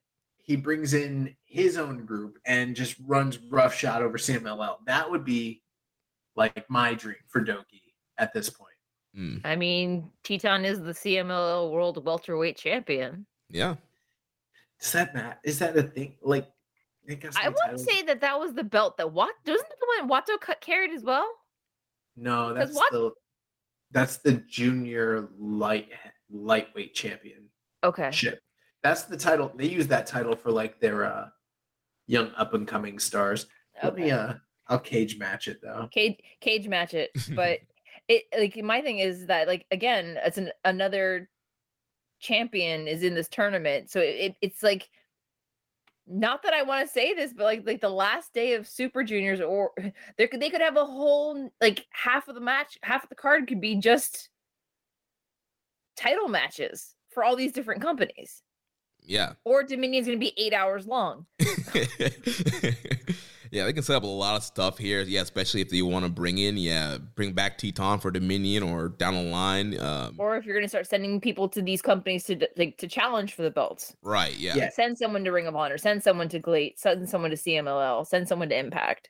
he 0.44 0.56
brings 0.58 0.94
in 0.94 1.34
his 1.46 1.78
own 1.78 2.06
group 2.06 2.38
and 2.46 2.76
just 2.76 2.96
runs 3.08 3.38
roughshod 3.50 4.02
over 4.02 4.18
CMLL. 4.18 4.78
That 4.86 5.10
would 5.10 5.24
be 5.26 5.64
like 6.36 6.70
my 6.70 6.94
dream 6.94 7.16
for 7.30 7.42
Douki 7.42 7.82
at 8.18 8.34
this 8.34 8.50
point. 8.50 8.70
Mm, 9.18 9.42
I 9.46 9.56
mean, 9.56 10.12
Titan 10.24 10.66
is 10.66 10.82
the 10.82 10.92
CMLL 10.92 11.72
World 11.72 12.04
Welterweight 12.04 12.58
Champion. 12.58 13.26
yeah, 13.50 13.76
Is 14.82 14.92
that 14.92 15.14
matter? 15.16 15.38
Is 15.44 15.60
that 15.60 15.78
a 15.78 15.84
thing? 15.84 16.16
Like, 16.22 16.48
they 17.08 17.16
got 17.16 17.38
I 17.38 17.44
some 17.46 17.54
won't 17.54 17.58
titles- 17.66 17.86
say 17.86 18.02
that 18.04 18.22
that 18.22 18.38
was 18.40 18.54
the 18.54 18.64
belt 18.64 18.98
that 18.98 19.12
Wat 19.12 19.32
doesn't 19.46 19.70
the 19.70 20.06
one 20.06 20.10
Wato 20.10 20.40
cut 20.40 20.60
carried 20.62 20.92
as 20.92 21.04
well. 21.04 21.30
No, 22.18 22.54
that's 22.54 22.74
what- 22.76 22.92
the 22.92 23.12
that's 23.92 24.18
the 24.18 24.34
junior 24.34 25.30
light 25.38 25.90
lightweight 26.32 26.96
champion. 26.96 27.48
Okay. 27.84 28.10
That's 28.84 29.04
the 29.04 29.18
title. 29.18 29.52
They 29.56 29.68
use 29.68 29.88
that 29.88 30.06
title 30.06 30.36
for 30.36 30.52
like 30.52 30.80
their 30.80 31.06
uh 31.06 31.30
young 32.08 32.32
up 32.38 32.54
and 32.54 32.68
coming 32.68 33.00
stars. 33.00 33.48
Let 33.82 33.96
me 33.96 34.12
uh 34.12 34.34
I'll 34.68 34.80
cage 34.80 35.18
match 35.18 35.48
it 35.48 35.60
though. 35.62 35.88
Cage 35.92 36.20
cage 36.42 36.68
match 36.68 36.94
it, 36.94 37.12
but 37.36 37.60
it 38.08 38.24
like 38.38 38.62
my 38.64 38.82
thing 38.82 39.00
is 39.00 39.28
that 39.28 39.48
like 39.48 39.66
again, 39.72 40.18
it's 40.24 40.38
an 40.38 40.52
another 40.66 41.30
champion 42.20 42.88
is 42.88 43.04
in 43.04 43.16
this 43.16 43.28
tournament, 43.30 43.90
so 43.90 44.00
it, 44.00 44.16
it 44.20 44.36
it's 44.42 44.64
like 44.64 44.90
not 46.06 46.44
that 46.44 46.54
I 46.54 46.64
want 46.64 46.86
to 46.86 46.92
say 46.92 47.14
this, 47.14 47.34
but 47.34 47.44
like 47.44 47.66
like 47.66 47.82
the 47.82 47.90
last 47.90 48.34
day 48.34 48.54
of 48.54 48.68
Super 48.68 49.04
Juniors, 49.04 49.42
or 49.42 49.72
they 50.18 50.28
could 50.28 50.42
they 50.42 50.50
could 50.50 50.62
have 50.62 50.78
a 50.78 50.86
whole 50.86 51.50
like 51.62 51.86
half 51.92 52.28
of 52.28 52.36
the 52.36 52.42
match, 52.42 52.78
half 52.84 53.04
of 53.04 53.10
the 53.10 53.16
card 53.16 53.48
could 53.48 53.62
be 53.62 53.76
just 53.76 54.30
title 55.96 56.28
matches 56.28 56.96
for 57.10 57.24
all 57.24 57.36
these 57.36 57.52
different 57.52 57.82
companies. 57.82 58.42
Yeah. 59.06 59.34
Or 59.44 59.64
Dominion's 59.64 60.08
going 60.08 60.20
to 60.20 60.26
be 60.26 60.34
eight 60.38 60.54
hours 60.54 60.88
long. 60.88 61.26
yeah, 63.52 63.66
they 63.66 63.74
can 63.74 63.84
set 63.84 63.96
up 63.96 64.04
a 64.04 64.08
lot 64.08 64.36
of 64.36 64.44
stuff 64.44 64.78
here. 64.78 65.02
Yeah, 65.02 65.22
especially 65.22 65.62
if 65.62 65.70
they 65.70 65.82
want 65.82 66.06
to 66.06 66.12
bring 66.12 66.38
in, 66.38 66.58
yeah, 66.58 66.98
bring 67.16 67.34
back 67.34 67.58
Titan 67.58 68.00
for 68.00 68.12
Dominion 68.12 68.64
or 68.64 68.90
down 68.90 69.14
the 69.14 69.24
line. 69.24 69.80
Um, 69.80 70.16
Or 70.18 70.38
if 70.38 70.46
you're 70.46 70.56
going 70.56 70.66
to 70.66 70.70
start 70.70 70.88
sending 70.88 71.22
people 71.22 71.48
to 71.50 71.62
these 71.62 71.82
companies 71.82 72.24
to 72.26 72.48
like 72.58 72.78
to 72.78 72.88
challenge 72.88 73.34
for 73.34 73.44
the 73.44 73.52
belts. 73.52 73.96
right, 74.02 74.38
yeah. 74.38 74.56
Yeah. 74.56 74.70
Send 74.70 74.98
someone 74.98 75.24
to 75.24 75.32
Ring 75.32 75.48
of 75.48 75.56
Honor, 75.56 75.78
send 75.78 76.02
someone 76.04 76.30
to 76.30 76.40
GLEAT, 76.40 76.80
send 76.80 77.08
someone 77.10 77.32
to 77.32 77.38
CMLL, 77.38 78.08
send 78.08 78.28
someone 78.28 78.50
to 78.50 78.58
Impact. 78.58 79.10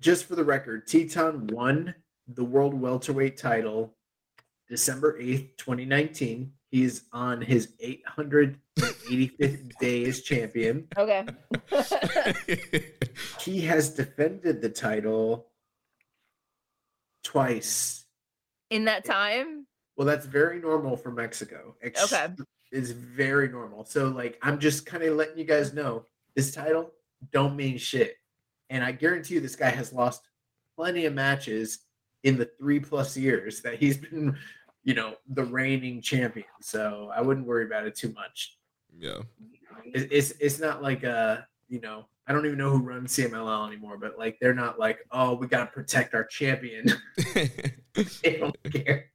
Just 0.00 0.26
for 0.26 0.34
the 0.34 0.44
record, 0.44 0.86
Titan 0.86 1.46
won 1.48 1.94
the 2.28 2.44
world 2.44 2.74
welterweight 2.74 3.36
title 3.36 3.94
December 4.68 5.18
8th, 5.20 5.56
2019. 5.58 6.52
He's 6.72 7.02
on 7.12 7.40
his 7.42 7.68
885th 7.84 9.72
day 9.78 10.04
as 10.06 10.22
champion. 10.22 10.88
Okay. 10.96 11.26
He 13.40 13.60
has 13.62 13.90
defended 13.90 14.62
the 14.62 14.68
title 14.70 15.48
twice 17.24 18.04
In 18.70 18.84
that 18.86 19.04
time, 19.04 19.66
Well, 19.96 20.06
that's 20.06 20.24
very 20.26 20.60
normal 20.60 20.96
for 20.96 21.10
Mexico. 21.10 21.74
Ex- 21.82 22.10
Okay. 22.12 22.32
It's 22.70 22.90
very 22.90 23.48
normal. 23.48 23.84
So, 23.84 24.08
like, 24.08 24.38
I'm 24.42 24.58
just 24.58 24.86
kind 24.86 25.02
of 25.02 25.16
letting 25.16 25.36
you 25.36 25.44
guys 25.44 25.74
know 25.74 26.06
this 26.34 26.52
title 26.52 26.92
don't 27.32 27.54
mean 27.54 27.76
shit. 27.76 28.16
And 28.70 28.82
I 28.82 28.92
guarantee 28.92 29.34
you, 29.34 29.40
this 29.40 29.56
guy 29.56 29.68
has 29.68 29.92
lost 29.92 30.22
plenty 30.76 31.04
of 31.04 31.12
matches 31.12 31.80
in 32.22 32.38
the 32.38 32.48
three 32.58 32.80
plus 32.80 33.14
years 33.16 33.60
that 33.62 33.74
he's 33.74 33.98
been, 33.98 34.38
you 34.84 34.94
know, 34.94 35.14
the 35.28 35.44
reigning 35.44 36.00
champion. 36.02 36.46
So 36.60 37.10
I 37.14 37.20
wouldn't 37.20 37.46
worry 37.46 37.64
about 37.66 37.86
it 37.86 37.94
too 37.94 38.12
much. 38.12 38.58
yeah. 38.98 39.20
It- 39.84 40.08
It's 40.12 40.32
it's 40.40 40.58
not 40.60 40.82
like 40.82 41.04
uh 41.04 41.38
you 41.68 41.80
know 41.80 42.06
I 42.26 42.32
don't 42.32 42.46
even 42.46 42.58
know 42.58 42.70
who 42.70 42.78
runs 42.82 43.16
CMLL 43.16 43.66
anymore, 43.66 43.98
but 43.98 44.16
like 44.18 44.38
they're 44.40 44.54
not 44.54 44.78
like 44.78 44.98
oh 45.10 45.34
we 45.34 45.46
gotta 45.48 45.70
protect 45.70 46.14
our 46.14 46.24
champion. 46.24 46.86
they 48.22 48.38
don't 48.38 48.56
care. 48.72 49.06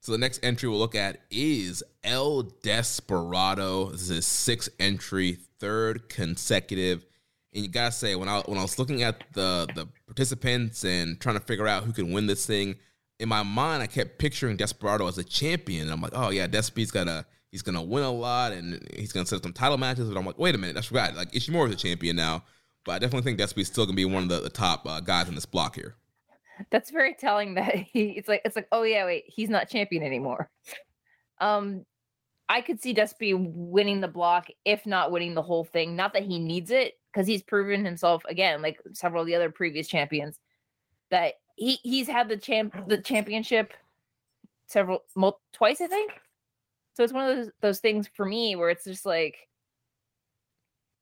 So 0.00 0.12
the 0.12 0.18
next 0.18 0.40
entry 0.44 0.68
we'll 0.68 0.78
look 0.78 0.94
at 0.94 1.22
is 1.30 1.82
El 2.04 2.42
Desperado. 2.62 3.90
This 3.90 4.02
is 4.02 4.08
his 4.08 4.26
sixth 4.26 4.68
entry, 4.78 5.38
third 5.58 6.08
consecutive. 6.08 7.04
And 7.52 7.64
you 7.64 7.70
gotta 7.70 7.92
say, 7.92 8.14
when 8.14 8.28
I 8.28 8.40
when 8.46 8.58
I 8.58 8.62
was 8.62 8.78
looking 8.78 9.02
at 9.02 9.24
the 9.32 9.66
the 9.74 9.88
participants 10.06 10.84
and 10.84 11.18
trying 11.20 11.38
to 11.38 11.44
figure 11.44 11.66
out 11.66 11.84
who 11.84 11.92
can 11.92 12.12
win 12.12 12.26
this 12.26 12.46
thing, 12.46 12.76
in 13.18 13.28
my 13.28 13.42
mind 13.42 13.82
I 13.82 13.86
kept 13.86 14.18
picturing 14.18 14.56
Desperado 14.56 15.06
as 15.06 15.18
a 15.18 15.24
champion. 15.24 15.82
And 15.84 15.92
I'm 15.92 16.00
like, 16.00 16.12
oh 16.14 16.30
yeah, 16.30 16.46
Despe's 16.46 16.90
gonna 16.90 17.26
he's 17.50 17.62
gonna 17.62 17.82
win 17.82 18.02
a 18.02 18.10
lot 18.10 18.52
and 18.52 18.86
he's 18.94 19.12
gonna 19.12 19.26
set 19.26 19.36
up 19.36 19.42
some 19.42 19.52
title 19.52 19.78
matches. 19.78 20.08
But 20.08 20.18
I'm 20.18 20.26
like, 20.26 20.38
wait 20.38 20.54
a 20.54 20.58
minute, 20.58 20.74
that's 20.74 20.92
right. 20.92 21.14
Like 21.14 21.32
Ishimori's 21.32 21.72
a 21.72 21.76
champion 21.76 22.16
now. 22.16 22.44
but 22.84 22.92
I 22.92 22.98
definitely 22.98 23.22
think 23.22 23.40
Despee's 23.40 23.68
still 23.68 23.86
gonna 23.86 23.96
be 23.96 24.04
one 24.04 24.24
of 24.24 24.28
the, 24.28 24.40
the 24.40 24.50
top 24.50 24.86
uh, 24.86 25.00
guys 25.00 25.28
in 25.28 25.34
this 25.34 25.46
block 25.46 25.74
here. 25.74 25.96
That's 26.70 26.90
very 26.90 27.14
telling 27.14 27.54
that 27.54 27.74
he 27.92 28.10
it's 28.10 28.28
like 28.28 28.42
it's 28.44 28.56
like, 28.56 28.68
oh 28.72 28.82
yeah, 28.82 29.04
wait, 29.04 29.24
he's 29.26 29.50
not 29.50 29.68
champion 29.68 30.02
anymore. 30.02 30.50
Um 31.38 31.84
I 32.48 32.62
could 32.62 32.80
see 32.80 32.94
Despy 32.94 33.34
winning 33.36 34.00
the 34.00 34.08
block, 34.08 34.46
if 34.64 34.86
not 34.86 35.10
winning 35.10 35.34
the 35.34 35.42
whole 35.42 35.64
thing. 35.64 35.96
Not 35.96 36.14
that 36.14 36.22
he 36.22 36.38
needs 36.38 36.70
it, 36.70 36.94
because 37.12 37.26
he's 37.26 37.42
proven 37.42 37.84
himself 37.84 38.22
again, 38.28 38.62
like 38.62 38.78
several 38.92 39.22
of 39.22 39.26
the 39.26 39.34
other 39.34 39.50
previous 39.50 39.88
champions, 39.88 40.38
that 41.10 41.34
he 41.56 41.78
he's 41.82 42.06
had 42.06 42.28
the 42.28 42.36
champ 42.36 42.74
the 42.88 42.98
championship 42.98 43.72
several 44.66 45.04
mul- 45.14 45.40
twice, 45.52 45.80
I 45.80 45.86
think. 45.86 46.12
So 46.94 47.02
it's 47.02 47.12
one 47.12 47.28
of 47.28 47.36
those 47.36 47.50
those 47.60 47.78
things 47.80 48.08
for 48.14 48.24
me 48.24 48.56
where 48.56 48.70
it's 48.70 48.84
just 48.84 49.06
like 49.06 49.48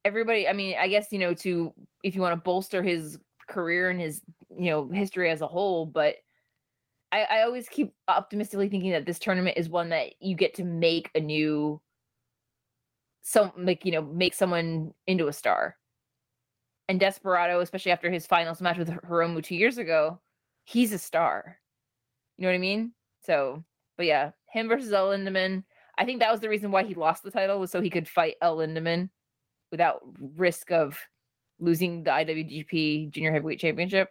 everybody. 0.05 0.49
I 0.49 0.53
mean, 0.53 0.77
I 0.79 0.89
guess 0.89 1.09
you 1.11 1.19
know 1.19 1.35
to 1.35 1.73
if 2.03 2.15
you 2.15 2.21
want 2.21 2.33
to 2.33 2.43
bolster 2.43 2.83
his 2.83 3.19
career 3.49 3.91
and 3.91 4.01
his 4.01 4.23
you 4.57 4.71
know 4.71 4.89
history 4.89 5.31
as 5.31 5.41
a 5.41 5.47
whole, 5.47 5.87
but 5.87 6.17
I, 7.13 7.23
I 7.31 7.43
always 7.43 7.69
keep 7.69 7.93
optimistically 8.09 8.69
thinking 8.69 8.91
that 8.91 9.07
this 9.07 9.21
tournament 9.21 9.57
is 9.57 9.69
one 9.69 9.91
that 9.91 10.15
you 10.21 10.35
get 10.35 10.55
to 10.55 10.65
make 10.65 11.11
a 11.15 11.21
new 11.21 11.81
some 13.23 13.53
like 13.57 13.85
you 13.85 13.93
know 13.93 14.03
make 14.03 14.35
someone 14.35 14.93
into 15.07 15.29
a 15.29 15.33
star 15.33 15.77
and 16.89 17.01
desperado 17.01 17.61
especially 17.61 17.91
after 17.91 18.11
his 18.11 18.27
finals 18.27 18.61
match 18.61 18.77
with 18.77 18.91
hiromu 18.91 19.43
two 19.43 19.57
years 19.57 19.79
ago 19.79 20.21
he's 20.65 20.93
a 20.93 20.99
star. 20.99 21.59
You 22.37 22.43
know 22.43 22.49
what 22.49 22.57
i 22.57 22.59
mean? 22.59 22.93
So 23.23 23.65
but 23.97 24.07
yeah 24.07 24.31
him 24.51 24.69
versus 24.69 24.93
el 24.93 25.09
lindaman 25.09 25.65
i 25.99 26.05
think 26.05 26.21
that 26.21 26.31
was 26.31 26.41
the 26.41 26.49
reason 26.49 26.71
why 26.71 26.85
he 26.85 26.95
lost 26.95 27.23
the 27.23 27.31
title 27.31 27.61
was 27.61 27.71
so 27.71 27.81
he 27.81 27.91
could 27.91 28.09
fight 28.09 28.35
el 28.41 28.57
lindaman 28.57 29.09
without 29.71 30.03
risk 30.37 30.71
of 30.71 30.99
losing 31.59 32.03
the 32.05 32.11
iwgp 32.11 33.11
junior 33.11 33.33
heavyweight 33.33 33.61
championship. 33.61 34.09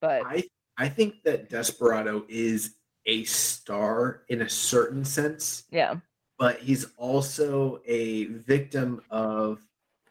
But 0.00 0.22
I 0.24 0.44
I 0.76 0.88
think 0.88 1.22
that 1.24 1.50
Desperado 1.50 2.24
is 2.28 2.74
a 3.06 3.24
star 3.24 4.22
in 4.28 4.42
a 4.42 4.48
certain 4.48 5.04
sense, 5.04 5.64
yeah. 5.70 5.96
but 6.38 6.58
he's 6.58 6.86
also 6.96 7.80
a 7.84 8.26
victim 8.26 9.02
of 9.10 9.60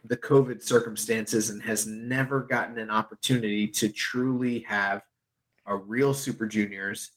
the 0.09 0.17
COVID 0.17 0.61
circumstances 0.63 1.51
and 1.51 1.61
has 1.61 1.85
never 1.85 2.41
gotten 2.41 2.79
an 2.79 2.89
opportunity 2.89 3.67
to 3.67 3.89
truly 3.89 4.59
have 4.61 5.03
a 5.67 5.75
real 5.75 6.15
Super 6.15 6.47
Juniors. 6.47 7.11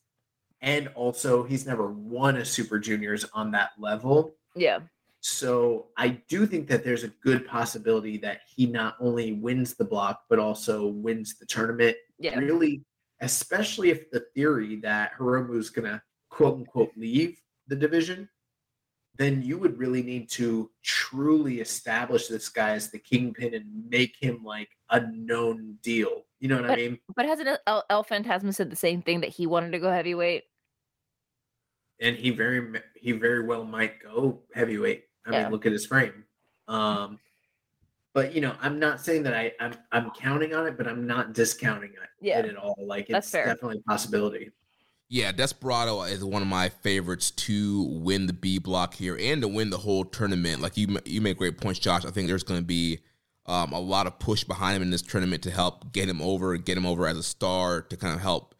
And 0.60 0.88
also, 0.94 1.42
he's 1.42 1.66
never 1.66 1.90
won 1.90 2.36
a 2.36 2.44
Super 2.44 2.78
Juniors 2.78 3.24
on 3.32 3.50
that 3.52 3.70
level. 3.78 4.36
yeah 4.54 4.80
So 5.20 5.86
I 5.96 6.20
do 6.28 6.46
think 6.46 6.68
that 6.68 6.84
there's 6.84 7.02
a 7.02 7.08
good 7.24 7.46
possibility 7.46 8.18
that 8.18 8.42
he 8.54 8.66
not 8.66 8.96
only 9.00 9.32
wins 9.32 9.74
the 9.74 9.84
block, 9.84 10.24
but 10.28 10.38
also 10.38 10.86
wins 10.86 11.38
the 11.38 11.46
tournament. 11.46 11.96
Yeah. 12.18 12.38
Really, 12.38 12.84
especially 13.20 13.90
if 13.90 14.10
the 14.10 14.24
theory 14.34 14.76
that 14.82 15.12
Hiromu 15.18 15.56
is 15.56 15.70
going 15.70 15.90
to 15.90 16.02
quote 16.28 16.56
unquote 16.58 16.92
leave 16.96 17.40
the 17.68 17.76
division, 17.76 18.28
then 19.22 19.40
you 19.42 19.56
would 19.56 19.78
really 19.78 20.02
need 20.02 20.28
to 20.28 20.68
truly 20.82 21.60
establish 21.60 22.26
this 22.26 22.48
guy 22.48 22.70
as 22.70 22.90
the 22.90 22.98
kingpin 22.98 23.54
and 23.54 23.66
make 23.88 24.16
him 24.20 24.42
like 24.42 24.68
a 24.90 25.00
known 25.12 25.78
deal. 25.82 26.22
You 26.40 26.48
know 26.48 26.60
what 26.60 26.70
I 26.72 26.76
mean? 26.76 26.98
but 27.14 27.24
hasn't 27.24 27.48
el, 27.68 27.84
el 27.88 28.04
phantasmo 28.04 28.52
said 28.52 28.68
the 28.68 28.74
same 28.76 29.00
thing 29.00 29.20
that 29.20 29.30
he 29.30 29.46
wanted 29.46 29.70
to 29.72 29.78
go 29.78 29.92
heavyweight 29.92 30.42
and 32.00 32.16
he 32.16 32.30
very 32.30 32.80
he 32.96 33.12
very 33.12 33.46
well 33.46 33.64
might 33.64 34.02
go 34.02 34.40
heavyweight. 34.52 35.04
I 35.24 35.30
Yeah. 35.30 35.42
mean, 35.44 35.52
look 35.52 35.66
at 35.66 35.72
his 35.72 35.86
frame. 35.86 36.24
Um, 36.66 37.20
but 38.12 38.34
you 38.34 38.40
know, 38.40 38.56
I'm 38.60 38.80
not 38.80 39.00
saying 39.00 39.22
that 39.22 39.34
I 39.34 39.52
I'm 39.60 39.74
I'm 39.92 40.10
counting 40.10 40.52
on 40.52 40.66
it, 40.66 40.76
but 40.76 40.88
I'm 40.88 41.06
not 41.06 41.32
discounting 41.32 41.90
it, 41.92 42.08
Yeah. 42.20 42.40
it 42.40 42.46
at 42.46 42.56
all. 42.56 42.74
Like 42.76 43.08
it's 43.08 43.30
definitely 43.30 43.78
a 43.78 43.88
possibility. 43.88 44.50
Yeah, 45.12 45.30
Desperado 45.30 46.04
is 46.04 46.24
one 46.24 46.40
of 46.40 46.48
my 46.48 46.70
favorites 46.70 47.32
to 47.32 47.82
win 47.82 48.26
the 48.26 48.32
B 48.32 48.56
block 48.56 48.94
here 48.94 49.14
and 49.20 49.42
to 49.42 49.48
win 49.48 49.68
the 49.68 49.76
whole 49.76 50.06
tournament. 50.06 50.62
Like 50.62 50.78
you, 50.78 50.96
you 51.04 51.20
make 51.20 51.36
great 51.36 51.58
points, 51.58 51.78
Josh. 51.78 52.06
I 52.06 52.10
think 52.10 52.28
there's 52.28 52.42
going 52.42 52.60
to 52.60 52.64
be 52.64 53.00
um, 53.44 53.72
a 53.72 53.78
lot 53.78 54.06
of 54.06 54.18
push 54.18 54.42
behind 54.42 54.74
him 54.74 54.80
in 54.80 54.88
this 54.88 55.02
tournament 55.02 55.42
to 55.42 55.50
help 55.50 55.92
get 55.92 56.08
him 56.08 56.22
over, 56.22 56.56
get 56.56 56.78
him 56.78 56.86
over 56.86 57.06
as 57.06 57.18
a 57.18 57.22
star, 57.22 57.82
to 57.82 57.96
kind 57.98 58.14
of 58.14 58.22
help 58.22 58.54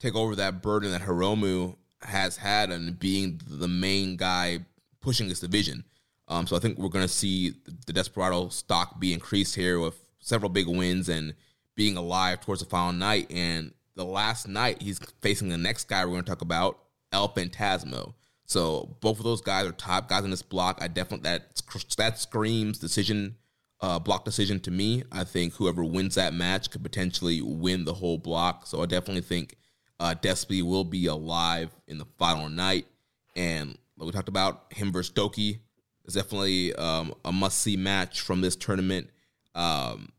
take 0.00 0.14
over 0.14 0.34
that 0.36 0.62
burden 0.62 0.92
that 0.92 1.02
Hiromu 1.02 1.76
has 2.00 2.38
had 2.38 2.70
and 2.70 2.98
being 2.98 3.38
the 3.46 3.68
main 3.68 4.16
guy 4.16 4.60
pushing 5.02 5.28
this 5.28 5.40
division. 5.40 5.84
Um, 6.26 6.46
so 6.46 6.56
I 6.56 6.58
think 6.58 6.78
we're 6.78 6.88
going 6.88 7.06
to 7.06 7.12
see 7.12 7.52
the 7.84 7.92
Desperado 7.92 8.48
stock 8.48 8.98
be 8.98 9.12
increased 9.12 9.56
here 9.56 9.78
with 9.78 10.00
several 10.20 10.48
big 10.48 10.68
wins 10.68 11.10
and 11.10 11.34
being 11.74 11.98
alive 11.98 12.40
towards 12.40 12.62
the 12.62 12.66
final 12.66 12.94
night. 12.94 13.30
And 13.30 13.74
the 13.98 14.04
last 14.04 14.46
night, 14.46 14.80
he's 14.80 15.00
facing 15.20 15.48
the 15.48 15.58
next 15.58 15.88
guy 15.88 16.04
we're 16.04 16.12
going 16.12 16.22
to 16.22 16.30
talk 16.30 16.40
about, 16.40 16.78
El 17.12 17.28
Phantasmo. 17.28 18.14
So 18.46 18.96
both 19.00 19.18
of 19.18 19.24
those 19.24 19.42
guys 19.42 19.66
are 19.66 19.72
top 19.72 20.08
guys 20.08 20.24
in 20.24 20.30
this 20.30 20.40
block. 20.40 20.78
I 20.80 20.86
definitely 20.86 21.28
that 21.28 21.60
that 21.98 22.18
screams 22.18 22.78
decision, 22.78 23.34
uh, 23.80 23.98
block 23.98 24.24
decision 24.24 24.60
to 24.60 24.70
me. 24.70 25.02
I 25.10 25.24
think 25.24 25.54
whoever 25.54 25.84
wins 25.84 26.14
that 26.14 26.32
match 26.32 26.70
could 26.70 26.82
potentially 26.82 27.42
win 27.42 27.84
the 27.84 27.94
whole 27.94 28.18
block. 28.18 28.66
So 28.66 28.82
I 28.82 28.86
definitely 28.86 29.22
think 29.22 29.56
uh, 29.98 30.14
Despy 30.14 30.62
will 30.62 30.84
be 30.84 31.06
alive 31.06 31.70
in 31.88 31.98
the 31.98 32.06
final 32.18 32.48
night. 32.48 32.86
And 33.34 33.76
we 33.98 34.10
talked 34.12 34.28
about 34.28 34.72
him 34.72 34.92
versus 34.92 35.12
Douki 35.12 35.58
is 36.06 36.14
definitely 36.14 36.72
um, 36.76 37.12
a 37.24 37.32
must 37.32 37.58
see 37.58 37.76
match 37.76 38.20
from 38.20 38.42
this 38.42 38.54
tournament. 38.54 39.10
Um, 39.56 40.12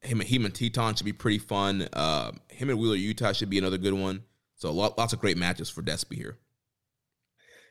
him, 0.00 0.20
him 0.20 0.44
and 0.44 0.54
Titan 0.54 0.94
should 0.94 1.04
be 1.04 1.12
pretty 1.12 1.38
fun. 1.38 1.88
Uh, 1.92 2.32
him 2.58 2.70
and 2.70 2.78
Wheeler 2.78 2.96
Yuta 2.96 3.34
should 3.34 3.50
be 3.50 3.58
another 3.58 3.78
good 3.78 3.94
one. 3.94 4.24
So 4.56 4.72
lot, 4.72 4.98
lots 4.98 5.12
of 5.12 5.20
great 5.20 5.36
matches 5.36 5.70
for 5.70 5.82
Despy 5.82 6.16
here. 6.16 6.38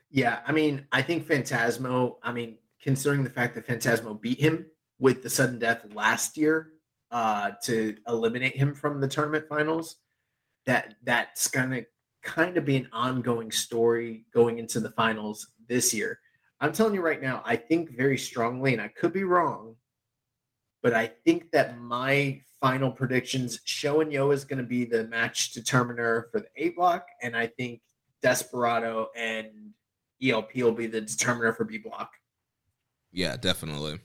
Yeah, 0.09 0.39
I 0.47 0.53
mean, 0.53 0.87
I 0.91 1.01
think 1.01 1.27
Phantasmo. 1.27 2.15
I 2.23 2.31
mean, 2.31 2.57
considering 2.81 3.25
the 3.25 3.29
fact 3.29 3.55
that 3.55 3.67
Phantasmo 3.67 4.19
beat 4.19 4.39
him 4.39 4.65
with 4.97 5.21
the 5.21 5.29
sudden 5.29 5.59
death 5.59 5.83
last 5.93 6.37
year 6.37 6.71
uh, 7.11 7.51
to 7.63 7.97
eliminate 8.07 8.55
him 8.55 8.73
from 8.73 9.01
the 9.01 9.07
tournament 9.09 9.45
finals, 9.49 9.97
that 10.65 10.95
that's 11.03 11.49
gonna 11.49 11.81
kind 12.23 12.55
of 12.55 12.63
be 12.63 12.77
an 12.77 12.87
ongoing 12.93 13.51
story 13.51 14.25
going 14.33 14.57
into 14.59 14.79
the 14.79 14.91
finals 14.91 15.47
this 15.67 15.93
year. 15.93 16.19
I'm 16.61 16.71
telling 16.71 16.93
you 16.95 17.01
right 17.01 17.21
now, 17.21 17.43
I 17.45 17.57
think 17.57 17.95
very 17.95 18.17
strongly, 18.17 18.71
and 18.71 18.81
I 18.81 18.87
could 18.87 19.11
be 19.11 19.25
wrong, 19.25 19.75
but 20.81 20.93
I 20.93 21.07
think 21.25 21.51
that 21.51 21.77
my 21.77 22.41
final 22.61 22.91
predictions, 22.91 23.59
Sho 23.65 24.01
and 24.01 24.11
Yo 24.11 24.31
is 24.31 24.45
going 24.45 24.57
to 24.57 24.67
be 24.67 24.85
the 24.85 25.07
match 25.07 25.51
determiner 25.51 26.27
for 26.31 26.39
the 26.39 26.47
A 26.55 26.69
block, 26.69 27.07
and 27.21 27.35
I 27.35 27.47
think 27.47 27.81
Desperado 28.21 29.09
and 29.15 29.73
ELP 30.21 30.55
will 30.55 30.71
be 30.71 30.87
the 30.87 31.01
determiner 31.01 31.53
for 31.53 31.63
B 31.65 31.77
block. 31.77 32.11
Yeah, 33.11 33.37
definitely. 33.37 33.99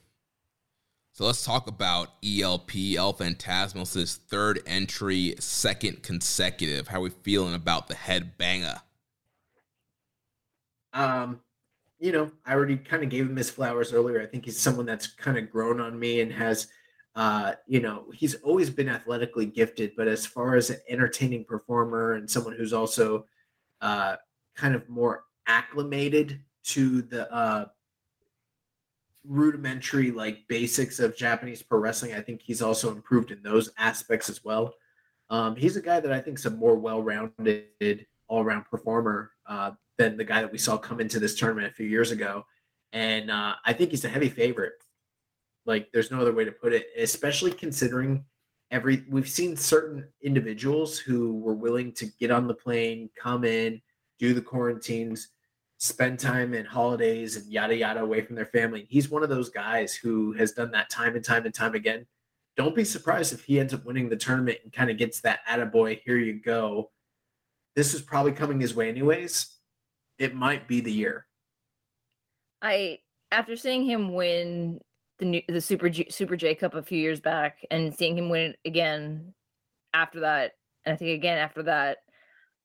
So 1.14 1.26
let's 1.26 1.44
talk 1.44 1.66
about 1.68 2.08
ELP, 2.24 2.74
El 2.96 3.12
Phantasmos' 3.12 4.16
third 4.16 4.60
entry, 4.66 5.34
second 5.38 6.02
consecutive. 6.02 6.88
How 6.88 6.98
are 6.98 7.02
we 7.02 7.10
feeling 7.10 7.54
about 7.54 7.88
the 7.88 7.94
head 7.94 8.38
banger? 8.38 8.80
Um, 10.94 11.40
you 11.98 12.12
know, 12.12 12.30
I 12.46 12.54
already 12.54 12.78
kind 12.78 13.02
of 13.02 13.10
gave 13.10 13.26
him 13.26 13.36
his 13.36 13.50
flowers 13.50 13.92
earlier. 13.92 14.22
I 14.22 14.26
think 14.26 14.46
he's 14.46 14.58
someone 14.58 14.86
that's 14.86 15.06
kind 15.06 15.36
of 15.36 15.50
grown 15.50 15.80
on 15.80 15.98
me 15.98 16.22
and 16.22 16.32
has, 16.32 16.68
uh, 17.14 17.52
you 17.66 17.80
know, 17.80 18.06
he's 18.14 18.34
always 18.36 18.70
been 18.70 18.88
athletically 18.88 19.46
gifted, 19.46 19.92
but 19.96 20.08
as 20.08 20.24
far 20.24 20.56
as 20.56 20.70
an 20.70 20.78
entertaining 20.88 21.44
performer 21.44 22.14
and 22.14 22.30
someone 22.30 22.54
who's 22.54 22.72
also 22.72 23.26
uh, 23.80 24.16
kind 24.56 24.74
of 24.74 24.88
more 24.88 25.24
acclimated 25.46 26.40
to 26.64 27.02
the 27.02 27.30
uh, 27.32 27.66
rudimentary 29.26 30.10
like 30.10 30.46
basics 30.48 31.00
of 31.00 31.16
Japanese 31.16 31.62
pro 31.62 31.78
wrestling, 31.78 32.14
I 32.14 32.20
think 32.20 32.40
he's 32.42 32.62
also 32.62 32.90
improved 32.90 33.30
in 33.30 33.42
those 33.42 33.70
aspects 33.76 34.30
as 34.30 34.42
well. 34.44 34.74
Um, 35.28 35.54
he's 35.56 35.76
a 35.76 35.82
guy 35.82 36.00
that 36.00 36.12
I 36.12 36.20
think 36.20 36.38
is 36.38 36.46
a 36.46 36.50
more 36.50 36.76
well-rounded, 36.76 38.06
all-around 38.28 38.64
performer 38.70 39.32
uh, 39.46 39.72
than 39.98 40.16
the 40.16 40.24
guy 40.24 40.40
that 40.40 40.52
we 40.52 40.58
saw 40.58 40.78
come 40.78 41.00
into 41.00 41.18
this 41.18 41.34
tournament 41.34 41.66
a 41.66 41.74
few 41.74 41.86
years 41.86 42.10
ago. 42.10 42.44
And 42.92 43.30
uh, 43.30 43.54
I 43.64 43.72
think 43.72 43.90
he's 43.90 44.04
a 44.04 44.08
heavy 44.08 44.28
favorite. 44.28 44.74
Like, 45.64 45.90
there's 45.92 46.10
no 46.10 46.20
other 46.20 46.32
way 46.32 46.44
to 46.44 46.52
put 46.52 46.72
it, 46.72 46.86
especially 46.96 47.52
considering 47.52 48.24
every 48.70 49.04
we've 49.08 49.28
seen 49.28 49.56
certain 49.56 50.08
individuals 50.22 50.98
who 50.98 51.38
were 51.38 51.54
willing 51.54 51.92
to 51.92 52.06
get 52.18 52.30
on 52.30 52.48
the 52.48 52.54
plane, 52.54 53.10
come 53.16 53.44
in, 53.44 53.80
do 54.18 54.34
the 54.34 54.40
quarantines, 54.40 55.28
spend 55.78 56.18
time 56.18 56.54
in 56.54 56.64
holidays 56.64 57.36
and 57.36 57.46
yada 57.52 57.76
yada 57.76 58.00
away 58.00 58.22
from 58.22 58.34
their 58.34 58.46
family. 58.46 58.86
He's 58.88 59.10
one 59.10 59.22
of 59.22 59.28
those 59.28 59.50
guys 59.50 59.94
who 59.94 60.32
has 60.32 60.52
done 60.52 60.70
that 60.72 60.90
time 60.90 61.16
and 61.16 61.24
time 61.24 61.44
and 61.44 61.54
time 61.54 61.74
again. 61.74 62.06
Don't 62.56 62.76
be 62.76 62.84
surprised 62.84 63.32
if 63.32 63.44
he 63.44 63.58
ends 63.58 63.74
up 63.74 63.84
winning 63.84 64.08
the 64.08 64.16
tournament 64.16 64.58
and 64.62 64.72
kind 64.72 64.90
of 64.90 64.96
gets 64.96 65.20
that 65.20 65.40
attaboy, 65.48 66.00
here 66.04 66.18
you 66.18 66.40
go. 66.40 66.90
This 67.74 67.94
is 67.94 68.02
probably 68.02 68.32
coming 68.32 68.60
his 68.60 68.74
way 68.74 68.88
anyways. 68.88 69.56
It 70.18 70.34
might 70.34 70.68
be 70.68 70.80
the 70.80 70.92
year. 70.92 71.26
I 72.60 73.00
after 73.30 73.56
seeing 73.56 73.84
him 73.84 74.12
win 74.12 74.80
the 75.22 75.28
new 75.28 75.42
the 75.48 75.60
Super 75.60 75.88
G, 75.88 76.06
Super 76.10 76.36
J 76.36 76.54
Cup 76.54 76.74
a 76.74 76.82
few 76.82 76.98
years 76.98 77.20
back 77.20 77.64
and 77.70 77.94
seeing 77.94 78.18
him 78.18 78.28
win 78.28 78.50
it 78.50 78.58
again 78.64 79.32
after 79.94 80.20
that, 80.20 80.52
and 80.84 80.92
I 80.92 80.96
think 80.96 81.12
again 81.12 81.38
after 81.38 81.62
that, 81.62 81.98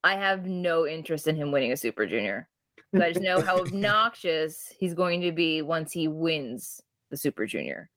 I 0.04 0.16
have 0.16 0.48
no 0.48 0.88
interest 0.88 1.28
in 1.28 1.36
him 1.36 1.52
winning 1.52 1.72
a 1.72 1.78
Super 1.78 2.08
Junior. 2.08 2.50
I 2.96 3.12
just 3.12 3.22
know 3.22 3.42
how 3.42 3.60
obnoxious 3.62 4.74
he's 4.80 4.96
going 4.96 5.22
to 5.22 5.32
be 5.32 5.62
once 5.62 5.92
he 5.92 6.08
wins 6.08 6.82
the 7.12 7.18
Super 7.18 7.46
Junior. 7.46 7.90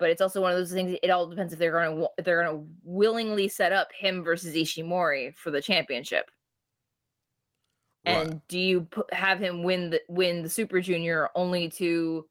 But 0.00 0.10
it's 0.10 0.20
also 0.20 0.42
one 0.42 0.50
of 0.50 0.58
those 0.58 0.72
things. 0.72 0.98
It 1.00 1.10
all 1.10 1.28
depends 1.28 1.52
if 1.52 1.60
they're 1.60 1.70
going 1.70 1.96
to 1.96 2.08
if 2.18 2.24
they're 2.24 2.42
going 2.42 2.56
to 2.56 2.66
willingly 2.82 3.46
set 3.46 3.72
up 3.72 3.88
him 3.96 4.24
versus 4.24 4.56
Ishimori 4.56 5.36
for 5.36 5.52
the 5.52 5.62
championship. 5.62 6.28
And 8.04 8.30
Right. 8.32 8.48
do 8.48 8.58
you 8.58 8.88
have 9.12 9.38
him 9.38 9.62
win 9.62 9.90
the 9.90 10.00
win 10.08 10.42
the 10.42 10.50
Super 10.50 10.80
Junior 10.80 11.28
only 11.36 11.68
to 11.70 12.26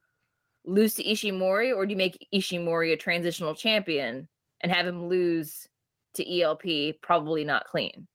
lose 0.66 0.94
to 0.96 1.04
Ishimori, 1.04 1.76
or 1.76 1.86
do 1.86 1.92
you 1.92 1.98
make 1.98 2.28
Ishimori 2.34 2.94
a 2.94 2.98
transitional 2.98 3.54
champion 3.56 4.28
and 4.62 4.72
have 4.72 4.88
him 4.88 5.08
lose 5.08 5.68
to 6.16 6.40
ELP? 6.42 7.00
Probably 7.02 7.44
not 7.44 7.66
clean. 7.66 8.08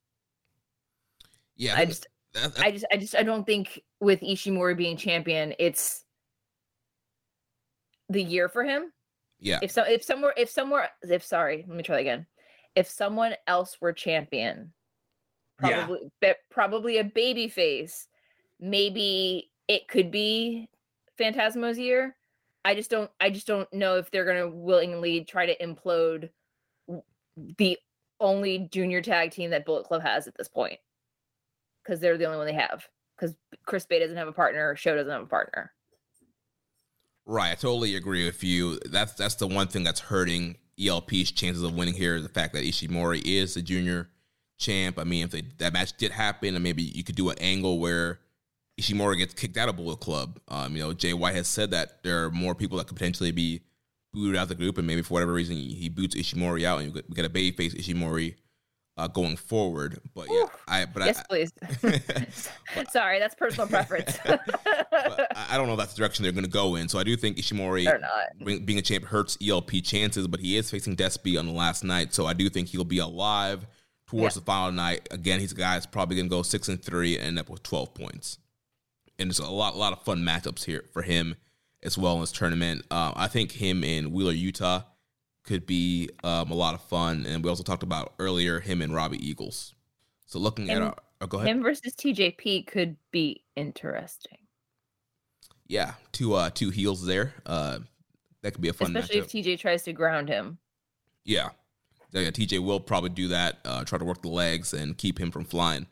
Yeah, 1.57 1.75
I 1.77 1.85
just 1.85 2.07
that- 2.33 2.59
I 2.61 2.71
just 2.71 2.87
I 2.93 2.97
just 2.97 3.17
I 3.17 3.23
don't 3.23 3.45
think 3.45 3.81
with 4.01 4.21
Ishimori 4.21 4.77
being 4.77 4.97
champion, 4.97 5.55
it's 5.59 6.05
the 8.09 8.23
year 8.23 8.49
for 8.49 8.65
him. 8.65 8.93
yeah, 9.41 9.59
If 9.63 9.71
so 9.71 9.83
if 9.83 10.03
somewhere 10.03 10.33
if 10.37 10.49
somewhere 10.51 10.89
if 11.03 11.25
sorry, 11.25 11.65
let 11.69 11.77
me 11.77 11.83
try 11.83 12.01
again. 12.01 12.27
If 12.75 12.89
someone 12.89 13.35
else 13.47 13.81
were 13.81 13.93
champion, 13.93 14.73
Yeah. 15.63 15.85
probably 15.87 16.11
be- 16.21 16.35
probably 16.51 16.99
a 16.99 17.05
baby 17.05 17.49
face, 17.49 18.07
maybe 18.61 19.51
it 19.67 19.89
could 19.89 20.11
be 20.11 20.69
Phantasmo's 21.19 21.79
year. 21.79 22.17
I 22.65 22.75
just 22.75 22.91
don't 22.91 23.11
I 23.21 23.31
just 23.31 23.47
don't 23.47 23.73
know 23.73 23.97
if 23.97 24.11
they're 24.11 24.25
gonna 24.25 24.49
willingly 24.49 25.25
try 25.25 25.47
to 25.47 25.57
implode 25.59 26.31
the 27.59 27.79
only 28.21 28.69
junior 28.71 29.01
tag 29.01 29.31
team 29.31 29.51
that 29.51 29.65
Bullet 29.65 29.85
Club 29.85 30.03
has 30.03 30.27
at 30.27 30.37
this 30.37 30.49
point. 30.49 30.79
Because 31.85 32.01
they're 32.01 32.19
the 32.19 32.27
only 32.27 32.39
one 32.39 32.47
they 32.47 32.53
have. 32.55 32.87
Because 33.17 33.35
Chris 33.67 33.87
Bey 33.87 34.01
doesn't 34.01 34.17
have 34.17 34.29
a 34.29 34.33
partner, 34.33 34.77
Sho 34.77 34.95
doesn't 34.95 35.11
have 35.11 35.23
a 35.23 35.27
partner. 35.27 35.73
Right, 37.27 37.53
I 37.53 37.55
totally 37.55 37.95
agree 37.95 38.25
with 38.25 38.43
you. 38.43 38.79
That's 38.87 39.13
that's 39.15 39.35
the 39.35 39.47
one 39.47 39.69
thing 39.69 39.85
that's 39.85 40.01
hurting 40.01 40.57
ELP's 40.83 41.31
chances 41.31 41.63
of 41.63 41.75
winning 41.75 41.95
here. 41.95 42.21
The 42.21 42.29
fact 42.29 42.55
that 42.55 42.65
Ishimori 42.65 43.23
is 43.25 43.55
the 43.55 43.63
junior 43.63 44.09
champ. 44.59 44.99
I 44.99 45.05
mean, 45.05 45.25
if 45.25 45.31
they, 45.31 45.43
that 45.59 45.73
match 45.73 45.97
did 45.97 46.11
happen, 46.11 46.55
and 46.55 46.65
maybe 46.65 46.83
you 46.83 47.05
could 47.05 47.17
do 47.17 47.29
an 47.29 47.39
angle 47.39 47.79
where 47.79 48.21
Ishimori 48.79 49.19
gets 49.19 49.35
kicked 49.35 49.57
out 49.57 49.69
of 49.69 49.77
Bullet 49.77 50.01
Club. 50.01 50.39
Um, 50.49 50.77
you 50.77 50.83
know, 50.83 50.93
Jay 50.93 51.13
White 51.13 51.35
has 51.35 51.49
said 51.49 51.71
that 51.73 52.03
there 52.03 52.25
are 52.25 52.31
more 52.31 52.55
people 52.55 52.79
that 52.79 52.87
could 52.87 52.97
potentially 52.97 53.31
be 53.33 53.63
booted 54.13 54.37
out 54.37 54.45
of 54.45 54.49
the 54.49 54.55
group, 54.55 54.79
and 54.79 54.87
maybe 54.87 55.03
for 55.03 55.15
whatever 55.15 55.33
reason 55.33 55.57
he, 55.57 55.89
boots 55.89 56.15
Ishimori 56.15 56.65
out, 56.65 56.81
and 56.81 56.95
we 56.95 57.03
get 57.15 57.25
a 57.25 57.29
babyface 57.29 57.75
Ishimori 57.75 58.37
uh, 58.97 59.07
going 59.07 59.37
forward. 59.37 59.99
But 60.15 60.29
yeah, 60.31 60.43
Oof. 60.45 60.51
I 60.67 60.85
but 60.87 61.05
yes, 61.07 61.21
I, 61.21 61.23
please. 61.29 61.53
Sorry, 62.93 63.19
that's 63.19 63.35
personal 63.35 63.67
preference. 63.69 64.19
but 64.25 65.33
I 65.37 65.57
don't 65.57 65.67
know 65.67 65.75
if 65.75 65.79
that's 65.79 65.93
the 65.95 65.99
direction 65.99 66.23
they're 66.23 66.33
going 66.33 66.45
to 66.45 66.51
go 66.51 66.75
in. 66.77 66.89
So 66.89 66.99
I 66.99 67.05
do 67.05 67.17
think 67.17 67.37
Ishimori 67.37 68.65
being 68.65 68.79
a 68.79 68.83
champ 68.83 69.05
hurts 69.05 69.37
ELP 69.47 69.71
chances, 69.85 70.27
but 70.27 70.41
he 70.41 70.57
is 70.57 70.71
facing 70.71 70.97
Despy 70.97 71.39
on 71.39 71.47
the 71.47 71.53
last 71.53 71.85
night, 71.85 72.15
so 72.15 72.27
I 72.27 72.33
do 72.33 72.49
think 72.49 72.69
he'll 72.69 72.85
be 72.85 72.99
alive 72.99 73.67
towards 74.09 74.37
Yeah. 74.37 74.41
the 74.41 74.45
final 74.47 74.73
night. 74.73 75.07
Again, 75.11 75.39
he's 75.41 75.53
a 75.53 75.57
guy 75.57 75.75
that's 75.75 75.87
probably 75.87 76.17
going 76.17 76.27
to 76.27 76.31
go 76.35 76.43
six 76.43 76.69
and 76.69 76.83
three 76.83 77.17
and 77.19 77.27
end 77.27 77.39
up 77.39 77.51
with 77.51 77.63
twelve 77.63 77.93
points, 77.95 78.39
and 79.19 79.31
it's 79.31 79.39
a 79.39 79.51
lot, 79.51 79.75
a 79.75 79.77
lot 79.79 79.93
of 79.93 80.03
fun 80.03 80.19
matchups 80.21 80.65
here 80.65 80.85
for 80.93 81.03
him 81.03 81.37
as 81.83 81.97
well 81.99 82.15
in 82.15 82.21
this 82.21 82.33
tournament. 82.33 82.85
Uh, 82.91 83.13
I 83.17 83.29
think 83.29 83.53
him 83.53 83.83
and 83.85 84.13
Wheeler 84.13 84.33
Yuta 84.35 84.85
could 85.45 85.67
be 85.67 86.11
um, 86.25 86.51
a 86.51 86.55
lot 86.55 86.75
of 86.75 86.83
fun, 86.83 87.25
and 87.27 87.43
we 87.43 87.49
also 87.51 87.63
talked 87.63 87.83
about 87.83 88.15
earlier 88.19 88.61
him 88.61 88.83
and 88.83 88.95
Robbie 88.95 89.25
Eagles. 89.27 89.75
So 90.27 90.39
looking 90.39 90.69
at 90.71 90.83
our, 90.83 90.95
oh, 91.23 91.27
go 91.27 91.39
ahead, 91.39 91.49
Him 91.49 91.63
versus 91.63 91.95
TJP 91.95 92.67
could 92.67 92.97
be 93.11 93.43
interesting. 93.57 94.39
yeah, 95.67 95.95
two 96.13 96.35
uh 96.35 96.51
two 96.51 96.71
heels 96.71 97.07
there. 97.07 97.33
Uh, 97.47 97.79
that 98.43 98.53
could 98.53 98.61
be 98.61 98.69
a 98.69 98.73
fun 98.73 98.95
Especially 98.97 99.21
matchup. 99.23 99.35
if 99.35 99.45
TJ 99.47 99.59
tries 99.59 99.83
to 99.85 99.93
ground 99.93 100.29
him. 100.29 100.59
Yeah. 101.25 101.49
Yeah, 102.13 102.23
yeah, 102.23 102.31
TJ 102.31 102.65
will 102.65 102.81
probably 102.81 103.11
do 103.11 103.29
that, 103.29 103.59
uh, 103.67 103.85
try 103.85 103.99
to 103.99 104.05
work 104.05 104.23
the 104.23 104.29
legs 104.29 104.73
and 104.73 104.97
keep 104.97 105.19
him 105.21 105.31
from 105.31 105.45
flying. 105.45 105.87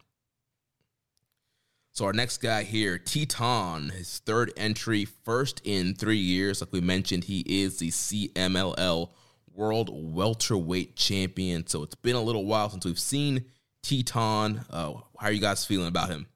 So 1.97 2.05
our 2.05 2.13
next 2.13 2.43
guy 2.43 2.63
here, 2.63 2.99
Titan, 2.99 3.89
his 3.89 4.19
third 4.19 4.53
entry, 4.55 5.07
first 5.07 5.63
in 5.65 5.95
three 5.95 6.19
years. 6.19 6.61
Like 6.61 6.71
we 6.71 6.83
mentioned, 6.83 7.25
he 7.25 7.41
is 7.47 7.79
the 7.79 7.89
CMLL 7.89 9.09
World 9.55 9.89
Welterweight 9.91 10.95
Champion. 10.97 11.67
So 11.67 11.83
it's 11.83 11.95
been 11.95 12.15
a 12.15 12.21
little 12.21 12.45
while 12.45 12.69
since 12.69 12.85
we've 12.85 12.99
seen 12.99 13.47
Titan. 13.83 14.61
Uh, 14.69 14.93
how 15.19 15.29
are 15.29 15.33
you 15.33 15.41
guys 15.41 15.65
feeling 15.65 15.87
about 15.87 16.11
him? 16.11 16.27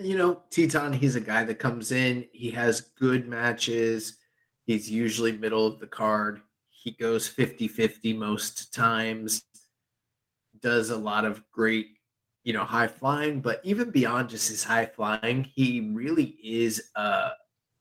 You 0.00 0.18
know, 0.18 0.42
Titan, 0.50 0.92
he's 0.92 1.14
a 1.14 1.20
guy 1.20 1.44
that 1.44 1.60
comes 1.60 1.92
in, 1.92 2.26
he 2.32 2.50
has 2.50 2.80
good 2.80 3.28
matches. 3.28 4.16
He's 4.64 4.90
usually 4.90 5.30
middle 5.30 5.64
of 5.64 5.78
the 5.78 5.86
card. 5.86 6.40
He 6.70 6.90
goes 6.90 7.28
50 7.28 7.68
50 7.68 8.14
most 8.14 8.74
times, 8.74 9.44
does 10.60 10.90
a 10.90 10.96
lot 10.96 11.24
of 11.24 11.40
great, 11.52 11.95
you 12.46 12.52
know, 12.52 12.64
high 12.64 12.86
flying. 12.86 13.40
But 13.40 13.60
even 13.64 13.90
beyond 13.90 14.28
just 14.28 14.48
his 14.48 14.62
high 14.62 14.86
flying, 14.86 15.50
he 15.52 15.90
really 15.92 16.36
is 16.44 16.90
a, 16.94 17.30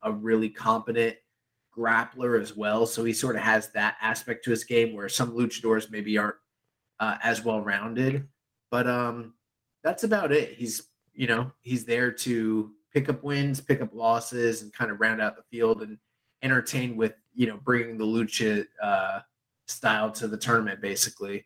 a 0.02 0.12
really 0.12 0.50
competent 0.50 1.16
grappler 1.78 2.42
as 2.42 2.58
well. 2.58 2.88
So 2.88 3.06
he 3.06 3.14
sort 3.14 3.36
of 3.36 3.44
has 3.44 3.70
that 3.74 3.96
aspect 4.02 4.44
to 4.46 4.50
his 4.50 4.64
game 4.64 4.96
where 4.96 5.08
some 5.08 5.34
luchadors 5.34 5.92
maybe 5.92 6.18
aren't 6.18 6.38
uh, 7.00 7.18
as 7.22 7.46
well 7.46 7.62
rounded. 7.62 8.28
But 8.72 8.88
um, 8.88 9.36
that's 9.84 10.04
about 10.04 10.32
it. 10.32 10.54
He's 10.54 10.90
you 11.14 11.28
know 11.28 11.52
he's 11.62 11.86
there 11.86 12.12
to 12.12 12.72
pick 12.92 13.08
up 13.08 13.24
wins, 13.24 13.62
pick 13.62 13.82
up 13.82 13.94
losses, 13.94 14.64
and 14.64 14.74
kind 14.74 14.90
of 14.90 15.00
round 15.00 15.22
out 15.22 15.36
the 15.36 15.44
field 15.44 15.84
and 15.84 16.00
entertain 16.42 16.96
with 16.96 17.14
you 17.36 17.46
know 17.46 17.60
bringing 17.64 18.00
the 18.00 18.06
lucha 18.06 18.66
uh, 18.82 19.20
style 19.68 20.10
to 20.14 20.28
the 20.28 20.38
tournament 20.38 20.82
basically. 20.82 21.46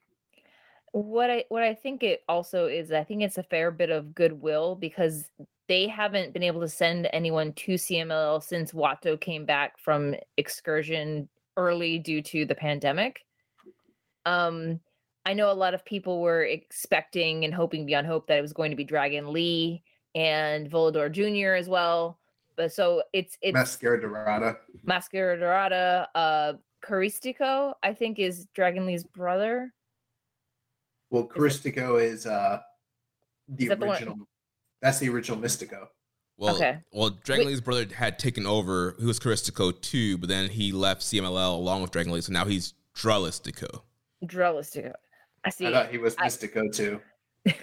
What 0.91 1.29
I 1.29 1.45
what 1.49 1.63
I 1.63 1.73
think 1.73 2.03
it 2.03 2.23
also 2.27 2.65
is 2.65 2.91
I 2.91 3.03
think 3.03 3.21
it's 3.21 3.37
a 3.37 3.43
fair 3.43 3.71
bit 3.71 3.89
of 3.89 4.15
goodwill 4.15 4.75
because 4.75 5.29
they 5.67 5.87
haven't 5.87 6.33
been 6.33 6.43
able 6.43 6.61
to 6.61 6.67
send 6.67 7.07
anyone 7.13 7.53
to 7.53 7.73
CMLL 7.75 8.41
since 8.41 8.71
Wato 8.71 9.19
came 9.19 9.45
back 9.45 9.77
from 9.77 10.15
excursion 10.37 11.29
early 11.57 11.99
due 11.99 12.21
to 12.23 12.45
the 12.45 12.55
pandemic. 12.55 13.25
Um 14.25 14.79
I 15.25 15.33
know 15.33 15.51
a 15.51 15.53
lot 15.53 15.73
of 15.73 15.85
people 15.85 16.21
were 16.21 16.43
expecting 16.43 17.45
and 17.45 17.53
hoping 17.53 17.85
beyond 17.85 18.07
hope 18.07 18.25
that 18.27 18.39
it 18.39 18.41
was 18.41 18.53
going 18.53 18.71
to 18.71 18.77
be 18.77 18.83
Dragon 18.83 19.31
Lee 19.31 19.83
and 20.15 20.71
Volador 20.71 21.11
Jr. 21.11 21.53
as 21.53 21.69
well. 21.69 22.17
But 22.55 22.73
so 22.73 23.03
it's 23.13 23.37
it's 23.41 23.53
Mascara 23.53 24.01
Dorada. 24.01 24.57
Mascara 24.83 25.37
Dorada, 25.37 26.09
uh 26.15 26.53
Caristico, 26.83 27.73
I 27.83 27.93
think 27.93 28.19
is 28.19 28.47
Dragon 28.55 28.85
Lee's 28.85 29.03
brother. 29.03 29.73
Well, 31.09 31.27
Caristico 31.27 32.01
is 32.01 32.25
uh 32.25 32.59
the 33.47 33.63
Is 33.63 33.69
that 33.69 33.79
the 33.79 33.89
original. 33.89 34.15
That's 34.81 34.99
the 34.99 35.09
original 35.09 35.37
Místico. 35.39 35.87
Well, 36.37 36.55
Okay. 36.55 36.77
well, 36.93 37.09
Dragon 37.09 37.45
Wait. 37.45 37.51
Lee's 37.51 37.61
brother 37.61 37.85
had 37.93 38.17
taken 38.17 38.45
over. 38.45 38.95
He 38.99 39.05
was 39.05 39.19
Caristico 39.19 39.79
too, 39.81 40.17
but 40.17 40.29
then 40.29 40.49
he 40.49 40.71
left 40.71 41.01
CMLL 41.01 41.55
along 41.55 41.81
with 41.81 41.91
Dragon 41.91 42.13
Lee, 42.13 42.21
so 42.21 42.31
now 42.31 42.45
he's 42.45 42.73
Dralistico. 42.95 43.81
Dralistico. 44.23 44.93
I 45.43 45.49
see. 45.49 45.67
I 45.67 45.71
thought 45.71 45.89
he 45.91 45.97
was 45.97 46.15
I- 46.17 46.27
Místico 46.27 46.73
too. 46.73 47.01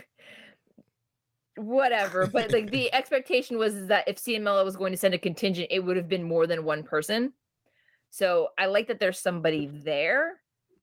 whatever 1.57 2.27
but 2.27 2.53
like 2.53 2.71
the 2.71 2.93
expectation 2.95 3.57
was 3.57 3.87
that 3.87 4.07
if 4.07 4.17
CMLL 4.17 4.65
was 4.65 4.77
going 4.77 4.93
to 4.93 4.99
send 4.99 5.15
a 5.15 5.19
contingent 5.19 5.69
it 5.71 5.81
would 5.81 5.97
have 5.97 6.09
been 6.09 6.23
more 6.23 6.47
than 6.47 6.65
one 6.65 6.83
person 6.83 7.33
so 8.11 8.49
i 8.59 8.67
like 8.67 8.89
that 8.89 9.01
there's 9.01 9.19
somebody 9.19 9.67
there 9.67 10.35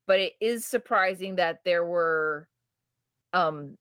but 0.07 0.19
it 0.19 0.33
is 0.41 0.65
surprising 0.65 1.35
that 1.35 1.59
there 1.63 1.85
were 1.85 2.47
um 3.33 3.77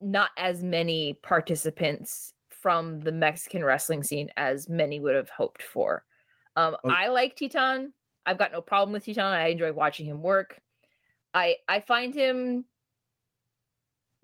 not 0.00 0.30
as 0.36 0.62
many 0.62 1.14
participants 1.22 2.32
from 2.50 3.00
the 3.00 3.12
mexican 3.12 3.64
wrestling 3.64 4.02
scene 4.02 4.28
as 4.36 4.68
many 4.68 5.00
would 5.00 5.14
have 5.14 5.28
hoped 5.30 5.62
for 5.62 6.04
um 6.56 6.76
Oh. 6.84 6.90
i 6.90 7.08
like 7.08 7.36
titan 7.36 7.92
i've 8.26 8.38
got 8.38 8.52
no 8.52 8.60
problem 8.60 8.92
with 8.92 9.06
titan 9.06 9.24
i 9.24 9.48
enjoy 9.48 9.72
watching 9.72 10.06
him 10.06 10.22
work 10.22 10.58
i 11.34 11.56
i 11.68 11.80
find 11.80 12.14
him 12.14 12.64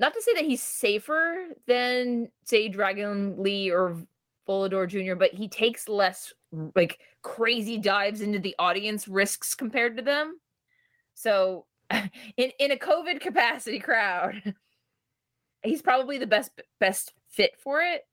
not 0.01 0.15
to 0.15 0.23
say 0.23 0.33
that 0.35 0.47
he's 0.47 0.63
safer 0.63 1.49
than 1.67 2.31
say 2.45 2.69
Dragon 2.69 3.41
Lee 3.41 3.71
or 3.71 4.03
Volador 4.49 4.89
Jr., 4.89 5.15
but 5.15 5.35
he 5.35 5.47
takes 5.47 5.89
less 5.89 6.33
like 6.75 6.99
crazy 7.23 7.77
dives 7.77 8.23
into 8.23 8.39
the 8.39 8.55
audience 8.59 9.07
risks 9.07 9.55
compared 9.55 9.99
to 9.99 10.03
them. 10.03 10.41
So 11.15 11.67
in 11.91 12.51
in 12.59 12.73
a 12.73 12.77
COVID 12.77 13.21
capacity 13.21 13.79
crowd, 13.79 14.55
he's 15.63 15.83
probably 15.83 16.19
the 16.19 16.27
best 16.27 16.51
best 16.79 17.13
fit 17.29 17.53
for 17.59 17.81
it. 17.81 18.07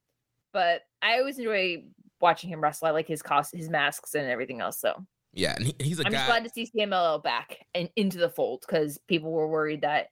But 0.53 0.82
I 1.01 1.19
always 1.19 1.38
enjoy 1.38 1.84
watching 2.19 2.50
him 2.50 2.61
wrestle. 2.61 2.88
I 2.88 2.92
like 2.92 3.08
his 3.08 3.22
cost, 3.22 3.56
his 3.56 3.69
masks, 3.69 4.16
and 4.16 4.27
everything 4.27 4.61
else. 4.61 4.80
So 4.80 5.06
Yeah, 5.34 5.53
and 5.56 5.66
he, 5.66 5.76
he's 5.80 6.00
a 6.00 6.06
I'm 6.06 6.11
guy. 6.11 6.17
just 6.17 6.27
glad 6.27 6.43
to 6.45 6.50
see 6.50 6.69
CMLL 6.76 7.22
back 7.24 7.66
and 7.76 7.90
into 7.95 8.17
the 8.17 8.30
fold 8.30 8.64
because 8.67 8.98
people 9.08 9.32
were 9.32 9.48
worried 9.48 9.82
that 9.82 10.09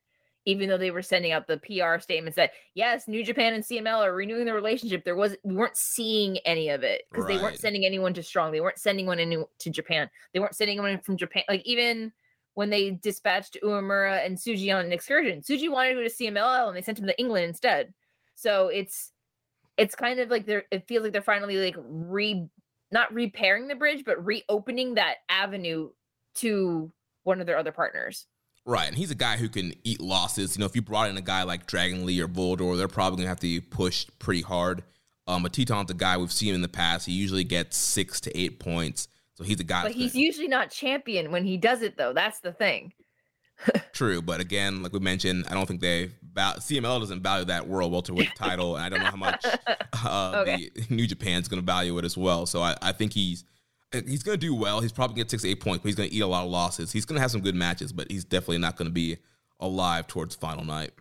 even 0.48 0.70
though 0.70 0.78
they 0.78 0.92
were 0.92 1.02
sending 1.02 1.32
out 1.32 1.48
the 1.48 1.58
PR 1.58 2.00
statements 2.00 2.36
that 2.36 2.52
yes, 2.76 3.08
New 3.08 3.24
Japan 3.24 3.56
and 3.56 3.64
CML 3.64 4.04
are 4.04 4.14
renewing 4.14 4.46
their 4.46 4.54
relationship, 4.54 5.04
there 5.04 5.16
was 5.16 5.36
we 5.44 5.56
weren't 5.56 5.78
seeing 5.78 6.38
any 6.40 6.70
of 6.70 6.84
it 6.84 7.04
because 7.12 7.26
they 7.26 7.38
weren't 7.38 7.60
sending 7.60 7.86
anyone 7.86 8.14
to 8.14 8.22
Strong, 8.22 8.52
they 8.52 8.62
weren't 8.62 8.78
sending 8.78 9.08
one 9.08 9.20
any 9.20 9.44
to 9.60 9.70
Japan, 9.72 10.10
they 10.34 10.40
weren't 10.40 10.56
sending 10.56 10.78
anyone 10.78 11.00
from 11.02 11.18
Japan. 11.18 11.44
Like 11.50 11.66
even 11.66 12.12
when 12.56 12.70
they 12.70 12.92
dispatched 12.92 13.58
Uemura 13.64 14.26
and 14.26 14.38
Tsuji 14.38 14.76
on 14.76 14.86
an 14.86 14.92
excursion, 14.92 15.42
Tsuji 15.42 15.70
wanted 15.70 15.90
to 15.90 15.96
go 15.96 16.04
to 16.04 16.10
CMLL 16.10 16.68
and 16.68 16.76
they 16.76 16.82
sent 16.82 17.00
him 17.00 17.06
to 17.06 17.20
England 17.20 17.46
instead. 17.46 17.94
So 18.34 18.70
it's 18.70 19.12
it's 19.78 19.96
kind 19.96 20.20
of 20.20 20.30
like 20.30 20.46
they're 20.46 20.64
it 20.72 20.88
feels 20.88 21.04
like 21.04 21.14
they're 21.14 21.22
finally 21.22 21.58
like 21.58 21.76
re 21.78 22.48
not 22.92 23.14
repairing 23.14 23.68
the 23.68 23.76
bridge, 23.76 24.04
but 24.06 24.24
reopening 24.26 24.96
that 24.96 25.18
avenue 25.30 25.90
to 26.36 26.92
one 27.24 27.42
of 27.42 27.48
their 27.48 27.58
other 27.58 27.72
partners. 27.72 28.28
Right, 28.66 28.88
and 28.88 28.98
he's 28.98 29.12
a 29.12 29.16
guy 29.16 29.38
who 29.38 29.48
can 29.48 29.74
eat 29.84 30.02
losses. 30.02 30.56
You 30.56 30.62
know, 30.62 30.66
if 30.66 30.76
you 30.76 30.82
brought 30.82 31.10
in 31.10 31.18
a 31.18 31.22
guy 31.22 31.44
like 31.44 31.68
Dragon 31.68 32.06
Lee 32.06 32.20
or 32.20 32.28
Volador, 32.28 32.78
they're 32.78 32.88
probably 32.88 33.18
gonna 33.18 33.30
have 33.30 33.40
to 33.42 33.48
be 33.48 33.60
pushed 33.60 34.18
pretty 34.18 34.42
hard. 34.42 34.84
Um, 35.28 35.44
but 35.44 35.54
Titan's 35.54 35.92
a 35.92 35.96
guy 35.96 36.18
we've 36.18 36.32
seen 36.32 36.56
in 36.56 36.62
the 36.62 36.68
past. 36.68 37.06
He 37.06 37.12
usually 37.12 37.44
gets 37.44 37.78
six 37.78 38.20
to 38.22 38.38
eight 38.38 38.60
points, 38.60 39.08
so 39.36 39.44
he's 39.44 39.60
a 39.60 39.64
guy. 39.64 39.84
But 39.84 39.92
he's 39.94 40.14
gonna- 40.14 40.24
usually 40.26 40.48
not 40.48 40.70
champion 40.72 41.32
when 41.32 41.46
he 41.46 41.58
does 41.58 41.82
it, 41.82 41.98
though. 41.98 42.14
That's 42.14 42.40
the 42.40 42.52
thing. 42.52 42.94
true. 43.94 44.22
But 44.22 44.42
again, 44.42 44.84
like 44.84 44.92
we 44.92 45.00
mentioned, 45.00 45.46
I 45.50 45.54
don't 45.54 45.66
think 45.66 45.80
they 45.80 46.12
val- 46.34 46.56
CML 46.56 47.00
doesn't 47.00 47.22
value 47.24 47.46
that 47.46 47.68
world 47.68 47.92
welterweight 47.92 48.36
title, 48.36 48.76
and 48.76 48.84
I 48.86 48.90
don't 48.90 49.00
know 49.00 49.12
how 49.12 49.16
much 49.16 49.46
uh, 50.06 50.34
Okay. 50.42 50.70
the 50.76 50.94
New 50.94 51.08
Japan's 51.08 51.48
going 51.48 51.62
to 51.62 51.66
value 51.66 51.98
it 51.98 52.04
as 52.06 52.18
well. 52.18 52.46
So 52.46 52.62
I, 52.62 52.76
I 52.82 52.92
think 52.92 53.14
he's 53.14 53.46
uh, 53.94 54.02
he's 54.06 54.24
going 54.24 54.38
to 54.38 54.46
do 54.46 54.54
well. 54.54 54.82
He's 54.82 54.92
probably 54.92 55.16
going 55.16 55.28
to 55.28 55.28
get 55.28 55.32
six 55.32 55.44
to 55.44 55.50
eight 55.50 55.62
points, 55.62 55.84
but 55.84 55.88
he's 55.88 55.96
going 55.96 56.10
to 56.10 56.16
eat 56.16 56.20
a 56.22 56.28
lot 56.28 56.44
of 56.44 56.52
losses. 56.52 56.92
He's 56.92 57.06
going 57.06 57.16
to 57.16 57.22
have 57.22 57.32
some 57.32 57.42
good 57.42 57.56
matches, 57.56 57.94
but 57.94 58.12
he's 58.12 58.26
definitely 58.26 58.58
not 58.58 58.76
going 58.76 58.88
to 58.90 58.94
be 58.94 59.18
alive 59.62 60.06
towards 60.08 60.36
final 60.36 60.66
night. 60.66 60.92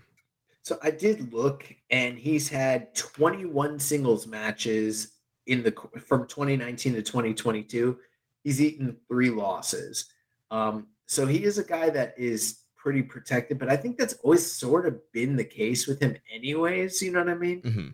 So 0.63 0.79
I 0.83 0.91
did 0.93 1.33
look, 1.33 1.67
and 1.91 2.17
he's 2.17 2.49
had 2.49 2.95
21 2.95 3.79
singles 3.81 4.27
matches 4.27 5.09
in 5.47 5.63
the 5.63 5.73
from 6.07 6.27
2019 6.29 6.95
to 6.95 7.03
2022. 7.03 7.99
He's 8.45 8.61
eaten 8.61 8.97
three 9.09 9.31
losses. 9.31 10.07
Um, 10.51 10.89
so 11.07 11.27
he 11.27 11.43
is 11.45 11.59
a 11.59 11.65
guy 11.65 11.91
that 11.91 12.15
is 12.17 12.61
pretty 12.77 13.03
protected, 13.03 13.59
but 13.59 13.71
I 13.71 13.77
think 13.77 13.97
that's 13.97 14.15
always 14.23 14.49
sort 14.49 14.87
of 14.87 15.01
been 15.13 15.37
the 15.37 15.45
case 15.45 15.87
with 15.87 16.01
him, 16.01 16.17
anyways. 16.33 17.01
You 17.03 17.13
know 17.13 17.21
what 17.21 17.31
I 17.31 17.35
mean? 17.35 17.61
hmm 17.63 17.89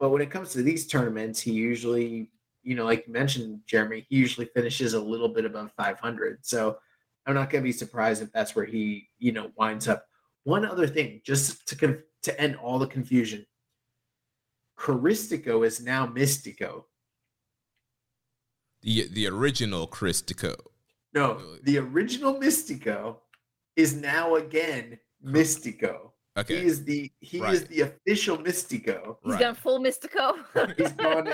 But 0.00 0.10
when 0.10 0.20
it 0.20 0.30
comes 0.30 0.52
to 0.52 0.62
these 0.62 0.86
tournaments, 0.88 1.40
he 1.40 1.52
usually, 1.52 2.30
you 2.64 2.74
know, 2.74 2.84
like 2.84 3.06
you 3.06 3.12
mentioned, 3.12 3.60
Jeremy, 3.66 4.04
he 4.08 4.16
usually 4.16 4.46
finishes 4.46 4.94
a 4.94 5.00
little 5.00 5.28
bit 5.28 5.44
above 5.44 5.70
500. 5.76 6.44
So 6.44 6.76
I'm 7.24 7.34
not 7.34 7.50
going 7.50 7.62
to 7.62 7.68
be 7.68 7.72
surprised 7.72 8.20
if 8.20 8.32
that's 8.32 8.56
where 8.56 8.64
he, 8.64 9.08
you 9.18 9.30
know, 9.30 9.52
winds 9.56 9.86
up. 9.86 10.04
One 10.42 10.66
other 10.66 10.88
thing, 10.88 11.20
just 11.24 11.68
to 11.68 11.76
conf- 11.76 12.02
to 12.24 12.40
end 12.40 12.56
all 12.56 12.80
the 12.80 12.86
confusion, 12.88 13.46
Caristico 14.78 15.64
is 15.64 15.80
now 15.80 16.06
Místico. 16.06 16.84
The 18.82 19.08
the 19.12 19.26
original 19.28 19.86
Caristico. 19.86 20.54
No, 21.14 21.56
the 21.62 21.78
original 21.78 22.34
Místico 22.40 23.16
is 23.76 23.94
now 23.94 24.36
again 24.36 24.98
Místico. 25.24 26.10
Okay. 26.36 26.60
He 26.60 26.66
is 26.66 26.84
the 26.84 27.10
he 27.20 27.38
is 27.42 27.64
the 27.66 27.82
official 27.82 28.38
Místico. 28.38 29.16
He's 29.22 29.32
Right. 29.32 29.40
gone 29.40 29.54
full 29.54 29.78
Místico. 29.80 30.36
He's 30.78 30.92
gone 30.92 31.28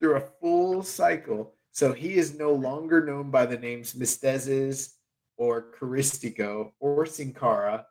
through 0.00 0.16
a 0.16 0.20
full 0.40 0.82
cycle. 0.82 1.54
So 1.72 1.92
he 1.92 2.14
is 2.14 2.38
no 2.38 2.52
longer 2.52 3.04
known 3.04 3.30
by 3.30 3.44
the 3.44 3.58
names 3.58 3.92
Mistezes 3.92 4.94
or 5.36 5.70
Caristico 5.78 6.72
or 6.80 7.04
Sin 7.04 7.34
Cara. 7.34 7.86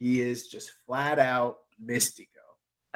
He 0.00 0.20
is 0.20 0.48
just 0.48 0.72
flat 0.86 1.18
out 1.20 1.58
Místico. 1.80 2.26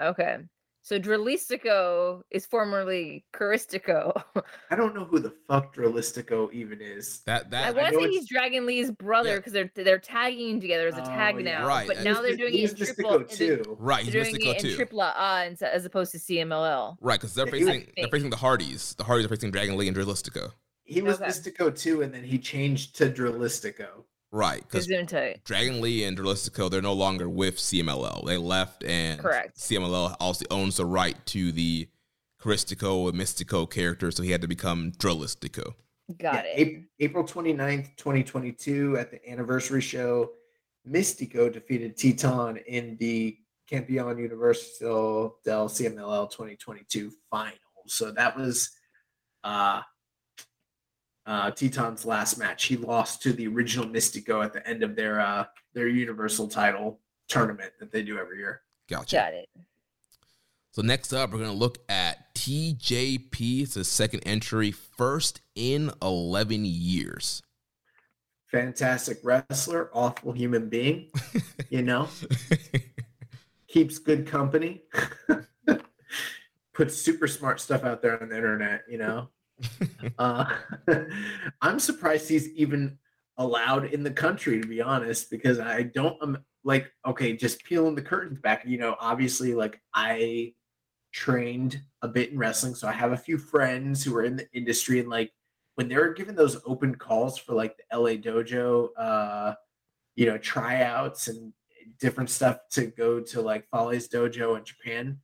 okay. 0.01 0.39
So 0.85 0.99
Dralistico 0.99 2.23
is 2.31 2.45
formerly 2.45 3.25
Caristico. 3.33 4.21
I 4.71 4.75
don't 4.77 4.95
know 4.95 5.05
who 5.05 5.21
the 5.21 5.33
fuck 5.49 5.75
Dralistico 5.77 6.53
even 6.53 6.81
is. 6.81 7.21
That 7.27 7.47
I 7.47 7.49
that 7.51 7.77
want 7.77 7.87
to 7.89 7.93
know 7.93 8.01
say 8.07 8.11
he's 8.11 8.29
Dragon 8.29 8.67
Lee's 8.67 8.91
brother 8.91 9.31
Yeah. 9.31 9.37
because 9.37 9.53
they're 9.53 9.71
they're 9.77 9.99
tagging 10.01 10.61
together 10.61 10.89
as 10.89 10.95
a 10.97 11.03
Oh, 11.03 11.05
tag 11.05 11.37
yeah. 11.37 11.59
now. 11.61 11.67
Right, 11.67 11.87
But 11.87 12.03
now 12.03 12.15
He's 12.15 12.23
they're 12.23 12.37
doing 12.37 12.53
he's 12.53 12.73
it 12.73 12.81
in 12.81 12.87
Místico 12.87 12.95
triple. 12.97 13.19
they're- 13.19 13.57
too. 13.65 13.77
right. 13.79 14.05
He's 14.05 14.13
doing 14.13 14.35
Místico 14.35 14.47
it 14.51 14.57
in 14.57 14.63
too. 14.63 14.75
triple 14.77 15.01
A 15.03 15.57
as 15.63 15.85
opposed 15.85 16.13
to 16.13 16.19
CMLL. 16.19 16.97
Right, 17.01 17.19
because 17.21 17.35
they're 17.35 17.47
Yeah, 17.47 17.53
facing 17.53 17.93
they're 17.97 18.09
facing 18.09 18.31
the 18.31 18.37
Hardys. 18.37 18.95
The 18.97 19.05
Hardys 19.05 19.27
are 19.27 19.29
facing 19.29 19.53
Dragon 19.53 19.77
Lee 19.77 19.87
and 19.89 19.97
Dralistico. 19.97 20.53
He 20.85 21.01
was 21.01 21.21
Okay. 21.21 21.31
Místico 21.31 21.77
too, 21.79 22.03
and 22.03 22.13
then 22.13 22.25
he 22.25 22.39
changed 22.39 22.97
to 22.97 23.09
Dralistico. 23.09 24.05
Right, 24.35 24.57
He's 24.57 24.65
because 24.65 24.87
doing 24.87 25.07
tight. 25.07 25.45
Dragon 25.45 25.83
Lee 25.83 26.05
and 26.05 26.17
Dralistico, 26.17 26.71
they're 26.71 26.81
no 26.81 26.95
longer 26.95 27.29
with 27.29 27.59
CMLL. 27.59 28.25
They 28.27 28.39
left, 28.39 28.83
and 28.83 29.21
Correct. 29.21 29.59
CMLL 29.59 30.17
also 30.19 30.47
owns 30.51 30.79
the 30.79 30.87
right 30.87 31.17
to 31.27 31.53
the 31.53 31.87
Caristico 32.41 33.09
and 33.11 33.19
Místico 33.21 33.71
characters, 33.71 34.17
so 34.17 34.23
he 34.23 34.31
had 34.31 34.41
to 34.41 34.49
become 34.49 34.93
Dralistico. 34.93 35.75
Got 36.19 36.45
Yeah, 36.47 36.51
it. 36.57 36.77
Ap- 36.79 36.83
April 37.01 37.25
29th, 37.25 37.95
2022, 37.97 38.97
at 38.97 39.11
the 39.11 39.31
anniversary 39.31 39.83
show, 39.83 40.31
Místico 40.89 41.53
defeated 41.53 41.97
Titan 41.99 42.57
in 42.67 42.97
the 42.99 43.37
Campeon 43.69 44.17
Universal 44.19 45.37
del 45.45 45.69
CMLL 45.69 46.31
2022 46.31 47.13
final. 47.31 47.53
So 47.87 48.11
that 48.13 48.37
was 48.37 48.71
uh, 49.45 49.83
uh, 51.27 51.51
Titan's 51.51 52.05
last 52.05 52.39
match. 52.39 52.65
He 52.65 52.77
lost 52.77 53.23
to 53.23 53.33
the 53.33 53.47
original 53.47 53.87
Místico 53.87 54.45
at 54.45 54.53
the 54.53 54.67
end 54.67 54.83
of 54.83 54.97
their 54.97 55.21
uh, 55.21 55.45
their 55.75 55.89
Universal 55.89 56.49
title 56.49 57.01
tournament 57.29 57.73
that 57.81 57.93
they 57.93 58.03
do 58.03 58.19
every 58.19 58.39
year. 58.39 58.63
Gotcha. 58.89 59.17
Got 59.17 59.35
it. 59.35 59.49
So 60.73 60.83
next 60.83 61.13
up, 61.13 61.33
we're 61.33 61.39
gonna 61.39 61.53
look 61.53 61.79
at 61.89 62.35
TJP. 62.35 63.63
It's 63.63 63.77
a 63.77 63.85
second 63.85 64.21
entry, 64.21 64.71
first 64.71 65.41
in 65.55 65.91
eleven 66.01 66.65
years. 66.65 67.43
Fantastic 68.47 69.19
wrestler, 69.23 69.91
awful 69.95 70.33
human 70.33 70.69
being, 70.69 71.11
you 71.71 71.83
know. 71.83 72.09
keeps 73.69 73.99
good 73.99 74.27
company, 74.27 74.83
puts 76.75 76.95
super 76.95 77.27
smart 77.27 77.61
stuff 77.61 77.85
out 77.85 78.03
there 78.03 78.23
on 78.23 78.29
the 78.29 78.37
internet, 78.37 78.83
you 78.89 78.99
know. 78.99 79.29
uh, 80.19 80.45
I'm 81.63 81.79
surprised 81.79 82.29
he's 82.29 82.49
even 82.51 82.99
allowed 83.39 83.87
in 83.87 84.03
the 84.03 84.11
country, 84.11 84.61
to 84.61 84.67
be 84.67 84.81
honest, 84.81 85.31
because 85.31 85.59
I 85.59 85.83
don't 85.83 86.21
um, 86.23 86.39
like, 86.65 86.91
okay, 87.07 87.35
just 87.35 87.65
peeling 87.65 87.95
the 87.95 88.03
curtains 88.03 88.39
back, 88.39 88.65
you 88.67 88.79
know, 88.79 88.97
obviously, 89.01 89.55
like, 89.55 89.81
I 89.95 90.55
trained 91.13 91.81
a 92.03 92.09
bit 92.09 92.31
in 92.31 92.39
wrestling, 92.39 92.75
so 92.75 92.89
I 92.89 92.93
have 92.93 93.13
a 93.13 93.17
few 93.17 93.39
friends 93.39 94.05
who 94.05 94.15
are 94.17 94.25
in 94.25 94.37
the 94.37 94.49
industry, 94.53 95.01
and 95.01 95.09
like, 95.09 95.33
when 95.75 95.89
they 95.89 95.97
were 95.97 96.13
given 96.13 96.37
those 96.37 96.61
open 96.67 96.95
calls 96.95 97.39
for 97.39 97.55
like 97.55 97.77
the 97.77 97.99
LA 97.99 98.11
dojo, 98.11 98.89
uh, 98.97 99.55
you 100.17 100.27
know, 100.27 100.37
tryouts 100.39 101.29
and 101.29 101.53
different 101.99 102.31
stuff 102.31 102.59
to 102.71 102.87
go 102.87 103.21
to 103.21 103.41
like 103.41 103.67
Folly's 103.71 104.09
dojo 104.09 104.59
in 104.59 104.65
Japan, 104.65 105.19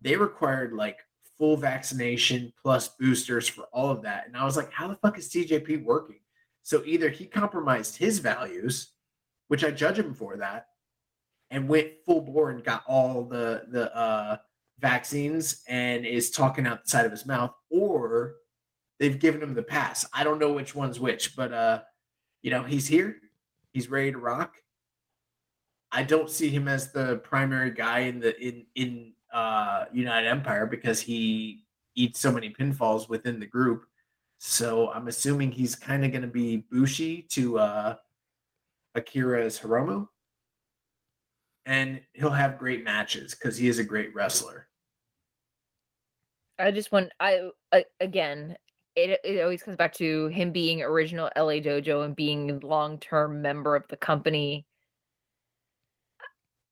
they 0.00 0.16
required 0.16 0.72
like 0.72 0.98
full 1.38 1.56
vaccination 1.56 2.52
plus 2.62 2.88
boosters 2.88 3.48
for 3.48 3.64
all 3.72 3.90
of 3.90 4.02
that. 4.02 4.26
And 4.26 4.36
I 4.36 4.44
was 4.44 4.56
like, 4.56 4.72
how 4.72 4.88
the 4.88 4.96
fuck 4.96 5.18
is 5.18 5.28
TJP 5.28 5.84
working? 5.84 6.20
So 6.62 6.82
either 6.84 7.10
he 7.10 7.26
compromised 7.26 7.96
his 7.96 8.18
values, 8.18 8.92
which 9.48 9.64
I 9.64 9.70
judge 9.70 9.98
him 9.98 10.14
for 10.14 10.36
that, 10.38 10.66
and 11.50 11.68
went 11.68 11.92
full 12.04 12.22
bore 12.22 12.50
and 12.50 12.64
got 12.64 12.82
all 12.86 13.24
the 13.24 13.64
the 13.70 13.94
uh, 13.96 14.38
vaccines 14.80 15.62
and 15.68 16.04
is 16.04 16.30
talking 16.30 16.66
out 16.66 16.84
the 16.84 16.90
side 16.90 17.06
of 17.06 17.12
his 17.12 17.26
mouth, 17.26 17.52
or 17.70 18.34
they've 18.98 19.18
given 19.18 19.42
him 19.42 19.54
the 19.54 19.62
pass. 19.62 20.04
I 20.12 20.24
don't 20.24 20.40
know 20.40 20.52
which 20.52 20.74
one's 20.74 20.98
which, 20.98 21.36
but 21.36 21.52
uh, 21.52 21.82
you 22.42 22.50
know, 22.50 22.64
he's 22.64 22.86
here, 22.86 23.16
he's 23.72 23.90
ready 23.90 24.12
to 24.12 24.18
rock. 24.18 24.56
I 25.92 26.02
don't 26.02 26.30
see 26.30 26.48
him 26.48 26.68
as 26.68 26.92
the 26.92 27.18
primary 27.18 27.70
guy 27.70 28.00
in 28.00 28.18
the 28.18 28.38
in 28.40 28.66
in 28.74 29.12
uh 29.36 29.84
United 29.92 30.28
Empire 30.28 30.64
because 30.64 30.98
he 30.98 31.66
eats 31.94 32.18
so 32.18 32.32
many 32.32 32.48
pinfalls 32.48 33.08
within 33.08 33.38
the 33.38 33.46
group. 33.46 33.84
So 34.38 34.90
I'm 34.90 35.08
assuming 35.08 35.52
he's 35.52 35.76
kind 35.76 36.04
of 36.04 36.10
going 36.10 36.22
to 36.22 36.28
be 36.28 36.64
Bushi 36.70 37.26
to 37.32 37.58
uh 37.58 37.94
Akira's 38.94 39.60
Hiromu. 39.60 40.08
And 41.66 42.00
he'll 42.14 42.30
have 42.30 42.58
great 42.58 42.82
matches 42.82 43.34
because 43.34 43.58
he 43.58 43.68
is 43.68 43.78
a 43.78 43.84
great 43.84 44.14
wrestler. 44.14 44.68
I 46.58 46.70
just 46.70 46.90
want 46.90 47.10
I, 47.20 47.50
I 47.72 47.84
again. 48.00 48.56
It 48.94 49.20
it 49.22 49.42
always 49.42 49.62
comes 49.62 49.76
back 49.76 49.92
to 49.96 50.28
him 50.28 50.52
being 50.52 50.82
original 50.82 51.28
LA 51.36 51.60
Dojo 51.60 52.06
and 52.06 52.16
being 52.16 52.60
long 52.60 52.98
term 52.98 53.42
member 53.42 53.76
of 53.76 53.86
the 53.88 53.96
company. 53.98 54.64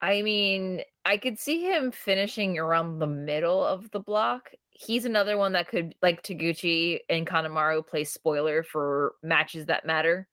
I 0.01 0.23
mean, 0.23 0.81
I 1.05 1.19
could 1.19 1.39
see 1.39 1.63
him 1.63 1.93
finishing 1.93 2.59
around 2.59 2.99
the 2.99 3.07
middle 3.07 3.63
of 3.63 3.91
the 3.91 4.01
block. 4.01 4.51
he's 4.71 5.05
another 5.05 5.37
one 5.39 5.53
that 5.53 5.69
could 5.69 5.95
like 6.03 6.23
Taguchi 6.23 6.99
and 7.09 7.27
Kanemaru 7.27 7.87
play 7.87 8.05
spoiler 8.05 8.63
for 8.65 9.15
matches 9.23 9.67
that 9.67 9.87
matter 9.87 10.27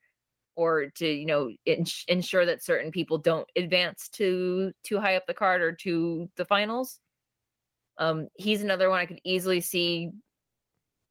or 0.56 0.88
to 0.96 1.08
you 1.08 1.26
know 1.26 1.50
ins- 1.66 2.06
ensure 2.08 2.46
that 2.46 2.64
certain 2.64 2.92
people 2.92 3.18
don't 3.18 3.48
advance 3.56 4.10
to 4.10 4.72
too 4.84 5.00
high 5.00 5.16
up 5.16 5.26
the 5.28 5.34
card 5.34 5.62
or 5.62 5.72
to 5.72 6.30
the 6.36 6.46
finals 6.46 7.00
um 7.98 8.28
he's 8.36 8.62
another 8.62 8.90
one 8.90 9.00
i 9.00 9.06
could 9.06 9.22
easily 9.24 9.62
see 9.62 10.12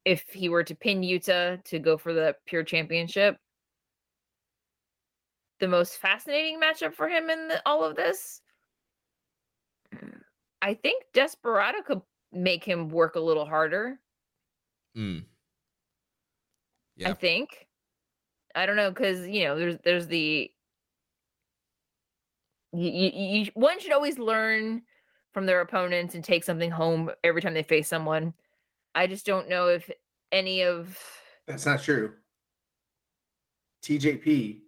if 0.05 0.23
he 0.29 0.49
were 0.49 0.65
to 0.65 0.75
pin 0.75 1.01
yuta 1.03 1.63
to 1.65 1.79
go 1.79 1.97
for 1.97 2.13
the 2.13 2.35
pure 2.47 2.63
championship 2.63 3.37
the 5.61 5.69
most 5.69 5.99
fascinating 5.99 6.61
matchup 6.61 6.95
for 6.95 7.09
him 7.09 7.29
in 7.31 7.49
the, 7.49 7.63
all 7.67 7.85
of 7.85 7.97
this 7.97 8.41
i 10.63 10.75
think 10.75 11.05
desperado 11.13 11.83
could 11.83 12.03
make 12.33 12.65
him 12.65 12.89
work 12.89 13.17
a 13.17 13.21
little 13.21 13.47
harder 13.47 13.99
Mm. 14.97 15.25
i 17.05 17.13
think 17.13 17.69
i 18.57 18.67
don't 18.67 18.77
know 18.77 18.91
because 18.91 19.27
you 19.29 19.45
know 19.45 19.57
there's 19.57 19.79
there's 19.85 20.07
the 20.09 20.51
you, 22.73 22.91
you, 22.91 23.11
you 23.15 23.51
one 23.55 23.79
should 23.81 23.93
always 23.93 24.19
learn 24.19 24.83
from 25.33 25.47
their 25.47 25.61
opponents 25.61 26.15
and 26.17 26.25
take 26.25 26.43
something 26.43 26.71
home 26.71 27.11
every 27.23 27.41
time 27.41 27.55
they 27.55 27.63
face 27.63 27.89
someone 27.89 28.35
i 28.97 29.07
just 29.07 29.25
don't 29.25 29.49
know 29.49 29.69
if 29.69 29.89
any 30.33 30.63
of 30.63 30.99
That's 31.47 31.67
not 31.67 31.83
true. 31.83 32.15
TJP 33.83 34.61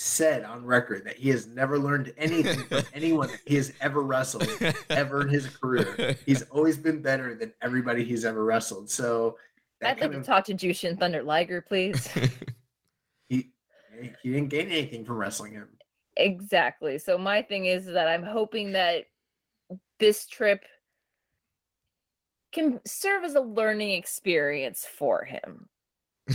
said 0.00 0.44
on 0.44 0.64
record 0.64 1.04
that 1.04 1.16
he 1.16 1.28
has 1.28 1.46
never 1.46 1.78
learned 1.78 2.12
anything 2.16 2.58
from 2.64 2.82
anyone 2.94 3.28
that 3.28 3.40
he 3.46 3.56
has 3.56 3.72
ever 3.80 4.02
wrestled 4.02 4.48
ever 4.88 5.22
in 5.22 5.28
his 5.28 5.46
career. 5.46 6.16
He's 6.24 6.42
always 6.44 6.78
been 6.78 7.02
better 7.02 7.34
than 7.34 7.52
everybody 7.60 8.04
he's 8.04 8.24
ever 8.24 8.44
wrestled. 8.44 8.90
So 8.90 9.36
that 9.80 9.96
i'd 9.96 10.00
like 10.00 10.10
kind 10.10 10.24
to 10.24 10.26
talk 10.26 10.44
to 10.44 10.52
jushin 10.52 10.98
thunder 10.98 11.22
liger 11.22 11.62
please 11.62 12.06
he 13.30 13.50
he 14.22 14.30
didn't 14.30 14.48
gain 14.48 14.66
anything 14.66 15.06
from 15.06 15.16
wrestling 15.16 15.52
him. 15.52 15.68
exactly 16.18 16.98
so 16.98 17.16
my 17.16 17.40
thing 17.40 17.64
is 17.64 17.86
that 17.86 18.06
i'm 18.06 18.22
hoping 18.22 18.72
that 18.72 19.06
this 19.98 20.26
trip 20.26 20.64
can 22.52 22.78
serve 22.84 23.24
as 23.24 23.36
a 23.36 23.40
learning 23.40 23.92
experience 23.92 24.86
for 24.86 25.24
him 25.24 25.70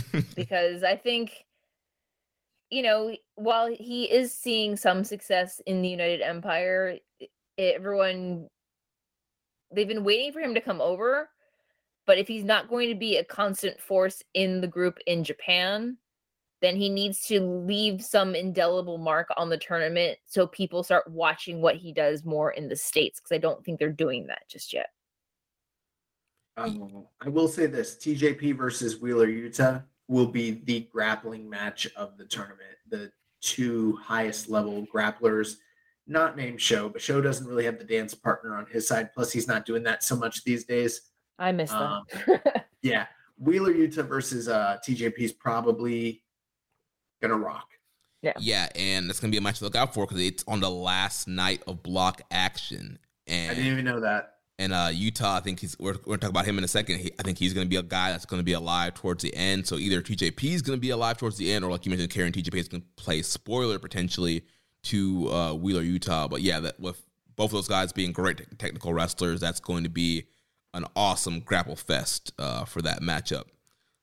because 0.34 0.82
I 0.82 0.96
think, 0.96 1.45
you 2.70 2.82
know, 2.82 3.14
while 3.36 3.68
he 3.68 4.04
is 4.04 4.32
seeing 4.32 4.76
some 4.76 5.04
success 5.04 5.60
in 5.66 5.82
the 5.82 5.88
United 5.88 6.20
Empire, 6.20 6.98
everyone 7.58 8.48
they've 9.72 9.88
been 9.88 10.04
waiting 10.04 10.32
for 10.32 10.40
him 10.40 10.54
to 10.54 10.60
come 10.60 10.80
over. 10.80 11.28
But 12.06 12.18
if 12.18 12.28
he's 12.28 12.44
not 12.44 12.68
going 12.68 12.88
to 12.88 12.94
be 12.94 13.16
a 13.16 13.24
constant 13.24 13.80
force 13.80 14.22
in 14.34 14.60
the 14.60 14.68
group 14.68 14.98
in 15.06 15.24
Japan, 15.24 15.98
then 16.62 16.76
he 16.76 16.88
needs 16.88 17.26
to 17.26 17.40
leave 17.40 18.02
some 18.02 18.34
indelible 18.34 18.98
mark 18.98 19.28
on 19.36 19.50
the 19.50 19.58
tournament 19.58 20.18
so 20.24 20.46
people 20.46 20.82
start 20.82 21.10
watching 21.10 21.60
what 21.60 21.76
he 21.76 21.92
does 21.92 22.24
more 22.24 22.52
in 22.52 22.68
the 22.68 22.76
States 22.76 23.20
because 23.20 23.34
I 23.34 23.38
don't 23.38 23.64
think 23.64 23.78
they're 23.78 23.90
doing 23.90 24.28
that 24.28 24.48
just 24.48 24.72
yet. 24.72 24.90
Um, 26.56 27.04
I 27.20 27.28
will 27.28 27.48
say 27.48 27.66
this: 27.66 27.96
TJP 27.96 28.56
versus 28.56 28.98
Wheeler 28.98 29.26
Yuta 29.26 29.84
will 30.08 30.26
be 30.26 30.62
the 30.64 30.88
grappling 30.92 31.48
match 31.48 31.86
of 31.96 32.16
the 32.16 32.24
tournament. 32.24 32.76
The 32.88 33.10
two 33.40 33.96
highest 34.02 34.48
level 34.48 34.86
grapplers, 34.94 35.54
not 36.06 36.36
named 36.36 36.60
Sho, 36.60 36.88
but 36.88 37.02
Sho 37.02 37.20
doesn't 37.20 37.46
really 37.46 37.64
have 37.64 37.78
the 37.78 37.84
dance 37.84 38.14
partner 38.14 38.56
on 38.56 38.66
his 38.66 38.86
side. 38.86 39.12
Plus, 39.12 39.32
he's 39.32 39.48
not 39.48 39.66
doing 39.66 39.82
that 39.84 40.02
so 40.04 40.14
much 40.16 40.44
these 40.44 40.64
days. 40.64 41.00
I 41.38 41.52
miss 41.52 41.70
them. 41.70 41.82
Um, 41.82 42.04
Yeah, 42.82 43.06
Wheeler 43.38 43.72
Yuta 43.72 44.06
versus 44.06 44.48
uh, 44.48 44.76
TJP 44.86 45.18
is 45.18 45.32
probably 45.32 46.22
gonna 47.20 47.36
rock. 47.36 47.66
yeah, 48.22 48.32
Yeah. 48.38 48.68
and 48.76 49.08
that's 49.08 49.18
gonna 49.18 49.32
be 49.32 49.38
a 49.38 49.40
match 49.40 49.58
to 49.58 49.64
look 49.64 49.74
out 49.74 49.92
for 49.92 50.06
because 50.06 50.22
it's 50.22 50.44
on 50.46 50.60
the 50.60 50.70
last 50.70 51.26
night 51.26 51.62
of 51.66 51.82
block 51.82 52.22
action. 52.30 52.98
And 53.26 53.50
I 53.50 53.54
didn't 53.54 53.72
even 53.72 53.84
know 53.84 53.98
that. 54.00 54.35
And 54.58 54.72
uh, 54.72 54.88
Yuta, 54.88 55.24
I 55.24 55.40
think 55.40 55.60
he's. 55.60 55.78
We're, 55.78 55.92
we're 55.92 56.16
gonna 56.16 56.18
talk 56.18 56.30
about 56.30 56.46
him 56.46 56.56
in 56.56 56.64
a 56.64 56.68
second. 56.68 56.98
He, 56.98 57.12
I 57.18 57.22
think 57.22 57.38
he's 57.38 57.52
gonna 57.52 57.66
be 57.66 57.76
a 57.76 57.82
guy 57.82 58.10
that's 58.10 58.24
gonna 58.24 58.42
be 58.42 58.54
alive 58.54 58.94
towards 58.94 59.22
the 59.22 59.34
end. 59.34 59.66
So 59.66 59.76
either 59.76 60.00
TJP 60.00 60.44
is 60.44 60.62
gonna 60.62 60.78
be 60.78 60.90
alive 60.90 61.18
towards 61.18 61.36
the 61.36 61.52
end, 61.52 61.64
or 61.64 61.70
like 61.70 61.84
you 61.84 61.90
mentioned, 61.90 62.10
Karen 62.10 62.32
TJP 62.32 62.54
is 62.54 62.68
gonna 62.68 62.82
play 62.96 63.20
spoiler 63.20 63.78
potentially 63.78 64.44
to 64.84 65.30
uh, 65.30 65.52
Wheeler 65.54 65.82
Yuta. 65.82 66.30
But 66.30 66.40
yeah, 66.40 66.60
that 66.60 66.80
with 66.80 67.02
both 67.36 67.50
of 67.50 67.52
those 67.52 67.68
guys 67.68 67.92
being 67.92 68.12
great 68.12 68.38
te- 68.38 68.44
technical 68.56 68.94
wrestlers, 68.94 69.40
that's 69.40 69.60
going 69.60 69.84
to 69.84 69.90
be 69.90 70.24
an 70.72 70.86
awesome 70.96 71.40
grapple 71.40 71.76
fest 71.76 72.32
uh, 72.38 72.64
for 72.64 72.82
that 72.82 73.02
matchup. 73.02 73.44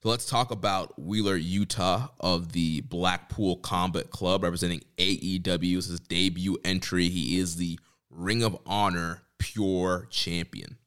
So 0.02 0.10
let's 0.10 0.26
talk 0.26 0.52
about 0.52 1.00
Wheeler 1.00 1.40
Yuta 1.40 2.10
of 2.20 2.52
the 2.52 2.82
Blackpool 2.82 3.56
Combat 3.58 4.10
Club, 4.10 4.44
representing 4.44 4.82
AEW. 4.98 5.76
His 5.76 6.00
debut 6.02 6.58
entry. 6.66 7.10
He 7.10 7.40
is 7.40 7.56
the 7.56 7.80
Ring 8.10 8.44
of 8.44 8.58
Honor 8.66 9.23
Pure 9.44 10.08
Champion. 10.10 10.78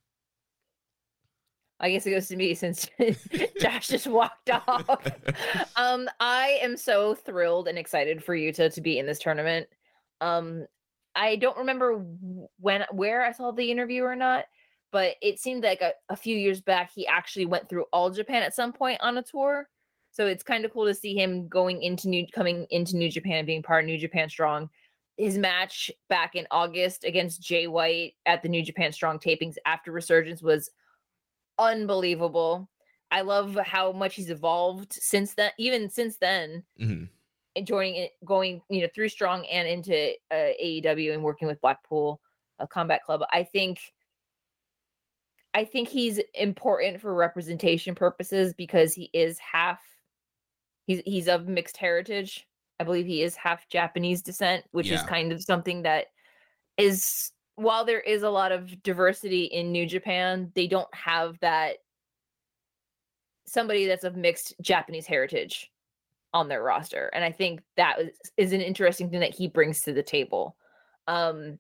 I 1.79 1.91
guess 1.91 2.07
it 2.07 2.13
goes 2.13 2.29
to 2.29 2.37
me 2.37 2.55
since 2.55 2.89
Josh 3.61 3.89
just 3.89 4.07
walked 4.07 4.49
off. 4.49 4.89
um, 5.77 6.09
I 6.21 6.59
am 6.63 6.77
so 6.77 7.15
thrilled 7.15 7.69
and 7.69 7.77
excited 7.77 8.25
for 8.25 8.35
Yuta 8.35 8.73
to 8.73 8.81
be 8.81 8.99
in 8.99 9.05
this 9.05 9.19
tournament. 9.19 9.69
Um, 10.23 10.67
I 11.15 11.37
don't 11.37 11.59
remember 11.59 12.03
when 12.59 12.85
where 12.93 13.25
I 13.25 13.33
saw 13.33 13.51
the 13.51 13.71
interview 13.71 14.05
or 14.05 14.17
not, 14.17 14.47
but 14.91 15.17
it 15.21 15.39
seemed 15.39 15.65
like 15.65 15.83
a, 15.83 15.93
a 16.09 16.17
few 16.17 16.37
years 16.37 16.63
back 16.63 16.91
he 16.95 17.07
actually 17.07 17.47
went 17.47 17.69
through 17.69 17.85
all 17.93 18.11
Japan 18.11 18.43
at 18.43 18.55
some 18.55 18.73
point 18.73 18.99
on 19.03 19.19
a 19.19 19.23
tour. 19.23 19.69
So 20.13 20.27
it's 20.27 20.43
kind 20.43 20.65
of 20.65 20.73
cool 20.73 20.87
to 20.87 20.95
see 20.95 21.15
him 21.15 21.47
going 21.47 21.83
into 21.83 22.09
new 22.09 22.27
coming 22.35 22.67
into 22.71 22.97
New 22.97 23.11
Japan 23.11 23.37
and 23.37 23.47
being 23.47 23.63
part 23.63 23.85
of 23.85 23.87
New 23.87 23.99
Japan 23.99 24.31
Strong. 24.31 24.71
His 25.17 25.39
match 25.39 25.91
back 26.09 26.35
in 26.35 26.47
August 26.51 27.05
against 27.05 27.41
Jay 27.41 27.67
White 27.67 28.15
at 28.27 28.43
the 28.43 28.49
New 28.49 28.63
Japan 28.63 28.93
Strong 28.93 29.21
tapings 29.21 29.57
after 29.65 29.91
Resurgence 29.91 30.43
was 30.43 30.71
unbelievable. 31.59 32.69
I 33.11 33.23
love 33.23 33.57
how 33.65 33.93
much 33.93 34.15
he's 34.17 34.31
evolved 34.31 34.93
since 34.93 35.35
then, 35.35 35.53
even 35.59 35.89
since 35.89 36.19
then, 36.19 36.65
Mhm. 36.79 37.09
and 37.55 37.67
joining 37.67 37.95
it, 37.97 38.13
going 38.25 38.61
you 38.69 38.83
know 38.83 38.89
through 38.95 39.09
Strong 39.09 39.47
and 39.47 39.67
into 39.67 40.13
uh, 40.31 40.53
AEW 40.61 41.13
and 41.15 41.23
working 41.23 41.49
with 41.49 41.61
Blackpool 41.61 42.21
uh, 42.59 42.67
Combat 42.67 43.03
Club. 43.05 43.23
I 43.33 43.45
think, 43.45 43.81
I 45.55 45.65
think 45.65 45.89
he's 45.89 46.19
important 46.35 47.01
for 47.01 47.15
representation 47.15 47.95
purposes 47.95 48.53
because 48.53 48.93
he 48.93 49.09
is 49.15 49.39
half. 49.39 49.81
He's 50.87 51.01
he's 51.07 51.29
of 51.29 51.49
mixed 51.49 51.77
heritage. 51.79 52.47
I 52.79 52.85
believe 52.85 53.07
he 53.07 53.23
is 53.23 53.37
half 53.37 53.69
Japanese 53.69 54.23
descent, 54.23 54.65
which 54.73 54.91
is 54.91 55.03
kind 55.03 55.33
of 55.33 55.43
something 55.43 55.83
that 55.83 56.07
is 56.77 57.33
while 57.57 57.85
there 57.85 58.01
is 58.01 58.23
a 58.23 58.31
lot 58.31 58.53
of 58.53 58.83
diversity 58.83 59.45
in 59.45 59.73
New 59.73 59.87
Japan, 59.87 60.53
they 60.55 60.67
don't 60.67 60.95
have 60.95 61.39
that 61.41 61.79
somebody 63.47 63.87
that's 63.87 64.05
of 64.05 64.17
mixed 64.17 64.55
Japanese 64.61 65.07
heritage 65.07 65.71
on 66.35 66.49
their 66.49 66.63
roster. 66.63 67.11
And 67.15 67.25
I 67.25 67.33
think 67.33 67.63
that 67.77 67.99
is, 67.99 68.19
is 68.37 68.53
an 68.53 68.61
interesting 68.61 69.09
thing 69.09 69.21
that 69.21 69.35
he 69.35 69.49
brings 69.49 69.83
to 69.83 69.93
the 69.93 70.03
table. 70.03 70.57
Um 71.09 71.59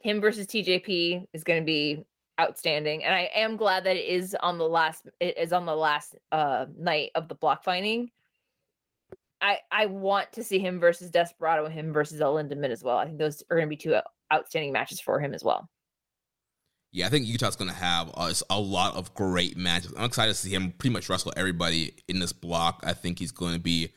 him 0.00 0.20
versus 0.20 0.46
TJP 0.46 1.26
is 1.32 1.44
going 1.44 1.60
to 1.60 1.66
be 1.66 2.04
outstanding 2.40 3.04
and 3.04 3.14
I 3.14 3.30
am 3.34 3.56
glad 3.56 3.84
that 3.84 3.96
it 3.96 4.06
is 4.06 4.36
on 4.40 4.58
the 4.58 4.68
last 4.68 5.06
it 5.20 5.38
is 5.38 5.52
on 5.52 5.64
the 5.64 5.76
last 5.76 6.16
uh 6.32 6.66
night 6.76 7.10
of 7.14 7.28
the 7.28 7.34
block 7.34 7.64
finding. 7.64 8.10
I 9.42 9.58
I 9.70 9.86
want 9.86 10.32
to 10.32 10.44
see 10.44 10.58
him 10.58 10.80
versus 10.80 11.10
Desperado 11.10 11.66
and 11.66 11.74
him 11.74 11.92
versus 11.92 12.20
El 12.20 12.34
Lindaman 12.34 12.70
as 12.70 12.82
well. 12.82 12.96
I 12.96 13.06
think 13.06 13.18
those 13.18 13.42
are 13.50 13.56
going 13.56 13.66
to 13.66 13.70
be 13.70 13.76
two 13.76 13.96
outstanding 14.32 14.72
matches 14.72 15.00
for 15.00 15.20
him 15.20 15.34
as 15.34 15.44
well. 15.44 15.68
Yeah, 16.92 17.06
I 17.06 17.08
think 17.08 17.26
Yuta's 17.26 17.56
going 17.56 17.70
to 17.70 17.76
have 17.76 18.10
uh, 18.14 18.32
a 18.50 18.60
lot 18.60 18.96
of 18.96 19.14
great 19.14 19.56
matches. 19.56 19.94
I'm 19.96 20.04
excited 20.04 20.34
to 20.34 20.38
see 20.38 20.50
him 20.50 20.72
pretty 20.72 20.92
much 20.92 21.08
wrestle 21.08 21.32
everybody 21.36 21.94
in 22.06 22.18
this 22.18 22.34
block. 22.34 22.82
I 22.86 22.92
think 22.92 23.18
he's 23.18 23.32
going 23.32 23.54
to 23.54 23.60
be 23.60 23.92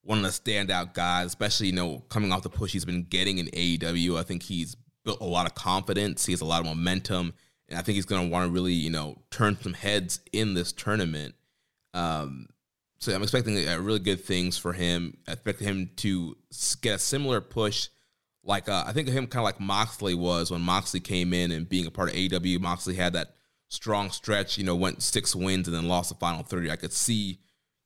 one 0.00 0.18
of 0.18 0.24
the 0.24 0.30
standout 0.30 0.94
guys, 0.94 1.26
especially, 1.26 1.66
you 1.66 1.74
know, 1.74 1.98
coming 2.08 2.32
off 2.32 2.42
the 2.42 2.48
push 2.48 2.72
he's 2.72 2.86
been 2.86 3.04
getting 3.04 3.36
in 3.36 3.48
AEW. 3.48 4.18
I 4.18 4.22
think 4.22 4.42
he's 4.42 4.76
built 5.04 5.20
a 5.20 5.26
lot 5.26 5.46
of 5.46 5.54
confidence. 5.54 6.24
He 6.24 6.32
has 6.32 6.40
a 6.40 6.46
lot 6.46 6.60
of 6.60 6.66
momentum. 6.66 7.34
And 7.68 7.78
I 7.78 7.82
think 7.82 7.96
he's 7.96 8.06
going 8.06 8.26
to 8.26 8.32
want 8.32 8.46
to 8.46 8.50
really, 8.50 8.72
you 8.72 8.88
know, 8.88 9.18
turn 9.30 9.58
some 9.60 9.74
heads 9.74 10.20
in 10.32 10.54
this 10.54 10.72
tournament. 10.72 11.34
Um, 11.92 12.46
so 12.98 13.14
I'm 13.14 13.22
expecting 13.22 13.68
uh, 13.68 13.78
really 13.78 13.98
good 13.98 14.24
things 14.24 14.58
for 14.58 14.72
him. 14.72 15.16
I 15.26 15.32
expect 15.32 15.60
him 15.60 15.90
to 15.96 16.36
get 16.82 16.96
a 16.96 16.98
similar 16.98 17.40
push 17.40 17.88
like 18.48 18.68
uh, 18.68 18.84
I 18.86 18.92
think 18.92 19.06
of 19.06 19.14
him 19.14 19.26
kind 19.26 19.42
of 19.42 19.44
like 19.44 19.60
Moxley 19.60 20.14
was 20.14 20.50
when 20.50 20.62
Moxley 20.62 21.00
came 21.00 21.34
in 21.34 21.52
and 21.52 21.68
being 21.68 21.86
a 21.86 21.90
part 21.90 22.08
of 22.08 22.14
AEW. 22.16 22.58
Moxley 22.60 22.94
had 22.94 23.12
that 23.12 23.34
strong 23.68 24.10
stretch, 24.10 24.56
you 24.56 24.64
know, 24.64 24.74
went 24.74 25.02
six 25.02 25.36
wins 25.36 25.68
and 25.68 25.76
then 25.76 25.86
lost 25.86 26.08
the 26.08 26.14
final 26.14 26.42
thirty. 26.42 26.70
I 26.70 26.76
could 26.76 26.92
see 26.92 27.38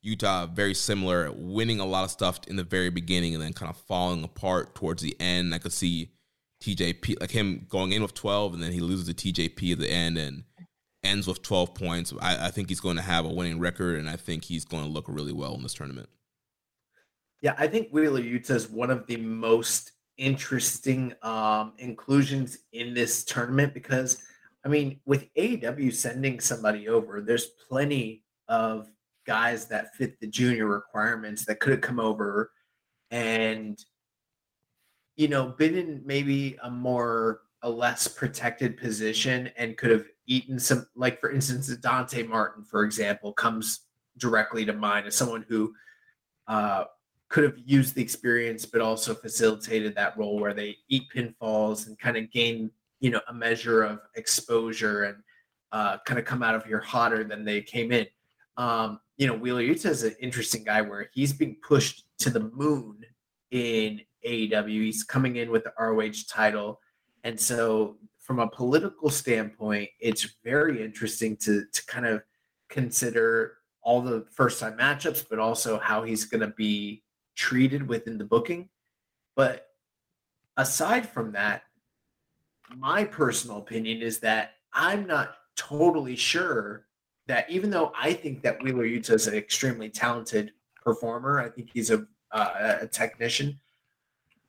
Yuta 0.05 0.49
very 0.55 0.73
similar, 0.73 1.31
winning 1.33 1.81
a 1.81 1.85
lot 1.85 2.05
of 2.05 2.11
stuff 2.11 2.39
in 2.47 2.55
the 2.55 2.63
very 2.63 2.89
beginning 2.89 3.33
and 3.33 3.43
then 3.43 3.53
kind 3.53 3.69
of 3.69 3.77
falling 3.77 4.23
apart 4.23 4.73
towards 4.73 5.03
the 5.03 5.15
end. 5.19 5.53
I 5.53 5.57
could 5.57 5.73
see 5.73 6.11
TJP 6.63 7.19
like 7.19 7.31
him 7.31 7.67
going 7.69 7.91
in 7.91 8.01
with 8.01 8.13
twelve 8.13 8.53
and 8.53 8.63
then 8.63 8.71
he 8.71 8.79
loses 8.79 9.13
to 9.13 9.13
TJP 9.13 9.73
at 9.73 9.79
the 9.79 9.91
end 9.91 10.17
and 10.17 10.45
ends 11.03 11.27
with 11.27 11.41
12 11.41 11.73
points. 11.73 12.13
I, 12.21 12.47
I 12.47 12.51
think 12.51 12.69
he's 12.69 12.79
going 12.79 12.95
to 12.95 13.01
have 13.01 13.25
a 13.25 13.33
winning 13.33 13.59
record, 13.59 13.99
and 13.99 14.09
I 14.09 14.15
think 14.15 14.45
he's 14.45 14.65
going 14.65 14.83
to 14.83 14.89
look 14.89 15.05
really 15.07 15.33
well 15.33 15.55
in 15.55 15.63
this 15.63 15.73
tournament. 15.73 16.09
Yeah, 17.41 17.55
I 17.57 17.67
think 17.67 17.89
Wheeler 17.91 18.21
Yuta 18.21 18.51
is 18.51 18.69
one 18.69 18.89
of 18.89 19.05
the 19.07 19.17
most 19.17 19.91
interesting 20.17 21.13
um, 21.23 21.73
inclusions 21.77 22.59
in 22.71 22.93
this 22.93 23.25
tournament 23.25 23.73
because, 23.73 24.23
I 24.63 24.69
mean, 24.69 24.99
with 25.05 25.33
AEW 25.35 25.93
sending 25.93 26.39
somebody 26.39 26.87
over, 26.87 27.21
there's 27.21 27.47
plenty 27.67 28.23
of 28.47 28.89
guys 29.25 29.65
that 29.67 29.95
fit 29.95 30.19
the 30.19 30.27
junior 30.27 30.67
requirements 30.67 31.45
that 31.45 31.59
could 31.59 31.71
have 31.71 31.81
come 31.81 31.99
over 31.99 32.51
and, 33.11 33.77
you 35.15 35.27
know, 35.27 35.47
been 35.47 35.75
in 35.75 36.01
maybe 36.05 36.57
a 36.63 36.69
more, 36.69 37.41
a 37.61 37.69
less 37.69 38.07
protected 38.07 38.77
position 38.77 39.49
and 39.57 39.77
could 39.77 39.91
have 39.91 40.05
eaten 40.27 40.59
some, 40.59 40.87
like, 40.95 41.19
for 41.19 41.31
instance, 41.31 41.67
Dante 41.77 42.23
Martin, 42.23 42.63
for 42.63 42.83
example, 42.83 43.33
comes 43.33 43.81
directly 44.17 44.65
to 44.65 44.73
mind 44.73 45.07
as 45.07 45.15
someone 45.15 45.45
who, 45.47 45.73
uh, 46.47 46.85
could 47.33 47.43
have 47.43 47.57
used 47.65 47.95
the 47.95 48.01
experience, 48.01 48.63
but 48.63 48.79
also 48.79 49.15
facilitated 49.15 49.95
that 49.95 50.15
role 50.15 50.39
where 50.39 50.53
they 50.53 50.77
eat 50.87 51.03
pinfalls 51.13 51.87
and 51.87 51.97
kind 51.97 52.15
of 52.15 52.31
gain, 52.31 52.69
you 52.99 53.09
know, 53.09 53.21
a 53.27 53.33
measure 53.33 53.81
of 53.81 53.99
exposure 54.15 55.05
and 55.05 55.17
uh, 55.71 55.97
kind 56.05 56.19
of 56.19 56.25
come 56.25 56.43
out 56.43 56.53
of 56.53 56.63
here 56.63 56.79
hotter 56.79 57.23
than 57.23 57.43
they 57.43 57.59
came 57.59 57.91
in. 57.91 58.05
Um, 58.57 58.99
you 59.17 59.25
know, 59.25 59.33
Wheeler 59.33 59.63
Yuta 59.63 59.87
is 59.87 60.03
an 60.03 60.15
interesting 60.21 60.63
guy 60.63 60.81
where 60.81 61.09
he's 61.11 61.33
being 61.33 61.57
pushed 61.67 62.05
to 62.19 62.29
the 62.29 62.51
moon 62.53 63.03
in 63.49 64.01
AEW. 64.23 64.67
He's 64.67 65.03
coming 65.03 65.37
in 65.37 65.49
with 65.49 65.63
the 65.63 65.73
ROH 65.79 66.29
title. 66.29 66.79
And 67.23 67.39
so 67.39 67.97
from 68.23 68.39
a 68.39 68.47
political 68.47 69.09
standpoint, 69.09 69.89
it's 69.99 70.35
very 70.43 70.83
interesting 70.83 71.35
to 71.37 71.65
to 71.71 71.85
kind 71.85 72.05
of 72.05 72.23
consider 72.69 73.57
all 73.81 74.01
the 74.01 74.25
first 74.31 74.59
time 74.59 74.77
matchups, 74.77 75.25
but 75.29 75.39
also 75.39 75.77
how 75.77 76.03
he's 76.03 76.25
going 76.25 76.41
to 76.41 76.53
be 76.55 77.03
treated 77.35 77.87
within 77.87 78.17
the 78.17 78.23
booking. 78.23 78.69
But 79.35 79.67
aside 80.55 81.07
from 81.07 81.33
that, 81.33 81.63
my 82.75 83.03
personal 83.03 83.57
opinion 83.57 84.01
is 84.01 84.19
that 84.19 84.53
I'm 84.71 85.05
not 85.05 85.35
totally 85.57 86.15
sure 86.15 86.87
that 87.27 87.49
even 87.49 87.69
though 87.69 87.91
I 87.95 88.13
think 88.13 88.41
that 88.43 88.61
Wheeler 88.63 88.85
Yuta 88.85 89.11
is 89.11 89.27
an 89.27 89.35
extremely 89.35 89.89
talented 89.89 90.53
performer, 90.81 91.41
I 91.41 91.49
think 91.49 91.69
he's 91.73 91.91
a, 91.91 92.07
uh, 92.31 92.77
a 92.81 92.87
technician. 92.87 93.59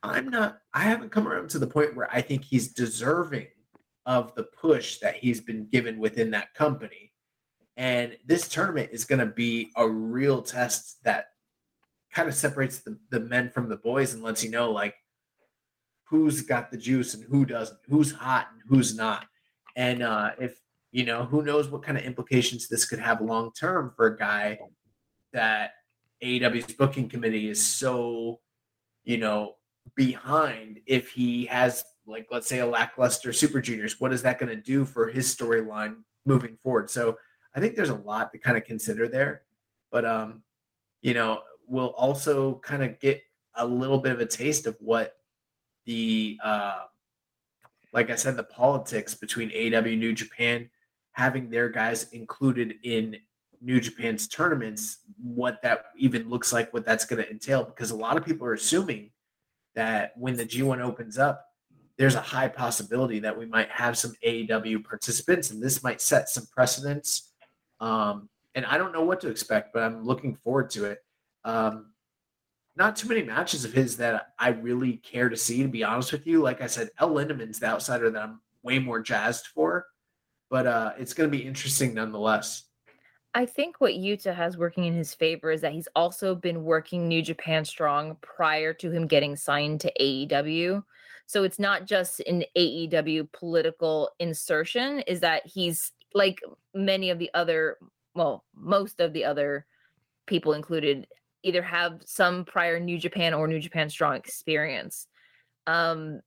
I'm 0.03 0.29
not. 0.29 0.61
I 0.73 0.81
haven't 0.81 1.11
come 1.11 1.27
around 1.27 1.49
to 1.51 1.59
the 1.59 1.67
point 1.67 1.97
where 1.97 2.09
I 2.13 2.21
think 2.21 2.45
he's 2.45 2.69
deserving 2.69 3.47
of 4.07 4.35
the 4.35 4.45
push 4.45 4.99
that 4.99 5.17
he's 5.17 5.41
been 5.41 5.67
given 5.67 5.99
within 5.99 6.31
that 6.33 6.55
company. 6.55 7.13
And 7.77 8.17
this 8.25 8.49
tournament 8.49 8.91
is 8.93 9.05
going 9.05 9.19
to 9.19 9.27
be 9.27 9.71
a 9.77 9.89
real 9.89 10.43
test 10.43 11.03
that 11.05 11.27
kind 12.13 12.29
of 12.29 12.35
separates 12.35 12.79
the, 12.79 12.99
the 13.11 13.21
men 13.21 13.51
from 13.51 13.69
the 13.69 13.77
boys 13.77 14.15
and 14.15 14.23
lets 14.23 14.45
you 14.45 14.51
know 14.51 14.71
like 14.71 14.95
who's 16.05 16.43
got 16.43 16.71
the 16.71 16.77
juice 16.77 17.15
and 17.15 17.25
who 17.25 17.45
doesn't, 17.45 17.79
who's 17.89 18.13
hot 18.13 18.49
and 18.53 18.63
who's 18.69 18.97
not. 18.97 19.27
And 19.75 20.03
uh, 20.03 20.31
if 20.39 20.61
you 20.95 21.05
know, 21.05 21.25
who 21.25 21.43
knows 21.43 21.69
what 21.69 21.83
kind 21.83 21.99
of 21.99 22.05
implications 22.05 22.69
this 22.69 22.85
could 22.85 23.01
have 23.01 23.21
long 23.21 23.51
term 23.51 23.93
for 23.97 24.07
a 24.07 24.17
guy 24.17 24.57
that 25.33 25.73
AEW's 26.23 26.73
booking 26.73 27.09
committee 27.09 27.49
is 27.49 27.61
so, 27.61 28.39
you 29.03 29.19
know, 29.19 29.57
behind 29.97 30.79
if 30.87 31.11
he 31.11 31.47
has 31.47 31.85
like 32.07 32.27
let's 32.31 32.47
say 32.47 32.61
a 32.61 32.67
lackluster 32.67 33.33
super 33.33 33.61
juniors 33.61 34.01
what 34.01 34.13
is 34.13 34.23
that 34.23 34.39
going 34.39 34.55
to 34.55 34.61
do 34.61 34.85
for 34.85 35.09
his 35.09 35.35
storyline 35.35 35.97
moving 36.27 36.57
forward? 36.63 36.91
So 36.91 37.19
i 37.55 37.61
think 37.61 37.77
there's 37.77 37.91
a 37.91 37.95
lot 37.95 38.33
to 38.33 38.39
kind 38.39 38.57
of 38.57 38.65
consider 38.65 39.09
there 39.09 39.43
but 39.93 40.05
um 40.05 40.43
you 41.03 41.15
know 41.15 41.41
we'll 41.67 41.89
also 41.89 42.57
kind 42.57 42.83
of 42.83 42.99
get 43.01 43.23
a 43.57 43.67
little 43.67 43.99
bit 43.99 44.13
of 44.13 44.21
a 44.21 44.27
taste 44.27 44.67
of 44.67 44.77
what 44.81 45.17
the 45.87 46.39
uh, 46.43 46.81
like 47.93 48.11
I 48.11 48.17
said, 48.17 48.37
the 48.37 48.45
politics 48.45 49.15
between 49.15 49.51
AW 49.51 49.81
New 49.81 50.13
Japan 50.13 50.69
having 51.13 51.49
their 51.49 51.69
guys 51.69 52.11
included 52.13 52.75
in 52.83 53.17
New 53.61 53.81
Japan's 53.81 54.27
tournaments, 54.27 54.99
what 55.23 55.63
that 55.63 55.87
even 55.97 56.29
looks 56.29 56.53
like, 56.53 56.75
what 56.75 56.85
that's 56.85 57.05
going 57.05 57.23
to 57.23 57.31
entail, 57.31 57.65
because 57.65 57.93
a 57.93 57.97
lot 57.97 58.17
of 58.17 58.25
people 58.25 58.47
are 58.47 58.55
assuming 58.55 59.11
that 59.77 60.13
when 60.17 60.37
the 60.37 60.45
G1 60.45 60.81
opens 60.81 61.19
up, 61.19 61.47
there's 61.97 62.15
a 62.15 62.21
high 62.21 62.49
possibility 62.49 63.21
that 63.21 63.39
we 63.39 63.47
might 63.47 63.71
have 63.71 63.97
some 63.97 64.15
AEW 64.25 64.85
participants, 64.85 65.51
and 65.51 65.63
this 65.63 65.83
might 65.83 66.01
set 66.01 66.29
some 66.29 66.47
precedents. 66.47 67.33
Um, 67.81 68.29
and 68.55 68.67
I 68.67 68.79
don't 68.79 68.93
know 68.93 69.05
what 69.05 69.21
to 69.21 69.29
expect, 69.29 69.73
but 69.73 69.83
I'm 69.83 70.05
looking 70.05 70.35
forward 70.35 70.71
to 70.71 70.87
it. 70.87 71.05
Um, 71.45 71.91
not 72.77 72.97
too 72.97 73.09
many 73.09 73.23
matches 73.23 73.65
of 73.65 73.73
his 73.73 73.97
that 73.99 74.33
I 74.39 74.49
really 74.49 74.97
care 74.97 75.29
to 75.29 75.37
see, 75.37 75.63
to 75.63 75.69
be 75.69 75.85
honest 75.85 76.11
with 76.11 76.27
you. 76.27 76.43
Like 76.43 76.61
I 76.61 76.67
said, 76.67 76.91
El 76.99 77.11
Lindaman's 77.11 77.61
the 77.61 77.67
outsider 77.67 78.11
that 78.11 78.23
I'm 78.23 78.41
way 78.63 78.79
more 78.79 79.01
jazzed 79.01 79.47
for, 79.49 79.87
but 80.51 80.67
uh, 80.67 80.93
it's 80.99 81.15
going 81.15 81.31
to 81.31 81.37
be 81.37 81.45
interesting 81.45 81.95
nonetheless. 81.95 82.65
I 83.37 83.47
think 83.47 83.81
what 83.81 83.95
Yuta 83.95 84.35
has 84.35 84.57
working 84.57 84.85
in 84.85 84.95
his 84.95 85.13
favor 85.13 85.51
is 85.51 85.61
that 85.61 85.73
he's 85.73 85.89
also 85.97 86.37
been 86.37 86.65
working 86.65 87.09
New 87.09 87.21
Japan 87.21 87.65
Strong 87.65 88.17
prior 88.21 88.73
to 88.75 88.91
him 88.91 89.09
getting 89.09 89.35
signed 89.35 89.81
to 89.81 89.93
AEW. 90.01 90.85
So 91.27 91.43
it's 91.45 91.59
not 91.59 91.87
just 91.87 92.21
an 92.21 92.45
AEW 92.57 93.33
political 93.33 94.11
insertion, 94.19 95.01
is 95.01 95.21
that 95.21 95.47
he's 95.47 95.93
like 96.15 96.41
many 96.75 97.11
of 97.11 97.19
the 97.19 97.31
other, 97.35 97.79
well, 98.15 98.45
most 98.55 99.01
of 99.01 99.13
the 99.13 99.25
other 99.25 99.67
people 100.27 100.53
included 100.53 101.07
either 101.43 101.63
have 101.63 102.01
some 102.05 102.45
prior 102.45 102.81
New 102.81 102.99
Japan 102.99 103.35
or 103.35 103.47
New 103.47 103.61
Japan 103.61 103.91
Strong 103.91 104.17
experience. 104.17 105.07
Um, 105.67 106.21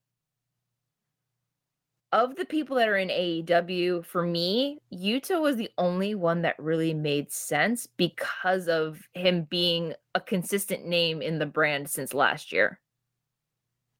of 2.14 2.36
the 2.36 2.46
people 2.46 2.78
that 2.78 2.88
are 2.88 2.98
in 2.98 3.10
AEW, 3.10 4.06
for 4.06 4.24
me, 4.24 4.80
Yuta 4.94 5.42
was 5.42 5.58
the 5.58 5.70
only 5.78 6.16
one 6.16 6.42
that 6.44 6.58
really 6.58 6.94
made 6.94 7.32
sense 7.32 7.86
because 7.98 8.70
of 8.70 9.02
him 9.14 9.44
being 9.44 9.94
a 10.16 10.22
consistent 10.22 10.86
name 10.86 11.22
in 11.22 11.38
the 11.38 11.46
brand 11.46 11.90
since 11.90 12.14
last 12.14 12.54
year. 12.54 12.80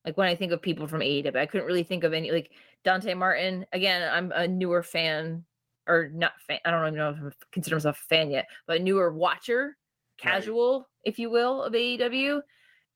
Like 0.08 0.16
when 0.16 0.30
I 0.30 0.36
think 0.36 0.54
of 0.54 0.62
people 0.62 0.88
from 0.88 1.02
AEW, 1.02 1.36
I 1.36 1.46
couldn't 1.46 1.68
really 1.68 1.84
think 1.84 2.06
of 2.06 2.14
any 2.14 2.32
like 2.32 2.52
Dante 2.86 3.14
Martin. 3.14 3.66
Again, 3.74 4.10
I'm 4.10 4.32
a 4.32 4.48
newer 4.48 4.82
fan, 4.82 5.44
or 5.86 6.10
not 6.14 6.32
fan. 6.48 6.60
I 6.64 6.72
don't 6.72 6.88
even 6.88 6.98
know 6.98 7.10
if 7.10 7.18
I 7.18 7.46
consider 7.52 7.76
myself 7.76 8.00
a 8.02 8.08
fan 8.08 8.32
yet, 8.32 8.48
but 8.68 8.78
a 8.78 8.84
newer 8.84 9.12
watcher 9.12 9.76
casual, 10.18 10.80
right. 10.80 10.86
if 11.04 11.20
you 11.20 11.30
will, 11.30 11.62
of 11.62 11.74
AEW. 11.74 12.40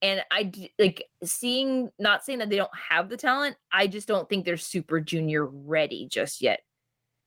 And 0.01 0.23
I 0.31 0.53
like 0.79 1.03
seeing, 1.21 1.89
not 1.99 2.23
saying 2.23 2.39
that 2.39 2.49
they 2.49 2.55
don't 2.55 2.71
have 2.89 3.09
the 3.09 3.17
talent, 3.17 3.57
I 3.73 3.87
just 3.87 4.07
don't 4.07 4.27
think 4.29 4.45
they're 4.45 4.55
super 4.55 5.01
junior 5.01 5.45
ready 5.45 6.07
just 6.09 6.41
yet. 6.41 6.61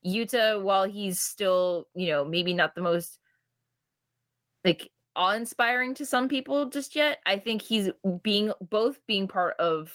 Yuta, 0.03 0.61
while 0.63 0.85
he's 0.85 1.21
still, 1.21 1.87
you 1.93 2.07
know, 2.07 2.25
maybe 2.25 2.55
not 2.55 2.73
the 2.73 2.81
most 2.81 3.19
like 4.65 4.89
awe-inspiring 5.15 5.93
to 5.95 6.05
some 6.05 6.27
people 6.27 6.69
just 6.69 6.95
yet, 6.95 7.19
I 7.25 7.37
think 7.37 7.61
he's 7.61 7.89
being 8.23 8.51
both 8.69 8.99
being 9.07 9.27
part 9.27 9.55
of 9.59 9.91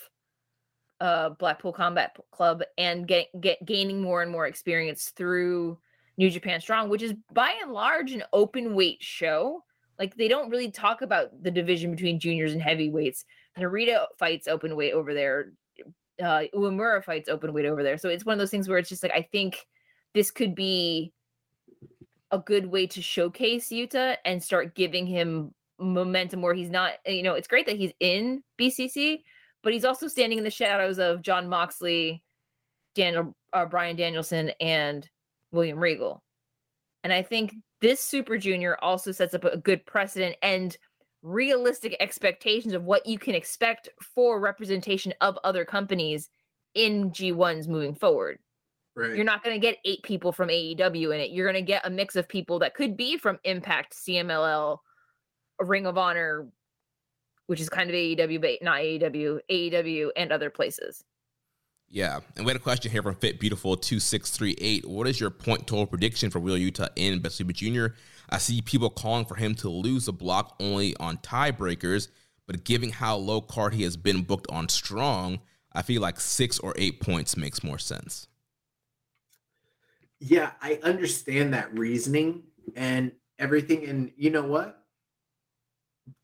uh 1.00 1.30
Blackpool 1.30 1.72
Combat 1.72 2.16
Club 2.30 2.62
and 2.76 3.06
get, 3.06 3.28
get 3.40 3.64
gaining 3.64 4.02
more 4.02 4.22
and 4.22 4.30
more 4.30 4.46
experience 4.46 5.12
through 5.16 5.78
New 6.18 6.30
Japan 6.30 6.60
Strong, 6.60 6.90
which 6.90 7.02
is 7.02 7.14
by 7.32 7.54
and 7.62 7.72
large 7.72 8.12
an 8.12 8.22
open 8.32 8.74
weight 8.74 8.98
show. 9.00 9.64
Like 9.98 10.14
they 10.16 10.28
don't 10.28 10.50
really 10.50 10.70
talk 10.70 11.02
about 11.02 11.42
the 11.42 11.50
division 11.50 11.90
between 11.90 12.20
juniors 12.20 12.52
and 12.52 12.60
heavyweights. 12.60 13.24
Narita 13.58 14.06
fights 14.18 14.46
open 14.48 14.76
weight 14.76 14.92
over 14.92 15.14
there. 15.14 15.52
Uh, 16.22 16.42
Uemura 16.54 17.02
fights 17.02 17.28
open 17.30 17.52
weight 17.54 17.64
over 17.64 17.82
there. 17.82 17.96
So 17.96 18.10
it's 18.10 18.26
one 18.26 18.34
of 18.34 18.38
those 18.38 18.50
things 18.50 18.68
where 18.68 18.78
it's 18.78 18.88
just 18.88 19.02
like 19.02 19.12
I 19.14 19.22
think 19.32 19.66
this 20.12 20.30
could 20.30 20.54
be 20.54 21.12
a 22.30 22.38
good 22.38 22.66
way 22.66 22.86
to 22.86 23.02
showcase 23.02 23.68
Yuta 23.68 24.16
and 24.24 24.42
start 24.42 24.74
giving 24.74 25.06
him 25.06 25.52
momentum 25.78 26.42
where 26.42 26.54
he's 26.54 26.70
not. 26.70 26.94
You 27.06 27.22
know, 27.22 27.34
it's 27.34 27.48
great 27.48 27.66
that 27.66 27.76
he's 27.76 27.92
in 28.00 28.42
BCC, 28.60 29.22
but 29.62 29.72
he's 29.72 29.84
also 29.84 30.08
standing 30.08 30.38
in 30.38 30.44
the 30.44 30.50
shadows 30.50 30.98
of 30.98 31.22
Jon 31.22 31.48
Moxley, 31.48 32.22
Daniel, 32.94 33.34
uh, 33.52 33.66
Bryan 33.66 33.96
Danielson, 33.96 34.52
and 34.60 35.08
William 35.52 35.78
Regal. 35.78 36.22
And 37.02 37.12
I 37.12 37.22
think 37.22 37.54
this 37.80 38.00
Super 38.00 38.36
Junior 38.36 38.76
also 38.82 39.10
sets 39.10 39.34
up 39.34 39.44
a 39.44 39.56
good 39.56 39.84
precedent 39.86 40.36
and 40.42 40.76
realistic 41.22 41.96
expectations 42.00 42.74
of 42.74 42.84
what 42.84 43.06
you 43.06 43.18
can 43.18 43.34
expect 43.34 43.88
for 44.14 44.40
representation 44.40 45.12
of 45.20 45.38
other 45.44 45.64
companies 45.64 46.28
in 46.74 47.10
G1s 47.10 47.68
moving 47.68 47.94
forward. 47.94 48.38
Right. 49.00 49.16
You're 49.16 49.24
not 49.24 49.42
going 49.42 49.54
to 49.54 49.60
get 49.60 49.78
eight 49.84 50.02
people 50.02 50.32
from 50.32 50.48
AEW 50.48 51.14
in 51.14 51.20
it. 51.20 51.30
You're 51.30 51.50
going 51.50 51.62
to 51.62 51.66
get 51.66 51.86
a 51.86 51.90
mix 51.90 52.16
of 52.16 52.28
people 52.28 52.58
that 52.58 52.74
could 52.74 52.96
be 52.96 53.16
from 53.16 53.38
Impact, 53.44 53.94
CMLL, 53.94 54.78
Ring 55.58 55.86
of 55.86 55.96
Honor, 55.96 56.48
which 57.46 57.60
is 57.60 57.68
kind 57.68 57.88
of 57.88 57.94
AEW, 57.94 58.40
but 58.40 58.62
not 58.62 58.80
AEW, 58.80 59.40
AEW, 59.50 60.10
and 60.16 60.32
other 60.32 60.50
places. 60.50 61.04
Yeah, 61.92 62.20
and 62.36 62.46
we 62.46 62.50
had 62.50 62.60
a 62.60 62.62
question 62.62 62.92
here 62.92 63.02
from 63.02 63.16
Fit 63.16 63.40
Beautiful 63.40 63.76
two 63.76 63.98
six 63.98 64.30
three 64.30 64.54
eight. 64.60 64.88
What 64.88 65.08
is 65.08 65.18
your 65.18 65.30
point 65.30 65.66
total 65.66 65.86
prediction 65.86 66.30
for 66.30 66.38
Will 66.38 66.56
Yuta 66.56 66.88
in 66.94 67.18
Best 67.18 67.34
Super 67.34 67.52
Junior? 67.52 67.96
I 68.28 68.38
see 68.38 68.62
people 68.62 68.90
calling 68.90 69.24
for 69.24 69.34
him 69.34 69.56
to 69.56 69.68
lose 69.68 70.06
the 70.06 70.12
block 70.12 70.54
only 70.60 70.96
on 70.98 71.18
tiebreakers, 71.18 72.06
but 72.46 72.62
given 72.62 72.90
how 72.90 73.16
low 73.16 73.40
card 73.40 73.74
he 73.74 73.82
has 73.82 73.96
been 73.96 74.22
booked 74.22 74.46
on 74.52 74.68
strong, 74.68 75.40
I 75.72 75.82
feel 75.82 76.00
like 76.00 76.20
six 76.20 76.60
or 76.60 76.74
eight 76.78 77.00
points 77.00 77.36
makes 77.36 77.64
more 77.64 77.78
sense. 77.78 78.28
Yeah, 80.20 80.52
I 80.60 80.78
understand 80.82 81.54
that 81.54 81.76
reasoning 81.76 82.42
and 82.76 83.12
everything, 83.38 83.86
and 83.86 84.12
you 84.16 84.30
know 84.30 84.46
what? 84.46 84.84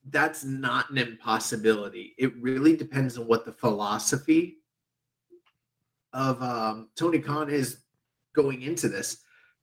That's 0.08 0.44
not 0.44 0.90
an 0.90 0.98
impossibility. 0.98 2.14
It 2.18 2.36
really 2.40 2.76
depends 2.76 3.18
on 3.18 3.26
what 3.26 3.44
the 3.44 3.52
philosophy 3.52 4.58
of 6.12 6.42
um, 6.42 6.88
Tony 6.96 7.18
Khan 7.18 7.50
is 7.50 7.82
going 8.34 8.62
into 8.62 8.88
this, 8.88 9.18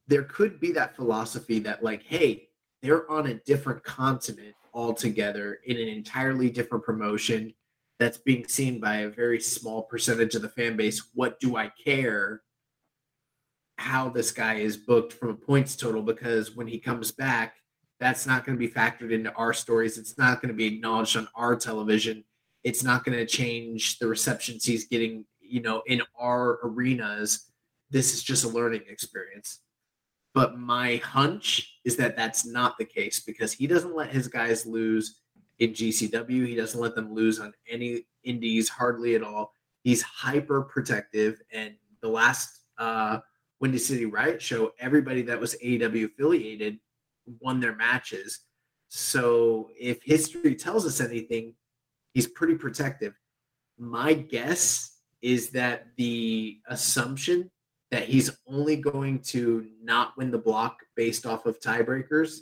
there 0.08 0.24
could 0.24 0.60
be 0.60 0.72
that 0.74 0.96
philosophy 0.96 1.60
that, 1.60 1.84
like, 1.84 2.04
hey, 2.04 2.50
they're 2.82 3.10
on 3.10 3.28
a 3.28 3.36
different 3.46 3.84
continent 3.84 4.54
altogether 4.74 5.60
in 5.66 5.78
an 5.78 5.88
entirely 5.88 6.50
different 6.50 6.84
promotion 6.84 7.54
that's 8.00 8.18
being 8.18 8.48
seen 8.48 8.80
by 8.80 8.98
a 8.98 9.10
very 9.10 9.40
small 9.40 9.84
percentage 9.84 10.36
of 10.36 10.42
the 10.42 10.50
fan 10.50 10.76
base. 10.76 11.10
What 11.14 11.40
do 11.40 11.56
I 11.56 11.72
care 11.84 12.42
how 13.78 14.10
this 14.10 14.32
guy 14.32 14.56
is 14.56 14.78
booked 14.78 15.14
from 15.14 15.30
a 15.30 15.36
points 15.36 15.76
total? 15.76 16.02
Because 16.02 16.56
when 16.56 16.68
he 16.68 16.80
comes 16.80 17.12
back, 17.12 17.56
that's 18.00 18.26
not 18.26 18.46
going 18.46 18.58
to 18.58 18.60
be 18.60 18.72
factored 18.72 19.12
into 19.12 19.34
our 19.34 19.54
stories. 19.54 19.98
It's 19.98 20.18
not 20.18 20.42
going 20.42 20.50
to 20.50 20.58
be 20.58 20.66
acknowledged 20.66 21.16
on 21.16 21.28
our 21.36 21.56
television. 21.56 22.24
It's 22.64 22.84
not 22.84 23.04
going 23.04 23.18
to 23.18 23.26
change 23.26 24.00
the 24.00 24.08
receptions 24.08 24.66
he's 24.66 24.88
getting 24.88 25.26
you 25.54 25.62
know, 25.62 25.84
in 25.86 26.02
our 26.20 26.60
arenas, 26.64 27.52
this 27.92 28.16
is 28.16 28.24
just 28.24 28.44
a 28.44 28.48
learning 28.48 28.82
experience. 28.90 29.60
But 30.34 30.58
my 30.58 30.96
hunch 30.96 31.80
is 31.86 31.96
that 31.98 32.18
that's 32.18 32.44
not 32.44 32.76
the 32.80 32.86
case 32.86 33.20
because 33.20 33.54
he 33.54 33.68
doesn't 33.68 33.96
let 33.96 34.10
his 34.10 34.28
guys 34.28 34.66
lose 34.66 35.20
in 35.60 35.74
GCW. 35.74 36.48
He 36.48 36.56
doesn't 36.56 36.80
let 36.80 36.96
them 36.96 37.14
lose 37.14 37.40
on 37.40 37.54
any 37.70 38.08
indies 38.24 38.68
hardly 38.68 39.14
at 39.14 39.22
all. 39.22 39.54
He's 39.84 40.02
hyper 40.02 40.64
protective. 40.64 41.40
And 41.52 41.76
the 42.02 42.10
last 42.10 42.62
uh, 42.80 43.20
Windy 43.64 43.78
City 43.78 44.06
Riot 44.06 44.42
show, 44.42 44.74
everybody 44.78 45.22
that 45.22 45.40
was 45.40 45.56
AEW 45.64 46.04
affiliated 46.04 46.80
won 47.40 47.62
their 47.62 47.74
matches. 47.74 48.42
So 48.90 49.70
if 49.80 50.04
history 50.04 50.54
tells 50.56 50.86
us 50.86 51.00
anything, 51.00 51.54
he's 52.14 52.28
pretty 52.28 52.56
protective. 52.56 53.14
My 53.80 54.16
guess 54.16 54.98
is 55.22 55.52
that 55.52 55.88
the 55.96 56.60
assumption 56.68 57.50
that 57.90 58.04
he's 58.04 58.38
only 58.48 58.76
going 58.76 59.20
to 59.20 59.66
not 59.82 60.18
win 60.18 60.30
the 60.30 60.38
block 60.38 60.80
based 60.98 61.26
off 61.26 61.46
of 61.46 61.62
tiebreakers 61.62 62.40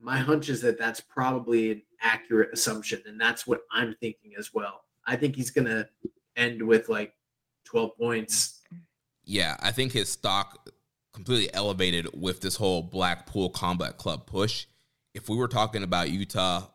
my 0.00 0.18
hunch 0.18 0.48
is 0.48 0.60
that 0.60 0.78
that's 0.78 1.00
probably 1.00 1.70
an 1.70 1.82
accurate 2.02 2.50
assumption 2.52 3.00
and 3.06 3.18
that's 3.18 3.46
what 3.46 3.60
i'm 3.72 3.94
thinking 4.00 4.32
as 4.38 4.52
well 4.52 4.82
i 5.06 5.16
think 5.16 5.34
he's 5.34 5.50
going 5.50 5.66
to 5.66 5.88
end 6.36 6.60
with 6.60 6.88
like 6.88 7.14
12 7.64 7.96
points 7.96 8.53
yeah 9.24 9.56
i 9.60 9.70
think 9.70 9.92
his 9.92 10.08
stock 10.08 10.68
completely 11.12 11.52
elevated 11.54 12.08
with 12.12 12.40
this 12.40 12.56
whole 12.56 12.82
blackpool 12.82 13.48
combat 13.50 13.96
club 13.96 14.26
push 14.26 14.66
if 15.14 15.28
we 15.28 15.36
were 15.36 15.48
talking 15.48 15.82
about 15.82 16.08
Yuta 16.08 16.68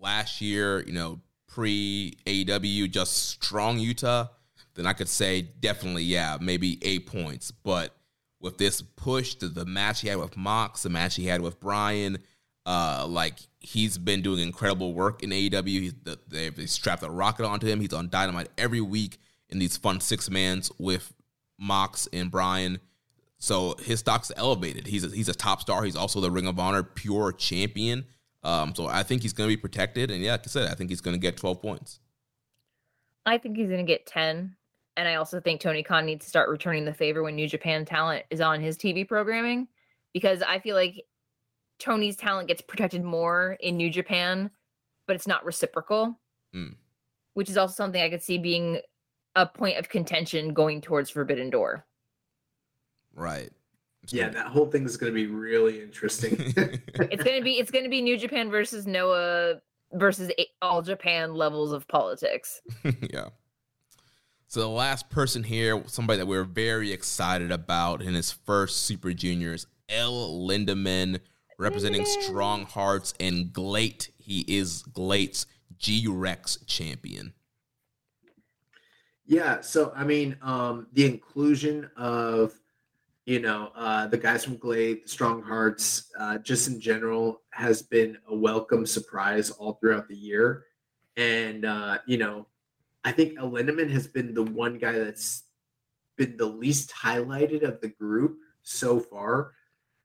last 0.00 0.40
year 0.40 0.84
you 0.86 0.92
know 0.92 1.20
pre 1.54 2.16
aew 2.26 2.90
just 2.90 3.28
strong 3.28 3.78
Yuta, 3.78 4.28
then 4.74 4.86
I 4.86 4.92
could 4.92 5.08
say 5.08 5.42
definitely, 5.42 6.02
yeah, 6.02 6.36
maybe 6.40 6.78
eight 6.82 7.06
points. 7.06 7.52
But 7.52 7.94
with 8.40 8.58
this 8.58 8.82
push, 8.82 9.36
the, 9.36 9.46
the 9.46 9.64
match 9.64 10.00
he 10.00 10.08
had 10.08 10.18
with 10.18 10.36
Mox, 10.36 10.82
the 10.82 10.90
match 10.90 11.14
he 11.14 11.26
had 11.26 11.40
with 11.40 11.60
Bryan, 11.60 12.18
uh, 12.66 13.06
like 13.08 13.38
he's 13.60 13.96
been 13.96 14.20
doing 14.20 14.40
incredible 14.40 14.94
work 14.94 15.22
in 15.22 15.30
AEW. 15.30 15.66
He's, 15.66 15.94
they've 16.28 16.68
strapped 16.68 17.04
a 17.04 17.10
rocket 17.10 17.46
onto 17.46 17.68
him. 17.68 17.80
He's 17.80 17.92
on 17.92 18.08
Dynamite 18.08 18.48
every 18.58 18.80
week 18.80 19.18
in 19.48 19.60
these 19.60 19.76
fun 19.76 20.00
six 20.00 20.28
mans 20.28 20.72
with 20.78 21.12
Mox 21.64 22.08
and 22.12 22.30
Bryan. 22.30 22.80
So 23.38 23.74
his 23.82 24.00
stock's 24.00 24.30
elevated. 24.36 24.86
He's 24.86 25.04
a, 25.04 25.08
he's 25.08 25.28
a 25.28 25.34
top 25.34 25.60
star. 25.60 25.82
He's 25.82 25.96
also 25.96 26.20
the 26.20 26.30
Ring 26.30 26.46
of 26.46 26.58
Honor 26.58 26.82
pure 26.82 27.32
champion. 27.32 28.06
Um, 28.42 28.74
so 28.74 28.86
I 28.86 29.02
think 29.02 29.22
he's 29.22 29.32
going 29.32 29.48
to 29.48 29.56
be 29.56 29.60
protected. 29.60 30.10
And 30.10 30.22
yeah, 30.22 30.32
like 30.32 30.42
I 30.44 30.48
said, 30.48 30.70
I 30.70 30.74
think 30.74 30.90
he's 30.90 31.00
going 31.00 31.14
to 31.14 31.20
get 31.20 31.36
12 31.36 31.60
points. 31.60 32.00
I 33.26 33.38
think 33.38 33.56
he's 33.56 33.68
going 33.68 33.84
to 33.84 33.90
get 33.90 34.06
10 34.06 34.56
and 34.96 35.08
I 35.08 35.16
also 35.16 35.40
think 35.40 35.60
Tony 35.60 35.82
Khan 35.82 36.06
needs 36.06 36.24
to 36.24 36.28
start 36.28 36.48
returning 36.48 36.84
the 36.84 36.94
favor 36.94 37.22
when 37.22 37.34
New 37.34 37.48
Japan 37.48 37.84
talent 37.84 38.24
is 38.30 38.40
on 38.40 38.60
his 38.60 38.76
TV 38.76 39.06
programming 39.06 39.66
because 40.12 40.42
I 40.42 40.60
feel 40.60 40.76
like 40.76 41.04
Tony's 41.80 42.16
talent 42.16 42.48
gets 42.48 42.62
protected 42.62 43.02
more 43.02 43.56
in 43.60 43.76
New 43.76 43.90
Japan, 43.90 44.50
but 45.06 45.16
it's 45.16 45.26
not 45.26 45.44
reciprocal, 45.44 46.18
mm. 46.54 46.76
which 47.34 47.50
is 47.50 47.56
also 47.56 47.74
something 47.74 48.00
I 48.00 48.10
could 48.10 48.22
see 48.22 48.38
being 48.38 48.80
a 49.36 49.46
point 49.46 49.78
of 49.78 49.88
contention 49.88 50.52
going 50.52 50.80
towards 50.80 51.10
Forbidden 51.10 51.50
Door. 51.50 51.84
Right. 53.14 53.50
It's 54.02 54.12
yeah, 54.12 54.28
that 54.28 54.48
whole 54.48 54.66
thing 54.66 54.84
is 54.84 54.96
going 54.96 55.12
to 55.12 55.14
be 55.14 55.26
really 55.26 55.80
interesting. 55.80 56.36
it's 56.38 57.24
going 57.24 57.38
to 57.38 57.42
be 57.42 57.52
it's 57.52 57.70
going 57.70 57.84
to 57.84 57.90
be 57.90 58.02
New 58.02 58.18
Japan 58.18 58.50
versus 58.50 58.86
Noah 58.86 59.60
versus 59.92 60.30
all 60.60 60.82
Japan 60.82 61.34
levels 61.34 61.72
of 61.72 61.88
politics. 61.88 62.60
yeah. 63.00 63.28
So 64.46 64.60
the 64.60 64.68
last 64.68 65.08
person 65.08 65.42
here, 65.42 65.82
somebody 65.86 66.18
that 66.18 66.26
we're 66.26 66.44
very 66.44 66.92
excited 66.92 67.50
about 67.50 68.02
in 68.02 68.14
his 68.14 68.30
first 68.30 68.84
Super 68.84 69.12
Juniors, 69.12 69.66
El 69.88 70.46
Lindaman, 70.46 71.20
representing 71.58 72.04
Strong 72.04 72.66
Hearts 72.66 73.14
and 73.18 73.52
GLEAT. 73.52 74.10
He 74.16 74.44
is 74.46 74.82
GLEAT's 74.82 75.46
G 75.78 76.06
Rex 76.06 76.58
champion. 76.66 77.32
Yeah, 79.26 79.60
so 79.62 79.92
I 79.96 80.04
mean, 80.04 80.36
um, 80.42 80.86
the 80.92 81.06
inclusion 81.06 81.90
of 81.96 82.52
you 83.24 83.40
know 83.40 83.70
uh, 83.74 84.06
the 84.06 84.18
guys 84.18 84.44
from 84.44 84.58
GLEAT, 84.58 85.08
Strong 85.08 85.42
Hearts, 85.42 86.12
uh, 86.18 86.38
just 86.38 86.68
in 86.68 86.78
general, 86.78 87.40
has 87.50 87.82
been 87.82 88.18
a 88.28 88.36
welcome 88.36 88.84
surprise 88.84 89.50
all 89.50 89.74
throughout 89.74 90.08
the 90.08 90.16
year, 90.16 90.64
and 91.16 91.64
uh, 91.64 91.98
you 92.06 92.18
know 92.18 92.46
I 93.04 93.12
think 93.12 93.38
El 93.38 93.54
has 93.54 94.06
been 94.06 94.34
the 94.34 94.42
one 94.42 94.78
guy 94.78 94.92
that's 94.92 95.44
been 96.16 96.36
the 96.36 96.46
least 96.46 96.92
highlighted 96.92 97.62
of 97.62 97.80
the 97.80 97.88
group 97.88 98.38
so 98.62 98.98
far, 98.98 99.52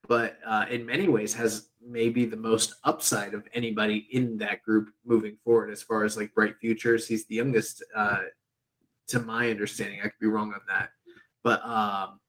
but 0.08 0.38
uh, 0.46 0.66
in 0.70 0.86
many 0.86 1.08
ways 1.08 1.34
has 1.34 1.70
maybe 1.82 2.26
the 2.26 2.38
most 2.38 2.76
upside 2.84 3.34
of 3.34 3.48
anybody 3.54 4.08
in 4.12 4.38
that 4.38 4.62
group 4.64 4.90
moving 5.06 5.38
forward 5.44 5.72
as 5.72 5.82
far 5.82 6.04
as 6.04 6.18
like 6.18 6.34
bright 6.34 6.56
futures. 6.60 7.08
He's 7.08 7.26
the 7.28 7.36
youngest, 7.36 7.84
uh, 7.96 8.20
to 9.10 9.20
my 9.20 9.50
understanding. 9.50 10.00
I 10.00 10.04
could 10.04 10.20
be 10.20 10.28
wrong 10.28 10.54
on 10.54 10.62
that, 10.68 10.90
but 11.44 11.64
um, 11.66 12.20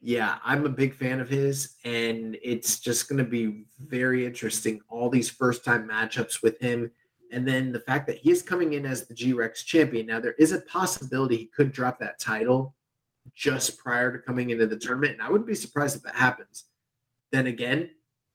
yeah, 0.00 0.38
I'm 0.44 0.66
a 0.66 0.70
big 0.70 0.94
fan 0.94 1.20
of 1.20 1.28
his, 1.28 1.76
and 1.84 2.36
it's 2.42 2.78
just 2.78 3.08
going 3.08 3.18
to 3.18 3.30
be 3.30 3.64
very 3.80 4.24
interesting. 4.26 4.80
All 4.88 5.10
these 5.10 5.30
first 5.30 5.64
time 5.64 5.88
matchups 5.88 6.42
with 6.42 6.58
him 6.60 6.90
and 7.32 7.46
then 7.46 7.72
the 7.72 7.80
fact 7.80 8.06
that 8.06 8.18
he 8.18 8.30
is 8.30 8.42
coming 8.42 8.74
in 8.74 8.86
as 8.86 9.06
the 9.06 9.14
G 9.14 9.32
Rex 9.32 9.64
champion. 9.64 10.06
Now, 10.06 10.20
there 10.20 10.34
is 10.38 10.52
a 10.52 10.60
possibility 10.62 11.36
he 11.36 11.46
could 11.46 11.72
drop 11.72 11.98
that 11.98 12.18
title 12.18 12.74
just 13.34 13.78
prior 13.78 14.12
to 14.12 14.18
coming 14.18 14.50
into 14.50 14.66
the 14.66 14.76
tournament. 14.76 15.14
And 15.14 15.22
I 15.22 15.30
wouldn't 15.30 15.48
be 15.48 15.54
surprised 15.54 15.96
if 15.96 16.02
that 16.02 16.14
happens. 16.14 16.64
Then 17.32 17.48
again, 17.48 17.90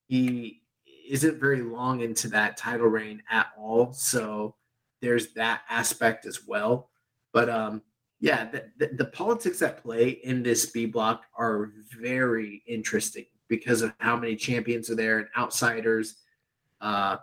he 0.07 0.61
isn't 1.09 1.39
very 1.39 1.61
long 1.61 2.01
into 2.01 2.27
that 2.29 2.57
title 2.57 2.87
reign 2.87 3.23
at 3.31 3.47
all. 3.57 3.93
So 3.93 4.55
there's 5.01 5.33
that 5.33 5.61
aspect 5.69 6.25
as 6.25 6.45
well. 6.45 6.90
But 7.33 7.49
um, 7.49 7.81
yeah, 8.19 8.49
the, 8.49 8.65
the, 8.77 8.95
the 8.95 9.05
politics 9.05 9.61
at 9.61 9.81
play 9.81 10.09
in 10.09 10.43
this 10.43 10.67
B 10.67 10.85
block 10.85 11.23
are 11.37 11.71
very 11.99 12.63
interesting 12.67 13.25
because 13.47 13.81
of 13.81 13.93
how 13.99 14.15
many 14.15 14.35
champions 14.35 14.89
are 14.89 14.95
there 14.95 15.19
and 15.19 15.27
outsiders. 15.37 16.15
Uh, 16.79 17.17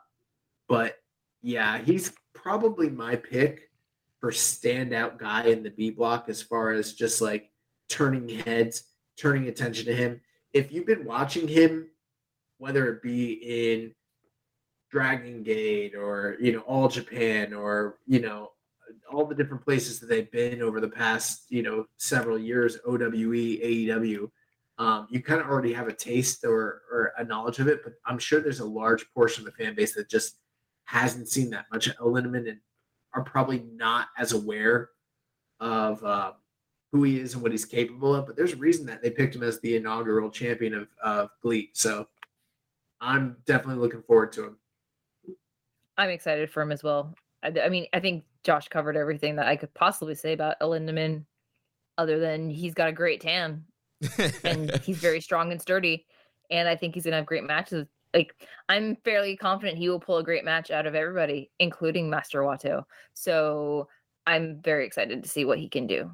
but 0.68 0.96
yeah, 1.42 1.78
he's 1.78 2.12
probably 2.34 2.90
my 2.90 3.16
pick 3.16 3.70
for 4.20 4.30
standout 4.30 5.18
guy 5.18 5.44
in 5.44 5.62
the 5.62 5.70
B 5.70 5.90
block 5.90 6.28
as 6.28 6.42
far 6.42 6.72
as 6.72 6.94
just 6.94 7.20
like 7.20 7.50
turning 7.88 8.28
heads, 8.28 8.84
turning 9.16 9.48
attention 9.48 9.86
to 9.86 9.94
him. 9.94 10.20
If 10.52 10.72
you've 10.72 10.86
been 10.86 11.04
watching 11.04 11.46
him, 11.46 11.88
whether 12.58 12.88
it 12.88 13.02
be 13.02 13.32
in 13.32 13.94
Dragon 14.90 15.42
Gate 15.42 15.94
or 15.94 16.36
you 16.40 16.52
know 16.52 16.60
All 16.60 16.88
Japan 16.88 17.52
or 17.54 17.98
you 18.06 18.20
know 18.20 18.52
all 19.12 19.24
the 19.24 19.34
different 19.34 19.64
places 19.64 20.00
that 20.00 20.06
they've 20.06 20.30
been 20.30 20.62
over 20.62 20.80
the 20.80 20.88
past 20.88 21.46
you 21.48 21.62
know 21.62 21.86
several 21.96 22.38
years, 22.38 22.78
OWE, 22.86 22.98
AEW, 22.98 24.30
um, 24.78 25.08
you 25.10 25.22
kind 25.22 25.40
of 25.40 25.48
already 25.48 25.72
have 25.72 25.88
a 25.88 25.92
taste 25.92 26.44
or 26.44 26.82
or 26.90 27.12
a 27.18 27.24
knowledge 27.24 27.58
of 27.58 27.68
it. 27.68 27.82
But 27.82 27.94
I'm 28.06 28.18
sure 28.18 28.40
there's 28.40 28.60
a 28.60 28.64
large 28.64 29.04
portion 29.12 29.46
of 29.46 29.52
the 29.52 29.64
fan 29.64 29.74
base 29.74 29.94
that 29.94 30.08
just 30.08 30.38
hasn't 30.84 31.28
seen 31.28 31.50
that 31.50 31.66
much 31.72 31.88
of 31.88 31.96
Lindaman 31.96 32.48
and 32.48 32.58
are 33.14 33.24
probably 33.24 33.64
not 33.74 34.08
as 34.16 34.32
aware 34.32 34.90
of 35.60 36.02
uh, 36.04 36.32
who 36.92 37.02
he 37.02 37.18
is 37.20 37.34
and 37.34 37.42
what 37.42 37.52
he's 37.52 37.64
capable 37.64 38.14
of. 38.14 38.26
But 38.26 38.36
there's 38.36 38.52
a 38.52 38.56
reason 38.56 38.86
that 38.86 39.02
they 39.02 39.10
picked 39.10 39.34
him 39.34 39.42
as 39.42 39.60
the 39.60 39.76
inaugural 39.76 40.30
champion 40.30 40.74
of 40.74 40.88
of 41.02 41.30
GLEAT. 41.42 41.76
So 41.76 42.06
I'm 43.00 43.36
definitely 43.46 43.80
looking 43.80 44.02
forward 44.02 44.32
to 44.32 44.44
him. 44.44 44.56
I'm 45.96 46.10
excited 46.10 46.50
for 46.50 46.62
him 46.62 46.70
as 46.70 46.84
well. 46.84 47.14
I, 47.42 47.52
I 47.64 47.68
mean, 47.68 47.86
I 47.92 48.00
think 48.00 48.24
Josh 48.44 48.68
covered 48.68 48.96
everything 48.96 49.36
that 49.36 49.46
I 49.46 49.56
could 49.56 49.72
possibly 49.74 50.14
say 50.14 50.32
about 50.32 50.60
Lindaman, 50.60 51.24
other 51.96 52.18
than 52.18 52.48
he's 52.50 52.74
got 52.74 52.88
a 52.88 52.92
great 52.92 53.20
tan 53.20 53.64
and 54.44 54.70
he's 54.84 54.96
very 54.98 55.20
strong 55.20 55.52
and 55.52 55.60
sturdy. 55.60 56.06
And 56.50 56.68
I 56.68 56.76
think 56.76 56.94
he's 56.94 57.04
gonna 57.04 57.16
have 57.16 57.26
great 57.26 57.44
matches. 57.44 57.86
Like 58.14 58.34
I'm 58.68 58.96
fairly 59.04 59.36
confident 59.36 59.78
he 59.78 59.88
will 59.88 60.00
pull 60.00 60.18
a 60.18 60.24
great 60.24 60.44
match 60.44 60.70
out 60.70 60.86
of 60.86 60.94
everybody, 60.94 61.50
including 61.58 62.08
Master 62.08 62.40
Wato. 62.42 62.84
So 63.14 63.88
I'm 64.26 64.60
very 64.62 64.86
excited 64.86 65.22
to 65.22 65.28
see 65.28 65.44
what 65.44 65.58
he 65.58 65.68
can 65.68 65.86
do. 65.86 66.10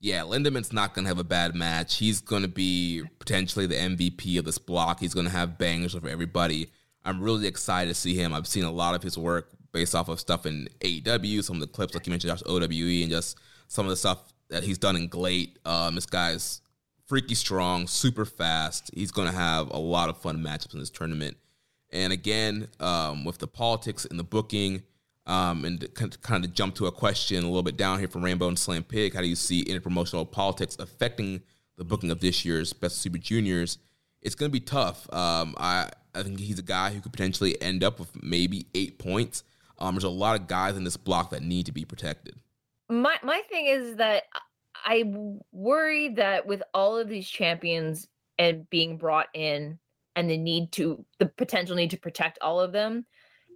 Yeah, 0.00 0.22
Lindaman's 0.22 0.72
not 0.72 0.94
going 0.94 1.04
to 1.04 1.08
have 1.08 1.18
a 1.18 1.24
bad 1.24 1.54
match. 1.54 1.96
He's 1.96 2.20
going 2.20 2.42
to 2.42 2.48
be 2.48 3.02
potentially 3.18 3.66
the 3.66 3.76
MVP 3.76 4.38
of 4.38 4.44
this 4.44 4.58
block. 4.58 5.00
He's 5.00 5.14
going 5.14 5.26
to 5.26 5.32
have 5.32 5.56
bangers 5.56 5.94
over 5.94 6.08
everybody. 6.08 6.70
I'm 7.04 7.20
really 7.20 7.46
excited 7.46 7.88
to 7.88 7.94
see 7.94 8.14
him. 8.14 8.34
I've 8.34 8.46
seen 8.46 8.64
a 8.64 8.70
lot 8.70 8.94
of 8.94 9.02
his 9.02 9.16
work 9.16 9.55
based 9.76 9.94
off 9.94 10.08
of 10.08 10.18
stuff 10.18 10.46
in 10.46 10.68
AEW, 10.80 11.44
some 11.44 11.56
of 11.56 11.60
the 11.60 11.66
clips, 11.66 11.94
like 11.94 12.06
you 12.06 12.10
mentioned, 12.10 12.42
OWE, 12.46 13.02
and 13.02 13.10
just 13.10 13.36
some 13.68 13.84
of 13.84 13.90
the 13.90 13.96
stuff 13.96 14.32
that 14.48 14.62
he's 14.62 14.78
done 14.78 14.96
in 14.96 15.06
GLEAT. 15.06 15.58
Um, 15.66 15.96
this 15.96 16.06
guy's 16.06 16.62
freaky 17.04 17.34
strong, 17.34 17.86
super 17.86 18.24
fast. 18.24 18.90
He's 18.94 19.10
going 19.10 19.28
to 19.28 19.34
have 19.34 19.68
a 19.70 19.76
lot 19.76 20.08
of 20.08 20.16
fun 20.16 20.42
matchups 20.42 20.72
in 20.72 20.80
this 20.80 20.88
tournament. 20.88 21.36
And 21.92 22.10
again, 22.10 22.68
um, 22.80 23.26
with 23.26 23.36
the 23.36 23.46
politics 23.46 24.06
and 24.06 24.18
the 24.18 24.24
booking, 24.24 24.82
um, 25.26 25.66
and 25.66 25.86
kind 26.22 26.44
of 26.44 26.54
jump 26.54 26.74
to 26.76 26.86
a 26.86 26.92
question 26.92 27.44
a 27.44 27.46
little 27.46 27.62
bit 27.62 27.76
down 27.76 27.98
here 27.98 28.08
from 28.08 28.24
Rainbow 28.24 28.48
and 28.48 28.58
Slam 28.58 28.82
Pig. 28.82 29.12
How 29.12 29.20
do 29.20 29.26
you 29.26 29.36
see 29.36 29.62
interpromotional 29.64 30.30
politics 30.30 30.76
affecting 30.78 31.42
the 31.76 31.84
booking 31.84 32.10
of 32.10 32.20
this 32.20 32.46
year's 32.46 32.72
Best 32.72 32.98
Super 32.98 33.18
Juniors? 33.18 33.76
It's 34.22 34.36
going 34.36 34.50
to 34.50 34.52
be 34.52 34.64
tough. 34.64 35.12
Um, 35.12 35.54
I 35.58 35.90
I 36.14 36.22
think 36.22 36.40
he's 36.40 36.58
a 36.58 36.62
guy 36.62 36.92
who 36.92 37.00
could 37.00 37.12
potentially 37.12 37.60
end 37.60 37.84
up 37.84 37.98
with 37.98 38.10
maybe 38.22 38.66
eight 38.74 38.98
points. 38.98 39.44
Um, 39.78 39.94
there's 39.94 40.04
a 40.04 40.08
lot 40.08 40.40
of 40.40 40.46
guys 40.46 40.76
in 40.76 40.84
this 40.84 40.96
block 40.96 41.30
that 41.30 41.42
need 41.42 41.66
to 41.66 41.72
be 41.72 41.84
protected. 41.84 42.36
My 42.88 43.18
my 43.22 43.42
thing 43.48 43.66
is 43.66 43.96
that 43.96 44.24
I 44.74 45.12
worry 45.52 46.10
that 46.10 46.46
with 46.46 46.62
all 46.72 46.96
of 46.96 47.08
these 47.08 47.28
champions 47.28 48.08
and 48.38 48.68
being 48.70 48.96
brought 48.96 49.28
in 49.34 49.78
and 50.14 50.30
the 50.30 50.36
need 50.36 50.72
to 50.72 51.04
the 51.18 51.26
potential 51.26 51.76
need 51.76 51.90
to 51.90 51.98
protect 51.98 52.38
all 52.40 52.60
of 52.60 52.72
them 52.72 53.06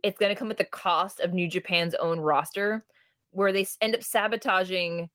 it's 0.03 0.19
going 0.19 0.35
to 0.35 0.39
come 0.39 0.51
at 0.51 0.59
the 0.59 0.65
cost 0.65 1.21
of 1.21 1.33
New 1.33 1.49
Japan's 1.49 1.95
own 1.95 2.21
roster, 2.21 2.85
where 3.31 3.53
they 3.53 3.67
end 3.81 3.95
up 3.95 4.03
sabotaging 4.03 5.09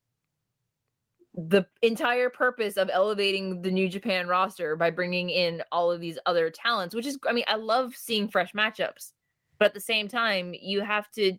the 1.34 1.66
entire 1.82 2.30
purpose 2.30 2.76
of 2.76 2.88
elevating 2.90 3.60
the 3.60 3.70
New 3.70 3.88
Japan 3.88 4.26
roster 4.26 4.74
by 4.74 4.90
bringing 4.90 5.28
in 5.28 5.62
all 5.70 5.90
of 5.90 6.00
these 6.00 6.18
other 6.24 6.50
talents, 6.50 6.94
which 6.94 7.06
is, 7.06 7.18
I 7.28 7.32
mean, 7.32 7.44
I 7.46 7.56
love 7.56 7.94
seeing 7.94 8.28
fresh 8.28 8.52
matchups, 8.52 9.12
but 9.58 9.66
at 9.66 9.74
the 9.74 9.80
same 9.80 10.08
time, 10.08 10.54
you 10.54 10.80
have 10.80 11.10
to 11.12 11.36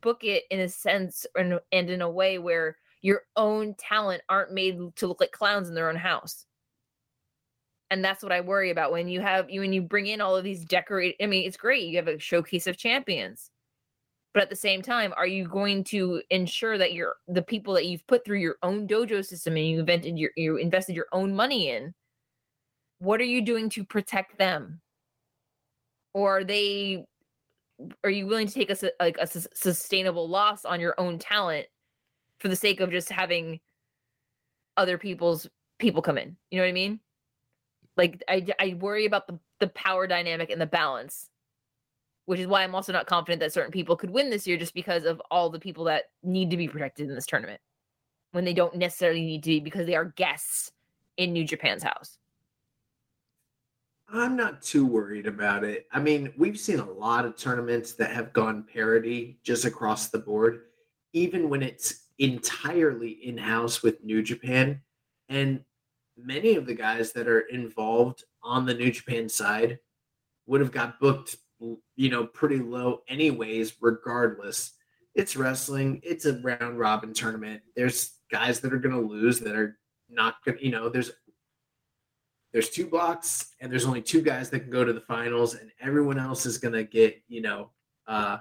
book 0.00 0.24
it 0.24 0.44
in 0.50 0.60
a 0.60 0.68
sense 0.68 1.26
and, 1.36 1.60
and 1.72 1.90
in 1.90 2.02
a 2.02 2.10
way 2.10 2.38
where 2.38 2.76
your 3.02 3.22
own 3.36 3.74
talent 3.74 4.22
aren't 4.28 4.52
made 4.52 4.78
to 4.96 5.06
look 5.06 5.20
like 5.20 5.32
clowns 5.32 5.68
in 5.68 5.74
their 5.74 5.88
own 5.88 5.96
house 5.96 6.46
and 7.90 8.04
that's 8.04 8.22
what 8.22 8.32
I 8.32 8.40
worry 8.40 8.70
about 8.70 8.92
when 8.92 9.08
you 9.08 9.20
have 9.20 9.50
you 9.50 9.60
when 9.60 9.72
you 9.72 9.82
bring 9.82 10.06
in 10.06 10.20
all 10.20 10.36
of 10.36 10.44
these 10.44 10.64
decorate. 10.64 11.16
I 11.20 11.26
mean, 11.26 11.46
it's 11.46 11.56
great 11.56 11.88
you 11.88 11.96
have 11.96 12.08
a 12.08 12.18
showcase 12.18 12.66
of 12.66 12.76
champions, 12.76 13.50
but 14.32 14.42
at 14.42 14.50
the 14.50 14.56
same 14.56 14.80
time, 14.80 15.12
are 15.16 15.26
you 15.26 15.46
going 15.46 15.84
to 15.84 16.22
ensure 16.30 16.78
that 16.78 16.92
you're 16.92 17.16
the 17.28 17.42
people 17.42 17.74
that 17.74 17.86
you've 17.86 18.06
put 18.06 18.24
through 18.24 18.38
your 18.38 18.56
own 18.62 18.86
dojo 18.86 19.24
system 19.24 19.56
and 19.56 19.66
you 19.66 19.80
invented 19.80 20.18
your 20.18 20.30
you 20.36 20.56
invested 20.56 20.94
your 20.94 21.08
own 21.12 21.34
money 21.34 21.70
in? 21.70 21.92
What 23.00 23.20
are 23.20 23.24
you 23.24 23.42
doing 23.42 23.68
to 23.70 23.84
protect 23.84 24.38
them? 24.38 24.80
Or 26.14 26.38
are 26.38 26.44
they? 26.44 27.04
Are 28.04 28.10
you 28.10 28.26
willing 28.26 28.46
to 28.46 28.52
take 28.52 28.70
a 28.70 28.92
like 29.00 29.18
a 29.18 29.26
sustainable 29.26 30.28
loss 30.28 30.64
on 30.64 30.80
your 30.80 30.94
own 30.98 31.18
talent 31.18 31.66
for 32.38 32.48
the 32.48 32.56
sake 32.56 32.80
of 32.80 32.90
just 32.90 33.10
having 33.10 33.60
other 34.76 34.98
people's 34.98 35.48
people 35.78 36.02
come 36.02 36.18
in? 36.18 36.36
You 36.50 36.58
know 36.58 36.64
what 36.64 36.70
I 36.70 36.72
mean? 36.72 37.00
Like 37.96 38.22
I, 38.28 38.46
I 38.58 38.76
worry 38.80 39.06
about 39.06 39.26
the, 39.26 39.38
the 39.58 39.68
power 39.68 40.06
dynamic 40.06 40.50
and 40.50 40.60
the 40.60 40.66
balance, 40.66 41.28
which 42.26 42.40
is 42.40 42.46
why 42.46 42.62
I'm 42.62 42.74
also 42.74 42.92
not 42.92 43.06
confident 43.06 43.40
that 43.40 43.52
certain 43.52 43.72
people 43.72 43.96
could 43.96 44.10
win 44.10 44.30
this 44.30 44.46
year 44.46 44.56
just 44.56 44.74
because 44.74 45.04
of 45.04 45.20
all 45.30 45.50
the 45.50 45.60
people 45.60 45.84
that 45.84 46.04
need 46.22 46.50
to 46.50 46.56
be 46.56 46.68
protected 46.68 47.08
in 47.08 47.14
this 47.14 47.26
tournament 47.26 47.60
when 48.32 48.44
they 48.44 48.54
don't 48.54 48.76
necessarily 48.76 49.24
need 49.24 49.42
to 49.42 49.50
be 49.50 49.60
because 49.60 49.86
they 49.86 49.96
are 49.96 50.04
guests 50.04 50.70
in 51.16 51.32
New 51.32 51.44
Japan's 51.44 51.82
house. 51.82 52.16
I'm 54.12 54.36
not 54.36 54.62
too 54.62 54.86
worried 54.86 55.26
about 55.26 55.62
it. 55.62 55.86
I 55.92 56.00
mean, 56.00 56.32
we've 56.36 56.58
seen 56.58 56.80
a 56.80 56.90
lot 56.90 57.24
of 57.24 57.36
tournaments 57.36 57.92
that 57.94 58.10
have 58.10 58.32
gone 58.32 58.64
parity 58.72 59.38
just 59.44 59.64
across 59.64 60.08
the 60.08 60.18
board, 60.18 60.62
even 61.12 61.48
when 61.48 61.62
it's 61.62 62.06
entirely 62.18 63.10
in 63.10 63.38
house 63.38 63.82
with 63.82 64.02
New 64.02 64.22
Japan. 64.22 64.80
And 65.28 65.60
many 66.16 66.56
of 66.56 66.66
the 66.66 66.74
guys 66.74 67.12
that 67.12 67.28
are 67.28 67.40
involved 67.40 68.24
on 68.42 68.66
the 68.66 68.74
New 68.74 68.90
Japan 68.90 69.28
side 69.28 69.78
would 70.46 70.60
have 70.60 70.72
got 70.72 70.98
booked, 70.98 71.36
mm, 71.62 71.76
you 71.94 72.10
know, 72.10 72.26
pretty 72.26 72.58
low 72.58 73.02
anyways, 73.08 73.74
regardless. 73.80 74.72
It's 75.14 75.36
wrestling, 75.36 76.00
it's 76.02 76.24
a 76.24 76.40
round 76.40 76.78
robin 76.78 77.14
tournament. 77.14 77.62
There's 77.76 78.12
guys 78.30 78.58
that 78.60 78.72
are 78.72 78.78
going 78.78 78.94
to 78.94 79.08
lose 79.08 79.38
that 79.40 79.54
are 79.54 79.78
not 80.08 80.36
going 80.44 80.58
to, 80.58 80.64
you 80.64 80.72
know, 80.72 80.88
there's 80.88 81.12
there's 82.52 82.70
two 82.70 82.86
blocks 82.86 83.52
and 83.60 83.70
there's 83.70 83.86
only 83.86 84.02
two 84.02 84.22
guys 84.22 84.50
that 84.50 84.60
can 84.60 84.70
go 84.70 84.84
to 84.84 84.92
the 84.92 85.00
finals 85.02 85.54
and 85.54 85.70
everyone 85.80 86.18
else 86.18 86.46
is 86.46 86.58
going 86.58 86.74
to 86.74 86.84
get, 86.84 87.20
you 87.28 87.42
know, 87.42 87.70
uh 88.06 88.38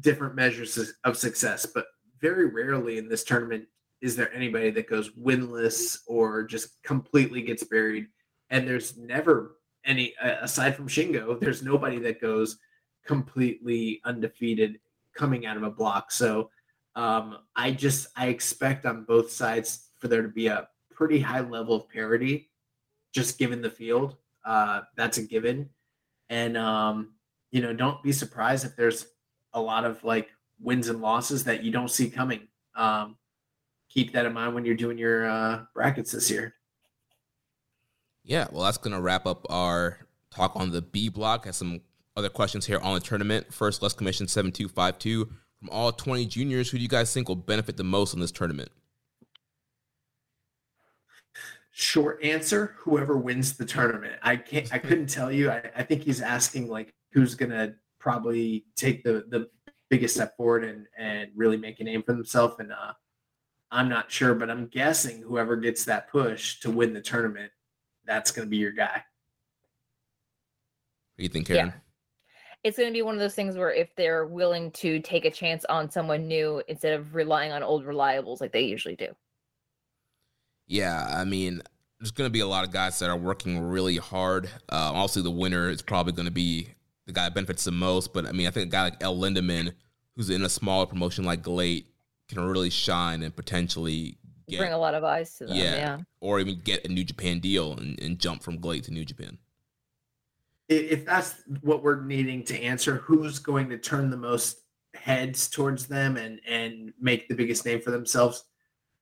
different 0.00 0.34
measures 0.34 0.92
of 1.04 1.16
success, 1.16 1.66
but 1.66 1.86
very 2.20 2.46
rarely 2.46 2.98
in 2.98 3.08
this 3.08 3.24
tournament 3.24 3.64
is 4.00 4.16
there 4.16 4.32
anybody 4.34 4.70
that 4.70 4.88
goes 4.88 5.10
winless 5.10 5.98
or 6.06 6.42
just 6.42 6.82
completely 6.82 7.40
gets 7.40 7.64
buried? 7.64 8.06
And 8.50 8.68
there's 8.68 8.98
never 8.98 9.56
any 9.86 10.14
aside 10.20 10.76
from 10.76 10.88
Shingo, 10.88 11.40
there's 11.40 11.62
nobody 11.62 11.98
that 12.00 12.20
goes 12.20 12.58
completely 13.06 14.00
undefeated 14.04 14.78
coming 15.14 15.46
out 15.46 15.56
of 15.56 15.62
a 15.62 15.70
block. 15.70 16.10
So 16.10 16.50
um, 16.96 17.38
I 17.56 17.70
just 17.70 18.08
I 18.16 18.28
expect 18.28 18.86
on 18.86 19.04
both 19.04 19.30
sides 19.30 19.88
for 19.98 20.08
there 20.08 20.22
to 20.22 20.28
be 20.28 20.48
a 20.48 20.68
pretty 20.92 21.20
high 21.20 21.40
level 21.40 21.74
of 21.74 21.88
parity, 21.88 22.50
just 23.14 23.38
given 23.38 23.62
the 23.62 23.70
field. 23.70 24.16
Uh, 24.44 24.82
that's 24.96 25.16
a 25.16 25.22
given, 25.22 25.70
and 26.28 26.56
um, 26.56 27.14
you 27.50 27.62
know 27.62 27.72
don't 27.72 28.02
be 28.02 28.12
surprised 28.12 28.66
if 28.66 28.76
there's 28.76 29.06
a 29.54 29.60
lot 29.60 29.84
of 29.84 30.02
like 30.04 30.28
wins 30.60 30.88
and 30.88 31.00
losses 31.00 31.44
that 31.44 31.62
you 31.62 31.70
don't 31.70 31.90
see 31.90 32.10
coming. 32.10 32.48
Um, 32.74 33.16
keep 33.88 34.12
that 34.12 34.26
in 34.26 34.34
mind 34.34 34.54
when 34.54 34.64
you're 34.64 34.74
doing 34.74 34.98
your 34.98 35.26
uh, 35.26 35.62
brackets 35.72 36.12
this 36.12 36.30
year. 36.30 36.54
Yeah, 38.24 38.48
well, 38.50 38.64
that's 38.64 38.78
going 38.78 38.94
to 38.94 39.00
wrap 39.00 39.26
up 39.26 39.46
our 39.50 39.98
talk 40.30 40.52
on 40.56 40.70
the 40.70 40.82
B 40.82 41.08
block. 41.08 41.44
Has 41.44 41.56
some 41.56 41.80
other 42.16 42.30
questions 42.30 42.66
here 42.66 42.80
on 42.80 42.94
the 42.94 43.00
tournament. 43.00 43.52
First, 43.52 43.82
Les 43.82 43.92
Commission 43.92 44.26
7252. 44.26 45.30
From 45.60 45.70
all 45.70 45.92
20 45.92 46.26
juniors, 46.26 46.70
who 46.70 46.78
do 46.78 46.82
you 46.82 46.88
guys 46.88 47.12
think 47.12 47.28
will 47.28 47.36
benefit 47.36 47.76
the 47.76 47.84
most 47.84 48.14
in 48.14 48.20
this 48.20 48.32
tournament? 48.32 48.70
Short 51.76 52.22
answer: 52.22 52.76
Whoever 52.78 53.18
wins 53.18 53.56
the 53.56 53.64
tournament. 53.64 54.14
I 54.22 54.36
can't. 54.36 54.72
I 54.72 54.78
couldn't 54.78 55.08
tell 55.08 55.32
you. 55.32 55.50
I, 55.50 55.70
I 55.74 55.82
think 55.82 56.04
he's 56.04 56.20
asking 56.22 56.68
like 56.68 56.94
who's 57.12 57.34
gonna 57.34 57.74
probably 57.98 58.64
take 58.76 59.02
the 59.02 59.24
the 59.28 59.48
biggest 59.90 60.14
step 60.14 60.36
forward 60.36 60.62
and 60.62 60.86
and 60.96 61.30
really 61.34 61.56
make 61.56 61.80
a 61.80 61.84
name 61.84 62.04
for 62.04 62.12
themselves. 62.12 62.54
And 62.60 62.70
uh, 62.70 62.92
I'm 63.72 63.88
not 63.88 64.08
sure, 64.08 64.36
but 64.36 64.50
I'm 64.50 64.68
guessing 64.68 65.20
whoever 65.20 65.56
gets 65.56 65.84
that 65.86 66.08
push 66.08 66.60
to 66.60 66.70
win 66.70 66.94
the 66.94 67.00
tournament, 67.00 67.50
that's 68.04 68.30
going 68.30 68.46
to 68.46 68.50
be 68.50 68.58
your 68.58 68.70
guy. 68.70 69.02
What 71.14 71.18
do 71.18 71.22
you 71.24 71.28
think, 71.28 71.48
Karen? 71.48 71.66
Yeah. 71.66 71.72
It's 72.62 72.78
going 72.78 72.88
to 72.88 72.94
be 72.94 73.02
one 73.02 73.14
of 73.14 73.20
those 73.20 73.34
things 73.34 73.56
where 73.56 73.72
if 73.72 73.94
they're 73.96 74.26
willing 74.26 74.70
to 74.72 75.00
take 75.00 75.24
a 75.24 75.30
chance 75.30 75.64
on 75.64 75.90
someone 75.90 76.28
new 76.28 76.62
instead 76.68 76.92
of 76.92 77.16
relying 77.16 77.50
on 77.50 77.64
old 77.64 77.84
reliables 77.84 78.40
like 78.40 78.52
they 78.52 78.62
usually 78.62 78.94
do. 78.94 79.08
Yeah, 80.66 81.06
I 81.08 81.24
mean, 81.24 81.62
there's 81.98 82.10
going 82.10 82.28
to 82.28 82.32
be 82.32 82.40
a 82.40 82.46
lot 82.46 82.64
of 82.64 82.72
guys 82.72 82.98
that 82.98 83.08
are 83.08 83.16
working 83.16 83.58
really 83.60 83.96
hard. 83.96 84.50
Uh, 84.70 84.92
also, 84.92 85.22
the 85.22 85.30
winner 85.30 85.70
is 85.70 85.82
probably 85.82 86.12
going 86.12 86.26
to 86.26 86.32
be 86.32 86.68
the 87.06 87.12
guy 87.12 87.24
that 87.24 87.34
benefits 87.34 87.64
the 87.64 87.72
most. 87.72 88.12
But 88.12 88.26
I 88.26 88.32
mean, 88.32 88.46
I 88.46 88.50
think 88.50 88.66
a 88.66 88.70
guy 88.70 88.82
like 88.84 89.02
El 89.02 89.16
Lindaman, 89.16 89.72
who's 90.16 90.30
in 90.30 90.42
a 90.42 90.48
smaller 90.48 90.86
promotion 90.86 91.24
like 91.24 91.42
GLEAT, 91.42 91.86
can 92.28 92.44
really 92.44 92.70
shine 92.70 93.22
and 93.22 93.34
potentially 93.34 94.18
get, 94.48 94.58
bring 94.58 94.72
a 94.72 94.78
lot 94.78 94.94
of 94.94 95.04
eyes 95.04 95.34
to 95.38 95.46
them. 95.46 95.56
Yeah, 95.56 95.74
yeah. 95.74 95.98
or 96.20 96.40
even 96.40 96.60
get 96.60 96.84
a 96.84 96.88
New 96.88 97.04
Japan 97.04 97.40
deal 97.40 97.72
and, 97.72 98.00
and 98.00 98.18
jump 98.18 98.42
from 98.42 98.58
GLEAT 98.58 98.84
to 98.84 98.92
New 98.92 99.04
Japan. 99.04 99.38
If 100.68 101.04
that's 101.04 101.34
what 101.60 101.82
we're 101.82 102.02
needing 102.02 102.42
to 102.44 102.58
answer, 102.58 102.96
who's 102.96 103.38
going 103.38 103.68
to 103.68 103.78
turn 103.78 104.08
the 104.08 104.16
most 104.16 104.60
heads 104.94 105.48
towards 105.48 105.86
them 105.86 106.16
and 106.16 106.40
and 106.48 106.92
make 107.00 107.28
the 107.28 107.34
biggest 107.34 107.66
name 107.66 107.80
for 107.80 107.90
themselves? 107.90 108.44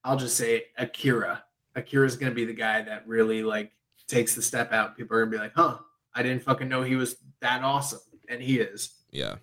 I'll 0.04 0.16
just 0.16 0.36
say 0.36 0.64
Akira. 0.76 1.44
Akira 1.74 2.06
is 2.06 2.16
going 2.16 2.30
to 2.30 2.34
be 2.34 2.44
the 2.44 2.52
guy 2.52 2.82
that 2.82 3.06
really 3.06 3.42
like 3.42 3.72
takes 4.08 4.34
the 4.34 4.42
step 4.42 4.72
out. 4.72 4.96
People 4.96 5.16
are 5.16 5.20
going 5.20 5.32
to 5.32 5.38
be 5.38 5.42
like, 5.42 5.52
"Huh, 5.54 5.78
I 6.14 6.22
didn't 6.22 6.42
fucking 6.42 6.68
know 6.68 6.82
he 6.82 6.96
was 6.96 7.16
that 7.40 7.62
awesome," 7.62 8.00
and 8.28 8.42
he 8.42 8.58
is. 8.58 8.90
Yeah. 9.10 9.36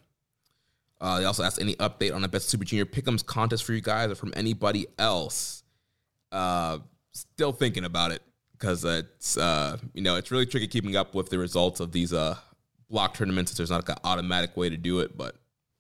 Uh, 1.02 1.20
they 1.20 1.26
also 1.26 1.44
asked 1.44 1.62
any 1.62 1.76
update 1.76 2.14
on 2.14 2.22
the 2.22 2.28
best 2.28 2.50
Super 2.50 2.66
Junior 2.66 2.86
Pick'ems 2.86 3.26
contest 3.26 3.64
for 3.64 3.74
you 3.74 3.82
guys 3.82 4.12
or 4.12 4.16
from 4.16 4.34
anybody 4.36 4.86
else. 4.98 5.64
Uh, 6.32 6.80
still 7.14 7.54
thinking 7.54 7.86
about 7.86 8.12
it 8.12 8.22
because 8.52 8.84
it's 8.84 9.38
uh, 9.38 9.78
you 9.94 10.02
know 10.02 10.16
it's 10.16 10.32
really 10.32 10.46
tricky 10.46 10.68
keeping 10.68 10.96
up 10.96 11.16
with 11.16 11.30
the 11.30 11.38
results 11.38 11.80
of 11.80 11.92
these 11.92 12.14
uh 12.14 12.38
block 12.90 13.14
tournaments. 13.14 13.54
There's 13.54 13.70
not 13.70 13.88
like 13.88 13.98
an 13.98 14.04
automatic 14.04 14.58
way 14.58 14.70
to 14.70 14.78
do 14.78 15.00
it, 15.00 15.18
but 15.18 15.36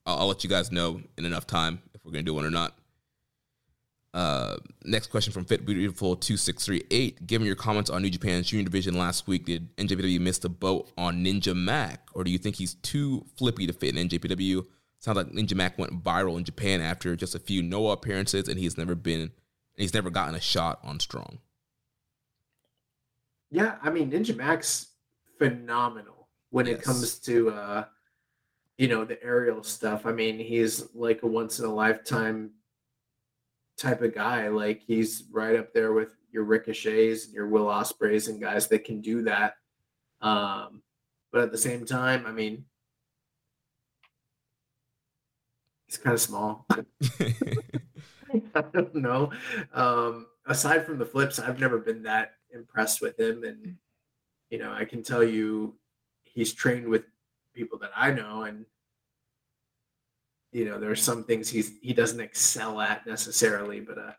I'll, 0.06 0.20
I'll 0.20 0.28
let 0.28 0.44
you 0.44 0.50
guys 0.50 0.72
know 0.72 1.02
in 1.18 1.26
enough 1.26 1.46
time 1.46 1.82
if 1.94 2.06
we're 2.06 2.12
gonna 2.12 2.24
do 2.24 2.34
one 2.34 2.46
or 2.46 2.52
not. 2.52 2.79
Uh, 4.14 4.58
next 4.86 5.08
question 5.08 5.32
from 5.32 5.46
Fit 5.46 5.66
Beautiful 5.66 6.16
two 6.16 6.36
six 6.36 6.66
three 6.66 6.84
eight. 6.90 7.28
Given 7.28 7.46
your 7.46 7.56
comments 7.56 7.90
on 7.90 8.02
New 8.02 8.10
Japan's 8.10 8.48
Junior 8.48 8.66
Division 8.66 8.98
last 8.98 9.28
week, 9.28 9.46
did 9.46 9.76
NJPW 9.78 10.20
miss 10.20 10.40
the 10.40 10.50
boat 10.50 10.92
on 10.98 11.24
Ninja 11.24 11.56
Mack, 11.56 12.08
or 12.14 12.24
do 12.24 12.32
you 12.32 12.40
think 12.40 12.56
he's 12.56 12.74
too 12.76 13.26
flippy 13.38 13.68
to 13.68 13.74
fit 13.74 13.96
in 13.96 14.10
NJPW? 14.10 14.66
Sounds 15.00 15.16
like 15.16 15.28
Ninja 15.28 15.54
Mack 15.54 15.78
went 15.78 16.04
viral 16.04 16.38
in 16.38 16.44
Japan 16.44 16.82
after 16.82 17.16
just 17.16 17.36
a 17.36 17.40
few 17.40 17.62
Noah 17.62 17.94
appearances, 17.94 18.48
and 18.48 18.60
he's 18.60 18.78
never 18.78 18.96
been, 18.96 19.32
he's 19.78 19.94
never 19.94 20.10
gotten 20.10 20.36
a 20.36 20.42
shot 20.42 20.80
on 20.84 21.00
Strong. 21.00 21.40
Yeah, 23.52 23.76
I 23.84 23.92
mean 23.92 24.12
Ninja 24.12 24.36
Mack's 24.36 24.88
phenomenal 25.38 26.28
when 26.50 26.68
it 26.68 26.82
comes 26.82 27.20
to 27.20 27.50
uh 27.52 27.86
you 28.80 28.88
know 28.88 29.06
the 29.06 29.22
aerial 29.24 29.62
stuff. 29.62 30.06
I 30.06 30.14
mean, 30.14 30.40
he's 30.40 30.88
like 30.96 31.22
a 31.22 31.28
once 31.28 31.60
in 31.60 31.66
a 31.66 31.74
lifetime 31.74 32.52
type 33.80 34.02
of 34.02 34.14
guy. 34.14 34.48
Like 34.50 34.82
he's 34.86 35.24
right 35.32 35.56
up 35.56 35.74
there 35.74 35.94
with 35.94 36.16
your 36.32 36.44
ricochets 36.44 37.26
and 37.26 37.34
your 37.34 37.48
Will 37.48 37.66
Ospreays 37.66 38.28
and 38.28 38.42
guys 38.42 38.68
that 38.68 38.86
can 38.86 39.02
do 39.02 39.24
that. 39.24 39.56
Um, 40.22 40.82
but 41.32 41.42
at 41.42 41.52
the 41.52 41.58
same 41.58 41.86
time, 41.86 42.26
I 42.26 42.32
mean, 42.32 42.66
he's 45.88 45.98
kind 45.98 46.14
of 46.14 46.22
small. 46.22 46.66
I 48.32 48.62
don't 48.74 48.96
know. 48.96 49.32
Um, 49.74 50.28
aside 50.46 50.86
from 50.86 51.00
the 51.00 51.06
flips, 51.06 51.40
I've 51.40 51.60
never 51.60 51.80
been 51.80 52.04
that 52.04 52.34
impressed 52.54 53.02
with 53.02 53.20
him. 53.20 53.44
And, 53.44 53.76
you 54.50 54.60
know, 54.60 54.72
I 54.72 54.86
can 54.86 55.04
tell 55.04 55.24
you 55.24 55.76
he's 56.24 56.54
trained 56.54 56.88
with 56.88 57.04
people 57.56 57.80
that 57.80 57.92
I 57.96 58.12
know 58.12 58.44
and 58.44 58.66
you 60.52 60.66
know, 60.66 60.80
there 60.80 60.92
are 60.92 60.96
some 60.96 61.24
things 61.24 61.50
he's 61.50 61.74
he 61.82 61.94
doesn't 61.94 62.20
excel 62.20 62.82
at 62.82 63.06
necessarily, 63.06 63.80
but 63.80 63.98
uh, 63.98 64.12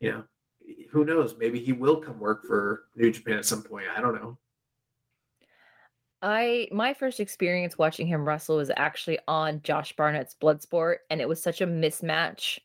you 0.00 0.12
know, 0.12 0.24
who 0.90 1.04
knows? 1.04 1.36
Maybe 1.38 1.60
he 1.60 1.72
will 1.72 1.96
come 1.96 2.18
work 2.18 2.44
for 2.44 2.84
New 2.96 3.10
Japan 3.10 3.38
at 3.38 3.44
some 3.44 3.62
point. 3.62 3.86
I 3.94 4.00
don't 4.00 4.14
know. 4.14 4.38
I 6.22 6.68
my 6.72 6.94
first 6.94 7.20
experience 7.20 7.76
watching 7.76 8.06
him 8.06 8.26
wrestle 8.26 8.56
was 8.56 8.70
actually 8.76 9.18
on 9.28 9.60
Josh 9.62 9.94
Barnett's 9.94 10.34
Bloodsport, 10.40 10.96
and 11.10 11.20
it 11.20 11.28
was 11.28 11.42
such 11.42 11.60
a 11.60 11.66
mismatch 11.66 12.58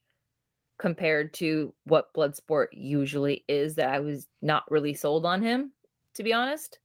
compared 0.77 1.33
to 1.33 1.73
what 1.83 2.13
Bloodsport 2.13 2.67
usually 2.71 3.43
is 3.49 3.75
that 3.75 3.89
I 3.89 3.99
was 3.99 4.27
not 4.41 4.63
really 4.71 4.93
sold 4.93 5.25
on 5.25 5.41
him, 5.41 5.73
to 6.15 6.23
be 6.23 6.31
honest. 6.31 6.79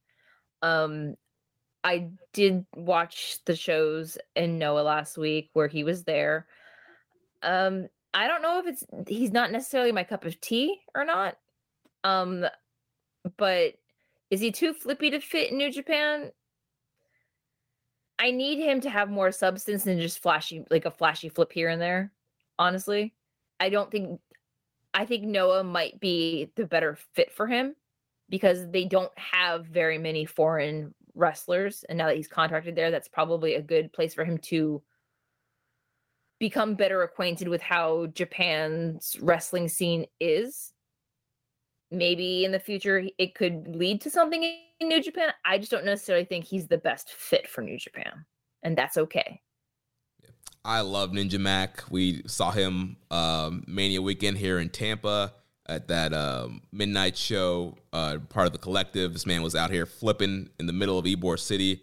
Um, 0.61 1.15
I 1.85 2.09
did 2.33 2.65
watch 2.75 3.37
the 3.45 3.55
shows 3.55 4.17
in 4.35 4.57
Noah 4.57 4.81
last 4.81 5.19
week 5.19 5.51
where 5.53 5.67
he 5.67 5.83
was 5.83 6.03
there. 6.03 6.47
Um, 7.43 7.89
I 8.11 8.27
don't 8.27 8.41
know 8.41 8.59
if 8.59 8.65
it's 8.65 8.83
he's 9.07 9.31
not 9.31 9.51
necessarily 9.51 9.91
my 9.91 10.03
cup 10.03 10.25
of 10.25 10.41
tea 10.41 10.79
or 10.95 11.05
not. 11.05 11.37
Um, 12.03 12.43
but 13.37 13.75
is 14.31 14.41
he 14.41 14.51
too 14.51 14.73
flippy 14.73 15.11
to 15.11 15.19
fit 15.19 15.51
in 15.51 15.57
New 15.57 15.71
Japan? 15.71 16.31
I 18.17 18.31
need 18.31 18.57
him 18.57 18.81
to 18.81 18.89
have 18.89 19.11
more 19.11 19.31
substance 19.31 19.83
than 19.83 19.99
just 19.99 20.23
flashy, 20.23 20.63
like 20.71 20.85
a 20.85 20.91
flashy 20.91 21.29
flip 21.29 21.51
here 21.51 21.69
and 21.69 21.79
there. 21.79 22.11
Honestly, 22.57 23.13
I 23.59 23.69
don't 23.69 23.91
think. 23.91 24.19
I 24.95 25.05
think 25.05 25.23
Noah 25.23 25.63
might 25.63 25.99
be 25.99 26.49
the 26.55 26.65
better 26.65 26.97
fit 27.13 27.31
for 27.31 27.45
him 27.45 27.75
because 28.27 28.67
they 28.71 28.85
don't 28.85 29.11
have 29.19 29.67
very 29.67 29.99
many 29.99 30.25
foreign 30.25 30.95
wrestlers, 31.15 31.83
and 31.89 31.97
now 31.97 32.07
that 32.07 32.17
he's 32.17 32.27
contracted 32.27 32.75
there, 32.75 32.91
that's 32.91 33.07
probably 33.07 33.55
a 33.55 33.61
good 33.61 33.91
place 33.93 34.13
for 34.13 34.25
him 34.25 34.37
to 34.39 34.81
become 36.39 36.75
better 36.75 37.01
acquainted 37.01 37.47
with 37.47 37.61
how 37.61 38.07
Japan's 38.07 39.15
wrestling 39.21 39.67
scene 39.67 40.05
is. 40.19 40.73
Maybe 41.91 42.43
in 42.43 42.51
the 42.51 42.59
future 42.59 43.03
it 43.17 43.35
could 43.35 43.75
lead 43.75 44.01
to 44.01 44.09
something 44.09 44.43
in 44.43 44.87
New 44.87 45.01
Japan. 45.01 45.29
I 45.45 45.57
just 45.57 45.71
don't 45.71 45.85
necessarily 45.85 46.25
think 46.25 46.45
he's 46.45 46.67
the 46.67 46.77
best 46.77 47.11
fit 47.11 47.47
for 47.47 47.61
New 47.61 47.77
Japan, 47.77 48.25
and 48.63 48.77
that's 48.77 48.97
okay. 48.97 49.41
I 50.65 50.81
love 50.81 51.11
Ninja 51.11 51.39
Mack. 51.39 51.83
We 51.91 52.23
saw 52.25 52.51
him 52.51 52.97
um, 53.11 53.63
Mania 53.67 54.01
weekend 54.01 54.37
here 54.39 54.59
in 54.59 54.69
Tampa 54.69 55.31
at 55.67 55.87
that 55.87 56.13
um, 56.13 56.61
midnight 56.71 57.17
show, 57.17 57.77
uh, 57.93 58.17
part 58.29 58.47
of 58.47 58.53
the 58.53 58.59
collective. 58.59 59.13
This 59.13 59.25
man 59.25 59.41
was 59.41 59.55
out 59.55 59.71
here 59.71 59.85
flipping 59.85 60.49
in 60.59 60.65
the 60.65 60.73
middle 60.73 60.97
of 60.97 61.05
Ybor 61.05 61.39
City. 61.39 61.81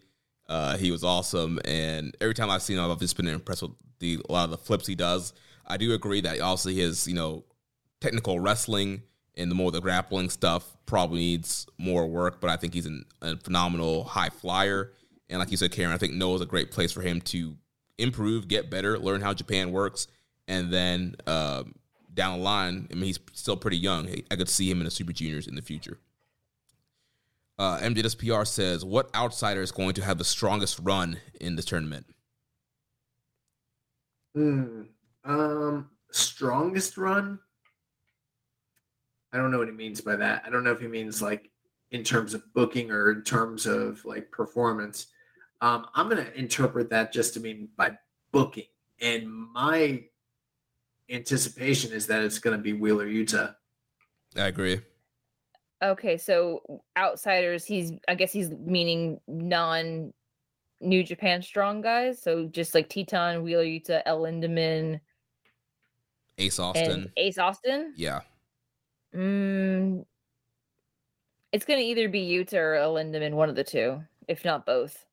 Uh, 0.48 0.76
he 0.76 0.90
was 0.90 1.02
awesome, 1.02 1.58
and 1.64 2.16
every 2.20 2.34
time 2.34 2.50
I've 2.50 2.62
seen 2.62 2.78
him, 2.78 2.90
I've 2.90 2.98
just 2.98 3.16
been 3.16 3.28
impressed 3.28 3.62
with 3.62 3.72
the 4.00 4.20
a 4.28 4.32
lot 4.32 4.44
of 4.44 4.50
the 4.50 4.58
flips 4.58 4.86
he 4.86 4.94
does. 4.94 5.32
I 5.66 5.76
do 5.76 5.94
agree 5.94 6.20
that 6.22 6.40
also 6.40 6.68
his 6.70 7.06
you 7.06 7.14
know 7.14 7.44
technical 8.00 8.40
wrestling 8.40 9.02
and 9.36 9.50
the 9.50 9.54
more 9.54 9.70
the 9.70 9.80
grappling 9.80 10.28
stuff 10.28 10.76
probably 10.86 11.20
needs 11.20 11.66
more 11.78 12.06
work, 12.06 12.40
but 12.40 12.50
I 12.50 12.56
think 12.56 12.74
he's 12.74 12.86
an, 12.86 13.04
a 13.22 13.36
phenomenal 13.36 14.04
high 14.04 14.28
flyer. 14.28 14.92
And 15.30 15.38
like 15.38 15.50
you 15.50 15.56
said, 15.56 15.72
Karen, 15.72 15.92
I 15.92 15.96
think 15.96 16.12
Noah's 16.12 16.42
a 16.42 16.46
great 16.46 16.70
place 16.70 16.92
for 16.92 17.00
him 17.00 17.20
to 17.22 17.56
improve, 17.96 18.48
get 18.48 18.70
better, 18.70 18.98
learn 18.98 19.22
how 19.22 19.32
Japan 19.32 19.72
works, 19.72 20.06
and 20.48 20.70
then 20.70 21.14
uh, 21.26 21.62
down 22.14 22.38
the 22.38 22.44
line, 22.44 22.88
I 22.90 22.94
mean, 22.94 23.04
he's 23.04 23.20
still 23.32 23.56
pretty 23.56 23.78
young. 23.78 24.08
I 24.30 24.36
could 24.36 24.48
see 24.48 24.70
him 24.70 24.78
in 24.78 24.84
the 24.84 24.90
Super 24.90 25.12
Juniors 25.12 25.46
in 25.46 25.54
the 25.54 25.62
future. 25.62 25.98
Uh, 27.58 27.78
MJSPR 27.78 28.46
says, 28.46 28.84
"What 28.84 29.14
outsider 29.14 29.62
is 29.62 29.72
going 29.72 29.94
to 29.94 30.04
have 30.04 30.18
the 30.18 30.24
strongest 30.24 30.78
run 30.80 31.20
in 31.40 31.56
the 31.56 31.62
tournament?" 31.62 32.06
Hmm. 34.34 34.82
Um, 35.24 35.90
strongest 36.10 36.96
run. 36.96 37.38
I 39.32 39.36
don't 39.36 39.50
know 39.50 39.58
what 39.58 39.68
he 39.68 39.74
means 39.74 40.00
by 40.00 40.16
that. 40.16 40.42
I 40.46 40.50
don't 40.50 40.64
know 40.64 40.72
if 40.72 40.80
he 40.80 40.88
means 40.88 41.22
like 41.22 41.50
in 41.90 42.02
terms 42.02 42.34
of 42.34 42.42
booking 42.54 42.90
or 42.90 43.12
in 43.12 43.22
terms 43.22 43.66
of 43.66 44.04
like 44.04 44.30
performance. 44.30 45.08
Um, 45.60 45.86
I'm 45.94 46.08
gonna 46.08 46.30
interpret 46.34 46.90
that 46.90 47.12
just 47.12 47.34
to 47.34 47.40
mean 47.40 47.68
by 47.76 47.96
booking. 48.32 48.66
And 49.00 49.28
my 49.28 50.04
anticipation 51.12 51.92
is 51.92 52.06
that 52.06 52.22
it's 52.22 52.38
gonna 52.38 52.58
be 52.58 52.72
Wheeler 52.72 53.06
Yuta. 53.06 53.54
I 54.36 54.46
agree. 54.46 54.80
Okay, 55.82 56.16
so 56.16 56.82
outsiders, 56.96 57.64
he's 57.64 57.92
I 58.08 58.14
guess 58.14 58.32
he's 58.32 58.50
meaning 58.50 59.20
non 59.26 60.12
New 60.80 61.04
Japan 61.04 61.42
strong 61.42 61.80
guys. 61.80 62.20
So 62.20 62.46
just 62.46 62.74
like 62.74 62.88
Titan, 62.88 63.42
Wheeler 63.42 63.64
Yuta, 63.64 64.02
El 64.06 64.20
Lindaman, 64.20 65.00
Ace 66.38 66.58
Austin. 66.58 67.12
Ace 67.16 67.38
Austin. 67.38 67.92
yeah. 67.96 68.20
Mm, 69.14 70.04
it's 71.52 71.64
gonna 71.66 71.80
either 71.80 72.08
be 72.08 72.26
Yuta 72.26 72.54
or 72.54 72.74
El 72.74 72.94
Lindaman, 72.94 73.32
one 73.34 73.50
of 73.50 73.56
the 73.56 73.64
two, 73.64 74.02
if 74.28 74.44
not 74.44 74.64
both. 74.64 75.04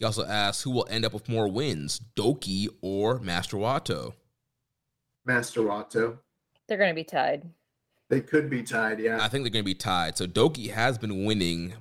He 0.00 0.04
also 0.04 0.24
asks, 0.26 0.64
"Who 0.64 0.72
will 0.72 0.88
end 0.90 1.04
up 1.04 1.12
with 1.12 1.28
more 1.28 1.46
wins, 1.46 2.00
Douki 2.16 2.66
or 2.80 3.20
Master 3.20 3.56
Wato?" 3.56 4.14
Master 5.24 5.60
Wato. 5.60 6.18
They're 6.66 6.78
gonna 6.78 6.94
be 6.94 7.04
tied. 7.04 7.48
They 8.10 8.20
could 8.20 8.50
be 8.50 8.64
tied, 8.64 8.98
yeah. 8.98 9.18
I 9.22 9.28
think 9.28 9.44
they're 9.44 9.52
going 9.52 9.64
to 9.64 9.70
be 9.70 9.74
tied. 9.74 10.18
So 10.18 10.26
Douki 10.26 10.70
has 10.70 10.98
been 10.98 11.24
winning 11.24 11.74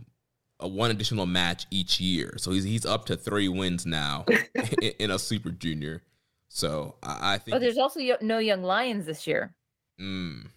a 0.60 0.68
one 0.68 0.92
additional 0.92 1.26
match 1.26 1.66
each 1.72 2.00
year, 2.00 2.36
so 2.38 2.52
he's 2.52 2.64
he's 2.64 2.86
up 2.86 3.06
to 3.08 3.18
three 3.18 3.48
wins 3.48 3.86
now 3.86 4.26
in, 4.82 4.92
in 5.00 5.12
a 5.12 5.18
Super 5.18 5.50
Junior. 5.50 6.04
So 6.48 6.96
I, 7.02 7.34
I 7.34 7.38
think. 7.40 7.56
Oh, 7.56 7.60
there's 7.60 7.80
also 7.80 8.00
no 8.22 8.38
Young 8.38 8.64
Lions 8.64 9.08
this 9.08 9.26
year. 9.26 9.56
Mm, 10.00 10.50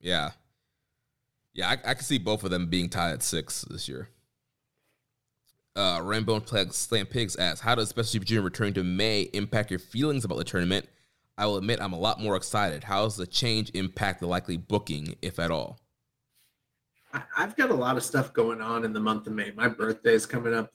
yeah, 0.00 0.30
yeah, 1.52 1.68
I, 1.68 1.72
I 1.72 1.94
can 1.94 2.04
see 2.04 2.18
both 2.18 2.44
of 2.44 2.50
them 2.50 2.66
being 2.66 2.88
tied 2.88 3.12
at 3.12 3.22
six 3.24 3.62
this 3.62 3.88
year. 3.88 4.08
Uh, 5.78 6.00
Rainbow 6.02 6.40
Plague 6.40 6.72
Slam 6.72 7.06
Pigs 7.06 7.36
asks, 7.36 7.60
"How 7.60 7.76
does 7.76 7.88
Special 7.88 8.20
Junior 8.20 8.42
return 8.42 8.74
to 8.74 8.82
May 8.82 9.22
impact 9.32 9.70
your 9.70 9.78
feelings 9.78 10.24
about 10.24 10.38
the 10.38 10.44
tournament?" 10.44 10.88
I 11.38 11.46
will 11.46 11.56
admit 11.56 11.80
I'm 11.80 11.92
a 11.92 11.98
lot 11.98 12.20
more 12.20 12.34
excited. 12.34 12.82
How 12.82 13.04
does 13.04 13.16
the 13.16 13.26
change 13.26 13.70
impact 13.74 14.20
the 14.20 14.26
likely 14.26 14.56
booking, 14.56 15.14
if 15.22 15.38
at 15.38 15.52
all? 15.52 15.78
I've 17.36 17.56
got 17.56 17.70
a 17.70 17.74
lot 17.74 17.96
of 17.96 18.02
stuff 18.02 18.32
going 18.32 18.60
on 18.60 18.84
in 18.84 18.92
the 18.92 19.00
month 19.00 19.28
of 19.28 19.32
May. 19.32 19.52
My 19.52 19.68
birthday 19.68 20.14
is 20.14 20.26
coming 20.26 20.52
up 20.52 20.72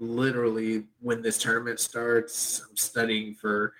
literally 0.00 0.84
when 1.00 1.20
this 1.22 1.38
tournament 1.38 1.78
starts. 1.78 2.62
I'm 2.68 2.76
studying 2.76 3.34
for, 3.34 3.74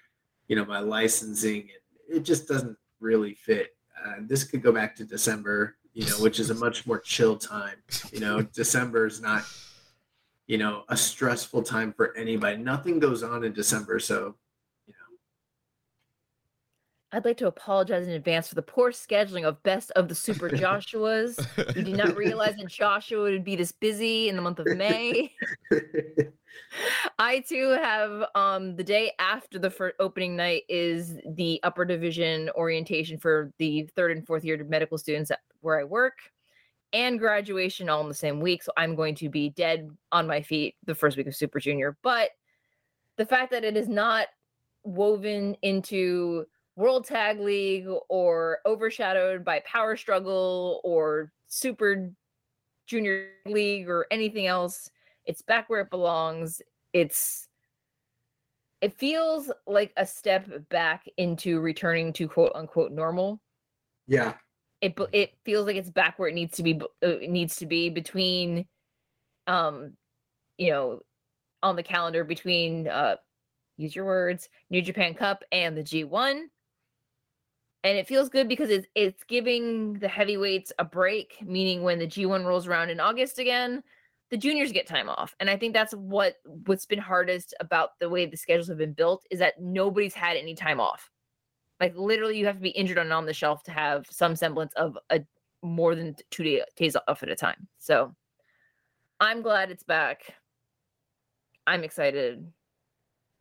you 0.49 0.57
know, 0.57 0.65
my 0.65 0.81
licensing 0.81 1.63
and 1.63 2.19
it 2.19 2.21
just 2.25 2.47
doesn't 2.47 2.77
really 3.01 3.35
fit. 3.35 3.77
Uh, 4.05 4.17
this 4.21 4.45
could 4.45 4.63
go 4.63 4.71
back 4.71 4.95
to 4.97 5.05
December, 5.05 5.77
you 5.93 6.07
know, 6.07 6.17
which 6.21 6.39
is 6.39 6.51
a 6.51 6.55
much 6.55 6.87
more 6.87 7.01
chill 7.01 7.37
time. 7.37 7.77
You 8.13 8.21
know, 8.21 8.43
December 8.55 9.07
is 9.07 9.21
not, 9.21 9.45
you 10.49 10.57
know, 10.57 10.83
a 10.89 10.97
stressful 10.97 11.63
time 11.63 11.93
for 11.93 12.17
anybody. 12.17 12.57
Nothing 12.57 12.99
goes 12.99 13.23
on 13.23 13.45
in 13.45 13.53
December, 13.53 14.01
so 14.01 14.35
you 14.87 14.95
know. 14.95 15.17
I'd 17.13 17.27
like 17.27 17.37
to 17.37 17.47
apologize 17.47 18.09
in 18.09 18.15
advance 18.15 18.49
for 18.49 18.55
the 18.55 18.63
poor 18.63 18.91
scheduling 18.91 19.45
of 19.47 19.63
Best 19.63 19.91
of 19.93 20.09
the 20.09 20.15
Super 20.15 20.49
Joshuas. 20.49 21.37
we 21.77 21.83
did 21.83 21.97
not 21.99 22.17
realize 22.17 22.57
that 22.57 22.69
Joshua 22.69 23.23
would 23.25 23.45
be 23.45 23.57
this 23.57 23.73
busy 23.73 24.31
in 24.31 24.37
the 24.37 24.43
month 24.43 24.59
of 24.59 24.67
May. 24.75 25.31
I 27.19 27.41
too 27.41 27.77
have 27.81 28.25
um 28.35 28.75
the 28.75 28.85
day 28.85 29.13
after 29.19 29.59
the 29.59 29.71
first 29.71 29.97
opening 30.01 30.35
night 30.35 30.63
is 30.69 31.19
the 31.35 31.61
upper 31.63 31.85
division 31.85 32.51
orientation 32.57 33.19
for 33.19 33.53
the 33.59 33.89
third 33.95 34.17
and 34.17 34.27
fourth 34.27 34.45
year 34.45 34.63
medical 34.65 34.97
students 34.97 35.31
at 35.31 35.41
where 35.61 35.79
I 35.79 35.85
work 35.85 36.19
and 36.93 37.19
graduation 37.19 37.89
all 37.89 38.01
in 38.01 38.09
the 38.09 38.15
same 38.15 38.41
week. 38.41 38.63
So 38.63 38.73
I'm 38.77 38.95
going 38.95 39.15
to 39.17 39.29
be 39.29 39.51
dead 39.51 39.91
on 40.13 40.27
my 40.27 40.41
feet 40.43 40.77
the 40.85 40.95
first 40.95 41.17
week 41.17 41.27
of 41.27 41.37
Super 41.37 41.61
Junior. 41.61 41.97
But 42.03 42.31
the 43.17 43.27
fact 43.27 43.51
that 43.51 43.65
it 43.65 43.77
is 43.77 43.89
not 43.89 44.29
woven 44.85 45.57
into 45.63 46.47
World 46.77 47.05
Tag 47.05 47.41
League 47.41 47.89
or 48.09 48.61
overshadowed 48.65 49.45
by 49.45 49.61
Power 49.67 49.97
Struggle 49.97 50.81
or 50.85 51.33
Super 51.49 52.11
Junior 52.87 53.31
League 53.47 53.89
or 53.89 54.07
anything 54.11 54.47
else. 54.47 54.91
It's 55.27 55.43
back 55.43 55.69
where 55.69 55.81
it 55.81 55.91
belongs. 55.91 56.63
It's 56.93 57.49
it 58.81 58.97
feels 58.97 59.51
like 59.67 59.93
a 59.97 60.07
step 60.07 60.49
back 60.69 61.05
into 61.17 61.61
returning 61.61 62.13
to 62.15 62.29
quote 62.29 62.53
unquote 62.55 62.93
normal. 62.93 63.41
Yeah. 64.07 64.35
It 64.81 64.99
it 65.13 65.35
feels 65.45 65.67
like 65.67 65.77
it's 65.77 65.91
back 65.91 66.19
where 66.19 66.29
it 66.29 66.35
needs 66.35 66.57
to 66.57 66.63
be 66.63 66.81
uh, 67.03 67.15
needs 67.29 67.57
to 67.57 67.67
be 67.67 67.91
between 67.91 68.67
um 69.47 69.95
you 70.57 70.71
know 70.71 71.01
on 71.63 71.77
the 71.77 71.83
calendar 71.83 72.23
between 72.25 72.87
uh 72.87 73.17
use 73.77 73.95
your 73.95 74.05
words 74.05 74.49
New 74.71 74.83
Japan 74.83 75.15
Cup 75.15 75.43
and 75.51 75.77
the 75.77 75.83
G1 75.83 76.45
and 77.85 77.97
it 77.97 78.07
feels 78.07 78.29
good 78.29 78.49
because 78.49 78.71
it's 78.71 78.87
it's 78.95 79.25
giving 79.25 79.95
the 79.95 80.09
heavyweights 80.09 80.73
a 80.79 80.85
break 80.85 81.39
meaning 81.43 81.83
when 81.83 81.99
the 81.99 82.07
g1 82.07 82.45
rolls 82.45 82.67
around 82.67 82.91
in 82.91 83.01
august 83.01 83.39
again 83.39 83.83
the 84.31 84.37
juniors 84.37 84.73
get 84.73 84.87
time 84.87 85.09
off. 85.09 85.35
And 85.41 85.49
i 85.49 85.57
think 85.57 85.73
that's 85.73 85.95
what 85.95 86.37
what's 86.67 86.87
been 86.87 86.99
hardest 86.99 87.55
about 87.61 87.99
the 87.99 88.09
way 88.09 88.27
the 88.27 88.37
schedules 88.37 88.69
have 88.69 88.79
been 88.79 88.93
built 88.93 89.25
is 89.31 89.39
that 89.39 89.61
nobody's 89.61 90.15
had 90.15 90.37
any 90.37 90.55
time 90.55 90.81
off 90.81 91.11
like 91.81 91.95
literally 91.97 92.39
you 92.39 92.47
have 92.47 92.57
to 92.57 92.63
be 92.63 92.71
injured 92.71 92.99
on 92.99 93.07
and 93.07 93.13
on 93.13 93.27
the 93.27 93.33
shelf 93.33 93.63
to 93.65 93.71
have 93.71 94.07
some 94.11 94.37
semblance 94.37 94.73
of 94.75 94.99
a 95.11 95.21
more 95.63 95.95
than 95.95 96.15
two 96.31 96.45
day, 96.45 96.63
days 96.77 96.97
off 97.09 97.23
at 97.23 97.29
a 97.29 97.37
time 97.37 97.67
so 97.79 98.15
i'm 99.21 99.43
glad 99.43 99.71
it's 99.71 99.83
back 99.83 100.35
i'm 101.67 101.85
excited 101.85 102.47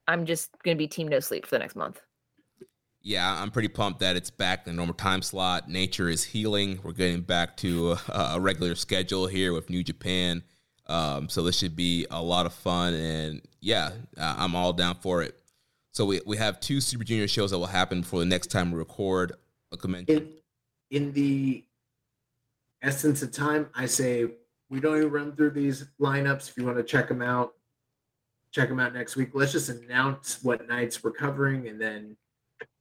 i'm 0.07 0.25
just 0.25 0.49
to 0.65 0.75
be 0.75 0.87
team 0.87 1.07
no 1.07 1.19
sleep 1.19 1.45
for 1.45 1.55
the 1.55 1.59
next 1.59 1.75
month 1.75 2.01
yeah, 3.07 3.41
I'm 3.41 3.51
pretty 3.51 3.69
pumped 3.69 4.01
that 4.01 4.17
it's 4.17 4.29
back 4.29 4.67
in 4.67 4.73
the 4.73 4.75
normal 4.75 4.93
time 4.93 5.21
slot. 5.21 5.69
Nature 5.69 6.09
is 6.09 6.25
healing. 6.25 6.81
We're 6.83 6.91
getting 6.91 7.21
back 7.21 7.55
to 7.57 7.93
a, 8.09 8.31
a 8.33 8.39
regular 8.41 8.75
schedule 8.75 9.27
here 9.27 9.53
with 9.53 9.69
New 9.69 9.81
Japan. 9.81 10.43
Um, 10.87 11.29
so 11.29 11.41
this 11.41 11.57
should 11.57 11.75
be 11.75 12.05
a 12.11 12.21
lot 12.21 12.45
of 12.45 12.53
fun. 12.53 12.93
And 12.93 13.41
yeah, 13.61 13.91
I'm 14.17 14.55
all 14.55 14.73
down 14.73 14.95
for 14.95 15.21
it. 15.21 15.35
So 15.97 16.05
we, 16.05 16.21
we 16.27 16.37
have 16.37 16.59
two 16.59 16.79
Super 16.79 17.03
Junior 17.03 17.27
shows 17.27 17.49
that 17.49 17.57
will 17.57 17.65
happen 17.65 18.01
before 18.01 18.19
the 18.19 18.25
next 18.27 18.51
time 18.51 18.71
we 18.71 18.77
record. 18.77 19.33
A 19.71 19.77
convention. 19.77 20.15
In, 20.91 21.05
in 21.05 21.11
the 21.11 21.65
essence 22.83 23.23
of 23.23 23.31
time, 23.31 23.67
I 23.73 23.87
say 23.87 24.27
we 24.69 24.79
don't 24.79 24.97
even 24.97 25.09
run 25.09 25.35
through 25.35 25.49
these 25.49 25.87
lineups. 25.99 26.49
If 26.49 26.57
you 26.57 26.65
want 26.65 26.77
to 26.77 26.83
check 26.83 27.07
them 27.07 27.23
out, 27.23 27.55
check 28.51 28.69
them 28.69 28.79
out 28.79 28.93
next 28.93 29.15
week. 29.15 29.31
Let's 29.33 29.53
just 29.53 29.69
announce 29.69 30.43
what 30.43 30.67
nights 30.67 31.03
we're 31.03 31.13
covering 31.13 31.67
and 31.67 31.81
then 31.81 32.15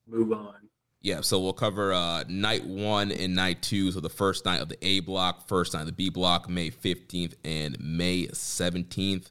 move 0.07 0.33
on. 0.33 0.69
Yeah, 1.01 1.23
so 1.23 1.41
we'll 1.41 1.55
cover 1.55 1.95
uh, 1.95 2.25
night 2.28 2.67
one 2.67 3.12
and 3.12 3.35
night 3.35 3.62
two. 3.62 3.93
So 3.93 4.01
the 4.01 4.11
first 4.11 4.45
night 4.45 4.61
of 4.61 4.69
the 4.69 4.77
A 4.86 5.01
block, 5.01 5.49
first 5.49 5.73
night 5.73 5.81
of 5.81 5.86
the 5.86 5.93
B 5.93 6.11
block, 6.11 6.51
May 6.51 6.70
15th 6.70 7.33
and 7.47 7.78
May 7.81 8.27
17th. 8.27 9.31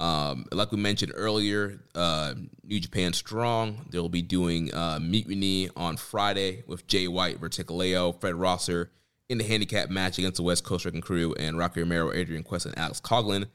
Um, 0.00 0.46
like 0.50 0.72
we 0.72 0.78
mentioned 0.78 1.12
earlier, 1.14 1.80
uh, 1.94 2.34
New 2.64 2.80
Japan 2.80 3.12
Strong. 3.12 3.86
They'll 3.90 4.08
be 4.08 4.22
doing 4.22 4.72
uh, 4.74 4.98
Mutiny 5.00 5.68
on 5.76 5.96
Friday 5.96 6.64
with 6.66 6.86
Jay 6.86 7.06
White 7.06 7.38
versus 7.38 7.64
Fred 7.66 8.34
Rosser 8.34 8.90
in 9.28 9.38
the 9.38 9.44
handicap 9.44 9.90
match 9.90 10.18
against 10.18 10.38
the 10.38 10.42
West 10.42 10.64
Coast 10.64 10.84
Wrecking 10.84 11.02
Crew, 11.02 11.34
and 11.34 11.56
Rocky 11.56 11.80
Romero, 11.80 12.12
Adrian 12.12 12.42
Quest, 12.42 12.66
and 12.66 12.76
Alex 12.76 13.00
Coughlin 13.00 13.46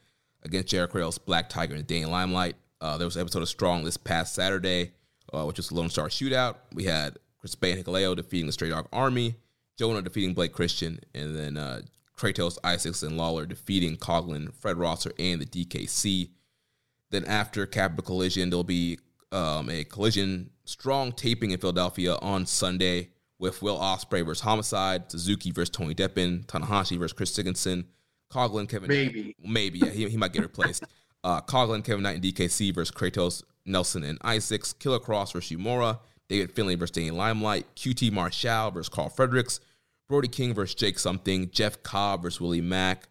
against 0.42 0.68
JR 0.68 0.84
Kratos, 0.84 1.18
Black 1.22 1.50
Tiger, 1.50 1.74
and 1.74 1.86
Danny 1.86 2.06
Limelight. 2.06 2.54
Uh, 2.80 2.96
there 2.96 3.06
was 3.06 3.16
an 3.16 3.22
episode 3.22 3.42
of 3.42 3.48
Strong 3.48 3.84
this 3.84 3.96
past 3.96 4.34
Saturday 4.34 4.92
uh, 5.32 5.44
which 5.44 5.56
was 5.56 5.68
the 5.68 5.74
Lone 5.74 5.90
Star 5.90 6.08
Shootout. 6.08 6.56
We 6.72 6.84
had 6.84 7.18
Chris 7.38 7.54
Bey 7.54 7.72
and 7.72 7.84
Hikuleo 7.84 8.16
defeating 8.16 8.46
the 8.46 8.52
Stray 8.52 8.70
Dog 8.70 8.88
Army, 8.92 9.36
Jonah 9.78 10.02
defeating 10.02 10.34
Blake 10.34 10.52
Christian, 10.52 11.00
and 11.14 11.36
then 11.36 11.56
uh, 11.56 11.82
Kratos, 12.16 12.58
Isaacs, 12.64 13.02
and 13.02 13.18
Lawlor 13.18 13.48
defeating 13.48 13.96
Coughlin, 13.96 14.52
Fred 14.54 14.76
Rosser, 14.78 15.12
and 15.18 15.40
the 15.40 15.46
DKC. 15.46 16.30
Then 17.16 17.24
after 17.24 17.64
Capital 17.64 18.04
Collision, 18.04 18.50
there'll 18.50 18.62
be 18.62 18.98
um, 19.32 19.70
a 19.70 19.84
Collision 19.84 20.50
strong 20.66 21.12
taping 21.12 21.50
in 21.50 21.58
Philadelphia 21.58 22.16
on 22.16 22.44
Sunday 22.44 23.08
with 23.38 23.62
Will 23.62 23.78
Ospreay 23.78 24.22
versus 24.22 24.42
Homicide, 24.42 25.10
Suzuki 25.10 25.50
versus 25.50 25.70
Tony 25.70 25.94
Deppen, 25.94 26.44
Tanahashi 26.44 26.98
versus 26.98 27.14
Chris 27.14 27.32
Dickinson, 27.32 27.86
Coughlin, 28.30 28.68
Kevin 28.68 28.88
Maybe. 28.88 29.22
Knight, 29.22 29.36
maybe, 29.42 29.78
yeah, 29.78 29.88
he, 29.88 30.06
he 30.10 30.18
might 30.18 30.34
get 30.34 30.42
replaced. 30.42 30.84
uh, 31.24 31.40
Coughlin, 31.40 31.82
Kevin 31.82 32.02
Knight, 32.02 32.16
and 32.16 32.22
DKC 32.24 32.74
versus 32.74 32.94
Kratos, 32.94 33.42
Nelson 33.64 34.04
and 34.04 34.18
Isaacs, 34.22 34.74
Killer 34.74 34.98
Kross 34.98 35.32
versus 35.32 35.56
Uemura, 35.56 36.00
David 36.28 36.52
Finlay 36.52 36.74
versus 36.74 36.90
Danny 36.90 37.12
Limelight, 37.12 37.64
QT 37.76 38.12
Marshall 38.12 38.72
versus 38.72 38.90
Karl 38.90 39.08
Fredericks, 39.08 39.58
Brody 40.06 40.28
King 40.28 40.52
versus 40.52 40.74
Jake 40.74 40.98
Something, 40.98 41.48
Jeff 41.50 41.82
Cobb 41.82 42.20
versus 42.20 42.42
Willie 42.42 42.60
Mack, 42.60 43.08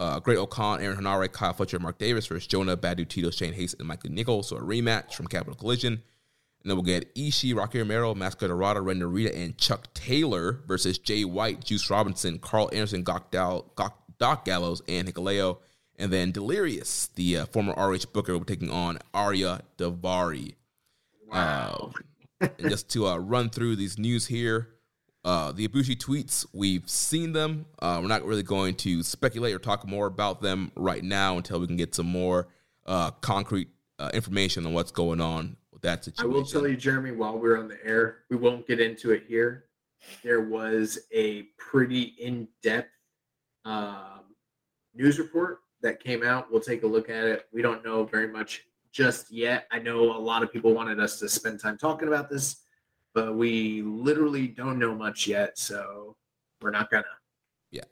uh, 0.00 0.18
Great-O-Khan, 0.18 0.80
Aaron 0.80 0.96
Henare, 0.96 1.30
Kyle 1.30 1.52
Fletcher, 1.52 1.78
Mark 1.78 1.98
Davis 1.98 2.26
versus 2.26 2.46
Jonah, 2.46 2.74
Bad 2.76 2.96
Dude 2.96 3.10
Tito, 3.10 3.30
Shane 3.30 3.52
Haste, 3.52 3.76
and 3.78 3.86
Michael 3.86 4.10
Nichols. 4.10 4.48
So 4.48 4.56
a 4.56 4.60
rematch 4.60 5.14
from 5.14 5.26
Capital 5.26 5.54
Collision. 5.54 5.92
And 5.92 6.70
then 6.70 6.76
we'll 6.76 6.84
get 6.84 7.14
Ishii, 7.14 7.54
Rocky 7.54 7.78
Romero, 7.78 8.14
Mascara 8.14 8.48
Dorada, 8.48 8.80
Ren 8.80 9.00
Narita, 9.00 9.36
and 9.36 9.56
Chuck 9.58 9.92
Taylor 9.92 10.60
versus 10.66 10.98
Jay 10.98 11.24
White, 11.24 11.64
Juice 11.64 11.88
Robinson, 11.90 12.38
Karl 12.38 12.70
Anderson, 12.72 13.04
Gok 13.04 13.30
Gok, 13.30 13.92
Doc 14.18 14.44
Gallows, 14.44 14.82
and 14.88 15.06
Hikuleo. 15.06 15.58
And 15.98 16.10
then 16.10 16.32
Delirious, 16.32 17.08
the 17.14 17.38
uh, 17.38 17.46
former 17.46 17.72
RH 17.72 18.06
Booker, 18.12 18.32
will 18.32 18.40
be 18.40 18.46
taking 18.46 18.70
on 18.70 18.98
Ariya 19.12 19.60
Daivari. 19.76 20.54
Wow. 21.26 21.92
Uh, 22.40 22.48
and 22.58 22.70
just 22.70 22.88
to 22.90 23.06
uh, 23.06 23.18
run 23.18 23.50
through 23.50 23.76
these 23.76 23.98
news 23.98 24.26
here, 24.26 24.68
uh, 25.24 25.52
the 25.52 25.68
Ibushi 25.68 25.96
tweets, 25.96 26.46
we've 26.52 26.88
seen 26.88 27.32
them. 27.32 27.66
Uh, 27.78 27.98
we're 28.00 28.08
not 28.08 28.24
really 28.24 28.42
going 28.42 28.74
to 28.76 29.02
speculate 29.02 29.54
or 29.54 29.58
talk 29.58 29.86
more 29.86 30.06
about 30.06 30.40
them 30.40 30.72
right 30.76 31.04
now 31.04 31.36
until 31.36 31.60
we 31.60 31.66
can 31.66 31.76
get 31.76 31.94
some 31.94 32.06
more 32.06 32.48
uh, 32.86 33.10
concrete 33.10 33.68
uh, 33.98 34.10
information 34.14 34.64
on 34.64 34.72
what's 34.72 34.90
going 34.90 35.20
on 35.20 35.56
with 35.72 35.82
that 35.82 36.04
situation. 36.04 36.30
I 36.30 36.34
will 36.34 36.44
tell 36.44 36.66
you, 36.66 36.76
Jeremy, 36.76 37.12
while 37.12 37.38
we're 37.38 37.58
on 37.58 37.68
the 37.68 37.78
air, 37.84 38.20
we 38.30 38.36
won't 38.36 38.66
get 38.66 38.80
into 38.80 39.10
it 39.10 39.24
here. 39.28 39.66
There 40.22 40.40
was 40.40 40.98
a 41.12 41.42
pretty 41.58 42.14
in 42.18 42.48
depth 42.62 42.88
um, 43.66 44.22
news 44.94 45.18
report 45.18 45.58
that 45.82 46.02
came 46.02 46.22
out. 46.22 46.50
We'll 46.50 46.62
take 46.62 46.82
a 46.82 46.86
look 46.86 47.10
at 47.10 47.24
it. 47.24 47.46
We 47.52 47.60
don't 47.60 47.84
know 47.84 48.04
very 48.04 48.28
much 48.28 48.64
just 48.90 49.30
yet. 49.30 49.66
I 49.70 49.78
know 49.78 50.16
a 50.16 50.18
lot 50.18 50.42
of 50.42 50.52
people 50.52 50.72
wanted 50.72 50.98
us 50.98 51.18
to 51.20 51.28
spend 51.28 51.60
time 51.60 51.78
talking 51.78 52.08
about 52.08 52.30
this, 52.30 52.62
but 53.14 53.34
we 53.34 53.82
literally 53.82 54.48
don't 54.48 54.78
know 54.78 54.94
much 54.94 55.26
yet. 55.26 55.58
So 55.58 56.16
we're 56.60 56.70
not 56.70 56.90
gonna. 56.90 57.04
Yeah, 57.70 57.82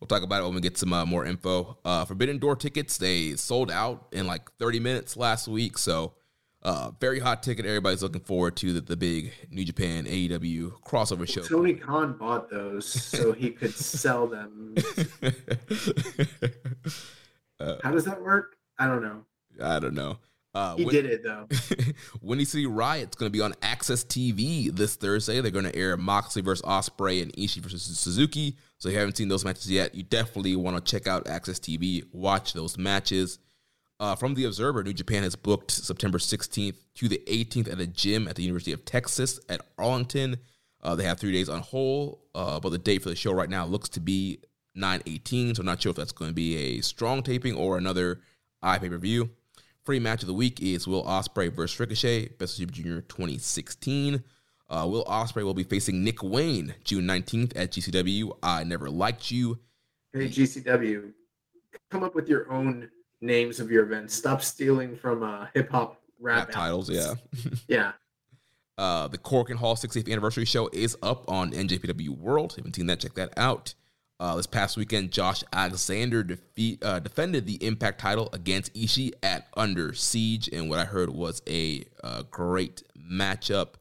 we'll 0.00 0.08
talk 0.08 0.22
about 0.22 0.42
it 0.42 0.46
when 0.46 0.54
we 0.54 0.60
get 0.60 0.78
some 0.78 0.92
uh, 0.92 1.04
more 1.04 1.24
info. 1.24 1.78
Uh, 1.84 2.04
Forbidden 2.04 2.38
Door 2.38 2.56
tickets 2.56 2.98
they 2.98 3.36
sold 3.36 3.70
out 3.70 4.08
in 4.12 4.26
like 4.26 4.50
30 4.58 4.80
minutes 4.80 5.16
last 5.16 5.48
week, 5.48 5.78
so 5.78 6.14
uh, 6.62 6.90
very 7.00 7.20
hot 7.20 7.42
ticket. 7.42 7.64
Everybody's 7.66 8.02
looking 8.02 8.20
forward 8.20 8.56
to 8.56 8.72
the, 8.72 8.80
the 8.80 8.96
big 8.96 9.32
New 9.50 9.64
Japan 9.64 10.06
AEW 10.06 10.72
crossover 10.82 11.28
show. 11.28 11.42
Tony 11.42 11.74
Khan 11.74 12.14
bought 12.14 12.50
those 12.50 12.86
so 12.86 13.32
he 13.32 13.50
could 13.50 13.74
sell 13.74 14.26
them. 14.26 14.74
How 17.60 17.90
does 17.90 18.04
that 18.04 18.20
work? 18.22 18.56
I 18.78 18.86
don't 18.86 19.02
know. 19.02 19.24
I 19.62 19.78
don't 19.78 19.94
know. 19.94 20.18
Uh, 20.58 20.74
he 20.74 20.84
when, 20.84 20.92
did 20.92 21.06
it 21.06 21.22
though. 21.22 21.46
Windy 22.20 22.44
City 22.44 22.66
Riot's 22.66 23.14
going 23.14 23.30
to 23.30 23.36
be 23.36 23.40
on 23.40 23.52
AXS 23.62 24.06
TV 24.06 24.74
this 24.74 24.96
Thursday. 24.96 25.40
They're 25.40 25.52
going 25.52 25.66
to 25.66 25.76
air 25.76 25.96
Moxley 25.96 26.42
versus 26.42 26.66
Ospreay 26.66 27.22
and 27.22 27.32
Ishii 27.34 27.58
versus 27.58 27.96
Suzuki. 27.96 28.56
So 28.78 28.88
if 28.88 28.94
you 28.94 28.98
haven't 28.98 29.16
seen 29.16 29.28
those 29.28 29.44
matches 29.44 29.70
yet, 29.70 29.94
you 29.94 30.02
definitely 30.02 30.56
want 30.56 30.76
to 30.76 30.90
check 30.90 31.06
out 31.06 31.26
AXS 31.26 31.60
TV. 31.60 32.02
Watch 32.12 32.54
those 32.54 32.76
matches. 32.76 33.38
Uh, 34.00 34.16
from 34.16 34.34
the 34.34 34.46
Observer, 34.46 34.82
New 34.82 34.92
Japan 34.92 35.22
has 35.22 35.36
booked 35.36 35.70
September 35.70 36.18
16th 36.18 36.74
to 36.96 37.08
the 37.08 37.22
18th 37.28 37.72
at 37.72 37.78
a 37.78 37.86
gym 37.86 38.26
at 38.26 38.34
the 38.34 38.42
University 38.42 38.72
of 38.72 38.84
Texas 38.84 39.38
at 39.48 39.60
Arlington. 39.78 40.38
Uh, 40.82 40.96
they 40.96 41.04
have 41.04 41.20
three 41.20 41.32
days 41.32 41.48
on 41.48 41.60
hold, 41.60 42.18
uh, 42.34 42.58
but 42.58 42.70
the 42.70 42.78
date 42.78 43.04
for 43.04 43.10
the 43.10 43.16
show 43.16 43.32
right 43.32 43.48
now 43.48 43.64
looks 43.64 43.88
to 43.90 44.00
be 44.00 44.40
918. 44.74 45.54
So 45.54 45.60
I'm 45.60 45.66
not 45.66 45.80
sure 45.80 45.90
if 45.90 45.96
that's 45.96 46.10
going 46.10 46.30
to 46.30 46.34
be 46.34 46.56
a 46.56 46.80
strong 46.80 47.22
taping 47.22 47.54
or 47.54 47.78
another 47.78 48.22
eye 48.60 48.78
pay 48.78 48.88
per 48.88 48.98
view. 48.98 49.30
Free 49.88 50.00
match 50.00 50.20
of 50.20 50.26
the 50.26 50.34
week 50.34 50.60
is 50.60 50.86
Will 50.86 51.02
Ospreay 51.04 51.50
versus 51.50 51.80
Ricochet, 51.80 52.28
Best 52.38 52.58
Super 52.58 52.74
Junior 52.74 53.00
2016. 53.00 54.22
Uh, 54.68 54.86
Will 54.86 55.02
Ospreay 55.06 55.42
will 55.44 55.54
be 55.54 55.62
facing 55.62 56.04
Nick 56.04 56.22
Wayne 56.22 56.74
June 56.84 57.06
19th 57.06 57.56
at 57.56 57.72
GCW. 57.72 58.36
I 58.42 58.64
never 58.64 58.90
liked 58.90 59.30
you. 59.30 59.60
Hey 60.12 60.28
GCW, 60.28 61.14
come 61.90 62.02
up 62.02 62.14
with 62.14 62.28
your 62.28 62.52
own 62.52 62.90
names 63.22 63.60
of 63.60 63.70
your 63.70 63.82
events. 63.84 64.12
Stop 64.12 64.42
stealing 64.42 64.94
from 64.94 65.22
uh, 65.22 65.46
hip 65.54 65.70
hop 65.70 66.02
rap, 66.20 66.48
Rap 66.48 66.50
titles, 66.50 66.90
yeah. 66.90 67.14
Yeah. 67.66 67.92
Uh, 68.76 69.08
the 69.08 69.16
Korakuen 69.16 69.56
Hall 69.56 69.74
60th 69.74 70.12
anniversary 70.12 70.44
show 70.44 70.68
is 70.70 70.98
up 71.02 71.30
on 71.30 71.52
NJPW 71.52 72.10
World. 72.10 72.50
If 72.50 72.56
you 72.58 72.60
haven't 72.60 72.76
seen 72.76 72.86
that, 72.88 73.00
check 73.00 73.14
that 73.14 73.32
out. 73.38 73.72
Uh, 74.20 74.34
this 74.34 74.48
past 74.48 74.76
weekend, 74.76 75.12
Josh 75.12 75.44
Alexander 75.52 76.24
defeat 76.24 76.84
uh, 76.84 76.98
defended 76.98 77.46
the 77.46 77.64
Impact 77.64 78.00
title 78.00 78.28
against 78.32 78.74
Ishii 78.74 79.12
at 79.22 79.46
Under 79.56 79.94
Siege, 79.94 80.48
and 80.52 80.68
what 80.68 80.80
I 80.80 80.84
heard 80.84 81.10
was 81.10 81.40
a 81.48 81.84
uh, 82.02 82.24
great 82.28 82.82
matchup. 82.98 83.74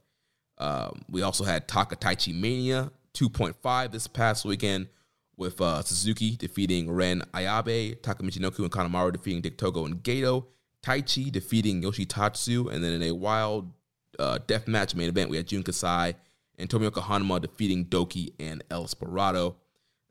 Um, 0.60 1.02
we 1.10 1.24
also 1.24 1.44
had 1.44 1.68
Taka 1.68 1.96
Taichi 1.96 2.40
Mania 2.40 2.92
2.5 3.16 3.92
this 3.92 4.06
past 4.06 4.46
weekend 4.46 4.90
with 5.38 5.60
uh, 5.60 5.82
Suzuki 5.82 6.36
defeating 6.36 6.92
Ren 6.92 7.24
Ayabe, 7.34 8.00
Taka 8.04 8.24
Michinoku 8.24 8.60
and 8.60 8.72
Kanemaru 8.72 9.14
defeating 9.14 9.42
Dick 9.42 9.58
Togo 9.58 9.86
and 9.86 10.04
Gato, 10.04 10.48
Taichi 10.84 11.32
defeating 11.32 11.82
Yoshitatsu, 11.82 12.72
and 12.72 12.84
then 12.84 12.94
in 12.94 13.02
a 13.04 13.12
wild 13.12 13.72
uh, 14.20 14.38
death 14.46 14.68
match 14.68 14.94
main 14.94 15.10
event, 15.10 15.32
we 15.32 15.38
had 15.38 15.48
Jun 15.48 15.64
Kasai 15.64 16.16
and 16.60 16.70
Tomioka 16.70 17.02
Hanuma 17.02 17.42
defeating 17.42 17.86
Douki 17.86 18.34
and 18.40 18.64
El 18.70 18.84
Desperado. 18.84 19.56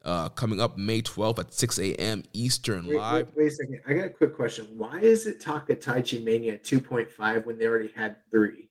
Uh, 0.07 0.29
coming 0.29 0.61
up 0.61 0.79
May 0.79 1.03
12th 1.03 1.41
at 1.41 1.53
6 1.53 1.81
a.m. 1.81 2.23
Eastern 2.33 2.87
Wait, 2.87 2.97
live. 2.97 3.27
wait, 3.27 3.37
wait 3.37 3.47
a 3.49 3.51
second. 3.51 3.81
I 3.89 3.93
got 3.93 4.05
a 4.05 4.11
quick 4.11 4.37
question. 4.37 4.69
Why 4.77 5.01
is 5.01 5.27
it 5.27 5.41
Taka 5.41 5.75
Taichi 5.75 6.23
Mania 6.23 6.59
2.5 6.59 7.45
when 7.45 7.59
they 7.59 7.67
already 7.67 7.91
had 7.95 8.15
three? 8.31 8.71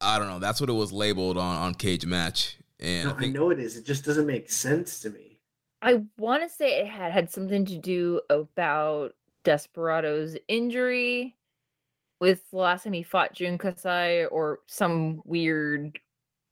I 0.00 0.18
don't 0.18 0.26
know. 0.26 0.40
That's 0.40 0.60
what 0.60 0.68
it 0.68 0.72
was 0.72 0.92
labeled 0.92 1.38
on, 1.38 1.56
on 1.58 1.74
Cage 1.74 2.04
Match. 2.04 2.58
And 2.80 3.08
No, 3.08 3.16
I 3.20 3.26
I 3.26 3.28
know 3.28 3.50
it 3.50 3.60
is. 3.60 3.76
It 3.76 3.86
just 3.86 4.04
doesn't 4.04 4.26
make 4.26 4.50
sense 4.50 4.98
to 5.00 5.10
me. 5.10 5.38
I 5.80 6.02
want 6.16 6.42
to 6.42 6.48
say 6.48 6.80
it 6.80 6.88
had 6.88 7.12
had 7.12 7.30
something 7.30 7.64
to 7.66 7.78
do 7.78 8.20
about 8.30 9.14
Desperado's 9.44 10.36
injury 10.48 11.36
with 12.20 12.50
the 12.50 12.56
last 12.56 12.82
time 12.82 12.94
he 12.94 13.04
fought 13.04 13.32
Jun 13.32 13.58
Kasai 13.58 14.24
or 14.24 14.58
some 14.66 15.22
weird. 15.24 16.00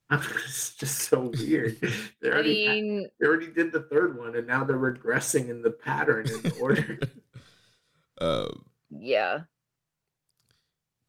it's 0.11 0.75
just 0.75 0.99
so 1.01 1.33
weird. 1.39 1.79
They 2.21 2.29
I 2.31 2.33
already, 2.33 2.65
had- 2.65 2.75
mean, 2.75 3.09
they 3.21 3.27
already 3.27 3.49
did 3.53 3.73
the 3.73 3.83
third 3.83 4.19
one, 4.19 4.37
and 4.37 4.47
now 4.47 4.65
they're 4.65 4.77
regressing 4.79 5.49
in 5.49 5.63
the 5.63 5.71
pattern 5.71 6.27
and 6.29 6.43
the 6.43 6.59
order. 6.61 6.99
uh, 8.21 8.49
yeah. 8.91 9.41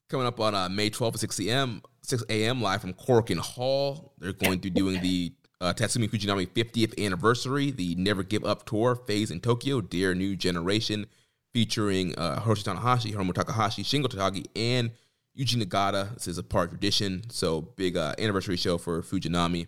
coming 0.10 0.26
up 0.28 0.40
on 0.40 0.56
uh, 0.56 0.70
May 0.70 0.90
12th 0.90 1.16
at 1.16 1.20
6 1.20 1.40
a.m. 1.42 1.82
6 2.02 2.24
a.m. 2.30 2.62
live 2.62 2.82
from 2.82 2.94
Korakuen 2.94 3.38
Hall. 3.38 4.14
They're 4.20 4.34
going 4.34 4.60
to 4.60 4.70
be 4.70 4.70
doing 4.70 5.02
the 5.02 5.34
uh, 5.60 5.74
Tatsumi 5.74 6.10
Fujinami 6.10 6.48
50th 6.48 7.04
anniversary, 7.04 7.72
the 7.72 7.96
Never 7.96 8.24
Give 8.24 8.46
Up 8.46 8.66
tour 8.66 8.96
phase 8.96 9.32
in 9.32 9.40
Tokyo, 9.42 9.82
Dear 9.82 10.14
New 10.16 10.36
Generation, 10.36 11.08
featuring 11.54 12.16
uh, 12.18 12.40
Hiroshi 12.42 12.64
Tanahashi, 12.64 13.14
Hiromu 13.14 13.34
Takahashi, 13.34 13.84
Shingo 13.84 14.06
Takagi, 14.08 14.46
and 14.56 14.92
Yuji 15.38 15.62
Nagata. 15.62 16.14
This 16.16 16.28
is 16.28 16.38
a 16.38 16.44
part 16.44 16.72
tradition, 16.72 17.24
so 17.30 17.62
big 17.62 17.96
uh, 17.96 18.16
anniversary 18.18 18.58
show 18.58 18.78
for 18.78 19.02
Fujinami. 19.02 19.68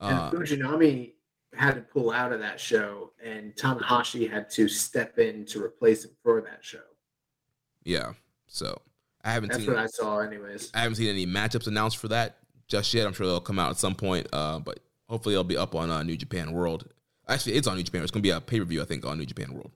Uh, 0.00 0.30
and 0.32 0.38
Fujinami 0.38 1.12
had 1.54 1.74
to 1.74 1.80
pull 1.80 2.10
out 2.10 2.32
of 2.32 2.40
that 2.40 2.60
show, 2.60 3.12
and 3.24 3.54
Tanahashi 3.54 4.30
had 4.30 4.50
to 4.50 4.68
step 4.68 5.18
in 5.18 5.44
to 5.46 5.62
replace 5.62 6.04
him 6.04 6.10
for 6.22 6.40
that 6.42 6.64
show. 6.64 6.80
yeah, 7.84 8.12
so 8.46 8.80
I 9.24 9.32
haven't 9.32 9.50
That's 9.50 9.64
seen 9.64 9.72
what 9.72 9.82
I 9.82 9.86
saw, 9.86 10.18
anyways. 10.18 10.70
I 10.74 10.80
haven't 10.80 10.96
seen 10.96 11.08
any 11.08 11.26
matchups 11.26 11.66
announced 11.66 11.96
for 11.96 12.08
that 12.08 12.38
just 12.68 12.92
yet. 12.92 13.06
I'm 13.06 13.12
sure 13.12 13.26
they'll 13.26 13.40
come 13.40 13.58
out 13.58 13.70
at 13.70 13.76
some 13.78 13.94
point, 13.94 14.26
uh, 14.32 14.58
but 14.58 14.80
hopefully 15.08 15.34
they'll 15.34 15.44
be 15.44 15.56
up 15.56 15.74
on 15.74 15.90
uh, 15.90 16.02
New 16.02 16.16
Japan 16.16 16.52
World. 16.52 16.88
Actually, 17.28 17.54
it's 17.54 17.66
on 17.66 17.76
New 17.76 17.82
Japan. 17.82 18.02
It's 18.02 18.10
going 18.10 18.22
to 18.22 18.26
be 18.26 18.30
a 18.30 18.40
pay 18.40 18.58
per 18.58 18.64
view, 18.64 18.82
I 18.82 18.84
think, 18.84 19.06
on 19.06 19.18
New 19.18 19.26
Japan 19.26 19.54
World. 19.54 19.70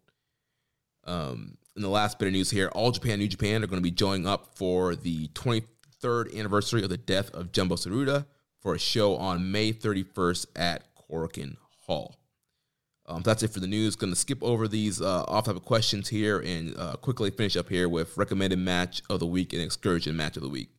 Um, 1.05 1.57
in 1.77 1.83
the 1.83 1.89
last 1.89 2.19
bit 2.19 2.27
of 2.27 2.33
news 2.33 2.51
here, 2.51 2.69
All 2.69 2.91
Japan, 2.91 3.19
New 3.19 3.29
Japan 3.29 3.63
are 3.63 3.67
going 3.67 3.81
to 3.81 3.85
be 3.85 3.91
joining 3.91 4.27
up 4.27 4.57
for 4.57 4.97
the 4.97 5.29
23rd 5.29 6.37
anniversary 6.37 6.83
of 6.83 6.89
the 6.89 6.97
death 6.97 7.31
of 7.35 7.53
Jumbo 7.53 7.77
Tsuruta 7.77 8.25
for 8.59 8.75
a 8.75 8.79
show 8.79 9.17
on 9.17 9.53
May 9.53 9.73
31st 9.73 10.47
at 10.57 10.85
Korakuen 10.97 11.57
Hall. 11.87 12.17
Um, 13.09 13.23
that's 13.23 13.43
it 13.43 13.49
for 13.49 13.61
the 13.61 13.67
news. 13.67 13.95
Going 13.95 14.13
to 14.13 14.19
skip 14.19 14.43
over 14.43 14.67
these 14.67 15.01
uh, 15.01 15.25
off-topic 15.29 15.65
questions 15.65 16.09
here 16.09 16.41
and 16.41 16.77
uh, 16.77 16.95
quickly 16.95 17.31
finish 17.31 17.57
up 17.57 17.69
here 17.69 17.89
with 17.89 18.17
recommended 18.17 18.59
match 18.59 19.03
of 19.09 19.21
the 19.21 19.27
week 19.27 19.53
and 19.53 19.63
excursion 19.63 20.17
match 20.17 20.37
of 20.37 20.43
the 20.43 20.49
week. 20.49 20.71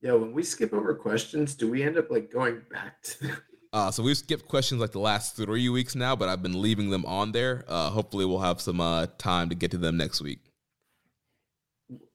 Yeah, 0.00 0.12
when 0.12 0.32
we 0.32 0.44
skip 0.44 0.72
over 0.72 0.94
questions, 0.94 1.56
do 1.56 1.68
we 1.68 1.82
end 1.82 1.98
up 1.98 2.10
like 2.10 2.32
going 2.32 2.62
back 2.70 3.02
to 3.02 3.26
them? 3.26 3.36
Uh, 3.72 3.90
so 3.90 4.02
we've 4.02 4.16
skipped 4.16 4.48
questions 4.48 4.80
like 4.80 4.92
the 4.92 4.98
last 4.98 5.36
three 5.36 5.68
weeks 5.68 5.94
now, 5.94 6.16
but 6.16 6.28
I've 6.28 6.42
been 6.42 6.60
leaving 6.60 6.90
them 6.90 7.04
on 7.04 7.32
there. 7.32 7.64
Uh, 7.68 7.90
hopefully, 7.90 8.24
we'll 8.24 8.38
have 8.38 8.60
some 8.60 8.80
uh, 8.80 9.06
time 9.18 9.50
to 9.50 9.54
get 9.54 9.70
to 9.72 9.78
them 9.78 9.96
next 9.96 10.22
week. 10.22 10.40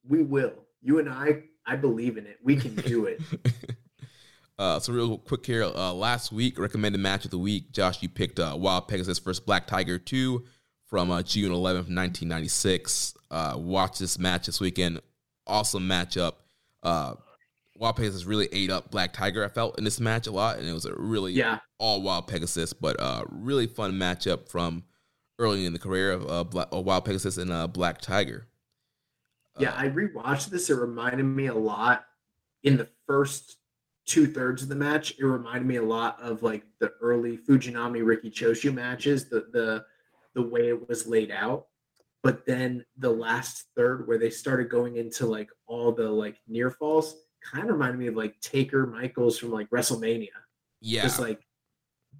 We 0.07 0.23
will. 0.23 0.53
You 0.81 0.99
and 0.99 1.09
I, 1.09 1.43
I 1.65 1.75
believe 1.75 2.17
in 2.17 2.25
it. 2.25 2.39
We 2.43 2.55
can 2.55 2.75
do 2.75 3.05
it. 3.05 3.21
uh, 4.57 4.79
so 4.79 4.93
real 4.93 5.17
quick 5.19 5.45
here. 5.45 5.63
Uh, 5.63 5.93
last 5.93 6.31
week, 6.31 6.57
recommended 6.57 6.99
match 6.99 7.25
of 7.25 7.31
the 7.31 7.37
week. 7.37 7.71
Josh, 7.71 8.01
you 8.01 8.09
picked 8.09 8.39
uh, 8.39 8.55
Wild 8.57 8.87
Pegasus 8.87 9.19
versus 9.19 9.39
Black 9.39 9.67
Tiger 9.67 9.99
two 9.99 10.45
from 10.87 11.11
uh, 11.11 11.21
June 11.21 11.51
11th, 11.51 11.89
1996. 11.89 13.13
Uh, 13.29 13.55
watch 13.57 13.99
this 13.99 14.17
match 14.17 14.47
this 14.47 14.59
weekend. 14.59 15.01
Awesome 15.45 15.87
matchup. 15.87 16.33
Wild 17.75 17.95
Pegasus 17.95 18.25
really 18.25 18.47
ate 18.51 18.69
up 18.69 18.91
Black 18.91 19.13
Tiger. 19.13 19.43
I 19.43 19.47
felt 19.47 19.77
in 19.77 19.83
this 19.83 19.99
match 19.99 20.27
a 20.27 20.31
lot, 20.31 20.59
and 20.59 20.67
it 20.67 20.73
was 20.73 20.85
a 20.85 20.93
really 20.95 21.33
Yeah. 21.33 21.59
all 21.79 22.01
Wild 22.01 22.27
Pegasus, 22.27 22.71
but 22.73 22.99
uh, 22.99 23.23
really 23.29 23.67
fun 23.67 23.93
matchup 23.93 24.47
from 24.47 24.83
early 25.39 25.65
in 25.65 25.73
the 25.73 25.79
career 25.79 26.11
of 26.11 26.29
uh, 26.29 26.43
Black, 26.43 26.67
uh, 26.73 26.79
Wild 26.79 27.05
Pegasus 27.05 27.37
and 27.37 27.51
uh, 27.51 27.67
Black 27.67 27.99
Tiger. 27.99 28.47
Yeah, 29.59 29.73
I 29.75 29.87
rewatched 29.89 30.47
this. 30.49 30.69
It 30.69 30.75
reminded 30.75 31.23
me 31.23 31.47
a 31.47 31.53
lot 31.53 32.05
in 32.63 32.77
the 32.77 32.87
first 33.07 33.57
two 34.05 34.27
thirds 34.27 34.63
of 34.63 34.69
the 34.69 34.75
match. 34.75 35.13
It 35.19 35.25
reminded 35.25 35.65
me 35.67 35.75
a 35.77 35.83
lot 35.83 36.19
of 36.21 36.41
like 36.43 36.63
the 36.79 36.91
early 37.01 37.37
Fujinami 37.37 38.03
Riki 38.05 38.31
Choshu 38.31 38.73
matches, 38.73 39.29
the 39.29 39.47
the 39.51 39.85
the 40.35 40.41
way 40.41 40.69
it 40.69 40.89
was 40.89 41.05
laid 41.07 41.29
out. 41.31 41.67
But 42.23 42.45
then 42.45 42.83
the 42.97 43.11
last 43.11 43.65
third, 43.75 44.07
where 44.07 44.17
they 44.17 44.29
started 44.31 44.69
going 44.69 44.95
into 44.97 45.25
like 45.27 45.49
all 45.67 45.91
the 45.91 46.09
like 46.09 46.37
near 46.47 46.71
falls, 46.71 47.15
kind 47.43 47.65
of 47.69 47.73
reminded 47.75 47.99
me 47.99 48.07
of 48.07 48.15
like 48.15 48.39
Taker 48.39 48.85
Michaels 48.87 49.37
from 49.37 49.51
like 49.51 49.69
WrestleMania. 49.69 50.29
yeah, 50.81 51.01
Just 51.03 51.19
like 51.19 51.41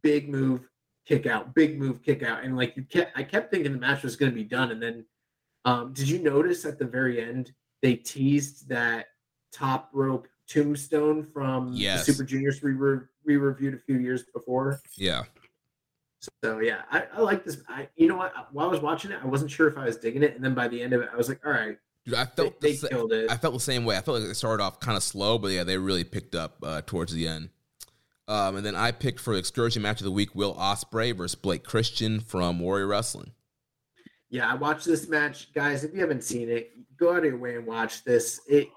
big 0.02 0.30
move, 0.30 0.68
kick 1.06 1.26
out, 1.26 1.54
big 1.56 1.80
move, 1.80 2.02
kick 2.04 2.24
out, 2.24 2.44
and 2.44 2.56
like 2.56 2.76
you 2.76 2.84
kept, 2.84 3.18
I 3.18 3.24
kept 3.24 3.52
thinking 3.52 3.72
the 3.72 3.78
match 3.80 4.04
was 4.04 4.16
going 4.16 4.32
to 4.32 4.36
be 4.36 4.44
done, 4.44 4.72
and 4.72 4.82
then 4.82 5.06
um, 5.66 5.94
did 5.94 6.10
you 6.10 6.20
notice 6.20 6.66
at 6.66 6.78
the 6.78 6.86
very 6.86 7.22
end 7.22 7.54
they 7.82 7.96
teased 7.96 8.68
that 8.70 9.08
top 9.52 9.90
rope 9.94 10.28
tombstone 10.48 11.24
from 11.24 11.72
Yes. 11.74 12.06
the 12.06 12.12
Super 12.14 12.26
Juniors 12.26 12.62
we 12.62 12.72
re- 12.72 13.06
we 13.26 13.38
reviewed 13.38 13.74
a 13.74 13.78
few 13.78 13.98
years 13.98 14.24
before? 14.34 14.82
yeah, 14.98 15.24
So 16.44 16.60
yeah, 16.60 16.82
I, 16.92 17.06
I 17.16 17.22
like 17.22 17.44
this. 17.46 17.62
I 17.70 17.88
you 17.96 18.08
know 18.08 18.18
what? 18.18 18.34
While 18.52 18.68
I 18.68 18.72
was 18.72 18.82
watching 18.82 19.12
it, 19.12 19.20
I 19.24 19.28
wasn't 19.28 19.52
sure 19.52 19.68
if 19.68 19.78
I 19.78 19.86
was 19.86 19.98
digging 19.98 20.24
it, 20.24 20.36
and 20.36 20.44
then 20.44 20.54
by 20.54 20.68
the 20.68 20.82
end 20.82 20.94
of 20.94 21.02
it, 21.02 21.10
I 21.14 21.16
was 21.18 21.30
like, 21.30 21.40
all 21.46 21.52
right, 21.52 21.78
Dude, 22.06 22.16
I 22.16 22.26
felt 22.26 22.60
they 22.60 22.72
the 22.72 22.78
sa- 22.78 22.88
killed 22.88 23.14
it. 23.14 23.32
I 23.32 23.38
felt 23.38 23.54
the 23.54 23.60
same 23.60 23.86
way. 23.86 23.98
I 23.98 24.02
felt 24.02 24.20
like 24.20 24.28
they 24.28 24.34
started 24.34 24.64
off 24.64 24.80
kind 24.80 24.98
of 24.98 25.04
slow, 25.04 25.38
but 25.38 25.52
yeah, 25.52 25.64
they 25.64 25.78
really 25.78 26.04
picked 26.04 26.36
up 26.36 26.58
uh, 26.64 26.82
towards 26.86 27.14
the 27.14 27.28
end. 27.28 27.50
Um, 28.28 28.56
and 28.58 28.66
then 28.66 28.76
I 28.76 28.92
picked 28.92 29.20
for 29.20 29.34
excursion 29.34 29.82
match 29.82 30.00
of 30.00 30.06
the 30.06 30.12
week 30.12 30.34
Will 30.34 30.56
Ospreay 30.56 31.16
versus 31.16 31.36
Blake 31.36 31.64
Christian 31.64 32.20
from 32.22 32.60
Warrior 32.60 32.88
Wrestling. 32.88 33.32
Yeah, 34.30 34.50
I 34.50 34.56
watched 34.56 34.86
this 34.86 35.08
match, 35.08 35.54
guys. 35.54 35.84
If 35.84 35.94
you 35.94 36.00
haven't 36.00 36.24
seen 36.24 36.50
it, 36.50 36.72
go 36.98 37.12
out 37.12 37.20
of 37.20 37.26
your 37.26 37.38
way 37.38 37.56
and 37.56 37.68
watch 37.68 38.04
this. 38.04 38.42
It 38.48 38.70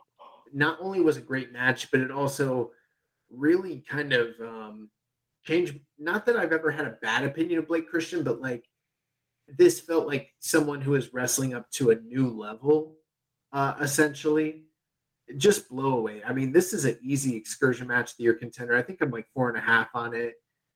not 0.53 0.79
only 0.81 1.01
was 1.01 1.17
a 1.17 1.23
great 1.23 1.53
match, 1.53 1.91
but 1.91 2.01
it 2.01 2.11
also 2.11 2.73
really 3.31 3.85
kind 3.89 4.13
of 4.13 4.29
um, 4.41 4.91
changed. 5.45 5.79
Not 5.99 6.27
that 6.27 6.37
I've 6.37 6.53
ever 6.53 6.71
had 6.71 6.87
a 6.87 6.99
bad 7.03 7.25
opinion 7.25 7.59
of 7.59 7.69
Blake 7.69 7.89
Christian, 7.89 8.23
but 8.23 8.41
like 8.41 8.65
this 9.49 9.81
felt 9.81 10.07
like 10.07 10.29
someone 10.41 10.81
who 10.81 10.95
is 10.95 11.15
wrestling 11.15 11.55
up 11.55 11.71
to 11.73 11.91
a 11.91 11.97
new 11.97 12.29
level, 12.31 12.97
uh, 13.52 13.75
essentially. 13.81 14.62
Just 15.39 15.68
blow 15.68 15.99
away. 15.99 16.23
I 16.25 16.33
mean, 16.33 16.52
this 16.52 16.73
is 16.73 16.84
an 16.84 16.97
easy 17.02 17.34
excursion 17.34 17.89
match 17.89 18.16
the 18.16 18.23
year 18.23 18.34
contender. 18.34 18.76
I 18.76 18.83
think 18.83 19.00
I'm 19.00 19.10
like 19.10 19.26
four 19.34 19.49
and 19.49 19.58
a 19.58 19.60
half 19.60 19.89
on 19.92 20.15
it. 20.15 20.34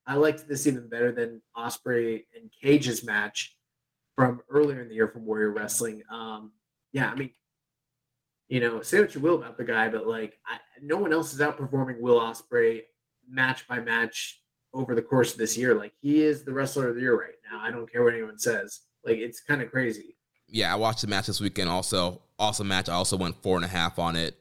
I 0.08 0.14
liked 0.14 0.48
this 0.48 0.66
even 0.66 0.88
better 0.88 1.12
than 1.12 1.40
Ospreay 1.56 2.24
and 2.34 2.50
Cage's 2.60 3.04
match 3.04 3.56
from 4.16 4.40
earlier 4.50 4.80
in 4.80 4.88
the 4.88 4.96
year 4.96 5.06
from 5.06 5.24
Warrior 5.24 5.52
Wrestling. 5.52 6.02
Um, 6.10 6.50
yeah, 6.92 7.12
I 7.12 7.14
mean, 7.14 7.30
you 8.48 8.58
know, 8.58 8.82
say 8.82 9.00
what 9.00 9.14
you 9.14 9.20
will 9.20 9.36
about 9.36 9.56
the 9.56 9.62
guy, 9.62 9.88
but 9.88 10.08
like, 10.08 10.36
I, 10.44 10.58
no 10.82 10.96
one 10.96 11.12
else 11.12 11.32
is 11.32 11.38
outperforming 11.38 12.00
Will 12.00 12.18
Ospreay 12.18 12.82
match 13.28 13.68
by 13.68 13.78
match 13.78 14.40
over 14.72 14.94
the 14.94 15.02
course 15.02 15.32
of 15.32 15.38
this 15.38 15.56
year. 15.56 15.74
Like 15.74 15.92
he 16.00 16.22
is 16.22 16.44
the 16.44 16.52
wrestler 16.52 16.88
of 16.88 16.96
the 16.96 17.02
year 17.02 17.18
right 17.18 17.34
now. 17.50 17.60
I 17.60 17.70
don't 17.70 17.90
care 17.90 18.02
what 18.02 18.14
anyone 18.14 18.38
says. 18.38 18.80
Like 19.04 19.18
it's 19.18 19.40
kind 19.40 19.62
of 19.62 19.70
crazy. 19.70 20.16
Yeah, 20.50 20.72
I 20.72 20.76
watched 20.76 21.02
the 21.02 21.06
match 21.06 21.26
this 21.26 21.40
weekend. 21.40 21.68
Also, 21.68 22.20
awesome 22.38 22.68
match. 22.68 22.88
I 22.88 22.94
also 22.94 23.16
went 23.16 23.40
four 23.42 23.56
and 23.56 23.64
a 23.64 23.68
half 23.68 23.98
on 23.98 24.16
it. 24.16 24.36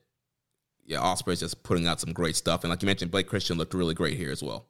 Yeah, 0.86 1.00
Ospreay's 1.00 1.40
just 1.40 1.62
putting 1.62 1.86
out 1.86 2.00
some 2.00 2.14
great 2.14 2.36
stuff, 2.36 2.64
and 2.64 2.72
like 2.72 2.82
you 2.82 2.88
mentioned, 2.88 3.12
Blake 3.12 3.28
Christian 3.28 3.58
looked 3.58 3.76
really 3.76 3.94
great 3.94 4.18
here 4.18 4.32
as 4.32 4.42
well. 4.42 4.66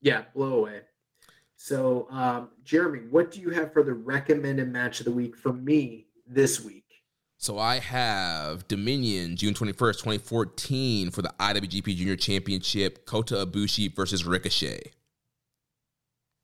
Yeah, 0.00 0.22
blow 0.34 0.54
away. 0.54 0.80
So, 1.56 2.06
um, 2.10 2.48
Jeremy, 2.64 3.00
what 3.10 3.30
do 3.30 3.40
you 3.40 3.50
have 3.50 3.74
for 3.74 3.82
the 3.82 3.92
recommended 3.92 4.72
match 4.72 5.00
of 5.00 5.04
the 5.04 5.12
week 5.12 5.36
for 5.36 5.52
me 5.52 6.06
this 6.26 6.64
week? 6.64 6.84
So 7.36 7.58
I 7.58 7.78
have 7.78 8.66
Dominion, 8.68 9.36
June 9.36 9.52
21st, 9.52 9.98
2014, 9.98 11.10
for 11.10 11.22
the 11.22 11.32
IWGP 11.38 11.96
Junior 11.96 12.16
Championship, 12.16 13.04
Kota 13.04 13.46
Ibushi 13.46 13.94
versus 13.94 14.24
Ricochet. 14.24 14.92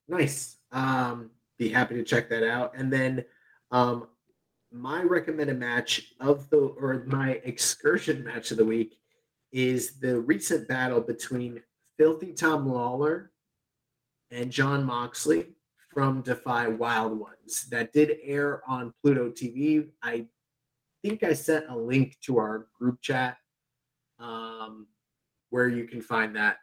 Nice. 0.09 0.57
Um, 0.73 1.31
be 1.59 1.69
happy 1.69 1.97
to 1.97 2.03
check 2.03 2.29
that 2.29 2.43
out. 2.43 2.73
And 2.77 2.93
then 2.93 3.25
um, 3.71 4.09
my 4.73 5.03
recommended 5.03 5.59
match 5.59 6.15
of 6.21 6.49
the, 6.51 6.59
or 6.59 7.05
my 7.07 7.41
excursion 7.45 8.25
match 8.25 8.51
of 8.51 8.57
the 8.57 8.65
week 8.65 8.99
is 9.53 9.99
the 10.01 10.21
recent 10.21 10.69
battle 10.69 11.01
between 11.01 11.63
Filthy 11.99 12.33
Tom 12.33 12.67
Lawlor 12.67 13.31
and 14.31 14.51
Jon 14.51 14.85
Moxley 14.85 15.47
from 15.93 16.21
Defy 16.21 16.69
Wild 16.69 17.19
Ones 17.19 17.67
that 17.71 17.93
did 17.93 18.19
air 18.23 18.61
on 18.69 18.93
Pluto 19.03 19.31
TV. 19.31 19.89
I 20.03 20.27
think 21.03 21.23
I 21.23 21.33
sent 21.33 21.71
a 21.71 21.77
link 21.77 22.17
to 22.25 22.39
our 22.39 22.67
group 22.79 23.01
chat 23.01 23.39
um, 24.19 24.89
where 25.51 25.69
you 25.69 25.85
can 25.85 26.03
find 26.03 26.37
that 26.37 26.59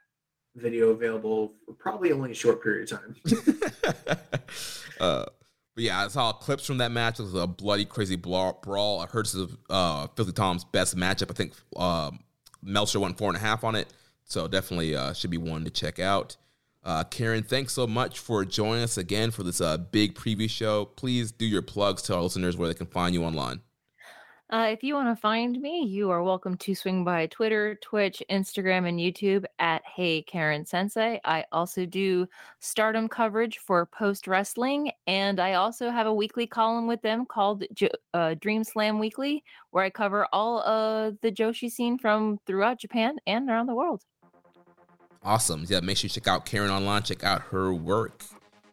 video 0.55 0.89
available 0.89 1.55
for 1.65 1.73
probably 1.73 2.11
only 2.11 2.31
a 2.31 2.35
short 2.35 2.61
period 2.61 2.91
of 2.91 2.99
time. 2.99 3.15
uh, 4.99 5.25
but 5.75 5.83
yeah, 5.83 6.03
I 6.03 6.07
saw 6.07 6.31
clips 6.33 6.65
from 6.65 6.77
that 6.77 6.91
match. 6.91 7.19
It 7.19 7.23
was 7.23 7.33
a 7.33 7.47
bloody, 7.47 7.85
crazy 7.85 8.15
brawl. 8.15 8.99
I 8.99 9.07
heard 9.07 9.25
this 9.25 9.35
is 9.35 9.49
uh, 9.69 10.07
Filthy 10.15 10.31
Tom's 10.31 10.63
best 10.63 10.95
matchup. 10.95 11.31
I 11.31 11.33
think 11.33 11.53
um, 11.75 12.19
Meltzer 12.61 12.99
went 12.99 13.17
four 13.17 13.29
and 13.29 13.37
a 13.37 13.39
half 13.39 13.63
on 13.63 13.75
it. 13.75 13.87
So 14.23 14.47
definitely 14.47 14.95
uh, 14.95 15.13
should 15.13 15.31
be 15.31 15.37
one 15.37 15.63
to 15.65 15.69
check 15.69 15.99
out. 15.99 16.37
Uh, 16.83 17.03
Karen, 17.03 17.43
thanks 17.43 17.73
so 17.73 17.87
much 17.87 18.19
for 18.19 18.43
joining 18.43 18.83
us 18.83 18.97
again 18.97 19.31
for 19.31 19.43
this 19.43 19.61
uh, 19.61 19.77
big 19.77 20.15
preview 20.15 20.49
show. 20.49 20.85
Please 20.85 21.31
do 21.31 21.45
your 21.45 21.61
plugs 21.61 22.01
to 22.03 22.15
our 22.15 22.21
listeners 22.21 22.57
where 22.57 22.67
they 22.67 22.73
can 22.73 22.87
find 22.87 23.13
you 23.13 23.23
online. 23.23 23.61
Uh, 24.53 24.67
if 24.67 24.83
you 24.83 24.93
want 24.93 25.07
to 25.07 25.19
find 25.19 25.59
me, 25.59 25.83
you 25.83 26.11
are 26.11 26.21
welcome 26.21 26.55
to 26.55 26.75
swing 26.75 27.03
by 27.03 27.25
Twitter, 27.25 27.73
Twitch, 27.81 28.21
Instagram, 28.29 28.87
and 28.87 28.99
YouTube 28.99 29.45
at 29.57 29.81
Hey 29.83 30.21
Karen 30.21 30.63
Sensei. 30.63 31.19
I 31.25 31.43
also 31.51 31.87
do 31.87 32.27
stardom 32.59 33.09
coverage 33.09 33.57
for 33.57 33.87
Post 33.87 34.27
Wrestling, 34.27 34.91
and 35.07 35.39
I 35.39 35.55
also 35.55 35.89
have 35.89 36.05
a 36.05 36.13
weekly 36.13 36.45
column 36.45 36.85
with 36.85 37.01
them 37.01 37.25
called 37.25 37.63
uh, 38.13 38.35
Dream 38.41 38.63
Slam 38.63 38.99
Weekly, 38.99 39.43
where 39.71 39.83
I 39.83 39.89
cover 39.89 40.27
all 40.31 40.59
of 40.59 41.17
the 41.23 41.31
Joshi 41.31 41.71
scene 41.71 41.97
from 41.97 42.39
throughout 42.45 42.79
Japan 42.79 43.15
and 43.25 43.49
around 43.49 43.65
the 43.65 43.73
world. 43.73 44.03
Awesome. 45.23 45.65
Yeah, 45.67 45.79
make 45.79 45.97
sure 45.97 46.05
you 46.05 46.09
check 46.09 46.27
out 46.27 46.45
Karen 46.45 46.69
online, 46.69 47.01
check 47.01 47.23
out 47.23 47.41
her 47.49 47.73
work. 47.73 48.23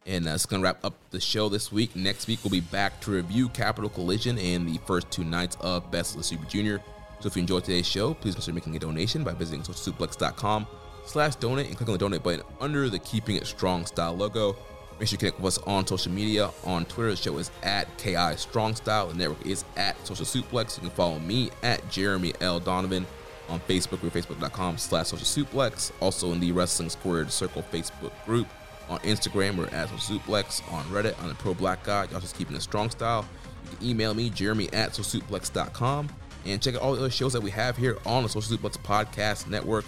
And 0.07 0.25
that's 0.25 0.47
going 0.47 0.63
to 0.63 0.65
wrap 0.65 0.85
up 0.85 0.95
the 1.11 1.21
show 1.21 1.49
this 1.49 1.71
week. 1.71 1.95
Next 1.95 2.27
week, 2.27 2.41
we'll 2.43 2.51
be 2.51 2.61
back 2.61 3.01
to 3.03 3.11
review 3.11 3.49
Capital 3.51 3.91
Collision 3.91 4.39
and 4.39 4.67
the 4.67 4.79
first 4.87 5.11
two 5.11 5.25
nights 5.25 5.57
of 5.61 5.91
Best 5.91 6.13
of 6.13 6.19
the 6.19 6.25
Super 6.25 6.47
Junior. 6.47 6.81
So 7.21 7.27
if 7.27 7.37
you 7.37 7.41
enjoyed 7.41 7.65
today's 7.65 7.87
show, 7.87 8.15
please 8.15 8.35
consider 8.35 8.55
making 8.55 8.77
a 8.77 8.79
donation 8.79 9.23
by 9.23 9.33
visiting 9.33 9.63
socialsuplex.com 9.63 10.67
slash 11.05 11.35
donate 11.37 11.67
and 11.67 11.77
click 11.77 11.89
on 11.89 11.93
the 11.93 11.99
donate 11.99 12.23
button 12.23 12.43
under 12.61 12.89
the 12.89 12.99
Keeping 12.99 13.37
It 13.37 13.47
Strong 13.47 13.87
Style 13.87 14.17
logo. 14.17 14.57
Make 14.99 15.09
sure 15.09 15.15
you 15.15 15.19
connect 15.19 15.41
with 15.41 15.59
us 15.59 15.65
on 15.67 15.87
social 15.87 16.13
media. 16.13 16.51
On 16.65 16.85
Twitter, 16.85 17.11
the 17.11 17.17
show 17.17 17.37
is 17.39 17.51
at 17.63 17.87
KI 17.99 18.37
Strong 18.37 18.77
Style. 18.77 19.09
The 19.09 19.15
network 19.15 19.47
is 19.47 19.65
at 19.77 20.07
Social 20.07 20.27
Suplex. 20.27 20.77
You 20.77 20.83
can 20.83 20.91
follow 20.91 21.19
me 21.19 21.51
at 21.63 21.89
Jeremy 21.91 22.35
L. 22.41 22.61
Donovan. 22.61 23.07
On 23.49 23.59
Facebook, 23.61 24.03
we're 24.03 24.11
facebook.com 24.11 24.79
slash 24.79 25.09
social 25.09 25.45
suplex. 25.45 25.91
Also 26.01 26.33
in 26.33 26.41
the 26.41 26.53
Wrestling 26.53 26.89
Squared 26.91 27.33
Circle 27.33 27.65
Facebook 27.73 28.13
group. 28.25 28.47
On 28.91 28.99
Instagram, 29.01 29.57
we're 29.57 29.69
at 29.69 29.89
Suplex. 29.91 30.61
On 30.73 30.85
Reddit, 30.87 31.15
I'm 31.23 31.29
the 31.29 31.35
Pro 31.37 31.55
Black 31.55 31.85
Guy. 31.85 32.09
Y'all 32.11 32.19
just 32.19 32.37
keeping 32.37 32.57
a 32.57 32.61
strong 32.61 32.91
style. 32.91 33.25
You 33.71 33.77
can 33.77 33.87
email 33.87 34.15
me, 34.15 34.31
Jeremy 34.31 34.69
at 34.73 34.91
SocialSuplex.com. 34.91 36.09
And 36.45 36.61
check 36.61 36.75
out 36.75 36.81
all 36.81 36.95
the 36.95 36.99
other 36.99 37.11
shows 37.11 37.33
that 37.35 37.41
we 37.41 37.53
have 37.53 37.77
here 37.77 37.99
on 38.05 38.25
the 38.25 38.29
Social 38.29 38.57
Suplex 38.57 38.77
Podcast 38.79 39.47
Network. 39.47 39.85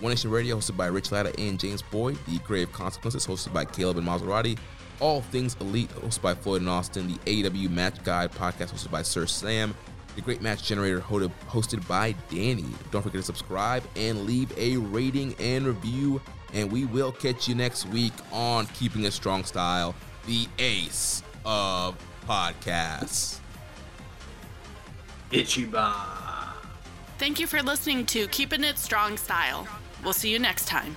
One 0.00 0.10
Nation 0.10 0.30
Radio, 0.30 0.56
hosted 0.56 0.76
by 0.76 0.86
Rich 0.86 1.12
Latta 1.12 1.38
and 1.38 1.60
James 1.60 1.82
Boyd. 1.82 2.16
The 2.26 2.38
Grave 2.38 2.72
Consequences, 2.72 3.26
hosted 3.26 3.52
by 3.52 3.66
Caleb 3.66 3.98
and 3.98 4.06
Maserati. 4.06 4.56
All 5.00 5.20
Things 5.20 5.54
Elite, 5.60 5.90
hosted 5.90 6.22
by 6.22 6.34
Floyd 6.34 6.62
and 6.62 6.70
Austin. 6.70 7.08
The 7.08 7.18
AEW 7.26 7.68
Match 7.68 8.02
Guide 8.04 8.32
podcast, 8.32 8.72
hosted 8.72 8.90
by 8.90 9.02
Sir 9.02 9.26
Sam. 9.26 9.74
The 10.14 10.22
Great 10.22 10.40
Match 10.40 10.62
Generator, 10.62 11.00
hosted 11.00 11.86
by 11.86 12.14
Danny. 12.30 12.64
Don't 12.90 13.02
forget 13.02 13.20
to 13.20 13.22
subscribe 13.22 13.84
and 13.96 14.24
leave 14.24 14.50
a 14.56 14.78
rating 14.78 15.34
and 15.38 15.66
review 15.66 16.22
and 16.54 16.70
we 16.70 16.84
will 16.84 17.12
catch 17.12 17.48
you 17.48 17.54
next 17.54 17.86
week 17.88 18.12
on 18.32 18.66
Keeping 18.68 19.06
a 19.06 19.10
Strong 19.10 19.44
Style, 19.44 19.94
the 20.26 20.46
ace 20.58 21.22
of 21.44 21.96
podcasts. 22.26 23.40
Ichiban. 25.30 25.92
Thank 27.18 27.40
you 27.40 27.46
for 27.46 27.62
listening 27.62 28.06
to 28.06 28.28
Keeping 28.28 28.62
It 28.62 28.78
Strong 28.78 29.16
Style. 29.16 29.66
We'll 30.04 30.12
see 30.12 30.30
you 30.30 30.38
next 30.38 30.68
time. 30.68 30.96